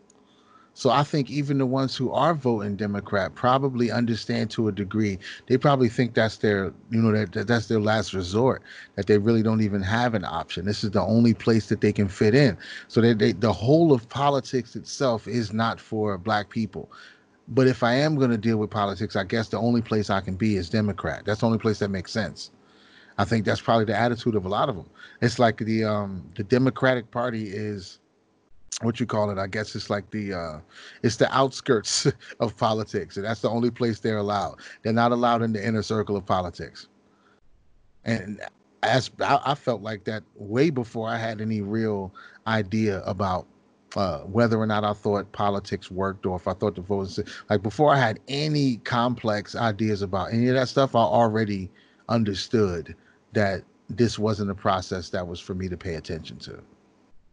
So 0.77 0.91
I 0.91 1.01
think 1.01 1.31
even 1.31 1.57
the 1.57 1.65
ones 1.65 1.95
who 1.95 2.11
are 2.11 2.35
voting 2.35 2.75
Democrat 2.75 3.33
probably 3.33 3.89
understand 3.89 4.51
to 4.51 4.67
a 4.67 4.71
degree. 4.71 5.17
They 5.47 5.57
probably 5.57 5.89
think 5.89 6.13
that's 6.13 6.37
their, 6.37 6.65
you 6.91 7.01
know, 7.01 7.25
that, 7.25 7.47
that's 7.47 7.65
their 7.67 7.79
last 7.79 8.13
resort. 8.13 8.61
That 8.95 9.07
they 9.07 9.17
really 9.17 9.41
don't 9.41 9.61
even 9.61 9.81
have 9.81 10.13
an 10.13 10.23
option. 10.23 10.65
This 10.65 10.83
is 10.83 10.91
the 10.91 11.01
only 11.01 11.33
place 11.33 11.67
that 11.69 11.81
they 11.81 11.91
can 11.91 12.07
fit 12.07 12.35
in. 12.35 12.59
So 12.89 13.01
they, 13.01 13.13
they 13.13 13.31
the 13.31 13.51
whole 13.51 13.91
of 13.91 14.07
politics 14.09 14.75
itself 14.75 15.27
is 15.27 15.51
not 15.51 15.79
for 15.79 16.15
black 16.19 16.51
people. 16.51 16.91
But 17.47 17.67
if 17.67 17.81
I 17.83 17.93
am 17.93 18.15
going 18.15 18.31
to 18.31 18.37
deal 18.37 18.57
with 18.57 18.69
politics, 18.69 19.15
I 19.15 19.23
guess 19.23 19.49
the 19.49 19.57
only 19.57 19.81
place 19.81 20.09
I 20.09 20.21
can 20.21 20.35
be 20.35 20.57
is 20.57 20.69
Democrat. 20.69 21.23
That's 21.25 21.39
the 21.39 21.45
only 21.45 21.59
place 21.59 21.79
that 21.79 21.89
makes 21.89 22.11
sense. 22.11 22.51
I 23.17 23.25
think 23.25 23.45
that's 23.45 23.61
probably 23.61 23.85
the 23.85 23.97
attitude 23.97 24.35
of 24.35 24.45
a 24.45 24.49
lot 24.49 24.69
of 24.69 24.75
them. 24.75 24.89
It's 25.21 25.39
like 25.39 25.57
the 25.57 25.83
um 25.85 26.29
the 26.35 26.43
Democratic 26.43 27.09
Party 27.09 27.47
is 27.47 27.99
what 28.81 28.99
you 28.99 29.05
call 29.05 29.29
it 29.31 29.37
i 29.39 29.47
guess 29.47 29.75
it's 29.75 29.89
like 29.89 30.09
the 30.11 30.33
uh 30.33 30.59
it's 31.01 31.15
the 31.15 31.33
outskirts 31.35 32.07
of 32.39 32.55
politics 32.57 33.17
and 33.17 33.25
that's 33.25 33.41
the 33.41 33.49
only 33.49 33.71
place 33.71 33.99
they're 33.99 34.17
allowed 34.17 34.55
they're 34.83 34.93
not 34.93 35.11
allowed 35.11 35.41
in 35.41 35.51
the 35.51 35.65
inner 35.65 35.81
circle 35.81 36.15
of 36.15 36.25
politics 36.25 36.87
and 38.05 38.39
as 38.83 39.09
i, 39.21 39.39
I 39.45 39.55
felt 39.55 39.81
like 39.81 40.03
that 40.03 40.23
way 40.35 40.69
before 40.69 41.09
i 41.09 41.17
had 41.17 41.41
any 41.41 41.61
real 41.61 42.13
idea 42.45 43.01
about 43.03 43.47
uh, 43.95 44.19
whether 44.19 44.57
or 44.57 44.65
not 44.65 44.83
I 44.83 44.93
thought 44.93 45.31
politics 45.31 45.89
worked 45.89 46.25
or 46.25 46.35
if 46.35 46.47
I 46.47 46.53
thought 46.53 46.75
the 46.75 46.81
votes 46.81 47.19
like 47.49 47.61
before 47.61 47.93
I 47.93 47.97
had 47.97 48.19
any 48.27 48.77
complex 48.77 49.55
ideas 49.55 50.01
about 50.01 50.33
any 50.33 50.47
of 50.49 50.55
that 50.55 50.67
stuff, 50.67 50.95
I 50.95 50.99
already 50.99 51.69
understood 52.09 52.95
that 53.33 53.63
this 53.89 54.19
wasn't 54.19 54.51
a 54.51 54.55
process 54.55 55.09
that 55.09 55.27
was 55.27 55.39
for 55.39 55.53
me 55.53 55.69
to 55.69 55.77
pay 55.77 55.95
attention 55.95 56.37
to 56.39 56.61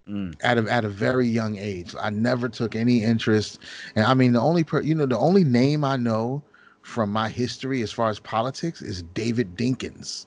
mm. 0.09 0.35
at 0.43 0.59
a 0.59 0.71
at 0.71 0.85
a 0.85 0.89
very 0.89 1.27
young 1.27 1.57
age. 1.59 1.95
I 2.01 2.11
never 2.11 2.49
took 2.49 2.77
any 2.77 3.03
interest, 3.03 3.59
and 3.97 4.07
I 4.07 4.15
mean 4.15 4.33
the 4.33 4.41
only 4.41 4.65
per, 4.65 4.81
you 4.81 4.95
know 4.95 5.07
the 5.07 5.19
only 5.19 5.45
name 5.45 5.85
I 5.85 5.97
know 5.97 6.43
from 6.83 7.11
my 7.11 7.29
history 7.29 7.83
as 7.83 7.91
far 7.91 8.11
as 8.11 8.21
politics 8.21 8.83
is 8.83 9.03
David 9.03 9.57
Dinkins. 9.57 10.27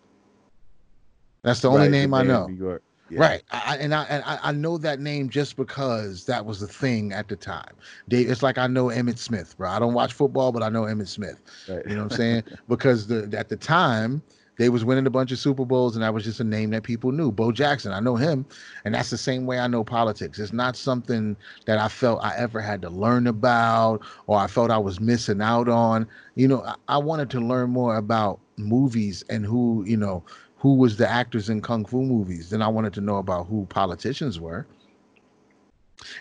That's 1.43 1.61
the 1.61 1.69
only 1.69 1.81
right, 1.81 1.91
name 1.91 2.13
I 2.13 2.23
know. 2.23 2.79
Yeah. 3.09 3.21
Right, 3.21 3.43
I, 3.51 3.77
and 3.77 3.93
I 3.93 4.03
and 4.05 4.23
I 4.25 4.51
know 4.51 4.77
that 4.79 4.99
name 4.99 5.29
just 5.29 5.55
because 5.55 6.25
that 6.25 6.45
was 6.45 6.59
the 6.59 6.67
thing 6.67 7.13
at 7.13 7.29
the 7.29 7.37
time. 7.37 7.73
Dave, 8.09 8.29
it's 8.29 8.43
like 8.43 8.57
I 8.57 8.67
know 8.67 8.87
Emmitt 8.87 9.17
Smith, 9.17 9.57
bro. 9.57 9.69
I 9.69 9.79
don't 9.79 9.93
watch 9.93 10.13
football, 10.13 10.51
but 10.51 10.61
I 10.61 10.69
know 10.69 10.83
Emmitt 10.83 11.07
Smith. 11.07 11.41
Right. 11.69 11.83
You 11.87 11.95
know 11.95 12.03
what 12.03 12.11
I'm 12.11 12.17
saying? 12.17 12.43
because 12.67 13.07
the 13.07 13.33
at 13.37 13.47
the 13.47 13.55
time 13.55 14.21
they 14.57 14.69
was 14.69 14.83
winning 14.83 15.05
a 15.05 15.11
bunch 15.11 15.31
of 15.31 15.39
Super 15.39 15.65
Bowls, 15.65 15.95
and 15.95 16.03
that 16.03 16.13
was 16.13 16.23
just 16.23 16.39
a 16.39 16.43
name 16.43 16.71
that 16.71 16.83
people 16.83 17.11
knew. 17.11 17.31
Bo 17.31 17.51
Jackson, 17.51 17.91
I 17.91 17.99
know 17.99 18.15
him, 18.15 18.45
and 18.85 18.93
that's 18.93 19.09
the 19.09 19.17
same 19.17 19.45
way 19.45 19.59
I 19.59 19.67
know 19.67 19.83
politics. 19.83 20.39
It's 20.39 20.53
not 20.53 20.75
something 20.75 21.37
that 21.65 21.77
I 21.77 21.87
felt 21.87 22.23
I 22.23 22.35
ever 22.37 22.59
had 22.59 22.81
to 22.81 22.89
learn 22.89 23.27
about 23.27 24.01
or 24.25 24.37
I 24.39 24.47
felt 24.47 24.71
I 24.71 24.79
was 24.79 24.99
missing 24.99 25.41
out 25.41 25.69
on. 25.69 26.07
You 26.35 26.47
know, 26.47 26.63
I, 26.63 26.75
I 26.87 26.97
wanted 26.97 27.29
to 27.31 27.39
learn 27.39 27.69
more 27.69 27.97
about 27.97 28.39
movies 28.57 29.23
and 29.29 29.45
who, 29.45 29.83
you 29.85 29.97
know, 29.97 30.23
who 30.59 30.75
was 30.75 30.97
the 30.97 31.09
actors 31.09 31.49
in 31.49 31.61
kung 31.61 31.85
fu 31.85 32.01
movies. 32.01 32.49
Then 32.49 32.61
I 32.61 32.67
wanted 32.67 32.93
to 32.93 33.01
know 33.01 33.17
about 33.17 33.47
who 33.47 33.65
politicians 33.69 34.39
were. 34.39 34.65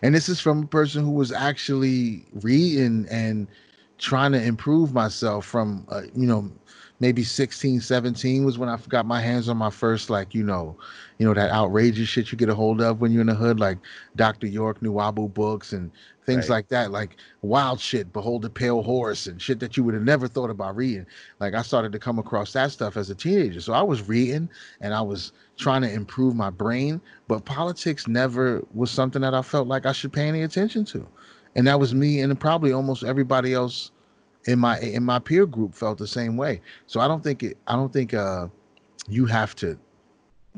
And 0.03 0.15
this 0.15 0.29
is 0.29 0.41
from 0.41 0.63
a 0.63 0.67
person 0.67 1.05
who 1.05 1.13
was 1.13 1.33
actually 1.33 2.25
reading 2.35 3.07
and 3.11 3.47
trying 3.99 4.33
to 4.33 4.43
improve 4.43 4.93
myself 4.93 5.47
from, 5.47 5.87
uh, 5.91 6.03
you 6.15 6.27
know, 6.27 6.51
maybe 7.01 7.23
16, 7.23 7.81
17 7.81 8.45
was 8.45 8.59
when 8.59 8.69
I 8.69 8.79
got 8.89 9.07
my 9.07 9.21
hands 9.21 9.49
on 9.49 9.57
my 9.57 9.71
first, 9.71 10.09
like, 10.09 10.35
you 10.35 10.43
know, 10.43 10.77
you 11.19 11.27
know, 11.27 11.35
that 11.35 11.51
outrageous 11.51 12.09
shit 12.09 12.33
you 12.33 12.39
get 12.39 12.49
a 12.49 12.55
hold 12.55 12.81
of 12.81 13.01
when 13.01 13.13
you're 13.13 13.21
in 13.21 13.27
the 13.27 13.35
hood, 13.35 13.61
like 13.61 13.79
Dr. 14.17 14.47
York, 14.47 14.81
Nuwaubu 14.81 15.33
books 15.33 15.73
and 15.73 15.91
things 16.25 16.49
right. 16.49 16.57
like 16.57 16.69
that, 16.69 16.91
like 16.91 17.17
wild 17.43 17.81
shit, 17.81 18.13
Behold 18.13 18.43
the 18.43 18.51
Pale 18.51 18.83
Horse 18.83 19.27
and 19.27 19.41
shit 19.41 19.61
that 19.61 19.77
you 19.77 19.85
would 19.85 19.95
have 19.95 20.03
never 20.03 20.27
thought 20.29 20.51
about 20.51 20.77
reading. 20.77 21.07
Like 21.39 21.55
I 21.55 21.63
started 21.63 21.93
to 21.93 21.99
come 21.99 22.19
across 22.19 22.53
that 22.53 22.73
stuff 22.73 22.97
as 22.97 23.11
a 23.11 23.15
teenager. 23.15 23.61
So 23.61 23.73
I 23.73 23.83
was 23.83 24.07
reading 24.09 24.49
and 24.81 24.93
I 24.93 25.01
was 25.01 25.33
trying 25.57 25.83
to 25.83 25.93
improve 25.93 26.35
my 26.35 26.51
brain, 26.51 27.01
but 27.29 27.45
politics 27.45 28.09
never 28.09 28.63
was 28.75 28.91
something 28.91 29.23
that 29.23 29.35
I 29.35 29.43
felt 29.43 29.69
like 29.69 29.87
I 29.87 29.93
should 29.93 30.13
pay 30.13 30.29
any 30.29 30.43
attention 30.43 30.85
to. 30.87 31.07
And 31.55 31.67
that 31.67 31.81
was 31.81 31.95
me 31.95 32.21
and 32.21 32.39
probably 32.39 32.73
almost 32.73 33.03
everybody 33.03 33.55
else 33.55 33.91
in 34.47 34.59
my 34.59 34.79
in 34.81 35.03
my 35.03 35.19
peer 35.19 35.47
group 35.47 35.75
felt 35.75 35.99
the 35.99 36.07
same 36.07 36.37
way. 36.37 36.61
So 36.87 37.01
I 37.01 37.09
don't 37.09 37.23
think 37.23 37.43
it 37.43 37.59
I 37.67 37.75
don't 37.75 37.93
think 37.93 38.15
uh 38.15 38.49
you 39.09 39.27
have 39.27 39.55
to 39.57 39.79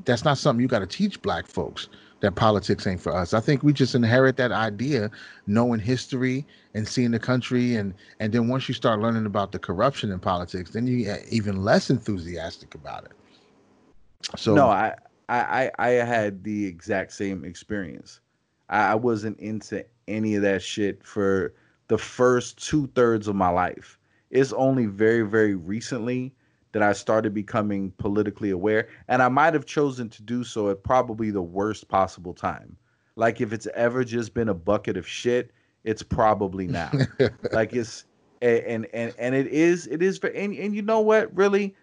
that's 0.05 0.25
not 0.25 0.39
something 0.39 0.63
you 0.63 0.69
got 0.69 0.79
to 0.81 0.87
teach 0.87 1.21
black 1.23 1.47
folks 1.47 1.89
that 2.21 2.35
politics 2.35 2.87
ain't 2.87 3.01
for 3.01 3.15
us. 3.15 3.33
I 3.33 3.41
think 3.41 3.63
we 3.63 3.73
just 3.73 3.95
inherit 3.95 4.37
that 4.37 4.51
idea, 4.51 5.11
knowing 5.47 5.81
history 5.81 6.47
and 6.75 6.87
seeing 6.87 7.11
the 7.13 7.19
country, 7.19 7.75
and 7.77 7.95
and 8.21 8.33
then 8.33 8.49
once 8.49 8.69
you 8.69 8.75
start 8.75 9.01
learning 9.01 9.27
about 9.27 9.53
the 9.53 9.59
corruption 9.59 10.11
in 10.11 10.19
politics, 10.19 10.71
then 10.71 10.87
you 10.87 11.05
get 11.05 11.25
even 11.31 11.63
less 11.63 11.91
enthusiastic 11.91 12.75
about 12.75 13.05
it. 13.05 13.13
So 14.37 14.55
no, 14.55 14.69
I 14.69 14.95
I 15.29 15.71
I 15.79 15.89
had 15.91 16.43
the 16.45 16.67
exact 16.67 17.13
same 17.13 17.45
experience. 17.45 18.21
I, 18.69 18.93
I 18.93 18.95
wasn't 18.95 19.39
into 19.41 19.85
any 20.07 20.35
of 20.35 20.43
that 20.43 20.63
shit 20.63 21.05
for 21.05 21.55
the 21.89 21.99
first 21.99 22.65
two 22.65 22.87
thirds 22.95 23.29
of 23.29 23.35
my 23.35 23.49
life. 23.49 23.99
It's 24.31 24.53
only 24.53 24.87
very 24.87 25.23
very 25.23 25.55
recently 25.55 26.35
that 26.73 26.83
I 26.83 26.93
started 26.93 27.33
becoming 27.35 27.93
politically 27.99 28.51
aware. 28.51 28.89
And 29.09 29.23
I 29.23 29.29
might 29.29 29.55
have 29.55 29.67
chosen 29.67 30.09
to 30.11 30.23
do 30.23 30.45
so 30.45 30.71
at 30.71 30.83
probably 30.83 31.31
the 31.31 31.43
worst 31.43 31.89
possible 31.89 32.35
time. 32.35 32.77
Like 33.17 33.41
if 33.41 33.53
it's 33.53 33.67
ever 33.75 34.05
just 34.05 34.35
been 34.35 34.49
a 34.49 34.55
bucket 34.55 34.97
of 34.97 35.09
shit, 35.09 35.51
it's 35.85 36.03
probably 36.03 36.67
now. 36.69 36.93
like 37.53 37.73
it's 37.73 38.05
and 38.41 38.87
and 38.93 39.13
and 39.19 39.35
it 39.35 39.49
is 39.49 39.87
it 39.89 40.03
is 40.03 40.19
for 40.19 40.29
and, 40.29 40.55
and 40.55 40.75
you 40.75 40.83
know 40.83 41.01
what 41.01 41.35
really 41.37 41.75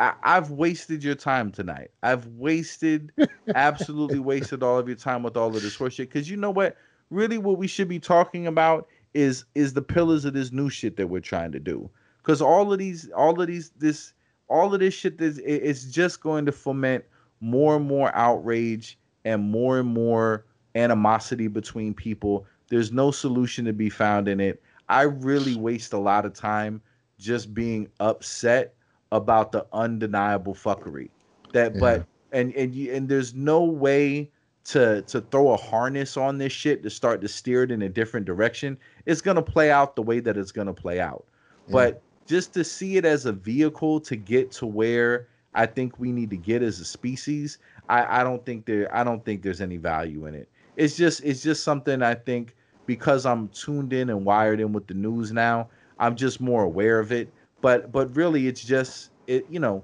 I, 0.00 0.14
have 0.24 0.50
wasted 0.50 1.04
your 1.04 1.14
time 1.14 1.52
tonight. 1.52 1.90
I've 2.02 2.26
wasted 2.28 3.12
absolutely 3.54 4.18
wasted 4.20 4.62
all 4.62 4.78
of 4.78 4.88
your 4.88 4.96
time 4.96 5.22
with 5.22 5.36
all 5.36 5.54
of 5.54 5.62
this 5.62 5.76
horseshit. 5.76 6.08
Because 6.08 6.30
you 6.30 6.38
know 6.38 6.50
what? 6.50 6.76
Really, 7.10 7.38
what 7.38 7.58
we 7.58 7.66
should 7.66 7.88
be 7.88 7.98
talking 7.98 8.46
about 8.46 8.88
is 9.14 9.44
is 9.54 9.72
the 9.74 9.82
pillars 9.82 10.24
of 10.24 10.34
this 10.34 10.52
new 10.52 10.70
shit 10.70 10.96
that 10.96 11.08
we're 11.08 11.20
trying 11.20 11.52
to 11.52 11.60
do. 11.60 11.90
Because 12.18 12.42
all 12.42 12.72
of 12.72 12.78
these, 12.78 13.10
all 13.16 13.40
of 13.40 13.46
these, 13.46 13.70
this 13.78 14.12
all 14.48 14.72
of 14.74 14.80
this 14.80 14.94
shit 14.94 15.20
is 15.20 15.38
it's 15.38 15.84
just 15.84 16.20
going 16.20 16.46
to 16.46 16.52
foment 16.52 17.04
more 17.40 17.76
and 17.76 17.86
more 17.86 18.14
outrage 18.14 18.98
and 19.24 19.50
more 19.50 19.78
and 19.78 19.88
more 19.88 20.44
animosity 20.74 21.48
between 21.48 21.94
people. 21.94 22.46
There's 22.68 22.92
no 22.92 23.10
solution 23.10 23.64
to 23.64 23.72
be 23.72 23.90
found 23.90 24.28
in 24.28 24.40
it. 24.40 24.62
I 24.88 25.02
really 25.02 25.56
waste 25.56 25.92
a 25.92 25.98
lot 25.98 26.24
of 26.24 26.34
time 26.34 26.80
just 27.18 27.54
being 27.54 27.88
upset 28.00 28.74
about 29.12 29.52
the 29.52 29.66
undeniable 29.72 30.54
fuckery. 30.54 31.10
That 31.52 31.74
yeah. 31.74 31.80
but 31.80 32.06
and 32.32 32.54
and 32.54 32.74
you, 32.74 32.92
and 32.92 33.08
there's 33.08 33.34
no 33.34 33.64
way 33.64 34.30
to 34.70 35.02
to 35.02 35.20
throw 35.20 35.50
a 35.50 35.56
harness 35.56 36.16
on 36.16 36.38
this 36.38 36.52
shit 36.52 36.82
to 36.84 36.90
start 36.90 37.20
to 37.20 37.28
steer 37.28 37.64
it 37.64 37.72
in 37.72 37.82
a 37.82 37.88
different 37.88 38.24
direction. 38.24 38.78
It's 39.04 39.20
gonna 39.20 39.42
play 39.42 39.70
out 39.70 39.96
the 39.96 40.02
way 40.02 40.20
that 40.20 40.36
it's 40.36 40.52
gonna 40.52 40.74
play 40.74 41.00
out. 41.00 41.24
Yeah. 41.66 41.72
But 41.72 42.02
just 42.26 42.54
to 42.54 42.62
see 42.62 42.96
it 42.96 43.04
as 43.04 43.26
a 43.26 43.32
vehicle 43.32 44.00
to 44.00 44.14
get 44.14 44.52
to 44.52 44.66
where 44.66 45.26
I 45.54 45.66
think 45.66 45.98
we 45.98 46.12
need 46.12 46.30
to 46.30 46.36
get 46.36 46.62
as 46.62 46.78
a 46.78 46.84
species, 46.84 47.58
I, 47.88 48.20
I 48.20 48.24
don't 48.24 48.46
think 48.46 48.64
there 48.64 48.94
I 48.94 49.02
don't 49.02 49.24
think 49.24 49.42
there's 49.42 49.60
any 49.60 49.76
value 49.76 50.26
in 50.26 50.34
it. 50.36 50.48
It's 50.76 50.96
just 50.96 51.24
it's 51.24 51.42
just 51.42 51.64
something 51.64 52.00
I 52.00 52.14
think 52.14 52.54
because 52.86 53.26
I'm 53.26 53.48
tuned 53.48 53.92
in 53.92 54.10
and 54.10 54.24
wired 54.24 54.60
in 54.60 54.72
with 54.72 54.86
the 54.86 54.94
news 54.94 55.32
now, 55.32 55.68
I'm 55.98 56.14
just 56.14 56.40
more 56.40 56.62
aware 56.62 57.00
of 57.00 57.10
it. 57.10 57.32
But 57.60 57.90
but 57.90 58.14
really 58.14 58.46
it's 58.46 58.62
just 58.62 59.10
it 59.26 59.46
you 59.50 59.58
know, 59.58 59.82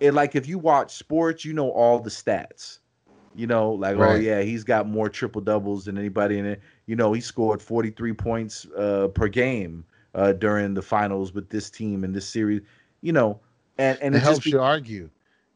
it 0.00 0.12
like 0.12 0.34
if 0.34 0.46
you 0.46 0.58
watch 0.58 0.94
sports, 0.94 1.46
you 1.46 1.54
know 1.54 1.70
all 1.70 1.98
the 1.98 2.10
stats. 2.10 2.80
You 3.34 3.46
know, 3.46 3.72
like 3.72 3.96
oh, 3.96 4.00
right. 4.00 4.12
oh 4.12 4.16
yeah, 4.16 4.42
he's 4.42 4.64
got 4.64 4.86
more 4.86 5.08
triple 5.08 5.40
doubles 5.40 5.86
than 5.86 5.96
anybody 5.96 6.38
in 6.38 6.46
it. 6.46 6.60
You 6.86 6.96
know, 6.96 7.12
he 7.12 7.20
scored 7.20 7.62
43 7.62 8.12
points 8.12 8.66
uh, 8.76 9.08
per 9.08 9.28
game 9.28 9.84
uh, 10.14 10.32
during 10.32 10.74
the 10.74 10.82
finals 10.82 11.32
with 11.32 11.48
this 11.48 11.70
team 11.70 12.04
and 12.04 12.14
this 12.14 12.26
series. 12.26 12.62
You 13.00 13.12
know, 13.12 13.40
and 13.78 13.98
and 14.02 14.14
it, 14.14 14.18
it 14.18 14.22
helps 14.22 14.44
be- 14.44 14.50
you 14.50 14.60
argue. 14.60 15.10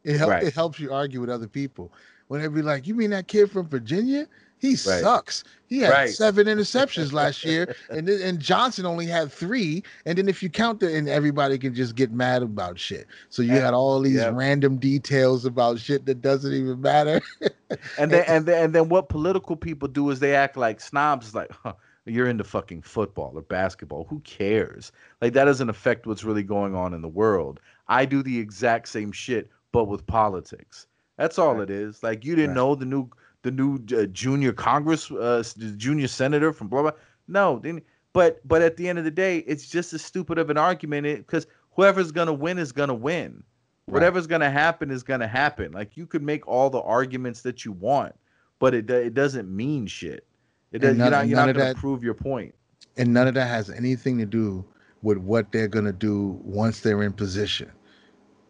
It, 0.04 0.18
help, 0.18 0.30
right. 0.30 0.44
it 0.44 0.54
helps 0.54 0.78
you 0.78 0.92
argue 0.92 1.20
with 1.20 1.30
other 1.30 1.48
people. 1.48 1.92
When 2.28 2.40
they 2.40 2.48
be 2.48 2.62
like, 2.62 2.86
"You 2.86 2.94
mean 2.94 3.10
that 3.10 3.28
kid 3.28 3.50
from 3.50 3.68
Virginia? 3.68 4.26
He 4.58 4.70
right. 4.70 4.76
sucks. 4.78 5.44
He 5.68 5.80
had 5.80 5.90
right. 5.90 6.08
seven 6.10 6.46
interceptions 6.46 7.12
last 7.12 7.44
year, 7.44 7.74
and 7.90 8.08
and 8.08 8.38
Johnson 8.38 8.86
only 8.86 9.06
had 9.06 9.32
three. 9.32 9.82
And 10.04 10.16
then 10.16 10.28
if 10.28 10.42
you 10.42 10.48
count 10.48 10.80
the, 10.80 10.94
and 10.94 11.08
everybody 11.08 11.58
can 11.58 11.74
just 11.74 11.96
get 11.96 12.12
mad 12.12 12.42
about 12.42 12.78
shit. 12.78 13.06
So 13.28 13.42
you 13.42 13.52
and, 13.52 13.62
had 13.62 13.74
all 13.74 14.00
these 14.00 14.24
random 14.26 14.78
details 14.78 15.44
about 15.44 15.78
shit 15.80 16.06
that 16.06 16.22
doesn't 16.22 16.52
even 16.52 16.80
matter. 16.80 17.20
and 17.98 18.10
then 18.12 18.24
and 18.28 18.46
then 18.46 18.64
and 18.64 18.74
then 18.74 18.88
what 18.88 19.08
political 19.08 19.56
people 19.56 19.88
do 19.88 20.08
is 20.10 20.20
they 20.20 20.34
act 20.34 20.56
like 20.56 20.80
snobs. 20.80 21.34
Like, 21.34 21.50
huh, 21.50 21.74
you're 22.06 22.28
into 22.28 22.44
fucking 22.44 22.82
football 22.82 23.32
or 23.34 23.42
basketball. 23.42 24.06
Who 24.08 24.20
cares? 24.20 24.92
Like 25.20 25.32
that 25.32 25.44
doesn't 25.44 25.68
affect 25.68 26.06
what's 26.06 26.24
really 26.24 26.44
going 26.44 26.74
on 26.74 26.94
in 26.94 27.02
the 27.02 27.08
world. 27.08 27.60
I 27.88 28.04
do 28.04 28.22
the 28.22 28.38
exact 28.38 28.88
same 28.88 29.12
shit, 29.12 29.50
but 29.72 29.84
with 29.84 30.06
politics. 30.06 30.86
That's 31.16 31.38
all 31.38 31.54
right. 31.54 31.62
it 31.62 31.70
is. 31.70 32.02
Like 32.02 32.24
you 32.24 32.36
didn't 32.36 32.54
know 32.54 32.74
the 32.74 32.86
new 32.86 33.10
the 33.46 33.52
new 33.52 33.78
uh, 33.96 34.06
junior 34.06 34.52
Congress, 34.52 35.08
uh, 35.10 35.42
junior 35.76 36.08
senator 36.08 36.52
from 36.52 36.66
blah 36.66 36.82
blah. 36.82 36.90
No, 37.28 37.60
then, 37.60 37.80
but 38.12 38.40
but 38.46 38.60
at 38.60 38.76
the 38.76 38.88
end 38.88 38.98
of 38.98 39.04
the 39.04 39.10
day, 39.10 39.38
it's 39.38 39.68
just 39.68 39.92
as 39.92 40.02
stupid 40.02 40.36
of 40.36 40.50
an 40.50 40.58
argument 40.58 41.06
because 41.18 41.46
whoever's 41.70 42.10
gonna 42.10 42.32
win 42.32 42.58
is 42.58 42.72
gonna 42.72 42.92
win. 42.92 43.44
Right. 43.86 43.94
Whatever's 43.94 44.26
gonna 44.26 44.50
happen 44.50 44.90
is 44.90 45.04
gonna 45.04 45.28
happen. 45.28 45.70
Like 45.70 45.96
you 45.96 46.06
could 46.06 46.22
make 46.22 46.46
all 46.48 46.70
the 46.70 46.80
arguments 46.80 47.42
that 47.42 47.64
you 47.64 47.70
want, 47.70 48.16
but 48.58 48.74
it 48.74 48.90
it 48.90 49.14
doesn't 49.14 49.48
mean 49.48 49.86
shit. 49.86 50.26
It 50.72 50.80
does, 50.80 50.96
none, 50.96 51.06
you're 51.06 51.10
not, 51.10 51.28
you're 51.28 51.46
not 51.46 51.54
going 51.54 51.74
to 51.74 51.80
prove 51.80 52.02
your 52.02 52.14
point. 52.14 52.54
And 52.96 53.14
none 53.14 53.28
of 53.28 53.34
that 53.34 53.46
has 53.46 53.70
anything 53.70 54.18
to 54.18 54.26
do 54.26 54.64
with 55.02 55.18
what 55.18 55.52
they're 55.52 55.68
going 55.68 55.84
to 55.84 55.92
do 55.92 56.40
once 56.42 56.80
they're 56.80 57.02
in 57.04 57.12
position. 57.12 57.70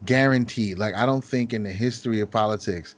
Guaranteed. 0.07 0.79
Like, 0.79 0.95
I 0.95 1.05
don't 1.05 1.23
think 1.23 1.53
in 1.53 1.63
the 1.63 1.71
history 1.71 2.21
of 2.21 2.31
politics 2.31 2.97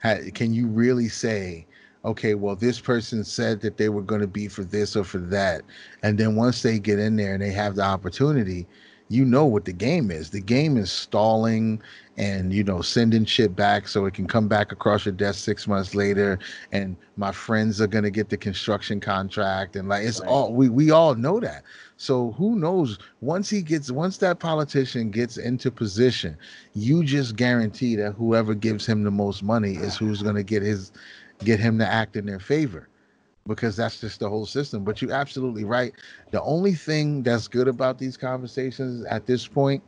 can 0.00 0.52
you 0.54 0.66
really 0.66 1.08
say, 1.08 1.66
okay, 2.04 2.34
well, 2.34 2.56
this 2.56 2.80
person 2.80 3.24
said 3.24 3.60
that 3.60 3.76
they 3.76 3.88
were 3.88 4.02
going 4.02 4.22
to 4.22 4.26
be 4.26 4.48
for 4.48 4.64
this 4.64 4.96
or 4.96 5.04
for 5.04 5.18
that. 5.18 5.62
And 6.02 6.16
then 6.16 6.34
once 6.36 6.62
they 6.62 6.78
get 6.78 6.98
in 6.98 7.16
there 7.16 7.34
and 7.34 7.42
they 7.42 7.52
have 7.52 7.76
the 7.76 7.82
opportunity, 7.82 8.66
you 9.10 9.24
know 9.24 9.44
what 9.44 9.64
the 9.64 9.72
game 9.72 10.10
is. 10.10 10.30
The 10.30 10.40
game 10.40 10.76
is 10.76 10.90
stalling 10.90 11.82
and 12.16 12.52
you 12.52 12.62
know 12.62 12.80
sending 12.80 13.24
shit 13.24 13.56
back 13.56 13.88
so 13.88 14.04
it 14.04 14.14
can 14.14 14.26
come 14.26 14.46
back 14.46 14.72
across 14.72 15.04
your 15.04 15.14
desk 15.14 15.42
six 15.42 15.66
months 15.66 15.94
later 15.94 16.38
and 16.70 16.94
my 17.16 17.32
friends 17.32 17.80
are 17.80 17.86
going 17.86 18.04
to 18.04 18.10
get 18.10 18.28
the 18.28 18.36
construction 18.36 19.00
contract 19.00 19.74
and 19.74 19.88
like 19.88 20.04
it's 20.04 20.20
right. 20.20 20.28
all 20.28 20.52
we 20.52 20.68
we 20.68 20.90
all 20.90 21.14
know 21.14 21.40
that 21.40 21.62
so 21.96 22.32
who 22.32 22.56
knows 22.56 22.98
once 23.20 23.48
he 23.48 23.62
gets 23.62 23.90
once 23.90 24.18
that 24.18 24.38
politician 24.38 25.10
gets 25.10 25.38
into 25.38 25.70
position 25.70 26.36
you 26.74 27.02
just 27.02 27.36
guarantee 27.36 27.96
that 27.96 28.12
whoever 28.12 28.54
gives 28.54 28.84
him 28.84 29.02
the 29.02 29.10
most 29.10 29.42
money 29.42 29.76
is 29.76 29.96
who's 29.96 30.22
going 30.22 30.36
to 30.36 30.42
get 30.44 30.62
his 30.62 30.92
get 31.42 31.58
him 31.58 31.78
to 31.78 31.86
act 31.86 32.16
in 32.16 32.26
their 32.26 32.40
favor 32.40 32.89
because 33.50 33.74
that's 33.74 34.00
just 34.00 34.20
the 34.20 34.28
whole 34.28 34.46
system. 34.46 34.84
But 34.84 35.02
you're 35.02 35.12
absolutely 35.12 35.64
right. 35.64 35.92
The 36.30 36.40
only 36.42 36.72
thing 36.72 37.24
that's 37.24 37.48
good 37.48 37.66
about 37.66 37.98
these 37.98 38.16
conversations 38.16 39.04
at 39.06 39.26
this 39.26 39.44
point 39.48 39.82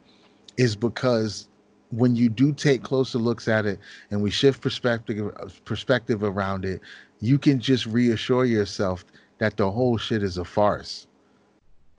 is 0.57 0.75
because 0.75 1.47
when 1.93 2.17
you 2.17 2.29
do 2.29 2.53
take 2.53 2.83
closer 2.83 3.19
looks 3.19 3.47
at 3.47 3.65
it 3.65 3.79
and 4.11 4.21
we 4.21 4.31
shift 4.31 4.61
perspective 4.61 5.33
perspective 5.65 6.25
around 6.25 6.65
it, 6.65 6.81
you 7.21 7.39
can 7.39 7.61
just 7.61 7.87
reassure 7.87 8.45
yourself 8.45 9.05
that 9.39 9.57
the 9.57 9.71
whole 9.71 9.97
shit 9.97 10.25
is 10.25 10.39
a 10.39 10.45
farce. 10.45 11.07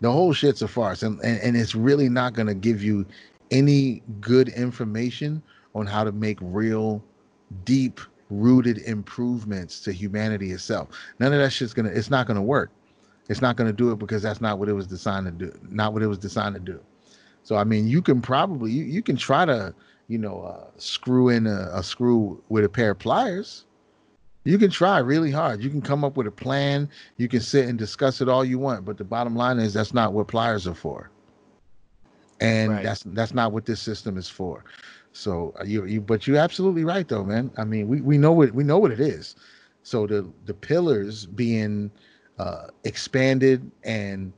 The 0.02 0.12
whole 0.12 0.34
shit's 0.34 0.62
a 0.62 0.68
farce, 0.68 1.02
and 1.02 1.18
and, 1.22 1.40
and 1.40 1.56
it's 1.56 1.76
really 1.76 2.10
not 2.10 2.34
going 2.34 2.48
to 2.48 2.54
give 2.56 2.84
you 2.84 3.06
any 3.52 4.04
good 4.20 4.50
information 4.50 5.42
on 5.76 5.86
how 5.86 6.04
to 6.04 6.12
make 6.12 6.40
real, 6.42 7.02
deep 7.64 8.02
rooted 8.42 8.80
improvements 8.80 9.80
to 9.82 9.94
humanity 9.94 10.52
itself. 10.52 10.90
None 11.20 11.34
of 11.34 11.40
that 11.40 11.52
shit's 11.52 11.74
gonna. 11.74 11.90
It's 11.90 12.10
not 12.10 12.28
gonna 12.28 12.44
work. 12.44 12.72
It's 13.30 13.42
not 13.42 13.56
gonna 13.58 13.74
do 13.74 13.92
it 13.92 14.00
because 14.00 14.22
that's 14.24 14.42
not 14.42 14.60
what 14.60 14.70
it 14.70 14.74
was 14.74 14.88
designed 14.88 15.26
to 15.28 15.32
do. 15.32 15.60
Not 15.70 15.94
what 15.94 16.04
it 16.04 16.08
was 16.08 16.20
designed 16.20 16.56
to 16.56 16.62
do. 16.62 16.82
So 17.44 17.56
I 17.58 17.64
mean, 17.64 17.88
you 17.88 18.02
can 18.02 18.22
probably 18.22 18.72
you, 18.72 18.84
you 18.86 19.02
can 19.02 19.18
try 19.18 19.46
to 19.46 19.74
you 20.08 20.20
know 20.20 20.42
uh, 20.42 20.70
screw 20.78 21.30
in 21.30 21.48
a, 21.48 21.70
a 21.74 21.84
screw 21.84 22.42
with 22.50 22.66
a 22.66 22.70
pair 22.70 22.92
of 22.92 23.00
pliers. 23.00 23.66
You 24.46 24.58
can 24.58 24.72
try 24.72 25.00
really 25.00 25.32
hard. 25.32 25.64
You 25.64 25.70
can 25.70 25.82
come 25.82 26.04
up 26.04 26.18
with 26.18 26.28
a 26.28 26.32
plan. 26.32 26.90
You 27.18 27.30
can 27.30 27.42
sit 27.42 27.68
and 27.70 27.78
discuss 27.80 28.22
it 28.22 28.30
all 28.30 28.44
you 28.46 28.60
want, 28.60 28.86
but 28.86 28.98
the 28.98 29.04
bottom 29.06 29.36
line 29.36 29.60
is 29.60 29.74
that's 29.74 29.94
not 29.94 30.14
what 30.14 30.28
pliers 30.28 30.68
are 30.68 30.76
for. 30.76 31.12
and 32.40 32.72
Right. 32.74 32.84
that's 32.84 33.04
that's 33.08 33.34
not 33.34 33.52
what 33.52 33.66
this 33.66 33.82
system 33.82 34.18
is 34.18 34.30
for. 34.30 34.64
So 35.14 35.54
uh, 35.60 35.64
you 35.64 35.86
you 35.86 36.02
but 36.02 36.28
you're 36.28 36.38
absolutely 36.38 36.84
right 36.84 37.08
though, 37.08 37.24
man. 37.24 37.52
I 37.58 37.64
mean, 37.64 37.88
we 37.88 38.02
we 38.02 38.18
know 38.18 38.32
what 38.32 38.54
we 38.54 38.64
know 38.64 38.80
what 38.80 38.92
it 38.92 39.00
is. 39.00 39.36
So 39.84 40.08
the 40.08 40.30
the 40.46 40.54
pillars 40.54 41.26
being 41.26 41.92
uh 42.40 42.68
expanded 42.84 43.70
and 43.84 44.34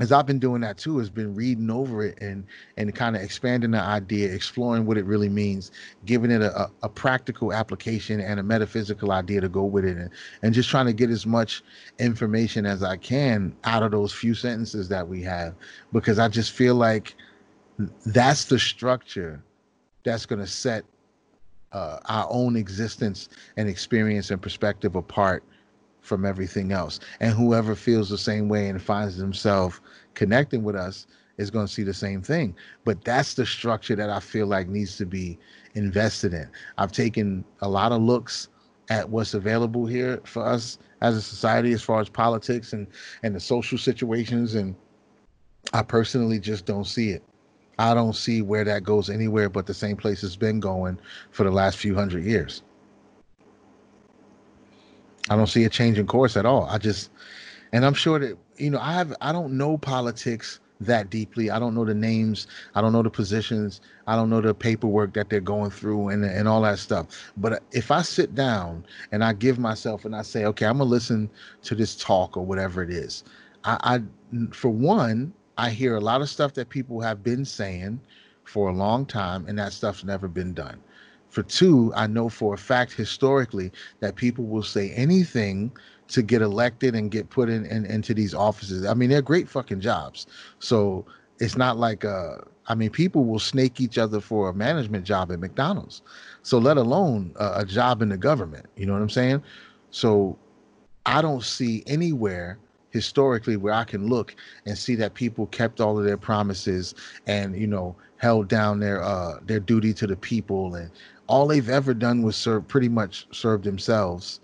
as 0.00 0.10
I've 0.10 0.26
been 0.26 0.38
doing 0.38 0.62
that 0.62 0.78
too, 0.78 0.96
has 0.98 1.10
been 1.10 1.34
reading 1.34 1.70
over 1.70 2.04
it 2.04 2.18
and 2.22 2.44
and 2.78 2.94
kind 2.94 3.14
of 3.14 3.22
expanding 3.22 3.72
the 3.72 3.80
idea, 3.80 4.32
exploring 4.32 4.86
what 4.86 4.96
it 4.96 5.04
really 5.04 5.28
means, 5.28 5.70
giving 6.06 6.30
it 6.30 6.40
a, 6.40 6.62
a, 6.62 6.70
a 6.84 6.88
practical 6.88 7.52
application 7.52 8.18
and 8.18 8.40
a 8.40 8.42
metaphysical 8.42 9.12
idea 9.12 9.42
to 9.42 9.48
go 9.50 9.64
with 9.64 9.84
it, 9.84 9.98
and, 9.98 10.10
and 10.42 10.54
just 10.54 10.70
trying 10.70 10.86
to 10.86 10.94
get 10.94 11.10
as 11.10 11.26
much 11.26 11.62
information 11.98 12.64
as 12.64 12.82
I 12.82 12.96
can 12.96 13.54
out 13.64 13.82
of 13.82 13.90
those 13.90 14.12
few 14.14 14.34
sentences 14.34 14.88
that 14.88 15.06
we 15.06 15.22
have, 15.22 15.54
because 15.92 16.18
I 16.18 16.28
just 16.28 16.52
feel 16.52 16.74
like 16.74 17.14
that's 18.06 18.46
the 18.46 18.58
structure 18.58 19.42
that's 20.04 20.26
going 20.26 20.40
to 20.40 20.46
set 20.46 20.84
uh, 21.72 21.98
our 22.06 22.26
own 22.30 22.56
existence 22.56 23.28
and 23.56 23.68
experience 23.68 24.30
and 24.30 24.40
perspective 24.42 24.94
apart 24.94 25.42
from 26.00 26.24
everything 26.24 26.72
else. 26.72 27.00
And 27.20 27.32
whoever 27.32 27.74
feels 27.74 28.08
the 28.08 28.18
same 28.18 28.48
way 28.48 28.68
and 28.68 28.82
finds 28.82 29.16
themselves 29.16 29.80
connecting 30.14 30.64
with 30.64 30.76
us 30.76 31.06
is 31.38 31.50
going 31.50 31.66
to 31.66 31.72
see 31.72 31.82
the 31.82 31.94
same 31.94 32.22
thing. 32.22 32.54
But 32.84 33.04
that's 33.04 33.34
the 33.34 33.46
structure 33.46 33.96
that 33.96 34.10
I 34.10 34.20
feel 34.20 34.46
like 34.46 34.68
needs 34.68 34.96
to 34.98 35.06
be 35.06 35.38
invested 35.74 36.34
in. 36.34 36.48
I've 36.76 36.92
taken 36.92 37.44
a 37.60 37.68
lot 37.68 37.92
of 37.92 38.02
looks 38.02 38.48
at 38.90 39.08
what's 39.08 39.32
available 39.32 39.86
here 39.86 40.20
for 40.24 40.44
us 40.44 40.78
as 41.00 41.16
a 41.16 41.22
society 41.22 41.72
as 41.72 41.82
far 41.82 42.00
as 42.00 42.08
politics 42.08 42.72
and 42.72 42.86
and 43.22 43.34
the 43.34 43.40
social 43.40 43.78
situations 43.78 44.54
and 44.54 44.74
I 45.72 45.82
personally 45.82 46.40
just 46.40 46.66
don't 46.66 46.84
see 46.84 47.10
it. 47.10 47.22
I 47.78 47.94
don't 47.94 48.14
see 48.14 48.42
where 48.42 48.64
that 48.64 48.84
goes 48.84 49.10
anywhere 49.10 49.48
but 49.48 49.66
the 49.66 49.74
same 49.74 49.96
place 49.96 50.22
it's 50.22 50.36
been 50.36 50.60
going 50.60 50.98
for 51.30 51.44
the 51.44 51.50
last 51.50 51.78
few 51.78 51.94
hundred 51.94 52.24
years. 52.24 52.62
I 55.30 55.36
don't 55.36 55.46
see 55.46 55.64
a 55.64 55.68
change 55.68 55.98
in 55.98 56.06
course 56.06 56.36
at 56.36 56.46
all. 56.46 56.64
I 56.66 56.78
just, 56.78 57.10
and 57.72 57.84
I'm 57.84 57.94
sure 57.94 58.18
that 58.18 58.36
you 58.58 58.70
know, 58.70 58.78
I 58.80 58.92
have, 58.94 59.14
I 59.20 59.32
don't 59.32 59.56
know 59.56 59.78
politics 59.78 60.60
that 60.80 61.10
deeply. 61.10 61.50
I 61.50 61.58
don't 61.58 61.74
know 61.74 61.84
the 61.84 61.94
names. 61.94 62.46
I 62.74 62.80
don't 62.80 62.92
know 62.92 63.02
the 63.02 63.10
positions. 63.10 63.80
I 64.06 64.16
don't 64.16 64.30
know 64.30 64.40
the 64.40 64.54
paperwork 64.54 65.14
that 65.14 65.30
they're 65.30 65.40
going 65.40 65.70
through 65.70 66.08
and 66.08 66.24
and 66.24 66.48
all 66.48 66.62
that 66.62 66.78
stuff. 66.78 67.32
But 67.36 67.62
if 67.72 67.90
I 67.90 68.02
sit 68.02 68.34
down 68.34 68.84
and 69.12 69.24
I 69.24 69.32
give 69.32 69.58
myself 69.58 70.04
and 70.04 70.14
I 70.14 70.22
say, 70.22 70.44
okay, 70.46 70.66
I'm 70.66 70.78
gonna 70.78 70.90
listen 70.90 71.30
to 71.62 71.74
this 71.74 71.96
talk 71.96 72.36
or 72.36 72.44
whatever 72.44 72.82
it 72.82 72.90
is. 72.90 73.24
I, 73.64 74.00
I 74.32 74.52
for 74.52 74.70
one, 74.70 75.32
I 75.58 75.70
hear 75.70 75.96
a 75.96 76.00
lot 76.00 76.22
of 76.22 76.28
stuff 76.28 76.54
that 76.54 76.68
people 76.68 77.00
have 77.00 77.22
been 77.22 77.44
saying 77.44 78.00
for 78.44 78.68
a 78.68 78.72
long 78.72 79.06
time, 79.06 79.46
and 79.46 79.58
that 79.58 79.72
stuff's 79.72 80.04
never 80.04 80.28
been 80.28 80.52
done. 80.54 80.80
For 81.28 81.42
two, 81.42 81.92
I 81.96 82.06
know 82.06 82.28
for 82.28 82.54
a 82.54 82.58
fact 82.58 82.92
historically 82.92 83.72
that 84.00 84.16
people 84.16 84.44
will 84.44 84.62
say 84.62 84.90
anything 84.90 85.72
to 86.08 86.22
get 86.22 86.42
elected 86.42 86.94
and 86.94 87.10
get 87.10 87.30
put 87.30 87.48
in, 87.48 87.64
in 87.66 87.86
into 87.86 88.12
these 88.12 88.34
offices. 88.34 88.84
I 88.84 88.92
mean, 88.94 89.08
they're 89.08 89.22
great 89.22 89.48
fucking 89.48 89.80
jobs. 89.80 90.26
So 90.58 91.06
it's 91.38 91.56
not 91.56 91.78
like 91.78 92.04
uh 92.04 92.36
I 92.68 92.74
mean, 92.74 92.90
people 92.90 93.24
will 93.24 93.38
snake 93.38 93.80
each 93.80 93.98
other 93.98 94.20
for 94.20 94.48
a 94.48 94.54
management 94.54 95.04
job 95.04 95.32
at 95.32 95.40
McDonald's. 95.40 96.02
So 96.42 96.58
let 96.58 96.76
alone 96.76 97.34
a, 97.36 97.60
a 97.60 97.64
job 97.64 98.02
in 98.02 98.10
the 98.10 98.16
government. 98.16 98.66
You 98.76 98.86
know 98.86 98.92
what 98.92 99.02
I'm 99.02 99.10
saying? 99.10 99.42
So 99.90 100.38
I 101.06 101.22
don't 101.22 101.42
see 101.42 101.82
anywhere 101.86 102.58
historically 102.92 103.56
where 103.56 103.74
I 103.74 103.84
can 103.84 104.06
look 104.08 104.36
and 104.66 104.78
see 104.78 104.94
that 104.96 105.14
people 105.14 105.46
kept 105.48 105.80
all 105.80 105.98
of 105.98 106.04
their 106.04 106.18
promises 106.18 106.94
and 107.26 107.56
you 107.56 107.66
know 107.66 107.96
held 108.18 108.48
down 108.48 108.80
their 108.80 109.02
uh 109.02 109.40
their 109.46 109.60
duty 109.60 109.94
to 109.94 110.06
the 110.06 110.16
people. 110.16 110.76
And 110.76 110.90
all 111.28 111.48
they've 111.48 111.70
ever 111.70 111.94
done 111.94 112.22
was 112.22 112.36
serve 112.36 112.68
pretty 112.68 112.88
much 112.90 113.26
serve 113.32 113.62
themselves 113.62 114.40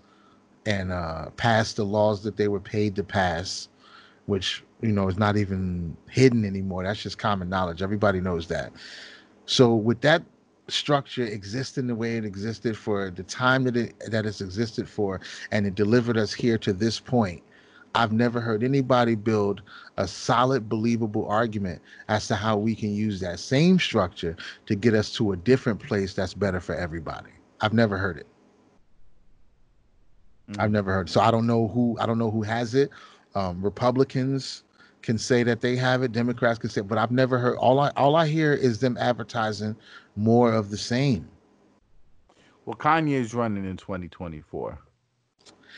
and 0.65 0.91
uh 0.91 1.29
pass 1.37 1.73
the 1.73 1.85
laws 1.85 2.23
that 2.23 2.37
they 2.37 2.49
were 2.49 2.59
paid 2.61 2.95
to 2.97 3.03
pass 3.03 3.69
which 4.27 4.63
you 4.81 4.91
know 4.91 5.07
is 5.09 5.17
not 5.17 5.37
even 5.37 5.97
hidden 6.09 6.45
anymore. 6.45 6.83
That's 6.83 7.01
just 7.01 7.17
common 7.17 7.49
knowledge. 7.49 7.81
Everybody 7.81 8.21
knows 8.21 8.47
that. 8.47 8.71
So 9.45 9.75
with 9.75 10.01
that 10.01 10.23
structure 10.69 11.25
existing 11.25 11.87
the 11.87 11.95
way 11.95 12.17
it 12.17 12.25
existed 12.25 12.77
for 12.77 13.09
the 13.09 13.23
time 13.23 13.63
that 13.63 13.75
it 13.75 13.95
that 14.11 14.25
it's 14.25 14.41
existed 14.41 14.87
for 14.87 15.19
and 15.51 15.65
it 15.65 15.75
delivered 15.75 16.17
us 16.17 16.33
here 16.33 16.59
to 16.59 16.73
this 16.73 16.99
point 16.99 17.41
I've 17.99 18.13
never 18.13 18.39
heard 18.39 18.63
anybody 18.63 19.15
build 19.15 19.61
a 19.97 20.07
solid, 20.07 20.69
believable 20.69 21.27
argument 21.27 21.81
as 22.07 22.29
to 22.29 22.35
how 22.35 22.55
we 22.55 22.73
can 22.73 22.95
use 22.95 23.19
that 23.19 23.41
same 23.41 23.77
structure 23.77 24.37
to 24.67 24.75
get 24.75 24.93
us 24.93 25.11
to 25.15 25.33
a 25.33 25.35
different 25.35 25.81
place 25.81 26.13
that's 26.13 26.33
better 26.33 26.61
for 26.61 26.75
everybody. 26.75 27.31
I've 27.59 27.73
never 27.73 27.97
heard 27.97 28.17
it. 28.17 28.27
I've 30.57 30.71
never 30.71 30.93
heard. 30.93 31.09
So 31.09 31.19
I 31.19 31.29
don't 31.29 31.45
know 31.45 31.67
who 31.67 31.97
I 31.99 32.05
don't 32.05 32.17
know 32.17 32.31
who 32.31 32.41
has 32.41 32.73
it. 32.73 32.89
Um, 33.35 33.61
Republicans 33.61 34.63
can 35.01 35.17
say 35.17 35.43
that 35.43 35.59
they 35.59 35.75
have 35.75 36.01
it. 36.01 36.13
Democrats 36.13 36.57
can 36.57 36.69
say, 36.69 36.79
but 36.79 36.97
I've 36.97 37.11
never 37.11 37.37
heard. 37.37 37.57
All 37.57 37.81
I 37.81 37.91
all 37.97 38.15
I 38.15 38.27
hear 38.27 38.53
is 38.53 38.79
them 38.79 38.95
advertising 38.97 39.75
more 40.15 40.53
of 40.53 40.69
the 40.69 40.77
same. 40.77 41.27
Well, 42.65 42.77
Kanye's 42.77 43.33
running 43.33 43.65
in 43.65 43.75
2024. 43.75 44.79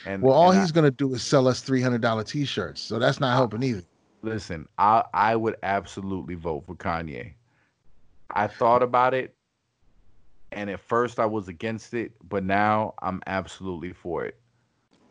And 0.05 0.21
Well, 0.23 0.33
all 0.33 0.51
and 0.51 0.59
I- 0.59 0.61
he's 0.61 0.71
gonna 0.71 0.91
do 0.91 1.13
is 1.13 1.21
sell 1.21 1.47
us 1.47 1.61
three 1.61 1.81
hundred 1.81 2.01
dollar 2.01 2.23
t-shirts, 2.23 2.81
so 2.81 2.99
that's 2.99 3.19
not 3.19 3.35
helping 3.35 3.63
either. 3.63 3.83
listen, 4.23 4.67
I 4.77 5.03
I 5.13 5.35
would 5.35 5.55
absolutely 5.63 6.35
vote 6.35 6.65
for 6.65 6.75
Kanye. 6.75 7.33
I 8.33 8.47
thought 8.47 8.81
about 8.83 9.13
it, 9.13 9.35
and 10.51 10.69
at 10.69 10.79
first 10.79 11.19
I 11.19 11.25
was 11.25 11.47
against 11.47 11.93
it, 11.93 12.13
but 12.27 12.43
now 12.43 12.93
I'm 13.01 13.21
absolutely 13.27 13.93
for 13.93 14.25
it. 14.25 14.39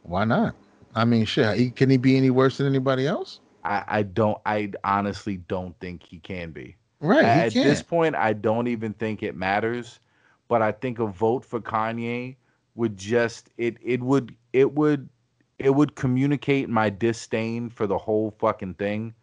Why 0.02 0.24
not? 0.24 0.54
I 0.94 1.04
mean, 1.04 1.24
shit. 1.24 1.56
He, 1.56 1.70
can 1.70 1.88
he 1.90 1.96
be 1.98 2.16
any 2.16 2.30
worse 2.30 2.56
than 2.56 2.66
anybody 2.66 3.06
else? 3.06 3.40
I, 3.62 3.84
I 3.86 4.02
don't 4.02 4.38
I 4.46 4.72
honestly 4.84 5.36
don't 5.36 5.78
think 5.80 6.02
he 6.02 6.18
can 6.18 6.50
be. 6.50 6.76
Right. 7.00 7.24
At 7.24 7.52
can't. 7.52 7.64
this 7.66 7.82
point, 7.82 8.14
I 8.16 8.32
don't 8.32 8.66
even 8.66 8.92
think 8.94 9.22
it 9.22 9.36
matters. 9.36 10.00
But 10.48 10.62
I 10.62 10.72
think 10.72 10.98
a 10.98 11.06
vote 11.06 11.44
for 11.44 11.60
Kanye 11.60 12.34
would 12.80 12.96
just 12.96 13.50
it 13.58 13.76
it 13.82 14.00
would 14.00 14.34
it 14.54 14.72
would 14.72 15.06
it 15.58 15.68
would 15.68 15.94
communicate 15.96 16.70
my 16.70 16.88
disdain 16.88 17.68
for 17.68 17.86
the 17.86 17.98
whole 17.98 18.34
fucking 18.38 18.72
thing 18.74 19.14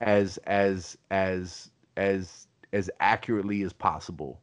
as 0.00 0.38
as 0.46 0.96
as 1.10 1.72
as 1.96 2.46
as 2.72 2.88
accurately 3.00 3.62
as 3.62 3.72
possible. 3.72 4.40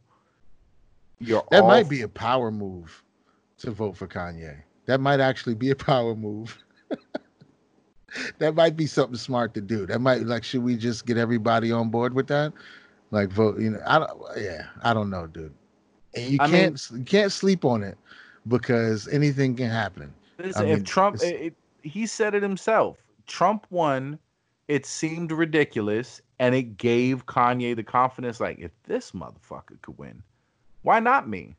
You're 1.19 1.45
that 1.49 1.61
all 1.61 1.69
might 1.69 1.88
be 1.88 2.02
a 2.02 2.10
power 2.10 2.52
move 2.52 3.02
to 3.60 3.72
vote 3.72 3.95
for 3.95 4.06
Kanye. 4.06 4.57
That 4.85 4.99
might 4.99 5.22
actually 5.22 5.56
be 5.56 5.69
a 5.69 5.76
power 5.76 6.14
move. 6.14 6.61
that 8.39 8.53
might 8.53 8.76
be 8.76 8.85
something 8.85 9.15
smart 9.15 9.53
to 9.53 9.61
do. 9.61 9.85
That 9.85 10.02
might 10.02 10.23
like 10.23 10.44
should 10.44 10.64
we 10.64 10.76
just 10.76 11.06
get 11.06 11.15
everybody 11.15 11.72
on 11.72 11.89
board 11.89 12.14
with 12.14 12.27
that? 12.27 12.52
Like 13.11 13.30
vote, 13.30 13.61
you 13.61 13.69
know, 13.69 13.81
I 13.88 13.99
don't 13.99 14.22
yeah, 14.35 14.65
I 14.84 14.94
don't 14.94 15.10
know, 15.10 15.26
dude. 15.26 15.53
And 16.14 16.26
you 16.26 16.38
I 16.41 16.49
can't 16.49 16.89
you 16.94 17.06
can't 17.06 17.31
sleep 17.31 17.64
on 17.64 17.81
it 17.81 17.98
because 18.48 19.07
anything 19.10 19.56
can 19.56 19.69
happen. 19.69 20.14
Listen, 20.38 20.61
I 20.61 20.65
mean, 20.65 20.78
if 20.78 20.84
Trump, 20.84 21.18
it, 21.22 21.53
he 21.82 22.06
said 22.06 22.36
it 22.36 22.44
himself. 22.44 22.98
Trump 23.26 23.65
won. 23.69 24.19
It 24.68 24.86
seemed 24.86 25.32
ridiculous, 25.32 26.22
and 26.40 26.53
it 26.53 26.78
gave 26.78 27.26
Kanye 27.26 27.76
the 27.76 27.84
confidence. 27.84 28.41
Like, 28.41 28.60
if 28.60 28.72
this 28.84 29.11
motherfucker 29.11 29.82
could 29.82 29.98
win, 29.98 30.22
why 30.82 30.99
not 30.99 31.30
me? 31.30 31.56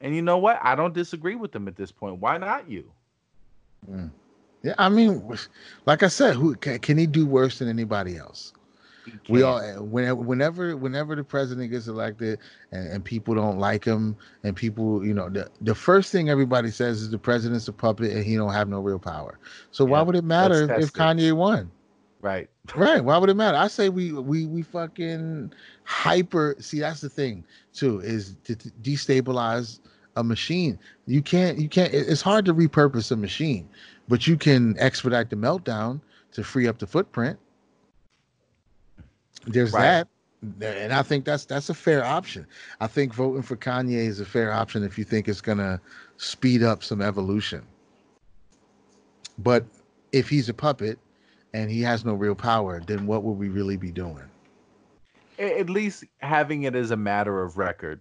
And 0.00 0.14
you 0.14 0.20
know 0.20 0.36
what? 0.36 0.58
I 0.62 0.74
don't 0.74 0.92
disagree 0.92 1.36
with 1.36 1.52
them 1.52 1.68
at 1.68 1.76
this 1.76 1.90
point. 1.90 2.18
Why 2.18 2.36
not 2.36 2.68
you? 2.68 2.90
Mm. 3.90 4.10
Yeah, 4.62 4.74
I 4.78 4.88
mean, 4.88 5.22
like 5.84 6.02
I 6.02 6.08
said, 6.08 6.36
who 6.36 6.54
can, 6.54 6.78
can 6.78 6.96
he 6.96 7.06
do 7.06 7.26
worse 7.26 7.58
than 7.58 7.68
anybody 7.68 8.16
else? 8.16 8.53
We 9.28 9.42
all 9.42 9.58
eh, 9.58 9.76
whenever 9.76 10.16
whenever 10.16 10.76
whenever 10.76 11.16
the 11.16 11.24
president 11.24 11.70
gets 11.70 11.86
elected 11.86 12.38
and, 12.72 12.88
and 12.88 13.04
people 13.04 13.34
don't 13.34 13.58
like 13.58 13.84
him 13.84 14.16
and 14.42 14.56
people 14.56 15.04
you 15.04 15.14
know 15.14 15.28
the, 15.28 15.50
the 15.60 15.74
first 15.74 16.10
thing 16.10 16.30
everybody 16.30 16.70
says 16.70 17.02
is 17.02 17.10
the 17.10 17.18
president's 17.18 17.68
a 17.68 17.72
puppet 17.72 18.12
and 18.12 18.24
he 18.24 18.36
don't 18.36 18.52
have 18.52 18.68
no 18.68 18.80
real 18.80 18.98
power. 18.98 19.38
So 19.70 19.84
why 19.84 20.02
would 20.02 20.16
it 20.16 20.24
matter 20.24 20.72
if 20.74 20.92
kanye 20.92 21.32
won? 21.32 21.70
Right. 22.20 22.48
right. 22.74 23.04
Why 23.04 23.18
would 23.18 23.28
it 23.28 23.34
matter? 23.34 23.58
I 23.58 23.66
say 23.68 23.90
we 23.90 24.12
we 24.12 24.46
we 24.46 24.62
fucking 24.62 25.52
hyper 25.84 26.56
see 26.58 26.80
that's 26.80 27.00
the 27.00 27.10
thing 27.10 27.44
too 27.72 28.00
is 28.00 28.36
to 28.44 28.56
to 28.56 28.70
destabilize 28.82 29.80
a 30.16 30.24
machine. 30.24 30.78
You 31.06 31.20
can't 31.20 31.58
you 31.58 31.68
can't 31.68 31.92
it's 31.92 32.22
hard 32.22 32.44
to 32.46 32.54
repurpose 32.54 33.10
a 33.10 33.16
machine 33.16 33.68
but 34.08 34.26
you 34.26 34.36
can 34.36 34.76
expedite 34.78 35.30
the 35.30 35.36
meltdown 35.36 36.00
to 36.32 36.44
free 36.44 36.66
up 36.66 36.78
the 36.78 36.86
footprint 36.86 37.38
there's 39.46 39.72
Right. 39.72 40.06
that 40.58 40.76
and 40.76 40.92
i 40.92 41.02
think 41.02 41.24
that's 41.24 41.46
that's 41.46 41.70
a 41.70 41.74
fair 41.74 42.04
option 42.04 42.46
i 42.80 42.86
think 42.86 43.14
voting 43.14 43.42
for 43.42 43.56
kanye 43.56 44.06
is 44.06 44.20
a 44.20 44.26
fair 44.26 44.52
option 44.52 44.82
if 44.84 44.98
you 44.98 45.04
think 45.04 45.26
it's 45.26 45.40
gonna 45.40 45.80
speed 46.18 46.62
up 46.62 46.84
some 46.84 47.00
evolution 47.00 47.62
but 49.38 49.64
if 50.12 50.28
he's 50.28 50.50
a 50.50 50.54
puppet 50.54 50.98
and 51.54 51.70
he 51.70 51.80
has 51.80 52.04
no 52.04 52.12
real 52.12 52.34
power 52.34 52.82
then 52.86 53.06
what 53.06 53.22
would 53.22 53.38
we 53.38 53.48
really 53.48 53.78
be 53.78 53.90
doing 53.90 54.24
at 55.38 55.70
least 55.70 56.04
having 56.18 56.62
it 56.64 56.74
as 56.74 56.90
a 56.90 56.96
matter 56.96 57.42
of 57.42 57.58
record. 57.58 58.00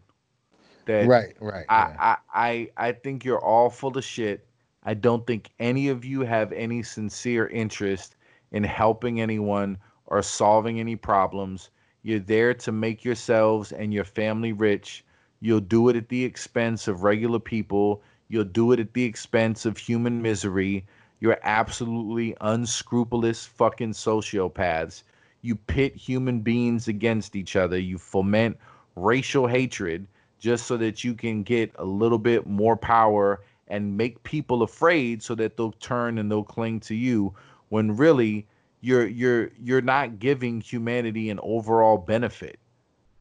That 0.86 1.08
right, 1.08 1.36
right. 1.40 1.66
I, 1.70 1.80
yeah. 1.80 1.96
I, 2.00 2.18
I, 2.34 2.70
I 2.90 2.92
think 2.92 3.24
you're 3.24 3.44
all 3.44 3.70
full 3.70 3.98
of 3.98 4.04
shit. 4.04 4.46
I 4.84 4.94
don't 4.94 5.26
think 5.26 5.52
any 5.60 5.88
of 5.88 6.04
you 6.04 6.22
have 6.22 6.52
any 6.52 6.84
sincere 6.84 7.48
interest 7.48 8.18
in 8.52 8.64
helping 8.64 9.22
anyone 9.22 9.78
or 10.06 10.22
solving 10.22 10.80
any 10.80 10.96
problems. 10.96 11.70
You're 12.02 12.20
there 12.20 12.54
to 12.56 12.72
make 12.72 13.04
yourselves 13.04 13.72
and 13.72 13.94
your 13.94 14.04
family 14.04 14.52
rich. 14.52 15.06
You'll 15.40 15.60
do 15.60 15.90
it 15.90 15.96
at 15.96 16.10
the 16.10 16.24
expense 16.24 16.88
of 16.88 17.04
regular 17.04 17.40
people. 17.40 18.02
You'll 18.28 18.44
do 18.44 18.72
it 18.72 18.80
at 18.80 18.94
the 18.94 19.04
expense 19.04 19.66
of 19.66 19.78
human 19.78 20.22
misery. 20.22 20.86
You're 21.20 21.40
absolutely 21.44 22.36
unscrupulous 22.42 23.46
fucking 23.46 23.94
sociopaths. 23.94 25.04
You 25.42 25.56
pit 25.56 25.96
human 25.96 26.42
beings 26.42 26.88
against 26.88 27.36
each 27.36 27.56
other. 27.56 27.78
You 27.78 27.98
foment 27.98 28.58
racial 28.96 29.48
hatred 29.48 30.08
just 30.40 30.68
so 30.68 30.76
that 30.78 31.04
you 31.04 31.14
can 31.14 31.44
get 31.44 31.72
a 31.76 31.86
little 31.86 32.18
bit 32.18 32.46
more 32.46 32.76
power 32.76 33.42
and 33.70 33.96
make 33.98 34.22
people 34.24 34.62
afraid 34.62 35.24
so 35.24 35.36
that 35.36 35.56
they'll 35.56 35.72
turn 35.72 36.18
and 36.18 36.30
they'll 36.30 36.44
cling 36.44 36.80
to 36.82 36.96
you 36.96 37.34
when 37.70 37.96
really 37.96 38.46
you're 38.84 39.08
you're 39.08 39.50
you're 39.58 39.82
not 39.82 40.20
giving 40.20 40.60
humanity 40.60 41.30
an 41.30 41.40
overall 41.42 41.98
benefit. 41.98 42.60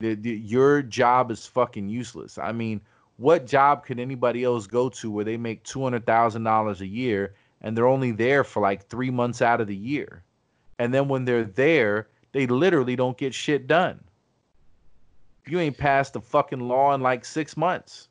The, 0.01 0.15
the, 0.17 0.31
your 0.31 0.83
job 0.83 1.31
is 1.31 1.47
fucking 1.47 1.89
useless. 1.89 2.37
I 2.37 2.51
mean, 2.51 2.81
what 3.17 3.47
job 3.47 3.87
could 3.87 4.01
anybody 4.01 4.43
else 4.43 4.67
go 4.67 4.89
to 4.89 5.11
where 5.11 5.25
they 5.25 5.37
make 5.37 5.63
two 5.63 5.81
hundred 5.81 6.05
thousand 6.05 6.43
dollars 6.43 6.81
a 6.81 6.87
year 6.87 7.35
and 7.61 7.77
they're 7.77 7.87
only 7.87 8.11
there 8.11 8.43
for 8.43 8.61
like 8.61 8.89
three 8.89 9.11
months 9.11 9.41
out 9.41 9.61
of 9.61 9.69
the 9.69 9.77
year, 9.77 10.25
and 10.81 10.93
then 10.93 11.07
when 11.07 11.25
they're 11.25 11.45
there, 11.45 12.09
they 12.33 12.49
literally 12.49 12.97
don't 12.97 13.17
get 13.17 13.33
shit 13.33 13.69
done. 13.69 14.01
You 15.47 15.61
ain't 15.61 15.79
passed 15.79 16.15
the 16.15 16.21
fucking 16.21 16.61
law 16.61 16.93
in 16.93 17.01
like 17.03 17.25
six 17.25 17.57
months. 17.57 18.09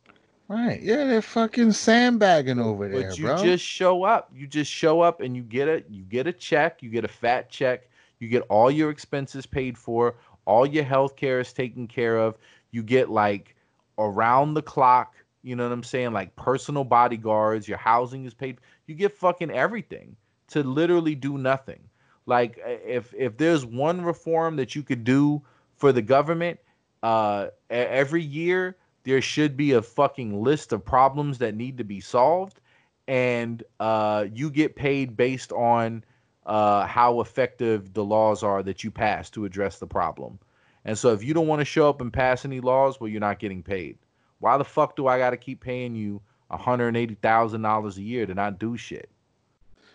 Right. 0.52 0.82
Yeah, 0.82 1.06
they're 1.06 1.22
fucking 1.22 1.72
sandbagging 1.72 2.60
over 2.60 2.90
there, 2.90 3.15
But 3.15 3.18
you 3.18 3.23
bro. 3.23 3.36
just 3.36 3.64
show 3.64 4.03
up. 4.03 4.30
You 4.36 4.48
just 4.48 4.69
show 4.69 4.99
up 4.99 5.22
and 5.22 5.34
you 5.34 5.44
get 5.44 5.69
a 5.69 5.82
you 5.90 6.03
get 6.03 6.28
a 6.28 6.34
check, 6.34 6.84
you 6.84 6.90
get 6.90 7.06
a 7.06 7.07
fat 7.07 7.49
check, 7.49 7.90
you 8.19 8.28
get 8.28 8.44
all 8.49 8.69
your 8.69 8.90
expenses 8.90 9.45
paid 9.45 9.78
for, 9.78 10.15
all 10.44 10.65
your 10.65 10.84
health 10.84 11.15
care 11.15 11.40
is 11.40 11.53
taken 11.53 11.88
care 11.88 12.18
of. 12.18 12.38
You 12.72 12.84
get 12.84 13.10
like 13.10 13.56
around 13.98 14.56
the 14.56 14.61
clock, 14.61 15.15
you 15.41 15.56
know 15.56 15.64
what 15.64 15.72
I'm 15.72 15.84
saying? 15.84 16.11
Like 16.11 16.36
personal 16.36 16.84
bodyguards, 16.84 17.65
your 17.65 17.78
housing 17.78 18.26
is 18.26 18.34
paid. 18.34 18.57
You 18.88 18.95
get 18.95 19.14
fucking 19.14 19.52
everything 19.52 20.18
to 20.49 20.64
literally 20.64 21.15
do 21.15 21.38
nothing. 21.38 21.80
Like 22.26 22.60
if 22.65 23.14
if 23.18 23.38
there's 23.38 23.65
one 23.65 24.02
reform 24.02 24.57
that 24.57 24.76
you 24.76 24.84
could 24.84 25.06
do 25.06 25.44
for 25.78 25.94
the 25.94 26.02
government, 26.02 26.60
uh 27.03 27.48
every 27.69 28.22
year 28.22 28.76
there 29.03 29.22
should 29.22 29.57
be 29.57 29.72
a 29.73 29.82
fucking 29.82 30.44
list 30.44 30.73
of 30.73 30.84
problems 30.86 31.38
that 31.40 31.56
need 31.56 31.78
to 31.78 31.84
be 31.84 31.99
solved 31.99 32.60
and 33.07 33.64
uh, 33.80 34.26
you 34.34 34.49
get 34.49 34.76
paid 34.76 35.18
based 35.18 35.52
on 35.52 36.03
uh, 36.45 36.86
how 36.86 37.19
effective 37.22 37.94
the 37.94 38.03
laws 38.03 38.44
are 38.44 38.64
that 38.64 38.84
you 38.84 38.91
pass 38.91 39.30
to 39.30 39.45
address 39.45 39.80
the 39.80 39.88
problem. 39.88 40.40
And 40.86 40.98
so 40.98 41.11
if 41.14 41.23
you 41.23 41.34
don't 41.34 41.48
want 41.48 41.60
to 41.60 41.65
show 41.65 41.90
up 41.90 42.02
and 42.02 42.11
pass 42.11 42.45
any 42.45 42.60
laws, 42.60 42.99
well, 42.99 43.10
you're 43.10 43.19
not 43.19 43.40
getting 43.40 43.61
paid. 43.64 43.98
Why 44.40 44.57
the 44.57 44.64
fuck 44.64 44.95
do 44.95 45.07
I 45.07 45.18
got 45.18 45.32
to 45.32 45.38
keep 45.38 45.61
paying 45.61 45.94
you 45.95 46.22
$180,000 46.52 47.98
a 47.98 48.02
year 48.02 48.26
to 48.26 48.34
not 48.34 48.60
do 48.60 48.78
shit? 48.78 49.10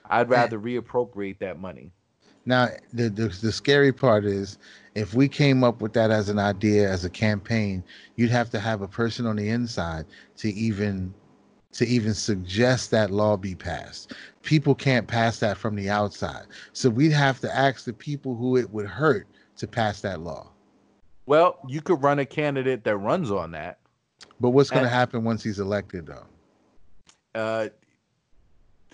I'd 0.09 0.31
rather 0.31 0.59
reappropriate 0.59 1.39
that 1.39 1.59
money. 1.59 1.91
Now, 2.45 2.69
the, 2.93 3.09
the 3.09 3.27
the 3.27 3.51
scary 3.51 3.93
part 3.93 4.25
is 4.25 4.57
if 4.97 5.13
we 5.13 5.29
came 5.29 5.63
up 5.63 5.83
with 5.83 5.93
that 5.93 6.11
as 6.11 6.31
an 6.31 6.39
idea 6.39 6.91
as 6.91 7.05
a 7.05 7.11
campaign, 7.11 7.85
you'd 8.17 8.31
have 8.31 8.49
to 8.51 8.59
have 8.59 8.81
a 8.81 8.89
person 8.89 9.27
on 9.27 9.37
the 9.37 9.51
inside 9.51 10.07
to 10.39 10.49
even 10.49 11.13
to 11.73 11.87
even 11.87 12.15
suggest 12.15 12.91
that 12.91 13.11
law 13.11 13.37
be 13.37 13.55
passed. 13.55 14.15
People 14.43 14.75
can't 14.75 15.07
pass 15.07 15.39
that 15.41 15.59
from 15.59 15.75
the 15.75 15.91
outside. 15.91 16.47
So 16.73 16.89
we'd 16.89 17.13
have 17.13 17.39
to 17.41 17.55
ask 17.55 17.85
the 17.85 17.93
people 17.93 18.35
who 18.35 18.57
it 18.57 18.71
would 18.71 18.87
hurt 18.87 19.27
to 19.59 19.67
pass 19.67 20.01
that 20.01 20.21
law. 20.21 20.49
Well, 21.27 21.59
you 21.69 21.83
could 21.83 22.03
run 22.03 22.19
a 22.19 22.25
candidate 22.25 22.83
that 22.85 22.97
runs 22.97 23.31
on 23.31 23.51
that. 23.51 23.79
But 24.41 24.51
what's 24.51 24.71
going 24.71 24.85
to 24.85 24.89
happen 24.89 25.25
once 25.25 25.43
he's 25.43 25.61
elected 25.61 26.07
though? 26.07 26.27
Uh, 27.35 27.69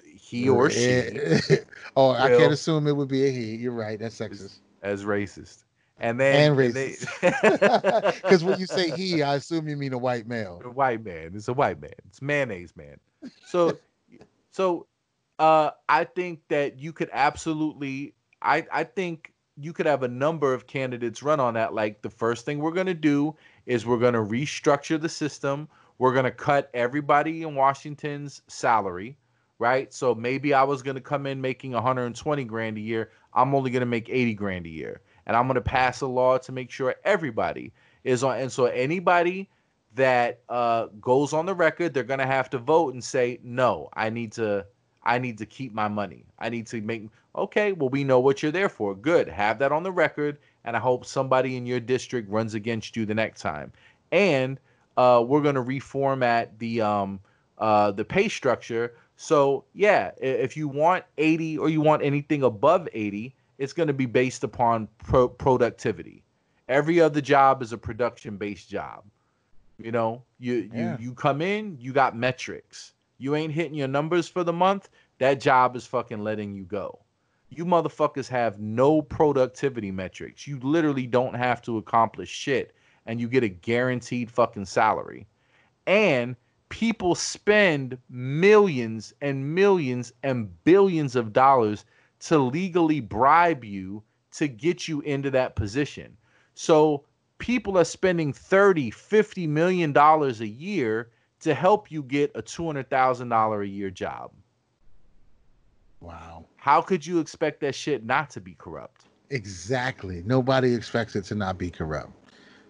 he 0.05 0.49
or 0.49 0.69
she 0.69 0.81
Eh, 0.81 1.41
oh, 1.97 2.11
I 2.11 2.29
can't 2.31 2.53
assume 2.53 2.89
it 2.89 2.97
would 2.97 3.09
be 3.09 3.29
a 3.29 3.31
he. 3.31 3.55
You're 3.55 3.71
right. 3.71 4.01
That's 4.01 4.19
sexist. 4.19 4.59
as 4.83 5.05
racist. 5.05 5.62
And 6.03 6.21
then 6.21 6.53
And 6.53 6.75
they- 6.75 6.97
Because 7.21 8.45
when 8.45 8.59
you 8.59 8.67
say 8.67 8.91
he, 8.91 9.23
I 9.23 9.37
assume 9.37 9.69
you 9.69 9.77
mean 9.77 9.93
a 9.95 9.99
white 9.99 10.27
male. 10.27 10.61
a 10.65 10.71
white 10.71 11.05
man. 11.05 11.33
It's 11.35 11.49
a 11.49 11.55
white 11.55 11.81
man. 11.81 11.93
It's 12.09 12.21
mayonnaise 12.21 12.75
man. 12.77 12.97
So, 13.47 13.79
so, 14.51 14.87
uh, 15.39 15.71
I 15.89 16.05
think 16.05 16.41
that 16.49 16.79
you 16.79 16.93
could 16.93 17.09
absolutely. 17.13 18.15
I 18.43 18.67
I 18.73 18.85
think 18.85 19.33
you 19.57 19.73
could 19.73 19.87
have 19.87 20.03
a 20.03 20.09
number 20.09 20.53
of 20.55 20.67
candidates 20.67 21.23
run 21.23 21.39
on 21.41 21.55
that. 21.55 21.73
Like 21.75 22.03
the 22.03 22.11
first 22.11 22.45
thing 22.45 22.59
we're 22.59 22.73
gonna 22.73 22.95
do 22.95 23.37
is 23.67 23.87
we're 23.87 23.99
gonna 23.99 24.23
restructure 24.25 25.01
the 25.01 25.09
system. 25.09 25.69
We're 25.99 26.15
gonna 26.15 26.31
cut 26.33 26.69
everybody 26.75 27.43
in 27.43 27.55
Washington's 27.55 28.43
salary, 28.49 29.17
right? 29.59 29.93
So 29.95 30.15
maybe 30.15 30.53
I 30.53 30.65
was 30.65 30.83
gonna 30.83 31.01
come 31.01 31.27
in 31.27 31.41
making 31.41 31.73
120 31.73 32.45
grand 32.45 32.77
a 32.77 32.81
year. 32.81 33.11
I'm 33.35 33.55
only 33.55 33.71
gonna 33.71 33.87
make 33.87 34.09
80 34.09 34.35
grand 34.35 34.67
a 34.67 34.71
year, 34.71 35.01
and 35.27 35.37
I'm 35.37 35.47
gonna 35.47 35.61
pass 35.61 36.01
a 36.01 36.07
law 36.07 36.39
to 36.39 36.53
make 36.53 36.71
sure 36.71 36.95
everybody 37.05 37.73
is 38.05 38.25
on. 38.25 38.39
And 38.39 38.51
so 38.51 38.67
anybody 38.67 39.49
that 39.95 40.41
uh, 40.49 40.87
goes 41.01 41.33
on 41.33 41.47
the 41.47 41.55
record, 41.55 41.95
they're 41.95 42.03
gonna 42.03 42.27
have 42.27 42.51
to 42.51 42.59
vote 42.59 42.95
and 42.95 43.03
say, 43.03 43.39
no, 43.43 43.89
I 43.95 44.11
need 44.11 44.33
to, 44.33 44.67
I 45.03 45.19
need 45.19 45.39
to 45.39 45.47
keep 45.47 45.73
my 45.73 45.89
money. 45.89 46.25
I 46.39 46.49
need 46.49 46.67
to 46.69 46.81
make. 46.81 47.09
Okay, 47.35 47.73
well, 47.73 47.89
we 47.89 48.05
know 48.05 48.21
what 48.21 48.43
you're 48.43 48.53
there 48.53 48.69
for. 48.69 48.95
Good, 48.95 49.29
have 49.29 49.59
that 49.59 49.73
on 49.73 49.83
the 49.83 49.93
record, 49.93 50.39
and 50.65 50.77
I 50.77 50.81
hope 50.81 51.05
somebody 51.05 51.57
in 51.57 51.67
your 51.67 51.81
district 51.81 52.31
runs 52.31 52.55
against 52.55 52.95
you 52.97 53.07
the 53.07 53.15
next 53.15 53.41
time. 53.41 53.73
And 54.11 54.61
uh, 54.97 55.25
we're 55.27 55.41
gonna 55.41 55.63
reformat 55.63 56.49
the 56.59 56.81
um, 56.83 57.21
uh, 57.59 57.91
the 57.93 58.05
pay 58.05 58.29
structure. 58.29 58.95
So 59.17 59.65
yeah, 59.75 60.11
if 60.21 60.57
you 60.57 60.69
want 60.69 61.05
80 61.19 61.59
or 61.59 61.69
you 61.69 61.81
want 61.81 62.03
anything 62.03 62.43
above 62.43 62.89
80, 62.93 63.35
it's 63.63 63.73
gonna 63.73 63.93
be 63.93 64.07
based 64.07 64.43
upon 64.43 64.89
pro- 64.99 65.29
productivity. 65.29 66.25
Every 66.69 67.01
other 67.01 67.21
job 67.21 67.63
is 67.63 67.73
a 67.73 67.79
production 67.79 68.37
based 68.37 68.69
job. 68.69 69.05
You 69.79 69.93
know, 69.93 70.25
you 70.41 70.69
Yeah. 70.75 70.99
you 70.99 71.05
you 71.05 71.15
come 71.15 71.41
in, 71.41 71.77
you 71.79 71.93
got 71.93 72.17
metrics. 72.17 72.95
You 73.19 73.37
ain't 73.37 73.53
hitting 73.53 73.75
your 73.75 73.87
numbers 73.87 74.27
for 74.27 74.43
the 74.43 74.53
month, 74.53 74.89
that 75.19 75.41
job 75.41 75.77
is 75.77 75.87
fucking 75.87 76.25
letting 76.25 76.53
you 76.55 76.65
go. 76.65 76.99
You 77.51 77.65
motherfuckers 77.65 78.27
have 78.29 78.59
no 78.59 79.01
productivity 79.01 79.93
metrics. 79.93 80.49
You 80.49 80.59
literally 80.59 81.07
don't 81.07 81.35
have 81.35 81.63
to 81.63 81.77
accomplish 81.77 82.31
shit 82.31 82.75
and 83.07 83.21
you 83.21 83.29
get 83.29 83.45
a 83.45 83.49
guaranteed 83.49 84.29
fucking 84.29 84.65
salary. 84.65 85.29
And 85.87 86.35
people 86.69 87.15
spend 87.15 87.97
millions 88.11 89.15
and 89.21 89.55
millions 89.55 90.13
and 90.25 90.49
billions 90.65 91.15
of 91.15 91.33
dollars 91.33 91.85
to 92.23 92.39
legally 92.39 93.01
bribe 93.01 93.65
you 93.65 94.03
to 94.33 94.49
get 94.49 94.89
you 94.89 95.01
into 95.03 95.31
that 95.31 95.57
position. 95.57 96.17
So 96.55 97.05
people 97.39 97.79
are 97.79 97.85
spending 97.85 98.33
30, 98.33 98.91
50 98.91 99.47
million 99.47 99.93
dollars 99.93 100.41
a 100.41 100.47
year 100.47 101.11
to 101.41 101.55
help 101.55 101.91
you 101.91 102.03
get 102.03 102.31
a 102.35 102.43
$200,000 102.43 103.63
a 103.63 103.69
year 103.69 103.91
job. 103.91 104.31
Wow. 106.01 106.47
How 106.57 106.81
could 106.81 107.05
you 107.05 107.19
expect 107.19 107.61
that 107.61 107.75
shit 107.75 108.05
not 108.05 108.31
to 108.31 108.41
be 108.41 108.55
corrupt? 108.55 109.07
Exactly. 109.31 110.23
Nobody 110.25 110.75
expects 110.75 111.17
it 111.17 111.25
to 111.25 111.35
not 111.35 111.59
be 111.59 111.71
corrupt. 111.71 112.13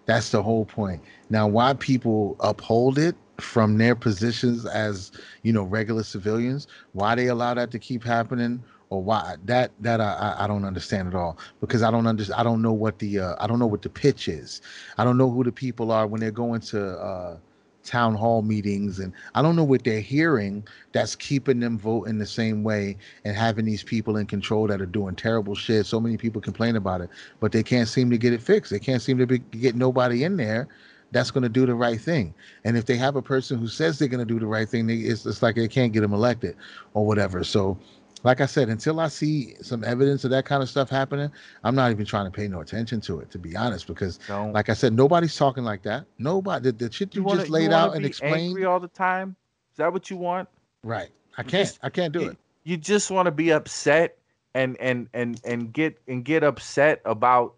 That's 0.07 0.31
the 0.31 0.43
whole 0.43 0.65
point. 0.65 1.03
Now, 1.31 1.47
why 1.47 1.75
people 1.75 2.37
uphold 2.41 2.99
it 2.99 3.15
from 3.39 3.79
their 3.79 3.95
positions 3.95 4.65
as 4.67 5.13
you 5.43 5.53
know 5.53 5.63
regular 5.63 6.03
civilians, 6.03 6.67
why 6.93 7.15
they 7.15 7.27
allow 7.27 7.55
that 7.55 7.71
to 7.73 7.79
keep 7.79 8.05
happening, 8.05 8.63
or 8.93 9.03
why 9.03 9.37
that 9.47 9.73
that 9.81 10.01
I 10.03 10.37
I- 10.41 10.45
don't 10.49 10.65
understand 10.67 11.09
at 11.09 11.15
all 11.15 11.39
because 11.61 11.83
I 11.83 11.91
don't 11.91 12.07
understand 12.07 12.41
I 12.41 12.45
don't 12.45 12.61
know 12.63 12.75
what 12.75 12.99
the 12.99 13.21
uh, 13.21 13.37
I 13.41 13.47
don't 13.47 13.59
know 13.59 13.67
what 13.67 13.83
the 13.83 13.89
pitch 13.89 14.29
is. 14.29 14.61
I 14.99 15.05
don't 15.05 15.17
know 15.17 15.31
who 15.31 15.45
the 15.45 15.53
people 15.53 15.91
are 15.93 16.07
when 16.07 16.21
they're 16.21 16.31
going 16.31 16.61
to 16.73 16.99
uh, 16.99 17.39
town 17.85 18.15
hall 18.15 18.43
meetings, 18.43 19.01
and 19.01 19.15
I 19.35 19.41
don't 19.43 19.57
know 19.57 19.65
what 19.65 19.85
they're 19.85 20.01
hearing 20.03 20.67
that's 20.93 21.17
keeping 21.17 21.61
them 21.61 21.79
voting 21.79 22.19
the 22.19 22.27
same 22.27 22.65
way 22.65 22.99
and 23.25 23.35
having 23.35 23.65
these 23.65 23.83
people 23.83 24.19
in 24.19 24.27
control 24.27 24.67
that 24.69 24.83
are 24.83 24.87
doing 24.87 25.17
terrible 25.17 25.55
shit. 25.55 25.87
So 25.87 25.99
many 25.99 26.19
people 26.19 26.43
complain 26.43 26.77
about 26.77 27.01
it, 27.01 27.09
but 27.41 27.53
they 27.53 27.63
can't 27.63 27.89
seem 27.89 28.11
to 28.11 28.19
get 28.19 28.35
it 28.35 28.43
fixed. 28.43 28.71
They 28.71 28.81
can't 28.81 29.03
seem 29.03 29.19
to 29.19 29.27
be, 29.27 29.39
get 29.39 29.75
nobody 29.75 30.25
in 30.25 30.37
there 30.37 30.69
that's 31.13 31.31
going 31.31 31.43
to 31.43 31.49
do 31.51 31.67
the 31.67 31.75
right 31.75 32.01
thing. 32.01 32.35
And 32.65 32.77
if 32.77 32.87
they 32.87 32.97
have 32.97 33.17
a 33.17 33.23
person 33.23 33.59
who 33.59 33.69
says 33.69 33.99
they're 33.99 34.09
going 34.09 34.27
to 34.27 34.35
do 34.35 34.41
the 34.41 34.47
right 34.47 34.69
thing, 34.69 34.87
they, 34.87 34.97
it's, 34.97 35.27
it's 35.27 35.43
like 35.43 35.57
they 35.57 35.69
can't 35.69 35.93
get 35.93 36.01
them 36.03 36.15
elected 36.15 36.57
or 36.95 37.07
whatever. 37.07 37.45
So 37.45 37.79
like 38.25 38.41
I 38.41 38.47
said, 38.47 38.69
until 38.69 39.01
I 39.01 39.09
see 39.09 39.55
some 39.61 39.83
evidence 39.85 40.25
of 40.25 40.31
that 40.31 40.45
kind 40.45 40.63
of 40.63 40.69
stuff 40.69 40.89
happening, 40.89 41.31
I'm 41.65 41.75
not 41.75 41.91
even 41.91 42.07
trying 42.07 42.25
to 42.27 42.31
pay 42.31 42.49
no 42.49 42.61
attention 42.61 43.01
to 43.03 43.21
it, 43.21 43.31
to 43.33 43.39
be 43.39 43.57
honest. 43.57 43.87
Because, 43.87 44.19
Don't 44.29 44.53
like 44.53 44.69
I 44.69 44.75
said, 44.75 44.93
nobody's 44.93 45.37
talking 45.37 45.65
like 45.65 45.83
that. 45.83 46.05
Nobody. 46.19 46.71
The, 46.71 46.87
the 46.87 46.93
shit 46.93 47.15
you, 47.15 47.23
wanna- 47.23 47.41
just 47.41 47.51
laid 47.51 47.71
wanna 47.71 47.77
out 47.77 47.97
and 47.97 48.05
explained. 48.07 48.35
angry 48.37 48.65
all 48.65 48.81
the 48.81 48.89
time. 48.89 49.37
Is 49.73 49.79
that 49.79 49.93
what 49.93 50.11
you 50.11 50.17
want? 50.17 50.49
Right. 50.83 51.11
I 51.39 51.43
can't. 51.43 51.67
just- 51.67 51.79
I 51.83 51.91
can't 51.91 52.13
do 52.13 52.21
you, 52.21 52.29
it. 52.31 52.37
you 52.65 52.77
just 52.77 53.11
want 53.11 53.27
to 53.27 53.33
be 53.33 53.51
upset 53.53 54.19
and 54.55 54.77
and 54.81 55.09
and 55.15 55.41
and 55.45 55.73
get 55.73 55.99
and 56.07 56.25
get 56.25 56.45
upset 56.45 57.01
about 57.07 57.55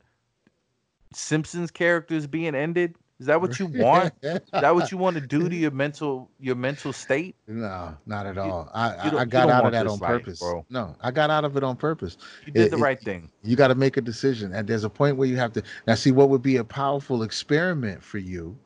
Simpsons 1.12 1.70
characters 1.70 2.26
being 2.26 2.54
ended. 2.54 2.96
Is 3.24 3.28
that 3.28 3.40
what 3.40 3.58
you 3.58 3.68
want? 3.68 4.12
Is 4.20 4.40
that 4.52 4.74
what 4.74 4.92
you 4.92 4.98
want 4.98 5.14
to 5.16 5.22
do 5.22 5.48
to 5.48 5.56
your 5.56 5.70
mental 5.70 6.28
your 6.38 6.56
mental 6.56 6.92
state? 6.92 7.36
No, 7.48 7.96
not 8.04 8.26
at 8.26 8.36
all. 8.36 8.68
I, 8.74 8.90
you 8.90 8.94
I, 9.00 9.10
don't- 9.10 9.20
I 9.20 9.24
got 9.24 9.48
out 9.48 9.64
of 9.64 9.72
that 9.72 9.86
on 9.86 9.98
life, 9.98 10.00
purpose. 10.00 10.40
bro. 10.40 10.66
No, 10.68 10.94
I 11.00 11.10
got 11.10 11.30
out 11.30 11.42
of 11.46 11.56
it 11.56 11.64
on 11.64 11.74
purpose. 11.74 12.18
You 12.44 12.52
did 12.52 12.62
It- 12.66 12.70
the 12.72 12.76
it- 12.76 12.80
right 12.80 13.00
thing. 13.00 13.30
You 13.42 13.56
got 13.56 13.68
to 13.68 13.74
make 13.74 13.96
a 13.96 14.02
decision, 14.02 14.52
and 14.52 14.68
there's 14.68 14.84
a 14.84 14.90
point 14.90 15.16
where 15.16 15.26
you 15.26 15.38
have 15.38 15.54
to. 15.54 15.62
Now, 15.86 15.94
see 15.94 16.12
what 16.12 16.28
would 16.28 16.42
be 16.42 16.58
a 16.58 16.64
powerful 16.64 17.22
experiment 17.22 18.02
for 18.02 18.18
you 18.18 18.58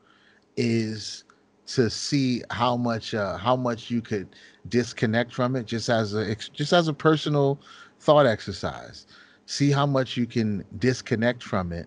is 0.57 1.23
to 1.69 1.89
see 1.89 2.43
how 2.51 2.77
much 2.77 3.15
uh, 3.15 3.37
how 3.37 3.55
much 3.55 3.93
you 3.93 4.01
could 4.03 4.35
disconnect 4.69 5.33
from 5.33 5.55
it, 5.55 5.67
just 5.67 5.89
as 5.89 6.15
a 6.15 6.35
just 6.35 6.73
as 6.73 6.89
a 6.89 6.93
personal 6.93 7.61
thought 8.01 8.27
exercise. 8.27 9.07
See 9.47 9.71
how 9.71 9.87
much 9.87 10.17
you 10.17 10.27
can 10.27 10.65
disconnect 10.81 11.45
from 11.45 11.73
it, 11.73 11.87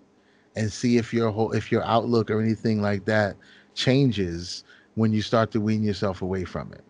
and 0.55 0.71
see 0.71 0.97
if 0.97 1.13
your 1.13 1.31
whole 1.31 1.51
if 1.51 1.71
your 1.71 1.83
outlook 1.83 2.29
or 2.29 2.41
anything 2.41 2.81
like 2.81 3.05
that 3.05 3.35
changes 3.73 4.63
when 4.95 5.13
you 5.13 5.21
start 5.21 5.51
to 5.51 5.61
wean 5.61 5.83
yourself 5.83 6.21
away 6.21 6.43
from 6.43 6.71
it 6.73 6.83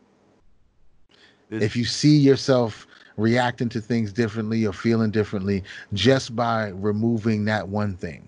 This- 1.50 1.64
if 1.64 1.76
you 1.76 1.86
see 1.86 2.18
yourself 2.18 2.88
reacting 3.18 3.70
to 3.70 3.82
things 3.82 4.12
differently 4.12 4.66
or 4.66 4.74
feeling 4.74 5.12
differently 5.12 5.64
just 5.94 6.36
by 6.36 6.70
removing 6.70 7.46
that 7.46 7.68
one 7.68 7.96
thing 7.96 8.28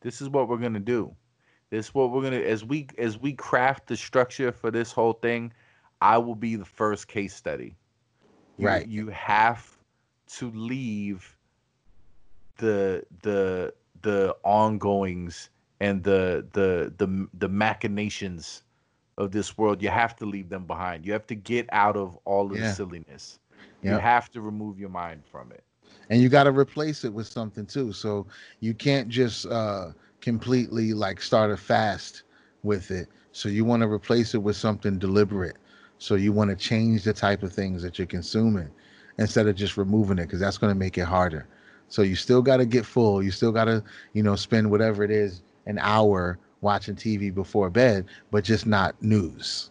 this 0.00 0.20
is 0.20 0.28
what 0.28 0.48
we're 0.48 0.58
gonna 0.58 0.78
do. 0.78 1.14
This 1.70 1.86
is 1.88 1.94
what 1.94 2.10
we're 2.10 2.22
gonna 2.22 2.36
as 2.38 2.64
we 2.64 2.86
as 2.98 3.18
we 3.18 3.32
craft 3.32 3.88
the 3.88 3.96
structure 3.96 4.52
for 4.52 4.70
this 4.70 4.92
whole 4.92 5.14
thing. 5.14 5.52
I 6.00 6.18
will 6.18 6.36
be 6.36 6.56
the 6.56 6.64
first 6.64 7.08
case 7.08 7.34
study. 7.34 7.76
You, 8.56 8.66
Right. 8.66 8.86
You 8.86 9.08
have 9.08 9.78
to 10.38 10.50
leave 10.52 11.36
the 12.58 13.04
the 13.22 13.74
the 14.02 14.36
ongoings 14.44 15.50
and 15.80 16.02
the 16.04 16.46
the 16.52 16.92
the 16.96 17.28
the 17.32 17.48
machinations 17.48 18.64
of 19.16 19.32
this 19.32 19.56
world. 19.58 19.82
You 19.82 19.90
have 19.90 20.16
to 20.16 20.26
leave 20.26 20.48
them 20.50 20.66
behind. 20.66 21.06
You 21.06 21.12
have 21.12 21.26
to 21.28 21.34
get 21.36 21.66
out 21.72 21.96
of 21.96 22.18
all 22.24 22.52
of 22.52 22.60
Yeah. 22.60 22.60
the 22.60 22.66
silliness. 22.68 23.38
You 23.84 23.98
have 23.98 24.30
to 24.30 24.40
remove 24.40 24.78
your 24.78 24.90
mind 24.90 25.26
from 25.26 25.52
it. 25.52 25.64
and 26.10 26.20
you 26.20 26.28
got 26.28 26.44
to 26.44 26.52
replace 26.52 27.04
it 27.04 27.12
with 27.12 27.26
something 27.26 27.66
too 27.66 27.92
so 27.92 28.26
you 28.60 28.74
can't 28.74 29.08
just 29.08 29.46
uh 29.46 29.88
completely 30.20 30.92
like 30.92 31.20
start 31.20 31.50
a 31.50 31.56
fast 31.56 32.22
with 32.62 32.90
it 32.90 33.08
so 33.32 33.48
you 33.48 33.64
want 33.64 33.82
to 33.82 33.88
replace 33.88 34.34
it 34.34 34.38
with 34.38 34.56
something 34.56 34.98
deliberate 34.98 35.56
so 35.98 36.14
you 36.14 36.32
want 36.32 36.50
to 36.50 36.56
change 36.56 37.04
the 37.04 37.12
type 37.12 37.42
of 37.42 37.52
things 37.52 37.82
that 37.82 37.98
you're 37.98 38.06
consuming 38.06 38.68
instead 39.18 39.46
of 39.46 39.54
just 39.56 39.76
removing 39.76 40.18
it 40.18 40.24
because 40.24 40.40
that's 40.40 40.58
going 40.58 40.72
to 40.72 40.78
make 40.78 40.98
it 40.98 41.04
harder 41.04 41.46
so 41.88 42.02
you 42.02 42.16
still 42.16 42.42
got 42.42 42.58
to 42.58 42.66
get 42.66 42.86
full. 42.86 43.22
You 43.22 43.30
still 43.30 43.52
got 43.52 43.64
to 43.66 43.82
you 44.12 44.22
know 44.22 44.36
spend 44.36 44.70
whatever 44.70 45.02
it 45.04 45.10
is 45.10 45.42
an 45.66 45.78
hour 45.80 46.38
watching 46.60 46.96
tv 46.96 47.34
before 47.34 47.70
bed 47.70 48.06
but 48.30 48.44
just 48.44 48.66
not 48.66 49.00
news. 49.02 49.70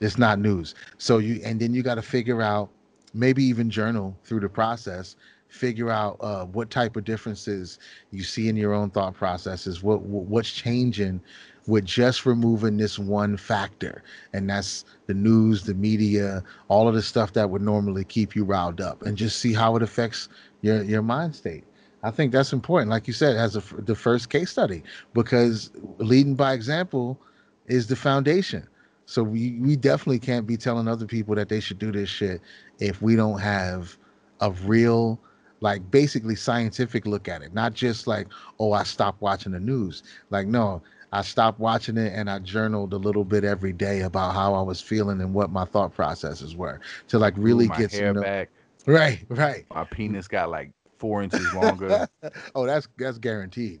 It's 0.00 0.18
not 0.18 0.38
news. 0.38 0.74
So 0.98 1.18
you 1.18 1.40
and 1.44 1.60
then 1.60 1.74
you 1.74 1.82
got 1.82 1.96
to 1.96 2.02
figure 2.02 2.42
out 2.42 2.70
maybe 3.14 3.44
even 3.44 3.70
journal 3.70 4.16
through 4.24 4.40
the 4.40 4.48
process 4.48 5.16
figure 5.48 5.90
out 5.90 6.16
uh, 6.20 6.46
what 6.46 6.70
type 6.70 6.96
of 6.96 7.04
differences 7.04 7.78
you 8.10 8.22
see 8.22 8.48
in 8.48 8.56
your 8.56 8.72
own 8.72 8.90
thought 8.90 9.14
processes 9.14 9.82
what 9.82 10.02
what- 10.02 10.24
what's 10.24 10.50
changing 10.50 11.20
with 11.66 11.84
just 11.84 12.26
removing 12.26 12.76
this 12.76 12.98
one 12.98 13.36
factor. 13.36 14.02
And 14.32 14.48
that's 14.48 14.84
the 15.06 15.14
news 15.14 15.64
the 15.64 15.74
media 15.74 16.42
all 16.68 16.88
of 16.88 16.94
the 16.94 17.02
stuff 17.02 17.32
that 17.34 17.50
would 17.50 17.62
normally 17.62 18.04
keep 18.04 18.34
you 18.34 18.44
riled 18.44 18.80
up 18.80 19.02
and 19.02 19.16
just 19.16 19.38
see 19.38 19.52
how 19.52 19.76
it 19.76 19.82
affects 19.82 20.28
your 20.62 20.82
your 20.82 21.02
mind 21.02 21.34
state. 21.36 21.64
I 22.02 22.10
think 22.10 22.32
that's 22.32 22.52
important. 22.52 22.90
Like 22.90 23.06
you 23.06 23.12
said 23.12 23.36
as 23.36 23.56
a, 23.56 23.62
the 23.82 23.94
first 23.94 24.28
case 24.30 24.50
study 24.50 24.82
because 25.14 25.70
leading 25.98 26.34
by 26.34 26.52
example 26.52 27.18
is 27.66 27.86
the 27.86 27.96
foundation. 27.96 28.66
So 29.06 29.22
we, 29.22 29.58
we 29.60 29.76
definitely 29.76 30.20
can't 30.20 30.46
be 30.46 30.56
telling 30.56 30.88
other 30.88 31.06
people 31.06 31.34
that 31.34 31.48
they 31.48 31.60
should 31.60 31.78
do 31.78 31.92
this 31.92 32.08
shit 32.08 32.40
if 32.78 33.02
we 33.02 33.14
don't 33.14 33.38
have 33.40 33.96
a 34.40 34.50
real 34.50 35.20
like 35.60 35.88
basically 35.92 36.34
scientific 36.34 37.06
look 37.06 37.28
at 37.28 37.40
it 37.40 37.54
not 37.54 37.72
just 37.72 38.08
like 38.08 38.26
oh 38.58 38.72
i 38.72 38.82
stopped 38.82 39.22
watching 39.22 39.52
the 39.52 39.60
news. 39.60 40.02
Like 40.30 40.46
no 40.48 40.82
i 41.12 41.22
stopped 41.22 41.58
watching 41.60 41.96
it 41.96 42.12
and 42.14 42.30
i 42.30 42.38
journaled 42.38 42.92
a 42.92 42.96
little 42.96 43.24
bit 43.24 43.44
every 43.44 43.72
day 43.72 44.00
about 44.02 44.34
how 44.34 44.54
i 44.54 44.62
was 44.62 44.80
feeling 44.80 45.20
and 45.20 45.34
what 45.34 45.50
my 45.50 45.64
thought 45.64 45.94
processes 45.94 46.56
were 46.56 46.80
to 47.08 47.18
like 47.18 47.34
really 47.36 47.68
my 47.68 47.76
get 47.78 47.90
hair 47.90 48.12
to 48.12 48.12
know 48.14 48.24
back. 48.24 48.50
right 48.86 49.24
right 49.28 49.66
My 49.70 49.84
penis 49.84 50.28
got 50.28 50.50
like 50.50 50.72
four 50.98 51.22
inches 51.22 51.52
longer. 51.52 52.02
oh 52.54 52.66
that's 52.66 52.88
that's 52.98 53.18
guaranteed 53.18 53.80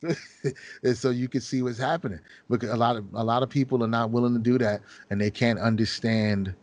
and 0.82 0.96
so 0.96 1.10
you 1.10 1.28
can 1.28 1.40
see 1.40 1.62
what's 1.62 1.78
happening 1.78 2.20
because 2.48 2.70
a 2.70 2.76
lot 2.76 2.96
of 2.96 3.04
a 3.14 3.24
lot 3.24 3.42
of 3.42 3.50
people 3.50 3.82
are 3.82 3.88
not 3.88 4.10
willing 4.10 4.32
to 4.34 4.38
do 4.40 4.58
that 4.58 4.80
and 5.10 5.20
they 5.20 5.30
can't 5.30 5.58
understand 5.58 6.54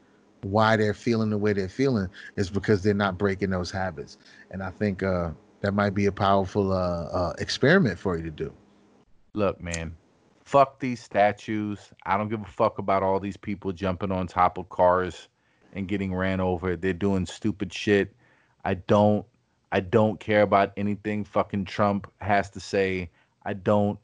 why 0.41 0.75
they're 0.77 0.93
feeling 0.93 1.30
the 1.30 1.38
way 1.38 1.51
they're 1.53 1.67
feeling 1.67 2.07
is 2.38 2.49
because 2.49 2.83
they're 2.83 2.93
not 2.93 3.17
breaking 3.17 3.49
those 3.49 3.72
habits 3.72 4.17
and 4.51 4.61
i 4.64 4.69
think 4.69 5.03
uh 5.03 5.30
that 5.61 5.73
might 5.73 5.93
be 5.95 6.06
a 6.06 6.11
powerful 6.11 6.72
uh, 6.72 7.06
uh 7.06 7.33
experiment 7.40 7.98
for 7.98 8.17
you 8.17 8.23
to 8.23 8.31
do 8.31 8.53
Look, 9.33 9.61
man, 9.61 9.98
fuck 10.45 10.80
these 10.80 11.01
statues. 11.03 11.93
I 12.06 12.17
don't 12.17 12.30
give 12.30 12.41
a 12.41 12.45
fuck 12.45 12.80
about 12.80 13.03
all 13.03 13.19
these 13.19 13.38
people 13.38 13.74
jumping 13.74 14.11
on 14.11 14.27
top 14.27 14.57
of 14.57 14.69
cars 14.69 15.30
and 15.74 15.88
getting 15.88 16.14
ran 16.15 16.40
over. 16.40 16.75
They're 16.77 16.93
doing 16.93 17.25
stupid 17.25 17.74
shit. 17.74 18.15
I 18.65 18.75
don't 18.75 19.25
I 19.72 19.82
don't 19.82 20.19
care 20.19 20.43
about 20.43 20.74
anything 20.77 21.25
fucking 21.25 21.65
Trump 21.65 22.11
has 22.22 22.49
to 22.51 22.61
say. 22.61 23.11
I 23.45 23.53
don't 23.53 23.99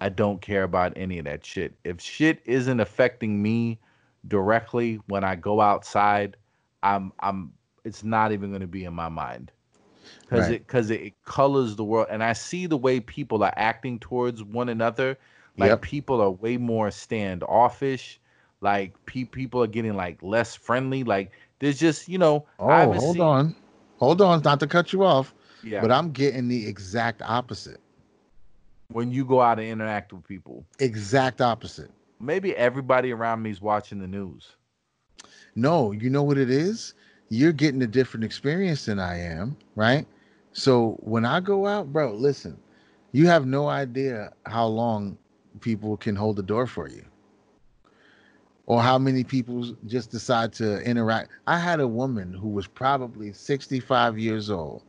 I 0.00 0.10
don't 0.10 0.42
care 0.42 0.64
about 0.64 0.94
any 0.96 1.18
of 1.18 1.26
that 1.26 1.46
shit. 1.46 1.76
If 1.84 2.00
shit 2.00 2.42
isn't 2.46 2.80
affecting 2.80 3.42
me 3.42 3.80
directly 4.28 5.00
when 5.08 5.24
I 5.24 5.36
go 5.36 5.60
outside, 5.60 6.36
I'm 6.82 7.12
I'm 7.20 7.52
it's 7.84 8.04
not 8.04 8.32
even 8.32 8.50
going 8.50 8.62
to 8.62 8.68
be 8.68 8.84
in 8.84 8.94
my 8.94 9.08
mind 9.08 9.52
because 10.28 10.48
Right. 10.48 10.56
it 10.56 10.66
because 10.66 10.90
it, 10.90 11.14
colors 11.24 11.76
the 11.76 11.84
world 11.84 12.08
and 12.10 12.22
i 12.24 12.32
see 12.32 12.66
the 12.66 12.76
way 12.76 13.00
people 13.00 13.42
are 13.44 13.54
acting 13.56 13.98
towards 13.98 14.44
one 14.44 14.68
another 14.68 15.16
like 15.58 15.70
Yep. 15.70 15.82
people 15.82 16.20
are 16.20 16.30
way 16.30 16.56
more 16.56 16.90
standoffish. 16.90 18.20
Like 18.60 18.94
pe- 19.06 19.24
people 19.24 19.62
are 19.62 19.66
getting 19.68 19.94
like 19.94 20.22
less 20.22 20.54
friendly. 20.54 21.04
Like 21.04 21.32
there's 21.58 21.78
just 21.78 22.08
you 22.08 22.18
know 22.18 22.46
oh 22.58 22.92
hold 22.92 23.14
seen- 23.16 23.22
on. 23.22 23.56
Hold 23.98 24.22
on 24.22 24.42
not 24.42 24.60
to 24.60 24.66
cut 24.66 24.92
you 24.92 25.02
off 25.04 25.34
yeah. 25.64 25.80
but 25.80 25.90
i'm 25.90 26.12
getting 26.12 26.46
the 26.48 26.66
exact 26.68 27.20
opposite. 27.22 27.80
When 28.92 29.10
you 29.10 29.24
go 29.24 29.40
out 29.40 29.58
and 29.58 29.68
interact 29.68 30.12
with 30.12 30.24
people. 30.24 30.64
Exact 30.78 31.40
opposite. 31.40 31.90
Maybe 32.20 32.56
everybody 32.56 33.12
around 33.12 33.42
me 33.42 33.50
is 33.50 33.60
watching 33.60 33.98
the 33.98 34.06
news. 34.06 34.54
No, 35.54 35.92
you 35.92 36.10
know 36.10 36.22
what 36.22 36.38
it 36.38 36.50
is? 36.50 36.94
You're 37.28 37.52
getting 37.52 37.82
a 37.82 37.86
different 37.86 38.24
experience 38.24 38.86
than 38.86 38.98
I 38.98 39.18
am, 39.20 39.56
right? 39.74 40.06
So 40.52 40.96
when 41.00 41.24
I 41.24 41.40
go 41.40 41.66
out, 41.66 41.92
bro, 41.92 42.12
listen, 42.14 42.56
you 43.12 43.26
have 43.26 43.46
no 43.46 43.68
idea 43.68 44.32
how 44.46 44.66
long 44.66 45.18
people 45.58 45.96
can 45.96 46.16
hold 46.16 46.36
the 46.36 46.42
door 46.42 46.66
for 46.66 46.88
you 46.88 47.04
or 48.68 48.82
how 48.82 48.98
many 48.98 49.24
people 49.24 49.74
just 49.86 50.10
decide 50.10 50.52
to 50.52 50.82
interact. 50.82 51.30
I 51.46 51.58
had 51.58 51.80
a 51.80 51.88
woman 51.88 52.34
who 52.34 52.48
was 52.48 52.66
probably 52.66 53.32
65 53.32 54.18
years 54.18 54.50
old 54.50 54.82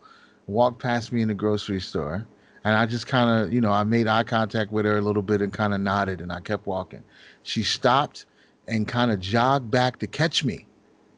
walk 0.48 0.80
past 0.80 1.14
me 1.14 1.22
in 1.22 1.30
the 1.30 1.34
grocery 1.34 1.80
store 1.80 2.28
and 2.66 2.76
I 2.76 2.86
just 2.86 3.08
kind 3.08 3.30
of, 3.30 3.54
you 3.54 3.62
know, 3.62 3.72
I 3.72 3.86
made 3.86 4.06
eye 4.06 4.26
contact 4.26 4.74
with 4.74 4.84
her 4.84 4.98
a 4.98 5.02
little 5.02 5.22
bit 5.22 5.42
and 5.42 5.54
kind 5.54 5.74
of 5.74 5.80
nodded 5.80 6.20
and 6.20 6.30
I 6.30 6.42
kept 6.42 6.68
walking. 6.68 7.02
She 7.44 7.64
stopped 7.64 8.26
and 8.68 8.86
kind 8.86 9.12
of 9.12 9.22
jogged 9.22 9.72
back 9.72 9.98
to 10.00 10.08
catch 10.08 10.44
me. 10.44 10.68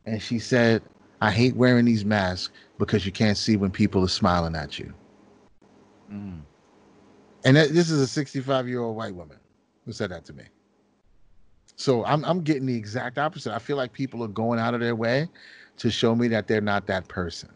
And 0.05 0.21
she 0.21 0.37
said, 0.37 0.83
I 1.19 1.31
hate 1.31 1.55
wearing 1.55 1.85
these 1.85 2.05
masks 2.05 2.53
because 2.77 3.07
you 3.07 3.11
can't 3.11 3.37
see 3.37 3.57
when 3.57 3.71
people 3.71 4.03
are 4.03 4.07
smiling 4.07 4.55
at 4.55 4.77
you. 4.77 4.93
Mm. 6.13 6.41
And 7.43 7.57
that, 7.57 7.73
this 7.73 7.89
is 7.89 7.99
a 8.01 8.07
65 8.07 8.67
year 8.67 8.81
old 8.81 8.95
white 8.95 9.15
woman 9.15 9.37
who 9.85 9.91
said 9.91 10.11
that 10.11 10.25
to 10.25 10.33
me. 10.33 10.43
So 11.75 12.05
I'm, 12.05 12.23
I'm 12.25 12.41
getting 12.41 12.65
the 12.65 12.75
exact 12.75 13.17
opposite. 13.17 13.53
I 13.53 13.59
feel 13.59 13.77
like 13.77 13.93
people 13.93 14.23
are 14.23 14.27
going 14.27 14.59
out 14.59 14.73
of 14.73 14.79
their 14.79 14.95
way 14.95 15.27
to 15.77 15.89
show 15.89 16.13
me 16.13 16.27
that 16.27 16.47
they're 16.47 16.61
not 16.61 16.85
that 16.87 17.07
person. 17.07 17.49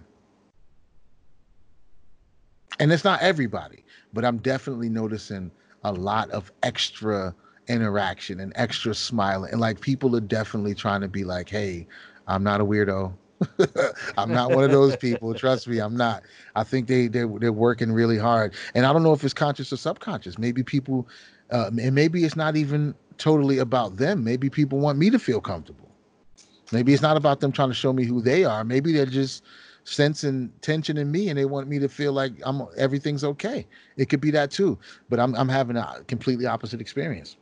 And 2.79 2.91
it's 2.91 3.03
not 3.03 3.21
everybody, 3.21 3.85
but 4.13 4.25
I'm 4.25 4.37
definitely 4.37 4.89
noticing 4.89 5.51
a 5.83 5.91
lot 5.91 6.29
of 6.31 6.51
extra 6.63 7.35
interaction 7.67 8.39
and 8.39 8.51
extra 8.55 8.93
smiling. 8.93 9.51
And 9.51 9.61
like 9.61 9.79
people 9.79 10.15
are 10.15 10.21
definitely 10.21 10.73
trying 10.73 11.01
to 11.01 11.07
be 11.07 11.23
like, 11.23 11.49
hey, 11.49 11.87
I'm 12.27 12.43
not 12.43 12.61
a 12.61 12.65
weirdo. 12.65 13.13
I'm 14.17 14.31
not 14.31 14.51
one 14.51 14.63
of 14.63 14.71
those 14.71 14.95
people. 14.97 15.33
Trust 15.33 15.67
me, 15.67 15.79
I'm 15.79 15.95
not. 15.95 16.23
I 16.55 16.63
think 16.63 16.87
they 16.87 17.07
they 17.07 17.25
they're 17.25 17.51
working 17.51 17.91
really 17.91 18.17
hard, 18.17 18.53
and 18.73 18.85
I 18.85 18.93
don't 18.93 19.03
know 19.03 19.13
if 19.13 19.23
it's 19.23 19.33
conscious 19.33 19.73
or 19.73 19.77
subconscious. 19.77 20.37
Maybe 20.37 20.63
people, 20.63 21.07
uh, 21.51 21.69
and 21.79 21.95
maybe 21.95 22.23
it's 22.23 22.35
not 22.35 22.55
even 22.55 22.95
totally 23.17 23.59
about 23.59 23.97
them. 23.97 24.23
Maybe 24.23 24.49
people 24.49 24.79
want 24.79 24.97
me 24.97 25.09
to 25.09 25.19
feel 25.19 25.41
comfortable. 25.41 25.89
Maybe 26.71 26.93
it's 26.93 27.01
not 27.01 27.17
about 27.17 27.39
them 27.39 27.51
trying 27.51 27.69
to 27.69 27.75
show 27.75 27.93
me 27.93 28.05
who 28.05 28.21
they 28.21 28.43
are. 28.43 28.63
Maybe 28.63 28.91
they're 28.91 29.05
just 29.05 29.43
sensing 29.83 30.51
tension 30.61 30.97
in 30.97 31.11
me 31.11 31.29
and 31.29 31.37
they 31.37 31.45
want 31.45 31.67
me 31.67 31.77
to 31.79 31.87
feel 31.87 32.11
like 32.11 32.33
I'm 32.43 32.63
everything's 32.75 33.23
okay. 33.23 33.67
It 33.97 34.09
could 34.09 34.19
be 34.19 34.31
that 34.31 34.51
too, 34.51 34.77
but 35.09 35.19
I'm 35.19 35.35
I'm 35.35 35.49
having 35.49 35.77
a 35.77 36.03
completely 36.07 36.47
opposite 36.47 36.81
experience. 36.81 37.37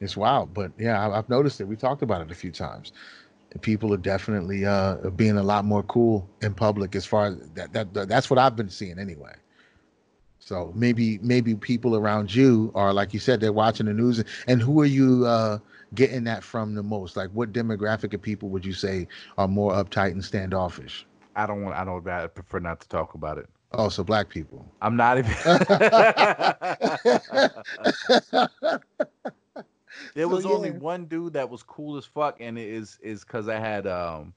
It's 0.00 0.16
wild, 0.16 0.52
but 0.54 0.72
yeah, 0.78 1.08
I've 1.10 1.28
noticed 1.28 1.60
it. 1.60 1.64
We 1.64 1.76
talked 1.76 2.02
about 2.02 2.22
it 2.22 2.30
a 2.30 2.34
few 2.34 2.50
times. 2.50 2.92
People 3.60 3.92
are 3.92 3.98
definitely 3.98 4.64
uh, 4.64 5.10
being 5.10 5.36
a 5.36 5.42
lot 5.42 5.64
more 5.64 5.82
cool 5.84 6.28
in 6.40 6.54
public 6.54 6.96
as 6.96 7.04
far 7.04 7.26
as 7.26 7.50
that, 7.54 7.72
that 7.72 8.08
that's 8.08 8.30
what 8.30 8.38
I've 8.38 8.56
been 8.56 8.70
seeing 8.70 8.98
anyway. 8.98 9.34
So 10.44 10.72
maybe 10.74 11.20
maybe 11.22 11.54
people 11.54 11.94
around 11.94 12.34
you 12.34 12.72
are 12.74 12.92
like 12.92 13.14
you 13.14 13.20
said 13.20 13.40
they're 13.40 13.52
watching 13.52 13.86
the 13.86 13.92
news 13.92 14.24
and 14.48 14.60
who 14.60 14.80
are 14.80 14.86
you 14.86 15.24
uh, 15.24 15.60
getting 15.94 16.24
that 16.24 16.42
from 16.42 16.74
the 16.74 16.82
most? 16.82 17.16
Like 17.16 17.30
what 17.30 17.52
demographic 17.52 18.12
of 18.12 18.22
people 18.22 18.48
would 18.48 18.66
you 18.66 18.72
say 18.72 19.06
are 19.38 19.46
more 19.46 19.72
uptight 19.72 20.10
and 20.10 20.24
standoffish? 20.24 21.06
I 21.36 21.46
don't 21.46 21.62
want 21.62 21.76
I 21.76 21.84
don't 21.84 22.04
I 22.08 22.26
prefer 22.26 22.58
not 22.58 22.80
to 22.80 22.88
talk 22.88 23.14
about 23.14 23.38
it. 23.38 23.48
Oh, 23.70 23.88
so 23.88 24.02
black 24.02 24.28
people. 24.28 24.66
I'm 24.82 24.96
not 24.96 25.18
even 25.18 25.32
There 30.14 30.26
was 30.26 30.42
so, 30.42 30.54
only 30.54 30.72
one 30.72 31.04
dude 31.04 31.34
that 31.34 31.48
was 31.48 31.62
cool 31.62 31.96
as 31.96 32.04
fuck, 32.04 32.38
and 32.40 32.58
it 32.58 32.68
is 32.68 32.98
is 33.00 33.24
because 33.24 33.48
I 33.48 33.60
had 33.60 33.86
um, 33.86 34.34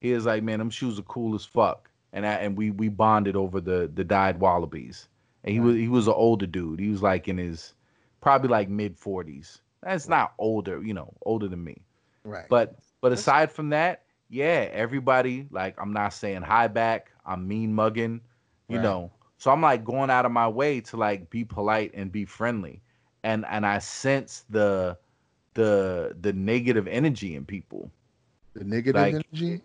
he 0.00 0.12
was 0.12 0.24
like, 0.24 0.42
man, 0.42 0.60
them 0.60 0.70
shoes 0.70 0.98
are 0.98 1.02
cool 1.02 1.34
as 1.34 1.44
fuck, 1.44 1.90
and 2.14 2.26
I, 2.26 2.36
and 2.36 2.56
we 2.56 2.70
we 2.70 2.88
bonded 2.88 3.36
over 3.36 3.60
the 3.60 3.90
the 3.94 4.02
dyed 4.02 4.40
wallabies, 4.40 5.08
and 5.44 5.52
he 5.52 5.60
was 5.60 5.76
he 5.76 5.88
was 5.88 6.06
an 6.06 6.14
older 6.14 6.46
dude. 6.46 6.80
He 6.80 6.88
was 6.88 7.02
like 7.02 7.28
in 7.28 7.38
his 7.38 7.74
probably 8.20 8.48
like 8.48 8.68
mid 8.68 8.96
forties. 8.96 9.60
That's 9.82 10.08
not 10.08 10.34
older, 10.38 10.82
you 10.82 10.94
know, 10.94 11.12
older 11.22 11.48
than 11.48 11.64
me. 11.64 11.82
Right. 12.24 12.46
But 12.48 12.76
but 13.00 13.12
aside 13.12 13.50
from 13.50 13.70
that, 13.70 14.04
yeah, 14.28 14.68
everybody 14.72 15.48
like 15.50 15.74
I'm 15.80 15.92
not 15.92 16.14
saying 16.14 16.42
hi 16.42 16.68
back. 16.68 17.10
I'm 17.26 17.46
mean 17.46 17.74
mugging, 17.74 18.20
you 18.68 18.76
right. 18.76 18.82
know. 18.82 19.10
So 19.38 19.50
I'm 19.50 19.60
like 19.60 19.84
going 19.84 20.10
out 20.10 20.24
of 20.24 20.32
my 20.32 20.46
way 20.48 20.80
to 20.82 20.96
like 20.96 21.28
be 21.30 21.44
polite 21.44 21.92
and 21.94 22.12
be 22.12 22.24
friendly. 22.24 22.80
And 23.24 23.44
and 23.48 23.66
I 23.66 23.78
sense 23.78 24.44
the 24.50 24.96
the 25.54 26.16
the 26.20 26.32
negative 26.32 26.86
energy 26.86 27.34
in 27.34 27.44
people. 27.44 27.90
The 28.54 28.64
negative 28.64 29.00
like, 29.00 29.14
energy. 29.14 29.62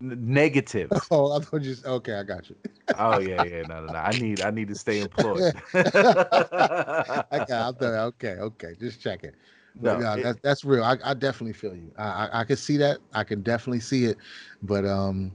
Negative. 0.00 0.92
Oh, 1.10 1.32
I 1.32 1.40
thought 1.40 1.62
you. 1.62 1.74
Okay, 1.84 2.14
I 2.14 2.22
got 2.22 2.48
you. 2.48 2.56
oh 2.98 3.18
yeah, 3.18 3.40
yeah, 3.40 3.62
no, 3.62 3.82
no, 3.82 3.88
no. 3.88 3.98
I 3.98 4.12
need, 4.12 4.40
I 4.40 4.50
need 4.50 4.68
to 4.68 4.74
stay 4.74 5.00
employed. 5.00 5.42
I 5.74 7.44
got. 7.46 7.82
Okay, 7.82 8.36
okay. 8.38 8.74
Just 8.78 9.00
checking. 9.00 9.32
No, 9.80 10.00
yeah, 10.00 10.16
it, 10.16 10.22
that, 10.22 10.42
that's 10.42 10.64
real. 10.64 10.84
I, 10.84 10.96
I 11.04 11.14
definitely 11.14 11.52
feel 11.52 11.74
you. 11.74 11.92
I, 11.96 12.04
I, 12.04 12.40
I 12.40 12.44
can 12.44 12.56
see 12.56 12.76
that. 12.78 12.98
I 13.12 13.24
can 13.24 13.42
definitely 13.42 13.80
see 13.80 14.04
it. 14.04 14.18
But 14.62 14.84
um, 14.84 15.32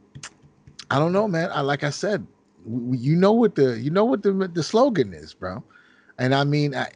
I 0.90 1.00
don't 1.00 1.12
know, 1.12 1.28
man. 1.28 1.50
I 1.52 1.62
like 1.62 1.84
I 1.84 1.90
said, 1.90 2.26
you 2.66 3.16
know 3.16 3.32
what 3.34 3.56
the 3.56 3.80
you 3.80 3.90
know 3.90 4.06
what 4.06 4.24
the 4.24 4.32
the 4.54 4.64
slogan 4.64 5.14
is, 5.14 5.34
bro. 5.34 5.64
And 6.20 6.36
I 6.36 6.44
mean, 6.44 6.76
I, 6.76 6.90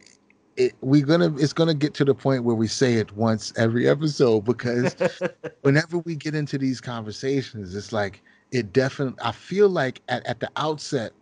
it, 0.58 0.74
we 0.80 1.02
gonna 1.02 1.34
it's 1.36 1.52
gonna 1.52 1.72
get 1.72 1.94
to 1.94 2.04
the 2.04 2.14
point 2.14 2.42
where 2.42 2.56
we 2.56 2.66
say 2.66 2.94
it 2.94 3.16
once 3.16 3.52
every 3.56 3.88
episode 3.88 4.44
because 4.44 4.96
whenever 5.62 5.98
we 5.98 6.16
get 6.16 6.34
into 6.34 6.58
these 6.58 6.80
conversations, 6.80 7.74
it's 7.74 7.92
like 7.92 8.22
it 8.50 8.72
definitely. 8.72 9.18
I 9.22 9.32
feel 9.32 9.68
like 9.68 10.02
at, 10.08 10.26
at 10.26 10.40
the 10.40 10.50
outset, 10.56 11.12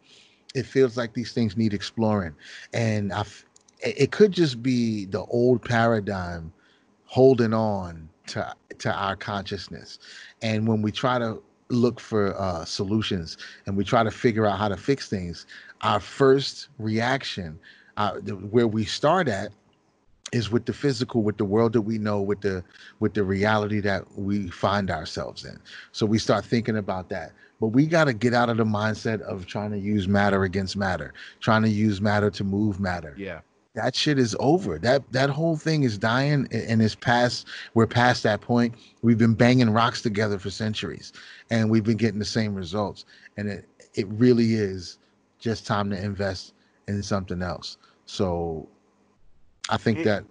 it 0.55 0.65
feels 0.65 0.97
like 0.97 1.13
these 1.13 1.33
things 1.33 1.55
need 1.57 1.75
exploring, 1.75 2.35
and 2.73 3.13
I 3.13 3.25
it 3.81 4.11
could 4.11 4.33
just 4.33 4.63
be 4.63 5.05
the 5.05 5.23
old 5.25 5.63
paradigm 5.63 6.51
holding 7.05 7.53
on 7.53 8.09
to 8.29 8.55
to 8.79 8.93
our 8.93 9.17
consciousness, 9.17 9.99
and 10.41 10.67
when 10.67 10.81
we 10.81 10.91
try 10.91 11.19
to 11.19 11.43
look 11.69 12.01
for 12.01 12.41
uh, 12.41 12.65
solutions 12.65 13.37
and 13.67 13.77
we 13.77 13.83
try 13.83 14.05
to 14.05 14.11
figure 14.11 14.47
out 14.47 14.57
how 14.57 14.69
to 14.69 14.77
fix 14.77 15.09
things, 15.09 15.47
our 15.83 15.99
first 15.99 16.69
reaction 16.79 17.59
uh, 17.97 18.15
where 18.51 18.69
we 18.69 18.85
start 18.85 19.29
at 19.29 19.53
is 20.33 20.51
with 20.51 20.67
the 20.67 20.73
physical 20.73 21.23
with 21.23 21.37
the 21.37 21.45
world 21.45 21.73
that 21.73 21.83
we 21.83 21.99
know 21.99 22.21
with 22.21 22.41
the 22.41 22.65
with 22.99 23.15
the 23.15 23.23
reality 23.23 23.81
that 23.81 24.05
we 24.19 24.49
find 24.49 24.91
ourselves 24.91 25.45
in. 25.45 25.59
So 25.93 26.05
we 26.05 26.19
start 26.19 26.45
thinking 26.45 26.77
about 26.77 27.09
that. 27.11 27.33
But 27.61 27.69
we 27.69 27.87
got 27.87 28.05
to 28.05 28.13
get 28.13 28.35
out 28.35 28.51
of 28.51 28.59
the 28.59 28.65
mindset 28.65 29.21
of 29.23 29.47
trying 29.47 29.71
to 29.71 29.79
use 29.79 30.09
matter 30.09 30.45
against 30.45 30.77
matter 30.77 31.15
trying 31.41 31.63
to 31.63 31.69
use 31.69 32.01
matter 32.01 32.31
to 32.31 32.45
move 32.45 32.81
matter. 32.81 33.15
Yeah. 33.17 33.41
That 33.75 33.95
shit 33.95 34.19
is 34.19 34.35
over. 34.41 34.79
That 34.79 35.11
that 35.13 35.31
whole 35.31 35.57
thing 35.57 35.85
is 35.85 35.97
dying 35.97 36.49
and 36.51 36.83
it's 36.83 36.95
past 36.95 37.47
we're 37.75 37.87
past 37.87 38.23
that 38.25 38.41
point. 38.41 38.75
We've 39.03 39.19
been 39.19 39.35
banging 39.35 39.71
rocks 39.71 40.03
together 40.03 40.39
for 40.39 40.51
centuries 40.51 41.13
and 41.51 41.71
we've 41.71 41.85
been 41.85 41.99
getting 41.99 42.19
the 42.19 42.25
same 42.25 42.55
results. 42.55 43.05
And 43.37 43.49
it 43.49 43.69
it 43.95 44.09
really 44.09 44.55
is 44.55 44.99
just 45.39 45.67
time 45.67 45.91
to 45.91 46.03
invest 46.03 46.53
in 46.89 47.03
something 47.03 47.43
else 47.43 47.77
so 48.07 48.69
I 49.69 49.77
think 49.77 50.05
that 50.05 50.25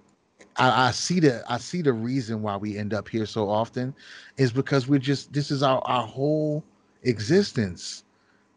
I, 0.57 0.87
I, 0.87 0.91
see 0.91 1.19
the 1.19 1.43
I 1.51 1.57
see 1.57 1.81
the 1.81 1.93
reason 1.93 2.41
why 2.41 2.55
we 2.55 2.77
end 2.77 2.93
up 2.93 3.07
here 3.09 3.25
so 3.25 3.49
often 3.49 3.93
is 4.37 4.51
because 4.51 4.87
we're 4.87 4.99
just 4.99 5.33
this 5.33 5.51
is 5.51 5.61
our, 5.61 5.81
our 5.85 6.07
whole 6.07 6.63
existence. 7.03 8.03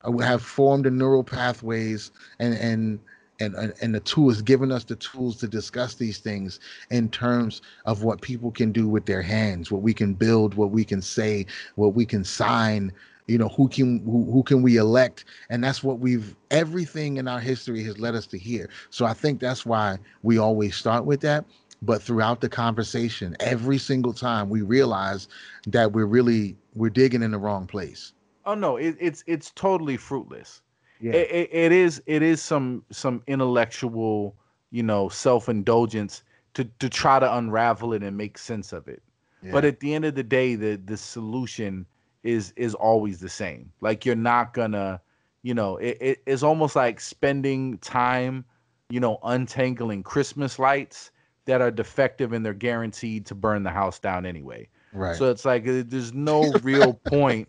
Uh, 0.07 0.13
we 0.13 0.25
have 0.25 0.43
formed 0.43 0.85
the 0.85 0.91
neural 0.91 1.25
pathways 1.25 2.13
and 2.39 2.55
and 2.55 3.01
and 3.41 3.75
and 3.81 3.95
the 3.95 4.01
tools 4.01 4.43
given 4.43 4.71
us 4.71 4.85
the 4.85 4.97
tools 4.97 5.37
to 5.39 5.49
discuss 5.49 5.95
these 5.95 6.19
things 6.19 6.61
in 6.91 7.09
terms 7.09 7.63
of 7.85 8.05
what 8.05 8.21
people 8.21 8.51
can 8.53 8.73
do 8.73 8.89
with 8.89 9.07
their 9.07 9.23
hands, 9.23 9.71
what 9.71 9.83
we 9.83 9.95
can 9.95 10.15
build, 10.15 10.55
what 10.55 10.71
we 10.71 10.85
can 10.85 11.03
say, 11.03 11.47
what 11.75 11.95
we 11.95 12.07
can 12.07 12.25
sign, 12.25 12.93
you 13.29 13.37
know 13.37 13.49
who 13.49 13.69
can 13.69 14.01
who, 14.05 14.25
who 14.33 14.43
can 14.43 14.63
we 14.63 14.77
elect? 14.79 15.27
And 15.51 15.63
that's 15.63 15.85
what 15.85 16.01
we've 16.01 16.35
everything 16.51 17.19
in 17.19 17.29
our 17.29 17.39
history 17.39 17.85
has 17.85 17.99
led 17.99 18.15
us 18.15 18.27
to 18.29 18.39
here. 18.39 18.69
So 18.91 19.05
i 19.05 19.13
think 19.13 19.39
that's 19.39 19.65
why 19.65 19.99
we 20.23 20.39
always 20.39 20.75
start 20.75 21.05
with 21.05 21.21
that. 21.21 21.45
But 21.81 22.03
throughout 22.03 22.41
the 22.41 22.49
conversation 22.49 23.37
every 23.39 23.79
single 23.79 24.13
time 24.13 24.49
we 24.49 24.63
realize 24.63 25.29
that 25.69 25.93
we're 25.93 26.07
really 26.07 26.57
we're 26.75 26.91
digging 26.91 27.23
in 27.23 27.31
the 27.31 27.39
wrong 27.39 27.67
place. 27.67 28.13
Oh 28.47 28.55
no 28.55 28.77
it, 28.77 28.97
it's 28.99 29.23
it's 29.27 29.51
totally 29.53 29.99
fruitless. 29.99 30.63
Yeah. 31.01 31.13
It, 31.13 31.31
it, 31.31 31.51
it 31.53 31.73
is 31.73 32.03
it 32.07 32.23
is 32.23 32.43
some 32.43 32.83
some 32.91 33.23
intellectual 33.27 34.35
you 34.71 34.83
know 34.83 35.11
self-indulgence 35.11 36.23
to 36.55 36.65
to 36.65 36.89
try 36.89 37.21
to 37.21 37.37
unravel 37.37 37.93
it 37.93 38.03
and 38.03 38.17
make 38.17 38.39
sense 38.39 38.73
of 38.73 38.89
it. 38.89 39.03
Yeah. 39.41 39.53
but 39.53 39.65
at 39.65 39.79
the 39.79 39.95
end 39.95 40.05
of 40.05 40.17
the 40.17 40.25
day 40.25 40.57
the 40.57 40.81
the 40.85 40.97
solution 40.97 41.87
is 42.23 42.53
is 42.57 42.75
always 42.75 43.21
the 43.21 43.29
same. 43.29 43.73
Like 43.81 44.05
you're 44.05 44.17
not 44.17 44.55
gonna, 44.55 45.01
you 45.43 45.55
know, 45.55 45.77
it, 45.77 45.99
it, 46.01 46.23
it's 46.27 46.43
almost 46.43 46.77
like 46.77 47.01
spending 47.01 47.79
time, 47.79 48.45
you 48.91 49.01
know, 49.01 49.19
untangling 49.23 50.03
Christmas 50.03 50.59
lights 50.59 51.11
that 51.47 51.61
are 51.61 51.71
defective 51.71 52.33
and 52.33 52.45
they're 52.45 52.55
guaranteed 52.55 53.25
to 53.27 53.35
burn 53.35 53.63
the 53.63 53.71
house 53.71 53.99
down 53.99 54.27
anyway. 54.27 54.69
Right. 54.93 55.17
So 55.17 55.31
it's 55.31 55.45
like 55.45 55.67
uh, 55.67 55.83
there's 55.87 56.13
no 56.13 56.51
real 56.63 56.95
point 56.95 57.49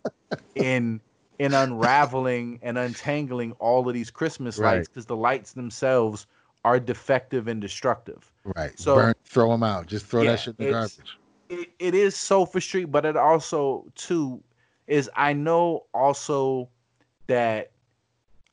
in 0.55 1.01
in 1.39 1.53
unraveling 1.53 2.59
and 2.61 2.77
untangling 2.77 3.53
all 3.53 3.87
of 3.87 3.93
these 3.93 4.11
Christmas 4.11 4.57
right. 4.57 4.75
lights 4.75 4.89
because 4.89 5.05
the 5.05 5.15
lights 5.15 5.53
themselves 5.53 6.27
are 6.65 6.79
defective 6.79 7.47
and 7.47 7.61
destructive. 7.61 8.31
Right. 8.43 8.77
So 8.77 8.95
Burn, 8.95 9.13
throw 9.23 9.49
them 9.51 9.63
out. 9.63 9.87
Just 9.87 10.05
throw 10.05 10.23
yeah, 10.23 10.31
that 10.31 10.39
shit 10.41 10.55
in 10.59 10.65
the 10.65 10.71
garbage. 10.71 10.99
It, 11.49 11.69
it 11.79 11.95
is 11.95 12.15
so 12.15 12.45
frustrating, 12.45 12.91
but 12.91 13.05
it 13.05 13.17
also 13.17 13.85
too 13.95 14.43
is 14.89 15.09
I 15.15 15.33
know 15.33 15.85
also 15.93 16.69
that 17.27 17.71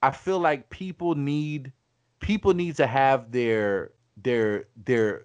I 0.03 0.11
feel 0.11 0.39
like 0.39 0.71
people 0.71 1.15
need 1.15 1.73
people 2.21 2.55
need 2.55 2.77
to 2.77 2.87
have 2.87 3.33
their 3.33 3.93
their 4.23 4.67
their 4.85 5.25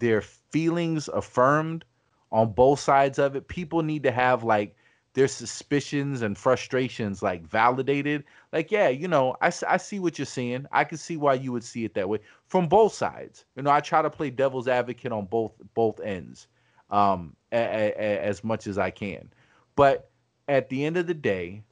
their 0.00 0.20
feelings 0.20 1.08
affirmed 1.08 1.84
on 2.32 2.52
both 2.52 2.80
sides 2.80 3.18
of 3.18 3.36
it. 3.36 3.46
People 3.48 3.82
need 3.82 4.02
to 4.02 4.10
have 4.10 4.42
like 4.42 4.76
their 5.14 5.28
suspicions 5.28 6.22
and 6.22 6.36
frustrations 6.36 7.22
like 7.22 7.46
validated. 7.46 8.24
Like, 8.52 8.72
yeah, 8.72 8.88
you 8.88 9.06
know, 9.06 9.36
I, 9.40 9.52
I 9.68 9.76
see 9.76 10.00
what 10.00 10.18
you're 10.18 10.26
seeing. 10.26 10.66
I 10.72 10.82
can 10.82 10.98
see 10.98 11.16
why 11.16 11.34
you 11.34 11.52
would 11.52 11.62
see 11.62 11.84
it 11.84 11.94
that 11.94 12.08
way 12.08 12.18
from 12.48 12.68
both 12.68 12.92
sides. 12.92 13.44
You 13.54 13.62
know, 13.62 13.70
I 13.70 13.78
try 13.78 14.02
to 14.02 14.10
play 14.10 14.30
devil's 14.30 14.66
advocate 14.66 15.12
on 15.12 15.26
both 15.26 15.52
both 15.74 16.00
ends 16.00 16.48
um, 16.90 17.36
a, 17.52 17.56
a, 17.56 17.94
a, 17.96 18.24
as 18.24 18.42
much 18.42 18.66
as 18.66 18.78
I 18.78 18.90
can. 18.90 19.30
But 19.76 20.10
at 20.48 20.68
the 20.68 20.84
end 20.84 20.96
of 20.96 21.06
the 21.06 21.14
day, 21.14 21.62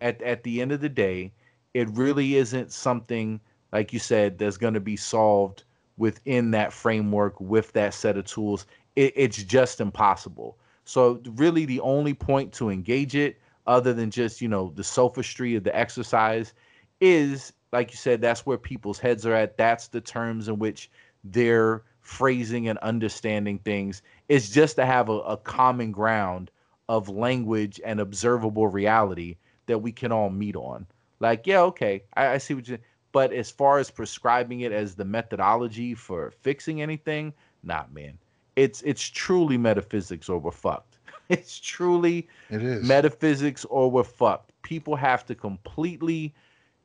at 0.00 0.20
at 0.22 0.42
the 0.42 0.60
end 0.60 0.72
of 0.72 0.80
the 0.80 0.88
day, 0.88 1.32
it 1.74 1.88
really 1.90 2.36
isn't 2.36 2.72
something 2.72 3.40
like 3.72 3.92
you 3.92 3.98
said 3.98 4.38
that's 4.38 4.56
going 4.56 4.74
to 4.74 4.80
be 4.80 4.96
solved 4.96 5.64
within 5.98 6.50
that 6.50 6.72
framework 6.72 7.40
with 7.40 7.72
that 7.72 7.94
set 7.94 8.16
of 8.16 8.24
tools 8.26 8.66
it, 8.96 9.12
it's 9.14 9.42
just 9.42 9.80
impossible. 9.80 10.58
So 10.84 11.20
really, 11.34 11.64
the 11.64 11.80
only 11.80 12.14
point 12.14 12.52
to 12.54 12.70
engage 12.70 13.14
it, 13.14 13.38
other 13.66 13.92
than 13.92 14.10
just 14.10 14.40
you 14.40 14.48
know 14.48 14.72
the 14.74 14.84
sophistry 14.84 15.54
of 15.54 15.64
the 15.64 15.76
exercise, 15.76 16.54
is 17.00 17.52
like 17.72 17.90
you 17.90 17.96
said, 17.96 18.20
that's 18.20 18.46
where 18.46 18.58
people's 18.58 18.98
heads 18.98 19.26
are 19.26 19.34
at. 19.34 19.56
That's 19.56 19.88
the 19.88 20.00
terms 20.00 20.48
in 20.48 20.58
which 20.58 20.90
they're 21.24 21.82
phrasing 22.00 22.68
and 22.68 22.78
understanding 22.78 23.58
things. 23.58 24.02
It's 24.28 24.48
just 24.50 24.76
to 24.76 24.86
have 24.86 25.08
a, 25.08 25.18
a 25.20 25.36
common 25.36 25.92
ground 25.92 26.50
of 26.88 27.08
language 27.08 27.80
and 27.84 28.00
observable 28.00 28.68
reality 28.68 29.36
that 29.66 29.78
we 29.78 29.92
can 29.92 30.12
all 30.12 30.30
meet 30.30 30.56
on. 30.56 30.86
Like, 31.20 31.46
yeah, 31.46 31.60
okay, 31.62 32.04
I, 32.16 32.34
I 32.34 32.38
see 32.38 32.54
what 32.54 32.68
you. 32.68 32.78
But 33.12 33.32
as 33.32 33.50
far 33.50 33.78
as 33.78 33.90
prescribing 33.90 34.60
it 34.60 34.72
as 34.72 34.94
the 34.94 35.04
methodology 35.04 35.94
for 35.94 36.30
fixing 36.30 36.82
anything, 36.82 37.32
not 37.62 37.88
nah, 37.88 38.00
man. 38.00 38.18
It's 38.56 38.82
it's 38.82 39.02
truly 39.02 39.58
metaphysics 39.58 40.28
or 40.28 40.38
we're 40.38 40.50
fucked. 40.50 40.98
It's 41.28 41.58
truly 41.58 42.28
it 42.50 42.62
is 42.62 42.86
metaphysics 42.86 43.64
or 43.64 43.90
we're 43.90 44.04
fucked. 44.04 44.52
People 44.62 44.94
have 44.94 45.26
to 45.26 45.34
completely 45.34 46.32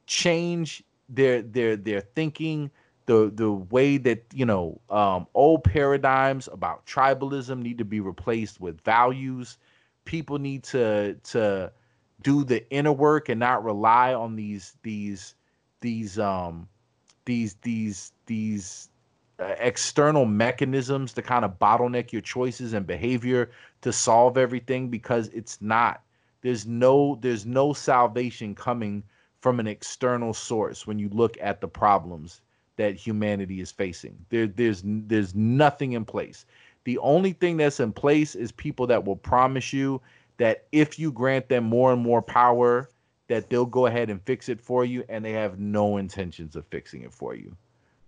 change 0.07 0.83
their 1.09 1.43
their 1.43 1.75
their 1.75 2.01
thinking, 2.01 2.71
the 3.05 3.31
the 3.35 3.51
way 3.51 3.97
that 3.97 4.23
you 4.33 4.45
know 4.45 4.79
um, 4.89 5.27
old 5.33 5.63
paradigms 5.63 6.49
about 6.51 6.85
tribalism 6.85 7.61
need 7.61 7.77
to 7.77 7.85
be 7.85 7.99
replaced 7.99 8.59
with 8.59 8.81
values. 8.81 9.57
People 10.11 10.39
need 10.39 10.65
to 10.65 11.15
to 11.23 11.71
do 12.21 12.43
the 12.43 12.69
inner 12.69 12.91
work 12.91 13.29
and 13.29 13.39
not 13.39 13.63
rely 13.63 14.13
on 14.13 14.35
these 14.35 14.73
these 14.83 15.35
these 15.79 16.19
um 16.19 16.67
these 17.23 17.53
these 17.61 18.11
these 18.25 18.89
uh, 19.39 19.55
external 19.57 20.25
mechanisms 20.25 21.13
to 21.13 21.21
kind 21.21 21.45
of 21.45 21.57
bottleneck 21.59 22.11
your 22.11 22.21
choices 22.21 22.73
and 22.73 22.85
behavior 22.85 23.51
to 23.79 23.93
solve 23.93 24.37
everything 24.37 24.89
because 24.89 25.29
it's 25.29 25.61
not. 25.61 26.01
There's 26.41 26.67
no 26.67 27.17
there's 27.21 27.45
no 27.45 27.71
salvation 27.71 28.53
coming 28.53 29.03
from 29.39 29.61
an 29.61 29.67
external 29.67 30.33
source 30.33 30.85
when 30.85 30.99
you 30.99 31.07
look 31.07 31.37
at 31.39 31.61
the 31.61 31.69
problems 31.69 32.41
that 32.75 32.95
humanity 32.95 33.61
is 33.61 33.71
facing. 33.71 34.17
There 34.27 34.47
there's 34.47 34.83
there's 34.85 35.33
nothing 35.33 35.93
in 35.93 36.03
place 36.03 36.45
the 36.83 36.97
only 36.99 37.33
thing 37.33 37.57
that's 37.57 37.79
in 37.79 37.93
place 37.93 38.35
is 38.35 38.51
people 38.51 38.87
that 38.87 39.05
will 39.05 39.15
promise 39.15 39.71
you 39.71 40.01
that 40.37 40.65
if 40.71 40.97
you 40.97 41.11
grant 41.11 41.49
them 41.49 41.63
more 41.63 41.93
and 41.93 42.01
more 42.01 42.21
power 42.21 42.89
that 43.27 43.49
they'll 43.49 43.65
go 43.65 43.85
ahead 43.85 44.09
and 44.09 44.21
fix 44.23 44.49
it 44.49 44.59
for 44.59 44.83
you 44.83 45.05
and 45.07 45.23
they 45.23 45.31
have 45.31 45.57
no 45.57 45.97
intentions 45.97 46.55
of 46.55 46.65
fixing 46.67 47.03
it 47.03 47.13
for 47.13 47.33
you. 47.33 47.55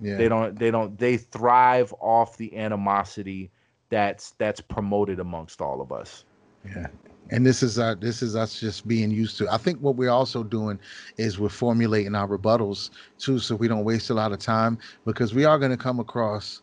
Yeah. 0.02 0.18
they 0.18 0.27
don't 0.27 0.60
they 0.60 0.69
don't 0.69 0.98
they 0.98 1.16
thrive 1.16 1.93
off 2.02 2.35
the 2.35 2.58
animosity 2.58 3.52
that's 3.90 4.32
that's 4.32 4.60
promoted 4.60 5.19
amongst 5.19 5.61
all 5.61 5.80
of 5.80 5.92
us. 5.93 6.26
Yeah. 6.66 6.88
And 7.30 7.45
this 7.45 7.64
is 7.64 7.80
our 7.80 7.95
this 7.95 8.22
is 8.22 8.35
us 8.35 8.60
just 8.60 8.85
being 8.85 9.11
used 9.11 9.38
to 9.38 9.50
i 9.50 9.58
think 9.58 9.80
what 9.80 9.95
we're 9.95 10.10
also 10.10 10.43
doing 10.43 10.77
is 11.18 11.40
we're 11.40 11.48
formulating 11.48 12.16
our 12.16 12.27
rebuttals 12.27 12.90
too 13.18 13.40
so 13.40 13.56
we 13.56 13.69
don't 13.69 13.85
waste 13.85 14.10
a 14.10 14.14
lot 14.14 14.34
of 14.34 14.40
time 14.40 14.77
because 15.06 15.34
we 15.34 15.45
are 15.45 15.58
going 15.58 15.72
to 15.72 15.77
come 15.77 16.02
across 16.02 16.62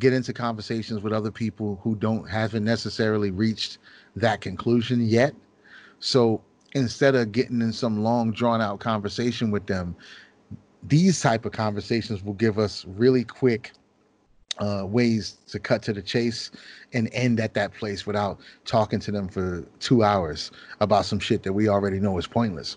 get 0.00 0.12
into 0.12 0.32
conversations 0.32 1.02
with 1.02 1.12
other 1.12 1.30
people 1.30 1.80
who 1.84 1.94
don't 1.96 2.28
haven't 2.28 2.64
necessarily 2.64 3.30
reached 3.30 3.78
that 4.16 4.40
conclusion 4.40 5.06
yet 5.06 5.34
so 6.00 6.42
instead 6.74 7.14
of 7.14 7.32
getting 7.32 7.62
in 7.62 7.72
some 7.72 8.02
long 8.02 8.32
drawn 8.32 8.60
out 8.60 8.80
conversation 8.80 9.50
with 9.50 9.66
them 9.66 9.94
these 10.84 11.20
type 11.20 11.44
of 11.44 11.52
conversations 11.52 12.24
will 12.24 12.34
give 12.34 12.58
us 12.58 12.84
really 12.88 13.24
quick 13.24 13.72
uh, 14.60 14.84
ways 14.86 15.38
to 15.48 15.58
cut 15.58 15.82
to 15.82 15.92
the 15.92 16.02
chase 16.02 16.50
and 16.92 17.08
end 17.12 17.40
at 17.40 17.54
that 17.54 17.72
place 17.74 18.06
without 18.06 18.40
talking 18.64 19.00
to 19.00 19.10
them 19.10 19.28
for 19.28 19.64
two 19.80 20.02
hours 20.02 20.50
about 20.80 21.04
some 21.06 21.18
shit 21.18 21.42
that 21.42 21.52
we 21.52 21.68
already 21.68 21.98
know 21.98 22.18
is 22.18 22.26
pointless. 22.26 22.76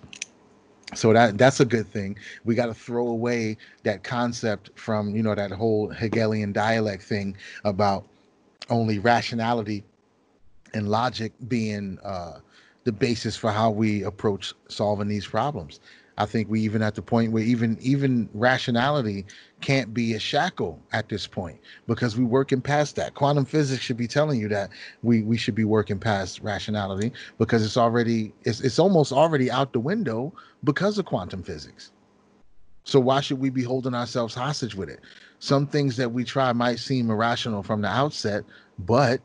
So 0.95 1.13
that 1.13 1.37
that's 1.37 1.59
a 1.59 1.65
good 1.65 1.87
thing. 1.87 2.17
We 2.43 2.55
got 2.55 2.67
to 2.67 2.73
throw 2.73 3.07
away 3.07 3.57
that 3.83 4.03
concept 4.03 4.71
from 4.77 5.15
you 5.15 5.23
know 5.23 5.35
that 5.35 5.51
whole 5.51 5.89
Hegelian 5.89 6.53
dialect 6.53 7.03
thing 7.03 7.35
about 7.63 8.05
only 8.69 8.99
rationality 8.99 9.83
and 10.73 10.89
logic 10.89 11.33
being 11.47 11.99
uh, 12.03 12.39
the 12.83 12.91
basis 12.91 13.35
for 13.35 13.51
how 13.51 13.69
we 13.69 14.03
approach 14.03 14.53
solving 14.67 15.07
these 15.07 15.27
problems. 15.27 15.79
I 16.17 16.25
think 16.25 16.49
we 16.49 16.61
even 16.61 16.81
at 16.83 16.95
the 16.95 17.01
point 17.01 17.31
where 17.31 17.43
even 17.43 17.77
even 17.81 18.29
rationality 18.33 19.25
can't 19.61 19.93
be 19.93 20.13
a 20.13 20.19
shackle 20.19 20.79
at 20.91 21.09
this 21.09 21.25
point 21.25 21.59
because 21.87 22.17
we're 22.17 22.25
working 22.25 22.61
past 22.61 22.95
that. 22.97 23.15
Quantum 23.15 23.45
physics 23.45 23.81
should 23.83 23.97
be 23.97 24.07
telling 24.07 24.39
you 24.39 24.47
that 24.49 24.69
we 25.01 25.23
we 25.23 25.37
should 25.37 25.55
be 25.55 25.65
working 25.65 25.99
past 25.99 26.39
rationality 26.41 27.11
because 27.39 27.65
it's 27.65 27.77
already 27.77 28.33
it's 28.43 28.61
it's 28.61 28.79
almost 28.79 29.11
already 29.11 29.49
out 29.49 29.73
the 29.73 29.79
window 29.79 30.31
because 30.63 30.97
of 30.97 31.05
quantum 31.05 31.41
physics. 31.41 31.91
So 32.83 32.99
why 32.99 33.21
should 33.21 33.39
we 33.39 33.49
be 33.49 33.63
holding 33.63 33.95
ourselves 33.95 34.35
hostage 34.35 34.75
with 34.75 34.89
it? 34.89 34.99
Some 35.39 35.67
things 35.67 35.97
that 35.97 36.11
we 36.11 36.23
try 36.23 36.53
might 36.53 36.79
seem 36.79 37.09
irrational 37.09 37.63
from 37.63 37.81
the 37.81 37.87
outset, 37.87 38.43
but 38.79 39.21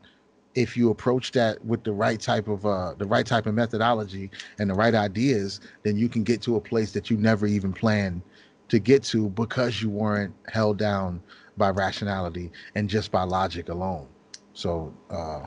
if 0.55 0.77
you 0.77 0.91
approach 0.91 1.33
that 1.33 1.65
with 1.65 1.85
the 1.85 1.93
right 1.93 2.21
type 2.21 2.49
of 2.49 2.65
uh, 2.67 2.95
the 2.99 3.07
right 3.07 3.27
type 3.27 3.47
of 3.47 3.55
methodology 3.55 4.31
and 4.59 4.71
the 4.71 4.75
right 4.75 4.95
ideas, 4.95 5.61
then 5.83 5.97
you 5.97 6.09
can 6.09 6.25
get 6.25 6.43
to 6.43 6.57
a 6.57 6.61
place 6.61 6.93
that 6.93 7.11
you 7.11 7.17
never 7.17 7.47
even 7.47 7.73
planned 7.73 8.23
to 8.69 8.79
get 8.79 9.03
to 9.03 9.29
because 9.31 9.81
you 9.81 9.89
weren't 9.89 10.35
held 10.49 10.79
down 10.79 11.23
by 11.57 11.71
rationality 11.71 12.51
and 12.75 12.89
just 12.89 13.11
by 13.11 13.23
logic 13.23 13.69
alone. 13.69 14.07
So 14.53 14.93
uh, 15.11 15.47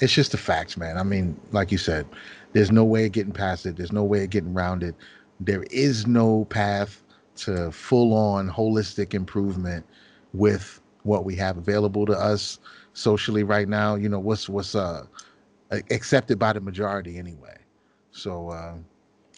it's 0.00 0.12
just 0.12 0.32
the 0.32 0.38
facts, 0.38 0.76
man. 0.76 0.98
I 0.98 1.02
mean, 1.02 1.38
like 1.52 1.72
you 1.72 1.78
said, 1.78 2.06
there's 2.52 2.70
no 2.70 2.84
way 2.84 3.06
of 3.06 3.12
getting 3.12 3.32
past 3.32 3.66
it. 3.66 3.76
There's 3.76 3.92
no 3.92 4.04
way 4.04 4.24
of 4.24 4.30
getting 4.30 4.54
around 4.54 4.82
it. 4.82 4.94
There 5.40 5.64
is 5.70 6.06
no 6.06 6.44
path 6.46 7.02
to 7.36 7.70
full 7.70 8.12
on 8.12 8.50
holistic 8.50 9.14
improvement 9.14 9.86
with 10.32 10.80
what 11.02 11.24
we 11.24 11.34
have 11.36 11.56
available 11.56 12.06
to 12.06 12.12
us 12.12 12.58
socially 12.94 13.42
right 13.44 13.68
now. 13.68 13.94
You 13.94 14.08
know 14.08 14.20
what's 14.20 14.48
what's 14.48 14.74
uh 14.74 15.06
accepted 15.90 16.38
by 16.38 16.52
the 16.52 16.60
majority 16.60 17.18
anyway. 17.18 17.56
So 18.10 18.50
uh, 18.50 18.74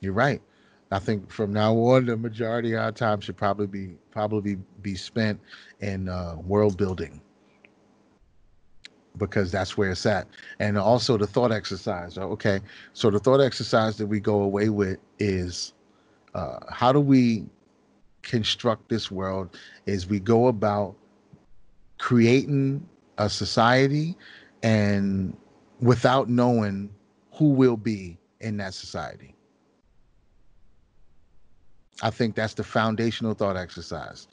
you're 0.00 0.12
right. 0.12 0.42
I 0.91 0.99
think 0.99 1.31
from 1.31 1.52
now 1.52 1.74
on, 1.76 2.07
the 2.07 2.16
majority 2.16 2.73
of 2.74 2.81
our 2.81 2.92
time 2.92 3.20
should 3.20 3.36
probably 3.36 3.66
be 3.66 3.97
probably 4.10 4.58
be 4.83 4.94
spent 4.94 5.41
in 5.81 6.08
uh, 6.08 6.36
world 6.44 6.76
building 6.76 7.20
because 9.16 9.50
that's 9.50 9.76
where 9.76 9.91
it's 9.91 10.07
at. 10.07 10.26
And 10.58 10.76
also 10.76 11.16
the 11.16 11.26
thought 11.26 11.52
exercise. 11.52 12.18
Okay, 12.18 12.60
so 12.92 13.10
the 13.10 13.18
thought 13.18 13.41
exercise 13.41 13.97
that 13.97 14.07
we 14.07 14.20
go 14.20 14.42
away 14.42 14.68
with 14.68 14.99
is 15.18 15.73
uh, 16.34 16.58
how 16.68 16.92
do 16.92 17.00
we 17.00 17.44
construct 18.23 18.89
this 18.89 19.10
world? 19.10 19.57
Is 19.86 20.07
we 20.07 20.20
go 20.20 20.47
about 20.49 20.94
creating 21.99 22.86
a 23.18 23.28
society 23.28 24.17
and 24.62 25.36
without 25.81 26.28
knowing 26.28 26.91
who 27.33 27.51
will 27.51 27.76
be 27.76 28.18
in 28.41 28.57
that 28.59 28.75
society. 28.75 29.34
I 32.02 32.10
think 32.10 32.34
that's 32.34 32.55
the 32.55 32.65
foundational 32.65 33.34
thought 33.34 33.57
exercise. 33.57 34.28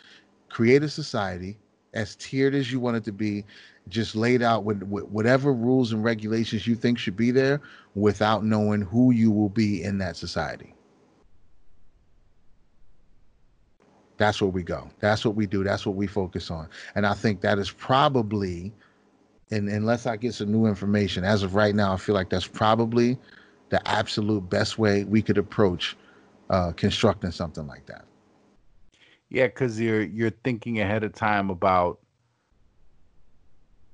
Create 0.49 0.83
a 0.83 0.89
society 0.89 1.57
as 1.93 2.15
tiered 2.15 2.55
as 2.55 2.71
you 2.71 2.79
want 2.79 2.97
it 2.97 3.03
to 3.03 3.11
be, 3.11 3.45
just 3.89 4.15
laid 4.15 4.41
out 4.41 4.63
with, 4.63 4.83
with, 4.83 5.05
whatever 5.05 5.53
rules 5.53 5.91
and 5.91 6.03
regulations 6.03 6.65
you 6.65 6.75
think 6.75 6.97
should 6.97 7.17
be 7.17 7.31
there 7.31 7.61
without 7.95 8.43
knowing 8.43 8.81
who 8.81 9.11
you 9.11 9.31
will 9.31 9.49
be 9.49 9.83
in 9.83 9.97
that 9.97 10.15
society. 10.15 10.73
That's 14.21 14.39
where 14.39 14.51
we 14.51 14.61
go. 14.61 14.87
That's 14.99 15.25
what 15.25 15.33
we 15.33 15.47
do. 15.47 15.63
That's 15.63 15.83
what 15.83 15.95
we 15.95 16.05
focus 16.05 16.51
on. 16.51 16.69
And 16.93 17.07
I 17.07 17.15
think 17.15 17.41
that 17.41 17.57
is 17.57 17.71
probably, 17.71 18.71
and 19.49 19.67
unless 19.67 20.05
I 20.05 20.15
get 20.15 20.35
some 20.35 20.51
new 20.51 20.67
information, 20.67 21.23
as 21.23 21.41
of 21.41 21.55
right 21.55 21.73
now, 21.73 21.91
I 21.91 21.97
feel 21.97 22.13
like 22.13 22.29
that's 22.29 22.45
probably 22.45 23.17
the 23.69 23.85
absolute 23.87 24.47
best 24.47 24.77
way 24.77 25.05
we 25.05 25.23
could 25.23 25.39
approach 25.39 25.97
uh, 26.51 26.71
constructing 26.73 27.31
something 27.31 27.65
like 27.65 27.87
that. 27.87 28.05
Yeah, 29.29 29.47
because 29.47 29.79
you're 29.79 30.03
you're 30.03 30.29
thinking 30.29 30.81
ahead 30.81 31.03
of 31.03 31.13
time 31.13 31.49
about 31.49 31.97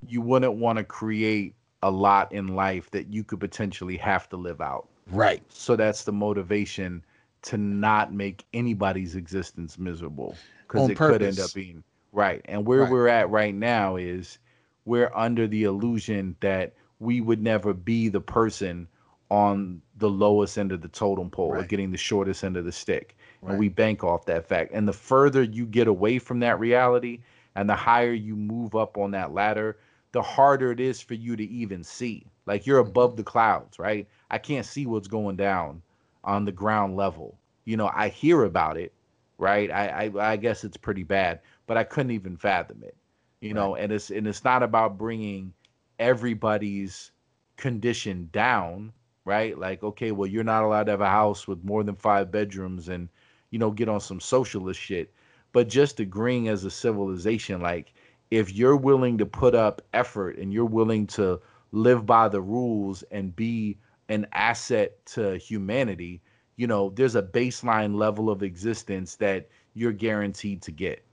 you 0.06 0.19
wouldn't 0.19 0.56
want 0.56 0.77
to 0.77 0.83
create 0.83 1.56
a 1.83 1.89
lot 1.89 2.33
in 2.33 2.49
life 2.49 2.91
that 2.91 3.14
you 3.14 3.23
could 3.23 3.39
potentially 3.39 3.95
have 3.95 4.27
to 4.27 4.35
live 4.35 4.59
out. 4.59 4.89
Right. 5.09 5.41
So 5.47 5.77
that's 5.77 6.03
the 6.03 6.11
motivation 6.11 7.01
to 7.43 7.57
not 7.57 8.14
make 8.14 8.45
anybody's 8.53 9.16
existence 9.16 9.77
miserable 9.77 10.35
because 10.67 10.90
it 10.90 10.98
purpose. 10.98 11.17
could 11.17 11.27
end 11.27 11.40
up 11.40 11.53
being 11.53 11.83
right. 12.11 12.41
And 12.45 12.66
where 12.66 12.82
right. 12.82 12.91
we're 12.91 13.07
at 13.07 13.30
right 13.30 13.53
now 13.56 13.95
is 13.95 14.40
we're 14.85 15.11
under 15.16 15.48
the 15.48 15.64
illusion 15.64 16.35
that 16.41 16.74
we 16.99 17.22
would 17.22 17.41
never 17.41 17.74
be 17.74 18.09
the 18.09 18.22
person 18.22 18.88
on 19.30 19.82
the 19.98 20.09
lowest 20.09 20.57
end 20.57 20.72
of 20.72 20.82
the 20.82 20.88
totem 20.88 21.30
pole 21.30 21.51
right. 21.53 21.64
or 21.64 21.67
getting 21.67 21.91
the 21.91 21.98
shortest 21.98 22.43
end 22.43 22.57
of 22.57 22.66
the 22.66 22.72
stick. 22.72 23.17
Right. 23.41 23.51
And 23.51 23.59
we 23.59 23.69
bank 23.69 24.03
off 24.03 24.25
that 24.25 24.48
fact. 24.48 24.72
And 24.74 24.88
the 24.88 24.93
further 24.93 25.43
you 25.43 25.66
get 25.66 25.88
away 25.88 26.17
from 26.19 26.40
that 26.40 26.59
reality 26.59 27.19
and 27.56 27.69
the 27.69 27.75
higher 27.75 28.14
you 28.14 28.35
move 28.35 28.75
up 28.75 28.98
on 28.98 29.11
that 29.11 29.33
ladder, 29.33 29.77
the 30.14 30.22
harder 30.22 30.72
it 30.72 30.80
is 30.80 31.01
for 31.01 31.14
you 31.14 31.35
to 31.35 31.43
even 31.43 31.83
see. 31.83 32.25
Like 32.45 32.66
you're 32.66 32.82
Mm-hmm. 32.82 32.90
above 32.90 33.17
the 33.17 33.24
clouds, 33.24 33.77
right? 33.77 34.07
I 34.32 34.38
can't 34.38 34.66
see 34.66 34.85
what's 34.85 35.07
going 35.07 35.35
down 35.35 35.82
on 36.27 36.45
the 36.45 36.51
ground 36.51 36.95
level. 36.95 37.39
You 37.65 37.77
know, 37.77 37.89
I 37.91 38.09
hear 38.09 38.43
about 38.43 38.77
it, 38.77 38.93
right? 39.39 39.72
I 39.72 40.11
I, 40.15 40.33
I 40.33 40.35
guess 40.38 40.64
it's 40.64 40.77
pretty 40.77 41.03
bad, 41.03 41.39
but 41.65 41.77
I 41.77 41.83
couldn't 41.83 42.11
even 42.11 42.38
fathom 42.38 42.83
it. 42.83 42.95
You 43.41 43.56
know, 43.56 43.75
and 43.75 43.91
it's 43.91 44.11
and 44.11 44.27
it's 44.27 44.43
not 44.43 44.61
about 44.61 44.99
bringing 44.99 45.53
everybody's 45.99 47.11
condition 47.56 48.30
down, 48.31 48.93
right? 49.25 49.57
Like, 49.57 49.83
okay, 49.83 50.11
well, 50.11 50.27
you're 50.27 50.43
not 50.43 50.64
allowed 50.64 50.85
to 50.85 50.91
have 50.91 51.01
a 51.01 51.09
house 51.09 51.47
with 51.47 51.64
more 51.64 51.83
than 51.83 51.95
five 51.95 52.31
bedrooms 52.31 52.88
and, 52.89 53.09
you 53.49 53.59
know, 53.59 53.72
get 53.72 53.89
on 53.89 53.99
some 53.99 54.19
socialist 54.19 54.80
shit. 54.80 55.14
But 55.53 55.69
just 55.69 55.99
agreeing 55.99 56.47
as 56.47 56.65
a 56.65 56.72
civilization, 56.72 57.61
like, 57.61 57.93
if 58.31 58.53
you're 58.53 58.77
willing 58.77 59.17
to 59.17 59.25
put 59.25 59.56
up 59.56 59.81
effort 59.93 60.38
and 60.38 60.53
you're 60.53 60.65
willing 60.65 61.07
to 61.07 61.41
live 61.72 62.06
by 62.06 62.30
the 62.30 62.41
rules 62.41 63.03
and 63.11 63.35
be 63.35 63.77
an 64.09 64.27
asset 64.33 65.05
to 65.05 65.37
humanity, 65.37 66.21
you 66.55 66.67
know, 66.67 66.91
there's 66.95 67.15
a 67.15 67.21
baseline 67.21 67.95
level 67.95 68.29
of 68.29 68.43
existence 68.43 69.15
that 69.15 69.47
you're 69.73 69.91
guaranteed 69.91 70.61
to 70.63 70.71
get. 70.71 71.03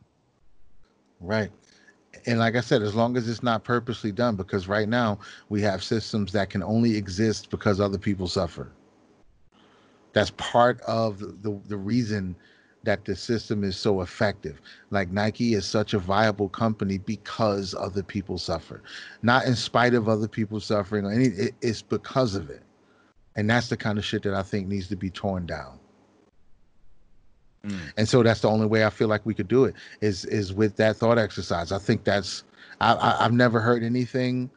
Right. 1.20 1.50
And 2.26 2.39
like 2.39 2.56
I 2.56 2.60
said, 2.60 2.82
as 2.82 2.94
long 2.94 3.16
as 3.16 3.28
it's 3.28 3.42
not 3.42 3.64
purposely 3.64 4.12
done, 4.12 4.36
because 4.36 4.68
right 4.68 4.89
now 4.89 5.18
we 5.48 5.60
have 5.62 5.82
systems 5.82 6.32
that 6.32 6.50
can 6.50 6.62
only 6.62 6.97
exist 6.97 7.50
because 7.50 7.81
other 7.81 7.98
people 7.98 8.28
suffer. 8.28 8.70
That's 10.12 10.31
part 10.36 10.81
of 10.82 11.18
the, 11.18 11.60
the 11.66 11.76
reason 11.76 12.36
that 12.84 13.05
the 13.05 13.16
system 13.16 13.64
is 13.64 13.76
so 13.76 14.02
effective. 14.02 14.60
Like 14.90 15.10
Nike 15.10 15.55
is 15.55 15.66
such 15.66 15.94
a 15.94 15.98
viable 15.98 16.48
company 16.48 16.98
because 16.98 17.74
other 17.74 18.02
people 18.02 18.39
suffer, 18.39 18.82
not 19.23 19.47
in 19.47 19.56
spite 19.56 19.94
of 19.94 20.08
other 20.08 20.28
people 20.28 20.60
suffering 20.60 21.05
or 21.05 21.12
any, 21.12 21.26
it, 21.26 21.55
it's 21.60 21.82
because 21.82 22.34
of 22.34 22.50
it. 22.50 22.62
And 23.37 23.51
that's 23.51 23.69
the 23.69 23.77
kind 23.77 23.99
of 23.99 24.05
shit 24.05 24.23
that 24.25 24.35
I 24.35 24.43
think 24.43 24.69
needs 24.69 24.89
to 24.89 24.97
be 24.97 25.11
torn 25.11 25.47
down. 25.47 25.79
Mm. 27.67 27.93
and 27.97 28.09
so 28.09 28.23
that's 28.23 28.41
the 28.41 28.49
only 28.49 28.67
way 28.67 28.85
I 28.85 28.91
feel 28.91 29.09
like 29.09 29.25
we 29.25 29.33
could 29.35 29.49
do 29.49 29.65
it 29.65 29.75
is 30.03 30.27
is 30.27 30.53
with 30.53 30.77
that 30.77 30.97
thought 30.97 31.19
exercise. 31.19 31.73
I 31.73 31.79
think 31.79 32.05
that's 32.05 32.45
I, 32.81 32.93
I 32.93 33.25
I've 33.25 33.33
never 33.33 33.61
heard 33.61 33.83
anything, 33.83 34.51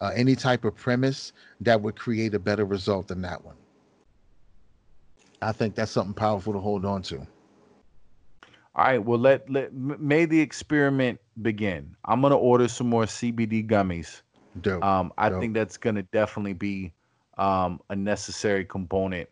uh, 0.00 0.12
any 0.14 0.34
type 0.34 0.64
of 0.64 0.74
premise 0.74 1.32
that 1.60 1.82
would 1.82 1.96
create 1.96 2.34
a 2.34 2.38
better 2.38 2.64
result 2.64 3.08
than 3.08 3.20
that 3.22 3.44
one. 3.44 3.56
I 5.42 5.52
think 5.52 5.74
that's 5.74 5.92
something 5.92 6.14
powerful 6.14 6.54
to 6.54 6.58
hold 6.58 6.86
on 6.86 7.02
to. 7.02 7.26
All 8.76 8.84
right, 8.84 8.98
well 9.04 9.18
let 9.18 9.48
let 9.50 9.74
may 9.74 10.24
the 10.24 10.40
experiment 10.40 11.20
begin. 11.42 11.94
I'm 12.06 12.22
gonna 12.22 12.36
order 12.38 12.66
some 12.66 12.88
more 12.88 13.04
CBD 13.04 13.66
gummies. 13.68 14.22
Dope. 14.62 14.82
Um, 14.82 15.12
I 15.18 15.28
Dope. 15.28 15.40
think 15.40 15.54
that's 15.54 15.76
gonna 15.76 16.02
definitely 16.04 16.54
be 16.54 16.94
um, 17.38 17.80
a 17.90 17.96
necessary 17.96 18.64
component 18.64 19.28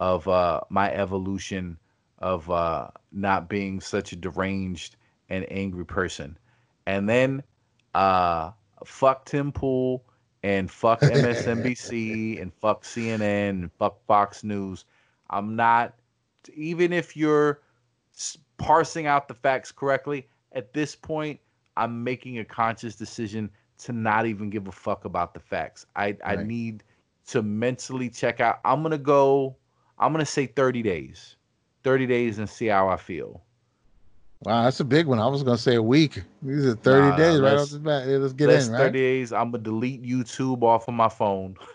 of 0.00 0.26
uh, 0.28 0.60
my 0.68 0.92
evolution 0.92 1.78
of 2.18 2.50
uh, 2.50 2.88
not 3.12 3.48
being 3.48 3.80
such 3.80 4.12
a 4.12 4.16
deranged 4.16 4.96
and 5.28 5.46
angry 5.50 5.84
person. 5.84 6.38
And 6.86 7.08
then 7.08 7.42
uh, 7.94 8.52
fuck 8.84 9.24
Tim 9.24 9.52
Pool 9.52 10.04
and 10.42 10.70
fuck 10.70 11.00
MSNBC 11.00 12.40
and 12.42 12.52
fuck 12.54 12.84
CNN 12.84 13.50
and 13.50 13.72
fuck 13.72 14.04
Fox 14.06 14.44
News. 14.44 14.84
I'm 15.30 15.56
not 15.56 15.94
even 16.54 16.92
if 16.92 17.16
you're 17.16 17.60
parsing 18.58 19.06
out 19.06 19.28
the 19.28 19.34
facts 19.34 19.70
correctly 19.72 20.26
at 20.52 20.72
this 20.72 20.94
point 20.94 21.38
i'm 21.76 22.02
making 22.02 22.38
a 22.38 22.44
conscious 22.44 22.94
decision 22.96 23.50
to 23.78 23.92
not 23.92 24.26
even 24.26 24.48
give 24.48 24.68
a 24.68 24.72
fuck 24.72 25.04
about 25.04 25.34
the 25.34 25.40
facts 25.40 25.86
i 25.96 26.16
i 26.24 26.36
need 26.36 26.82
to 27.26 27.42
mentally 27.42 28.08
check 28.08 28.40
out 28.40 28.60
i'm 28.64 28.82
gonna 28.82 28.98
go 28.98 29.56
i'm 29.98 30.12
gonna 30.12 30.24
say 30.26 30.46
30 30.46 30.82
days 30.82 31.36
30 31.84 32.06
days 32.06 32.38
and 32.38 32.48
see 32.48 32.66
how 32.66 32.88
i 32.88 32.96
feel 32.96 33.42
wow, 34.42 34.64
that's 34.64 34.80
a 34.80 34.84
big 34.84 35.06
one. 35.06 35.18
I 35.18 35.26
was 35.26 35.42
gonna 35.42 35.58
say 35.58 35.76
a 35.76 35.82
week. 35.82 36.22
These 36.42 36.66
are 36.66 36.74
thirty 36.74 37.08
Nah, 37.08 37.16
days 37.16 37.40
right 37.40 37.54
off 37.54 37.70
the 37.70 37.78
bat. 37.78 38.06
Yeah, 38.06 38.18
let's 38.18 38.32
get 38.32 38.50
in, 38.50 38.60
30 38.68 38.98
days 38.98 39.32
i'm 39.32 39.50
gonna 39.50 39.62
delete 39.62 40.02
youtube 40.02 40.62
off 40.62 40.88
of 40.88 40.94
my 40.94 41.08
phone 41.08 41.56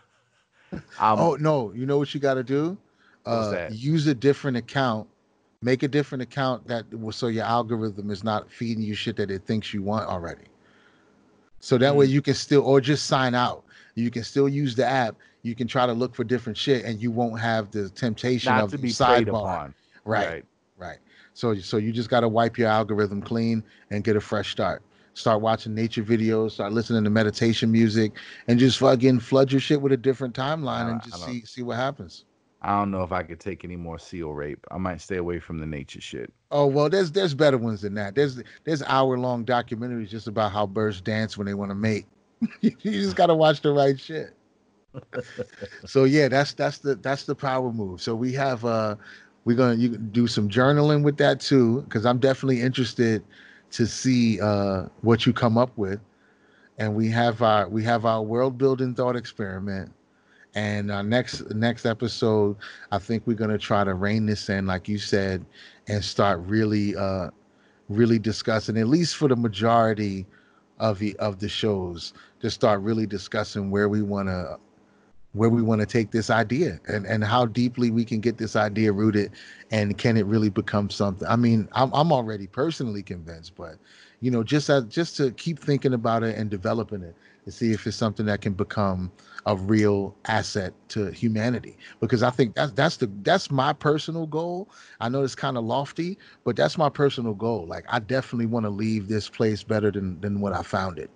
oh 1.01 1.37
no, 1.39 1.73
you 1.73 1.85
know 1.85 1.97
what 1.97 2.13
you 2.13 2.19
got 2.19 2.35
to 2.35 2.43
do? 2.43 2.77
Uh, 3.25 3.67
use 3.69 4.07
a 4.07 4.15
different 4.15 4.57
account. 4.57 5.07
Make 5.61 5.83
a 5.83 5.87
different 5.87 6.23
account 6.23 6.67
that 6.67 6.85
so 7.11 7.27
your 7.27 7.45
algorithm 7.45 8.09
is 8.09 8.23
not 8.23 8.49
feeding 8.51 8.83
you 8.83 8.95
shit 8.95 9.15
that 9.17 9.29
it 9.29 9.45
thinks 9.45 9.73
you 9.73 9.83
want 9.83 10.07
already. 10.07 10.45
So 11.61 11.77
that 11.77 11.93
Mm. 11.93 11.97
way 11.97 12.05
you 12.07 12.21
can 12.21 12.33
still 12.33 12.63
or 12.63 12.81
just 12.81 13.05
sign 13.05 13.33
out. 13.33 13.63
You 13.95 14.11
can 14.11 14.23
still 14.23 14.49
use 14.49 14.75
the 14.75 14.85
app. 14.85 15.15
You 15.43 15.55
can 15.55 15.67
try 15.67 15.85
to 15.85 15.93
look 15.93 16.13
for 16.15 16.23
different 16.23 16.57
shit, 16.57 16.83
and 16.85 17.01
you 17.01 17.11
won't 17.11 17.39
have 17.39 17.71
the 17.71 17.89
temptation 17.89 18.53
not 18.53 18.65
of 18.65 18.71
to 18.71 18.77
the 18.77 18.83
be 18.83 18.89
sidebar. 18.89 19.27
upon 19.29 19.75
Right, 20.03 20.43
right. 20.77 20.97
So 21.33 21.55
so 21.55 21.77
you 21.77 21.91
just 21.91 22.09
got 22.09 22.21
to 22.21 22.27
wipe 22.27 22.57
your 22.57 22.67
algorithm 22.67 23.21
clean 23.21 23.63
and 23.91 24.03
get 24.03 24.15
a 24.15 24.21
fresh 24.21 24.51
start. 24.51 24.81
Start 25.13 25.41
watching 25.41 25.73
nature 25.75 26.03
videos. 26.03 26.51
Start 26.51 26.73
listening 26.73 27.03
to 27.03 27.09
meditation 27.09 27.71
music, 27.71 28.13
and 28.47 28.59
just 28.59 28.79
fucking 28.79 29.19
flood 29.19 29.51
your 29.51 29.61
shit 29.61 29.81
with 29.81 29.91
a 29.91 29.97
different 29.97 30.33
timeline 30.35 30.89
and 30.89 31.01
just 31.01 31.23
see 31.23 31.45
see 31.45 31.61
what 31.63 31.77
happens. 31.77 32.25
I 32.61 32.69
don't 32.69 32.91
know 32.91 33.03
if 33.03 33.11
i 33.11 33.23
could 33.23 33.39
take 33.39 33.63
any 33.63 33.75
more 33.75 33.99
seal 33.99 34.31
rape 34.31 34.65
i 34.71 34.77
might 34.77 35.01
stay 35.01 35.17
away 35.17 35.39
from 35.39 35.59
the 35.59 35.65
nature 35.65 36.01
shit 36.01 36.31
Oh 36.51 36.67
well, 36.67 36.89
there's 36.89 37.11
there's 37.13 37.33
better 37.33 37.57
ones 37.57 37.81
than 37.81 37.93
that. 37.93 38.13
There's 38.13 38.41
there's 38.65 38.83
hour 38.83 39.17
long 39.17 39.45
documentaries 39.45 40.09
just 40.09 40.27
about 40.27 40.51
how 40.51 40.67
birds 40.67 40.99
dance 40.99 41.37
when 41.37 41.47
they 41.47 41.53
want 41.53 41.71
to 41.71 41.75
mate. 41.75 42.05
you 42.61 42.71
just 42.81 43.15
gotta 43.15 43.33
watch 43.33 43.61
the 43.61 43.71
right 43.71 43.97
shit. 43.97 44.35
so 45.85 46.03
yeah, 46.03 46.27
that's 46.27 46.53
that's 46.53 46.79
the 46.79 46.95
that's 46.95 47.23
the 47.23 47.35
power 47.35 47.71
move. 47.71 48.01
So 48.01 48.15
we 48.15 48.33
have 48.33 48.65
uh 48.65 48.97
we're 49.45 49.55
gonna 49.55 49.75
you 49.75 49.97
do 49.97 50.27
some 50.27 50.49
journaling 50.49 51.03
with 51.03 51.15
that 51.17 51.39
too, 51.39 51.83
because 51.83 52.05
I'm 52.05 52.19
definitely 52.19 52.61
interested 52.61 53.23
to 53.71 53.87
see 53.87 54.41
uh 54.41 54.87
what 55.01 55.25
you 55.25 55.31
come 55.31 55.57
up 55.57 55.75
with. 55.77 56.01
And 56.79 56.95
we 56.95 57.07
have 57.11 57.41
our 57.41 57.69
we 57.69 57.81
have 57.83 58.05
our 58.05 58.21
world 58.21 58.57
building 58.57 58.93
thought 58.93 59.15
experiment. 59.15 59.93
And 60.55 60.91
our 60.91 61.03
next 61.03 61.49
next 61.53 61.85
episode, 61.85 62.57
I 62.91 62.99
think 62.99 63.25
we're 63.25 63.35
gonna 63.37 63.57
try 63.57 63.83
to 63.83 63.93
rein 63.93 64.25
this 64.25 64.49
in, 64.49 64.67
like 64.67 64.87
you 64.89 64.97
said, 64.99 65.45
and 65.87 66.03
start 66.03 66.39
really 66.41 66.95
uh 66.95 67.29
really 67.89 68.19
discussing 68.19 68.77
at 68.77 68.87
least 68.87 69.15
for 69.17 69.27
the 69.27 69.35
majority 69.35 70.25
of 70.79 70.99
the 70.99 71.15
of 71.17 71.39
the 71.39 71.49
shows 71.49 72.13
to 72.39 72.49
start 72.49 72.81
really 72.81 73.05
discussing 73.05 73.69
where 73.69 73.89
we 73.89 74.01
want 74.01 74.27
to 74.29 74.57
where 75.33 75.49
we 75.49 75.61
want 75.61 75.79
to 75.81 75.87
take 75.87 76.11
this 76.11 76.29
idea 76.29 76.79
and 76.87 77.05
and 77.05 77.23
how 77.23 77.45
deeply 77.45 77.91
we 77.91 78.03
can 78.05 78.19
get 78.19 78.37
this 78.37 78.55
idea 78.55 78.91
rooted 78.91 79.31
and 79.71 79.97
can 79.97 80.17
it 80.17 80.25
really 80.25 80.49
become 80.49 80.89
something. 80.89 81.27
I 81.27 81.35
mean 81.35 81.69
i'm, 81.73 81.93
I'm 81.93 82.11
already 82.11 82.47
personally 82.47 83.03
convinced 83.03 83.55
but 83.55 83.75
you 84.21 84.31
know 84.31 84.43
just 84.43 84.69
as 84.69 84.85
just 84.85 85.17
to 85.17 85.31
keep 85.31 85.59
thinking 85.59 85.93
about 85.93 86.23
it 86.23 86.37
and 86.37 86.49
developing 86.49 87.03
it 87.03 87.15
to 87.45 87.51
see 87.51 87.71
if 87.71 87.85
it's 87.87 87.97
something 87.97 88.25
that 88.25 88.41
can 88.41 88.53
become 88.53 89.11
a 89.45 89.55
real 89.55 90.15
asset 90.25 90.73
to 90.89 91.11
humanity. 91.11 91.77
Because 91.99 92.23
i 92.23 92.29
think 92.29 92.55
that's 92.55 92.71
that's 92.73 92.97
the 92.97 93.11
that's 93.23 93.51
my 93.51 93.73
personal 93.73 94.27
goal. 94.27 94.69
I 94.99 95.09
know 95.09 95.23
it's 95.23 95.35
kind 95.35 95.57
of 95.57 95.63
lofty 95.63 96.17
but 96.43 96.55
that's 96.55 96.77
my 96.77 96.89
personal 96.89 97.33
goal. 97.33 97.65
Like 97.67 97.85
i 97.89 97.99
definitely 97.99 98.47
want 98.47 98.65
to 98.65 98.69
leave 98.69 99.07
this 99.07 99.29
place 99.29 99.63
better 99.63 99.91
than 99.91 100.19
than 100.21 100.41
what 100.41 100.53
i 100.53 100.61
found 100.61 100.99
it. 100.99 101.09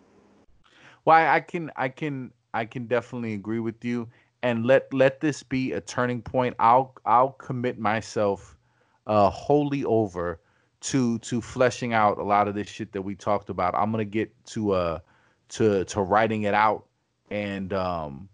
Well, 1.06 1.32
I 1.32 1.40
can, 1.40 1.72
I 1.76 1.90
can, 1.90 2.32
I 2.54 2.66
can 2.66 2.88
definitely 2.88 3.36
agree 3.36 3.60
with 3.60 3.86
you, 3.86 4.10
and 4.42 4.66
let 4.66 4.92
let 4.94 5.22
this 5.22 5.44
be 5.44 5.74
a 5.74 5.82
turning 5.82 6.22
point. 6.22 6.56
I'll 6.60 6.96
I'll 7.06 7.32
commit 7.32 7.78
myself 7.78 8.58
uh, 9.06 9.30
wholly 9.30 9.86
over 9.86 10.40
to 10.82 11.20
to 11.20 11.42
fleshing 11.42 11.94
out 11.94 12.18
a 12.18 12.24
lot 12.24 12.48
of 12.48 12.56
this 12.56 12.68
shit 12.68 12.92
that 12.94 13.02
we 13.02 13.16
talked 13.16 13.50
about. 13.50 13.76
I'm 13.76 13.92
gonna 13.92 14.06
get 14.06 14.32
to 14.48 14.72
uh 14.72 15.00
to 15.50 15.86
to 15.86 16.02
writing 16.02 16.44
it 16.44 16.54
out 16.56 16.86
and 17.36 17.74
um 17.74 18.30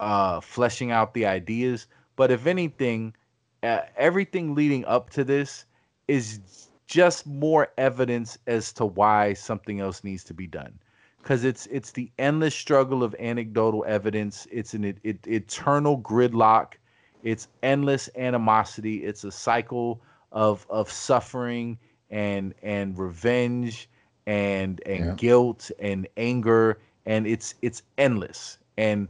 uh 0.00 0.40
fleshing 0.40 0.90
out 0.90 1.14
the 1.14 1.26
ideas. 1.26 1.86
But 2.16 2.30
if 2.30 2.46
anything, 2.46 3.14
uh, 3.62 3.82
everything 3.96 4.54
leading 4.54 4.84
up 4.84 5.10
to 5.10 5.24
this 5.24 5.66
is 6.08 6.70
just 6.86 7.26
more 7.26 7.68
evidence 7.78 8.38
as 8.46 8.72
to 8.74 8.86
why 8.86 9.34
something 9.34 9.80
else 9.80 10.04
needs 10.04 10.24
to 10.24 10.34
be 10.34 10.46
done 10.46 10.78
because 11.22 11.44
it's 11.44 11.66
it's 11.66 11.92
the 11.92 12.12
endless 12.18 12.54
struggle 12.54 13.02
of 13.02 13.14
anecdotal 13.18 13.84
evidence 13.86 14.46
it's 14.50 14.74
an 14.74 14.84
it, 14.84 14.98
it, 15.02 15.26
eternal 15.26 15.98
gridlock 16.00 16.74
it's 17.22 17.48
endless 17.62 18.08
animosity 18.16 19.04
it's 19.04 19.24
a 19.24 19.30
cycle 19.32 20.02
of 20.32 20.66
of 20.70 20.90
suffering 20.90 21.78
and 22.10 22.54
and 22.62 22.98
revenge 22.98 23.88
and 24.26 24.80
and 24.86 25.16
Yeah. 25.16 25.16
guilt 25.16 25.70
and 25.78 26.06
anger 26.16 26.78
and 27.06 27.26
it's 27.26 27.54
it's 27.62 27.82
endless 27.98 28.58
and 28.76 29.08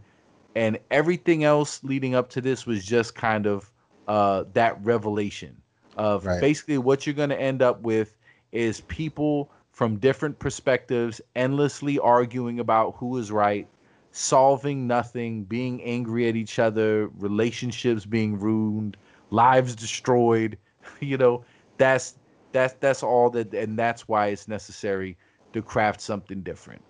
and 0.54 0.78
everything 0.90 1.44
else 1.44 1.82
leading 1.84 2.14
up 2.14 2.28
to 2.30 2.40
this 2.40 2.66
was 2.66 2.84
just 2.84 3.14
kind 3.14 3.46
of 3.46 3.70
uh 4.08 4.44
that 4.52 4.82
revelation 4.84 5.62
of 5.96 6.26
Right. 6.26 6.40
basically 6.40 6.78
what 6.78 7.06
you're 7.06 7.14
going 7.14 7.30
to 7.30 7.40
end 7.40 7.62
up 7.62 7.82
with 7.82 8.16
is 8.52 8.80
people 8.82 9.50
from 9.70 9.96
different 9.98 10.38
perspectives, 10.38 11.20
endlessly 11.34 11.98
arguing 11.98 12.60
about 12.60 12.96
who 12.96 13.16
is 13.18 13.30
right, 13.32 13.68
solving 14.10 14.86
nothing, 14.86 15.44
being 15.44 15.82
angry 15.82 16.28
at 16.28 16.36
each 16.36 16.58
other, 16.58 17.08
relationships 17.18 18.04
being 18.04 18.38
ruined, 18.38 18.96
lives 19.30 19.74
destroyed. 19.74 20.58
you 21.00 21.16
know, 21.16 21.44
that's 21.78 22.18
that's 22.52 22.74
that's 22.74 23.02
all 23.02 23.30
that, 23.30 23.52
and 23.54 23.78
that's 23.78 24.08
why 24.08 24.28
it's 24.28 24.48
necessary 24.48 25.16
to 25.52 25.62
craft 25.62 26.00
something 26.00 26.42
different. 26.42 26.82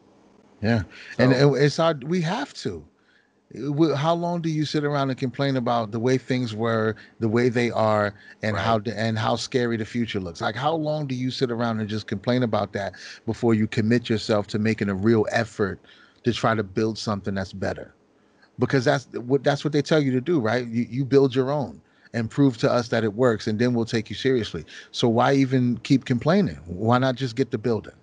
Yeah, 0.63 0.83
so, 1.17 1.25
and 1.25 1.57
it's 1.57 1.79
our 1.79 1.95
we 1.95 2.21
have 2.23 2.55
to. 2.55 2.85
How 3.97 4.15
long 4.15 4.41
do 4.41 4.49
you 4.49 4.65
sit 4.65 4.83
around 4.83 5.11
and 5.11 5.19
complain 5.19 5.57
about 5.57 5.91
the 5.91 6.01
way 6.01 6.17
things 6.17 6.55
were, 6.55 6.97
the 7.21 7.29
way 7.29 7.51
they 7.51 7.71
are, 7.71 8.15
and 8.43 8.57
right. 8.57 8.65
how 8.65 8.81
and 8.87 9.19
how 9.19 9.37
scary 9.37 9.77
the 9.77 9.85
future 9.85 10.21
looks? 10.21 10.41
Like, 10.41 10.57
how 10.57 10.73
long 10.75 11.07
do 11.07 11.15
you 11.15 11.31
sit 11.31 11.51
around 11.51 11.81
and 11.81 11.89
just 11.89 12.07
complain 12.07 12.45
about 12.45 12.73
that 12.73 12.95
before 13.27 13.53
you 13.55 13.67
commit 13.67 14.09
yourself 14.09 14.47
to 14.49 14.59
making 14.59 14.89
a 14.89 14.95
real 14.95 15.27
effort 15.33 15.81
to 16.25 16.33
try 16.33 16.55
to 16.55 16.63
build 16.63 16.97
something 16.97 17.35
that's 17.35 17.53
better? 17.53 17.93
Because 18.59 18.85
that's 18.85 19.07
what 19.19 19.45
that's 19.45 19.65
what 19.65 19.73
they 19.73 19.83
tell 19.83 20.01
you 20.01 20.13
to 20.13 20.21
do, 20.21 20.41
right? 20.41 20.67
You 20.67 20.87
you 20.89 21.05
build 21.05 21.35
your 21.35 21.51
own 21.51 21.81
and 22.15 22.31
prove 22.31 22.57
to 22.59 22.71
us 22.71 22.89
that 22.89 23.05
it 23.05 23.15
works, 23.15 23.47
and 23.47 23.59
then 23.59 23.75
we'll 23.75 23.85
take 23.85 24.09
you 24.09 24.17
seriously. 24.17 24.65
So 24.93 25.09
why 25.09 25.35
even 25.35 25.79
keep 25.79 26.05
complaining? 26.05 26.59
Why 26.67 26.99
not 26.99 27.17
just 27.17 27.37
get 27.37 27.51
the 27.51 27.59
building? 27.59 27.95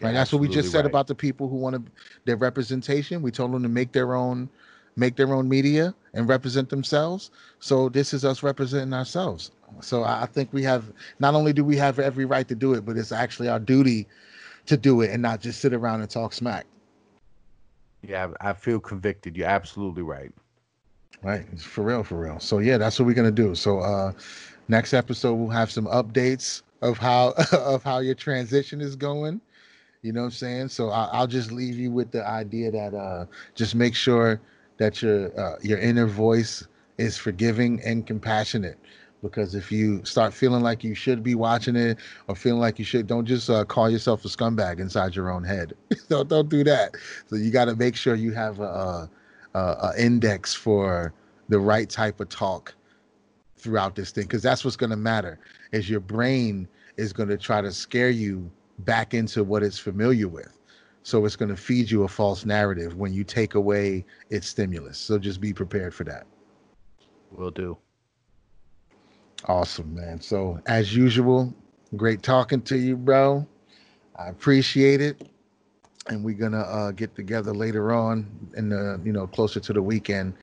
Right. 0.00 0.12
That's 0.12 0.32
what 0.32 0.40
we 0.40 0.48
just 0.48 0.70
said 0.70 0.80
right. 0.80 0.86
about 0.86 1.06
the 1.06 1.14
people 1.14 1.48
who 1.48 1.56
want 1.56 1.76
to 1.76 1.92
their 2.24 2.36
representation. 2.36 3.22
We 3.22 3.30
told 3.30 3.52
them 3.52 3.62
to 3.62 3.68
make 3.68 3.92
their 3.92 4.14
own 4.14 4.48
make 4.96 5.16
their 5.16 5.32
own 5.32 5.48
media 5.48 5.94
and 6.14 6.28
represent 6.28 6.70
themselves. 6.70 7.30
So 7.60 7.88
this 7.88 8.14
is 8.14 8.24
us 8.24 8.42
representing 8.42 8.94
ourselves. 8.94 9.50
So 9.80 10.04
I 10.04 10.26
think 10.26 10.52
we 10.52 10.62
have 10.62 10.92
not 11.18 11.34
only 11.34 11.52
do 11.52 11.64
we 11.64 11.76
have 11.76 11.98
every 11.98 12.24
right 12.24 12.48
to 12.48 12.54
do 12.54 12.74
it, 12.74 12.84
but 12.84 12.96
it's 12.96 13.12
actually 13.12 13.48
our 13.48 13.58
duty 13.58 14.06
to 14.66 14.76
do 14.76 15.02
it 15.02 15.10
and 15.10 15.22
not 15.22 15.40
just 15.40 15.60
sit 15.60 15.72
around 15.72 16.00
and 16.00 16.10
talk 16.10 16.32
smack. 16.32 16.66
Yeah, 18.02 18.28
I 18.40 18.52
feel 18.52 18.80
convicted. 18.80 19.36
You're 19.36 19.48
absolutely 19.48 20.02
right. 20.02 20.32
Right. 21.22 21.60
For 21.60 21.82
real, 21.82 22.02
for 22.02 22.18
real. 22.18 22.38
So 22.40 22.58
yeah, 22.58 22.78
that's 22.78 22.98
what 22.98 23.06
we're 23.06 23.14
gonna 23.14 23.30
do. 23.30 23.54
So 23.54 23.80
uh 23.80 24.12
next 24.68 24.94
episode 24.94 25.34
we'll 25.34 25.50
have 25.50 25.70
some 25.70 25.86
updates 25.86 26.62
of 26.82 26.98
how 26.98 27.34
of 27.52 27.82
how 27.82 27.98
your 27.98 28.14
transition 28.14 28.80
is 28.80 28.96
going 28.96 29.40
you 30.02 30.12
know 30.12 30.20
what 30.20 30.26
I'm 30.26 30.32
saying? 30.32 30.68
So 30.68 30.90
I, 30.90 31.20
will 31.20 31.26
just 31.26 31.52
leave 31.52 31.76
you 31.76 31.90
with 31.90 32.10
the 32.10 32.26
idea 32.26 32.70
that 32.70 32.94
uh, 32.94 33.26
just 33.54 33.74
make 33.74 33.94
sure 33.94 34.40
that 34.78 35.02
your 35.02 35.38
uh, 35.38 35.56
your 35.62 35.78
inner 35.78 36.06
voice 36.06 36.66
is 36.98 37.16
forgiving 37.16 37.80
and 37.84 38.06
compassionate. 38.06 38.78
Because 39.22 39.54
if 39.54 39.72
you 39.72 40.04
start 40.04 40.32
feeling 40.32 40.62
like 40.62 40.84
you 40.84 40.94
should 40.94 41.22
be 41.22 41.34
watching 41.34 41.74
it 41.74 41.98
or 42.28 42.36
feeling 42.36 42.60
like 42.60 42.78
you 42.78 42.84
should, 42.84 43.06
don't 43.06 43.24
just 43.24 43.50
uh, 43.50 43.64
call 43.64 43.90
yourself 43.90 44.24
a 44.24 44.28
scumbag 44.28 44.78
inside 44.78 45.16
your 45.16 45.30
own 45.30 45.42
head. 45.42 45.72
don't 46.08 46.28
don't 46.28 46.48
do 46.48 46.62
that. 46.64 46.94
So 47.26 47.36
you 47.36 47.50
got 47.50 47.64
to 47.64 47.76
make 47.76 47.96
sure 47.96 48.14
you 48.14 48.32
have 48.32 48.60
a, 48.60 49.08
a, 49.54 49.58
a 49.58 49.92
index 49.98 50.54
for 50.54 51.12
the 51.48 51.58
right 51.58 51.88
type 51.88 52.20
of 52.20 52.28
talk 52.28 52.74
throughout 53.56 53.96
this 53.96 54.10
thing 54.10 54.24
because 54.24 54.42
that's 54.42 54.64
what's 54.64 54.76
going 54.76 54.90
to 54.90 54.96
matter 54.96 55.38
is 55.72 55.88
your 55.88 56.00
brain 56.00 56.68
is 56.96 57.12
going 57.12 57.28
to 57.28 57.36
try 57.36 57.60
to 57.60 57.72
scare 57.72 58.10
you 58.10 58.50
back 58.80 59.14
into 59.14 59.44
what 59.44 59.62
it's 59.62 59.78
familiar 59.78 60.28
with. 60.28 60.52
So 61.02 61.24
it's 61.24 61.36
going 61.36 61.50
to 61.50 61.56
feed 61.56 61.90
you 61.90 62.02
a 62.02 62.08
false 62.08 62.44
narrative 62.44 62.96
when 62.96 63.12
you 63.12 63.22
take 63.22 63.54
away 63.54 64.04
its 64.28 64.48
stimulus. 64.48 64.98
So 64.98 65.18
just 65.18 65.40
be 65.40 65.52
prepared 65.52 65.94
for 65.94 66.04
that. 66.04 66.26
Will 67.30 67.50
do. 67.50 67.78
Awesome, 69.44 69.94
man. 69.94 70.20
So 70.20 70.60
as 70.66 70.94
usual, 70.96 71.54
great 71.96 72.22
talking 72.22 72.60
to 72.62 72.76
you, 72.76 72.96
bro. 72.96 73.46
I 74.16 74.28
appreciate 74.28 75.00
it. 75.00 75.28
And 76.08 76.24
we're 76.24 76.34
gonna 76.34 76.60
uh, 76.60 76.90
get 76.92 77.14
together 77.14 77.52
later 77.52 77.92
on 77.92 78.26
in 78.56 78.68
the 78.68 79.00
you 79.04 79.12
know 79.12 79.26
closer 79.26 79.58
to 79.58 79.72
the 79.72 79.82
weekend, 79.82 80.34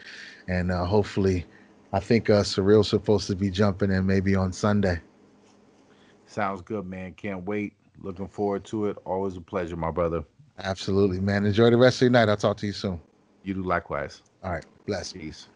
and 0.50 0.72
uh, 0.72 0.84
hopefully, 0.84 1.46
I 1.94 2.02
think 2.02 2.30
uh, 2.30 2.44
Surreal's 2.44 2.90
supposed 2.90 3.28
to 3.28 3.36
be 3.36 3.50
jumping 3.50 3.90
in 3.90 4.06
maybe 4.06 4.36
on 4.36 4.52
Sunday. 4.52 5.00
Sounds 6.26 6.62
good, 6.62 6.86
man. 6.86 7.14
Can't 7.14 7.46
wait. 7.46 7.74
Looking 8.04 8.28
forward 8.28 8.66
to 8.66 8.88
it. 8.88 8.98
Always 9.06 9.38
a 9.38 9.42
pleasure, 9.42 9.78
my 9.78 9.90
brother. 9.90 10.24
Absolutely, 10.60 11.20
man. 11.20 11.46
Enjoy 11.46 11.70
the 11.70 11.78
rest 11.78 11.98
of 11.98 12.02
your 12.02 12.12
night. 12.12 12.30
I'll 12.30 12.38
talk 12.38 12.58
to 12.58 12.68
you 12.68 12.74
soon. 12.74 13.00
You 13.44 13.54
do 13.54 13.64
likewise. 13.64 14.22
All 14.44 14.52
right. 14.52 14.66
Bless. 14.86 15.14
Peace. 15.14 15.48